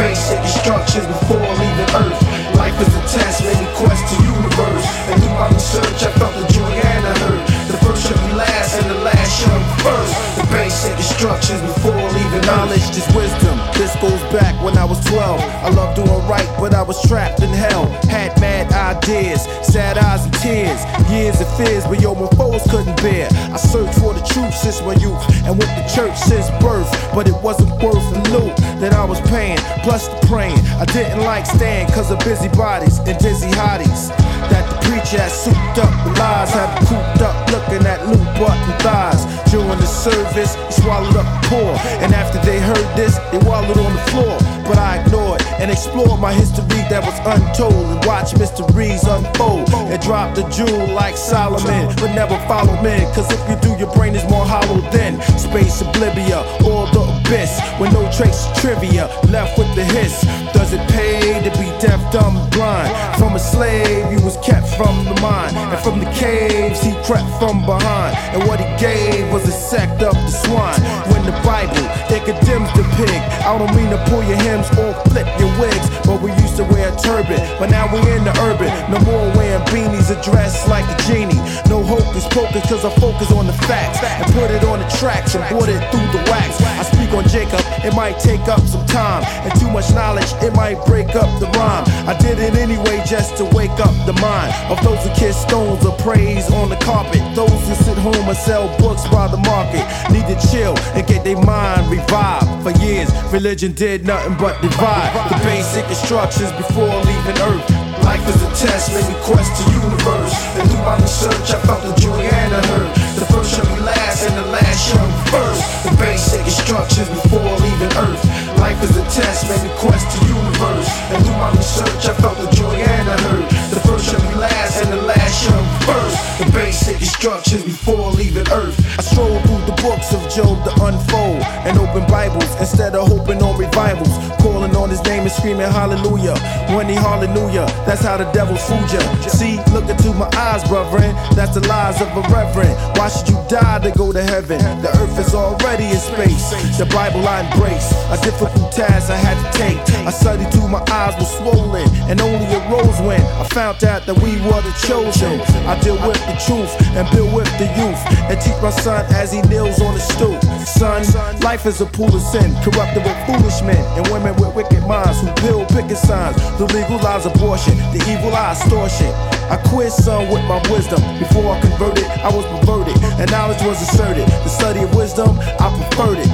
basic 0.00 0.40
instructions 0.40 1.06
before 1.06 1.44
leaving 1.60 1.90
Earth. 2.00 2.20
Life 2.56 2.76
is 2.80 2.92
a 2.96 3.02
test, 3.12 3.44
me 3.44 3.52
quest 3.76 4.00
the 4.08 4.18
universe. 4.24 4.86
And 5.12 5.20
through 5.20 5.36
my 5.36 5.48
research, 5.52 6.00
I 6.08 6.10
felt 6.16 6.34
the 6.40 6.46
joy 6.48 6.72
and 6.72 7.04
I 7.04 7.14
heard. 7.24 7.42
The 7.68 7.76
first 7.84 8.08
shall 8.08 8.20
be 8.24 8.32
last, 8.32 8.80
and 8.80 8.88
the 8.88 9.00
last 9.04 9.30
shall 9.36 9.60
be 9.60 9.72
first. 9.84 10.12
The 10.40 10.46
basic 10.56 10.96
instructions 10.96 11.60
before 11.68 11.99
leaving 12.30 12.46
Knowledge 12.46 12.90
is 12.96 13.06
wisdom. 13.14 13.58
This 13.74 13.94
goes 13.96 14.20
back 14.32 14.54
when 14.62 14.76
I 14.76 14.84
was 14.84 15.02
12. 15.06 15.40
I 15.40 15.68
loved 15.70 15.96
doing 15.96 16.28
right, 16.28 16.46
but 16.58 16.74
I 16.74 16.82
was 16.82 17.00
trapped 17.08 17.40
in 17.42 17.48
hell. 17.50 17.86
Had 18.08 18.38
mad 18.40 18.72
ideas, 18.72 19.42
sad 19.62 19.98
eyes 19.98 20.24
and 20.24 20.34
tears. 20.34 20.80
Years 21.10 21.40
of 21.40 21.48
fears, 21.56 21.84
but 21.84 22.00
yo, 22.00 22.14
my 22.14 22.28
foes 22.36 22.62
couldn't 22.70 22.96
bear. 23.02 23.28
I 23.32 23.56
searched 23.56 23.98
for 23.98 24.14
the 24.14 24.20
truth 24.20 24.54
since 24.54 24.80
my 24.82 24.94
youth, 24.94 25.22
and 25.46 25.58
went 25.58 25.70
to 25.78 25.94
church 25.94 26.16
since 26.18 26.50
birth. 26.62 26.90
But 27.14 27.28
it 27.28 27.38
wasn't 27.42 27.70
worth 27.82 28.02
the 28.12 28.20
loot 28.30 28.56
that 28.80 28.92
I 28.92 29.04
was 29.04 29.20
paying, 29.22 29.58
plus 29.82 30.08
the 30.08 30.26
praying. 30.26 30.58
I 30.78 30.84
didn't 30.86 31.20
like 31.20 31.46
staying 31.46 31.88
cause 31.88 32.10
of 32.10 32.18
busybodies 32.20 32.98
and 32.98 33.18
dizzy 33.18 33.50
hotties. 33.50 34.08
That 34.50 34.59
the 34.59 34.59
preacher 34.90 35.28
souped 35.28 35.78
up 35.78 36.18
lies, 36.18 36.50
have 36.50 36.74
cooped 36.88 37.22
up 37.22 37.36
looking 37.52 37.86
at 37.86 38.02
loot 38.08 38.26
button 38.38 38.72
thighs. 38.82 39.22
During 39.50 39.78
the 39.78 39.86
service, 39.86 40.54
he 40.54 40.82
swallowed 40.82 41.16
up 41.16 41.28
poor. 41.46 41.72
And 42.02 42.12
after 42.12 42.38
they 42.42 42.58
heard 42.58 42.88
this, 42.96 43.18
they 43.30 43.38
wallowed 43.46 43.78
on 43.78 43.92
the 43.94 44.04
floor. 44.10 44.36
But 44.66 44.78
I 44.78 45.02
ignored 45.02 45.42
and 45.60 45.70
explored 45.70 46.20
my 46.20 46.32
history 46.32 46.82
that 46.90 47.02
was 47.02 47.18
untold 47.22 47.74
and 47.74 48.04
watched 48.04 48.38
mysteries 48.38 49.04
unfold. 49.04 49.70
And 49.74 50.00
dropped 50.02 50.38
a 50.38 50.44
jewel 50.50 50.86
like 50.94 51.16
Solomon, 51.16 51.94
but 51.96 52.14
never 52.14 52.38
follow 52.46 52.74
men. 52.82 53.02
Cause 53.14 53.30
if 53.30 53.42
you 53.48 53.56
do, 53.62 53.78
your 53.78 53.92
brain 53.94 54.14
is 54.14 54.24
more 54.30 54.46
hollow 54.46 54.80
than 54.90 55.20
space 55.38 55.82
oblivia 55.82 56.42
or 56.66 56.86
the 56.90 57.09
abyss. 57.30 57.60
With 57.78 57.92
no 57.92 58.02
trace 58.10 58.46
of 58.46 58.56
trivia, 58.60 59.06
left 59.30 59.56
with 59.58 59.72
the 59.74 59.84
hiss. 59.84 60.22
Does 60.52 60.72
it 60.72 60.82
pay 60.90 61.40
to 61.42 61.50
be 61.58 61.66
deaf, 61.80 62.00
dumb, 62.12 62.36
and 62.36 62.50
blind? 62.52 62.90
From 63.18 63.34
a 63.34 63.38
slave, 63.38 64.10
he 64.10 64.18
was 64.24 64.36
kept 64.44 64.68
from 64.76 65.04
the 65.04 65.14
mind. 65.20 65.56
And 65.56 65.80
from 65.80 66.00
the 66.00 66.10
caves, 66.12 66.82
he 66.82 66.92
crept 67.04 67.30
from 67.38 67.64
behind. 67.64 68.16
And 68.34 68.48
what 68.48 68.58
he 68.60 68.68
gave 68.76 69.30
was 69.32 69.46
a 69.48 69.52
sect 69.52 70.02
of 70.02 70.14
the 70.14 70.30
swine. 70.44 70.80
When 71.10 71.24
the 71.24 71.36
Bible, 71.46 71.86
it 72.10 72.22
condemns 72.24 72.70
the 72.74 72.84
pig. 72.98 73.20
I 73.46 73.56
don't 73.58 73.74
mean 73.74 73.90
to 73.90 74.00
pull 74.10 74.22
your 74.24 74.40
hems 74.46 74.66
or 74.78 74.92
flip 75.10 75.28
your 75.38 75.52
wigs, 75.60 75.86
but 76.04 76.20
we 76.20 76.32
used 76.32 76.49
to 76.60 76.66
wear 76.72 76.92
a 76.92 76.96
turban. 77.00 77.40
But 77.58 77.70
now 77.70 77.88
we 77.88 78.00
in 78.12 78.24
the 78.24 78.36
urban, 78.44 78.68
no 78.92 79.00
more 79.08 79.24
wearing 79.36 79.64
beanies 79.72 80.12
or 80.12 80.20
dressed 80.20 80.68
like 80.68 80.84
a 80.84 80.96
genie. 81.08 81.40
No 81.72 81.82
hocus 81.82 82.28
pocus, 82.28 82.62
cause 82.68 82.84
I 82.84 82.92
focus 83.00 83.32
on 83.32 83.46
the 83.46 83.56
facts 83.64 84.04
and 84.04 84.26
put 84.34 84.50
it 84.50 84.62
on 84.64 84.78
the 84.80 84.88
tracks 85.00 85.34
and 85.34 85.42
put 85.48 85.68
it 85.68 85.80
through 85.90 86.08
the 86.12 86.22
wax. 86.28 86.60
I 86.60 86.84
speak 86.84 87.10
on 87.16 87.24
Jacob, 87.28 87.60
it 87.84 87.94
might 87.94 88.18
take 88.20 88.44
up 88.48 88.60
some 88.60 88.84
time. 88.86 89.24
And 89.44 89.52
too 89.58 89.70
much 89.70 89.90
knowledge, 89.94 90.28
it 90.42 90.52
might 90.54 90.84
break 90.84 91.16
up 91.16 91.30
the 91.40 91.48
rhyme. 91.56 91.84
I 92.06 92.16
did 92.20 92.38
it 92.38 92.54
anyway 92.54 93.02
just 93.06 93.36
to 93.38 93.44
wake 93.56 93.78
up 93.80 93.94
the 94.04 94.16
mind 94.20 94.52
of 94.68 94.82
those 94.84 95.00
who 95.04 95.10
kiss 95.14 95.40
stones 95.40 95.84
or 95.86 95.96
praise 95.98 96.50
on 96.52 96.68
the 96.68 96.76
carpet. 96.84 97.22
Those 97.34 97.50
who 97.68 97.74
sit 97.74 97.96
home 97.96 98.28
and 98.28 98.36
sell 98.36 98.68
books 98.78 99.08
by 99.08 99.28
the 99.28 99.40
market 99.48 99.84
need 100.12 100.28
to 100.28 100.36
chill 100.50 100.76
and 100.92 101.06
get 101.06 101.24
their 101.24 101.40
mind 101.40 101.90
revived. 101.90 102.48
For 102.62 102.72
years, 102.84 103.08
religion 103.32 103.72
did 103.72 104.04
nothing 104.04 104.36
but 104.36 104.60
divide 104.60 105.12
the 105.30 105.38
basic 105.44 105.88
instructions 105.88 106.49
before 106.56 106.90
leaving 107.04 107.38
Earth. 107.42 107.66
Life 108.02 108.24
is 108.28 108.42
a 108.42 108.50
test, 108.56 108.94
made 108.94 109.06
me 109.06 109.16
quest 109.22 109.50
the 109.60 109.66
universe. 109.72 110.34
And 110.56 110.70
through 110.70 110.84
my 110.84 110.96
research, 110.98 111.50
I 111.52 111.58
felt 111.66 111.82
the 111.82 111.94
joy 112.00 112.20
and 112.20 112.54
I 112.54 112.62
heard. 112.66 112.90
The 113.18 113.26
first 113.28 113.54
shall 113.54 113.66
be 113.66 113.80
last, 113.82 114.26
and 114.26 114.36
the 114.36 114.48
last 114.50 114.80
shall 114.88 115.06
be 115.06 115.30
first. 115.30 115.62
The 115.84 115.92
basic 116.00 116.40
instructions 116.44 117.08
before 117.10 117.44
leaving 117.60 117.92
Earth. 117.98 118.22
Life 118.60 118.82
is 118.84 118.96
a 118.96 119.02
test, 119.08 119.48
made 119.48 119.62
me 119.64 119.72
quest 119.78 120.04
the 120.20 120.26
universe. 120.28 120.88
And 121.10 121.24
through 121.24 121.40
my 121.40 121.50
research, 121.56 122.04
I 122.04 122.14
felt 122.20 122.36
the 122.36 122.50
joy 122.54 122.76
and 122.76 123.08
I 123.08 123.16
heard. 123.26 123.48
The 123.72 123.80
first 123.88 124.04
shall 124.04 124.20
be 124.20 124.36
last, 124.36 124.84
and 124.84 124.92
the 124.92 125.02
last 125.02 125.34
shall 125.42 125.62
be 125.64 125.86
first. 125.88 126.16
The 126.38 126.46
basic 126.52 127.00
instructions 127.00 127.64
before 127.64 128.10
leaving 128.12 128.46
Earth. 128.52 128.76
I 128.98 129.02
stroll 129.02 129.40
through 129.40 129.64
the 129.64 129.76
books 129.82 130.12
of 130.12 130.20
Job 130.28 130.60
to 130.64 130.72
unfold 130.84 131.40
and 131.64 131.78
open 131.78 132.04
Bibles 132.06 132.48
instead 132.60 132.94
of 132.94 133.08
hoping 133.08 133.42
on 133.42 133.58
revivals. 133.58 134.12
Calling 134.40 134.76
on 134.76 134.88
his 134.90 135.02
name 135.04 135.22
and 135.22 135.32
screaming 135.32 135.68
hallelujah. 135.68 136.36
When 136.76 136.88
he 136.88 136.94
hallelujah, 136.94 137.66
that's 137.84 138.02
how 138.02 138.16
the 138.16 138.28
devil's 138.32 138.64
fooled 138.68 138.92
ya. 138.92 139.00
See, 139.28 139.56
look 139.72 139.88
into 139.88 140.12
my 140.12 140.28
eyes, 140.36 140.64
brethren. 140.68 141.14
That's 141.36 141.54
the 141.54 141.66
lies 141.66 142.00
of 142.00 142.08
a 142.16 142.22
reverend. 142.32 142.76
Why 142.96 143.08
should 143.08 143.28
you 143.28 143.40
die 143.48 143.80
to 143.80 143.90
go 143.96 144.12
to 144.12 144.22
heaven? 144.22 144.60
The 144.80 144.88
earth 145.00 145.18
is 145.18 145.34
already 145.34 145.84
in 145.92 146.00
space. 146.00 146.52
The 146.78 146.86
Bible 146.86 147.26
I 147.26 147.44
embrace. 147.44 147.92
A 148.08 148.16
difficult 148.50 148.72
task 148.72 149.10
I 149.10 149.16
had 149.16 149.36
to 149.40 149.58
take. 149.58 149.78
I 150.06 150.10
studied 150.10 150.50
till 150.52 150.68
my 150.68 150.82
eyes 150.90 151.14
were 151.18 151.24
swollen 151.24 151.88
and 152.08 152.20
only 152.20 152.46
arose 152.46 153.00
when 153.00 153.20
I 153.20 153.44
found 153.48 153.82
out 153.84 154.06
that 154.06 154.16
we 154.22 154.40
were 154.42 154.60
the 154.62 154.74
chosen. 154.86 155.40
I 155.66 155.78
deal 155.80 155.96
with 156.06 156.18
the 156.26 156.36
truth 156.46 156.72
and 156.96 157.08
build 157.10 157.32
with 157.34 157.50
the 157.58 157.68
youth 157.78 158.00
and 158.28 158.40
teach 158.40 158.56
my 158.62 158.70
son 158.70 159.04
as 159.14 159.32
he 159.32 159.42
kneels 159.42 159.80
on 159.80 159.94
the 159.94 160.00
stoop. 160.00 160.40
Son, 160.66 161.02
life 161.40 161.66
is 161.66 161.80
a 161.80 161.86
pool 161.86 162.14
of 162.14 162.22
sin, 162.22 162.54
corrupted 162.62 163.04
with 163.04 163.18
foolish 163.26 163.62
men 163.62 163.82
and 163.98 164.06
women 164.08 164.34
with 164.36 164.54
wicked 164.54 164.82
minds 164.86 165.20
who 165.20 165.28
build 165.46 165.68
picket 165.68 165.98
signs 165.98 166.36
to 166.58 166.64
legalize 166.74 167.26
abortion, 167.26 167.76
the 167.92 168.00
evil 168.08 168.34
eye 168.34 168.52
extortion. 168.52 169.10
I 169.50 169.56
quit 169.66 169.90
son 169.90 170.30
with 170.30 170.44
my 170.46 170.62
wisdom. 170.70 171.02
Before 171.18 171.54
I 171.54 171.60
converted, 171.60 172.06
I 172.22 172.30
was 172.30 172.46
perverted, 172.54 172.94
and 173.18 173.30
knowledge 173.30 173.62
was 173.62 173.82
asserted. 173.82 174.26
The 174.46 174.48
study 174.48 174.80
of 174.80 174.94
wisdom, 174.94 175.38
I 175.40 175.66
preferred 175.74 176.18
it. 176.22 176.29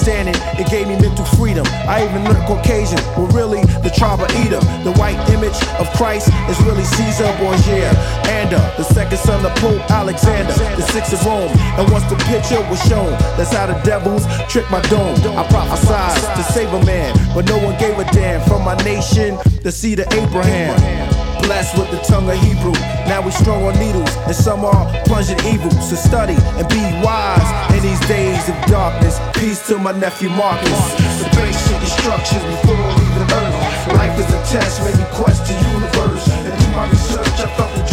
Understanding, 0.00 0.40
it 0.58 0.70
gave 0.70 0.88
me 0.88 0.96
mental 0.96 1.26
freedom. 1.36 1.66
I 1.84 2.08
even 2.08 2.24
learned 2.24 2.46
Caucasian, 2.46 2.96
well, 3.20 3.28
really, 3.36 3.60
the 3.84 3.92
tribe 3.94 4.20
of 4.20 4.30
Edom. 4.30 4.64
The 4.82 4.92
white 4.96 5.20
image 5.28 5.52
of 5.76 5.92
Christ 5.92 6.32
is 6.48 6.58
really 6.64 6.84
Caesar 6.84 7.28
Borgia. 7.36 7.92
And 8.24 8.50
the 8.50 8.82
second 8.82 9.18
son 9.18 9.44
of 9.44 9.54
Pope 9.56 9.90
Alexander, 9.90 10.54
the 10.54 10.88
sixth 10.88 11.12
of 11.12 11.26
Rome. 11.26 11.52
And 11.76 11.92
once 11.92 12.04
the 12.08 12.16
picture 12.32 12.62
was 12.70 12.80
shown, 12.88 13.12
that's 13.36 13.52
how 13.52 13.66
the 13.66 13.78
devils 13.84 14.24
trick 14.48 14.64
my 14.70 14.80
dome. 14.88 15.20
I 15.36 15.46
prophesied 15.48 16.16
to 16.34 16.42
save 16.50 16.72
a 16.72 16.82
man, 16.86 17.14
but 17.34 17.44
no 17.44 17.58
one 17.58 17.78
gave 17.78 17.98
a 17.98 18.04
damn. 18.10 18.40
From 18.48 18.64
my 18.64 18.76
nation, 18.76 19.36
the 19.62 19.70
seed 19.70 20.00
of 20.00 20.10
Abraham. 20.14 21.09
Blessed 21.42 21.78
with 21.78 21.90
the 21.90 21.98
tongue 22.06 22.30
of 22.30 22.38
Hebrew. 22.38 22.72
Now 23.10 23.20
we 23.22 23.30
strong 23.32 23.64
on 23.64 23.78
needles, 23.78 24.14
and 24.26 24.36
some 24.36 24.64
are 24.64 24.86
plunging 25.04 25.38
in 25.40 25.54
evil. 25.54 25.70
So 25.82 25.96
study 25.96 26.36
and 26.58 26.68
be 26.68 26.80
wise 27.02 27.50
in 27.74 27.82
these 27.82 28.00
days 28.06 28.48
of 28.48 28.54
darkness. 28.66 29.18
Peace 29.34 29.66
to 29.68 29.78
my 29.78 29.92
nephew 29.92 30.28
Marcus. 30.30 30.80
The 31.18 31.28
basic 31.34 31.80
instructions 31.82 32.44
before 32.44 32.76
leaving 32.76 33.30
Earth. 33.34 33.92
Life 33.98 34.18
is 34.20 34.30
a 34.30 34.40
test, 34.46 34.84
made 34.84 34.96
me 34.96 35.06
quest 35.10 35.46
the 35.46 35.54
universe. 35.74 36.28
And 36.28 36.54
through 36.54 36.74
my 36.76 36.88
research, 36.88 37.40
I 37.40 37.48
felt 37.56 37.74
the 37.74 37.89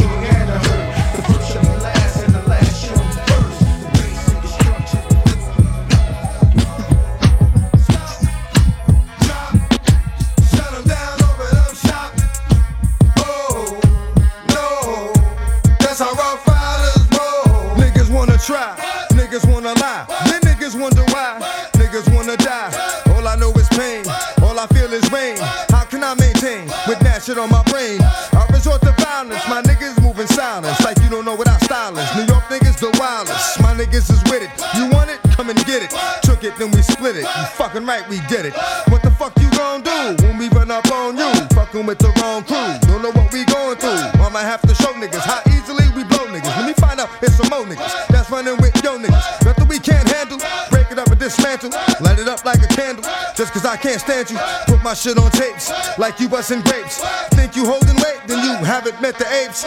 Right, 37.88 38.04
we 38.10 38.20
did 38.28 38.46
it. 38.46 38.54
What 38.92 39.02
the 39.02 39.10
fuck 39.12 39.32
you 39.40 39.50
gon' 39.52 39.80
do 39.80 40.20
when 40.28 40.38
we 40.38 40.50
run 40.50 40.70
up 40.70 40.92
on 40.92 41.16
you? 41.16 41.32
Fucking 41.56 41.86
with 41.86 41.98
the 42.00 42.12
wrong 42.20 42.44
crew. 42.44 42.76
Don't 42.84 43.02
know 43.02 43.16
what 43.16 43.32
we 43.32 43.46
going 43.46 43.78
through. 43.78 44.04
I'ma 44.20 44.40
have 44.40 44.60
to 44.64 44.76
show 44.76 44.92
niggas 44.92 45.24
how 45.24 45.40
easily 45.48 45.88
we 45.96 46.04
blow 46.04 46.28
niggas. 46.28 46.52
Let 46.60 46.68
me 46.68 46.74
find 46.74 47.00
out 47.00 47.08
it's 47.22 47.36
some 47.36 47.48
more 47.48 47.64
niggas 47.64 48.08
that's 48.10 48.30
running 48.30 48.58
with 48.58 48.76
yo 48.84 49.00
niggas. 49.00 49.46
Nothing 49.46 49.70
we 49.70 49.80
can't 49.80 50.06
handle. 50.10 50.38
Break 50.70 50.92
it 50.92 51.00
up 51.00 51.08
and 51.08 51.18
dismantle. 51.18 51.70
Light 52.02 52.20
it 52.20 52.28
up 52.28 52.44
like 52.44 52.60
a 52.62 52.68
candle. 52.68 53.06
Just 53.38 53.54
cause 53.54 53.64
I 53.64 53.78
can't 53.78 54.02
stand 54.02 54.32
you. 54.32 54.38
Put 54.66 54.84
my 54.84 54.94
shit 54.94 55.18
on 55.18 55.32
tapes 55.32 55.72
like 55.98 56.20
you 56.20 56.28
busting 56.28 56.64
grapes. 56.64 57.00
Think 57.40 57.56
you 57.56 57.64
holding 57.64 57.96
weight, 58.04 58.20
then 58.28 58.44
you 58.44 58.66
haven't 58.66 59.02
met 59.02 59.18
the 59.18 59.32
apes. 59.32 59.64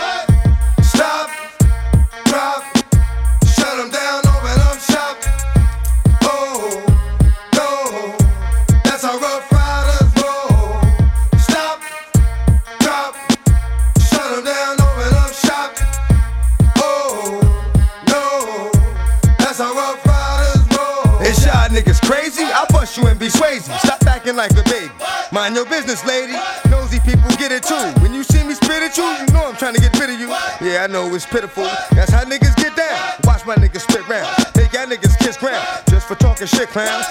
is 31.20 31.26
pitiful. 31.26 31.64
That's 31.92 32.12
how 32.12 32.24
niggas 32.24 32.56
get 32.56 32.74
down. 32.76 32.96
Watch 33.24 33.44
my 33.44 33.54
niggas 33.56 33.82
spit 33.82 34.06
round. 34.08 34.26
Take 34.54 34.72
y'all 34.72 34.86
niggas 34.86 35.18
kiss 35.18 35.36
ground. 35.36 35.66
Just 35.88 36.06
for 36.08 36.14
talking 36.14 36.46
shit, 36.46 36.68
clowns. 36.68 37.06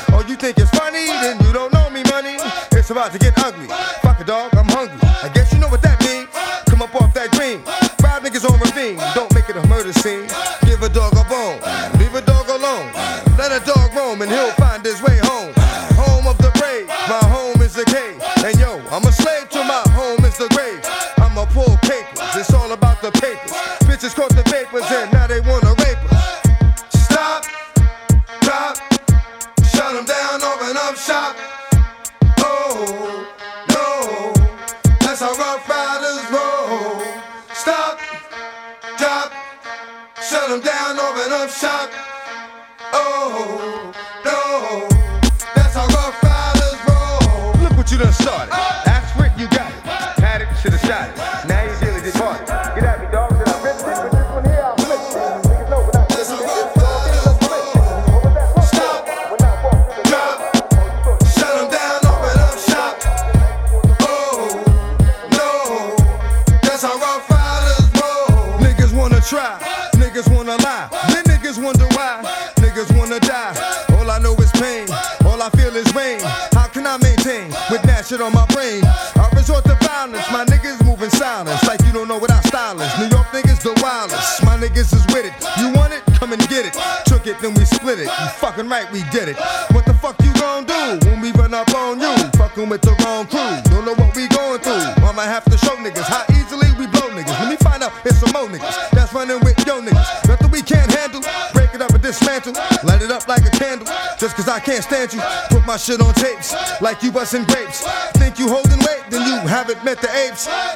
lights. 110.30 110.69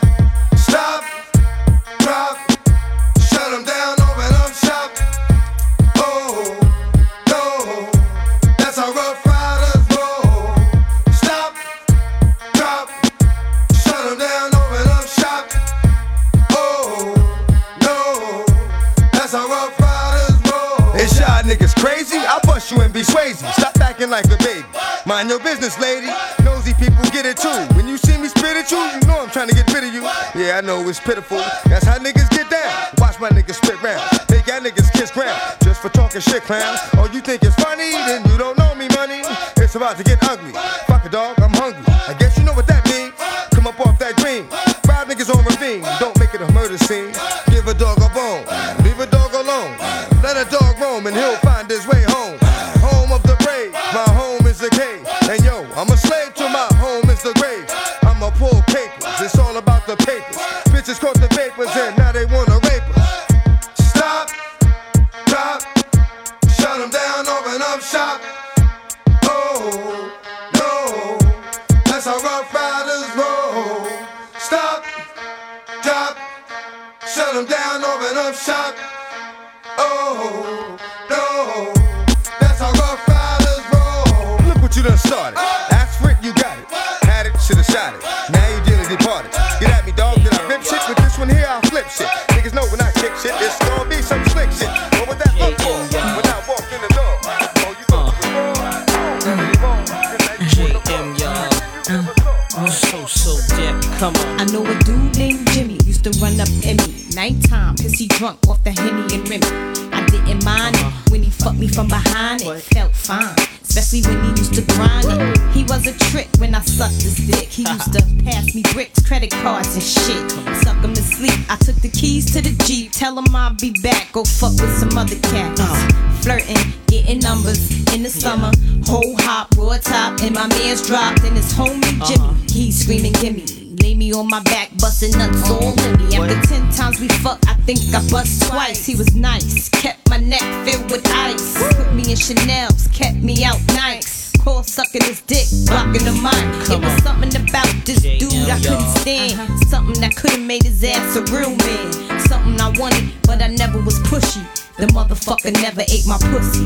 top, 129.84 130.22
and 130.22 130.34
my 130.34 130.48
man's 130.48 130.86
dropped, 130.88 131.24
and 131.24 131.36
his 131.36 131.54
homie 131.54 131.82
Jimmy, 132.08 132.28
uh 132.28 132.34
-huh. 132.34 132.52
he's 132.54 132.80
screaming, 132.82 133.14
gimme. 133.22 133.44
Lay 133.84 133.96
me 133.96 134.14
on 134.14 134.28
my 134.28 134.42
back, 134.52 134.70
busting 134.82 135.18
nuts 135.18 135.50
all 135.50 135.74
in 135.86 135.92
me. 136.00 136.16
After 136.18 136.40
ten 136.48 136.64
times 136.78 137.00
we 137.00 137.08
fuck, 137.24 137.40
I 137.52 137.56
think 137.66 137.80
I 137.98 138.02
bust 138.12 138.34
twice. 138.48 138.92
He 138.92 138.96
was 138.98 139.10
nice, 139.14 139.70
kept 139.82 140.00
my 140.10 140.20
neck 140.34 140.46
filled 140.66 140.92
with 140.92 141.06
ice. 141.28 141.48
Woo. 141.60 141.70
Put 141.78 141.90
me 141.94 142.04
in 142.12 142.18
Chanel's, 142.18 142.88
kept 143.00 143.18
me 143.30 143.36
out 143.50 143.60
Nikes 143.78 144.24
call 144.44 144.62
sucking 144.64 145.04
his 145.04 145.22
dick, 145.22 145.48
blocking 145.68 146.04
the 146.04 146.12
mic. 146.12 146.70
It 146.70 146.80
was 146.84 146.96
something 147.04 147.34
about 147.36 147.72
this 147.86 148.02
dude 148.02 148.50
I 148.50 148.60
couldn't 148.60 148.92
stand. 149.00 149.40
Uh 149.40 149.46
-huh. 149.48 149.70
Something 149.70 150.00
that 150.04 150.14
could've 150.20 150.46
made 150.52 150.64
his 150.70 150.84
ass 150.84 151.16
a 151.16 151.22
real 151.36 151.56
man. 151.66 151.88
Something 152.30 152.60
I 152.60 152.70
wanted, 152.80 153.06
but 153.28 153.42
I 153.42 153.48
never 153.48 153.80
was 153.88 153.98
pushy. 154.10 154.44
The 154.78 154.88
motherfucker 154.88 155.52
never 155.52 155.82
ate 155.82 156.06
my 156.08 156.18
pussy. 156.32 156.66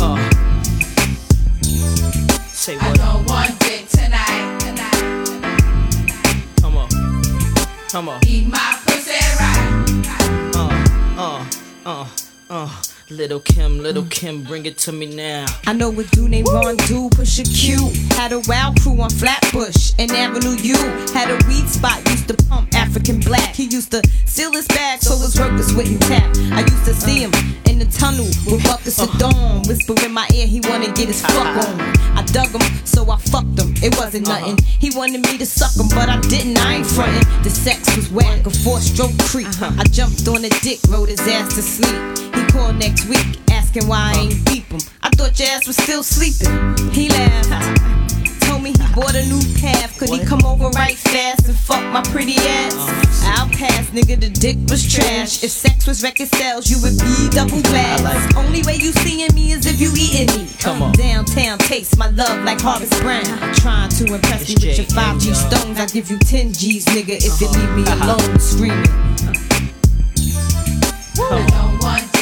Uh. 0.00 0.18
Say 2.62 2.76
what? 2.76 2.84
I 3.00 3.12
don't 3.12 3.26
want 3.28 3.58
dick 3.58 3.88
tonight, 3.88 4.60
tonight, 4.60 5.26
tonight. 5.26 6.44
Come 6.60 6.76
on. 6.76 6.88
Come 7.88 8.08
on. 8.08 8.20
Eat 8.24 8.46
my 8.46 8.78
pussy 8.86 9.18
right. 9.40 10.54
Uh, 10.54 11.44
uh, 11.84 12.06
uh, 12.06 12.08
uh. 12.50 12.82
Lil' 13.12 13.40
Kim, 13.40 13.78
Lil' 13.80 14.06
Kim, 14.06 14.42
bring 14.42 14.64
it 14.64 14.78
to 14.78 14.92
me 14.92 15.06
now. 15.06 15.44
I 15.66 15.74
know 15.74 15.90
a 15.90 16.04
dude 16.04 16.30
named 16.30 16.48
Ron 16.48 16.76
Do, 16.88 17.10
push 17.10 17.38
a 17.38 17.44
Q. 17.44 17.90
Had 18.16 18.32
a 18.32 18.40
wild 18.48 18.80
crew 18.80 18.98
on 19.00 19.10
Flatbush 19.10 19.92
and 19.98 20.10
Avenue 20.12 20.56
U. 20.62 20.76
Had 21.12 21.30
a 21.30 21.36
weed 21.46 21.68
spot, 21.68 21.98
used 22.08 22.28
to 22.28 22.36
pump 22.48 22.74
African 22.74 23.20
black. 23.20 23.54
He 23.54 23.64
used 23.64 23.90
to 23.92 24.02
seal 24.24 24.52
his 24.52 24.66
bag 24.68 25.02
so 25.02 25.16
his 25.16 25.38
workers 25.38 25.74
wouldn't 25.74 26.00
tap. 26.02 26.24
I 26.52 26.60
used 26.60 26.84
to 26.86 26.94
see 26.94 27.20
him 27.20 27.32
in 27.66 27.78
the 27.78 27.86
tunnel 27.86 28.26
with 28.46 28.64
buckets 28.64 29.00
of 29.00 29.10
dawn. 29.18 29.62
Whisper 29.68 29.94
in 30.04 30.12
my 30.12 30.28
ear, 30.34 30.46
he 30.46 30.60
wanna 30.60 30.90
get 30.92 31.08
his 31.08 31.20
fuck 31.20 31.68
on. 31.68 31.80
I 32.16 32.24
dug 32.32 32.48
him, 32.48 32.62
so 32.84 33.10
I 33.10 33.18
fucked 33.18 33.58
him. 33.58 33.74
It 33.82 33.96
wasn't 33.96 34.28
uh-huh. 34.28 34.40
nothing. 34.40 34.64
He 34.64 34.90
wanted 34.96 35.20
me 35.20 35.38
to 35.38 35.46
suck 35.46 35.74
him, 35.76 35.88
but 35.94 36.08
I 36.08 36.20
didn't. 36.22 36.58
I 36.58 36.76
ain't 36.76 36.86
frontin'. 36.86 37.42
The 37.42 37.50
sex 37.50 37.94
was 37.96 38.10
whack, 38.10 38.46
a 38.46 38.50
four 38.50 38.80
stroke 38.80 39.16
creep. 39.20 39.48
Uh-huh. 39.48 39.72
I 39.78 39.84
jumped 39.84 40.26
on 40.28 40.42
the 40.42 40.50
dick, 40.62 40.80
rode 40.88 41.08
his 41.08 41.20
ass 41.20 41.54
to 41.56 41.62
sleep. 41.62 42.00
He 42.34 42.42
called 42.52 42.76
next 42.76 43.01
week, 43.06 43.38
asking 43.50 43.86
why 43.86 44.12
I 44.14 44.20
ain't 44.20 44.46
beep 44.46 44.64
him. 44.64 44.80
I 45.02 45.10
thought 45.10 45.38
your 45.38 45.48
ass 45.48 45.66
was 45.66 45.76
still 45.76 46.02
sleeping. 46.02 46.52
He 46.92 47.08
laughed. 47.08 47.80
Told 48.46 48.62
me 48.62 48.72
he 48.72 48.94
bought 48.94 49.14
a 49.14 49.24
new 49.26 49.40
path. 49.60 49.98
Could 49.98 50.10
he 50.10 50.24
come 50.24 50.44
over 50.44 50.68
right 50.70 50.96
fast 50.96 51.46
and 51.48 51.56
fuck 51.56 51.82
my 51.92 52.02
pretty 52.10 52.36
ass? 52.36 52.74
I'll 53.24 53.48
pass, 53.48 53.90
nigga. 53.90 54.20
The 54.20 54.28
dick 54.30 54.58
was 54.68 54.82
trash. 54.92 55.42
If 55.42 55.50
sex 55.50 55.86
was 55.86 56.02
record 56.02 56.28
sales, 56.34 56.70
you 56.70 56.76
would 56.82 56.98
be 56.98 57.28
double 57.30 57.62
glass. 57.62 58.36
Only 58.36 58.62
way 58.62 58.76
you 58.76 58.92
seeing 58.92 59.32
me 59.34 59.52
is 59.52 59.66
if 59.66 59.80
you 59.80 59.92
eating 59.96 60.34
me. 60.36 60.48
Come 60.58 60.82
on. 60.82 60.92
Downtown, 60.92 61.58
taste 61.58 61.96
my 61.98 62.08
love 62.10 62.44
like 62.44 62.60
Harvest 62.60 63.00
Brown. 63.00 63.24
Trying 63.54 63.90
to 63.90 64.14
impress 64.14 64.48
me 64.48 64.54
with 64.54 64.78
your 64.78 64.86
5G 64.86 65.34
stones. 65.34 65.78
I 65.78 65.86
give 65.86 66.10
you 66.10 66.18
10 66.18 66.52
G's, 66.52 66.84
nigga, 66.86 67.16
if 67.16 67.40
you 67.40 67.48
leave 67.48 67.72
me 67.76 67.84
alone 68.02 68.38
screaming. 68.38 68.86
I 71.18 71.46
don't 71.46 71.82
want 71.82 72.21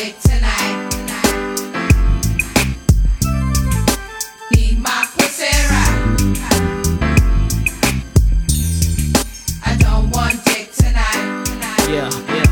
Yeah, 11.91 12.09
yeah. 12.28 12.44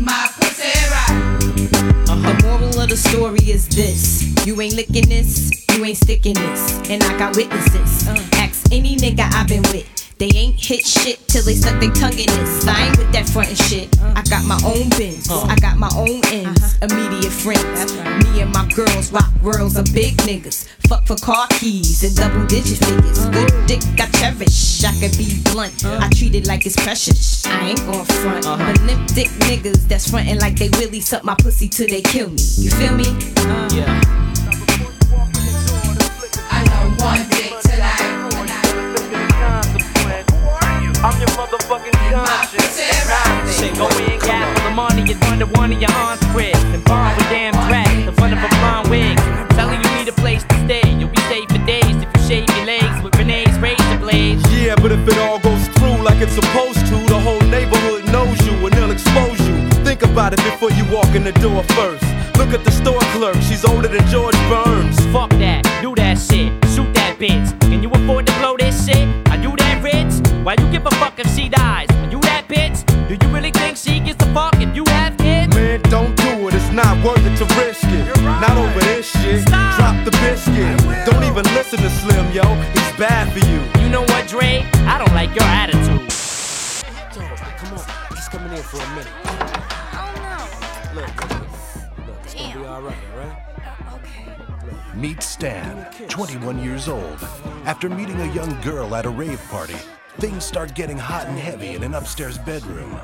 My 0.00 0.28
pussy 0.40 0.66
right. 0.90 1.38
The 2.06 2.40
moral 2.42 2.80
of 2.80 2.88
the 2.88 2.96
story 2.96 3.38
is 3.48 3.68
this 3.68 4.44
You 4.44 4.60
ain't 4.60 4.74
licking 4.74 5.08
this, 5.08 5.52
you 5.70 5.84
ain't 5.84 5.98
sticking 5.98 6.34
this. 6.34 6.90
And 6.90 7.04
I 7.04 7.16
got 7.16 7.36
witnesses. 7.36 8.08
Uh. 8.08 8.18
Ask 8.32 8.72
any 8.72 8.96
nigga 8.96 9.32
I've 9.34 9.46
been 9.46 9.62
with. 9.70 9.97
They 10.18 10.30
ain't 10.34 10.58
hit 10.58 10.84
shit 10.84 11.20
till 11.28 11.44
they 11.44 11.54
stuck 11.54 11.78
their 11.78 11.92
tongue 11.92 12.18
in 12.18 12.26
this. 12.26 12.66
I 12.66 12.88
ain't 12.88 12.98
with 12.98 13.12
that 13.12 13.28
front 13.28 13.50
and 13.50 13.58
shit. 13.58 13.86
I 14.02 14.22
got 14.28 14.44
my 14.44 14.58
own 14.66 14.90
bins. 14.98 15.30
I 15.30 15.54
got 15.60 15.78
my 15.78 15.88
own 15.94 16.18
ends. 16.34 16.58
Uh-huh. 16.58 16.90
Immediate 16.90 17.30
friends. 17.30 17.94
Me 18.26 18.42
and 18.42 18.52
my 18.52 18.66
girls 18.74 19.12
rock 19.12 19.30
worlds 19.44 19.76
of 19.76 19.86
big 19.94 20.16
niggas. 20.26 20.66
Fuck 20.88 21.06
for 21.06 21.14
car 21.14 21.46
keys 21.50 22.02
and 22.02 22.16
double 22.16 22.44
digit 22.46 22.78
figures. 22.78 23.20
Uh-huh. 23.20 23.30
Good 23.30 23.66
dick 23.68 23.82
I 24.00 24.10
cherish. 24.18 24.82
I 24.82 24.90
can 24.98 25.14
be 25.14 25.38
blunt. 25.52 25.84
Uh-huh. 25.84 26.00
I 26.02 26.08
treat 26.10 26.34
it 26.34 26.48
like 26.48 26.66
it's 26.66 26.74
precious. 26.74 27.46
I 27.46 27.70
ain't 27.70 27.78
gon' 27.86 28.04
front. 28.04 28.42
But 28.42 28.80
limp 28.82 29.06
dick 29.14 29.28
niggas 29.46 29.86
that's 29.86 30.10
frontin' 30.10 30.40
like 30.40 30.58
they 30.58 30.68
really 30.80 31.00
suck 31.00 31.22
my 31.22 31.36
pussy 31.38 31.68
till 31.68 31.86
they 31.86 32.02
kill 32.02 32.28
me. 32.28 32.42
You 32.58 32.70
feel 32.70 32.94
me? 32.96 33.06
Yeah. 33.70 34.02
I 36.50 36.64
don't 36.66 37.00
want 37.00 37.37
I'm 41.08 41.18
your 41.18 41.28
motherfucking 41.40 41.96
conscience. 42.12 43.56
Say 43.56 43.72
go 43.74 43.88
in, 44.04 44.20
gap 44.20 44.44
for 44.58 44.68
the 44.68 44.74
money 44.74 45.14
front 45.14 45.40
of 45.40 45.56
one 45.56 45.72
of 45.72 45.80
your 45.80 45.90
aunt's 45.90 46.22
cribs 46.26 46.62
and 46.74 46.84
borrow 46.84 47.14
a 47.14 47.24
damn 47.32 47.54
dress 47.66 47.88
in 48.06 48.12
front 48.12 48.34
of 48.34 48.44
a 48.44 48.48
blonde 48.60 48.90
wig. 48.90 49.16
Telling 49.56 49.80
you 49.82 49.90
need 49.96 50.08
a 50.08 50.12
place 50.12 50.44
to 50.44 50.54
stay. 50.66 50.84
You'll 50.98 51.08
be 51.08 51.20
safe 51.32 51.48
for 51.48 51.64
days 51.64 51.96
if 51.96 52.08
you 52.14 52.22
shave 52.28 52.48
your 52.56 52.66
legs 52.66 53.02
with 53.02 53.16
Renee's 53.16 53.58
razor 53.58 53.98
blades. 53.98 54.42
Yeah, 54.52 54.74
but 54.76 54.92
if 54.92 55.00
it 55.08 55.16
all 55.16 55.38
goes 55.38 55.66
through 55.80 55.96
like 56.04 56.20
it's 56.20 56.34
supposed 56.34 56.84
to, 56.92 56.96
the 57.08 57.18
whole 57.18 57.40
neighborhood 57.48 58.04
knows 58.12 58.38
you 58.44 58.52
and 58.66 58.72
they'll 58.74 58.90
expose 58.90 59.40
you. 59.48 59.56
Think 59.84 60.02
about 60.02 60.34
it 60.34 60.44
before 60.44 60.72
you 60.72 60.84
walk 60.92 61.14
in 61.14 61.24
the 61.24 61.32
door 61.40 61.62
first. 61.72 62.04
Look 62.36 62.52
at 62.52 62.64
the 62.64 62.70
store 62.70 63.00
clerk, 63.16 63.36
she's 63.36 63.64
older 63.64 63.88
than 63.88 64.06
George 64.08 64.36
Burns. 64.52 65.00
Fuck 65.06 65.30
that, 65.40 65.64
do 65.80 65.94
that 65.94 66.18
shit, 66.18 66.52
shoot 66.74 66.92
that 66.94 67.16
bitch. 67.18 67.58
Can 67.62 67.82
you 67.82 67.90
afford 67.90 68.26
to 68.26 68.32
blow 68.40 68.58
this 68.58 68.86
shit? 68.86 69.27
Why 70.48 70.56
you 70.58 70.72
give 70.72 70.86
a 70.86 70.90
fuck 70.92 71.18
if 71.18 71.28
she 71.36 71.50
dies? 71.50 71.90
Are 71.90 72.10
you 72.10 72.20
that 72.22 72.48
bitch? 72.48 72.80
Do 73.06 73.20
you 73.20 73.34
really 73.34 73.50
think 73.50 73.76
she 73.76 74.00
gets 74.00 74.24
a 74.24 74.32
fuck 74.32 74.54
if 74.56 74.74
you 74.74 74.82
have 74.86 75.14
kids? 75.18 75.54
Man, 75.54 75.82
don't 75.92 76.16
do 76.16 76.48
it, 76.48 76.54
it's 76.54 76.72
not 76.72 76.96
worth 77.04 77.20
it 77.20 77.36
to 77.36 77.44
risk 77.60 77.84
it. 77.84 78.22
Not 78.24 78.56
over 78.56 78.80
this 78.80 79.10
shit. 79.10 79.42
Stop. 79.42 79.76
Drop 79.76 80.04
the 80.06 80.10
biscuit. 80.24 81.04
Don't 81.04 81.22
even 81.24 81.44
listen 81.52 81.78
to 81.80 81.90
Slim, 81.90 82.32
yo. 82.32 82.44
He's 82.72 82.96
bad 82.96 83.30
for 83.30 83.44
you. 83.44 83.60
You 83.84 83.90
know 83.90 84.00
what, 84.00 84.26
Dre? 84.26 84.64
I 84.88 84.96
don't 84.96 85.12
like 85.12 85.36
your 85.36 85.44
attitude. 85.44 86.08
Come 87.12 87.76
on, 87.76 87.84
just 88.16 88.30
coming 88.30 88.50
in 88.56 88.62
for 88.62 88.80
a 88.80 88.88
minute. 88.96 89.12
Oh, 90.00 90.08
look, 90.94 91.28
look, 91.28 92.16
it's 92.24 92.32
gonna 92.32 92.54
be 92.54 92.64
alright, 92.64 92.96
alright? 93.12 93.36
Uh, 93.66 94.96
Meet 94.96 95.22
Stan, 95.22 95.92
21 96.08 96.64
years 96.64 96.88
old. 96.88 97.18
After 97.66 97.90
meeting 97.90 98.18
a 98.22 98.32
young 98.32 98.58
girl 98.62 98.94
at 98.94 99.04
a 99.04 99.10
rave 99.10 99.46
party, 99.50 99.76
things 100.18 100.44
start 100.44 100.74
getting 100.74 100.98
hot 100.98 101.26
and 101.26 101.38
heavy 101.38 101.68
in 101.76 101.84
an 101.84 101.94
upstairs 101.94 102.38
bedroom. 102.38 102.98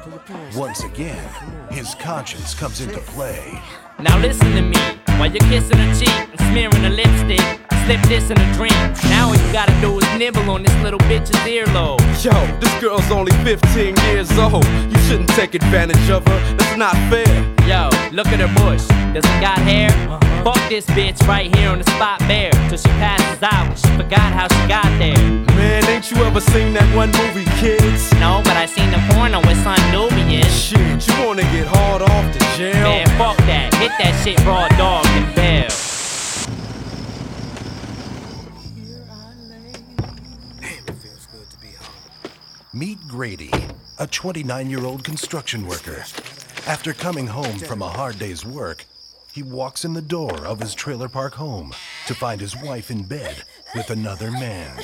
Once 0.55 0.83
again, 0.83 1.29
his 1.71 1.95
conscience 1.95 2.55
comes 2.55 2.81
into 2.81 2.99
play. 2.99 3.61
Now 4.01 4.19
listen 4.19 4.53
to 4.55 4.63
me. 4.63 4.77
While 5.19 5.31
you're 5.31 5.49
kissing 5.49 5.79
her 5.79 5.95
cheek 5.95 6.29
and 6.31 6.41
smearing 6.51 6.83
her 6.83 6.91
lipstick, 6.91 7.41
slip 7.85 8.03
this 8.09 8.31
in 8.31 8.39
a 8.39 8.55
drink. 8.55 8.75
Now 9.05 9.29
all 9.29 9.37
you 9.37 9.53
gotta 9.53 9.75
do 9.81 9.99
is 9.99 10.19
nibble 10.19 10.51
on 10.51 10.63
this 10.63 10.75
little 10.83 10.99
bitch's 11.01 11.31
earlobe. 11.47 12.01
Yo, 12.23 12.33
this 12.59 12.75
girl's 12.81 13.11
only 13.11 13.33
15 13.45 13.97
years 14.07 14.31
old. 14.39 14.65
You 14.67 14.99
shouldn't 15.07 15.31
take 15.31 15.55
advantage 15.55 16.11
of 16.11 16.27
her. 16.27 16.57
That's 16.57 16.77
not 16.77 16.95
fair. 17.11 17.27
Yo, 17.69 17.89
look 18.13 18.27
at 18.29 18.41
her 18.41 18.53
bush. 18.65 18.85
Does 19.15 19.25
it 19.25 19.41
got 19.41 19.59
hair? 19.59 19.91
Uh-huh. 20.11 20.53
Fuck 20.53 20.69
this 20.69 20.85
bitch 20.87 21.27
right 21.27 21.55
here 21.57 21.71
on 21.71 21.79
the 21.79 21.85
spot 21.85 22.19
bare 22.29 22.51
till 22.69 22.77
she 22.77 22.89
passes 23.01 23.43
out 23.43 23.67
and 23.67 23.79
she 23.79 23.89
forgot 23.97 24.33
how 24.33 24.47
she 24.49 24.69
got 24.69 24.85
there. 24.99 25.17
Man, 25.57 25.85
ain't 25.89 26.11
you 26.11 26.19
ever 26.25 26.41
seen 26.41 26.75
that 26.75 26.85
one 26.95 27.11
movie, 27.13 27.49
kids? 27.63 28.13
No, 28.21 28.43
but 28.45 28.57
I 28.57 28.67
seen 28.67 28.91
the 28.91 29.01
porno 29.09 29.41
with 29.41 29.57
Son 29.63 29.81
Nubian. 29.91 30.45
Shit, 30.51 31.07
you 31.09 31.27
wanna 31.27 31.49
get 31.55 31.67
hard 31.67 32.03
off 32.03 32.27
the 32.35 32.41
jail? 32.59 32.83
Man, 32.85 33.07
fuck 33.17 33.39
that. 33.49 33.73
Hit 33.85 33.93
that 33.99 34.25
shit 34.25 34.47
raw 34.47 34.67
dog 34.79 35.05
and 35.09 35.35
bail. 35.35 35.69
Meet 42.73 42.99
Grady, 43.07 43.51
a 43.99 44.07
29 44.07 44.71
year 44.71 44.87
old 44.87 45.05
construction 45.05 45.67
worker. 45.67 46.03
After 46.67 46.95
coming 46.95 47.27
home 47.27 47.59
from 47.59 47.83
a 47.83 47.89
hard 47.91 48.19
day's 48.19 48.43
work, 48.43 48.87
he 49.35 49.43
walks 49.43 49.85
in 49.85 49.93
the 49.93 50.01
door 50.01 50.47
of 50.47 50.61
his 50.61 50.75
trailer 50.75 51.11
park 51.11 51.35
home 51.35 51.75
to 52.07 52.15
find 52.15 52.41
his 52.41 52.57
wife 52.57 52.91
in 52.91 53.03
bed 53.03 53.45
with 53.75 53.91
another 53.91 54.31
man. 54.31 54.83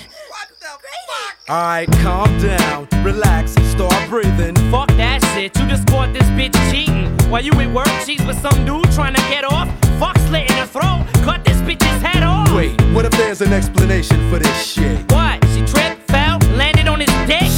Alright, 1.50 1.90
calm 1.98 2.38
down, 2.38 2.86
relax, 3.02 3.56
and 3.56 3.66
start 3.66 4.08
breathing. 4.08 4.54
Fuck 4.70 4.86
that 4.90 5.20
shit. 5.34 5.56
You 5.58 5.66
just 5.66 5.84
caught 5.88 6.12
this 6.12 6.22
bitch 6.38 6.54
cheating. 6.70 7.10
While 7.28 7.42
you 7.42 7.50
at 7.54 7.74
work, 7.74 7.88
she's 8.06 8.24
with 8.24 8.38
some 8.38 8.64
dude 8.64 8.88
trying 8.92 9.14
to 9.14 9.20
get 9.22 9.42
off. 9.42 9.68
Fuck 9.98 10.16
slitting 10.28 10.56
her 10.58 10.66
throat. 10.66 11.06
Cut 11.24 11.44
this 11.44 11.56
bitch's 11.62 12.00
head 12.00 12.22
off. 12.22 12.54
Wait, 12.54 12.80
what 12.92 13.04
if 13.04 13.10
there's 13.12 13.40
an 13.40 13.52
explanation 13.52 14.30
for 14.30 14.38
this 14.38 14.64
shit? 14.64 14.96
What? 15.10 15.44
She 15.48 15.66
tripped, 15.66 16.06
fell, 16.06 16.38
landed 16.54 16.86
on 16.86 17.00
his 17.00 17.10
dick? 17.26 17.50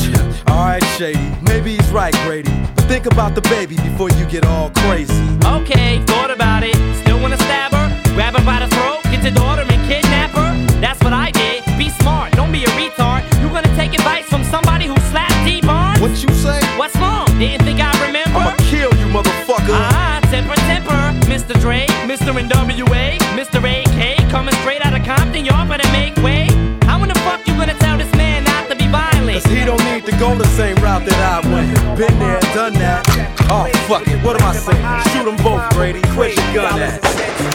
Alright, 0.48 0.82
Shady, 0.96 1.36
maybe 1.42 1.76
he's 1.76 1.90
right, 1.90 2.14
Grady. 2.24 2.50
But 2.74 2.86
think 2.86 3.04
about 3.04 3.34
the 3.34 3.42
baby 3.42 3.76
before 3.76 4.08
you 4.08 4.24
get 4.24 4.46
all 4.46 4.70
crazy. 4.70 5.12
Okay, 5.44 6.02
thought 6.06 6.30
about 6.30 6.62
it. 6.62 6.76
Still 7.02 7.20
wanna 7.20 7.36
stab 7.36 7.72
her? 7.72 8.14
Grab 8.14 8.34
her 8.36 8.44
by 8.44 8.60
the 8.60 8.74
throat, 8.74 9.02
get 9.04 9.22
your 9.22 9.34
daughter 9.34 9.71
somebody 14.52 14.84
who 14.84 14.96
slapped 15.08 15.32
T-Bone? 15.48 15.96
What 16.04 16.12
you 16.20 16.28
say? 16.36 16.60
What's 16.76 16.94
wrong? 16.96 17.24
Didn't 17.40 17.64
think 17.64 17.80
I 17.80 17.88
remember? 18.04 18.36
I'ma 18.36 18.54
kill 18.68 18.92
you, 19.00 19.08
motherfucker. 19.08 19.72
Ah, 19.72 20.20
temper, 20.28 20.54
temper. 20.68 21.00
Mr. 21.24 21.58
Dre, 21.58 21.86
Mr. 22.04 22.36
N.W.A, 22.36 23.16
Mr. 23.32 23.58
AK, 23.64 24.28
coming 24.28 24.54
straight 24.60 24.84
out 24.84 24.92
of 24.92 25.02
Compton. 25.06 25.46
Y'all 25.46 25.66
better 25.66 25.88
make 25.90 26.14
way. 26.18 26.52
How 26.84 27.02
in 27.02 27.08
the 27.08 27.18
fuck 27.24 27.40
you 27.48 27.54
gonna 27.56 27.72
tell 27.80 27.96
this 27.96 28.12
man 28.12 28.44
not 28.44 28.68
to 28.68 28.76
be 28.76 28.86
violent? 28.88 29.42
Cause 29.42 29.50
he 29.50 29.64
don't 29.64 29.82
need 29.88 30.04
to 30.04 30.12
go 30.18 30.36
the 30.36 30.50
same 30.60 30.76
route 30.84 31.06
that 31.06 31.20
I 31.32 31.40
went. 31.48 31.72
Been 31.96 32.18
there, 32.18 32.40
done 32.52 32.74
that. 32.74 33.08
Oh, 33.48 33.64
fuck 33.88 34.06
it, 34.06 34.22
what 34.22 34.36
am 34.36 34.48
I 34.48 34.54
saying? 34.54 34.84
Shoot 35.12 35.24
them 35.24 35.38
both, 35.42 35.64
Grady. 35.72 36.02
Where's 36.12 36.36
your 36.36 36.52
gun 36.52 36.78
at? 36.78 37.00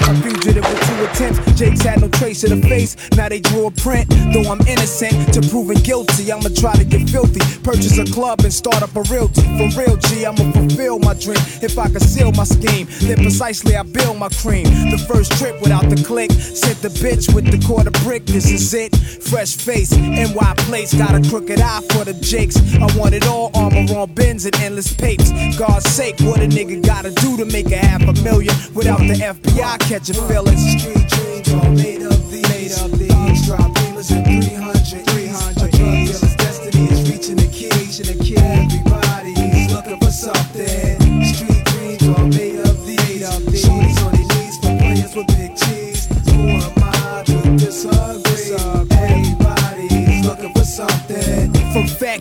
I 0.09 0.15
feed 0.21 0.43
you 0.45 0.61
with 0.61 0.81
you 0.86 0.86
attempts. 1.11 1.39
Jake's 1.59 1.81
had 1.81 2.01
no 2.01 2.07
trace 2.09 2.43
of 2.43 2.49
the 2.49 2.67
face. 2.67 2.95
Now 3.15 3.29
they 3.29 3.39
drew 3.39 3.67
a 3.67 3.71
print. 3.71 4.09
Though 4.33 4.49
I'm 4.51 4.61
innocent 4.67 5.33
to 5.33 5.41
proving 5.49 5.79
guilty, 5.79 6.31
I'ma 6.31 6.49
try 6.55 6.75
to 6.75 6.85
get 6.85 7.09
filthy. 7.09 7.41
Purchase 7.63 7.97
a 7.97 8.05
club 8.05 8.41
and 8.41 8.53
start 8.53 8.81
up 8.81 8.95
a 8.95 9.01
realty. 9.03 9.41
For 9.57 9.67
real, 9.79 9.97
G, 9.97 10.25
I'ma 10.25 10.51
fulfill 10.51 10.99
my 10.99 11.13
dream. 11.13 11.41
If 11.61 11.77
I 11.77 11.89
conceal 11.89 12.31
my 12.33 12.43
scheme, 12.43 12.87
then 13.01 13.17
precisely 13.17 13.75
I 13.75 13.83
build 13.83 14.17
my 14.17 14.29
cream. 14.29 14.65
The 14.91 15.03
first 15.07 15.31
trip 15.33 15.61
without 15.61 15.89
the 15.89 16.01
click. 16.03 16.31
Sent 16.31 16.81
the 16.81 16.89
bitch 16.89 17.33
with 17.33 17.45
the 17.51 17.59
quarter 17.65 17.91
brick. 18.03 18.25
This 18.25 18.49
is 18.49 18.73
it. 18.73 18.95
Fresh 18.95 19.55
face, 19.55 19.91
NY 19.91 20.53
place. 20.57 20.93
Got 20.93 21.15
a 21.15 21.29
crooked 21.29 21.59
eye 21.59 21.81
for 21.91 22.05
the 22.05 22.13
Jakes. 22.13 22.57
I 22.75 22.87
want 22.97 23.13
it 23.13 23.27
all. 23.27 23.51
Armor 23.55 23.85
on 23.95 24.13
bins 24.13 24.45
and 24.45 24.55
endless 24.57 24.93
papes. 24.93 25.31
God's 25.57 25.89
sake, 25.89 26.19
what 26.21 26.39
a 26.39 26.47
nigga 26.47 26.85
gotta 26.85 27.11
do 27.11 27.37
to 27.37 27.45
make 27.45 27.71
a 27.71 27.77
half 27.77 28.01
a 28.01 28.13
million 28.23 28.55
without 28.73 28.99
the 28.99 29.15
FBI 29.15 29.79
catching 29.79 30.15
feelings. 30.27 30.96
Street 31.47 31.61
dreams 31.61 31.96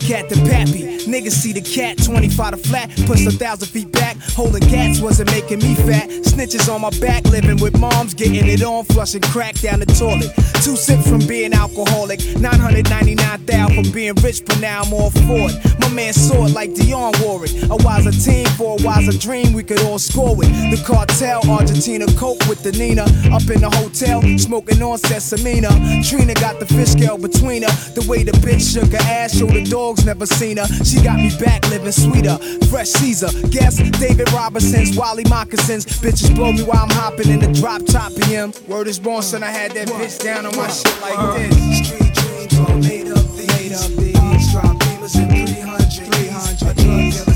cat 0.07 0.29
to 0.29 0.35
pappy. 0.47 0.97
Niggas 1.03 1.31
see 1.31 1.51
the 1.51 1.61
cat, 1.61 2.01
25 2.01 2.51
to 2.51 2.57
flat, 2.57 2.89
push 3.05 3.25
a 3.25 3.31
thousand 3.31 3.67
feet 3.67 3.91
back. 3.91 4.15
Holding 4.35 4.63
cats 4.69 5.01
wasn't 5.01 5.29
making 5.31 5.59
me 5.59 5.75
fat. 5.75 6.09
Snitches 6.23 6.73
on 6.73 6.81
my 6.81 6.91
back, 7.01 7.25
living 7.25 7.57
with 7.57 7.77
moms, 7.77 8.13
getting 8.13 8.47
it 8.47 8.63
on, 8.63 8.85
flushing 8.85 9.21
crack 9.21 9.55
down 9.55 9.79
the 9.79 9.85
toilet. 9.85 10.31
Two 10.63 10.77
sips 10.77 11.09
from 11.09 11.19
being 11.27 11.53
alcoholic, 11.53 12.19
999,000 12.39 13.75
from 13.75 13.91
being 13.91 14.15
rich, 14.23 14.45
but 14.45 14.59
now 14.61 14.83
I'm 14.83 14.93
all 14.93 15.11
for 15.11 15.51
it. 15.51 15.79
My 15.79 15.89
man 15.89 16.13
saw 16.13 16.45
it 16.45 16.53
like 16.53 16.73
Dion 16.73 17.13
it. 17.15 17.69
A 17.69 17.75
wiser 17.83 18.11
team 18.11 18.45
for 18.57 18.77
a 18.79 18.83
wiser 18.83 19.17
dream, 19.17 19.51
we 19.51 19.63
could 19.63 19.81
all 19.81 19.99
score 19.99 20.35
with. 20.35 20.49
The 20.71 20.81
cartel, 20.85 21.41
Argentina, 21.49 22.05
coke 22.15 22.39
with 22.47 22.63
the 22.63 22.71
Nina. 22.71 23.03
Up 23.35 23.43
in 23.51 23.59
the 23.59 23.69
hotel, 23.75 24.21
smoking 24.37 24.81
on 24.81 24.97
Sesamina. 24.99 25.71
Trina 26.07 26.33
got 26.35 26.59
the 26.59 26.65
fish 26.65 26.91
scale 26.91 27.17
between 27.17 27.63
her. 27.63 27.73
The 27.93 28.05
way 28.07 28.23
the 28.23 28.31
bitch 28.43 28.73
shook 28.73 28.91
her 28.91 29.03
ass, 29.11 29.37
showed 29.37 29.51
the 29.51 29.63
dogs 29.63 29.96
never 30.05 30.25
seen 30.25 30.57
her. 30.57 30.67
She 30.83 31.01
got 31.01 31.17
me 31.17 31.31
back 31.39 31.67
living 31.69 31.91
sweeter. 31.91 32.37
Fresh 32.69 32.89
Caesar, 32.89 33.29
guess 33.49 33.77
David 33.99 34.31
Robinson's, 34.31 34.97
Wally 34.97 35.23
Moccasins. 35.29 35.85
Bitches 35.85 36.35
blow 36.35 36.51
me 36.51 36.63
while 36.63 36.83
I'm 36.83 36.89
hopping 36.89 37.29
in 37.29 37.39
the 37.39 37.51
drop 37.53 37.85
top 37.85 38.13
PM. 38.15 38.53
Word 38.67 38.87
is 38.87 38.99
born, 38.99 39.21
son, 39.21 39.43
I 39.43 39.51
had 39.51 39.71
that 39.71 39.87
bitch 39.87 40.23
down 40.23 40.45
on 40.45 40.55
my 40.55 40.67
shit 40.67 41.01
like 41.01 41.37
this. 41.37 41.87
Street 41.87 42.13
dreams 42.13 42.59
all 42.59 42.77
made 42.77 43.07
up 43.07 43.25
these. 43.35 43.47
Made 43.47 43.73
up 43.73 43.91
these. 43.97 44.51
Drop 44.51 44.75
in 44.87 45.37
300. 45.37 46.77
300. 46.77 47.26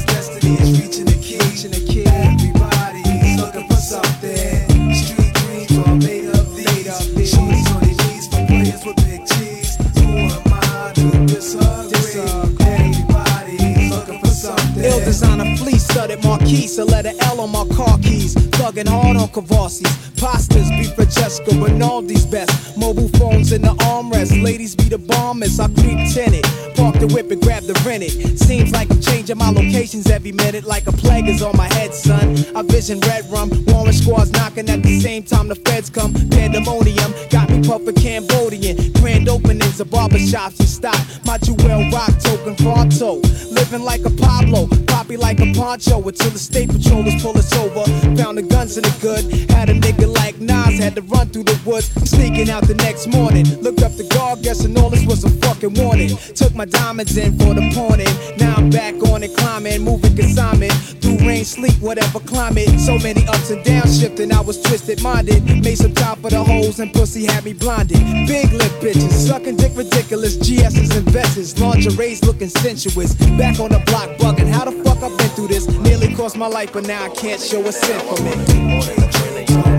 Studded 15.92 16.24
marquise, 16.24 16.78
a 16.78 16.86
letter 16.86 17.12
L 17.22 17.42
on 17.42 17.52
my 17.52 17.66
car 17.76 17.98
keys. 18.00 18.34
Thugging 18.36 18.88
hard 18.88 19.18
on 19.18 19.28
Cavassis. 19.30 19.92
Pastas, 20.16 20.70
beef 20.78 20.94
Francesca, 20.96 21.52
Rinaldi's 21.52 22.26
best. 22.26 22.78
Mobile 22.78 23.10
phones 23.20 23.52
in 23.52 23.62
the 23.62 23.74
armrest. 23.92 24.42
Ladies 24.42 24.76
be 24.76 24.86
the 24.86 24.98
bombers. 24.98 25.60
I 25.60 25.68
creep 25.68 26.00
tinted. 26.14 26.46
Park 26.76 26.96
the 27.00 27.08
whip 27.08 27.32
and 27.32 27.42
grab 27.42 27.64
the 27.64 27.74
rented. 27.86 28.40
Seems 28.40 28.72
like 28.72 28.90
I'm 28.92 29.02
changing 29.02 29.38
my 29.38 29.50
locations 29.50 30.10
every 30.10 30.32
minute. 30.32 30.64
Like 30.64 30.88
a 30.88 30.92
plague 30.92 31.28
is 31.28 31.42
on 31.42 31.58
my 31.58 31.68
head, 31.74 31.94
son. 31.94 32.38
I 32.56 32.62
vision 32.62 33.00
red 33.02 33.26
rum. 33.30 33.50
Warren 33.68 33.94
squads 33.94 34.32
knocking 34.32 34.70
at 34.70 34.84
the 34.84 35.00
same 35.00 35.24
time 35.24 35.48
the 35.48 35.56
feds 35.56 35.90
come. 35.90 36.14
Pandemonium. 36.14 37.12
Got 37.30 37.50
me 37.50 37.68
puffin' 37.68 37.96
Cambodian. 37.96 38.94
Grand 38.94 39.28
openings 39.28 39.80
of 39.80 39.88
barbershops 39.88 40.60
and 40.60 40.70
stop. 40.70 41.02
My 41.26 41.38
jewel 41.40 41.90
rock 41.92 42.14
token 42.20 42.56
pronto. 42.56 43.16
Living 43.52 43.84
like 43.84 44.06
a 44.06 44.12
Pablo. 44.12 44.70
Like 45.18 45.40
a 45.40 45.54
poncho. 45.54 45.98
Until 46.08 46.30
the 46.32 46.40
state 46.40 46.70
patrollers 46.70 47.22
pull 47.22 47.38
us 47.38 47.54
over. 47.58 47.84
Found 48.16 48.38
the 48.38 48.44
guns 48.44 48.78
in 48.78 48.84
the 48.84 48.96
good. 49.02 49.50
Had 49.52 49.70
a 49.70 49.74
nigga 49.74 50.08
Nas. 50.72 50.84
Had 50.84 50.96
to 50.96 51.02
run 51.02 51.28
through 51.30 51.44
the 51.44 51.60
woods. 51.66 51.88
Sneaking 52.10 52.50
out 52.50 52.64
the 52.68 52.76
next 52.76 53.08
morning. 53.08 53.46
Looked 53.62 53.84
up 53.84 53.96
the 53.96 54.04
guard. 54.04 54.42
Guessing 54.42 54.78
all 54.78 54.90
this 54.90 55.06
was 55.06 55.24
a 55.24 55.30
fucking 55.30 55.74
warning. 55.76 56.10
Took 56.36 56.56
my 56.56 56.66
diamonds 56.66 57.18
in 57.18 57.38
for 57.38 57.54
the 57.54 57.70
pawning. 57.74 58.12
Now 58.38 58.56
I'm 58.56 58.70
back 58.70 58.96
on 59.10 59.24
it. 59.24 59.36
Climbing. 59.38 59.84
Moving 59.84 60.16
consignment. 60.16 60.74
Through 61.02 61.18
rain, 61.28 61.46
sleep, 61.46 61.78
whatever 61.80 62.20
climate. 62.20 62.70
So 62.80 62.98
many 63.00 63.26
ups 63.28 63.50
and 63.50 63.64
downs 63.64 64.00
shifting. 64.00 64.32
I 64.32 64.42
was 64.42 64.62
twisted 64.62 65.02
minded. 65.02 65.44
Made 65.64 65.78
some 65.78 65.94
time 65.94 66.22
for 66.22 66.30
the 66.30 66.44
holes 66.44 66.80
And 66.80 66.94
pussy 66.94 67.26
had 67.26 67.44
me 67.46 67.54
blinded. 67.54 68.00
Big 68.28 68.52
lip 68.54 68.72
bitches. 68.82 69.12
Sucking 69.28 69.58
dick 69.58 69.76
ridiculous. 69.76 70.38
GS's 70.38 70.96
and 70.96 71.10
vests. 71.10 71.60
Lingerie's 71.60 72.24
looking 72.24 72.50
sensuous. 72.50 73.14
Back 73.38 73.60
on 73.60 73.70
the 73.70 73.82
block 73.86 74.10
bugging. 74.18 74.50
How 74.50 74.66
the 74.66 74.72
fuck 74.84 75.02
I've 75.04 75.18
been 75.18 75.30
through 75.30 75.48
this? 75.48 75.68
Nearly 75.68 76.14
cost 76.16 76.38
my 76.38 76.48
life, 76.48 76.74
but 76.74 76.86
now 76.86 77.06
I 77.06 77.10
can't 77.10 77.42
show 77.42 77.62
a 77.62 77.72
cent 77.72 78.02
from 78.04 78.28
it. 78.28 79.71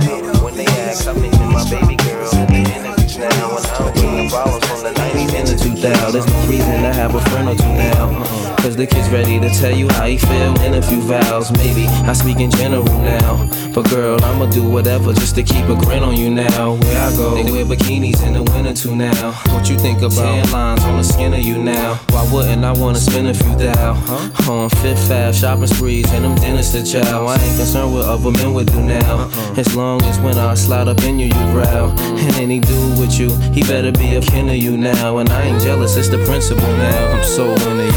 When 0.43 0.57
they 0.57 0.67
ask, 0.67 1.07
I'm 1.07 1.21
my 1.53 1.63
baby 1.71 1.95
girl 1.95 2.29
the 2.49 2.67
interviews 2.75 3.17
now. 3.17 3.57
And 3.57 3.67
I'm 3.67 3.93
bringing 3.95 4.29
problems 4.29 4.67
from 4.67 4.83
the 4.83 4.91
90s 4.91 5.22
and 5.35 5.47
the 5.47 5.55
2000s. 5.55 6.13
There's 6.13 6.27
no 6.27 6.47
reason 6.49 6.83
to 6.83 6.93
have 6.93 7.15
a 7.15 7.21
friend 7.31 7.49
or 7.49 7.55
two 7.55 7.73
now. 7.73 8.11
Uh-uh. 8.11 8.57
Cause 8.63 8.77
the 8.77 8.87
kid's 8.87 9.09
ready 9.09 9.41
to 9.41 9.51
tell 9.51 9.77
you 9.77 9.89
how 9.89 10.07
he 10.07 10.17
feel 10.17 10.55
in 10.63 10.75
a 10.75 10.83
few 10.83 11.01
vows. 11.01 11.51
Maybe 11.51 11.87
I 12.07 12.13
speak 12.13 12.39
in 12.39 12.49
general 12.49 12.85
now. 12.85 13.51
But 13.75 13.91
girl, 13.91 14.23
I'ma 14.23 14.47
do 14.47 14.63
whatever 14.63 15.13
just 15.13 15.35
to 15.35 15.43
keep 15.43 15.65
a 15.69 15.75
grin 15.75 16.05
on 16.05 16.17
you 16.17 16.31
now. 16.31 16.75
Where 16.75 17.03
I 17.03 17.11
go, 17.17 17.43
they 17.43 17.51
wear 17.51 17.65
bikinis 17.65 18.25
in 18.25 18.35
the 18.35 18.43
winter 18.53 18.73
too 18.73 18.95
now. 18.95 19.33
What 19.53 19.69
you 19.69 19.77
think 19.77 19.99
about 19.99 20.13
tan 20.13 20.53
lines 20.53 20.85
on 20.85 20.99
the 20.99 21.03
skin 21.03 21.35
of 21.35 21.41
you 21.41 21.59
now? 21.59 21.95
Why 22.11 22.29
wouldn't 22.33 22.65
I 22.65 22.71
wanna 22.71 22.99
spend 22.99 23.27
a 23.27 23.35
few 23.35 23.57
thou? 23.57 23.95
Huh? 23.95 24.53
On 24.53 24.71
Fifth 24.71 25.11
Ave, 25.11 25.33
shopping 25.33 25.67
sprees, 25.67 26.13
and 26.13 26.25
them 26.25 26.37
dinners 26.37 26.71
to 26.71 26.85
chow. 26.85 27.27
I 27.27 27.35
ain't 27.35 27.57
concerned 27.57 27.93
what 27.93 28.05
other 28.05 28.31
men 28.31 28.55
would 28.55 28.69
do 28.71 28.81
now. 28.81 29.29
Uh-uh. 29.29 29.55
As 29.57 29.75
long 29.75 30.01
as 30.05 30.21
when 30.21 30.39
I 30.39 30.55
slide 30.55 30.87
up 30.87 31.03
in 31.03 31.19
you, 31.19 31.27
you 31.27 31.45
growl. 31.53 31.91
And 31.99 32.35
any 32.37 32.61
dude 32.61 32.99
with 33.01 33.19
you, 33.19 33.35
he 33.53 33.63
better 33.63 33.91
be 33.91 34.15
a 34.15 34.21
kin 34.21 34.49
of 34.49 34.57
you 34.57 34.77
now. 34.77 35.19
And 35.23 35.31
I 35.31 35.43
ain't 35.43 35.63
jealous, 35.63 35.97
it's 35.97 36.09
the 36.09 36.19
principle 36.25 36.67
now. 36.67 37.13
I'm 37.13 37.23
so 37.23 37.55
really 37.55 37.93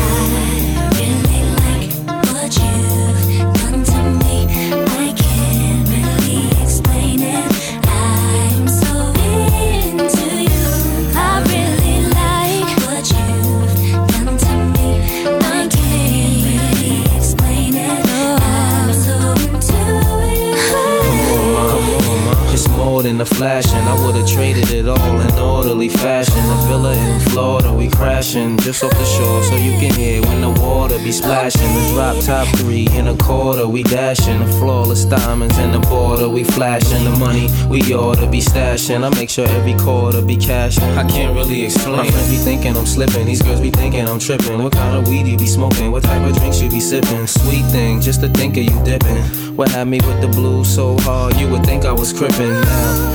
like 1.57 1.89
what 2.29 2.53
you 2.55 2.71
come 3.57 3.83
to 3.83 4.01
me, 4.21 4.45
I 4.45 5.11
can 5.17 5.85
really 5.89 6.45
explain 6.61 7.23
it. 7.23 7.49
I'm 7.87 8.67
so 8.67 9.09
into 9.73 10.27
you. 10.53 10.69
I 11.15 11.41
really 11.49 11.97
like 12.13 12.69
what 12.85 13.09
you've 13.09 13.73
done 14.13 14.37
to 14.37 14.53
me. 14.75 14.87
I 15.41 15.67
can't 15.67 16.45
really 16.45 17.01
explain 17.17 17.73
it. 17.73 18.05
I'm 18.39 18.93
so 18.93 19.15
into 19.49 19.81
you. 20.29 20.53
Come 20.69 21.57
on, 21.57 21.73
come 22.03 22.27
on. 22.27 22.53
It's 22.53 22.67
more 22.69 23.01
than 23.01 23.19
a 23.19 23.25
flashing. 23.25 23.74
Orderly 25.85 25.89
fashion. 25.89 26.37
A 26.37 26.67
villa 26.67 26.93
in 26.95 27.19
Florida, 27.29 27.73
we 27.73 27.89
crashing 27.89 28.57
just 28.59 28.83
off 28.83 28.91
the 28.91 29.05
shore, 29.05 29.43
so 29.43 29.55
you 29.55 29.71
can 29.79 29.93
hear 29.95 30.21
when 30.23 30.41
the 30.41 30.49
water 30.61 30.97
be 30.99 31.11
splashing. 31.11 31.61
The 31.61 31.93
drop 31.93 32.23
top 32.23 32.47
three 32.59 32.87
in 32.91 33.07
a 33.07 33.17
quarter, 33.17 33.67
we 33.67 33.83
dashing. 33.83 34.39
The 34.39 34.47
flawless 34.59 35.05
diamonds 35.05 35.57
in 35.57 35.71
the 35.71 35.79
border, 35.79 36.29
we 36.29 36.43
flashing. 36.43 37.03
The 37.03 37.11
money 37.11 37.49
we 37.69 37.81
ought 37.93 38.15
to 38.15 38.27
be 38.29 38.39
stashing. 38.39 39.03
I 39.03 39.09
make 39.15 39.29
sure 39.29 39.47
every 39.47 39.75
quarter 39.75 40.21
be 40.21 40.37
cashing. 40.37 40.83
I 40.97 41.07
can't 41.07 41.35
really 41.35 41.65
explain. 41.65 41.97
My 41.97 42.09
friends 42.09 42.29
be 42.29 42.37
thinking 42.37 42.77
I'm 42.77 42.85
slipping. 42.85 43.25
These 43.25 43.41
girls 43.41 43.61
be 43.61 43.71
thinking 43.71 44.07
I'm 44.07 44.19
tripping. 44.19 44.61
What 44.63 44.73
kind 44.73 44.97
of 44.97 45.07
weed 45.07 45.27
you 45.27 45.37
be 45.37 45.47
smoking? 45.47 45.91
What 45.91 46.03
type 46.03 46.27
of 46.27 46.35
drinks 46.37 46.61
you 46.61 46.69
be 46.69 46.79
sipping? 46.79 47.27
Sweet 47.27 47.65
thing, 47.71 48.01
just 48.01 48.21
to 48.21 48.29
think 48.29 48.57
of 48.57 48.63
you 48.63 48.83
dipping. 48.83 49.17
What 49.55 49.69
had 49.69 49.87
me 49.87 49.99
with 50.01 50.21
the 50.21 50.27
blues 50.27 50.73
so 50.73 50.97
hard, 50.99 51.35
you 51.37 51.47
would 51.49 51.65
think 51.65 51.85
I 51.85 51.91
was 51.91 52.11
crippin'. 52.11 52.51
Now 52.61 53.14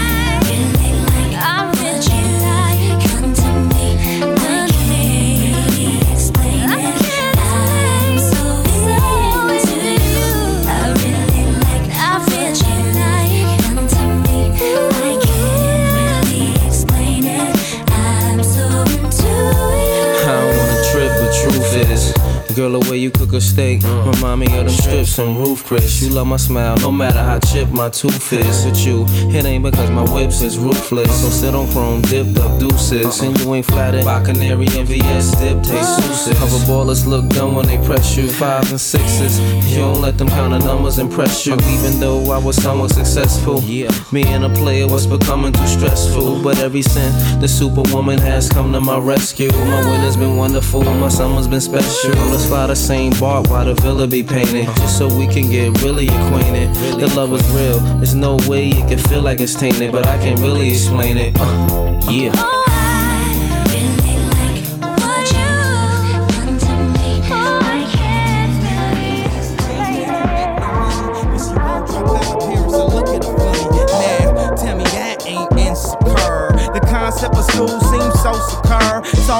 Girl, 22.55 22.77
the 22.77 22.91
way 22.91 22.97
you 22.97 23.11
cook 23.11 23.31
a 23.31 23.39
steak 23.39 23.81
uh. 23.85 24.11
remind 24.13 24.41
me 24.41 24.45
of 24.47 24.65
them 24.65 24.69
strips 24.69 25.17
and 25.19 25.37
roof 25.37 25.63
Chris. 25.65 26.01
You 26.01 26.09
love 26.09 26.27
my 26.27 26.35
smile, 26.35 26.75
no 26.77 26.91
matter 26.91 27.19
how 27.19 27.39
chipped 27.39 27.71
my 27.71 27.89
tooth 27.89 28.33
is. 28.33 28.65
With 28.65 28.85
you, 28.85 29.05
it 29.29 29.45
ain't 29.45 29.63
because 29.63 29.89
my 29.89 30.03
whips 30.13 30.41
is 30.41 30.57
ruthless. 30.57 31.21
So 31.21 31.29
sit 31.29 31.55
on 31.55 31.71
chrome, 31.71 32.01
dipped 32.01 32.37
up 32.39 32.59
deuces, 32.59 33.21
and 33.21 33.39
you 33.39 33.55
ain't 33.55 33.65
flattered 33.65 34.03
by 34.03 34.21
canary 34.23 34.67
and 34.77 34.87
VS 34.87 35.31
dip 35.39 35.63
taste 35.63 35.95
souses. 35.95 36.37
Cover 36.39 36.57
ballers 36.65 37.07
look 37.07 37.29
dumb 37.29 37.55
when 37.55 37.67
they 37.67 37.77
press 37.85 38.17
you. 38.17 38.27
Fives 38.27 38.71
and 38.71 38.81
sixes, 38.81 39.39
you 39.71 39.77
don't 39.77 40.01
let 40.01 40.17
them 40.17 40.27
count 40.27 40.53
of 40.53 40.65
numbers 40.65 40.99
impress 40.99 41.45
you. 41.45 41.53
Even 41.53 42.01
though 42.01 42.31
I 42.31 42.37
was 42.37 42.61
somewhat 42.61 42.91
successful, 42.91 43.61
yeah, 43.61 43.91
me 44.11 44.23
and 44.23 44.43
a 44.43 44.49
player 44.49 44.87
was 44.87 45.07
becoming 45.07 45.53
too 45.53 45.67
stressful. 45.67 46.43
But 46.43 46.59
every 46.59 46.81
since 46.81 47.15
the 47.35 47.47
superwoman 47.47 48.19
has 48.19 48.49
come 48.49 48.73
to 48.73 48.81
my 48.81 48.97
rescue, 48.99 49.51
my 49.51 49.89
winter's 49.89 50.17
been 50.17 50.35
wonderful, 50.35 50.83
my 50.83 51.07
summer's 51.07 51.47
been 51.47 51.61
special. 51.61 52.40
Let's 52.41 52.49
fly 52.49 52.65
the 52.65 52.75
same 52.75 53.13
bark 53.19 53.51
while 53.51 53.65
the 53.65 53.75
villa 53.75 54.07
be 54.07 54.23
painted, 54.23 54.65
just 54.77 54.97
so 54.97 55.07
we 55.07 55.27
can 55.27 55.47
get 55.51 55.79
really 55.83 56.07
acquainted. 56.07 56.73
The 56.99 57.05
love 57.15 57.31
is 57.33 57.47
real, 57.51 57.79
there's 57.97 58.15
no 58.15 58.37
way 58.47 58.69
it 58.69 58.87
can 58.87 58.97
feel 58.97 59.21
like 59.21 59.39
it's 59.39 59.53
tainted, 59.53 59.91
but 59.91 60.07
I 60.07 60.17
can't 60.17 60.39
really 60.39 60.71
explain 60.71 61.17
it. 61.17 61.35
Uh, 61.39 62.01
yeah. 62.09 62.60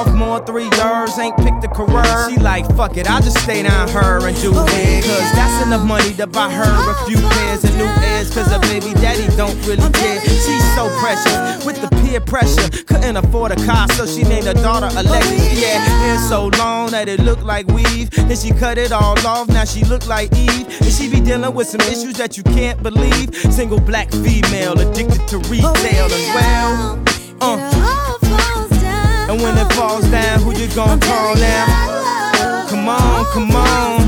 Sophomore, 0.01 0.43
three 0.47 0.63
years, 0.63 1.19
ain't 1.19 1.38
picked 1.38 1.63
a 1.63 1.67
career. 1.67 2.27
She 2.27 2.38
like, 2.38 2.65
fuck 2.75 2.97
it, 2.97 3.07
I'll 3.07 3.21
just 3.21 3.38
stay 3.43 3.61
down 3.61 3.88
her 3.89 4.27
and 4.27 4.35
do 4.41 4.49
it. 4.51 5.03
Cause 5.05 5.31
that's 5.33 5.63
enough 5.67 5.85
money 5.85 6.11
to 6.13 6.25
buy 6.25 6.51
her 6.51 6.63
a 6.89 7.05
few 7.05 7.17
pairs 7.17 7.63
of 7.63 7.75
new 7.77 7.85
ears. 7.85 8.33
Cause 8.33 8.47
her 8.51 8.59
baby 8.61 8.95
daddy 8.95 9.27
don't 9.38 9.55
really 9.67 9.88
care. 9.93 10.19
She's 10.21 10.75
so 10.75 10.89
precious 10.97 11.63
with 11.67 11.80
the 11.81 11.88
peer 12.01 12.19
pressure. 12.19 12.67
Couldn't 12.85 13.15
afford 13.15 13.51
a 13.51 13.55
car, 13.67 13.88
so 13.89 14.07
she 14.07 14.23
named 14.23 14.47
her 14.47 14.55
daughter 14.55 14.89
Alexis. 14.97 15.61
Yeah, 15.61 15.77
hair 15.77 16.17
so 16.17 16.47
long 16.57 16.89
that 16.89 17.07
it 17.07 17.19
looked 17.19 17.43
like 17.43 17.67
weave. 17.67 18.09
Then 18.09 18.35
she 18.35 18.49
cut 18.49 18.80
it 18.80 18.91
all 18.91 19.19
off, 19.27 19.49
now 19.49 19.65
she 19.65 19.85
look 19.85 20.07
like 20.07 20.33
Eve. 20.33 20.65
And 20.81 20.91
she 20.91 21.11
be 21.11 21.21
dealing 21.21 21.53
with 21.53 21.67
some 21.67 21.81
issues 21.81 22.15
that 22.15 22.38
you 22.38 22.43
can't 22.43 22.81
believe. 22.81 23.35
Single 23.35 23.80
black 23.80 24.09
female 24.09 24.80
addicted 24.80 25.27
to 25.27 25.38
retail 25.47 26.09
and 26.11 26.33
well. 26.33 27.03
Uh. 27.39 28.10
And 29.32 29.42
when 29.42 29.58
it 29.58 29.72
falls 29.72 30.06
down, 30.10 30.42
who 30.42 30.51
you 30.60 30.68
gonna 30.76 31.00
call 31.00 31.35
now? 31.35 32.68
Come 32.68 32.90
on, 32.90 33.24
come 33.27 33.51
on. 33.51 34.01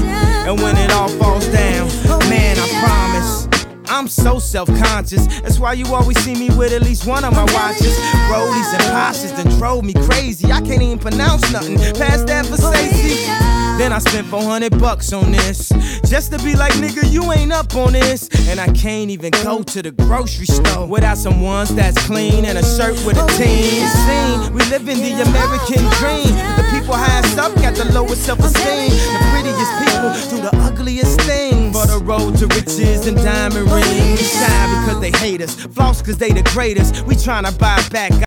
And 0.46 0.60
when 0.60 0.76
it 0.76 0.92
all 0.92 1.08
falls 1.08 1.48
down, 1.48 1.88
man, 2.28 2.58
I 2.60 2.68
promise. 2.84 3.48
I'm 3.88 4.10
so 4.10 4.38
self-conscious. 4.38 5.28
That's 5.40 5.60
why 5.60 5.74
you 5.74 5.86
always 5.96 6.22
see 6.26 6.36
me 6.36 6.50
with 6.50 6.74
at 6.74 6.82
least 6.82 7.08
one 7.08 7.24
of 7.24 7.32
my 7.32 7.46
watches. 7.54 7.98
Rollies 8.28 8.74
and 8.74 8.84
Pashas 8.92 9.34
that 9.38 9.50
drove 9.58 9.86
me 9.86 9.94
crazy. 9.94 10.52
I 10.52 10.60
can't 10.60 10.82
even 10.82 11.00
pronounce 11.00 11.50
nothing 11.54 11.78
past 11.78 12.28
that 12.28 12.44
Versace. 12.48 13.63
Then 13.78 13.92
I 13.92 14.00
spent 14.00 14.28
400 14.28 14.80
bucks 14.80 15.14
on 15.14 15.32
this. 15.32 15.70
Just 16.08 16.32
to 16.32 16.38
be 16.40 16.56
like, 16.56 16.74
nigga, 16.74 17.10
you 17.12 17.32
ain't 17.32 17.52
up 17.52 17.76
on 17.76 17.94
this. 17.94 18.30
And 18.48 18.60
I 18.60 18.68
can't 18.72 19.10
even 19.10 19.32
go 19.44 19.64
to 19.64 19.82
the 19.82 19.92
grocery 19.92 20.46
store 20.46 20.88
without 20.88 21.18
some 21.18 21.42
ones 21.42 21.74
that's 21.74 21.98
clean 22.06 22.46
and 22.46 22.58
a 22.58 22.64
shirt 22.64 22.94
with 23.06 23.18
a 23.18 23.24
oh, 23.24 23.38
team. 23.38 23.88
Scene, 24.06 24.54
we 24.54 24.62
live 24.70 24.88
in 24.88 25.00
the 25.00 25.22
American 25.26 25.82
dream. 25.98 26.32
The 26.56 26.66
people 26.72 26.94
highest 26.94 27.38
up 27.38 27.54
got 27.56 27.76
the 27.76 27.92
lowest 27.94 28.24
self 28.24 28.40
esteem. 28.40 28.92
Oh, 28.92 29.18
the 29.18 29.30
prettiest 29.34 29.74
people 29.82 30.12
do 30.30 30.50
the 30.50 30.56
ugliest 30.64 31.20
things. 31.22 31.76
For 31.76 31.88
the 31.88 32.04
road 32.06 32.38
to 32.38 32.48
riches 32.48 33.08
and 33.08 33.18
diamond 33.18 33.72
rings. 33.72 34.22
Oh, 34.22 34.46
Shine 34.46 34.86
because 34.86 35.02
they 35.02 35.12
hate 35.18 35.42
us, 35.42 35.56
floss 35.56 36.02
because 36.02 36.18
they 36.18 36.32
the 36.32 36.44
greatest. 36.54 37.06
We 37.08 37.16
tryna 37.16 37.58
buy 37.58 37.82
back. 37.90 38.14